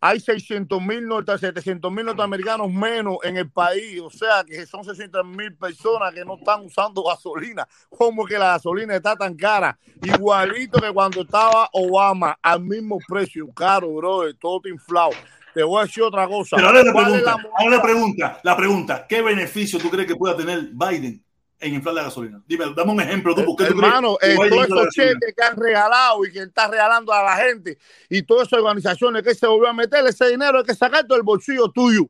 hay 0.00 0.18
600 0.18 0.80
mil, 0.80 1.06
700 1.38 1.92
mil 1.92 2.06
norteamericanos 2.06 2.72
menos 2.72 3.18
en 3.22 3.36
el 3.36 3.50
país, 3.50 4.00
o 4.00 4.08
sea 4.08 4.44
que 4.44 4.64
son 4.64 4.82
600 4.82 5.26
mil 5.26 5.54
personas 5.56 6.14
que 6.14 6.24
no 6.24 6.36
están 6.36 6.64
usando 6.64 7.02
gasolina. 7.04 7.68
¿Cómo 7.90 8.24
que 8.24 8.38
la 8.38 8.52
gasolina 8.52 8.96
está 8.96 9.14
tan 9.14 9.36
cara? 9.36 9.78
Igualito 10.02 10.80
que 10.80 10.90
cuando 10.90 11.20
estaba 11.20 11.68
Obama, 11.74 12.38
al 12.40 12.62
mismo 12.62 12.96
precio, 13.06 13.46
caro, 13.52 13.92
bro, 13.92 14.34
todo 14.36 14.70
inflado. 14.70 15.12
Te 15.54 15.62
voy 15.62 15.80
a 15.80 15.84
decir 15.84 16.02
otra 16.02 16.26
cosa. 16.26 16.56
Pero 16.56 16.68
ahora 16.68 16.82
la 16.82 16.92
¿Cuál 16.92 17.04
es 17.06 17.10
pregunta, 17.22 17.30
la 17.42 17.50
ahora 17.58 17.76
la 17.76 17.82
pregunta, 17.82 18.40
la 18.42 18.56
pregunta, 18.56 19.06
¿qué 19.08 19.22
beneficio 19.22 19.78
tú 19.78 19.90
crees 19.90 20.06
que 20.08 20.16
pueda 20.16 20.36
tener 20.36 20.70
Biden 20.72 21.22
en 21.60 21.74
inflar 21.74 21.94
la 21.94 22.02
gasolina? 22.04 22.42
Dime, 22.46 22.66
dame 22.74 22.92
un 22.92 23.00
ejemplo 23.00 23.34
tú, 23.34 23.44
¿por 23.44 23.56
qué 23.56 23.64
tú 23.66 23.76
crees 23.76 23.84
Hermano, 23.92 24.16
eh, 24.20 24.34
todos 24.48 24.64
esos 24.66 24.88
cheques 24.94 25.34
que 25.36 25.42
han 25.44 25.56
regalado 25.56 26.24
y 26.24 26.32
que 26.32 26.40
está 26.42 26.68
regalando 26.68 27.12
a 27.12 27.22
la 27.22 27.36
gente 27.36 27.78
y 28.08 28.22
todas 28.22 28.48
esas 28.48 28.60
organizaciones 28.60 29.22
que 29.22 29.34
se 29.34 29.46
volvió 29.46 29.68
a 29.68 29.72
meter, 29.72 30.06
ese 30.06 30.28
dinero 30.30 30.58
hay 30.58 30.64
que 30.64 30.74
sacar 30.74 31.06
del 31.06 31.22
bolsillo 31.22 31.68
tuyo. 31.70 32.06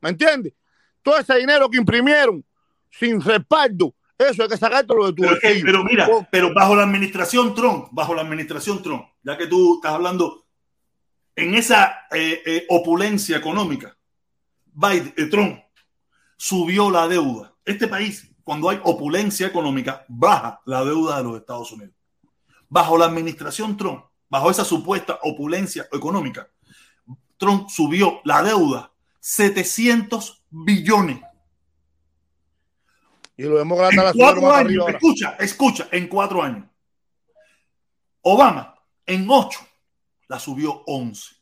¿Me 0.00 0.10
entiendes? 0.10 0.52
Todo 1.02 1.18
ese 1.18 1.34
dinero 1.36 1.68
que 1.68 1.78
imprimieron 1.78 2.44
sin 2.90 3.20
respaldo, 3.20 3.92
eso 4.16 4.44
hay 4.44 4.48
que 4.48 4.56
sacártelo 4.56 5.06
de 5.06 5.12
tu 5.14 5.22
Pero, 5.22 5.38
que- 5.40 5.46
bolsillo. 5.48 5.66
pero 5.66 5.84
mira, 5.84 6.08
pero 6.30 6.54
bajo 6.54 6.76
la 6.76 6.84
administración 6.84 7.54
Trump, 7.54 7.88
bajo 7.90 8.14
la 8.14 8.22
administración 8.22 8.80
Trump, 8.82 9.04
ya 9.22 9.36
que 9.36 9.46
tú 9.48 9.76
estás 9.76 9.92
hablando 9.92 10.43
en 11.36 11.54
esa 11.54 12.06
eh, 12.12 12.42
eh, 12.44 12.66
opulencia 12.68 13.36
económica, 13.36 13.96
Biden, 14.72 15.14
eh, 15.16 15.26
Trump 15.26 15.60
subió 16.36 16.90
la 16.90 17.08
deuda. 17.08 17.54
Este 17.64 17.88
país, 17.88 18.30
cuando 18.42 18.68
hay 18.68 18.80
opulencia 18.84 19.46
económica, 19.46 20.04
baja 20.08 20.60
la 20.66 20.84
deuda 20.84 21.18
de 21.18 21.24
los 21.24 21.36
Estados 21.38 21.72
Unidos. 21.72 21.94
Bajo 22.68 22.98
la 22.98 23.06
administración 23.06 23.76
Trump, 23.76 24.04
bajo 24.28 24.50
esa 24.50 24.64
supuesta 24.64 25.18
opulencia 25.22 25.86
económica, 25.92 26.48
Trump 27.36 27.68
subió 27.68 28.20
la 28.24 28.42
deuda 28.42 28.92
700 29.20 30.44
billones. 30.50 31.20
Y 33.36 33.42
demócratas 33.42 33.96
la 33.96 34.10
En 34.10 34.16
cuatro 34.16 34.52
años, 34.52 34.66
arriba 34.66 34.90
escucha, 34.90 35.36
escucha, 35.40 35.88
en 35.90 36.08
cuatro 36.08 36.42
años. 36.42 36.66
Obama 38.22 38.74
en 39.06 39.26
ocho 39.28 39.60
la 40.28 40.38
subió 40.38 40.82
11. 40.86 41.34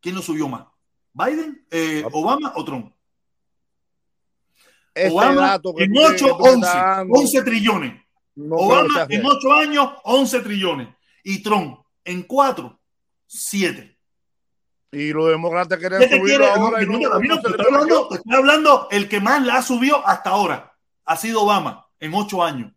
¿Quién 0.00 0.14
lo 0.14 0.22
subió 0.22 0.48
más? 0.48 0.66
¿Biden, 1.12 1.66
eh, 1.70 2.04
Obama 2.12 2.52
o 2.56 2.64
Trump? 2.64 2.92
Ese 4.94 5.10
Obama 5.12 5.42
dato 5.48 5.74
que 5.74 5.84
en 5.84 5.92
tú- 5.92 6.00
que 6.00 6.06
8, 6.06 6.26
tú 6.36 6.44
me 6.44 6.50
11, 6.50 6.66
estás 6.66 6.96
dando, 6.96 7.14
11 7.18 7.42
trillones. 7.42 8.02
no 8.36 8.56
Obama 8.56 9.02
en 9.08 9.08
real. 9.22 9.32
8 9.36 9.52
años, 9.52 9.92
11 10.04 10.40
trillones. 10.40 10.88
Y 11.24 11.42
Trump 11.42 11.80
en 12.04 12.22
4, 12.22 12.78
7. 13.26 13.98
Y 14.92 15.12
los 15.12 15.28
demócratas 15.28 15.78
querían 15.78 16.00
¿Qué 16.00 16.06
te 16.08 16.18
subirlo 16.18 16.38
quiere? 16.46 16.52
ahora 16.52 16.80
No, 16.84 17.40
te 17.40 17.50
estoy 17.50 17.66
hablando, 17.66 18.08
te 18.08 18.14
estoy 18.16 18.34
hablando, 18.34 18.88
el 18.90 19.08
que 19.08 19.20
más 19.20 19.42
la 19.44 19.56
ha 19.56 19.62
subido 19.62 20.06
hasta 20.06 20.30
ahora 20.30 20.72
ha 21.04 21.16
sido 21.16 21.42
Obama 21.42 21.86
en 22.00 22.14
ocho 22.14 22.42
años. 22.42 22.72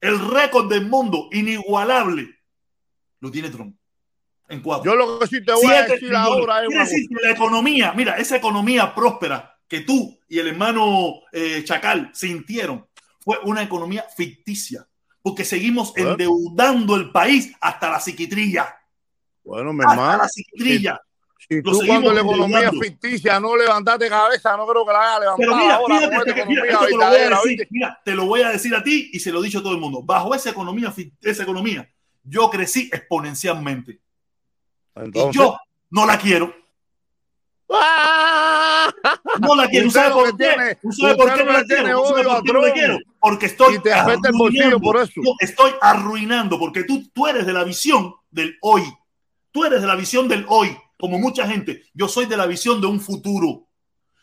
El 0.00 0.18
récord 0.30 0.68
del 0.68 0.86
mundo 0.88 1.28
inigualable 1.32 2.28
lo 3.20 3.30
tiene 3.30 3.50
Trump 3.50 3.76
en 4.48 4.60
cuatro. 4.60 4.92
Yo 4.92 4.96
lo 4.96 5.18
que 5.18 5.26
sí 5.26 5.44
te 5.44 5.52
voy 5.52 5.64
a 5.66 5.68
Siete 5.68 5.82
decir 5.94 6.08
trillones. 6.08 6.26
ahora 6.28 6.54
es 6.62 6.68
Quiere 6.68 6.74
una 6.82 6.84
decir 6.90 7.08
que 7.08 7.26
la 7.26 7.30
economía, 7.32 7.92
mira, 7.96 8.16
esa 8.18 8.36
economía 8.36 8.94
próspera 8.94 9.56
que 9.68 9.80
tú 9.80 10.18
y 10.28 10.38
el 10.38 10.48
hermano 10.48 11.14
eh, 11.32 11.62
Chacal 11.64 12.10
sintieron 12.12 12.86
fue 13.20 13.38
una 13.44 13.62
economía 13.62 14.04
ficticia, 14.16 14.86
porque 15.22 15.44
seguimos 15.44 15.92
Bueno. 15.94 16.10
endeudando 16.10 16.94
el 16.96 17.10
país 17.10 17.52
hasta 17.60 17.90
la 17.90 18.00
psiquitrilla. 18.00 18.76
Bueno, 19.42 19.72
mi 19.72 19.80
Hasta 19.80 19.92
hermano. 19.94 20.22
la 20.22 20.28
psiquitrilla. 20.28 21.00
Si 21.46 21.62
tú 21.62 21.78
cuando 21.86 22.12
la 22.12 22.20
economía 22.20 22.56
endeudando. 22.58 22.80
ficticia 22.80 23.38
no 23.40 23.54
levantaste 23.56 24.08
cabeza, 24.08 24.56
no 24.56 24.66
creo 24.66 24.84
que 24.86 24.92
la 24.92 24.98
haga 24.98 25.20
levantar 25.20 25.46
Pero 25.46 25.56
mira, 25.58 25.74
ahora 25.74 25.98
fíjate 26.00 26.34
que- 26.34 26.46
mira, 26.46 26.62
esto 26.64 26.84
te 26.86 26.90
lo 26.96 26.96
voy 27.06 27.16
a 27.20 27.28
decir, 27.28 27.68
mira, 27.70 28.00
te 28.04 28.14
lo 28.14 28.26
voy 28.26 28.42
a 28.42 28.48
decir 28.50 28.74
a 28.74 28.82
ti 28.82 29.10
y 29.12 29.20
se 29.20 29.30
lo 29.32 29.40
he 29.40 29.44
dicho 29.46 29.58
a 29.58 29.62
todo 29.62 29.72
el 29.74 29.80
mundo. 29.80 30.02
Bajo 30.02 30.34
esa 30.34 30.50
economía, 30.50 30.92
esa 31.22 31.42
economía, 31.42 31.86
yo 32.22 32.48
crecí 32.50 32.88
exponencialmente. 32.92 34.00
Entonces, 34.96 35.34
y 35.34 35.38
yo 35.38 35.56
no 35.90 36.06
la 36.06 36.18
quiero. 36.18 36.54
No 39.40 39.54
la 39.56 39.68
quiero. 39.68 39.88
Usted 39.88 40.00
¿Sabe 40.00 40.10
lo 40.10 40.14
por 40.16 40.36
qué? 40.36 40.44
tiene- 40.46 40.74
¿Tú 40.76 40.92
sabes 40.92 41.16
por 41.16 41.26
usted 41.26 41.38
qué 41.38 41.44
no 41.44 41.52
la 41.52 41.64
quiero? 41.64 41.82
¿Tú 41.82 42.06
sabes 42.08 42.26
odio 42.26 42.34
por 42.34 42.42
qué 42.44 42.52
no 42.52 42.60
la 42.62 42.72
quiero? 42.72 42.98
Porque 43.20 43.46
estoy 43.46 43.74
Y 43.76 43.78
te 43.80 43.92
afecta 43.92 44.28
el 44.28 44.34
bolsillo 44.36 44.80
por 44.80 44.96
eso. 44.96 45.12
Yo 45.16 45.32
estoy 45.40 45.72
arruinando 45.80 46.58
porque 46.58 46.84
tú, 46.84 47.08
tú 47.12 47.26
eres 47.26 47.46
de 47.46 47.52
la 47.52 47.64
visión 47.64 48.14
del 48.30 48.56
hoy. 48.60 48.82
Tú 49.50 49.64
eres 49.64 49.80
de 49.80 49.86
la 49.86 49.94
visión 49.94 50.28
del 50.28 50.44
hoy, 50.48 50.76
como 50.98 51.18
mucha 51.18 51.46
gente. 51.46 51.82
Yo 51.94 52.08
soy 52.08 52.26
de 52.26 52.36
la 52.36 52.46
visión 52.46 52.80
de 52.80 52.86
un 52.86 53.00
futuro. 53.00 53.66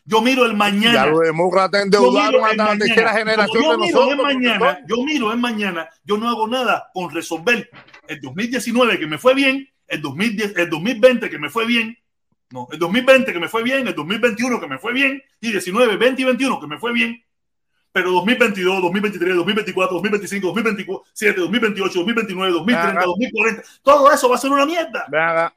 Yo 0.03 0.21
miro 0.21 0.45
el 0.45 0.55
mañana. 0.55 0.93
Ya 0.93 1.05
los 1.07 1.21
demócratas 1.21 1.79
Yo 1.79 1.85
endeudaron 1.85 2.41
en 2.41 2.59
hasta 2.61 2.73
la 2.73 2.77
tercera 2.79 3.13
generación 3.13 3.63
Como 3.63 3.85
de 3.85 3.91
yo 3.91 4.01
miro 4.01 4.11
en 4.11 4.17
nosotros. 4.17 4.33
mañana, 4.33 4.79
yo 4.87 4.95
miro 5.03 5.31
en 5.33 5.39
mañana, 5.41 5.89
yo 6.03 6.17
no 6.17 6.27
hago 6.27 6.47
nada 6.47 6.89
con 6.93 7.11
resolver 7.11 7.69
el 8.07 8.19
2019 8.21 8.99
que 8.99 9.07
me 9.07 9.17
fue 9.19 9.33
bien, 9.35 9.67
el 9.91 10.01
2010, 10.01 10.53
el 10.57 10.69
2020 10.69 11.29
que 11.29 11.37
me 11.39 11.49
fue 11.49 11.65
bien, 11.65 11.97
no, 12.51 12.67
el 12.71 12.79
2020 12.79 13.31
que 13.31 13.39
me 13.39 13.47
fue 13.47 13.63
bien, 13.63 13.87
el 13.87 13.95
2021 13.95 14.59
que 14.59 14.67
me 14.67 14.77
fue 14.79 14.93
bien, 14.93 15.21
y 15.39 15.51
19, 15.51 15.97
20 15.97 16.21
y 16.21 16.25
21 16.25 16.59
que 16.59 16.67
me 16.67 16.77
fue 16.79 16.91
bien, 16.93 17.23
pero 17.93 18.11
2022, 18.11 18.81
2023, 18.81 19.35
2024, 19.35 19.93
2025, 19.95 20.47
2027, 20.47 21.39
2028, 21.41 21.99
2029, 21.99 22.51
2030, 22.53 22.97
Ajá. 22.99 23.05
2040, 23.05 23.63
todo 23.83 24.11
eso 24.11 24.29
va 24.29 24.35
a 24.35 24.39
ser 24.39 24.51
una 24.51 24.65
mierda. 24.65 25.05
Acá. 25.07 25.53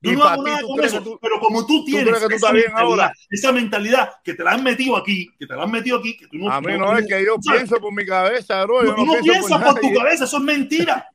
Yo 0.00 0.12
Y 0.12 0.16
no 0.16 0.24
hago 0.24 0.44
ti, 0.44 0.50
nada 0.50 0.60
¿tú 0.60 0.68
con 0.68 0.84
eso, 0.84 1.02
tú- 1.02 1.18
pero 1.22 1.40
como 1.40 1.66
tú 1.66 1.82
tienes 1.86 2.20
tú 2.20 2.26
esa, 2.34 2.52
mentalidad, 2.52 2.72
ahora? 2.78 3.12
esa 3.30 3.52
mentalidad 3.52 4.10
que 4.22 4.34
te 4.34 4.44
la 4.44 4.52
han 4.52 4.62
metido 4.62 4.98
aquí, 4.98 5.30
que 5.38 5.46
te 5.46 5.54
la 5.56 5.62
han 5.62 5.70
metido 5.70 5.98
aquí, 5.98 6.14
que 6.18 6.26
tú 6.26 6.36
no 6.36 6.50
A 6.50 6.60
mí 6.60 6.76
no 6.76 6.98
es 6.98 7.06
que 7.06 7.24
yo 7.24 7.36
¿sabes? 7.40 7.60
pienso 7.62 7.80
por 7.80 7.92
mi 7.94 8.04
cabeza, 8.04 8.62
bro. 8.64 8.84
Yo 8.84 8.94
Tú 8.94 9.00
no, 9.00 9.06
no, 9.06 9.12
pienso 9.22 9.32
piensas 9.48 9.62
por 9.64 9.72
por 9.72 9.80
tu 9.80 9.94
cabeza, 9.94 10.24
eso 10.24 10.36
es 10.36 10.42
mentira. 10.42 11.08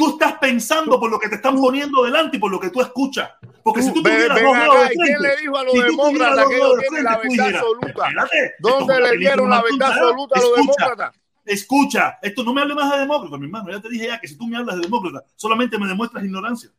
Tú 0.00 0.08
estás 0.12 0.38
pensando 0.38 0.98
por 0.98 1.10
lo 1.10 1.18
que 1.18 1.28
te 1.28 1.34
están 1.34 1.56
poniendo 1.60 2.02
delante 2.04 2.38
y 2.38 2.40
por 2.40 2.50
lo 2.50 2.58
que 2.58 2.70
tú 2.70 2.80
escuchas. 2.80 3.28
Porque 3.62 3.82
si 3.82 3.92
tú 3.92 4.02
Ven- 4.02 4.14
tuvieras 4.14 4.34
ven 4.36 4.44
dos 4.46 4.56
dedos 4.56 4.74
acá, 4.76 4.88
de 4.88 4.94
¿y 4.94 4.96
quién 4.96 5.06
frente, 5.18 5.28
le 5.28 5.36
dijo 5.42 5.58
a 5.58 5.64
los 5.64 5.74
si 5.74 5.82
demócratas 5.82 6.46
que 6.48 6.56
ellos 6.56 6.78
tienen 6.78 7.04
la 7.04 7.18
frente, 7.18 7.28
verdad 7.28 7.44
dijeras, 7.44 7.62
absoluta? 7.62 8.08
espérate, 8.08 8.54
¿Dónde 8.60 9.00
le 9.00 9.16
dieron 9.18 9.50
la 9.50 9.62
verdad 9.62 9.88
absoluta 9.92 10.34
a 10.36 10.40
los 10.40 10.48
Escucha, 10.48 10.56
demócratas? 10.56 11.16
Escucha, 11.44 12.18
esto 12.22 12.44
no 12.44 12.54
me 12.54 12.62
hable 12.62 12.74
más 12.74 12.90
de 12.92 12.98
demócrata, 13.00 13.36
mi 13.36 13.44
hermano. 13.44 13.70
Ya 13.70 13.80
te 13.82 13.88
dije 13.90 14.06
ya 14.06 14.18
que 14.18 14.26
si 14.28 14.38
tú 14.38 14.46
me 14.46 14.56
hablas 14.56 14.76
de 14.76 14.82
demócrata, 14.82 15.22
solamente 15.36 15.78
me 15.78 15.86
demuestras 15.86 16.24
ignorancia. 16.24 16.70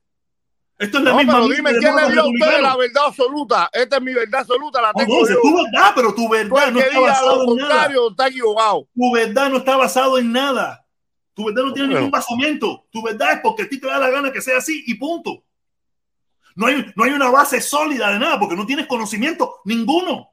Esto 0.80 0.98
es 0.98 1.03
la 1.03 1.11
No, 1.11 1.17
misma 1.17 1.33
pero 1.33 1.48
dime 1.48 1.69
quién 1.77 1.95
le 1.95 2.01
dio 2.09 2.22
a 2.22 2.24
republicanos. 2.25 2.61
la 2.61 2.75
verdad 2.77 3.03
absoluta. 3.06 3.69
Esta 3.72 3.98
es 3.98 4.01
mi 4.01 4.14
verdad 4.16 4.41
absoluta, 4.41 4.82
la 4.82 4.93
No, 4.93 5.00
tengo 5.00 5.19
no, 5.19 5.25
esa 5.25 5.33
yo. 5.35 5.41
tu 5.43 5.56
verdad, 5.64 5.91
pero 5.93 6.16
tu 6.16 6.27
verdad 6.30 6.72
no 6.72 6.80
está 6.80 7.00
lo 7.00 7.43
en 7.51 7.56
nada. 7.58 7.83
está. 7.85 7.90
Tu 8.95 9.11
verdad 9.14 9.50
no 9.51 9.58
está 9.58 9.77
basado 9.77 10.17
en 10.17 10.32
nada. 10.32 10.81
Tu 11.34 11.45
verdad 11.45 11.64
no 11.64 11.74
tiene 11.74 11.88
Bueno. 11.88 12.00
ningún 12.01 12.11
basamento. 12.11 12.85
Tu 12.92 13.01
verdad 13.01 13.34
es 13.34 13.40
porque 13.42 13.64
a 13.64 13.69
ti 13.69 13.80
te 13.80 13.88
da 13.88 13.98
la 14.00 14.10
gana 14.10 14.32
que 14.32 14.42
sea 14.42 14.58
así 14.58 14.84
y 14.88 14.95
punto. 14.95 15.43
No 16.56 16.68
hay, 16.68 16.85
no 16.95 17.03
hay 17.06 17.11
una 17.11 17.30
base 17.30 17.61
sólida 17.61 18.11
de 18.11 18.19
nada 18.19 18.38
porque 18.40 18.56
no 18.56 18.66
tienes 18.66 18.85
conocimiento 18.88 19.61
ninguno. 19.66 20.30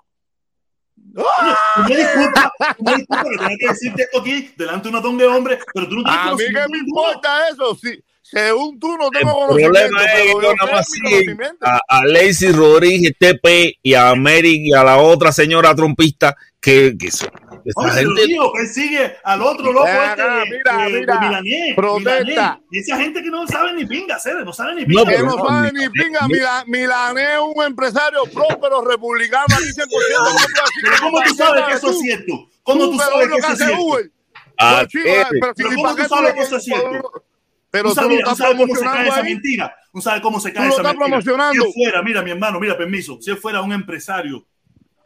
Oye, 1.15 1.55
tú 1.75 1.83
me 1.89 1.97
disculpas, 1.97 2.51
tú 2.77 2.85
me 2.85 2.97
disculpas 2.97 3.25
que 3.31 3.37
tenga 3.39 3.57
que 3.59 3.69
decirte 3.69 4.03
esto 4.03 4.21
aquí 4.21 4.51
delante 4.57 4.89
de 4.89 4.95
una 4.95 5.03
tonga 5.03 5.25
de 5.25 5.31
hombres, 5.31 5.59
pero 5.73 5.89
tú 5.89 5.97
no 5.97 6.03
tienes 6.03 6.21
A 6.21 6.25
mí 6.25 6.31
conocimiento 6.31 6.69
me 6.71 6.79
ninguno. 6.79 7.03
importa 7.09 7.49
eso. 7.49 7.79
Según 8.23 8.79
tú 8.79 8.89
no 8.99 9.07
El 9.07 9.11
tengo 9.21 9.33
conocimiento, 9.33 9.73
problema 9.73 10.05
es 10.05 10.13
que 10.13 10.19
pero 10.27 10.43
yo 10.43 10.55
nada 10.67 10.83
sé 10.83 11.35
más 11.35 11.51
a, 11.63 11.81
a 11.89 12.05
Lacey 12.05 12.53
Rodríguez 12.53 13.13
TP 13.19 13.79
y 13.83 13.95
a 13.95 14.15
Mary 14.17 14.69
y 14.69 14.73
a 14.75 14.85
la 14.85 14.99
otra 14.99 15.33
señora 15.33 15.75
trompista 15.75 16.37
que, 16.61 16.95
que 16.99 17.11
son- 17.11 17.31
esa 17.69 17.81
Oye, 17.81 17.93
gente 18.05 18.27
digo, 18.27 18.53
que 18.53 18.61
él 18.63 18.69
sigue 18.69 19.17
al 19.25 19.43
otro 19.43 19.73
loco 19.73 19.85
Ven 19.87 19.97
este 20.11 20.23
de, 20.23 20.29
mira, 20.29 20.77
de- 20.77 20.93
de 20.93 21.01
mira, 21.01 21.21
Milanés, 21.21 21.75
protesta. 21.77 22.25
Milanés. 22.25 22.59
Y 22.71 22.79
esa 22.79 22.97
gente 22.99 23.23
que 23.23 23.31
no 23.31 23.47
sabe 23.47 23.73
ni 23.75 23.85
pinga, 23.87 24.19
Cere, 24.19 24.45
no 24.45 24.53
sabe 24.53 24.75
ni 24.75 24.81
No, 24.83 24.87
pinga. 24.87 25.05
Que 25.05 25.11
pero 25.11 25.25
no 25.27 25.37
no, 25.37 25.47
sabe 25.49 25.73
ni- 25.73 25.89
pinga, 25.91 26.29
Mila- 26.29 26.65
Milanés 26.67 27.29
es 27.35 27.41
un 27.57 27.65
empresario 27.65 28.25
próspero 28.33 28.81
republicano, 28.83 29.45
aquí 29.55 29.65
100%. 29.73 29.85
no 29.85 29.89
puedo 29.89 30.33
decir 30.33 30.49
Pero 30.83 30.95
que 30.95 31.01
¿cómo 31.01 31.19
no 31.21 31.25
tú 31.29 31.35
sabes 31.35 31.65
que 31.67 31.73
eso 31.75 31.91
es 31.91 31.99
cierto? 32.01 32.33
¿Cómo 32.63 32.91
tú 32.91 32.99
sabes 32.99 33.21
es 33.25 33.29
lo 33.29 33.35
que 33.35 33.39
eso 33.41 33.47
es 33.49 33.53
hace 33.55 33.65
cierto? 33.67 33.85
No, 33.85 33.99
eh, 33.99 34.11
pero 34.59 34.89
si- 34.89 35.63
Pero 35.63 35.73
¿y 35.73 35.77
¿cómo 35.77 35.97
tú 35.97 36.05
sabes 36.09 36.35
que 36.35 36.41
eso 36.41 36.57
es 36.57 36.65
cierto? 36.65 37.13
Pero 37.71 37.89
Tú 37.91 37.95
sabes, 37.97 38.11
mira, 38.11 38.25
tú 38.25 38.31
cómo 38.31 38.37
se 38.37 38.43
cae 38.45 38.55
promocionando 38.57 39.13
esa 39.13 39.23
mentira. 39.23 39.77
Tú 39.93 40.01
sabes 40.01 40.21
cómo 40.23 40.41
se 40.41 40.49
Tú 40.49 40.55
cae 40.57 40.65
lo 40.69 40.73
esa 40.73 40.81
estás 40.81 40.95
mentira. 40.97 41.07
promocionando. 41.23 41.65
Si 41.67 41.73
fuera, 41.75 42.03
mira, 42.03 42.23
mi 42.23 42.31
hermano, 42.31 42.59
mira, 42.61 42.79
permiso. 42.79 43.19
Si 43.21 43.35
fuera 43.37 43.61
un 43.61 43.73
empresario, 43.75 44.47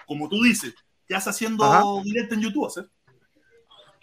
como 0.07 0.29
tú 0.29 0.41
dices, 0.45 0.73
ya 1.13 1.19
está 1.19 1.31
haciendo 1.31 1.65
Ajá. 1.65 1.83
directo 2.05 2.35
en 2.35 2.41
YouTube, 2.41 2.71
¿sí? 2.71 2.81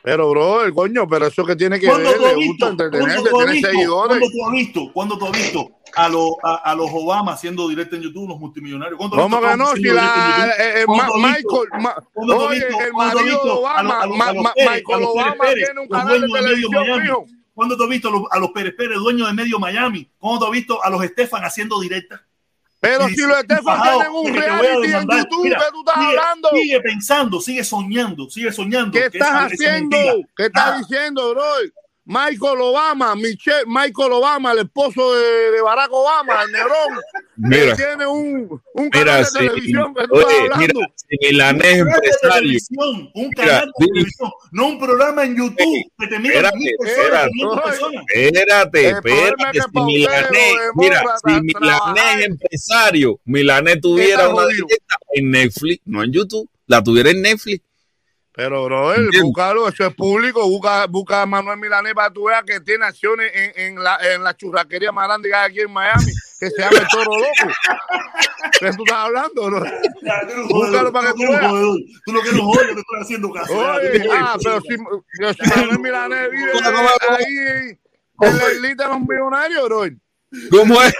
Pero, 0.01 0.29
bro, 0.29 0.63
el 0.63 0.73
coño, 0.73 1.05
pero 1.09 1.27
eso 1.27 1.45
que 1.45 1.57
tiene 1.57 1.77
que 1.77 1.88
¿Cuándo 1.88 2.07
ver, 2.09 2.17
tú 2.17 2.25
has 2.25 2.35
visto? 2.38 2.67
gusta 2.69 2.89
¿Cuándo 2.89 3.23
tú 3.29 3.39
has 3.41 3.51
visto? 3.51 3.67
seguidores. 3.69 4.17
¿Cuándo 4.19 4.31
tú 4.31 4.45
has 4.45 4.51
visto? 4.53 4.91
¿Cuándo 4.93 5.17
tú 5.17 5.25
has 5.25 5.31
visto 5.33 5.69
a, 5.93 6.07
los 6.09 6.29
a, 6.41 6.55
a 6.55 6.75
los 6.75 6.89
Obama 6.93 7.33
haciendo 7.33 7.67
directo 7.67 7.97
en 7.97 8.03
YouTube, 8.03 8.29
los 8.29 8.39
multimillonarios? 8.39 8.97
¿Cuándo 8.97 9.17
has 9.17 9.23
¿Cómo 9.23 9.41
que 9.41 9.57
no? 9.57 9.75
Si 9.75 9.81
la, 9.83 10.53
eh, 10.57 10.81
eh. 10.83 10.85
Michael, 10.88 11.81
ma- 11.81 11.95
¿Cuándo 12.13 12.33
tú 12.33 12.41
has 12.43 12.49
oye, 12.49 12.67
el 12.67 12.91
¿Cuándo 12.93 13.01
has 13.01 13.15
marido 13.25 13.43
de 13.43 13.49
Obama, 13.51 13.79
a 13.79 14.05
los, 14.05 14.17
Ma- 14.17 14.25
a 14.29 14.33
los 14.33 14.43
Ma- 14.43 14.53
Pérez, 14.53 14.67
a 14.69 14.71
Michael 14.71 15.03
Obama 15.03 15.35
Pérez, 15.41 15.65
tiene 15.65 15.81
un 15.81 15.88
canal 15.89 16.21
de 16.21 16.27
televisión. 16.27 17.25
¿Cuándo 17.53 17.75
tú 17.75 17.83
has 17.83 17.89
visto 17.89 18.07
a 18.07 18.11
los, 18.11 18.21
a 18.31 18.39
los 18.39 18.51
Pérez 18.51 18.73
Pérez, 18.77 18.97
dueños 18.99 19.27
de 19.27 19.33
medio 19.33 19.59
Miami? 19.59 20.09
¿Cuándo 20.17 20.39
tú 20.39 20.45
has 20.45 20.51
visto 20.51 20.81
a 20.81 20.89
los 20.89 21.03
Estefan 21.03 21.43
haciendo 21.43 21.77
directa? 21.81 22.25
Pero 22.82 23.08
si 23.09 23.17
los 23.17 23.38
Estefan 23.40 23.82
tienen 23.83 24.11
un 24.11 24.25
que 24.25 24.32
reality 24.40 24.93
en. 24.93 25.08
YouTube, 25.09 25.43
Mira, 25.43 25.58
¿qué 25.59 25.66
tú 25.72 25.80
estás 25.80 25.95
sigue, 25.95 26.08
hablando? 26.08 26.49
Sigue 26.53 26.82
pensando, 26.82 27.41
sigue 27.41 27.64
soñando, 27.64 28.30
sigue 28.30 28.51
soñando. 28.53 28.91
¿Qué 28.91 29.09
que 29.09 29.17
estás 29.17 29.51
haciendo? 29.51 29.98
¿Qué 30.35 30.45
estás 30.45 30.64
Ah, 30.66 30.77
diciendo, 30.80 31.30
bro? 31.32 31.43
Michael 32.09 32.59
Obama, 32.59 33.15
Michelle, 33.15 33.65
Michael 33.67 34.13
Obama, 34.13 34.51
el 34.53 34.59
esposo 34.59 35.13
de, 35.13 35.51
de 35.51 35.61
Barack 35.61 35.91
Obama, 35.91 36.41
el 36.41 36.51
Negrón, 36.51 36.99
Mira, 37.38 37.75
tiene 37.75 38.07
un, 38.07 38.59
un 38.73 38.83
mira, 38.85 38.91
canal 38.91 39.19
de 39.19 39.25
si, 39.25 39.38
televisión 39.38 39.93
que 39.93 40.05
oye, 40.09 40.49
mira, 40.57 40.73
si 40.95 41.17
Milanés 41.21 41.65
es 41.67 41.81
un 41.83 41.88
canal 41.88 42.01
de 42.01 42.07
empresario, 42.09 42.41
televisión, 42.41 43.11
un 43.13 43.29
Mira, 43.29 43.45
canal 43.45 43.71
de 43.77 43.85
televisión, 43.85 44.31
no 44.51 44.67
un 44.69 44.79
programa 44.79 45.23
en 45.23 45.38
YouTube 45.38 45.91
que 45.99 46.07
te 46.07 46.19
miran 46.19 46.45
espérate, 46.45 46.75
espérate. 46.79 47.29
500 47.31 47.61
personas. 47.61 48.03
Espérate, 48.11 48.95
Si 49.61 49.81
Milanés, 49.83 50.55
mira, 50.73 51.03
si 51.23 51.41
Milanés 51.41 52.25
empresario, 52.25 53.19
Milanés 53.25 53.81
tuviera 53.81 54.29
una 54.29 54.47
directa 54.47 54.95
en 55.13 55.29
Netflix, 55.29 55.81
no 55.85 56.03
en 56.03 56.11
YouTube, 56.11 56.49
la 56.65 56.81
tuviera 56.81 57.11
en 57.11 57.21
Netflix. 57.21 57.68
Pero, 58.40 58.64
bro, 58.64 58.93
él, 58.93 59.03
Entiendo. 59.03 59.27
búscalo, 59.27 59.68
eso 59.68 59.85
es 59.85 59.93
público. 59.93 60.48
Busca, 60.48 60.85
busca 60.88 61.24
a 61.24 61.26
Manuel 61.26 61.59
Milanés 61.59 61.93
para 61.93 62.08
que 62.08 62.14
tú 62.14 62.24
veas 62.24 62.42
que 62.45 62.61
tiene 62.61 62.85
acciones 62.85 63.30
en, 63.35 63.51
en 63.58 63.84
la, 63.84 63.98
en 64.14 64.24
la 64.24 64.34
churrasquería 64.34 64.93
más 64.93 65.09
grande 65.09 65.27
que 65.27 65.35
hay 65.35 65.50
aquí 65.50 65.59
en 65.59 65.74
Miami, 65.74 66.06
que 66.40 66.50
se 66.50 66.61
llama 66.61 66.77
el 66.77 66.88
Toro 66.88 67.18
Loco. 67.18 67.53
¿Qué 68.58 68.72
tú 68.72 68.84
estás 68.85 68.98
hablando, 68.98 69.45
bro? 69.45 69.66
Ya, 70.01 70.22
tú 70.26 70.53
Búscalo 70.53 70.93
para 70.93 71.08
que 71.11 71.14
tú 71.16 71.30
veas. 71.30 71.51
Tú 72.06 72.14
lo 72.14 72.22
que 72.22 72.30
eres 72.30 72.40
un 72.40 72.48
jodedor, 72.48 72.68
yo 72.69 72.76
te 72.76 72.80
estoy 72.80 73.00
haciendo 73.01 73.32
caso. 73.34 73.58
Oye, 73.58 74.09
ah, 74.09 74.38
pero 74.42 74.61
si, 74.61 74.77
pero 75.18 75.34
si 75.34 75.50
Manuel 75.50 75.80
Milanés 75.80 76.32
vive 76.32 76.51
ahí 77.09 77.26
en, 77.26 77.80
en 78.22 78.38
la 78.38 78.51
islita 78.53 78.84
de 78.85 78.90
los 78.90 79.01
millonarios, 79.01 79.66
bro. 79.66 79.84
¿Cómo 80.50 80.82
es? 80.82 80.93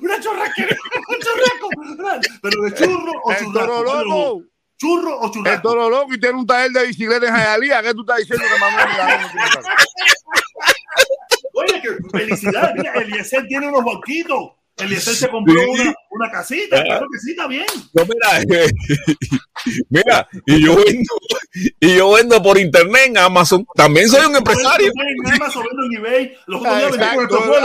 Una 0.00 0.18
churrasquería, 0.18 0.78
un 1.08 1.18
churrasco. 1.18 1.68
Pero 2.40 2.62
de 2.62 2.74
churro 2.74 3.12
o 3.22 3.32
El 3.32 3.38
churrasco. 3.38 3.66
Toro 3.66 3.84
¿cuál 3.84 4.00
es 4.00 4.06
lo 4.06 4.16
Loco. 4.16 4.50
¿Churro 4.80 5.18
o 5.20 5.26
El 5.26 5.30
churrasco? 5.32 5.68
Toro 5.68 5.90
Loco 5.90 6.14
y 6.14 6.18
tiene 6.20 6.38
un 6.38 6.46
taller 6.46 6.70
de 6.72 6.86
bicicleta 6.86 7.26
en 7.26 7.32
Jayalía. 7.34 7.82
¿Qué 7.82 7.92
tú 7.92 8.00
estás 8.00 8.16
diciendo 8.18 8.44
que 8.50 8.58
Manuel 8.60 8.88
Milanés 8.88 9.20
no 9.20 9.28
tiene 9.30 9.46
casa? 9.50 9.72
Oye, 11.52 11.82
que 11.82 12.18
felicidad. 12.18 12.72
Mira, 12.76 12.92
Eliezer 12.94 13.46
tiene 13.46 13.68
unos 13.68 13.84
banquitos. 13.84 14.52
Eliezer 14.78 15.14
se 15.14 15.28
compró 15.28 15.52
Sí. 15.60 15.68
una, 15.82 15.94
una 16.10 16.30
casita. 16.30 16.82
Claro 16.82 17.06
que 17.12 17.18
sí, 17.18 17.32
está 17.32 17.46
bien. 17.46 17.66
No, 17.92 18.04
mira, 18.06 18.40
mira, 19.90 20.28
y 20.46 20.64
yo 20.64 20.76
vendo, 20.76 21.14
y 21.80 21.96
yo 21.96 22.12
vendo 22.12 22.42
por 22.42 22.58
internet 22.58 23.02
en 23.08 23.18
Amazon. 23.18 23.66
También 23.74 24.08
soy 24.08 24.24
un 24.24 24.36
empresario. 24.36 24.90
En 25.26 25.32
Amazon, 25.34 25.64
vendo 25.68 25.84
en 25.84 25.92
eBay. 25.98 26.34
Los 26.46 26.60
otros 26.62 26.78
días 26.78 26.90
vendí 26.92 27.26
con 27.28 27.42
el 27.52 27.64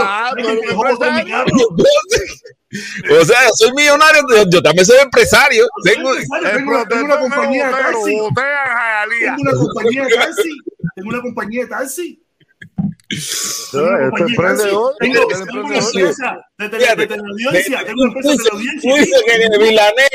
O 3.20 3.24
sea, 3.24 3.38
soy 3.54 3.72
millonario, 3.72 4.22
yo, 4.28 4.44
yo 4.50 4.62
también 4.62 4.84
soy 4.84 4.98
empresario. 5.02 5.66
Tengo, 5.84 6.10
Empresario, 6.10 6.50
tengo, 6.58 6.84
tengo 6.88 7.04
una 7.04 7.18
compañía 7.20 7.66
de 7.66 7.72
taxi. 7.72 8.16
Tengo 9.36 9.40
una 9.40 9.52
compañía 9.52 10.04
de 10.04 10.14
taxi. 10.16 10.56
Tengo 10.96 11.08
una 11.10 11.20
compañía 11.22 11.62
de 11.62 11.68
taxi. 11.68 12.22
Tengo 13.70 13.88
una 13.88 14.00
compañía 14.10 14.26
de 14.30 14.36
taxi. 14.36 14.68
Tengo, 14.98 15.26
tengo 15.28 15.60
una 15.66 15.78
empresa 15.78 16.36
de, 16.58 16.68
tele, 16.68 16.96
de 16.96 17.06
teleaudiencia. 17.06 17.84
Tengo 17.84 18.02
una 18.02 18.08
empresa 18.12 18.30
de 18.30 18.36
teleaudiencia. 18.38 18.90
Tú 18.90 18.96
dices 18.96 19.22
que 19.24 19.58
Milané, 19.58 20.08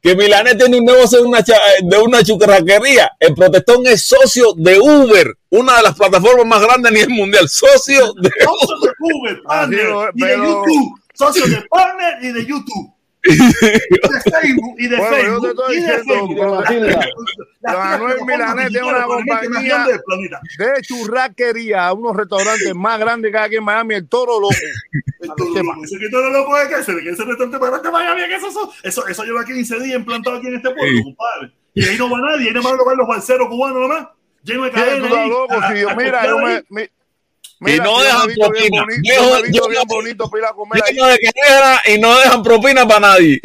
que 0.00 0.14
Milané 0.16 0.54
tiene 0.54 0.78
un 0.78 0.84
negocio 0.84 1.18
de 1.22 1.24
una, 1.26 1.42
cha- 1.42 1.60
de 1.82 1.98
una 1.98 2.22
chucaraquería. 2.22 3.10
El 3.18 3.34
protestón 3.34 3.84
es 3.86 4.04
socio 4.04 4.52
de 4.56 4.78
Uber, 4.78 5.34
una 5.50 5.78
de 5.78 5.82
las 5.82 5.96
plataformas 5.96 6.46
más 6.46 6.60
grandes 6.62 6.92
a 6.92 6.94
nivel 6.94 7.10
mundial. 7.10 7.48
Socio 7.48 8.12
de 8.20 8.30
Socio 8.44 8.76
de 8.80 8.90
Uber, 9.00 9.40
lo- 9.84 10.08
y 10.14 10.20
de 10.20 10.36
YouTube. 10.36 11.00
Socio 11.16 11.46
de 11.46 11.62
partner 11.68 12.18
y 12.22 12.32
de 12.32 12.46
YouTube. 12.46 12.92
Y 13.28 13.36
de 13.36 14.20
Facebook 14.30 14.74
y 14.78 14.86
de 14.86 14.96
Bueno, 14.98 15.16
yo 15.16 15.40
te 15.40 15.48
Facebook. 15.48 15.48
estoy 15.48 15.76
y 15.76 15.80
de 15.80 15.96
diciendo, 15.96 16.14
Facebook. 16.14 16.86
Manuel 17.62 18.16
plataformas 18.16 18.26
Milané 18.26 18.68
tiene 18.68 18.86
una 18.86 18.98
más 18.98 19.06
compañía- 19.06 19.84
grande. 19.86 20.00
De 20.58 20.82
churraquería 20.82 21.86
a 21.88 21.92
unos 21.92 22.16
restaurantes 22.16 22.74
más 22.76 22.98
grandes 23.00 23.32
que 23.32 23.38
hay 23.38 23.46
aquí 23.46 23.56
en 23.56 23.64
Miami, 23.64 23.94
el 23.96 24.08
Toro 24.08 24.38
Loco. 24.40 24.54
Todo 25.36 25.54
lo 25.54 25.62
loco. 25.62 25.84
Ese 25.84 25.98
que 25.98 26.04
es 26.06 26.78
que 26.78 26.84
se 26.84 26.94
ve 26.94 27.02
que 27.02 27.10
ese 27.10 27.24
restaurante 27.24 27.58
para 27.58 27.82
que 27.82 27.88
vaya 27.88 28.14
bien, 28.14 28.30
eso, 28.30 28.48
eso, 28.48 28.72
eso, 28.84 29.06
eso 29.08 29.24
lleva 29.24 29.44
15 29.44 29.80
días 29.80 29.98
implantado 29.98 30.36
aquí 30.36 30.46
en 30.46 30.54
este 30.56 30.70
pueblo, 30.70 30.96
Sí. 30.98 31.02
compadre. 31.02 31.52
Y 31.74 31.84
ahí 31.84 31.98
no 31.98 32.08
va 32.08 32.20
nadie, 32.20 32.48
ahí 32.48 32.54
nada 32.54 32.62
más 32.68 32.78
lo 32.78 32.84
van 32.84 32.96
los 32.96 33.08
balseros 33.08 33.48
cubanos 33.48 33.80
nomás, 33.80 34.06
lleno 34.44 34.62
de 34.64 34.70
cadenas. 34.70 35.10
mira, 35.96 36.26
yo 36.26 36.38
me, 36.70 36.90
ahí. 37.60 37.64
mi- 37.64 37.70
Y 37.70 37.72
mira, 37.72 37.84
no 37.84 37.98
yo 37.98 38.04
dejan 38.04 38.26
visto 38.26 38.50
bien 38.50 38.64
propina. 38.68 38.82
bonito, 38.84 39.02
yo 39.14 39.50
yo- 39.62 39.68
bien 39.68 39.82
bonito 39.88 40.30
para 40.30 40.42
ir 40.42 40.46
a 40.48 40.52
comer 40.52 40.82
ahí. 40.84 40.94
lleno 40.94 41.06
de 41.06 41.18
y 41.86 41.98
no 41.98 42.18
dejan 42.18 42.42
propina 42.42 42.86
para 42.86 43.00
nadie. 43.00 43.40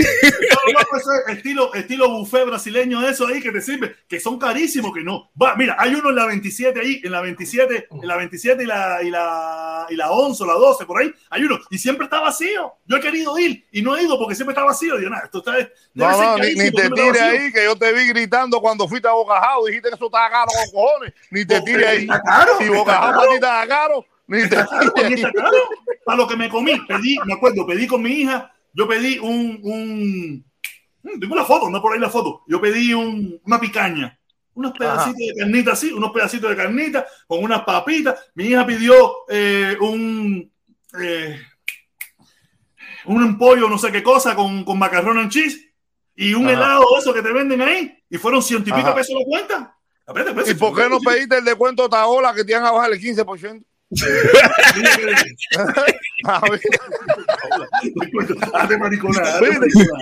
No, 0.74 0.80
pues, 0.90 1.04
estilo, 1.28 1.74
estilo 1.74 2.10
buffet 2.10 2.46
brasileño 2.46 3.02
de 3.02 3.12
eso 3.12 3.28
ahí 3.28 3.42
que 3.42 3.52
te 3.52 3.62
sirve, 3.62 3.96
que 4.08 4.20
son 4.20 4.38
carísimos, 4.38 4.94
que 4.94 5.04
no. 5.04 5.32
Va, 5.42 5.56
mira, 5.56 5.76
hay 5.80 5.96
uno 5.96 6.10
en 6.10 6.16
la 6.16 6.26
27 6.26 6.80
ahí, 6.80 7.02
en 7.04 7.12
la 7.12 7.22
27, 7.22 7.88
en 7.92 8.08
la 8.08 8.18
27 8.18 8.64
y 8.64 8.66
la, 8.66 9.00
y 9.04 9.10
la, 9.10 9.88
y 9.90 9.96
la 9.96 10.12
11 10.12 10.44
o 10.44 10.46
la 10.46 10.54
12, 10.54 10.86
por 10.86 11.02
ahí, 11.02 11.12
hay 11.30 11.44
uno, 11.44 11.60
y 11.70 11.78
siempre 11.78 12.06
está 12.06 12.20
vacío. 12.20 12.74
Yo 12.86 12.98
he 12.98 13.02
querido 13.02 13.38
ir 13.40 13.66
y 13.72 13.82
no 13.82 13.96
he 13.96 14.04
ido 14.04 14.18
porque 14.18 14.36
siempre 14.36 14.54
está 14.54 14.64
vacío. 14.64 14.98
Digo, 14.98 15.10
nada, 15.10 15.26
esto 15.26 15.40
está. 15.40 15.54
No, 15.94 16.12
no, 16.12 16.38
ni, 16.38 16.72
te 16.72 16.90
tires 16.90 17.22
ahí, 17.22 17.52
que 17.52 17.64
yo 17.64 17.76
te 17.76 17.92
vi 17.94 18.08
gritando 18.08 18.60
cuando 18.62 18.88
fuiste 18.88 19.08
a 19.08 19.12
Bocajao. 19.14 19.66
Dijiste 19.66 19.90
que 19.90 19.96
eso 19.96 20.06
estaba 20.06 20.30
caro 20.30 20.52
con 20.54 20.72
cojones. 20.72 21.14
Ni 21.30 21.46
te 21.46 21.62
tires 21.62 21.88
ahí. 21.88 22.02
Está 22.02 22.22
caro, 22.22 22.52
Si 22.60 22.66
caro. 22.66 22.86
para 22.86 23.28
ti 23.28 23.36
estaba 23.36 23.68
caro, 23.68 24.06
ni 24.28 24.50
te 24.50 24.66
tires. 25.08 25.32
Para 26.06 26.18
lo 26.18 26.28
que 26.28 26.36
me 26.36 26.50
comí, 26.50 26.80
pedí, 26.88 27.18
me 27.26 27.34
acuerdo, 27.34 27.66
pedí 27.66 27.88
con 27.88 28.02
mi 28.02 28.12
hija, 28.12 28.52
yo 28.74 28.88
pedí 28.88 29.20
un, 29.20 29.60
un 29.64 30.51
tengo 31.20 31.36
la 31.36 31.46
foto, 31.46 31.70
no 31.70 31.82
por 31.82 31.94
ahí 31.94 32.00
la 32.00 32.10
foto, 32.10 32.44
yo 32.48 32.62
pedí 32.62 32.94
un, 32.94 33.40
una 33.46 33.60
picaña, 33.60 34.18
unos 34.54 34.74
pedacitos 34.78 35.18
de 35.18 35.34
carnita 35.38 35.72
así, 35.74 35.92
unos 35.92 36.12
pedacitos 36.12 36.50
de 36.50 36.56
carnita 36.56 37.06
con 37.28 37.44
unas 37.44 37.64
papitas. 37.64 38.20
Mi 38.36 38.46
hija 38.46 38.66
pidió 38.66 39.12
eh, 39.30 39.76
un 39.80 40.52
eh, 41.00 41.40
un 43.06 43.38
pollo, 43.38 43.68
no 43.70 43.78
sé 43.78 43.92
qué 43.92 44.04
cosa, 44.04 44.36
con, 44.36 44.64
con 44.64 44.78
macarrón 44.78 45.20
en 45.20 45.30
cheese 45.30 45.60
y 46.16 46.34
un 46.34 46.46
Ajá. 46.46 46.54
helado 46.54 46.86
de 46.94 47.00
eso 47.00 47.14
que 47.14 47.22
te 47.22 47.32
venden 47.32 47.62
ahí 47.62 47.98
y 48.10 48.18
fueron 48.18 48.44
ciento 48.44 48.70
y 48.70 48.74
pico 48.74 48.94
pesos 48.94 49.16
la 49.18 49.26
cuenta. 49.26 49.78
Espérate, 50.06 50.30
espérate, 50.32 50.52
¿Y 50.52 50.56
por 50.56 50.76
qué 50.76 50.90
no 50.90 51.00
pediste 51.00 51.38
el 51.38 51.46
descuento 51.46 51.88
Taola 51.90 52.34
que 52.34 52.44
te 52.44 52.52
iban 52.52 52.66
a 52.66 52.72
bajar 52.72 52.92
el 52.92 53.00
15%? 53.00 53.64
A 56.24 56.40
ver, 56.42 56.62
Hazte 58.54 58.78
maricona, 58.78 59.22
hazte 59.22 59.42
Mire. 59.48 59.60
maricona. 59.60 60.00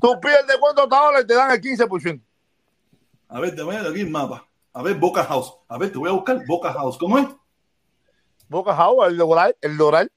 Tú 0.00 0.20
descuento 0.46 0.88
Taola 0.88 1.20
y 1.20 1.26
te 1.26 1.34
dan 1.34 1.50
el 1.50 1.60
15%. 1.60 2.20
A 3.28 3.40
ver, 3.40 3.54
te 3.54 3.62
voy 3.62 3.76
a 3.76 3.82
dar 3.82 3.92
aquí 3.92 4.00
el 4.00 4.10
mapa. 4.10 4.46
A 4.72 4.82
ver, 4.82 4.94
Boca 4.96 5.24
House. 5.24 5.54
A 5.68 5.78
ver, 5.78 5.92
te 5.92 5.98
voy 5.98 6.08
a 6.08 6.12
buscar 6.12 6.44
Boca 6.46 6.72
House. 6.72 6.96
¿Cómo 6.98 7.18
es? 7.18 7.26
El 9.08 9.16
Doral, 9.16 9.56
el 9.60 9.76
Doral. 9.76 10.10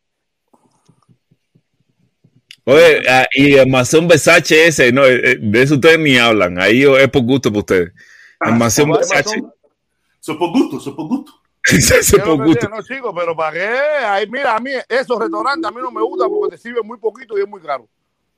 Oye, 2.64 3.02
ah, 3.10 3.26
y 3.34 3.53
el 3.56 3.68
Mansión 3.68 4.08
Versace 4.08 4.68
ese, 4.68 4.92
no, 4.92 5.03
eh, 5.03 5.38
de 5.42 5.61
eso 5.61 5.76
ustedes 5.76 6.00
ni 6.00 6.18
hablan. 6.18 6.60
Ahí 6.60 6.84
es 6.84 7.10
por 7.10 7.24
gusto 7.24 7.50
para 7.50 7.60
ustedes. 7.60 7.94
¿Cómo 8.40 8.66
es, 8.66 8.78
Versace. 8.78 9.44
Eso 10.22 10.32
es 10.34 10.38
por 10.38 10.52
gusto, 10.52 10.78
eso 10.78 10.92
es 10.92 10.95
por 10.95 11.08
gusto. 11.08 11.34
Ese 11.64 12.00
es 12.00 12.24
por 12.24 12.44
gusto. 12.44 12.70
No, 12.70 12.82
chicos, 12.82 13.14
pero 13.16 13.36
¿para 13.36 13.53
qué? 13.53 13.68
Ahí, 14.06 14.28
mira, 14.28 14.56
a 14.56 14.60
mí 14.60 14.72
esos 14.90 15.20
restaurantes 15.20 15.68
a 15.68 15.72
mí 15.72 15.80
no 15.80 15.92
me 15.92 16.02
gustan 16.02 16.30
porque 16.30 16.56
te 16.56 16.61
sirven 16.61 16.86
muy 16.86 16.98
poquito 16.98 17.38
y 17.38 17.42
es 17.42 17.48
muy 17.48 17.61
caro. 17.61 17.88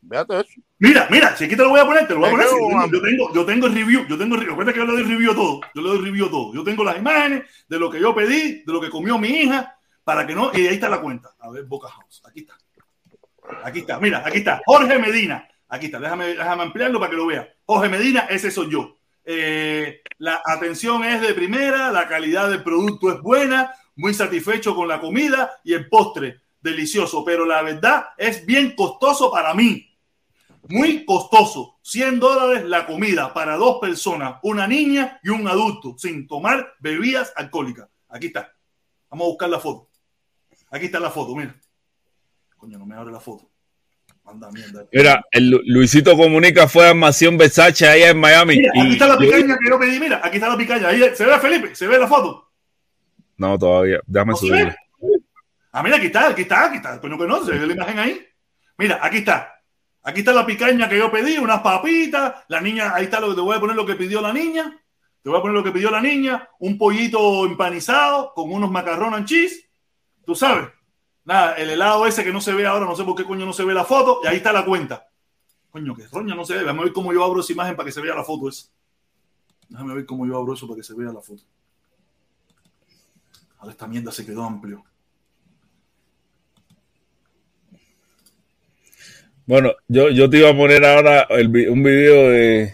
Véate 0.05 0.41
eso. 0.41 0.61
Mira, 0.79 1.07
mira, 1.09 1.35
si 1.35 1.45
aquí 1.45 1.55
te 1.55 1.63
lo 1.63 1.69
voy 1.69 1.79
a 1.79 1.85
poner, 1.85 2.07
te 2.07 2.13
lo 2.13 2.19
voy 2.19 2.29
a 2.29 2.31
poner. 2.31 2.47
yo, 2.47 2.57
tengo, 2.57 2.91
yo 2.91 3.01
tengo, 3.01 3.33
yo 3.33 3.45
tengo 3.45 3.67
el 3.67 3.73
review, 3.73 4.05
yo 4.07 4.17
tengo 4.17 4.35
el 4.35 4.41
review. 4.41 4.49
Recuerda 4.51 4.73
que 4.73 4.79
yo 4.79 4.85
le 4.85 4.93
doy 4.93 5.03
review 5.03 5.31
a 5.31 5.35
todo. 5.35 5.61
Yo 5.73 5.81
le 5.81 5.89
doy 5.89 5.97
review 5.99 6.25
a 6.25 6.29
todo. 6.29 6.53
Yo 6.53 6.63
tengo 6.63 6.83
las 6.83 6.97
imágenes 6.97 7.43
de 7.67 7.79
lo 7.79 7.89
que 7.89 7.99
yo 7.99 8.13
pedí, 8.13 8.63
de 8.65 8.73
lo 8.73 8.81
que 8.81 8.89
comió 8.89 9.17
mi 9.17 9.29
hija, 9.29 9.77
para 10.03 10.27
que 10.27 10.35
no, 10.35 10.51
y 10.53 10.67
ahí 10.67 10.75
está 10.75 10.89
la 10.89 11.01
cuenta. 11.01 11.29
A 11.39 11.49
ver, 11.49 11.63
Boca 11.63 11.87
House. 11.87 12.21
Aquí 12.25 12.41
está. 12.41 12.57
Aquí 13.63 13.79
está, 13.79 13.99
mira, 13.99 14.23
aquí 14.25 14.39
está. 14.39 14.61
Jorge 14.65 14.99
Medina. 14.99 15.47
Aquí 15.69 15.87
está, 15.87 15.99
déjame, 15.99 16.27
déjame 16.35 16.63
ampliarlo 16.63 16.99
para 16.99 17.09
que 17.09 17.17
lo 17.17 17.25
vea. 17.25 17.51
Jorge 17.65 17.89
Medina, 17.89 18.27
ese 18.29 18.51
soy 18.51 18.69
yo. 18.69 18.97
Eh, 19.25 20.01
la 20.19 20.41
atención 20.45 21.03
es 21.03 21.21
de 21.21 21.33
primera, 21.33 21.91
la 21.91 22.07
calidad 22.07 22.49
del 22.49 22.61
producto 22.61 23.11
es 23.11 23.19
buena, 23.21 23.73
muy 23.95 24.13
satisfecho 24.13 24.75
con 24.75 24.87
la 24.87 24.99
comida 24.99 25.51
y 25.63 25.73
el 25.73 25.89
postre, 25.89 26.41
delicioso, 26.61 27.23
pero 27.25 27.45
la 27.45 27.61
verdad 27.61 28.07
es 28.17 28.45
bien 28.45 28.75
costoso 28.75 29.31
para 29.31 29.53
mí. 29.53 29.92
Muy 30.69 31.05
costoso, 31.05 31.77
100 31.81 32.19
dólares 32.19 32.63
la 32.65 32.85
comida 32.85 33.33
para 33.33 33.55
dos 33.57 33.79
personas, 33.81 34.35
una 34.43 34.65
niña 34.67 35.19
y 35.21 35.29
un 35.29 35.47
adulto, 35.47 35.95
sin 35.97 36.25
tomar 36.27 36.73
bebidas 36.79 37.33
alcohólicas. 37.35 37.89
Aquí 38.09 38.27
está. 38.27 38.53
Vamos 39.09 39.25
a 39.25 39.29
buscar 39.29 39.49
la 39.49 39.59
foto. 39.59 39.89
Aquí 40.71 40.85
está 40.85 40.99
la 40.99 41.09
foto, 41.11 41.35
mira. 41.35 41.53
Coño, 42.57 42.77
no 42.77 42.85
me 42.85 42.95
abre 42.95 43.11
la 43.11 43.19
foto. 43.19 43.49
Manda 44.23 44.49
mierda. 44.51 44.85
Mira, 44.93 45.21
el 45.31 45.49
Lu- 45.49 45.61
Luisito 45.65 46.15
Comunica 46.15 46.67
fue 46.69 46.87
a 46.89 46.93
Mansión 46.93 47.37
Versace 47.37 47.85
allá 47.85 48.09
en 48.11 48.19
Miami. 48.19 48.55
Mira, 48.57 48.71
aquí 48.73 48.87
y 48.89 48.93
está 48.93 49.07
la 49.07 49.13
yo- 49.15 49.19
picaña 49.19 49.57
que 49.61 49.69
yo 49.69 49.79
pedí. 49.79 49.99
Mira, 49.99 50.21
aquí 50.23 50.37
está 50.37 50.47
la 50.47 50.57
picaña. 50.57 50.87
Ahí 50.87 51.01
se 51.13 51.25
ve 51.25 51.39
Felipe, 51.39 51.75
se 51.75 51.87
ve 51.87 51.99
la 51.99 52.07
foto. 52.07 52.49
No, 53.37 53.59
todavía. 53.59 53.99
Déjame 54.07 54.31
¿No 54.31 54.37
subirla. 54.37 54.75
Ah, 55.73 55.83
mira, 55.83 55.97
aquí 55.97 56.05
está, 56.05 56.29
aquí 56.29 56.43
está, 56.43 56.65
aquí 56.67 56.77
está. 56.77 57.01
Coño 57.01 57.17
que 57.17 57.27
no, 57.27 57.43
se 57.43 57.51
ve 57.51 57.67
la 57.67 57.73
imagen 57.73 57.99
ahí. 57.99 58.25
Mira, 58.77 58.99
aquí 59.01 59.17
está. 59.17 59.52
Aquí 60.03 60.19
está 60.19 60.33
la 60.33 60.45
picaña 60.45 60.89
que 60.89 60.97
yo 60.97 61.09
pedí, 61.09 61.37
unas 61.37 61.61
papitas. 61.61 62.43
La 62.49 62.59
niña, 62.59 62.93
ahí 62.93 63.05
está 63.05 63.19
lo 63.19 63.29
que 63.29 63.35
te 63.35 63.41
voy 63.41 63.55
a 63.55 63.59
poner 63.59 63.75
lo 63.75 63.85
que 63.85 63.95
pidió 63.95 64.21
la 64.21 64.33
niña. 64.33 64.77
Te 65.21 65.29
voy 65.29 65.39
a 65.39 65.41
poner 65.41 65.55
lo 65.55 65.63
que 65.63 65.71
pidió 65.71 65.89
la 65.89 66.01
niña. 66.01 66.49
Un 66.59 66.77
pollito 66.77 67.45
empanizado 67.45 68.33
con 68.33 68.51
unos 68.51 68.69
macarrones 68.69 69.19
en 69.19 69.25
cheese. 69.25 69.69
Tú 70.25 70.35
sabes. 70.35 70.67
Nada, 71.23 71.53
el 71.53 71.69
helado 71.69 72.05
ese 72.05 72.23
que 72.23 72.33
no 72.33 72.41
se 72.41 72.53
ve 72.53 72.65
ahora, 72.65 72.85
no 72.85 72.97
sé 72.97 73.05
por 73.05 73.15
qué 73.15 73.23
coño 73.23 73.45
no 73.45 73.53
se 73.53 73.63
ve 73.63 73.73
la 73.73 73.85
foto. 73.85 74.19
Y 74.23 74.27
ahí 74.27 74.37
está 74.37 74.51
la 74.51 74.65
cuenta. 74.65 75.07
Coño, 75.69 75.95
que 75.95 76.05
roña 76.07 76.35
no 76.35 76.43
se 76.43 76.55
ve. 76.55 76.63
Vamos 76.63 76.81
a 76.81 76.83
ver 76.85 76.93
cómo 76.93 77.13
yo 77.13 77.23
abro 77.23 77.39
esa 77.39 77.53
imagen 77.53 77.77
para 77.77 77.85
que 77.85 77.93
se 77.93 78.01
vea 78.01 78.13
la 78.13 78.25
foto 78.25 78.49
esa. 78.49 78.67
Déjame 79.69 79.95
ver 79.95 80.05
cómo 80.05 80.27
yo 80.27 80.37
abro 80.37 80.53
eso 80.53 80.67
para 80.67 80.77
que 80.77 80.83
se 80.83 80.93
vea 80.93 81.13
la 81.13 81.21
foto. 81.21 81.43
Ahora 83.59 83.71
esta 83.71 83.87
mierda 83.87 84.11
se 84.11 84.25
quedó 84.25 84.43
amplio. 84.43 84.83
Bueno, 89.45 89.73
yo, 89.87 90.09
yo 90.09 90.29
te 90.29 90.37
iba 90.37 90.49
a 90.49 90.55
poner 90.57 90.85
ahora 90.85 91.27
el 91.29 91.47
un 91.69 91.83
video 91.83 92.29
de, 92.29 92.73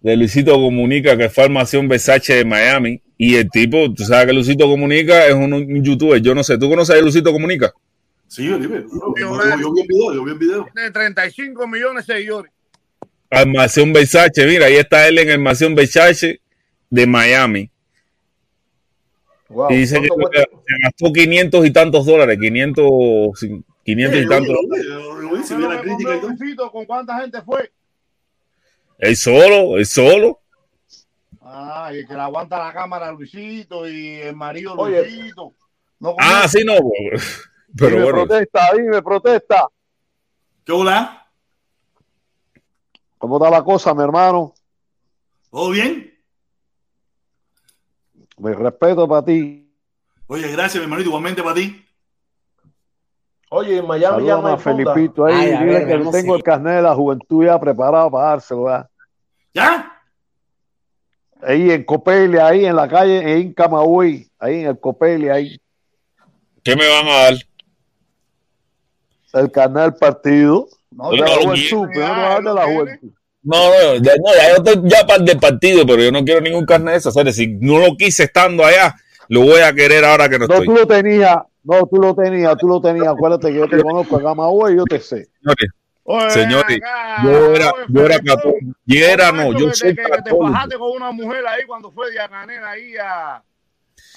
de 0.00 0.16
Luisito 0.16 0.54
Comunica 0.54 1.16
que 1.16 1.28
fue 1.28 1.44
a 1.44 1.48
Mansión 1.48 1.86
Versace 1.88 2.34
de 2.34 2.44
Miami. 2.44 3.02
Y 3.18 3.36
el 3.36 3.50
tipo, 3.50 3.92
tú 3.94 4.04
sabes 4.04 4.26
que 4.26 4.32
Luisito 4.32 4.66
Comunica 4.66 5.26
es 5.26 5.34
un, 5.34 5.52
un 5.52 5.84
youtuber. 5.84 6.20
Yo 6.20 6.34
no 6.34 6.42
sé, 6.44 6.58
¿tú 6.58 6.68
conoces 6.68 6.96
a 6.96 7.00
Luisito 7.00 7.32
Comunica? 7.32 7.72
Sí, 8.28 8.46
dime. 8.48 8.84
Yo, 8.90 9.14
Yo- 9.16 9.38
yo- 9.44 9.60
yo 9.60 9.72
vi 9.72 9.80
el 9.82 9.86
video, 9.88 10.14
yo 10.14 10.24
vi 10.24 10.32
el 10.32 10.38
video. 10.38 10.66
Tiene 10.74 10.90
35 10.90 11.66
millones 11.66 12.06
de 12.06 12.14
seguidores. 12.14 12.52
Al 13.30 13.48
Mansión 13.48 13.92
Versace, 13.92 14.46
mira, 14.46 14.66
ahí 14.66 14.74
está 14.76 15.08
él 15.08 15.18
en 15.18 15.30
el 15.30 15.38
Mansión 15.38 15.74
Versace 15.74 16.40
de 16.90 17.06
Miami. 17.06 17.70
Wow, 19.48 19.70
Y 19.70 19.76
dice 19.76 20.00
que 20.00 20.08
¿cuánto 20.08 20.30
se 20.38 20.74
gastó 20.82 21.12
500 21.12 21.66
y 21.66 21.70
tantos 21.70 22.04
dólares, 22.04 22.36
500, 22.40 22.86
500 23.86 24.18
y 24.18 24.22
si 25.44 25.54
la 25.58 25.80
crítica. 25.80 26.16
Luisito, 26.16 26.72
¿Con 26.72 26.84
cuánta 26.86 27.20
gente 27.20 27.40
fue? 27.42 27.72
Él 28.98 29.16
solo, 29.16 29.78
él 29.78 29.86
solo. 29.86 30.40
Ah, 31.40 31.90
y 31.92 31.98
el 31.98 32.08
que 32.08 32.14
le 32.14 32.20
aguanta 32.20 32.58
la 32.58 32.72
cámara 32.72 33.12
Luisito 33.12 33.88
y 33.88 34.14
el 34.16 34.34
marido 34.34 34.74
Oye. 34.74 35.02
Luisito. 35.08 35.54
No 36.00 36.16
Ah, 36.18 36.48
sí, 36.48 36.64
no. 36.64 36.74
Pero 37.76 37.90
dime 37.90 38.02
bueno, 38.02 38.26
protesta, 38.26 38.60
dime 38.74 39.02
protesta. 39.02 39.68
¿Qué 40.64 40.72
hola? 40.72 41.28
¿Cómo 43.18 43.36
está 43.36 43.50
la 43.50 43.62
cosa, 43.62 43.94
mi 43.94 44.02
hermano? 44.02 44.52
¿Todo 45.48 45.70
bien? 45.70 46.12
Mi 48.38 48.52
respeto 48.52 49.06
para 49.06 49.24
ti. 49.24 49.72
Oye, 50.26 50.50
gracias, 50.50 50.74
mi 50.74 50.82
hermanito, 50.82 51.08
igualmente 51.08 51.40
para 51.40 51.54
ti. 51.54 51.85
Oye, 53.50 53.78
en 53.78 53.86
Miami 53.86 54.26
ya 54.26 54.36
no 54.36 54.46
hay 54.48 54.54
a. 54.54 54.58
Felipito 54.58 55.24
ahí. 55.24 55.34
Ay, 55.34 55.52
a 55.52 55.60
dile 55.60 55.72
ver, 55.72 55.86
que 55.86 55.96
vamos, 55.96 56.12
tengo 56.12 56.34
sí. 56.34 56.38
el 56.38 56.42
carnet 56.42 56.74
de 56.76 56.82
la 56.82 56.94
juventud 56.94 57.44
ya 57.44 57.60
preparado 57.60 58.10
para 58.10 58.28
dárselo. 58.30 58.64
¿verdad? 58.64 58.90
¿Ya? 59.54 59.92
Ahí 61.42 61.70
en 61.70 61.84
Copelia, 61.84 62.46
ahí 62.46 62.66
en 62.66 62.74
la 62.74 62.88
calle, 62.88 63.38
en 63.38 63.52
Camagüey, 63.52 64.28
ahí 64.38 64.60
en 64.60 64.66
el 64.68 64.80
Copelia, 64.80 65.34
ahí. 65.34 65.56
¿Qué 66.64 66.74
me 66.74 66.88
van 66.88 67.06
a 67.06 67.12
dar? 67.24 67.34
El 69.34 69.52
carnet 69.52 69.82
del 69.84 69.94
partido. 69.94 70.66
No, 70.90 71.10
de 71.10 71.18
no, 71.18 71.24
la 71.24 71.36
no, 71.36 71.42
juventud, 71.42 71.88
pero 71.92 72.08
no 72.08 72.38
es 72.38 72.44
de 72.44 72.54
la 72.54 72.64
juventud. 72.64 73.10
No, 73.42 73.68
no, 73.68 73.94
ya, 74.02 74.12
no, 74.16 74.34
ya 74.34 74.48
yo 74.48 74.56
estoy 74.64 74.90
ya 74.90 75.06
para 75.06 75.20
el 75.20 75.24
del 75.24 75.38
partido, 75.38 75.86
pero 75.86 76.02
yo 76.02 76.10
no 76.10 76.24
quiero 76.24 76.40
ningún 76.40 76.64
carnet 76.64 77.00
de. 77.00 77.08
O 77.08 77.12
sea, 77.12 77.32
si 77.32 77.46
no 77.60 77.78
lo 77.78 77.96
quise 77.96 78.24
estando 78.24 78.64
allá, 78.64 78.96
lo 79.28 79.42
voy 79.42 79.60
a 79.60 79.72
querer 79.72 80.04
ahora 80.04 80.28
que 80.28 80.38
no 80.38 80.46
No, 80.46 80.54
estoy. 80.54 80.66
tú 80.66 80.74
lo 80.74 80.86
tenías, 80.86 81.36
no, 81.66 81.86
tú 81.86 81.96
lo 81.96 82.14
tenías, 82.14 82.56
tú 82.56 82.68
lo 82.68 82.80
tenías. 82.80 83.08
Acuérdate 83.08 83.48
que 83.48 83.58
yo 83.58 83.68
te 83.68 83.82
conozco 83.82 84.16
a 84.16 84.22
Camagüey 84.22 84.74
y 84.74 84.76
yo 84.78 84.84
te 84.84 85.00
sé. 85.00 85.28
Señores, 86.28 86.78
yo 87.24 87.54
era, 87.54 87.72
yo 87.88 88.06
era 88.06 88.18
católico. 88.20 88.76
Y 88.86 88.98
era, 88.98 89.30
¿cómo 89.30 89.42
no, 89.42 89.52
es 89.52 89.58
yo 89.60 89.68
que 89.70 89.74
soy 89.74 89.88
te- 89.90 89.96
que, 89.96 90.02
que 90.02 90.08
te 90.08 90.16
católico. 90.18 90.46
fajaste 90.52 90.78
con 90.78 90.90
una 90.92 91.10
mujer 91.12 91.46
ahí 91.46 91.62
cuando 91.66 91.90
fue 91.90 92.12
de 92.12 92.20
Acanela 92.20 92.70
ahí 92.70 92.96
a... 92.96 93.42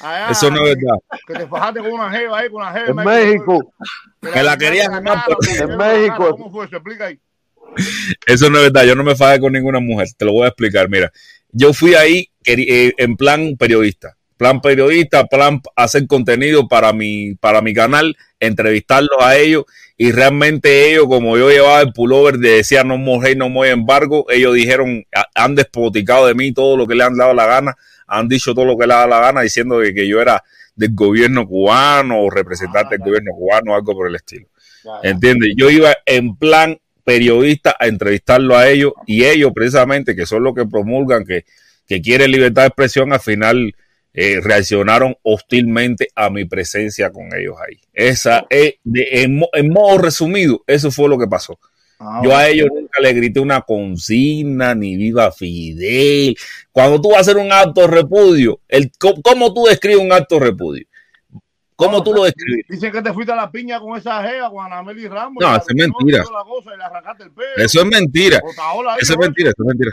allá, 0.02 0.30
Eso 0.30 0.52
no 0.52 0.58
es 0.68 0.76
verdad. 0.76 1.00
Que 1.26 1.34
te 1.34 1.48
fajaste 1.48 1.80
con 1.80 1.92
una 1.92 2.12
jeva 2.12 2.38
ahí, 2.40 2.50
con 2.50 2.62
una 2.62 2.72
jeva. 2.74 2.88
En 2.90 2.96
México, 2.96 3.74
Me 4.22 4.44
la 4.44 4.56
quería 4.58 4.88
ganar, 4.88 5.24
en 5.60 5.78
México. 5.78 6.30
¿Cómo 6.32 6.52
fue 6.52 6.66
eso? 6.66 6.76
Explica 6.76 7.06
ahí. 7.08 7.20
Eso 8.28 8.50
no 8.50 8.58
es 8.60 8.72
verdad, 8.72 8.88
yo 8.88 8.96
no 8.96 9.04
me 9.04 9.16
fajé 9.16 9.40
con 9.40 9.54
ninguna 9.54 9.80
mujer, 9.80 10.08
te 10.18 10.26
lo 10.26 10.34
voy 10.34 10.46
a 10.46 10.48
explicar. 10.50 10.90
Mira, 10.90 11.12
yo 11.52 11.74
fui 11.74 11.96
ahí 11.96 12.28
eh, 12.46 12.94
en 12.98 13.16
plan 13.16 13.56
periodista, 13.58 14.16
plan 14.40 14.62
periodista, 14.62 15.26
plan 15.26 15.62
hacer 15.76 16.08
contenido 16.08 16.68
para 16.70 16.94
mi, 16.94 17.36
para 17.36 17.62
mi 17.62 17.74
canal, 17.74 18.16
entrevistarlos 18.40 19.18
a 19.20 19.38
ellos. 19.38 19.66
Y 19.98 20.14
realmente 20.14 20.90
ellos, 20.90 21.08
como 21.08 21.38
yo 21.38 21.50
llevaba 21.50 21.82
el 21.82 21.92
pullover 21.92 22.38
de 22.38 22.52
decía 22.52 22.86
no 22.86 22.98
more 22.98 23.36
no 23.36 23.50
more 23.50 23.70
embargo, 23.70 24.26
ellos 24.30 24.56
dijeron, 24.56 25.06
"Ha- 25.14 25.44
han 25.44 25.56
despoticado 25.56 26.26
de 26.28 26.36
mí 26.36 26.54
todo 26.54 26.78
lo 26.78 26.88
que 26.88 26.96
le 26.96 27.04
han 27.04 27.18
dado 27.18 27.34
la 27.34 27.46
gana, 27.46 27.76
han 28.08 28.30
dicho 28.30 28.54
todo 28.56 28.64
lo 28.64 28.78
que 28.78 28.88
le 28.88 28.94
ha 28.94 28.98
dado 28.98 29.10
la 29.10 29.20
gana 29.20 29.42
diciendo 29.42 29.80
que, 29.82 29.94
que 29.94 30.08
yo 30.08 30.22
era 30.22 30.42
del 30.74 30.92
gobierno 30.96 31.46
cubano 31.46 32.22
o 32.24 32.30
representante 32.30 32.96
del 32.96 33.00
gobierno 33.06 33.32
cubano 33.38 33.74
o 33.74 33.76
algo 33.76 33.94
por 33.94 34.08
el 34.08 34.16
estilo. 34.16 34.48
¿Entiendes? 35.04 35.54
Yo 35.58 35.70
iba 35.70 35.94
en 36.06 36.38
plan 36.38 36.80
periodista 37.04 37.76
a 37.78 37.88
entrevistarlo 37.88 38.56
a 38.56 38.70
ellos 38.70 38.94
y 39.06 39.26
ellos 39.26 39.52
precisamente, 39.54 40.16
que 40.16 40.26
son 40.26 40.44
los 40.44 40.54
que 40.56 40.66
promulgan 40.66 41.26
que, 41.26 41.44
que 41.86 42.02
quieren 42.02 42.32
libertad 42.32 42.62
de 42.62 42.68
expresión, 42.70 43.12
al 43.12 43.20
final 43.20 43.76
eh, 44.14 44.40
reaccionaron 44.42 45.16
hostilmente 45.24 46.08
a 46.16 46.30
mi 46.30 46.46
presencia 46.46 47.12
con 47.12 47.34
ellos 47.36 47.56
ahí. 47.66 47.80
Esa 47.94 48.46
es, 48.50 48.76
de- 48.84 49.08
en, 49.24 49.38
mo- 49.38 49.50
en 49.54 49.70
modo 49.72 49.98
resumido, 50.00 50.64
eso 50.68 50.92
fue 50.92 51.08
lo 51.10 51.18
que 51.18 51.28
pasó. 51.28 51.60
Ah, 52.02 52.22
Yo 52.24 52.36
a 52.36 52.48
ellos 52.48 52.70
nunca 52.74 53.02
le 53.02 53.12
grité 53.14 53.40
una 53.42 53.62
consigna, 53.62 54.74
ni 54.74 54.96
viva 54.96 55.32
Fidel. 55.34 56.36
Cuando 56.72 57.02
tú 57.02 57.10
vas 57.10 57.18
a 57.18 57.22
hacer 57.22 57.38
un 57.38 57.52
acto 57.52 57.82
de 57.82 57.88
repudio, 57.88 58.62
el, 58.70 58.90
¿cómo, 58.98 59.54
tú 59.54 59.66
describes 59.66 60.00
un 60.00 60.12
acto 60.14 60.36
de 60.40 60.46
repudio? 60.46 60.86
¿Cómo 61.76 62.04
tú 62.04 62.14
lo 62.14 62.24
describes? 62.24 62.66
Dicen 62.68 62.92
que 62.92 63.02
te 63.02 63.14
fuiste 63.14 63.32
a 63.32 63.36
la 63.38 63.50
piña 63.52 63.80
con 63.80 63.98
esa 63.98 64.22
jeva, 64.28 64.50
con 64.50 64.66
Anameli 64.66 65.08
Ramos. 65.08 65.42
No, 65.42 65.48
eso 65.56 65.66
es 65.70 65.76
mentira. 65.76 66.24
Eso 67.58 67.80
es 67.80 67.86
mentira. 67.86 68.42
Eso 69.02 69.14
es 69.14 69.20
mentira, 69.20 69.50
eso 69.52 69.64
es 69.64 69.68
mentira. 69.68 69.92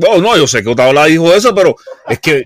No, 0.00 0.18
no, 0.18 0.36
yo 0.36 0.46
sé 0.46 0.62
que 0.62 0.70
Otaola 0.70 1.06
dijo 1.06 1.32
eso, 1.34 1.54
pero 1.54 1.76
es 2.08 2.18
que, 2.20 2.38
eh, 2.38 2.44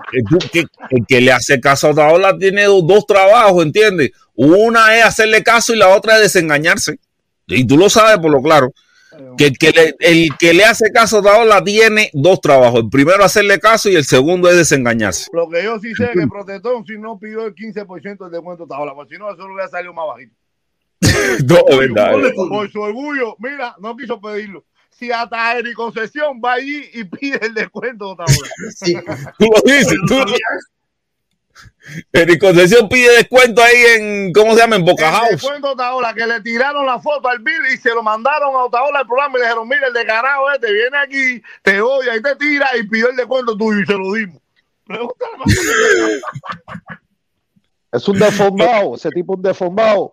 que- 0.53 0.67
el 0.91 1.07
que 1.07 1.21
le 1.21 1.33
hace 1.33 1.61
caso 1.61 1.89
a 1.89 1.91
Otaola 1.91 2.37
tiene 2.37 2.65
dos, 2.65 2.87
dos 2.87 3.07
trabajos, 3.07 3.63
¿entiendes? 3.65 4.11
Una 4.35 4.97
es 4.99 5.05
hacerle 5.05 5.43
caso 5.43 5.73
y 5.75 5.77
la 5.79 5.89
otra 5.89 6.17
es 6.17 6.23
desengañarse. 6.23 6.99
Y 7.47 7.67
tú 7.67 7.77
lo 7.77 7.89
sabes 7.89 8.19
por 8.19 8.31
lo 8.31 8.43
claro. 8.43 8.73
Que 9.39 9.47
el 9.47 9.59
que 9.59 9.71
le, 9.71 9.95
el 10.01 10.29
que 10.41 10.53
le 10.55 10.65
hace 10.65 10.91
caso 10.91 11.19
a 11.19 11.21
Otaola 11.21 11.63
tiene 11.63 12.11
dos 12.15 12.41
trabajos. 12.41 12.81
El 12.81 12.91
primero 12.91 13.23
hacerle 13.25 13.61
caso 13.61 13.89
y 13.89 13.95
el 13.95 14.05
segundo 14.05 14.51
es 14.51 14.57
desengañarse. 14.57 15.29
Lo 15.33 15.49
que 15.49 15.63
yo 15.63 15.79
sí 15.79 15.95
sé 15.95 16.07
es 16.07 16.11
que 16.19 16.27
Protestón 16.27 16.85
si 16.85 16.99
no 16.99 17.17
pidió 17.19 17.47
el 17.47 17.55
15% 17.55 18.25
de 18.25 18.31
descuento 18.31 18.65
Otaola, 18.65 18.93
porque 18.95 19.15
si 19.15 19.21
no, 19.21 19.33
eso 19.33 19.47
le 19.47 19.55
hubiera 19.55 19.69
salido 19.69 19.93
más 19.93 20.07
bajito. 20.09 20.35
No, 21.47 21.57
es 21.57 21.65
es 21.69 21.79
verdad. 21.79 22.13
por 22.49 22.71
su 22.73 22.81
orgullo, 22.81 23.37
mira, 23.39 23.77
no 23.81 23.97
quiso 23.97 24.21
pedirlo. 24.21 24.65
Si 24.99 25.11
hasta 25.11 25.59
Eri 25.59 25.75
Concesión 25.75 26.41
va 26.45 26.55
allí 26.55 26.89
y 26.93 27.05
pide 27.05 27.45
el 27.45 27.55
descuento 27.55 28.11
Otaola. 28.11 28.49
Tú 29.39 29.47
lo 29.47 29.73
dices, 29.73 29.99
tú 30.07 30.19
lo 30.19 30.25
Eric 32.13 32.41
Concesión 32.41 32.89
pide 32.89 33.17
descuento 33.17 33.63
ahí 33.63 33.77
en, 33.97 34.33
¿cómo 34.33 34.55
se 34.55 34.61
llama? 34.61 34.77
En 34.77 34.85
Boca 34.85 35.09
El 35.09 35.15
House. 35.15 35.31
descuento 35.31 35.73
Otaola, 35.73 36.15
que 36.15 36.27
le 36.27 36.41
tiraron 36.41 36.87
la 36.87 36.99
foto 36.99 37.29
al 37.29 37.41
Bill 37.41 37.67
y 37.73 37.77
se 37.77 37.91
lo 37.91 38.03
mandaron 38.03 38.55
a 38.55 38.65
Otaola 38.65 39.01
el 39.01 39.07
programa 39.07 39.37
y 39.37 39.41
le 39.41 39.47
dijeron, 39.47 39.69
mira, 39.69 39.87
el 39.89 39.93
de 39.93 40.07
carajo 40.07 40.51
este 40.51 40.73
viene 40.73 40.97
aquí, 40.97 41.43
te 41.63 41.81
odia 41.81 42.17
y 42.17 42.23
te 42.23 42.37
tira 42.37 42.69
y 42.79 42.85
pidió 42.85 43.11
el 43.11 43.17
descuento 43.17 43.57
tuyo 43.57 43.81
y 43.81 43.87
se 43.87 43.93
lo 43.93 44.13
dimos. 44.13 44.43
Pregúntale 44.87 45.39
más. 45.39 45.55
es 47.93 48.09
un 48.09 48.19
deformado, 48.19 48.95
ese 48.95 49.11
tipo 49.11 49.35
es 49.35 49.37
un 49.37 49.43
deformado. 49.43 50.13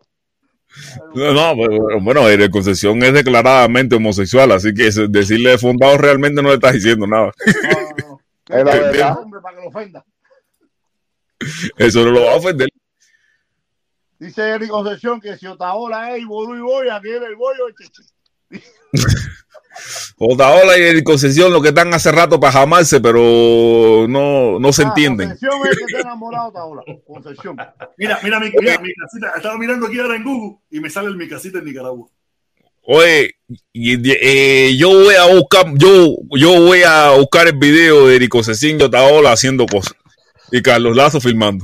No, 1.14 1.33
no, 1.33 1.53
pero, 1.61 2.01
bueno, 2.01 2.27
Eric 2.30 2.51
Concesión 2.51 3.01
es 3.03 3.14
declaradamente 3.14 3.95
homosexual, 3.95 4.51
así 4.51 4.74
que 4.74 4.90
decirle 5.09 5.58
fundado 5.58 5.98
realmente 5.98 6.41
no 6.41 6.50
le 6.50 6.56
estás 6.56 6.74
diciendo 6.74 7.06
nada. 7.08 7.32
No, 7.45 8.19
no, 8.50 8.58
Es 8.58 8.66
la 8.66 8.75
no. 8.75 8.82
verdad. 8.82 9.17
Hombre, 9.19 9.41
para 9.41 9.56
que 9.58 9.61
lo 9.64 9.67
ofenda. 9.69 10.06
Eso 11.77 12.06
no 12.06 12.11
lo 12.11 12.25
va 12.25 12.33
a 12.33 12.35
ofender. 12.35 12.69
Dice 14.19 14.50
Eric 14.50 14.69
Concesión 14.69 15.19
que 15.19 15.35
si 15.38 15.48
Otaola 15.48 16.16
es 16.16 16.22
y 16.22 16.25
Ború 16.25 16.56
y 16.56 16.61
Boy, 16.61 16.90
aquí 16.90 17.09
el 17.09 17.35
bollo. 17.35 17.66
Otaola 20.17 20.77
y 20.77 20.82
Eric 20.83 21.03
Concesión 21.03 21.51
lo 21.51 21.61
que 21.61 21.69
están 21.69 21.93
hace 21.93 22.11
rato 22.11 22.40
para 22.40 22.53
jamarse, 22.53 23.00
pero 23.01 24.06
no, 24.08 24.59
no 24.59 24.74
se 24.74 24.83
Ah, 24.83 24.88
entienden. 24.88 25.30
Concesión 25.30 25.61
es 25.69 25.77
que 25.77 25.83
está 25.85 26.00
enamorado 26.01 26.45
de 26.45 26.50
Otaola. 26.51 26.82
Concesión. 27.08 27.58
Mira, 27.98 28.19
mira, 28.24 28.40
mi, 28.40 28.51
mira, 28.59 28.80
mi 28.80 28.93
casita. 28.93 29.33
Estaba 29.35 29.58
mirando 29.58 29.88
aquí 29.88 30.00
ahora 30.00 30.16
en 30.16 30.24
Google 30.24 30.58
y 30.69 30.80
me 30.80 30.90
sale 30.90 31.09
mi 31.16 31.27
casita 31.27 31.59
en 31.59 31.66
Nicaragua. 31.66 32.08
Oye, 32.83 33.35
y- 33.74 34.11
eh, 34.11 34.75
yo 34.75 34.90
voy 34.90 35.14
a 35.16 35.25
buscar, 35.33 35.66
yo, 35.75 36.16
yo 36.32 36.61
voy 36.61 36.82
a 36.83 37.11
buscar 37.11 37.48
el 37.48 37.58
video 37.58 38.08
de 38.08 38.16
Eric 38.16 38.30
Concesión 38.30 38.80
y 38.80 38.83
Otaola 38.83 39.32
haciendo 39.32 39.66
cosas. 39.67 39.93
Y 40.51 40.61
Carlos 40.61 40.98
Lazo 40.98 41.22
filmando. 41.22 41.64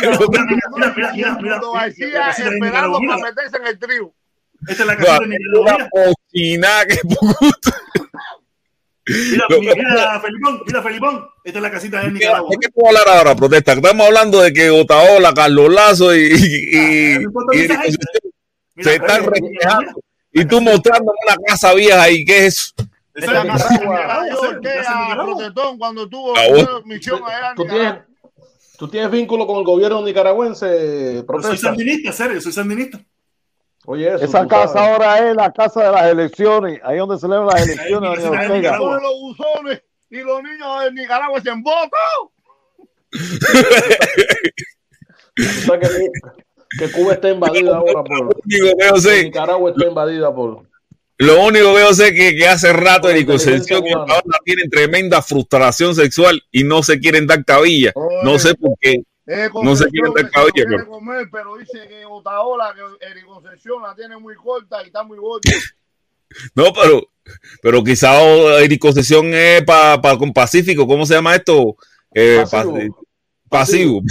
Mira, 0.00 0.18
mira, 0.18 0.44
mira, 0.48 0.94
mira, 0.96 1.12
mira, 1.14 1.38
mira, 1.42 1.58
Mundo 1.58 1.74
la 1.74 1.80
García 1.82 2.10
casita 2.12 2.48
de 2.50 2.54
esperando 2.56 2.98
Esta 4.66 4.82
es 4.82 4.86
la 4.86 4.96
casita 4.96 5.18
de 5.24 6.86
que 6.88 7.00
puto. 7.02 7.70
Mira, 9.06 9.44
mira, 9.48 9.74
mira, 9.74 10.20
Felipón, 10.20 10.60
mira, 10.66 10.82
Felipón. 10.82 11.28
Esta 11.44 11.58
es 11.58 11.62
la 11.62 11.70
casita 11.70 12.00
de 12.02 12.10
Nicaragua. 12.10 12.50
¿De 12.50 12.56
qué 12.60 12.68
puedo 12.68 12.88
hablar 12.88 13.08
ahora, 13.16 13.34
protesta? 13.34 13.72
Estamos 13.72 14.06
hablando 14.06 14.42
de 14.42 14.52
que 14.52 14.68
Otaola, 14.70 15.32
Carlos 15.32 15.72
Lazo 15.72 16.14
y, 16.14 16.18
y, 16.20 16.76
y- 16.76 17.24
Ah, 17.70 17.84
y 18.76 18.82
se 18.84 18.94
están 18.94 19.24
reflejando. 19.24 20.00
Y 20.32 20.44
tú 20.44 20.60
mostrando 20.60 21.12
una 21.26 21.36
casa 21.46 21.72
vieja 21.74 22.02
ahí, 22.02 22.24
¿qué 22.24 22.46
es 22.46 22.54
eso? 22.54 22.74
Esa 23.14 23.26
es 23.26 23.32
la 23.32 23.46
casa 23.46 23.68
de 23.74 23.86
Nicaragua. 23.86 25.24
Protestón, 25.24 25.78
cuando 25.78 26.08
tuvo 26.08 26.36
Ah, 26.36 26.42
una 26.50 26.80
misión 26.84 27.20
allá 27.24 27.50
en 27.50 27.54
¿Tú 27.56 27.62
Nicaragua. 27.64 28.04
tienes, 28.04 28.76
tú 28.78 28.88
tienes 28.88 29.10
vínculo 29.10 29.46
con 29.46 29.58
el 29.58 29.64
gobierno 29.64 30.02
nicaragüense, 30.04 30.66
Pero 30.66 31.16
soy 31.16 31.24
protesta. 31.26 31.68
sandinista, 31.68 32.12
serio, 32.12 32.40
soy 32.42 32.52
sandinista. 32.52 33.00
Oye, 33.90 34.06
eso. 34.06 34.22
Esa 34.22 34.46
casa 34.46 34.74
sabes. 34.74 34.90
ahora 34.90 35.30
es 35.30 35.34
la 35.34 35.50
casa 35.50 35.84
de 35.84 35.92
las 35.92 36.10
elecciones, 36.10 36.78
ahí 36.84 36.98
donde 36.98 37.18
celebran 37.18 37.46
las 37.46 37.66
elecciones, 37.66 38.18
Ahí, 38.18 38.22
Daniel 38.22 38.66
ahí, 38.66 38.80
los 38.80 39.20
buzones 39.20 39.82
y 40.10 40.16
los 40.18 40.42
niños 40.42 40.84
de 40.84 40.92
Nicaragua 40.92 41.40
se 41.40 41.48
embotan. 41.48 41.88
Que, 45.80 46.10
que 46.78 46.92
Cuba 46.92 47.14
está 47.14 47.30
invadida 47.30 47.76
ahora 47.78 48.04
por. 48.04 48.36
Que 48.46 49.24
Nicaragua 49.24 49.70
está 49.70 49.86
invadida 49.86 50.34
por. 50.34 50.66
lo 51.16 51.44
único 51.46 51.74
que 51.74 51.80
yo 51.80 51.94
sé 51.94 52.12
que, 52.12 52.36
que 52.36 52.46
hace 52.46 52.74
rato 52.74 53.08
Eric 53.08 53.22
y 53.22 53.24
cubana. 53.24 54.02
Otaola 54.02 54.38
tienen 54.44 54.68
tremenda 54.68 55.22
frustración 55.22 55.94
sexual 55.94 56.42
y 56.52 56.62
no 56.62 56.82
se 56.82 57.00
quieren 57.00 57.26
dar 57.26 57.42
cabilla. 57.42 57.94
No 58.22 58.38
sé 58.38 58.54
por 58.54 58.72
qué. 58.80 59.02
Eh, 59.30 59.44
No 59.52 59.60
Concepción, 59.60 60.14
que 60.14 60.22
cabello, 60.30 60.32
se 60.32 60.46
lo 60.46 60.52
quiere 60.52 60.70
pero- 60.78 60.86
comer, 60.88 61.28
pero 61.30 61.56
dice 61.58 61.86
que 61.86 62.04
Otaola, 62.06 62.74
que 62.74 63.06
Eri 63.06 63.22
Concepción 63.22 63.82
la 63.82 63.94
tiene 63.94 64.16
muy 64.16 64.34
corta 64.34 64.82
y 64.82 64.86
está 64.86 65.02
muy 65.02 65.18
gorda. 65.18 65.42
No, 66.54 66.74
pero, 66.74 67.08
pero 67.62 67.82
quizá 67.82 68.12
Eric 68.60 68.80
Concesión 68.82 69.32
es 69.32 69.62
para 69.64 70.18
con 70.18 70.30
Pacífico. 70.30 70.86
¿Cómo 70.86 71.06
se 71.06 71.14
llama 71.14 71.34
esto? 71.34 71.76
Eh, 72.12 72.44
Pasivo. 72.50 72.74
pa- 72.74 72.88
pasivo. 73.48 74.02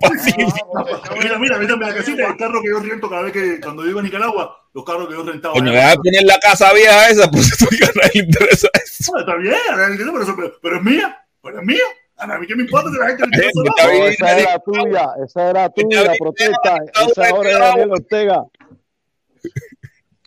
Pasivo. 0.00 0.52
Ah, 0.74 0.84
Concepción 1.14 1.18
Mira, 1.22 1.38
mira, 1.38 1.58
mira, 1.58 1.76
mira 1.76 1.88
la 1.90 1.94
casita, 1.94 2.26
el 2.28 2.36
carro 2.36 2.60
que 2.60 2.70
yo 2.70 2.80
rento 2.80 3.08
cada 3.08 3.22
vez 3.22 3.32
que 3.32 3.60
cuando 3.60 3.86
iba 3.88 4.00
a 4.00 4.02
Nicaragua, 4.02 4.68
los 4.74 4.84
carros 4.84 5.06
que 5.08 5.14
yo 5.14 5.22
rentaba. 5.22 5.54
Coño, 5.54 5.70
deja 5.70 5.90
de 5.90 5.96
poner 5.96 6.22
la 6.24 6.38
casa 6.40 6.72
vieja 6.72 7.08
esa, 7.10 7.30
pues 7.30 7.52
estoy 7.52 7.78
a 7.82 7.92
nadie 7.94 8.10
le 8.14 8.20
interesa 8.24 8.68
eso. 8.84 9.16
Está 9.18 9.36
bien, 9.36 9.54
eso- 9.54 10.36
pero 10.60 10.76
es 10.76 10.82
mía, 10.82 11.24
pero 11.40 11.60
es 11.60 11.64
mía. 11.66 11.84
A 12.22 12.38
mí 12.38 12.46
qué 12.46 12.54
me 12.54 12.62
importa 12.62 12.88
que 12.92 12.98
la 12.98 13.06
gente 13.08 13.22
le 13.26 13.26
interesa 13.26 13.62
Está 13.64 13.82
nada. 13.82 13.92
No, 13.94 14.00
bien, 14.00 14.12
esa 14.12 14.38
era 14.38 14.58
tuya, 14.58 15.10
esa 15.24 15.50
era 15.50 15.70
tuya, 15.70 16.12
protesta. 16.18 16.76
Esa 17.08 17.28
ahora 17.30 17.50
es 17.50 17.58
Daniel 17.58 17.90
Ortega. 17.90 18.44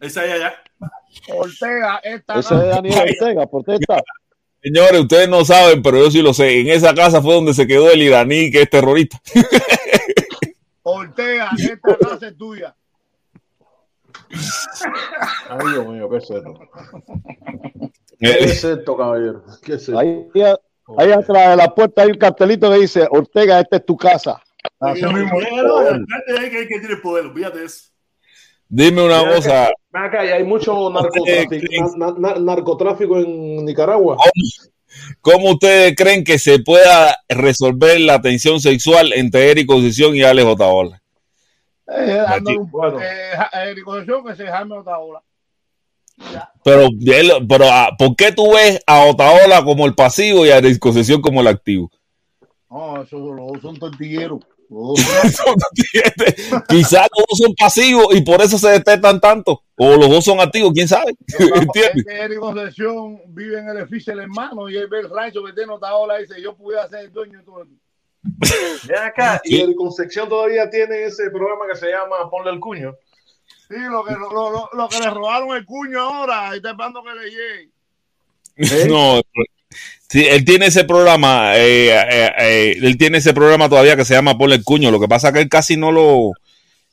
Esa 0.01 0.25
es 0.25 0.32
allá. 0.33 0.53
Ortega, 1.30 1.99
esta 2.03 2.40
Ese 2.40 2.53
es 2.56 2.67
Daniel 2.67 2.99
Ortega, 2.99 3.48
protesta. 3.48 4.03
Señores, 4.61 4.99
ustedes 5.01 5.30
no 5.30 5.45
saben, 5.45 5.82
pero 5.82 5.99
yo 5.99 6.11
sí 6.11 6.22
lo 6.22 6.33
sé. 6.33 6.59
En 6.59 6.67
esa 6.67 6.93
casa 6.93 7.22
fue 7.22 7.35
donde 7.35 7.53
se 7.53 7.65
quedó 7.67 7.90
el 7.90 8.01
iraní 8.01 8.51
que 8.51 8.64
es 8.64 8.69
terrorista. 8.69 9.17
Ortega, 10.83 11.51
esta 11.57 11.98
casa 11.98 12.27
es 12.27 12.38
tuya. 12.38 12.75
Ay, 15.49 15.67
Dios 15.72 15.88
mío, 15.88 16.09
¿qué 16.09 16.17
es 16.17 16.30
esto? 16.30 16.59
¿Qué 18.19 18.27
Eh, 18.27 18.38
es 18.41 18.64
esto, 18.64 18.98
caballero? 18.98 19.43
¿Qué 19.61 19.74
es 19.75 19.82
esto? 19.83 19.99
Ahí, 19.99 20.27
ahí 20.98 21.12
atrás 21.12 21.50
de 21.52 21.56
la 21.56 21.74
puerta 21.74 22.02
hay 22.04 22.10
un 22.10 22.18
cartelito 22.18 22.70
que 22.72 22.80
dice, 22.80 23.08
Ortega, 23.10 23.60
esta 23.60 23.78
es 23.78 23.86
tu 23.86 23.98
casa. 23.98 24.42
Así 24.80 25.04
mismo. 25.06 25.40
Que, 25.40 26.80
tiene 26.80 26.96
poder, 27.02 27.26
olvídate 27.26 27.64
eso. 27.64 27.90
Dime 28.68 29.04
una 29.06 29.24
cosa. 29.32 29.70
acá, 29.94 30.22
hay 30.22 30.44
mucho 30.44 30.90
narcotráfico, 30.90 31.98
na- 31.98 32.16
na- 32.18 32.40
narcotráfico 32.40 33.20
en 33.20 33.64
Nicaragua. 33.66 34.18
¿Cómo 35.22 35.52
ustedes 35.52 35.96
creen 35.96 36.24
que 36.24 36.40
se 36.40 36.60
pueda 36.60 37.18
resolver 37.30 38.00
la 38.00 38.22
tensión 38.22 38.60
sexual 38.60 39.14
entre 39.14 39.52
Eric 39.52 39.68
Concesión 39.68 40.16
y 40.16 40.24
Alex 40.24 40.48
Otaola? 40.48 41.02
Eh, 41.88 42.18
eh, 42.18 43.32
eh, 43.54 43.76
Concepción, 43.84 44.26
que 44.26 44.36
se 44.36 44.48
Jaime 44.48 44.78
Otaola. 44.78 45.22
Pero, 46.64 46.88
pero 47.48 47.66
ah, 47.69 47.92
¿por 47.98 48.16
qué 48.16 48.32
tú 48.32 48.53
ves 48.53 48.80
a 48.88 49.06
Otaola 49.06 49.64
como 49.64 49.85
el 49.85 49.94
pasivo 49.94 50.45
y 50.45 50.50
a 50.50 50.58
Eric 50.58 50.80
Concesión 50.80 51.22
como 51.22 51.42
el 51.42 51.48
activo? 51.48 51.92
No, 52.69 53.02
esos 53.02 53.22
los 53.22 53.48
dos 53.53 53.61
son 53.61 53.80
tortilleros. 53.80 54.40
Quizás 56.68 57.08
los 57.16 57.26
dos 57.30 57.38
son 57.38 57.53
pasivos 57.58 58.08
y 58.16 58.22
por 58.22 58.42
eso 58.42 58.58
se 58.58 58.69
detestan 58.69 59.19
tanto. 59.19 59.61
O 59.76 59.95
los 59.95 60.10
dos 60.10 60.26
son 60.26 60.40
activos, 60.40 60.72
quién 60.74 60.88
sabe. 60.88 61.16
¿Entiendes? 61.40 61.98
Es 61.98 62.06
que 62.06 62.19
Eric 62.19 62.40
Concepción 62.40 63.22
vive 63.27 63.60
en 63.60 63.69
el 63.69 63.77
edificio 63.77 64.14
del 64.14 64.24
hermano 64.24 64.69
y 64.69 64.77
él 64.77 64.88
ve 64.88 65.02
el 65.02 65.10
rancho 65.10 65.44
que 65.44 65.53
tiene 65.53 65.72
Otaola 65.72 66.19
y 66.19 66.24
dice, 66.24 66.42
yo 66.42 66.56
pudiera 66.56 66.88
ser 66.90 67.06
el 67.06 67.11
dueño 67.11 67.40
de 67.40 67.45
todo 67.45 67.64
esto. 67.64 67.76
Ven 68.88 68.98
acá, 68.98 69.40
y 69.45 69.61
el 69.61 69.76
Concepción 69.76 70.27
todavía 70.27 70.69
tiene 70.69 71.03
ese 71.03 71.30
programa 71.30 71.66
que 71.72 71.77
se 71.77 71.90
llama 71.90 72.30
Ponle 72.30 72.52
el 72.52 72.60
cuño. 72.60 72.95
Sí, 73.68 73.76
lo 73.90 74.03
que, 74.03 74.14
lo, 74.14 74.30
lo- 74.52 74.69
lo 74.74 74.90
que 74.90 75.00
le 75.00 75.10
robaron 75.10 75.56
el 75.56 75.66
cuño 75.66 76.00
ahora, 76.00 76.50
y 76.53 76.58
está 76.58 76.72
esperando 76.72 77.02
que 77.03 77.14
le 77.16 77.30
llegue. 77.32 78.88
No, 78.88 79.22
sí, 80.08 80.26
él 80.26 80.45
tiene 80.45 80.68
ese 80.68 80.84
programa, 80.85 81.58
eh, 81.58 81.90
eh, 81.90 82.32
eh, 82.38 82.77
él 82.82 82.98
tiene 82.98 83.18
ese 83.18 83.34
programa 83.34 83.68
todavía 83.68 83.95
que 83.95 84.06
se 84.06 84.14
llama 84.14 84.38
Ponle 84.38 84.56
el 84.56 84.64
Cuño. 84.64 84.92
Lo 84.92 85.00
que 85.00 85.08
pasa 85.08 85.27
es 85.30 85.34
que 85.34 85.42
él 85.42 85.50
casi 85.50 85.76
no 85.77 85.92
lo, 85.92 86.32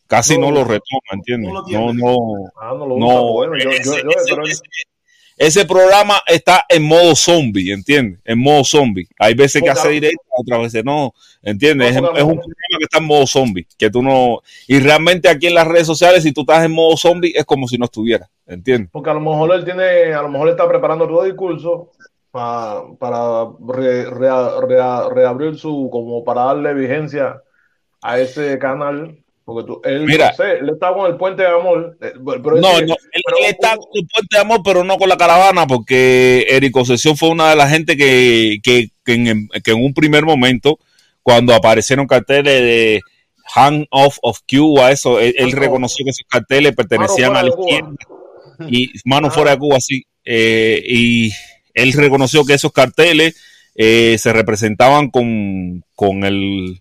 casi 0.06 0.38
no, 0.38 0.46
No, 0.46 0.52
lo 0.52 0.64
retoma, 0.64 1.00
¿entiendes? 1.12 1.52
no 1.52 1.60
lo 1.60 1.66
No, 1.68 1.92
no, 1.92 2.50
Ah, 2.60 2.74
no 2.76 2.86
lo 2.86 2.98
no. 2.98 3.32
bueno, 3.34 3.52
yo- 3.58 3.70
yo- 3.70 3.92
pero- 4.26 4.42
ese- 5.36 5.64
programa 5.64 6.20
está 6.26 6.64
en 6.68 6.82
modo 6.82 7.14
zombie, 7.14 7.72
¿entiendes? 7.72 8.20
En 8.24 8.38
modo 8.38 8.64
zombie. 8.64 9.08
Hay 9.18 9.34
veces 9.34 9.62
que 9.62 9.70
hace 9.70 9.88
directo, 9.90 10.20
otras 10.30 10.60
veces 10.62 10.84
no, 10.84 11.14
¿entiendes? 11.42 11.94
No, 12.00 12.08
es, 12.16 12.22
un 12.22 12.34
programa 12.36 12.78
que 12.78 12.84
está 12.84 12.98
en 12.98 13.04
modo 13.04 13.26
zombie, 13.26 13.66
que 13.78 13.90
tú 13.90 14.02
no... 14.02 14.40
Y 14.68 14.78
realmente 14.80 15.28
aquí 15.28 15.46
en 15.46 15.54
las 15.54 15.66
redes 15.66 15.86
sociales, 15.86 16.22
si 16.22 16.32
tú 16.32 16.42
estás 16.42 16.64
en 16.64 16.72
modo 16.72 16.96
zombie, 16.96 17.32
es 17.34 17.44
como 17.44 17.66
si 17.68 17.78
no 17.78 17.86
estuvieras, 17.86 18.28
¿entiendes? 18.46 18.90
Porque 18.92 19.10
a 19.10 19.14
lo 19.14 19.20
mejor 19.20 19.54
él 19.54 19.64
tiene, 19.64 20.12
a 20.12 20.22
lo 20.22 20.28
mejor 20.28 20.48
está 20.50 20.68
preparando 20.68 21.06
todo 21.06 21.24
el 21.24 21.30
discurso 21.32 21.90
pa- 22.30 22.84
para 22.98 23.46
re- 23.68 24.10
rea- 24.10 25.08
reabrir 25.10 25.56
su, 25.58 25.88
como 25.90 26.24
para 26.24 26.44
darle 26.44 26.74
vigencia 26.74 27.42
a 28.00 28.18
ese 28.18 28.58
canal. 28.58 29.21
Porque 29.44 29.66
tú, 29.66 29.80
él, 29.84 30.04
Mira. 30.04 30.30
no 30.30 30.36
sé, 30.36 30.52
él 30.60 30.68
está 30.70 30.94
con 30.94 31.10
el 31.10 31.16
puente 31.16 31.42
de 31.42 31.48
amor. 31.48 31.96
eh, 32.00 32.12
Pero 32.24 32.56
No, 32.56 32.60
no, 32.60 32.78
él, 32.78 32.86
pero 33.24 33.36
él 33.40 33.46
está 33.50 33.76
con 33.76 33.86
el 33.94 34.06
puente 34.06 34.36
de 34.36 34.38
amor, 34.40 34.60
pero 34.64 34.84
no 34.84 34.96
con 34.98 35.08
la 35.08 35.16
caravana, 35.16 35.66
porque 35.66 36.46
Eric 36.48 36.72
Concesión 36.72 37.16
fue 37.16 37.30
una 37.30 37.50
de 37.50 37.56
las 37.56 37.70
gente 37.70 37.96
que, 37.96 38.58
que, 38.62 38.88
que 39.04 39.12
en, 39.14 39.48
que 39.64 39.70
en 39.72 39.84
un 39.84 39.94
primer 39.94 40.24
momento, 40.24 40.78
cuando 41.22 41.54
aparecieron 41.54 42.06
carteles 42.06 42.60
de 42.60 43.00
Hand 43.54 43.86
Off 43.90 44.18
of 44.22 44.38
Cuba, 44.48 44.92
eso, 44.92 45.18
él, 45.18 45.52
reconoció 45.52 46.04
que 46.04 46.10
esos 46.10 46.26
carteles 46.28 46.74
pertenecían 46.76 47.34
a 47.36 47.42
la 47.42 47.48
izquierda 47.48 47.90
y 48.68 48.90
mano 49.04 49.26
Ah. 49.28 49.30
fuera 49.32 49.50
de 49.52 49.58
Cuba, 49.58 49.78
sí. 49.80 50.04
Eh, 50.24 50.80
y 50.86 51.32
él 51.74 51.92
reconoció 51.94 52.44
que 52.44 52.54
esos 52.54 52.70
carteles 52.72 53.34
eh, 53.74 54.16
se 54.18 54.32
representaban 54.32 55.10
con, 55.10 55.82
con 55.96 56.22
el 56.24 56.80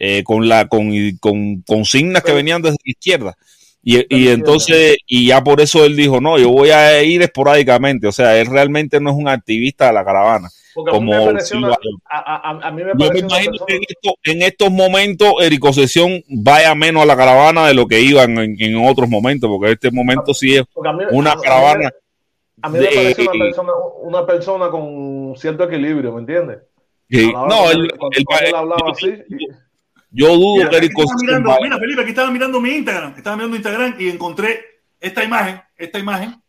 eh, 0.00 0.24
con 0.24 0.48
la 0.48 0.66
con, 0.66 0.90
con 1.20 1.60
consignas 1.62 2.24
que 2.24 2.32
venían 2.32 2.60
desde 2.62 2.78
la 2.84 2.90
izquierda. 2.90 3.36
Y, 3.82 3.96
y 4.14 4.28
entonces, 4.28 4.96
y 5.06 5.28
ya 5.28 5.42
por 5.42 5.60
eso 5.60 5.84
él 5.86 5.96
dijo, 5.96 6.20
no, 6.20 6.38
yo 6.38 6.50
voy 6.50 6.70
a 6.70 7.02
ir 7.02 7.22
esporádicamente. 7.22 8.06
O 8.08 8.12
sea, 8.12 8.36
él 8.38 8.46
realmente 8.46 9.00
no 9.00 9.10
es 9.10 9.16
un 9.16 9.28
activista 9.28 9.86
de 9.86 9.92
la 9.94 10.04
caravana. 10.04 10.48
Porque 10.74 10.90
a 10.90 11.00
mí 11.00 11.10
Como 11.10 11.32
me 11.32 11.40
Silva- 11.40 11.78
a, 12.08 12.18
a- 12.18 12.68
a 12.68 12.70
mí 12.70 12.82
me 12.84 12.92
Yo 12.96 13.06
imagino 13.18 13.52
que 13.66 13.76
en, 13.76 13.82
esto- 13.88 14.14
en 14.24 14.42
estos 14.42 14.70
momentos 14.70 15.32
Eric 15.40 15.60
Concesión 15.60 16.22
vaya 16.28 16.74
menos 16.74 17.02
a 17.02 17.06
la 17.06 17.16
caravana 17.16 17.66
de 17.68 17.74
lo 17.74 17.86
que 17.86 18.00
iban 18.00 18.36
en, 18.38 18.56
en 18.60 18.86
otros 18.86 19.08
momentos, 19.08 19.48
porque 19.48 19.72
este 19.72 19.90
momento 19.90 20.32
sí 20.34 20.56
es 20.56 20.62
mí- 20.62 21.04
una 21.12 21.34
caravana. 21.36 21.90
A 22.62 22.68
mí 22.68 22.78
me 22.78 22.84
de- 22.84 22.94
parece 22.94 23.22
una 23.22 23.32
persona, 23.44 23.72
una 24.02 24.26
persona 24.26 24.68
con 24.68 25.34
cierto 25.38 25.64
equilibrio, 25.64 26.12
¿me 26.12 26.20
entiendes? 26.20 26.58
no, 27.32 27.70
él- 27.70 27.90
él- 28.12 28.24
él- 28.46 28.54
hablaba 28.54 28.90
así, 28.92 29.08
y- 29.28 29.46
yo 30.10 30.34
dudo 30.36 30.56
Mira, 30.56 30.70
que 30.70 30.76
Eric 30.76 30.92
vaya. 30.96 31.58
mira, 31.62 31.78
Felipe, 31.78 32.02
aquí 32.02 32.10
estaba 32.10 32.30
mirando 32.30 32.60
mi 32.60 32.70
Instagram. 32.70 33.14
Estaba 33.16 33.36
mirando 33.36 33.56
Instagram 33.56 33.96
y 33.98 34.08
encontré 34.08 34.82
esta 34.98 35.22
imagen, 35.22 35.60
esta 35.76 35.98
imagen, 35.98 36.42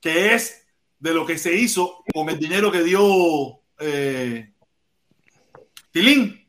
que 0.00 0.34
es 0.34 0.66
de 0.98 1.14
lo 1.14 1.26
que 1.26 1.38
se 1.38 1.54
hizo 1.54 2.04
con 2.12 2.28
el 2.28 2.38
dinero 2.38 2.70
que 2.70 2.82
dio 2.82 3.60
eh, 3.78 4.52
Tilín. 5.90 6.48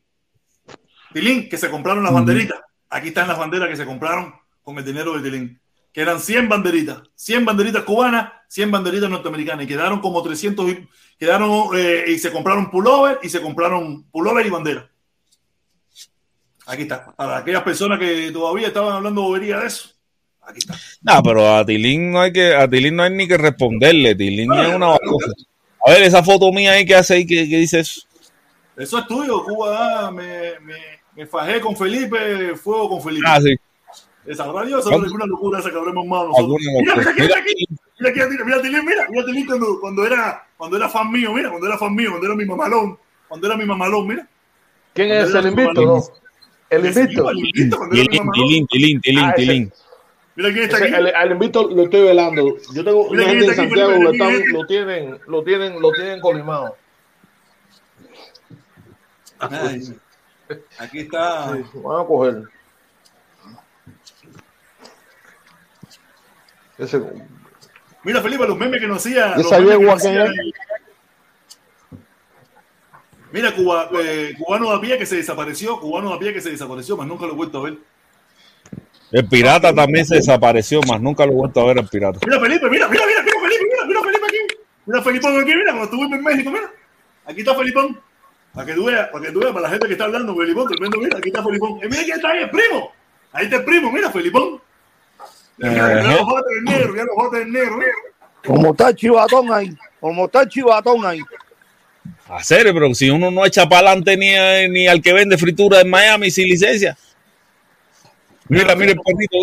Tilín, 1.12 1.48
que 1.48 1.58
se 1.58 1.70
compraron 1.70 2.04
las 2.04 2.12
banderitas. 2.12 2.60
Aquí 2.88 3.08
están 3.08 3.28
las 3.28 3.38
banderas 3.38 3.68
que 3.68 3.76
se 3.76 3.86
compraron 3.86 4.34
con 4.62 4.78
el 4.78 4.84
dinero 4.84 5.14
de 5.14 5.28
Tilín. 5.28 5.60
Que 5.92 6.02
eran 6.02 6.20
100 6.20 6.48
banderitas. 6.48 7.02
100 7.16 7.44
banderitas 7.44 7.82
cubanas, 7.82 8.32
100 8.48 8.70
banderitas 8.70 9.10
norteamericanas. 9.10 9.64
Y 9.64 9.68
quedaron 9.68 10.00
como 10.00 10.22
300 10.22 10.70
y, 10.70 10.88
quedaron, 11.18 11.70
eh, 11.74 12.04
y 12.06 12.18
se 12.18 12.30
compraron 12.30 12.70
pullover 12.70 13.18
y 13.22 13.28
se 13.28 13.42
compraron 13.42 14.04
pullover 14.04 14.46
y 14.46 14.50
bandera. 14.50 14.91
Aquí 16.66 16.82
está. 16.82 17.06
Para 17.12 17.38
aquellas 17.38 17.62
personas 17.62 17.98
que 17.98 18.30
todavía 18.32 18.68
estaban 18.68 18.96
hablando 18.96 19.22
bobería 19.22 19.60
de 19.60 19.66
eso. 19.66 19.90
Aquí 20.42 20.58
está. 20.58 20.74
No, 21.02 21.22
pero 21.22 21.56
a 21.56 21.64
Tilín 21.64 22.12
no 22.12 22.20
hay 22.20 22.32
que, 22.32 22.54
a 22.54 22.68
Tilín 22.68 22.96
no 22.96 23.02
hay 23.02 23.10
ni 23.10 23.26
que 23.26 23.36
responderle. 23.36 24.14
Tilín 24.14 24.52
es 24.52 24.74
una 24.74 24.86
babosa. 24.88 25.32
A 25.84 25.90
ver, 25.90 26.02
esa 26.02 26.22
foto 26.22 26.52
mía 26.52 26.72
ahí 26.72 26.86
que 26.86 26.94
hace 26.94 27.14
ahí 27.14 27.26
que, 27.26 27.48
que 27.48 27.56
dice 27.58 27.80
eso. 27.80 28.02
Eso 28.76 28.98
es 28.98 29.06
tuyo, 29.06 29.44
Cuba. 29.44 30.06
ah, 30.06 30.10
me, 30.10 30.58
me, 30.60 30.74
me 31.16 31.26
fajé 31.26 31.60
con 31.60 31.76
Felipe, 31.76 32.56
fuego 32.56 32.88
con 32.88 33.02
Felipe. 33.02 33.26
Ah, 33.28 33.40
sí. 33.40 33.54
Esa 34.24 34.50
radio, 34.52 34.78
esa 34.78 34.90
no 34.90 35.04
es 35.04 35.12
una 35.12 35.26
locura 35.26 35.58
esa 35.58 35.70
que 35.70 35.76
habremos 35.76 36.06
más 36.06 36.24
Mira, 36.80 36.94
mira, 36.94 37.10
aquí, 37.10 37.66
mira 37.98 38.10
aquí, 38.10 38.20
mira 38.30 38.44
mira 38.44 38.62
Tilín, 38.62 38.84
mira, 38.84 39.06
mira 39.10 39.24
Tilín 39.24 39.46
cuando, 39.46 39.80
cuando 39.80 40.06
era, 40.06 40.46
cuando 40.56 40.76
era 40.76 40.88
fan 40.88 41.10
mío, 41.10 41.32
mira, 41.32 41.50
cuando 41.50 41.66
era 41.66 41.76
fan 41.76 41.94
mío, 41.94 42.10
cuando 42.10 42.28
era 42.28 42.36
mi 42.36 42.44
mamalón, 42.44 42.98
cuando 43.26 43.46
era 43.48 43.56
mi 43.56 43.64
mamalón, 43.64 44.06
mira. 44.06 44.28
¿Quién 44.94 45.08
Cuando 45.08 45.26
es 45.26 45.34
el 45.34 45.50
invito? 45.50 46.12
El 46.72 46.86
invito. 46.86 47.28
Ah. 47.28 47.32
Mira 50.34 50.50
quién 50.50 50.64
está 50.64 50.78
aquí. 50.78 50.94
el, 50.94 51.06
el 51.08 51.32
invito 51.32 51.68
lo 51.68 51.82
estoy 51.84 52.00
velando. 52.02 52.56
Yo 52.72 52.84
tengo 52.84 53.04
una 53.08 53.24
gente 53.24 53.44
en 53.44 53.54
Santiago 53.54 53.92
están- 54.10 54.42
lo 54.52 54.66
tienen, 54.66 55.18
lo 55.26 55.44
tienen, 55.44 55.80
lo 55.80 55.92
tienen 55.92 56.20
colimado. 56.20 56.76
Ay, 59.38 59.94
Aquí 60.78 61.00
está. 61.00 61.54
Sí, 61.54 61.62
van 61.74 62.00
a 62.00 62.04
coger. 62.06 62.42
Ese, 66.78 67.00
Mira, 68.04 68.20
Felipe, 68.22 68.46
los 68.46 68.56
memes 68.58 68.80
que 68.80 68.88
nos 68.88 68.98
hacía. 68.98 69.36
los 69.36 69.46
Esa 69.46 69.60
memes 69.60 69.76
que 69.76 69.78
yegua 69.78 69.96
que. 69.98 70.52
Mira, 73.32 73.54
Cuba, 73.54 73.88
eh, 74.02 74.34
cubano 74.38 74.70
a 74.70 74.80
pie 74.80 74.98
que 74.98 75.06
se 75.06 75.16
desapareció, 75.16 75.80
cubano 75.80 76.12
a 76.12 76.18
pie 76.18 76.34
que 76.34 76.40
se 76.40 76.50
desapareció, 76.50 76.96
más 76.96 77.06
nunca 77.06 77.26
lo 77.26 77.32
he 77.32 77.36
vuelto 77.36 77.58
a 77.58 77.62
ver. 77.62 77.78
El 79.10 79.26
pirata 79.26 79.74
también 79.74 80.04
se 80.04 80.16
desapareció, 80.16 80.80
más 80.88 81.00
nunca 81.00 81.24
lo 81.24 81.32
he 81.32 81.34
vuelto 81.34 81.60
a 81.60 81.66
ver 81.66 81.78
al 81.78 81.88
pirata. 81.88 82.18
Mira, 82.26 82.40
Felipe, 82.40 82.68
mira, 82.68 82.88
mira, 82.88 83.04
mira, 83.06 83.22
mira, 83.22 83.40
Felipe, 83.40 83.64
mira, 83.70 83.86
mira, 83.86 84.02
Felipe 84.02 84.26
aquí. 84.26 84.58
Mira, 84.84 85.02
Felipón 85.02 85.40
aquí, 85.40 85.54
mira, 85.54 85.72
cuando 85.72 85.84
estuve 85.84 86.16
en 86.16 86.24
México, 86.24 86.50
mira. 86.50 86.70
Aquí 87.24 87.40
está 87.40 87.54
Felipón. 87.54 88.00
Para 88.52 88.66
que 88.66 88.74
tú 88.74 88.84
veas, 88.84 89.08
para 89.08 89.24
que 89.24 89.32
tú 89.32 89.40
veas, 89.40 89.52
para 89.52 89.62
la 89.62 89.70
gente 89.70 89.86
que 89.86 89.92
está 89.92 90.04
hablando, 90.04 90.36
Felipón, 90.36 90.66
tremendo, 90.66 90.98
mira, 90.98 91.18
aquí 91.18 91.28
está 91.28 91.42
Felipón. 91.42 91.78
Eh, 91.82 91.88
mira 91.88 92.02
quién 92.04 92.16
está 92.16 92.28
ahí, 92.30 92.42
el 92.42 92.50
primo. 92.50 92.92
Ahí 93.32 93.44
está 93.44 93.56
el 93.56 93.64
primo, 93.64 93.92
mira, 93.92 94.10
Felipón. 94.10 94.60
Mira, 95.56 95.72
mira 95.72 96.02
los 96.02 96.20
jotes 96.20 96.54
del 96.54 96.64
negro, 96.64 96.92
mira 96.92 97.04
los 97.04 97.16
jotes 97.16 97.40
del 97.40 97.52
negro, 97.52 97.76
mira. 97.76 97.92
Como 98.44 98.70
está 98.72 98.88
el 98.88 98.96
chivatón 98.96 99.52
ahí. 99.52 99.76
Como 100.00 100.24
está 100.24 100.42
el 100.42 100.48
chivatón 100.48 101.06
ahí. 101.06 101.20
Serio, 102.42 102.72
pero 102.72 102.94
si 102.94 103.10
uno 103.10 103.30
no 103.30 103.44
echa 103.44 103.68
para 103.68 103.88
adelante 103.88 104.16
ni, 104.16 104.34
a- 104.34 104.68
ni 104.68 104.86
al 104.86 105.02
que 105.02 105.12
vende 105.12 105.36
fritura 105.36 105.80
en 105.80 105.90
Miami 105.90 106.30
sin 106.30 106.48
licencia. 106.48 106.96
Mira, 108.48 108.74
mira 108.74 108.92
el 108.92 108.98
perrito. 109.00 109.38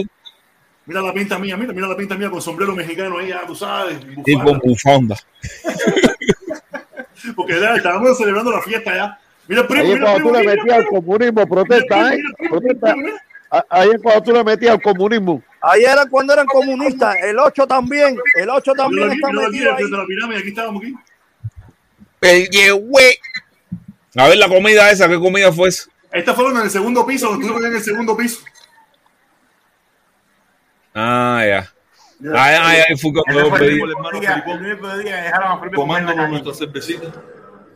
Mira 0.85 1.01
la 1.01 1.13
pinta 1.13 1.37
mía, 1.37 1.55
mira, 1.55 1.71
mira 1.71 1.87
la 1.87 1.95
pinta 1.95 2.15
mía 2.15 2.29
con 2.31 2.41
sombrero 2.41 2.75
mexicano 2.75 3.19
ahí, 3.19 3.27
ya 3.27 3.45
tú 3.45 3.55
sabes. 3.55 3.97
Y 4.25 4.33
con 4.33 4.57
bufanda. 4.59 5.15
Porque 7.35 7.59
ya 7.59 7.75
estábamos 7.75 8.17
celebrando 8.17 8.51
la 8.51 8.61
fiesta 8.61 8.95
ya. 8.95 9.19
Mira, 9.47 9.67
primo, 9.67 9.83
Ahí 9.83 9.89
es 9.91 9.95
mira, 9.99 10.11
cuando 10.11 10.23
tú 10.29 10.33
primo, 10.35 10.49
le 10.51 10.55
metías 10.57 10.77
al 10.77 10.85
comunismo, 10.87 11.47
protesta, 11.47 12.13
¿eh? 12.13 12.19
Protesta. 12.49 12.95
Ahí 13.69 13.89
es 13.95 14.01
cuando 14.01 14.23
tú 14.23 14.31
le 14.31 14.43
metías 14.43 14.71
al 14.73 14.81
comunismo. 14.81 15.43
Ahí 15.61 15.83
era 15.83 16.05
cuando 16.05 16.33
eran 16.33 16.45
comunistas. 16.45 17.15
El 17.23 17.37
8 17.39 17.67
también. 17.67 18.17
El 18.35 18.49
8 18.49 18.71
mira 18.73 18.83
también 18.83 19.11
está 19.11 19.31
metido 19.31 19.71
ahí. 19.71 19.77
frente 19.77 19.95
a 19.95 19.99
la 19.99 20.05
pirámide, 20.05 20.39
aquí 20.39 20.49
estábamos 20.49 20.83
aquí. 20.83 20.95
El 22.21 22.49
yehue. 22.49 23.19
A 24.15 24.27
ver 24.27 24.37
la 24.37 24.47
comida 24.47 24.89
esa, 24.91 25.07
¿qué 25.07 25.17
comida 25.19 25.51
fue 25.51 25.69
esa? 25.69 25.89
Estas 26.11 26.35
fueron 26.35 26.57
en 26.57 26.63
el 26.63 26.69
segundo 26.71 27.05
piso, 27.05 27.31
estuvimos 27.33 27.63
en 27.63 27.73
el 27.75 27.81
segundo 27.81 28.17
piso. 28.17 28.39
Ah, 30.93 31.43
ya. 31.47 31.73
Ay, 32.33 32.55
ay, 32.59 32.81
ay, 32.89 32.97
fue 32.97 33.11
cuando 33.13 33.51
pedí. 33.55 33.79
Tomándonos 35.73 36.29
nuestra 36.29 36.53
cervecita. 36.53 37.07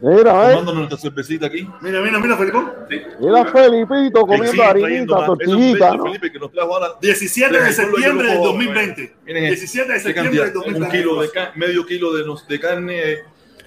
Mira, 0.02 0.32
¿eh? 0.32 0.50
Tomándonos 0.52 0.76
nuestra 0.76 0.98
cervecita 0.98 1.46
aquí. 1.46 1.70
Mira, 1.80 2.02
mira, 2.02 2.20
mira, 2.20 2.36
Felipón. 2.36 2.74
Mira 3.20 3.46
Felipito 3.46 4.22
comiendo 4.24 4.52
Sí, 4.52 4.60
harinita, 4.62 5.26
tortillita, 5.26 5.96
¿no? 5.96 6.04
Felipe, 6.06 6.32
que 6.32 6.40
nos 6.40 6.52
trajo 6.52 6.74
ahora 6.74 6.88
17 7.00 7.58
de 7.62 7.72
septiembre 7.72 8.28
del 8.28 8.36
lo 8.36 8.42
puedo 8.42 8.52
2020. 8.54 9.16
Miren, 9.26 9.44
17 9.46 9.94
de 9.94 10.00
septiembre 10.02 10.40
del 10.44 10.52
cantidad. 10.54 10.68
Un 10.68 10.80
2020. 10.90 10.98
kilo 10.98 11.22
de 11.22 11.30
medio 11.56 11.86
kilo 11.86 12.14
de, 12.14 12.26
nos- 12.26 12.46
de 12.48 12.60
carne, 12.60 13.12
eh, 13.12 13.24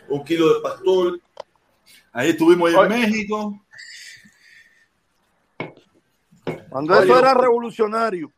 un 0.09 0.25
kilo 0.25 0.55
de 0.55 0.61
pastor. 0.61 1.21
Ahí 2.13 2.31
estuvimos 2.31 2.71
ahí 2.75 2.77
en. 2.83 2.89
México. 2.89 3.61
Cuando 6.69 7.03
eso 7.03 7.19
era 7.19 7.35
revolucionario. 7.35 8.31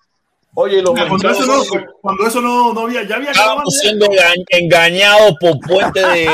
Oye, 0.55 0.79
y 0.79 0.83
los 0.83 0.91
Cuando 0.93 1.31
eso 1.31 1.47
no, 1.47 1.63
cuando 2.01 2.27
eso 2.27 2.41
no, 2.41 2.73
no 2.73 2.81
había, 2.81 3.03
ya 3.05 3.17
había 3.17 3.31
Estábamos 3.31 3.75
siendo 3.81 4.07
enga- 4.07 4.45
engañados 4.51 5.35
por 5.41 5.59
puente 5.61 6.01
de. 6.01 6.29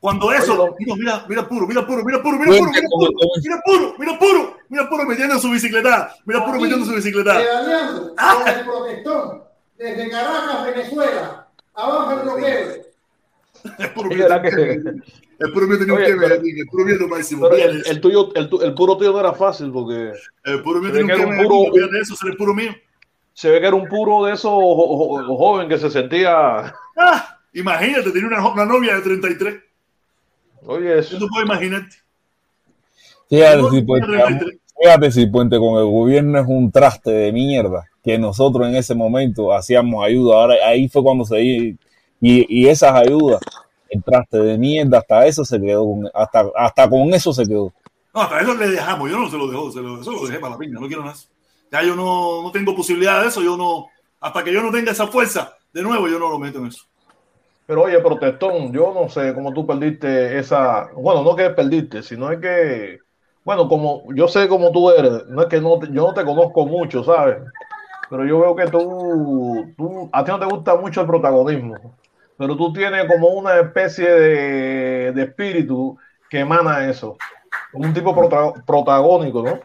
Cuando 0.00 0.30
eso, 0.32 0.74
mira, 0.78 0.94
mira, 0.96 1.24
mira 1.28 1.48
puro, 1.48 1.66
mira 1.66 1.86
puro, 1.86 2.04
mira 2.04 2.22
puro, 2.22 2.38
mira 2.38 2.52
puro, 2.58 2.70
mira 2.70 2.88
puro, 2.92 3.10
mira 3.42 3.60
puro, 3.64 3.94
mira 3.98 4.18
puro, 4.18 4.56
mira 4.68 4.88
puro 4.90 5.04
metiendo 5.06 5.38
su 5.38 5.50
bicicleta, 5.50 6.14
mira 6.26 6.44
puro 6.44 6.60
metiendo 6.60 6.84
su 6.84 6.92
bicicleta. 6.94 7.38
pedaleando 7.38 8.14
con 8.14 8.48
el 8.48 8.64
protestón 8.66 9.42
desde 9.78 10.10
Caracas, 10.10 10.66
Venezuela, 10.66 11.43
abajo 11.74 12.12
el 12.12 12.20
bloqueo. 12.22 12.84
Es 13.78 13.88
puro 13.90 14.10
el 15.40 15.52
puro 15.52 15.66
mío 15.66 15.78
tenía 15.78 15.94
un 15.94 16.00
queme, 16.04 16.26
el 16.26 16.66
puro 16.70 16.84
lo 16.96 17.08
máximo. 17.08 17.48
El, 17.48 17.82
el 17.86 18.00
tuyo, 18.00 18.30
el, 18.34 18.48
tu- 18.48 18.60
el 18.62 18.74
puro 18.74 18.96
tuyo 18.96 19.12
no 19.12 19.20
era 19.20 19.32
fácil 19.32 19.72
porque 19.72 20.12
El 20.44 20.62
puro 20.62 20.80
mío 20.80 20.92
se 20.94 21.02
ve 21.02 21.04
tiene 21.04 21.04
un 21.04 21.08
que 21.08 21.14
era 21.14 21.24
un 21.26 21.36
queme, 21.36 21.48
puro- 21.48 21.72
fíjate 21.74 21.98
eso, 22.00 22.14
el 22.26 22.36
puro 22.36 22.54
mío. 22.54 22.72
se 23.32 23.50
ve 23.50 23.60
que 23.60 23.66
era 23.66 23.76
un 23.76 23.88
puro 23.88 24.24
de 24.24 24.32
esos 24.34 24.50
jo- 24.50 24.96
jo- 25.26 25.36
joven 25.36 25.68
que 25.68 25.78
se 25.78 25.90
sentía. 25.90 26.72
Ah, 26.96 27.38
imagínate, 27.52 28.10
tenía 28.12 28.28
una, 28.28 28.46
una 28.48 28.64
novia 28.64 28.94
de 28.96 29.00
33. 29.02 29.54
Oye, 30.66 30.98
eso. 30.98 31.18
Tú 31.18 31.26
puedes 31.28 31.46
imaginarte. 31.48 31.96
Fíjate 33.28 33.70
si, 33.70 33.82
Puente, 33.82 34.06
33. 34.06 34.58
fíjate 34.80 35.10
si 35.12 35.26
Puente 35.26 35.58
con 35.58 35.78
el 35.78 35.84
gobierno 35.86 36.38
es 36.38 36.46
un 36.46 36.70
traste 36.70 37.10
de 37.10 37.32
mierda. 37.32 37.84
Que 38.04 38.18
nosotros 38.18 38.68
en 38.68 38.76
ese 38.76 38.94
momento 38.94 39.52
hacíamos 39.52 40.04
ayuda. 40.04 40.36
Ahora 40.36 40.54
ahí 40.66 40.88
fue 40.88 41.02
cuando 41.02 41.24
se 41.24 41.42
y, 41.42 41.78
y 42.20 42.68
esas 42.68 42.94
ayudas, 42.94 43.40
el 43.88 44.02
traste 44.02 44.38
de 44.38 44.58
mierda, 44.58 44.98
hasta 44.98 45.26
eso 45.26 45.44
se 45.44 45.60
quedó, 45.60 45.84
con, 45.84 46.10
hasta, 46.14 46.46
hasta 46.56 46.88
con 46.88 47.12
eso 47.14 47.32
se 47.32 47.46
quedó. 47.46 47.72
No, 48.14 48.22
hasta 48.22 48.40
eso 48.40 48.54
le 48.54 48.68
dejamos, 48.68 49.10
yo 49.10 49.18
no 49.18 49.28
se 49.28 49.36
lo 49.36 49.48
dejo, 49.48 49.70
se 49.72 49.80
lo, 49.80 50.00
eso 50.00 50.12
lo 50.12 50.26
dejé 50.26 50.38
para 50.38 50.52
la 50.52 50.58
piña, 50.58 50.78
no 50.78 50.86
quiero 50.86 51.02
nada. 51.04 51.16
Ya 51.70 51.82
yo 51.82 51.96
no, 51.96 52.42
no 52.42 52.52
tengo 52.52 52.74
posibilidad 52.74 53.20
de 53.22 53.28
eso, 53.28 53.42
yo 53.42 53.56
no, 53.56 53.88
hasta 54.20 54.44
que 54.44 54.52
yo 54.52 54.62
no 54.62 54.70
tenga 54.70 54.92
esa 54.92 55.08
fuerza, 55.08 55.54
de 55.72 55.82
nuevo 55.82 56.08
yo 56.08 56.18
no 56.18 56.30
lo 56.30 56.38
meto 56.38 56.58
en 56.60 56.66
eso. 56.66 56.84
Pero 57.66 57.82
oye, 57.84 57.98
protestón, 58.00 58.72
yo 58.72 58.92
no 58.94 59.08
sé 59.08 59.34
cómo 59.34 59.52
tú 59.54 59.66
perdiste 59.66 60.38
esa. 60.38 60.88
Bueno, 60.94 61.22
no 61.24 61.36
que 61.36 61.50
perdiste, 61.50 62.02
sino 62.02 62.30
es 62.30 62.40
que. 62.40 62.98
Bueno, 63.44 63.68
como 63.68 64.04
yo 64.14 64.28
sé 64.28 64.48
cómo 64.48 64.70
tú 64.72 64.90
eres, 64.90 65.26
no 65.28 65.42
es 65.42 65.48
que 65.48 65.60
no 65.60 65.78
te- 65.78 65.88
yo 65.88 66.08
no 66.08 66.14
te 66.14 66.24
conozco 66.24 66.66
mucho, 66.66 67.04
¿sabes? 67.04 67.38
Pero 68.16 68.26
yo 68.28 68.38
veo 68.38 68.54
que 68.54 68.66
tú, 68.70 69.74
tú, 69.76 70.08
a 70.12 70.24
ti 70.24 70.30
no 70.30 70.38
te 70.38 70.46
gusta 70.46 70.76
mucho 70.76 71.00
el 71.00 71.06
protagonismo, 71.08 71.74
pero 72.38 72.56
tú 72.56 72.72
tienes 72.72 73.06
como 73.06 73.26
una 73.30 73.58
especie 73.58 74.08
de, 74.08 75.10
de 75.12 75.22
espíritu 75.24 75.98
que 76.30 76.38
emana 76.38 76.88
eso, 76.88 77.16
un 77.72 77.92
tipo 77.92 78.14
prota- 78.14 78.52
protagónico, 78.64 79.42
¿no? 79.42 79.58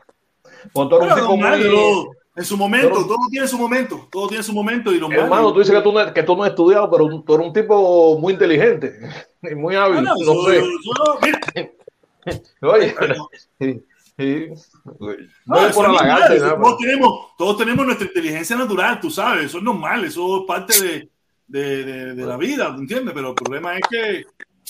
Porque 0.73 0.89
tú 0.89 0.95
eres 1.03 1.13
un 1.13 1.19
tipo 1.21 1.37
muy- 1.37 1.61
pero 1.61 2.11
en 2.35 2.43
su 2.43 2.57
momento, 2.57 2.89
pero- 2.89 3.05
todo 3.05 3.17
tiene 3.29 3.47
su 3.47 3.57
momento, 3.59 4.07
todo 4.11 4.27
tiene 4.29 4.43
su 4.43 4.53
momento 4.53 4.91
y 4.95 4.99
normal. 4.99 5.19
Hermano, 5.19 5.53
tú 5.53 5.59
dices 5.59 5.75
que 5.75 5.81
tú, 5.83 5.91
no, 5.91 6.11
que 6.11 6.23
tú 6.23 6.35
no 6.35 6.41
has 6.43 6.49
estudiado, 6.49 6.89
pero 6.89 7.21
tú 7.21 7.35
eres 7.35 7.45
un 7.47 7.53
tipo 7.53 8.17
muy 8.17 8.33
inteligente 8.33 8.97
y 9.43 9.53
muy 9.53 9.75
hábil. 9.75 10.03
No, 10.03 10.15
no 10.15 10.33
yo- 10.33 10.49
sé. 10.49 10.61
yo- 10.61 11.69
Oye, 12.69 12.95
sí, 13.59 13.85
sí. 14.19 14.47
No, 14.99 15.07
No 15.45 15.67
es 15.67 15.73
por 15.75 15.85
es 15.85 16.01
nada, 16.03 16.27
todos, 16.57 16.77
tenemos, 16.77 17.27
todos 17.37 17.57
tenemos 17.57 17.85
nuestra 17.85 18.07
inteligencia 18.07 18.55
natural, 18.55 18.99
tú 18.99 19.09
sabes, 19.09 19.45
eso 19.45 19.57
es 19.59 19.63
normal, 19.63 20.03
eso 20.05 20.41
es 20.41 20.43
parte 20.47 20.73
de, 20.81 21.09
de, 21.47 21.83
de- 21.85 22.13
de 22.15 22.25
la 22.25 22.37
vida, 22.37 22.75
¿entiendes? 22.77 23.13
Pero 23.13 23.29
el 23.29 23.35
problema 23.35 23.75
es 23.77 23.81
que 23.89 24.25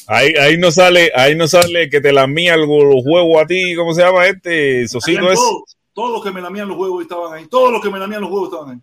Ahí, 0.07 0.33
ahí 0.39 0.57
no 0.57 0.71
sale, 0.71 1.11
ahí 1.13 1.35
no 1.35 1.45
sale 1.47 1.89
que 1.89 1.99
te 1.99 2.13
la 2.13 2.25
mía 2.25 2.53
algo 2.53 2.83
los 2.85 3.03
juegos 3.03 3.43
a 3.43 3.45
ti, 3.45 3.75
¿cómo 3.75 3.93
se 3.93 4.01
llama 4.01 4.25
este? 4.27 4.87
Socito 4.87 5.29
es. 5.29 5.37
todos, 5.37 5.63
todos 5.93 6.11
los 6.13 6.23
que 6.23 6.31
me 6.31 6.41
lamían 6.41 6.69
los 6.69 6.77
huevos 6.77 7.01
estaban 7.01 7.33
ahí, 7.33 7.47
todos 7.47 7.71
los 7.71 7.81
que 7.81 7.89
me 7.89 7.99
lamían 7.99 8.21
los 8.21 8.31
huevos 8.31 8.47
estaban 8.49 8.75
ahí. 8.75 8.81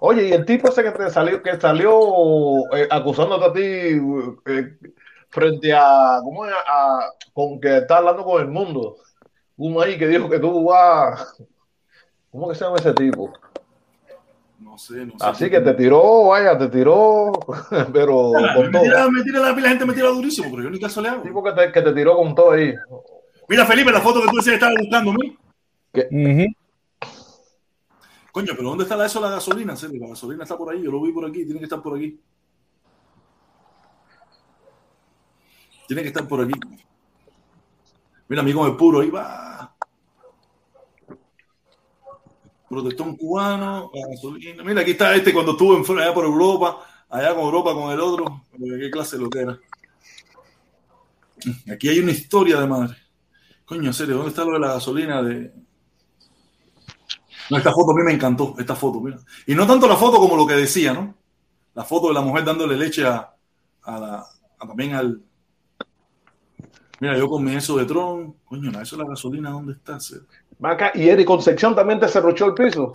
Oye, 0.00 0.28
y 0.28 0.32
el 0.32 0.44
tipo 0.44 0.68
ese 0.68 0.82
que 0.82 0.90
te 0.92 1.10
salió, 1.10 1.42
que 1.42 1.60
salió 1.60 1.92
eh, 2.76 2.88
acusándote 2.90 3.44
a 3.44 3.52
ti 3.52 3.60
eh, 4.46 4.76
frente 5.30 5.72
a, 5.72 6.18
¿cómo 6.22 6.46
es? 6.46 6.52
A- 6.52 7.10
con 7.32 7.60
que 7.60 7.78
está 7.78 7.98
hablando 7.98 8.24
con 8.24 8.40
el 8.40 8.48
mundo. 8.48 8.96
Uno 9.64 9.80
ahí 9.80 9.96
que 9.96 10.08
dijo 10.08 10.28
que 10.28 10.40
tú 10.40 10.64
vas, 10.64 11.40
¿cómo 12.32 12.48
que 12.48 12.54
se 12.56 12.64
llama 12.64 12.78
ese 12.78 12.92
tipo? 12.94 13.32
No 14.58 14.76
sé, 14.76 15.06
no 15.06 15.12
sé. 15.12 15.24
Así 15.24 15.48
que 15.48 15.60
te 15.60 15.72
tiró, 15.74 16.24
vaya, 16.28 16.58
te 16.58 16.66
tiró, 16.68 17.30
pero 17.92 18.32
Ah, 18.36 18.54
con 18.56 18.72
me 18.72 18.80
tira, 18.80 18.96
todo. 19.02 19.10
me 19.12 19.22
tira 19.22 19.38
la, 19.38 19.52
la 19.52 19.68
gente 19.68 19.86
me 19.86 19.92
tira 19.92 20.08
durísimo, 20.08 20.50
pero 20.50 20.64
yo 20.64 20.70
ni 20.70 20.80
caso 20.80 21.00
le 21.00 21.10
hago. 21.10 21.22
tipo 21.22 21.44
que 21.44 21.52
te, 21.52 21.70
que 21.70 21.80
te 21.80 21.92
tiró 21.92 22.16
con 22.16 22.34
todo 22.34 22.50
ahí. 22.52 22.74
Mira, 23.48 23.64
Felipe, 23.64 23.92
la 23.92 24.00
foto 24.00 24.20
que 24.22 24.28
tú 24.30 24.36
decías 24.38 24.58
que 24.58 24.64
estaba 24.64 24.74
buscando, 24.80 25.12
¿no? 25.12 25.18
Ujú. 25.94 26.46
Coño, 28.32 28.52
pero 28.56 28.68
¿dónde 28.70 28.82
está 28.82 28.96
la, 28.96 29.06
eso 29.06 29.20
la 29.20 29.30
gasolina? 29.30 29.76
Serio, 29.76 30.00
la 30.00 30.08
gasolina 30.08 30.42
está 30.42 30.56
por 30.58 30.72
ahí, 30.72 30.82
yo 30.82 30.90
lo 30.90 31.00
vi 31.02 31.12
por 31.12 31.24
aquí, 31.24 31.44
tiene 31.44 31.60
que 31.60 31.66
estar 31.66 31.80
por 31.80 31.96
aquí. 31.96 32.18
Tiene 35.86 36.02
que 36.02 36.08
estar 36.08 36.26
por 36.26 36.40
aquí. 36.40 36.58
Mira, 38.28 38.40
amigo 38.42 38.66
el 38.66 38.74
puro, 38.76 39.00
ahí 39.00 39.10
va. 39.10 39.51
Protestón 42.72 43.16
cubano, 43.16 43.90
gasolina. 44.10 44.64
Mira, 44.64 44.80
aquí 44.80 44.92
está 44.92 45.14
este 45.14 45.32
cuando 45.32 45.52
estuvo 45.52 45.76
en 45.76 45.98
allá 46.00 46.14
por 46.14 46.24
Europa, 46.24 46.78
allá 47.10 47.34
con 47.34 47.44
Europa 47.44 47.74
con 47.74 47.92
el 47.92 48.00
otro. 48.00 48.44
¿Qué 48.58 48.90
clase 48.90 49.18
lo 49.18 49.28
que 49.28 49.40
era? 49.40 49.58
Aquí 51.70 51.88
hay 51.88 51.98
una 51.98 52.12
historia 52.12 52.58
de 52.58 52.66
madre. 52.66 52.96
Coño, 53.66 53.92
serio, 53.92 54.16
¿dónde 54.16 54.30
está 54.30 54.44
lo 54.44 54.52
de 54.52 54.58
la 54.60 54.74
gasolina 54.74 55.22
de, 55.22 55.52
no, 57.50 57.58
esta 57.58 57.72
foto 57.72 57.92
a 57.92 57.94
mí 57.94 58.02
me 58.02 58.12
encantó, 58.12 58.54
esta 58.58 58.74
foto, 58.74 59.00
mira. 59.00 59.18
Y 59.46 59.54
no 59.54 59.66
tanto 59.66 59.86
la 59.86 59.96
foto 59.96 60.16
como 60.16 60.36
lo 60.36 60.46
que 60.46 60.54
decía, 60.54 60.94
¿no? 60.94 61.14
La 61.74 61.84
foto 61.84 62.08
de 62.08 62.14
la 62.14 62.22
mujer 62.22 62.44
dándole 62.44 62.76
leche 62.76 63.04
a, 63.04 63.34
la, 63.84 64.24
también 64.58 64.94
al... 64.94 65.22
Mira, 67.00 67.18
yo 67.18 67.28
con 67.28 67.44
mi 67.44 67.54
eso 67.54 67.76
de 67.76 67.84
Tron, 67.84 68.36
coño, 68.44 68.70
eso 68.80 68.96
de 68.96 69.02
la 69.02 69.10
gasolina, 69.10 69.50
¿dónde 69.50 69.74
está? 69.74 70.00
Se- 70.00 70.20
Vaca, 70.58 70.92
y 70.94 71.08
Eric 71.08 71.26
Concepción 71.26 71.74
también 71.74 71.98
te 72.00 72.08
cerruchó 72.08 72.46
el 72.46 72.54
piso. 72.54 72.92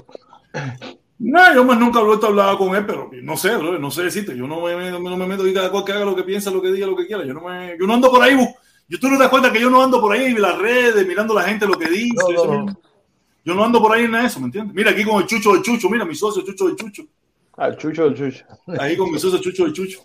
No, 1.20 1.54
yo 1.54 1.66
más 1.66 1.80
nunca 1.80 2.00
he 2.00 2.04
a 2.04 2.28
hablar 2.28 2.58
con 2.58 2.76
él, 2.76 2.86
pero 2.86 3.10
no 3.24 3.36
sé, 3.36 3.56
bro, 3.58 3.80
no 3.80 3.90
sé 3.90 4.04
decirte. 4.04 4.38
Yo 4.38 4.48
no 4.48 4.62
me, 4.62 4.92
no 4.92 5.18
me 5.18 5.28
meto 5.28 5.48
y 5.48 5.54
cada 5.54 5.72
cual 5.72 5.84
que 5.84 5.92
haga 5.92 6.06
lo 6.06 6.16
que 6.16 6.24
piensa, 6.24 6.52
lo 6.52 6.62
que 6.62 6.72
diga, 6.72 6.86
lo 6.86 6.96
que 6.96 7.08
quiera. 7.08 7.26
Yo 7.26 7.34
no, 7.34 7.42
me, 7.42 7.76
yo 7.80 7.88
no 7.88 7.96
ando 7.96 8.12
por 8.12 8.22
ahí. 8.22 8.38
Yo 8.88 9.00
tú 9.00 9.08
no 9.10 9.18
te 9.18 9.24
das 9.24 9.30
cuenta 9.30 9.52
que 9.52 9.60
yo 9.60 9.70
no 9.70 9.84
ando 9.84 10.00
por 10.00 10.14
ahí 10.14 10.26
en 10.26 10.42
las 10.42 10.58
redes 10.58 11.06
mirando 11.08 11.34
la 11.34 11.44
gente 11.44 11.66
lo 11.66 11.74
que 11.78 11.90
dice. 11.90 12.14
No, 12.16 12.30
no, 12.30 12.34
eso 12.34 12.46
no. 12.66 12.80
yo- 13.44 13.56
no 13.56 13.64
ando 13.66 13.82
por 13.82 13.94
ahí 13.94 14.06
en 14.06 14.12
nada 14.12 14.24
de 14.24 14.30
eso, 14.30 14.40
¿me 14.40 14.46
entiendes? 14.46 14.76
Mira 14.76 14.92
aquí 14.92 15.04
con 15.04 15.22
el 15.22 15.28
chucho 15.28 15.54
del 15.54 15.64
chucho, 15.64 15.90
mira 15.90 16.06
mi 16.06 16.16
socio 16.16 16.44
chucho 16.44 16.68
del 16.68 16.76
chucho. 16.76 17.04
Al 17.58 17.76
chucho, 17.78 18.06
el 18.06 18.14
chucho. 18.16 18.46
Ahí 18.80 18.96
con 18.96 19.12
mi 19.12 19.20
socio 19.20 19.40
chucho 19.40 19.64
del 19.64 19.74
chucho. 19.74 20.00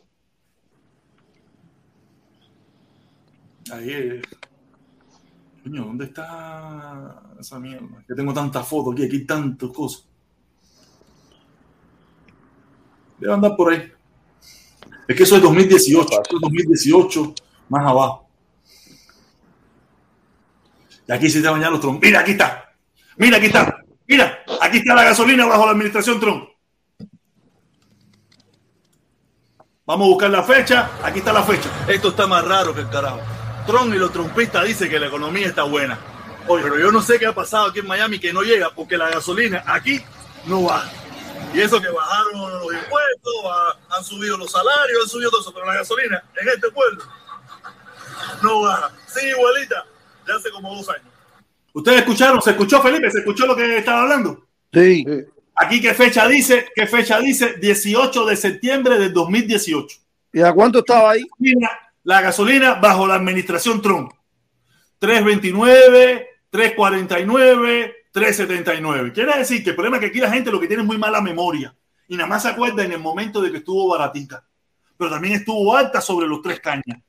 Ahí 3.73 3.91
es. 3.91 4.23
Coño, 5.63 5.85
¿dónde 5.85 6.07
está 6.07 7.23
esa 7.43 7.59
mierda? 7.59 8.05
Que 8.09 8.15
tengo 8.15 8.33
tantas 8.33 8.67
fotos 8.67 8.95
aquí, 8.95 9.05
aquí 9.05 9.17
hay 9.17 9.25
tantas 9.27 9.71
cosas. 9.71 10.09
Debe 13.19 13.35
andar 13.35 13.55
por 13.57 13.73
ahí. 13.73 13.93
Es 15.07 15.17
que 15.17 15.23
eso 15.23 15.37
es 15.37 15.43
2018, 15.43 16.09
eso 16.09 16.21
es 16.21 16.41
2018, 16.41 17.35
más 17.69 17.87
abajo. 17.87 18.29
Y 21.07 21.12
aquí 21.12 21.29
se 21.29 21.43
te 21.43 21.49
bañan 21.49 21.73
los 21.73 21.81
troncos. 21.81 22.01
Mira, 22.03 22.21
aquí 22.21 22.33
está. 22.33 22.73
Mira, 23.17 23.37
aquí 23.37 23.47
está. 23.47 23.83
Mira, 24.07 24.39
aquí 24.61 24.79
está 24.79 24.95
la 24.95 25.05
gasolina 25.05 25.47
bajo 25.47 25.67
la 25.67 25.73
administración 25.73 26.21
Trump. 26.21 26.49
Vamos 29.85 30.07
a 30.07 30.09
buscar 30.11 30.31
la 30.31 30.43
fecha. 30.43 30.91
Aquí 31.03 31.19
está 31.19 31.33
la 31.33 31.43
fecha. 31.43 31.69
Esto 31.89 32.09
está 32.09 32.27
más 32.27 32.45
raro 32.47 32.75
que 32.75 32.81
el 32.81 32.89
carajo. 32.89 33.21
Trump 33.67 33.95
y 33.95 33.99
los 33.99 34.12
trumpistas 34.12 34.65
dicen 34.65 34.89
que 34.89 34.99
la 34.99 35.09
economía 35.09 35.47
está 35.47 35.65
buena. 35.65 36.12
Oye, 36.49 36.62
pero 36.62 36.79
yo 36.79 36.91
no 36.91 37.01
sé 37.01 37.19
qué 37.19 37.27
ha 37.27 37.35
pasado 37.35 37.67
aquí 37.67 37.79
en 37.79 37.87
Miami 37.87 38.19
que 38.19 38.33
no 38.33 38.43
llega 38.43 38.71
porque 38.71 38.97
la 38.97 39.11
gasolina 39.11 39.62
aquí 39.67 40.01
no 40.47 40.62
baja. 40.65 40.91
Y 41.55 41.61
eso 41.61 41.81
que 41.81 41.89
bajaron 41.89 42.53
los 42.61 42.73
impuestos, 42.73 43.35
han 43.91 44.05
subido 44.05 44.39
los 44.39 44.51
salarios, 44.51 45.03
han 45.03 45.09
subido 45.09 45.31
todo 45.31 45.41
eso, 45.43 45.53
pero 45.53 45.67
la 45.67 45.75
gasolina 45.75 46.23
en 46.41 46.49
este 46.49 46.71
pueblo 46.71 47.05
no 48.43 48.62
baja. 48.62 48.91
Sí, 49.07 49.27
igualita, 49.27 49.85
de 50.27 50.33
hace 50.33 50.51
como 50.51 50.75
dos 50.75 50.89
años. 50.89 51.07
¿Ustedes 51.75 52.01
escucharon? 52.01 52.43
¿Se 52.43 52.51
escuchó, 52.51 52.83
Felipe? 52.83 53.11
¿Se 53.11 53.21
escuchó 53.21 53.47
lo 53.47 53.57
que 53.57 53.79
estaba 53.79 54.03
hablando? 54.03 54.47
Sí. 54.73 55.07
Aquí, 55.55 55.81
¿qué 55.81 55.95
fecha 55.95 56.27
dice? 56.27 56.71
¿Qué 56.75 56.87
fecha 56.87 57.19
dice? 57.21 57.55
18 57.59 58.27
de 58.27 58.37
septiembre 58.37 58.99
del 58.99 59.12
2018. 59.12 59.99
¿Y 60.33 60.43
a 60.43 60.53
cuánto 60.53 60.81
estaba 60.81 61.12
ahí? 61.12 61.25
Mira, 61.39 61.93
la 62.05 62.21
gasolina 62.21 62.75
bajo 62.75 63.07
la 63.07 63.15
administración 63.15 63.81
Trump. 63.81 64.12
329, 64.99 66.29
349, 66.53 68.09
379. 68.13 69.13
Quiere 69.15 69.39
decir 69.39 69.65
que 69.65 69.71
el 69.71 69.75
problema 69.75 69.97
es 69.97 70.01
que 70.01 70.07
aquí 70.09 70.21
la 70.21 70.31
gente 70.31 70.51
lo 70.51 70.61
que 70.61 70.67
tiene 70.67 70.83
es 70.83 70.87
muy 70.87 70.99
mala 70.99 71.23
memoria 71.23 71.75
y 72.09 72.15
nada 72.15 72.29
más 72.29 72.43
se 72.43 72.51
acuerda 72.51 72.85
en 72.85 72.93
el 72.93 73.01
momento 73.01 73.41
de 73.41 73.51
que 73.51 73.57
estuvo 73.57 73.89
baratita, 73.89 74.45
pero 74.99 75.11
también 75.11 75.33
estuvo 75.33 75.75
alta 75.75 76.03
sobre 76.03 76.27
los 76.27 76.43
tres 76.43 76.61
cañas. 76.61 77.01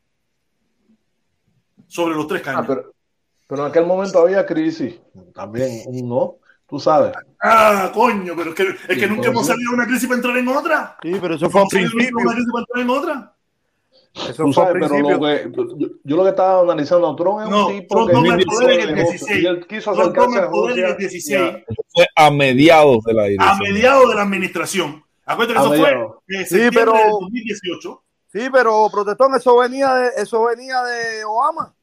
Sobre 1.88 2.16
los 2.16 2.26
tres 2.26 2.42
cañas. 2.42 2.62
Ah, 2.64 2.66
pero, 2.66 2.94
pero 3.46 3.66
en 3.66 3.70
aquel 3.70 3.86
momento 3.86 4.20
había 4.20 4.46
crisis. 4.46 4.98
También, 5.36 5.84
no, 6.08 6.38
tú 6.66 6.80
sabes. 6.80 7.12
Ah, 7.42 7.92
coño, 7.94 8.36
pero 8.38 8.52
es 8.52 8.56
que, 8.56 8.64
es 8.64 8.78
que 8.88 8.96
Sí, 8.96 9.08
nunca 9.08 9.28
hemos 9.28 9.46
salido 9.46 9.72
de 9.72 9.76
una 9.76 9.88
crisis 9.88 10.08
para 10.08 10.16
entrar 10.20 10.38
en 10.38 10.48
otra. 10.48 10.98
Sí, 11.04 11.18
pero 11.20 11.36
eso 11.36 11.50
fue 11.50 11.62
al 11.64 11.68
principio. 11.68 12.18
una 12.18 12.32
crisis 12.32 12.50
para 12.50 12.62
entrar 12.62 12.82
en 12.82 12.90
otra. 12.90 13.33
Eso 14.14 14.44
Tú 14.44 14.54
sabes, 14.54 14.74
pero 14.74 14.88
lo 15.00 15.20
principio. 15.20 15.20
que, 15.20 15.80
yo, 15.82 15.88
yo 16.04 16.16
lo 16.18 16.24
que 16.24 16.30
estaba 16.30 16.62
analizando 16.62 17.10
a 17.12 17.16
Trump 17.16 17.42
es 17.42 17.50
No, 17.50 17.68
un 17.68 17.74
tipo 17.82 17.96
Trump 17.96 18.10
que 18.10 18.14
toma 18.14 18.36
el 18.36 18.46
poder 18.46 18.72
en 18.72 18.90
el 18.90 18.96
negocio, 18.96 19.12
16. 19.12 19.44
y 19.44 19.46
él 19.48 19.68
quiso 19.68 19.94
Trump 19.94 20.16
toma 20.16 20.38
el 20.40 20.44
a 20.46 20.50
poder 20.52 20.78
en 20.80 20.86
el 20.86 20.92
Rusia 20.94 21.10
16. 21.10 21.52
Fue 21.88 22.08
a 22.16 22.30
mediados 22.32 23.04
de 23.06 23.14
la 23.14 23.24
a 23.24 23.26
dirección. 23.28 23.60
mediados 23.74 24.10
de 24.10 24.16
la 24.16 24.22
administración. 24.22 25.04
Acuérdate 25.26 25.54
que 25.54 25.60
A 25.60 25.62
eso 25.64 25.72
mediados. 25.72 26.12
fue 26.28 26.36
en 26.36 26.44
Sí, 26.46 26.50
septiembre 26.50 26.80
pero- 26.80 26.94
del 26.94 27.10
2018. 27.12 28.04
Sí, 28.34 28.40
pero 28.52 28.90
protestón, 28.92 29.36
eso 29.36 29.58
venía 29.58 29.94
de, 29.94 30.10
eso 30.18 30.44
venía 30.44 30.82
de 30.84 31.24
Obama. 31.26 31.74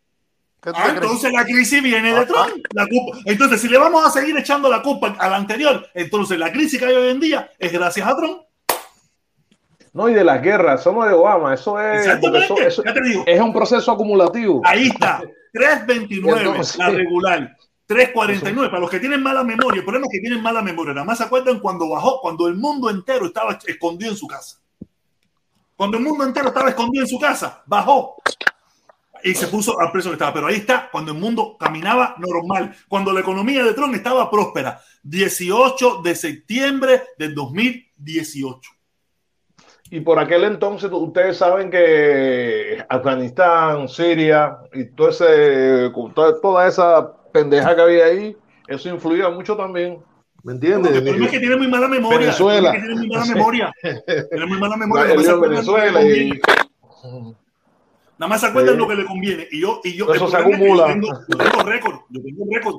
¿Qué 0.63 0.71
tú 0.71 0.77
Ah, 0.79 0.91
entonces 0.95 1.33
la 1.33 1.45
crisis 1.45 1.83
viene 1.83 2.13
de 2.13 2.27
Trump. 2.27 2.65
La 2.75 2.87
culpa. 2.87 3.19
Entonces, 3.25 3.61
si 3.61 3.69
le 3.69 3.79
vamos 3.79 4.05
a 4.07 4.11
seguir 4.11 4.37
echando 4.37 4.69
la 4.69 4.83
culpa 4.83 5.17
a 5.19 5.29
la 5.31 5.37
anterior, 5.37 5.87
entonces 5.95 6.39
la 6.39 6.53
crisis 6.53 6.79
que 6.79 6.87
hay 6.87 6.95
hoy 6.95 7.11
en 7.11 7.19
día 7.21 7.51
es 7.59 7.73
gracias 7.73 8.07
a 8.07 8.17
Trump. 8.17 8.43
No, 9.93 10.09
y 10.09 10.15
de 10.15 10.23
las 10.25 10.41
guerras, 10.41 10.81
eso 10.81 10.93
no 10.93 11.03
es 11.05 11.11
de 11.11 11.17
Obama, 11.17 11.53
eso 11.55 11.81
es, 11.81 12.07
eso, 12.07 12.57
eso 12.59 12.83
ya 12.85 12.95
te 12.95 13.03
digo. 13.03 13.25
es 13.27 13.41
un 13.41 13.53
proceso 13.53 13.91
acumulativo. 13.91 14.63
Ahí 14.65 14.87
está. 14.89 15.21
329, 15.53 16.41
Entonces- 16.43 16.77
la 16.79 16.91
regular. 16.91 17.57
349, 17.87 18.69
para 18.71 18.81
los 18.81 18.89
que 18.89 19.01
tienen 19.01 19.21
mala 19.21 19.43
memoria, 19.43 19.81
el 19.81 19.85
problema 19.85 20.07
es 20.07 20.13
que 20.13 20.21
tienen 20.21 20.41
mala 20.41 20.63
memoria. 20.63 20.95
Nada 20.95 21.05
más 21.05 21.19
se 21.19 21.25
acuerdan 21.25 21.59
cuando 21.59 21.89
bajó, 21.89 22.21
cuando 22.21 22.47
el 22.47 22.55
mundo 22.55 22.89
entero 22.89 23.27
estaba 23.27 23.59
escondido 23.67 24.13
en 24.13 24.17
su 24.17 24.29
casa. 24.29 24.61
Cuando 25.75 25.97
el 25.97 26.05
mundo 26.05 26.23
entero 26.25 26.49
estaba 26.49 26.69
escondido 26.69 27.03
en 27.05 27.09
su 27.09 27.19
casa, 27.19 27.65
bajó 27.67 28.15
y 29.25 29.35
se 29.35 29.49
puso 29.49 29.81
al 29.81 29.91
precio 29.91 30.13
que 30.13 30.15
estaba. 30.15 30.33
Pero 30.33 30.47
ahí 30.47 30.57
está, 30.57 30.89
cuando 30.93 31.11
el 31.11 31.19
mundo 31.19 31.57
caminaba 31.59 32.15
normal, 32.19 32.77
cuando 32.87 33.13
la 33.13 33.21
economía 33.21 33.65
de 33.65 33.75
Trump 33.75 33.95
estaba 33.97 34.31
próspera. 34.31 34.81
18 35.03 36.01
de 36.03 36.15
septiembre 36.15 37.03
del 37.19 37.35
2018. 37.35 38.71
Y 39.93 40.01
por 40.01 40.19
aquel 40.21 40.45
entonces 40.45 40.89
ustedes 40.93 41.37
saben 41.37 41.69
que 41.71 42.85
Afganistán, 42.89 43.89
Siria 43.89 44.59
y 44.73 44.85
todo 44.93 45.09
ese, 45.09 45.91
toda, 46.15 46.41
toda 46.41 46.69
esa 46.69 47.13
pendeja 47.33 47.75
que 47.75 47.83
había 47.83 48.05
ahí, 48.05 48.37
eso 48.69 48.89
influía 48.89 49.29
mucho 49.31 49.57
también. 49.57 49.99
¿Me 50.43 50.53
entiendes? 50.53 50.93
El 50.95 51.03
problema 51.03 51.25
es 51.27 51.31
que 51.33 51.39
tiene 51.41 51.57
muy 51.57 51.69
mala 51.69 51.89
memoria. 51.89 52.19
El 52.19 52.25
Venezuela. 52.25 52.71
problema 52.73 52.77
es 52.77 52.81
que 52.81 52.87
tiene 52.89 52.97
muy 52.97 53.09
mala 53.09 53.27
memoria. 53.27 53.73
Tiene 54.31 54.47
muy 54.47 54.59
mala 54.59 54.77
memoria. 54.77 55.05
Nada 55.07 55.17
más 55.17 55.27
se 55.27 55.33
acuerdan 55.33 55.37
lo 55.37 55.41
que 55.43 55.49
le 55.49 55.55
Venezuela 55.55 56.03
y 56.03 56.41
conviene. 56.41 57.37
Nada 58.19 58.29
más 58.29 58.41
se 58.41 58.47
acuerdan 58.47 58.75
Sí. 58.75 58.79
lo 58.81 58.89
que 58.89 58.95
le 58.95 59.05
conviene. 59.07 59.49
Y 59.51 59.61
yo, 59.61 59.81
y 59.83 59.97
yo, 59.97 60.15
eso 60.15 60.29
se 60.29 60.37
es 60.39 60.45
que 60.45 60.51
yo 60.51 60.57
acumula. 60.57 60.87
tengo, 60.87 61.09
yo 61.29 61.37
tengo 61.37 61.63
récord. 61.65 61.97
Yo 62.11 62.23
tengo 62.23 62.45
récord. 62.53 62.77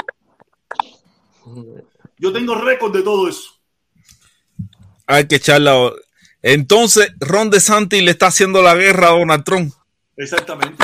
Yo 2.18 2.32
tengo 2.34 2.56
récord 2.56 2.94
de 2.96 3.02
todo 3.04 3.28
eso. 3.28 3.52
Hay 5.08 5.28
que 5.28 5.36
echarla. 5.36 5.92
Entonces, 6.44 7.12
Ron 7.20 7.50
DeSantis 7.50 8.02
le 8.04 8.12
está 8.12 8.28
haciendo 8.28 8.62
la 8.62 8.76
guerra 8.76 9.08
a 9.10 9.12
Donald 9.12 9.44
Trump. 9.44 9.74
Exactamente. 10.18 10.84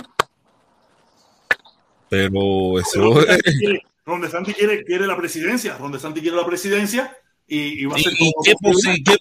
Pero 2.10 2.80
eso 2.80 3.02
Ron 3.02 3.18
es. 3.20 3.26
DeSantis 3.28 3.58
quiere, 3.60 3.82
Ron 4.06 4.22
DeSantis 4.22 4.56
quiere, 4.56 4.84
quiere 4.86 5.08
la 5.08 5.18
presidencia. 5.18 5.78
Ron 5.78 5.92
DeSantis 5.92 6.22
quiere 6.22 6.38
la 6.38 6.46
presidencia 6.46 7.18
y, 7.48 7.82
y 7.82 7.86
va 7.86 7.96
a 7.96 8.00
ser 8.00 8.14
¿Y 8.18 8.32
como 8.32 8.44
qué, 8.44 8.54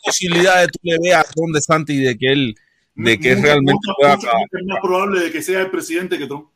posibilidades 0.05 0.69
tú 0.73 0.79
le 0.83 0.99
ves 1.03 1.15
a 1.15 1.23
Ron 1.37 1.53
DeSantis 1.53 2.01
de 2.07 2.17
que 2.19 2.33
él, 2.33 2.57
de 2.95 3.19
que 3.19 3.31
él 3.31 3.37
Mucho- 3.39 3.47
realmente 3.47 3.73
mucho- 3.73 3.95
pueda 3.99 4.13
acabar? 4.15 4.43
es 4.53 4.67
más 4.67 4.79
probable 4.81 5.21
de 5.21 5.33
que 5.33 5.43
sea 5.43 5.61
el 5.63 5.71
presidente 5.71 6.19
que 6.19 6.27
Trump. 6.27 6.49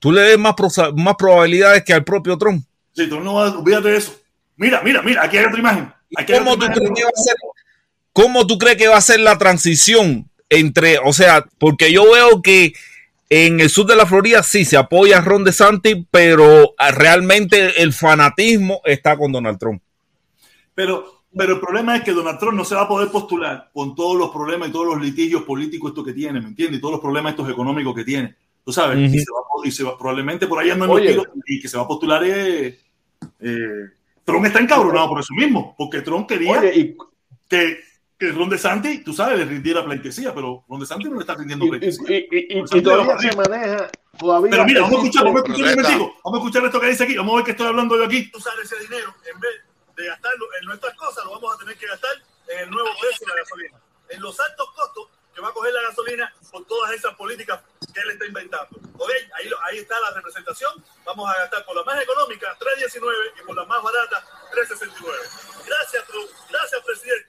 ¿Tú 0.00 0.12
le 0.12 0.22
ves 0.22 0.38
más, 0.38 0.54
más 0.96 1.14
probabilidades 1.16 1.82
que 1.84 1.92
al 1.92 2.04
propio 2.04 2.36
Trump? 2.38 2.64
Sí, 2.94 3.08
Trump 3.08 3.24
no 3.24 3.34
va 3.34 3.48
a 3.48 3.58
olvídate 3.58 3.88
de 3.88 3.96
eso. 3.98 4.16
Mira, 4.56 4.80
mira, 4.82 5.02
mira, 5.02 5.24
aquí 5.24 5.36
hay 5.36 5.44
otra 5.44 5.58
imagen. 5.58 5.92
Aquí 6.16 6.32
hay 6.32 6.38
¿Cómo 6.38 6.52
otra 6.52 6.68
tú, 6.72 6.74
crees 6.80 6.88
imagen. 6.90 6.94
que 6.94 7.04
va 7.04 7.10
a 7.14 7.22
ser, 7.22 7.34
¿Cómo 8.18 8.48
tú 8.48 8.58
crees 8.58 8.76
que 8.76 8.88
va 8.88 8.96
a 8.96 9.00
ser 9.00 9.20
la 9.20 9.38
transición 9.38 10.28
entre, 10.48 10.98
o 10.98 11.12
sea, 11.12 11.46
porque 11.56 11.92
yo 11.92 12.02
veo 12.10 12.42
que 12.42 12.72
en 13.30 13.60
el 13.60 13.70
sur 13.70 13.86
de 13.86 13.94
la 13.94 14.06
Florida 14.06 14.42
sí 14.42 14.64
se 14.64 14.76
apoya 14.76 15.18
a 15.18 15.20
Ron 15.20 15.44
DeSantis, 15.44 15.98
pero 16.10 16.74
ah, 16.78 16.90
realmente 16.90 17.80
el 17.80 17.92
fanatismo 17.92 18.80
está 18.84 19.16
con 19.16 19.30
Donald 19.30 19.60
Trump. 19.60 19.80
Pero, 20.74 21.22
pero 21.32 21.54
el 21.54 21.60
problema 21.60 21.96
es 21.96 22.02
que 22.02 22.10
Donald 22.10 22.40
Trump 22.40 22.56
no 22.56 22.64
se 22.64 22.74
va 22.74 22.82
a 22.82 22.88
poder 22.88 23.08
postular 23.08 23.70
con 23.72 23.94
todos 23.94 24.18
los 24.18 24.30
problemas 24.30 24.68
y 24.68 24.72
todos 24.72 24.86
los 24.86 25.00
litigios 25.00 25.44
políticos 25.44 25.92
estos 25.92 26.04
que 26.04 26.12
tiene, 26.12 26.40
¿me 26.40 26.48
entiendes? 26.48 26.78
Y 26.78 26.80
todos 26.80 26.94
los 26.94 27.00
problemas 27.00 27.34
estos 27.34 27.48
económicos 27.48 27.94
que 27.94 28.02
tiene. 28.02 28.34
Tú 28.64 28.72
sabes, 28.72 28.98
y, 28.98 29.16
se 29.20 29.26
va, 29.30 29.64
y 29.64 29.70
se 29.70 29.84
va- 29.84 29.96
probablemente 29.96 30.48
por 30.48 30.58
ahí 30.58 30.70
andan 30.70 30.88
los 30.88 30.96
Oye. 30.96 31.10
tiros 31.10 31.28
y 31.46 31.60
que 31.60 31.68
se 31.68 31.76
va 31.76 31.84
a 31.84 31.86
postular 31.86 32.24
eh, 32.24 32.80
eh, 33.38 33.84
Trump 34.24 34.44
está 34.44 34.58
encabronado 34.58 35.08
por 35.08 35.20
eso 35.20 35.34
mismo, 35.34 35.76
porque 35.78 36.00
Trump 36.00 36.26
quería 36.26 36.58
Oye, 36.58 36.76
y, 36.76 36.96
que, 37.48 37.86
que 38.18 38.32
Ron 38.32 38.48
DeSantis, 38.50 39.04
tú 39.04 39.12
sabes, 39.14 39.38
le 39.38 39.44
rindiera 39.44 39.84
pleitesía, 39.84 40.34
pero 40.34 40.64
Ron 40.68 40.80
DeSantis 40.80 41.08
no 41.08 41.14
le 41.14 41.20
está 41.20 41.34
rindiendo 41.34 41.66
pleitesía. 41.68 42.04
y- 42.10 42.28
y- 42.30 42.58
y- 42.58 42.82
todavía 42.82 43.16
se 43.18 43.36
maneja, 43.36 43.90
todavía 44.18 44.50
Pero 44.50 44.64
mira, 44.64 44.80
vamos 44.82 44.98
a 44.98 45.02
escuchar, 45.06 45.24
vamos 45.24 45.42
a 45.42 45.46
escuchar 45.46 45.76
vamos 46.24 46.34
a 46.34 46.36
escuchar 46.42 46.64
esto 46.64 46.80
que 46.80 46.86
dice 46.88 47.04
aquí, 47.04 47.16
vamos 47.16 47.32
a 47.32 47.36
ver 47.36 47.44
qué 47.44 47.50
estoy 47.52 47.66
hablando 47.68 47.96
yo 47.96 48.04
aquí. 48.04 48.30
Usar 48.34 48.54
ese 48.62 48.76
dinero, 48.80 49.14
en 49.32 49.38
vez 49.40 49.52
de 49.96 50.06
gastarlo 50.06 50.46
en 50.60 50.66
nuestras 50.66 50.94
cosas, 50.96 51.24
lo 51.24 51.30
vamos 51.32 51.54
a 51.54 51.58
tener 51.58 51.76
que 51.78 51.86
gastar 51.86 52.10
en 52.48 52.58
el 52.60 52.70
nuevo 52.70 52.88
precio 53.00 53.26
de 53.26 53.32
la 53.34 53.40
gasolina. 53.40 53.78
En 54.08 54.20
los 54.22 54.40
altos 54.40 54.70
costos 54.74 55.08
que 55.34 55.40
va 55.40 55.48
a 55.50 55.52
coger 55.52 55.72
la 55.72 55.82
gasolina 55.82 56.32
por 56.50 56.64
todas 56.66 56.90
esas 56.94 57.14
políticas 57.14 57.60
que 57.94 58.00
él 58.00 58.10
está 58.10 58.26
inventando. 58.26 58.80
¿Ok? 58.98 59.10
Ahí, 59.38 59.48
ahí 59.70 59.78
está 59.78 59.94
la 60.00 60.10
representación. 60.14 60.72
Vamos 61.04 61.30
a 61.30 61.38
gastar 61.38 61.64
por 61.64 61.76
la 61.76 61.84
más 61.84 62.02
económica, 62.02 62.56
3.19, 62.58 63.14
y 63.40 63.46
por 63.46 63.54
la 63.54 63.64
más 63.66 63.80
barata, 63.80 64.24
3.69. 64.52 65.14
Gracias, 65.66 66.04
Trump. 66.08 66.28
Gracias, 66.50 66.82
presidente. 66.84 67.27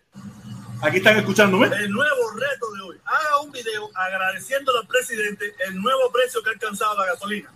Aquí 0.81 0.97
están 0.97 1.17
escuchándome. 1.17 1.67
El 1.67 1.91
nuevo 1.91 2.31
reto 2.31 2.71
de 2.71 2.81
hoy. 2.81 2.97
Haga 3.03 3.41
un 3.41 3.51
video 3.51 3.89
agradeciéndole 3.93 4.79
al 4.79 4.87
presidente 4.87 5.53
el 5.67 5.75
nuevo 5.75 6.09
precio 6.09 6.41
que 6.41 6.49
ha 6.49 6.53
alcanzado 6.53 6.97
la 6.97 7.05
gasolina. 7.07 7.51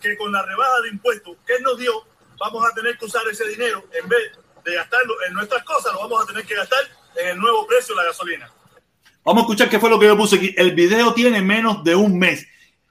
Que 0.00 0.16
con 0.16 0.30
la 0.30 0.42
rebaja 0.42 0.80
de 0.82 0.90
impuestos 0.90 1.36
que 1.44 1.54
él 1.54 1.62
nos 1.64 1.76
dio, 1.76 1.92
vamos 2.38 2.64
a 2.64 2.72
tener 2.72 2.96
que 2.96 3.04
usar 3.06 3.22
ese 3.30 3.48
dinero 3.48 3.84
en 4.00 4.08
vez 4.08 4.32
de 4.64 4.74
gastarlo 4.74 5.14
en 5.26 5.34
nuestras 5.34 5.64
cosas, 5.64 5.92
lo 5.92 6.00
vamos 6.00 6.22
a 6.22 6.26
tener 6.26 6.44
que 6.46 6.54
gastar 6.54 6.78
en 7.16 7.28
el 7.30 7.38
nuevo 7.38 7.66
precio 7.66 7.96
de 7.96 8.02
la 8.02 8.08
gasolina. 8.08 8.48
Vamos 9.24 9.40
a 9.40 9.44
escuchar 9.44 9.68
qué 9.68 9.80
fue 9.80 9.90
lo 9.90 9.98
que 9.98 10.06
yo 10.06 10.16
puse 10.16 10.36
aquí. 10.36 10.54
El 10.56 10.72
video 10.72 11.12
tiene 11.14 11.42
menos 11.42 11.82
de 11.82 11.96
un 11.96 12.16
mes. 12.16 12.46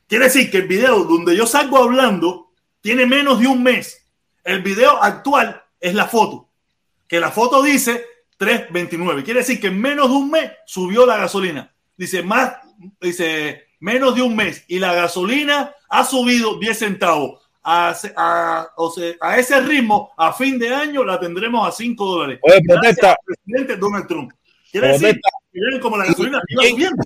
Quiere 0.07 0.25
decir 0.25 0.51
que 0.51 0.57
el 0.57 0.67
video 0.67 1.05
donde 1.05 1.35
yo 1.35 1.47
salgo 1.47 1.77
hablando 1.77 2.51
tiene 2.81 3.05
menos 3.05 3.39
de 3.39 3.47
un 3.47 3.63
mes. 3.63 4.05
El 4.43 4.61
video 4.61 5.01
actual 5.01 5.63
es 5.79 5.93
la 5.93 6.07
foto. 6.07 6.49
Que 7.07 7.21
la 7.21 7.31
foto 7.31 7.61
dice 7.63 8.10
3.29. 8.41 9.23
Quiere 9.23 9.41
decir 9.41 9.61
que 9.61 9.67
en 9.67 9.79
menos 9.79 10.09
de 10.09 10.15
un 10.15 10.31
mes 10.31 10.51
subió 10.65 11.05
la 11.05 11.17
gasolina. 11.17 11.71
Dice 11.95 12.23
más, 12.23 12.53
dice 12.99 13.65
menos 13.79 14.15
de 14.15 14.23
un 14.23 14.35
mes 14.35 14.65
y 14.67 14.79
la 14.79 14.93
gasolina 14.95 15.75
ha 15.89 16.03
subido 16.03 16.57
10 16.59 16.77
centavos. 16.79 17.39
A, 17.63 17.95
a- 18.17 18.67
o 18.77 18.89
sea, 18.89 19.13
a 19.21 19.37
ese 19.37 19.61
ritmo, 19.61 20.09
a 20.17 20.33
fin 20.33 20.57
de 20.57 20.73
año 20.73 21.03
la 21.03 21.19
tendremos 21.19 21.67
a 21.67 21.71
5 21.71 22.03
dólares. 22.03 22.39
Oye, 22.41 22.59
protesta. 22.67 23.15
presidente 23.23 23.77
Donald 23.77 24.07
Trump. 24.07 24.31
Quiere 24.71 24.87
decir 24.87 25.01
Protesta. 25.09 25.29
que 25.53 25.59
miren 25.59 25.79
como 25.79 25.97
la 25.97 26.05
gasolina 26.05 26.41
iba 26.49 26.61
¿Quién- 26.63 26.71
subiendo. 26.73 27.03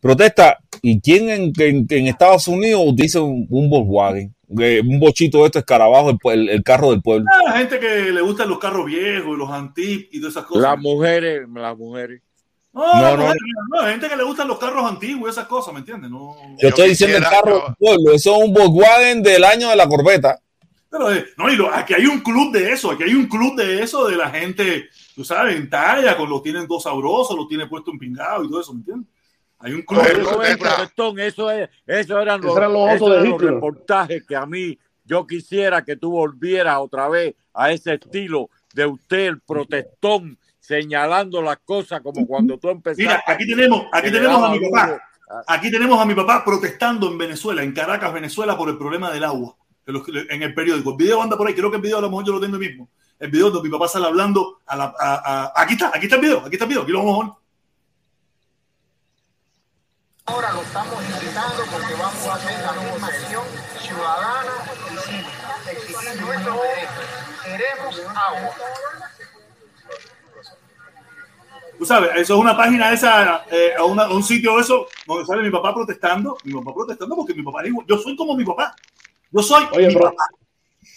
Protesta, 0.00 0.58
¿y 0.80 1.00
quién 1.00 1.28
en, 1.30 1.52
en- 1.58 1.86
en 1.88 2.06
Estados 2.06 2.48
Unidos 2.48 2.82
utiliza 2.86 3.20
un, 3.20 3.46
un 3.50 3.68
Volkswagen? 3.70 4.34
Eh, 4.60 4.82
Un 4.84 5.00
bochito 5.00 5.38
de 5.38 5.46
esto 5.46 5.58
escarabajo, 5.60 6.10
el, 6.10 6.18
el- 6.32 6.48
el 6.50 6.62
carro 6.62 6.90
del 6.90 7.00
pueblo. 7.02 7.26
Ah, 7.32 7.42
la 7.52 7.58
gente 7.58 7.78
que 7.80 8.10
le 8.12 8.20
gustan 8.20 8.48
los 8.48 8.58
carros 8.58 8.86
viejos 8.86 9.34
y 9.34 9.38
los 9.38 9.50
antiques 9.50 10.08
y 10.12 10.18
todas 10.20 10.34
esas 10.34 10.44
cosas. 10.46 10.62
Las 10.62 10.78
mujeres, 10.78 11.48
las 11.54 11.76
mujeres. 11.76 12.20
No, 12.74 12.82
No, 12.86 13.02
la 13.02 13.10
no. 13.16 13.16
mujer, 13.24 13.36
no, 13.70 13.80
hay 13.80 13.90
gente 13.92 14.08
que 14.08 14.16
le 14.16 14.24
gustan 14.24 14.48
los 14.48 14.58
carros 14.58 14.84
antiguos 14.90 15.28
y 15.28 15.30
esas 15.30 15.46
cosas, 15.46 15.74
¿me 15.74 15.80
entiendes? 15.80 16.10
No. 16.10 16.34
Yo 16.60 16.68
estoy 16.68 16.88
diciendo 16.90 17.18
el 17.18 17.22
carro 17.24 17.64
del 17.66 17.74
pueblo, 17.78 18.12
eso 18.14 18.36
es 18.36 18.44
un 18.44 18.52
Volkswagen 18.54 19.22
del 19.22 19.44
año 19.44 19.68
de 19.68 19.76
la 19.76 19.86
corbeta. 19.86 20.38
Pero, 20.90 21.12
eh, 21.12 21.24
no, 21.38 21.50
y 21.50 21.56
lo- 21.56 21.72
aquí 21.72 21.94
hay 21.94 22.06
un 22.06 22.20
club 22.20 22.52
de 22.52 22.72
eso, 22.72 22.90
aquí 22.90 23.02
hay 23.04 23.14
un 23.14 23.26
club 23.26 23.56
de 23.56 23.82
eso 23.82 24.06
de 24.08 24.16
la 24.16 24.28
gente, 24.30 24.88
tú 25.14 25.24
sabes, 25.24 25.56
en 25.56 25.68
talla, 25.70 26.16
con 26.16 26.28
lo 26.28 26.40
tienen 26.42 26.66
dos 26.66 26.82
sabrosos, 26.82 27.36
lo 27.36 27.46
tiene 27.46 27.66
puesto 27.66 27.90
en 27.90 27.98
pingado 27.98 28.44
y 28.44 28.48
todo 28.48 28.60
eso, 28.60 28.72
¿me 28.74 28.80
entiendes? 28.80 29.08
Hay 29.62 29.72
un 29.72 29.82
club 29.82 30.02
de 30.02 30.12
Eso 30.20 30.42
es, 30.42 30.56
protestón, 30.58 31.18
eso 31.20 31.50
es, 31.50 31.70
eso 31.86 32.20
eran 32.20 32.40
los, 32.40 32.56
eran 32.56 32.72
los 32.72 32.90
esos 32.90 33.10
eran 33.10 33.30
los 33.30 33.40
reportajes 33.40 34.26
que 34.26 34.36
a 34.36 34.44
mí 34.46 34.78
yo 35.04 35.26
quisiera 35.26 35.84
que 35.84 35.96
tú 35.96 36.10
volvieras 36.10 36.78
otra 36.78 37.08
vez 37.08 37.34
a 37.54 37.70
ese 37.72 37.94
estilo 37.94 38.50
de 38.74 38.86
usted, 38.86 39.26
el 39.26 39.40
protestón, 39.40 40.38
señalando 40.58 41.42
las 41.42 41.58
cosas 41.64 42.00
como 42.00 42.26
cuando 42.26 42.58
tú 42.58 42.68
empezaste. 42.70 43.02
Mira, 43.02 43.22
aquí 43.26 43.46
tenemos, 43.46 43.86
aquí 43.92 44.10
tenemos 44.10 44.42
a 44.42 44.50
mi 44.50 44.60
papá. 44.70 45.02
Aquí 45.46 45.70
tenemos 45.70 45.98
a 46.00 46.04
mi 46.04 46.14
papá 46.14 46.44
protestando 46.44 47.08
en 47.10 47.16
Venezuela, 47.18 47.62
en 47.62 47.72
Caracas, 47.72 48.12
Venezuela, 48.12 48.56
por 48.56 48.68
el 48.68 48.76
problema 48.78 49.10
del 49.10 49.24
agua. 49.24 49.56
En, 49.86 50.42
el 50.42 50.54
periódico. 50.54 50.90
El 50.90 50.96
video 50.96 51.20
anda 51.22 51.36
por 51.36 51.48
ahí, 51.48 51.54
creo 51.54 51.70
que 51.70 51.76
el 51.76 51.82
video 51.82 51.98
a 51.98 52.02
lo 52.02 52.08
mejor 52.10 52.24
yo 52.26 52.32
lo 52.34 52.40
tengo 52.40 52.58
mismo. 52.58 52.88
El 53.18 53.30
video 53.30 53.50
donde 53.50 53.68
mi 53.68 53.72
papá 53.72 53.88
sale 53.88 54.06
hablando 54.06 54.60
a 54.66 54.76
la. 54.76 54.94
a- 54.98 55.44
a- 55.46 55.52
aquí 55.62 55.74
está, 55.74 55.88
aquí 55.94 56.04
está 56.06 56.16
el 56.16 56.22
video, 56.22 56.38
aquí 56.40 56.54
está 56.54 56.64
el 56.64 56.68
video, 56.68 56.82
aquí 56.82 56.92
lo 56.92 56.98
vamos 57.04 57.26
a. 57.30 57.41
Ahora 60.26 60.52
lo 60.52 60.62
estamos 60.62 61.02
invitando 61.04 61.62
porque 61.70 61.94
vamos 61.94 62.26
a 62.26 62.34
hacer 62.34 62.60
la 62.64 62.72
misma 62.80 63.06
acción 63.08 63.44
ciudadana 63.80 64.52
y 64.92 64.96
cívica, 64.98 65.56
exigiendo 65.70 66.26
nuestros 66.26 66.56
derechos. 66.62 67.06
Queremos 67.44 68.00
agua. 68.16 68.54
Tú 71.78 71.86
sabes, 71.86 72.10
eso 72.14 72.34
es 72.34 72.40
una 72.40 72.56
página 72.56 72.92
esa, 72.92 73.44
eh, 73.50 73.72
una- 73.84 74.08
un 74.10 74.22
sitio 74.22 74.54
de 74.56 74.62
eso, 74.62 74.86
donde 75.06 75.26
sale 75.26 75.42
mi 75.42 75.50
papá 75.50 75.74
protestando. 75.74 76.36
Mi 76.44 76.52
papá 76.54 76.72
protestando 76.72 77.16
porque 77.16 77.34
mi 77.34 77.42
papá 77.42 77.62
dijo, 77.62 77.84
yo 77.88 77.98
soy 77.98 78.14
como 78.14 78.36
mi 78.36 78.44
papá. 78.44 78.76
Yo 79.32 79.42
soy 79.42 79.66
Oye, 79.72 79.88
mi 79.88 79.94
pero- 79.94 80.10
papá. 80.10 80.24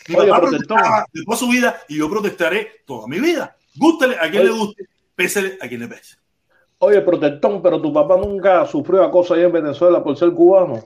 Mi 0.07 0.15
oye, 0.17 0.29
papá 0.29 0.41
protestaba 0.41 1.05
de 1.11 1.23
toda 1.23 1.37
su 1.37 1.47
vida 1.47 1.81
y 1.89 1.97
yo 1.97 2.07
protestaré 2.09 2.83
toda 2.85 3.07
mi 3.07 3.19
vida. 3.19 3.55
Gústele 3.75 4.15
a 4.17 4.29
quien 4.29 4.43
Oye. 4.43 4.45
le 4.45 4.51
guste, 4.51 4.87
pésele 5.15 5.57
a 5.59 5.67
quien 5.67 5.79
le 5.81 5.87
pese. 5.87 6.17
Oye, 6.85 7.01
protestón, 7.01 7.61
pero 7.61 7.81
tu 7.81 7.91
papá 7.91 8.15
nunca 8.17 8.65
sufrió 8.65 9.03
acoso 9.03 9.33
ahí 9.33 9.43
en 9.43 9.51
Venezuela 9.51 10.01
por 10.03 10.15
ser 10.17 10.31
cubano. 10.33 10.79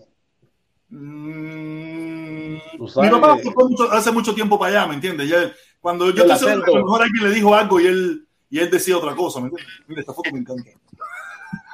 Tú 2.77 2.85
Mi 3.01 3.09
papá 3.09 3.35
que- 3.37 3.43
se 3.43 3.51
fue 3.51 3.69
mucho- 3.69 3.91
hace 3.91 4.11
mucho 4.11 4.33
tiempo 4.33 4.57
para 4.57 4.71
allá, 4.79 4.87
¿me 4.87 4.95
entiendes? 4.95 5.29
Ya, 5.29 5.51
cuando 5.81 6.09
yo 6.11 6.23
estoy 6.23 6.47
seguro 6.49 6.63
que 6.63 6.71
a 6.71 6.75
lo 6.79 6.85
mejor 6.85 7.01
alguien 7.03 7.29
le 7.29 7.35
dijo 7.35 7.53
algo 7.53 7.79
y 7.81 7.87
él, 7.87 8.27
y 8.49 8.59
él 8.59 8.71
decía 8.71 8.97
otra 8.97 9.13
cosa, 9.15 9.39
¿me 9.41 9.47
entiendes? 9.49 9.75
Mira, 9.87 10.01
esta 10.01 10.13
foto 10.13 10.31
me 10.31 10.39
encanta. 10.39 10.71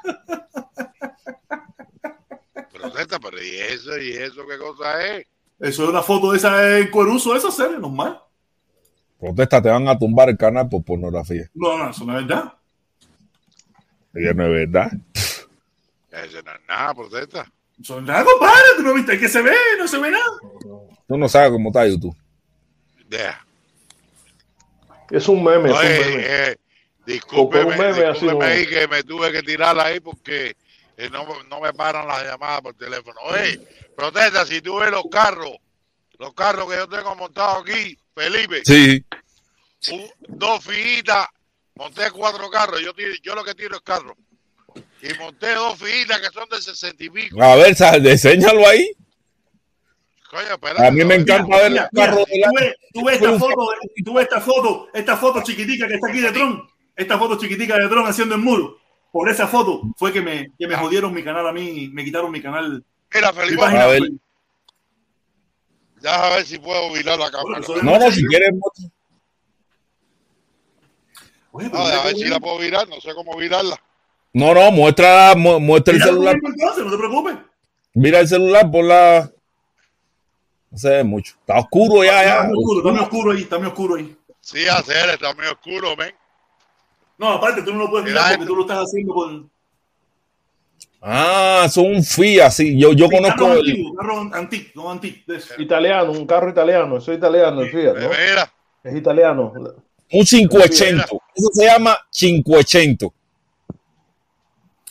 Protesta, 2.74 3.20
pero 3.20 3.38
¿y 3.42 3.56
eso? 3.56 3.98
¿Y 3.98 4.10
eso 4.12 4.42
qué 4.50 4.58
cosa 4.58 5.06
es? 5.18 5.28
Eso 5.60 5.84
es 5.84 5.90
una 5.90 6.02
foto 6.02 6.32
de 6.32 6.38
esa 6.38 6.78
en 6.80 6.90
Cueruso, 6.92 7.36
eso 7.36 7.52
serio, 7.52 7.80
normal. 7.80 8.20
Protesta, 9.20 9.62
te 9.62 9.70
van 9.70 9.88
a 9.88 9.98
tumbar 9.98 10.30
el 10.30 10.38
canal 10.38 10.68
por 10.68 10.84
pornografía. 10.84 11.50
No, 11.54 11.78
no, 11.78 11.90
eso 11.90 12.04
no 12.06 12.20
es 12.20 12.28
verdad. 12.28 12.54
Eso 14.16 14.34
no 14.34 14.46
es 14.46 14.52
verdad. 14.52 14.92
Eso 16.12 16.42
no 16.44 16.52
es 16.54 16.62
nada, 16.68 16.94
protesta. 16.94 17.52
Es 17.82 17.90
nada, 17.90 18.24
compadre, 18.24 18.62
tú 18.78 18.84
no 18.84 18.94
viste 18.94 19.20
que 19.20 19.28
se 19.28 19.42
ve, 19.42 19.54
no 19.78 19.88
se 19.88 19.98
ve 20.00 20.10
nada. 20.12 20.32
Tú 21.08 21.18
no 21.18 21.28
sabes 21.30 21.52
cómo 21.52 21.70
está 21.70 21.86
YouTube. 21.88 22.16
Deja. 23.10 23.46
Es 25.12 25.28
un 25.28 25.44
meme, 25.44 25.70
es 25.70 25.76
un 25.76 25.80
Oye, 25.80 26.00
meme. 26.00 26.24
eh, 26.26 26.58
discúlpeme, 27.06 27.66
un 27.66 27.78
meme 27.78 28.10
discúlpeme 28.12 28.46
ahí 28.46 28.66
que 28.68 28.88
me 28.88 29.04
tuve 29.04 29.32
que 29.32 29.44
tirar 29.44 29.78
ahí 29.80 30.00
porque 30.00 30.56
eh, 30.98 31.10
no, 31.12 31.28
no 31.44 31.60
me 31.62 31.74
paran 31.74 32.08
las 32.08 32.24
llamadas 32.24 32.62
por 32.62 32.74
teléfono. 32.76 33.20
Oye, 33.24 33.60
protesta, 33.96 34.46
si 34.46 34.62
tú 34.62 34.78
ves 34.78 34.90
los 34.90 35.04
carros, 35.12 35.52
los 36.18 36.34
carros 36.34 36.68
que 36.70 36.78
yo 36.78 36.88
tengo 36.88 37.14
montados 37.16 37.64
aquí, 37.68 37.98
Felipe, 38.16 38.62
Sí. 38.66 39.06
un- 39.92 40.10
dos 40.40 40.64
filitas, 40.64 41.28
monté 41.76 42.10
cuatro 42.12 42.50
carros, 42.50 42.82
yo, 42.82 42.94
tiro- 42.94 43.14
yo 43.22 43.36
lo 43.36 43.44
que 43.44 43.54
tiro 43.56 43.76
es 43.76 43.82
carro. 43.82 44.16
Y 45.02 45.14
monté 45.20 45.54
dos 45.54 45.78
filitas 45.78 46.20
que 46.20 46.28
son 46.34 46.50
de 46.50 46.62
sesenta 46.62 47.04
y 47.04 47.10
pico. 47.10 47.42
A 47.42 47.56
ver, 47.56 47.76
sa- 47.76 47.96
enséñalo 47.96 48.68
ahí. 48.68 48.92
Coño, 50.30 50.48
espérate, 50.54 50.86
A 50.88 50.92
mí 50.92 51.04
me 51.06 51.16
encanta 51.16 51.56
ver 51.58 51.72
los 51.72 51.82
Mira, 51.82 51.90
mira, 51.92 52.06
carros 52.08 52.26
de 52.26 52.40
la- 52.40 52.48
tú 52.50 52.54
ves, 52.60 52.76
tú 52.94 53.06
ves 53.06 53.16
esta 53.16 53.40
foto, 53.40 53.68
tú 54.04 54.14
ves 54.14 54.24
esta 54.24 54.42
foto, 54.42 54.88
esta 54.94 55.18
foto 55.18 55.44
chiquitica 55.44 55.88
que 55.88 55.94
está 55.96 56.08
aquí 56.10 56.20
de 56.20 56.32
Tron, 56.32 56.68
esta 56.96 57.18
foto 57.18 57.38
chiquitica 57.38 57.78
de 57.78 57.88
Tron 57.88 58.06
haciendo 58.08 58.36
el 58.36 58.42
muro. 58.42 58.78
Por 59.12 59.30
esa 59.30 59.48
foto 59.48 59.82
fue 59.98 60.12
que 60.12 60.22
me, 60.22 60.52
que 60.60 60.68
me 60.68 60.76
jodieron 60.76 61.14
mi 61.14 61.24
canal 61.24 61.48
a 61.48 61.54
mí, 61.54 61.90
me 61.94 62.04
quitaron 62.04 62.32
mi 62.32 62.42
canal. 62.42 62.84
Mira, 63.14 63.32
mi 63.32 63.38
Felipe, 63.40 63.62
página. 63.62 63.86
A 66.08 66.30
ver 66.36 66.46
si 66.46 66.60
puedo 66.60 66.92
virar 66.94 67.18
la 67.18 67.32
cámara. 67.32 67.62
No, 67.82 67.98
no, 67.98 68.12
si 68.12 68.26
quieres. 68.26 68.50
Oye, 71.58 71.70
No, 71.70 71.80
a 71.80 72.04
ver 72.04 72.16
si 72.16 72.26
la 72.26 72.40
puedo 72.40 72.58
virar, 72.58 72.88
no 72.90 73.00
sé 73.00 73.14
cómo 73.16 73.36
virarla. 73.38 73.80
No, 74.34 74.54
no, 74.54 74.72
muestra, 74.72 75.34
mu- 75.36 75.60
muestra 75.62 75.94
el 75.94 76.02
celular. 76.04 76.36
entonces, 76.36 76.84
no 76.84 76.92
te 76.92 76.98
preocupes. 76.98 77.36
Mira 77.94 78.20
el 78.20 78.28
celular 78.28 78.70
por 78.70 78.84
la. 78.84 79.32
No 80.70 80.78
se 80.78 80.90
ve 80.90 81.04
mucho. 81.06 81.36
Está 81.40 81.60
oscuro 81.60 82.04
ya, 82.04 82.22
Está 82.24 82.42
ya. 82.42 82.44
muy 82.50 82.58
oscuro, 82.58 82.80
está 82.80 82.92
muy 82.92 83.00
oscuro 83.02 83.32
ahí, 83.32 83.42
está 83.44 83.58
muy 83.58 83.68
oscuro 83.68 83.96
ahí. 83.96 84.18
Sí, 84.42 84.68
hacer, 84.68 85.10
está 85.12 85.34
muy 85.34 85.46
oscuro, 85.46 85.96
men. 85.96 86.14
No, 87.18 87.30
aparte, 87.30 87.62
tú 87.62 87.72
no 87.74 87.84
lo 87.86 87.90
puedes 87.90 88.06
mirar 88.06 88.32
porque 88.34 88.46
tú 88.46 88.56
lo 88.58 88.62
estás 88.64 88.80
haciendo 88.84 89.14
por. 89.14 89.44
Ah, 91.02 91.68
son 91.72 91.86
un 91.96 92.04
FIA, 92.04 92.52
sí. 92.52 92.78
Yo, 92.78 92.92
yo 92.92 93.08
Sí, 93.08 93.16
conozco 93.16 93.46
carro 93.46 93.54
el. 93.54 93.60
antiguo, 93.70 93.94
carro 93.96 94.20
antiguo, 94.34 94.94
no. 94.94 95.02
Italiano, 95.64 96.12
un 96.12 96.26
carro 96.28 96.50
italiano, 96.50 96.98
eso 96.98 97.12
es 97.14 97.18
italiano, 97.20 97.62
el 97.62 97.70
Fiat, 97.72 97.96
¿no? 97.96 98.10
Es 98.84 98.96
italiano. 98.98 99.54
Un 100.12 100.26
580. 100.26 101.08
Eso 101.36 101.50
se 101.52 101.66
llama 101.66 101.98
580. 102.12 103.08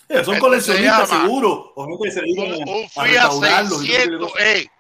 Eh, 0.07 0.25
son 0.25 0.39
coleccionistas 0.39 1.09
se 1.09 1.17
seguros, 1.17 1.71
o 1.75 1.87
gente 1.87 2.05
que 2.05 2.11
se 2.13 2.21
dedican 2.21 2.69
un, 2.69 2.89
Fiat 2.91 3.07
restaurarlos 3.07 3.85
y 3.85 3.87
todo 3.89 3.97
ese 3.97 4.09
tipo 4.09 4.27
de 4.27 4.31
600 4.31 4.33
cosas. 4.33 4.47
E. 4.47 4.71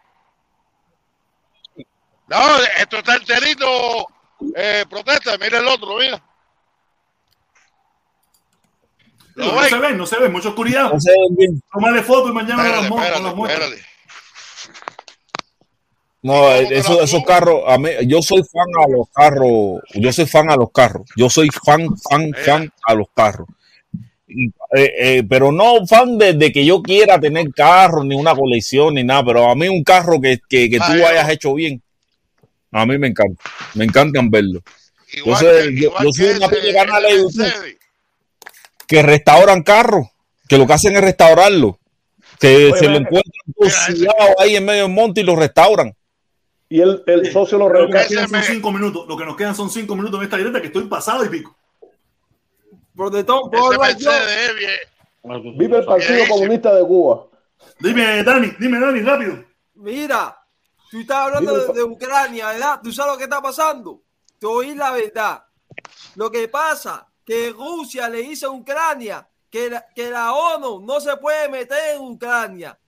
No, 2.26 2.56
esto 2.78 2.96
está 2.98 3.16
enterito. 3.16 4.06
Eh, 4.54 4.84
protesta, 4.88 5.38
mira 5.38 5.58
el 5.58 5.68
otro, 5.68 5.96
mira. 5.96 6.22
No, 9.36 9.52
no 9.52 9.64
se 9.64 9.78
ven, 9.78 9.98
no 9.98 10.06
se 10.06 10.18
ven, 10.18 10.32
mucha 10.32 10.50
oscuridad. 10.50 10.92
No 10.92 11.00
se 11.00 11.10
ven 11.10 11.36
bien. 11.36 11.62
Tómale 11.72 12.02
foto 12.02 12.28
y 12.28 12.32
mañana 12.32 12.62
Espérate, 12.62 12.88
las, 12.88 12.98
espérate, 12.98 13.22
las 13.22 13.34
muestras. 13.34 13.68
espérate. 13.68 13.93
No, 16.24 16.50
eso, 16.54 17.02
esos 17.02 17.22
carros, 17.22 17.64
a 17.66 17.76
mí, 17.76 17.90
yo 18.06 18.22
soy 18.22 18.42
fan 18.42 18.66
a 18.82 18.88
los 18.88 19.08
carros, 19.14 19.82
yo 19.92 20.10
soy 20.10 20.24
fan 20.24 20.50
a 20.50 20.56
los 20.56 20.70
carros, 20.72 21.06
yo 21.16 21.28
soy 21.28 21.50
fan, 21.50 21.86
fan, 21.98 22.32
fan 22.42 22.72
a 22.86 22.94
los 22.94 23.08
carros. 23.14 23.46
Eh, 24.26 24.92
eh, 25.18 25.22
pero 25.28 25.52
no 25.52 25.86
fan 25.86 26.16
de, 26.16 26.32
de 26.32 26.50
que 26.50 26.64
yo 26.64 26.80
quiera 26.82 27.20
tener 27.20 27.52
carro, 27.52 28.02
ni 28.04 28.14
una 28.14 28.34
colección, 28.34 28.94
ni 28.94 29.04
nada, 29.04 29.22
pero 29.22 29.50
a 29.50 29.54
mí 29.54 29.68
un 29.68 29.84
carro 29.84 30.18
que, 30.18 30.40
que, 30.48 30.70
que 30.70 30.78
tú 30.78 30.84
Ah, 30.88 30.96
yo- 30.96 31.06
hayas 31.06 31.28
hecho 31.28 31.52
bien, 31.52 31.82
a 32.72 32.86
mí 32.86 32.96
me 32.96 33.08
encanta, 33.08 33.42
me 33.74 33.84
encantan 33.84 34.30
verlo. 34.30 34.62
Yo, 35.12 35.24
que- 35.38 35.76
yo, 35.78 35.92
yo 36.02 36.10
soy 36.10 36.26
que 36.28 36.36
una 36.38 36.48
pila 36.48 36.62
de 36.62 36.72
canales 36.74 37.12
de 37.12 37.18
YouTube 37.18 37.76
que 38.88 39.02
restauran 39.02 39.62
carros, 39.62 40.06
que 40.48 40.56
lo 40.56 40.66
que 40.66 40.72
hacen 40.72 40.96
es 40.96 41.02
restaurarlo, 41.02 41.78
que 42.40 42.70
Oye, 42.72 42.78
se 42.78 42.88
lo 42.88 42.96
encuentran 42.96 44.14
ahí 44.38 44.56
en 44.56 44.64
medio 44.64 44.84
del 44.84 44.92
monte 44.92 45.20
y 45.20 45.24
lo 45.24 45.36
restauran. 45.36 45.94
Y 46.68 46.80
el, 46.80 47.02
el 47.06 47.30
socio 47.32 47.58
lo 47.58 47.68
Lo 47.68 47.74
que 47.74 47.80
nos 47.80 47.90
rescata. 47.92 48.08
quedan 48.08 48.28
son 48.28 48.42
cinco 48.42 48.72
minutos. 48.72 49.06
Lo 49.06 49.16
que 49.16 49.24
nos 49.24 49.36
quedan 49.36 49.54
son 49.54 49.70
cinco 49.70 49.94
minutos 49.94 50.18
en 50.18 50.24
esta 50.24 50.36
directa 50.36 50.60
que 50.60 50.68
estoy 50.68 50.84
pasado 50.84 51.24
y 51.24 51.28
pico. 51.28 51.56
Protestón, 52.96 53.50
¿puedo 53.50 53.72
Ese 53.72 53.74
hablar 53.74 53.96
yo? 53.98 54.10
Mercedes 54.10 54.50
es 54.50 54.56
bien. 54.56 55.58
Vive 55.58 55.78
el 55.78 55.84
Partido. 55.84 56.24
Comunista 56.28 56.74
de 56.74 56.82
Cuba. 56.86 57.26
Dime, 57.80 58.22
Dani, 58.22 58.52
dime, 58.58 58.78
Dani, 58.78 59.00
rápido. 59.00 59.44
Mira, 59.74 60.38
tú 60.90 61.00
estás 61.00 61.16
hablando 61.16 61.66
de, 61.66 61.72
de 61.72 61.82
Ucrania, 61.82 62.48
¿verdad? 62.48 62.80
¿Tú 62.82 62.92
sabes 62.92 63.12
lo 63.12 63.18
que 63.18 63.24
está 63.24 63.40
pasando? 63.40 64.02
Te 64.38 64.46
oí 64.46 64.74
la 64.74 64.92
verdad. 64.92 65.44
Lo 66.16 66.30
que 66.30 66.48
pasa 66.48 67.06
que 67.24 67.50
Rusia 67.50 68.08
le 68.08 68.18
dice 68.18 68.46
a 68.46 68.50
Ucrania 68.50 69.26
que 69.50 69.70
la, 69.70 69.86
que 69.94 70.10
la 70.10 70.32
ONU 70.32 70.84
no 70.84 71.00
se 71.00 71.16
puede 71.16 71.48
meter 71.48 71.96
en 71.96 72.02
Ucrania. 72.02 72.78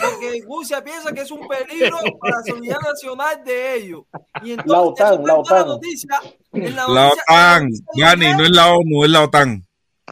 Porque 0.00 0.42
Rusia 0.46 0.82
piensa 0.82 1.12
que 1.12 1.20
es 1.20 1.30
un 1.30 1.46
peligro 1.46 1.98
para 2.20 2.36
la 2.38 2.42
seguridad 2.42 2.78
nacional 2.80 3.44
de 3.44 3.74
ellos. 3.76 4.02
Y 4.42 4.52
entonces, 4.52 4.72
La 4.72 4.80
OTAN, 4.80 5.24
la 5.24 5.34
OTAN. 5.34 5.66
noticia. 5.66 6.20
En 6.52 6.76
la 6.76 6.88
La 6.88 7.04
noticia- 7.04 7.22
OTAN, 7.28 7.68
Gani, 7.96 8.32
no 8.34 8.44
es 8.44 8.50
la 8.50 8.68
ONU, 8.72 9.04
es 9.04 9.10
la 9.10 9.22
OTAN. 9.24 9.66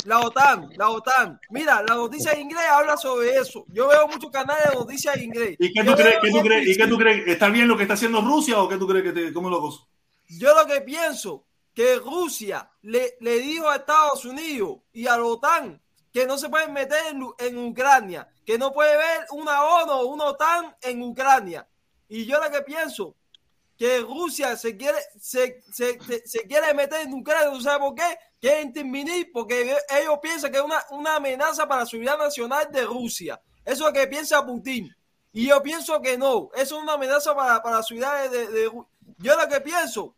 La 0.05 0.21
OTAN, 0.21 0.71
la 0.77 0.91
OTAN. 0.91 1.41
Mira, 1.51 1.83
la 1.87 1.95
noticia 1.95 2.33
en 2.33 2.41
inglés 2.43 2.65
habla 2.71 2.97
sobre 2.97 3.37
eso. 3.37 3.65
Yo 3.69 3.89
veo 3.89 4.07
muchos 4.09 4.31
canales 4.31 4.65
de 4.71 4.75
noticias 4.77 5.17
en 5.17 5.23
inglés. 5.25 5.57
¿Y 5.59 5.73
qué 5.73 5.83
tú 5.85 5.93
crees? 5.95 6.11
veo 6.13 6.21
¿Qué 6.23 6.29
tú 6.31 6.37
dos 6.37 6.45
crees? 6.47 6.69
¿Y 6.69 6.77
qué 6.77 6.87
tú 6.87 6.97
crees? 6.99 7.29
¿Está 7.29 7.49
bien 7.49 7.69
lo 7.69 7.77
que 7.77 7.83
está 7.83 7.95
haciendo 7.95 8.21
Rusia 8.21 8.59
o 8.59 8.69
qué 8.69 8.77
tú 8.77 8.87
crees 8.87 9.05
que 9.05 9.13
te, 9.13 9.33
cómo 9.33 9.51
lo 9.51 9.61
gozo? 9.61 9.89
Yo 10.29 10.55
lo 10.55 10.67
que 10.67 10.81
pienso 10.83 11.45
que 11.75 11.97
Rusia 11.97 12.71
le, 12.83 13.15
le 13.21 13.39
dijo 13.41 13.69
a 13.69 13.77
Estados 13.77 14.25
Unidos 14.25 14.79
y 14.93 15.07
a 15.07 15.17
la 15.17 15.25
OTAN 15.25 15.81
que 16.13 16.27
no 16.27 16.37
se 16.39 16.49
pueden 16.49 16.73
meter 16.73 16.99
en, 17.11 17.23
en 17.39 17.59
Ucrania, 17.59 18.29
que 18.45 18.59
no 18.59 18.73
puede 18.73 18.95
haber 18.95 19.27
una 19.31 19.63
ONU 19.65 20.09
una 20.13 20.25
OTAN 20.27 20.77
en 20.83 21.03
Ucrania. 21.03 21.67
Y 22.09 22.27
yo 22.27 22.41
lo 22.43 22.51
que 22.51 22.63
pienso 22.63 23.15
que 23.79 24.01
Rusia 24.01 24.57
se 24.57 24.77
quiere, 24.77 24.99
se, 25.19 25.63
se, 25.73 25.99
se- 26.03 26.27
se 26.27 26.41
quiere 26.47 26.75
meter 26.75 27.03
en 27.03 27.15
Ucrania, 27.15 27.51
¿tú 27.51 27.61
sabes 27.61 27.79
por 27.79 27.95
qué? 27.95 28.19
Quieren 28.41 28.69
intervenir 28.69 29.31
porque 29.33 29.63
ellos 29.89 30.19
piensan 30.21 30.51
que 30.51 30.59
es 30.59 30.65
una, 30.65 30.83
una 30.91 31.17
amenaza 31.17 31.67
para 31.69 31.83
la 31.83 31.87
seguridad 31.87 32.19
nacional 32.19 32.69
de 32.71 32.83
Rusia. 32.85 33.41
Eso 33.65 33.75
es 33.75 33.81
lo 33.81 33.93
que 33.93 34.07
piensa 34.07 34.45
Putin. 34.45 34.95
Y 35.33 35.47
yo 35.49 35.63
pienso 35.63 36.01
que 36.03 36.19
no, 36.19 36.51
eso 36.55 36.77
es 36.77 36.83
una 36.83 36.95
amenaza 36.95 37.35
para, 37.35 37.63
para 37.63 37.77
la 37.77 37.83
seguridad 37.83 38.29
de, 38.29 38.49
de 38.49 38.69
Ru- 38.71 38.87
Yo 39.19 39.37
lo 39.37 39.49
que 39.49 39.61
pienso 39.61 40.15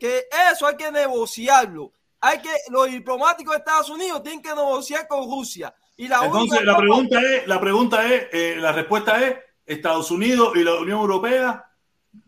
que 0.00 0.26
eso 0.52 0.66
hay 0.66 0.76
que 0.76 0.90
negociarlo. 0.90 1.92
Hay 2.20 2.40
que, 2.40 2.50
los 2.70 2.86
diplomáticos 2.90 3.52
de 3.54 3.58
Estados 3.58 3.90
Unidos 3.90 4.22
tienen 4.22 4.42
que 4.42 4.48
negociar 4.48 5.06
con 5.06 5.24
Rusia. 5.30 5.74
Y 5.96 6.08
la 6.08 6.24
Entonces, 6.24 6.64
la 6.64 6.76
pregunta 6.76 7.20
es, 7.20 7.46
la 7.46 7.60
pregunta 7.60 8.06
es, 8.14 8.26
eh, 8.32 8.56
la 8.58 8.72
respuesta 8.72 9.24
es, 9.24 9.36
Estados 9.66 10.10
Unidos 10.10 10.52
y 10.56 10.64
la 10.64 10.74
Unión 10.76 11.00
Europea 11.00 11.64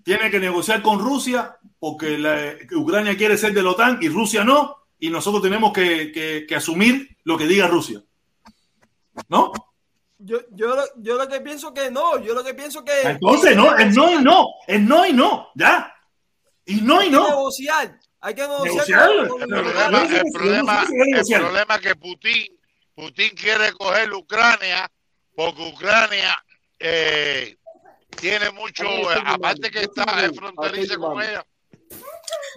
tienen 0.05 0.31
que 0.31 0.39
negociar 0.39 0.83
con 0.83 0.99
Rusia 0.99 1.57
porque 1.79 2.19
la- 2.19 2.57
que 2.59 2.77
Ucrania 2.77 3.17
quiere 3.17 3.39
ser 3.39 3.53
de 3.55 3.63
la 3.63 3.71
OTAN 3.71 3.99
y 4.03 4.09
Rusia 4.09 4.45
no, 4.45 4.77
y 4.99 5.09
nosotros 5.09 5.43
tenemos 5.43 5.73
que, 5.73 6.13
que- 6.13 6.45
que 6.47 6.55
asumir 6.57 7.17
lo 7.25 7.39
que 7.39 7.47
diga 7.47 7.67
Rusia. 7.67 8.03
¿No? 9.29 9.53
yo, 10.19 10.39
yo, 10.51 10.77
lo- 10.77 10.85
yo 10.97 11.17
lo 11.17 11.27
que 11.29 11.41
pienso 11.41 11.73
que 11.73 11.91
no, 11.91 12.19
yo 12.19 12.35
lo 12.35 12.45
que 12.45 12.53
pienso 12.53 12.85
que 12.85 12.93
Entonces, 13.03 13.57
no, 13.57 13.75
es 13.77 13.95
no 13.97 14.11
y 14.13 14.23
no, 14.23 14.47
es 14.67 14.81
no 14.81 15.07
y 15.07 15.13
no, 15.15 15.49
ya. 15.55 15.95
Y 16.67 16.83
no 16.83 17.03
y 17.03 17.09
no. 17.09 17.27
negociar, 17.27 17.99
hay 18.21 18.35
que 18.35 18.43
negociar. 18.43 19.11
El 19.11 19.29
problema, 20.33 20.85
el 21.17 21.41
problema, 21.41 21.75
es 21.77 21.81
que 21.81 21.95
Putin, 21.97 22.47
Putin 22.95 23.31
quiere 23.35 23.73
coger 23.73 24.13
Ucrania 24.13 24.91
porque 25.35 25.63
Ucrania 25.63 26.37
eh, 26.79 27.57
tiene 28.21 28.51
mucho, 28.51 28.85
eh, 28.85 29.23
aparte 29.25 29.71
que 29.71 29.81
está 29.83 30.25
en 30.25 30.35
fronteriza 30.35 30.97
con 30.97 31.23
ella, 31.23 31.45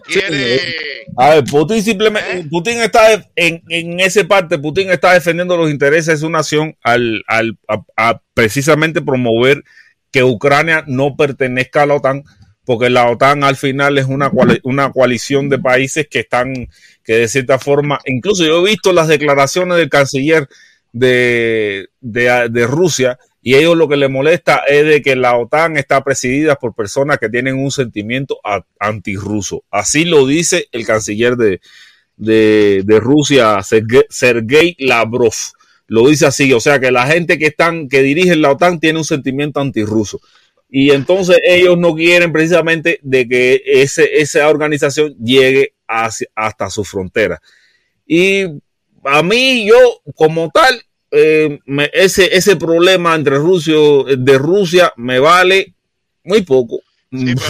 quiere 0.05 1.05
A 1.17 1.29
ver, 1.35 1.43
Putin 1.45 1.81
simplemente, 1.83 2.43
Putin 2.49 2.81
está 2.81 3.13
en, 3.35 3.63
en 3.69 3.99
esa 3.99 4.23
parte, 4.25 4.57
Putin 4.59 4.91
está 4.91 5.13
defendiendo 5.13 5.55
los 5.55 5.69
intereses 5.69 6.07
de 6.07 6.17
su 6.17 6.29
nación 6.29 6.75
al, 6.83 7.23
al 7.27 7.57
a- 7.67 7.83
a 8.09 8.21
precisamente 8.33 9.01
promover 9.01 9.63
que 10.11 10.23
Ucrania 10.23 10.83
no 10.87 11.15
pertenezca 11.15 11.83
a 11.83 11.85
la 11.85 11.95
OTAN, 11.95 12.23
porque 12.65 12.89
la 12.89 13.09
OTAN 13.09 13.43
al 13.43 13.55
final 13.55 13.97
es 13.97 14.05
una, 14.05 14.31
una 14.63 14.91
coalición 14.91 15.49
de 15.49 15.59
países 15.59 16.07
que 16.09 16.19
están, 16.19 16.69
que 17.03 17.13
de 17.17 17.27
cierta 17.27 17.59
forma, 17.59 17.99
incluso 18.05 18.45
yo 18.45 18.65
he 18.65 18.69
visto 18.69 18.93
las 18.93 19.07
declaraciones 19.07 19.77
del 19.77 19.89
canciller 19.89 20.47
de, 20.93 21.89
de, 21.99 22.67
Rusia, 22.67 23.17
y 23.41 23.55
ellos 23.55 23.75
lo 23.75 23.89
que 23.89 23.97
les 23.97 24.09
molesta 24.09 24.61
es 24.67 24.85
de 24.85 25.01
que 25.01 25.15
la 25.15 25.35
OTAN 25.35 25.75
está 25.75 26.03
presidida 26.03 26.55
por 26.55 26.73
personas 26.75 27.17
que 27.17 27.29
tienen 27.29 27.55
un 27.57 27.71
sentimiento 27.71 28.39
antirruso. 28.79 29.63
Así 29.69 30.05
lo 30.05 30.25
dice 30.25 30.67
el 30.71 30.85
canciller 30.85 31.35
de, 31.35 31.59
de, 32.15 32.99
Rusia, 33.01 33.57
Serge- 33.59 34.05
Sergei 34.09 34.75
Lavrov. 34.79 35.33
Lo 35.87 36.07
dice 36.07 36.25
así, 36.25 36.53
o 36.53 36.61
sea 36.61 36.79
que 36.79 36.91
la 36.91 37.05
gente 37.07 37.37
que 37.37 37.47
están, 37.47 37.89
que 37.89 38.01
dirigen 38.01 38.41
la 38.41 38.51
OTAN 38.51 38.79
tiene 38.79 38.99
un 38.99 39.05
sentimiento 39.05 39.59
antirruso. 39.59 40.21
Y 40.75 40.89
entonces 40.89 41.37
ellos 41.43 41.77
no 41.77 41.93
quieren 41.93 42.31
precisamente 42.33 42.99
de 43.03 43.27
que 43.29 43.61
ese, 43.63 44.19
esa 44.19 44.49
organización 44.49 45.15
llegue 45.23 45.75
hacia- 45.87 46.29
hasta 46.33 46.67
su 46.71 46.83
frontera. 46.83 47.39
Y 48.07 48.45
a 49.03 49.21
mí, 49.21 49.67
yo 49.67 50.01
como 50.15 50.49
tal, 50.51 50.81
eh, 51.11 51.59
me- 51.67 51.91
ese, 51.93 52.35
ese 52.35 52.55
problema 52.55 53.13
entre 53.13 53.35
Rusia, 53.35 53.75
de 54.17 54.37
Rusia 54.39 54.91
me 54.97 55.19
vale 55.19 55.75
muy 56.23 56.41
poco. 56.41 56.79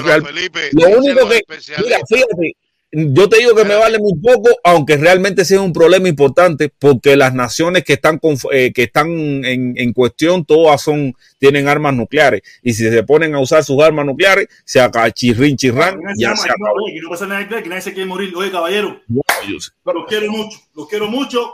Real- 0.03 0.25
Felipe, 0.25 0.59
lo 0.73 0.89
único 0.97 1.29
que, 1.29 1.41
mira, 1.81 1.99
fíjate, 2.09 2.57
yo 2.95 3.27
te 3.27 3.39
digo 3.39 3.55
que 3.55 3.65
me 3.65 3.75
vale 3.75 3.97
muy 3.97 4.13
poco, 4.22 4.49
aunque 4.63 4.97
realmente 4.97 5.43
sea 5.45 5.59
un 5.61 5.73
problema 5.73 6.07
importante, 6.07 6.69
porque 6.69 7.15
las 7.15 7.33
naciones 7.33 7.83
que 7.83 7.93
están 7.93 8.19
conf- 8.19 8.47
eh, 8.51 8.72
que 8.72 8.83
están 8.83 9.09
en, 9.45 9.73
en 9.75 9.93
cuestión, 9.93 10.45
todas 10.45 10.81
son, 10.81 11.15
tienen 11.39 11.67
armas 11.67 11.95
nucleares. 11.95 12.41
Y 12.61 12.73
si 12.73 12.89
se 12.89 13.03
ponen 13.03 13.33
a 13.33 13.39
usar 13.39 13.63
sus 13.63 13.81
armas 13.81 14.05
nucleares, 14.05 14.47
se 14.63 14.80
acaba 14.80 15.09
chirrin 15.11 15.57
chirrán, 15.57 15.99
ya 16.17 16.30
no, 16.30 16.35
se 16.38 16.49
aquí 16.49 16.59
no, 16.59 16.85
que 16.93 17.01
no 17.01 17.09
pasa 17.09 17.25
nada, 17.27 17.47
que 17.63 17.69
nadie 17.69 17.81
se 17.81 17.93
quiere 17.93 18.07
morir. 18.07 18.31
Oye, 18.35 18.51
caballero, 18.51 19.01
Yo 19.07 19.59
sé. 19.59 19.72
los 19.85 20.05
quiero 20.07 20.31
mucho, 20.31 20.57
los 20.75 20.88
quiero 20.88 21.07
mucho. 21.07 21.53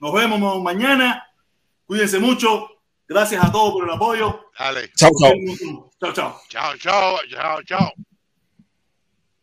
Nos 0.00 0.12
vemos 0.14 0.62
mañana. 0.62 1.24
Cuídense 1.86 2.18
mucho. 2.18 2.68
Gracias 3.08 3.42
a 3.44 3.50
todos 3.50 3.72
por 3.72 3.84
el 3.84 3.90
apoyo. 3.94 4.46
Dale. 4.58 4.90
Chao, 4.96 5.10
chao. 5.20 5.32
Chao, 6.00 6.12
chao. 6.12 6.40
Chao, 6.48 6.76
chao, 6.78 7.16
chao, 7.30 7.62
chao. 7.64 7.92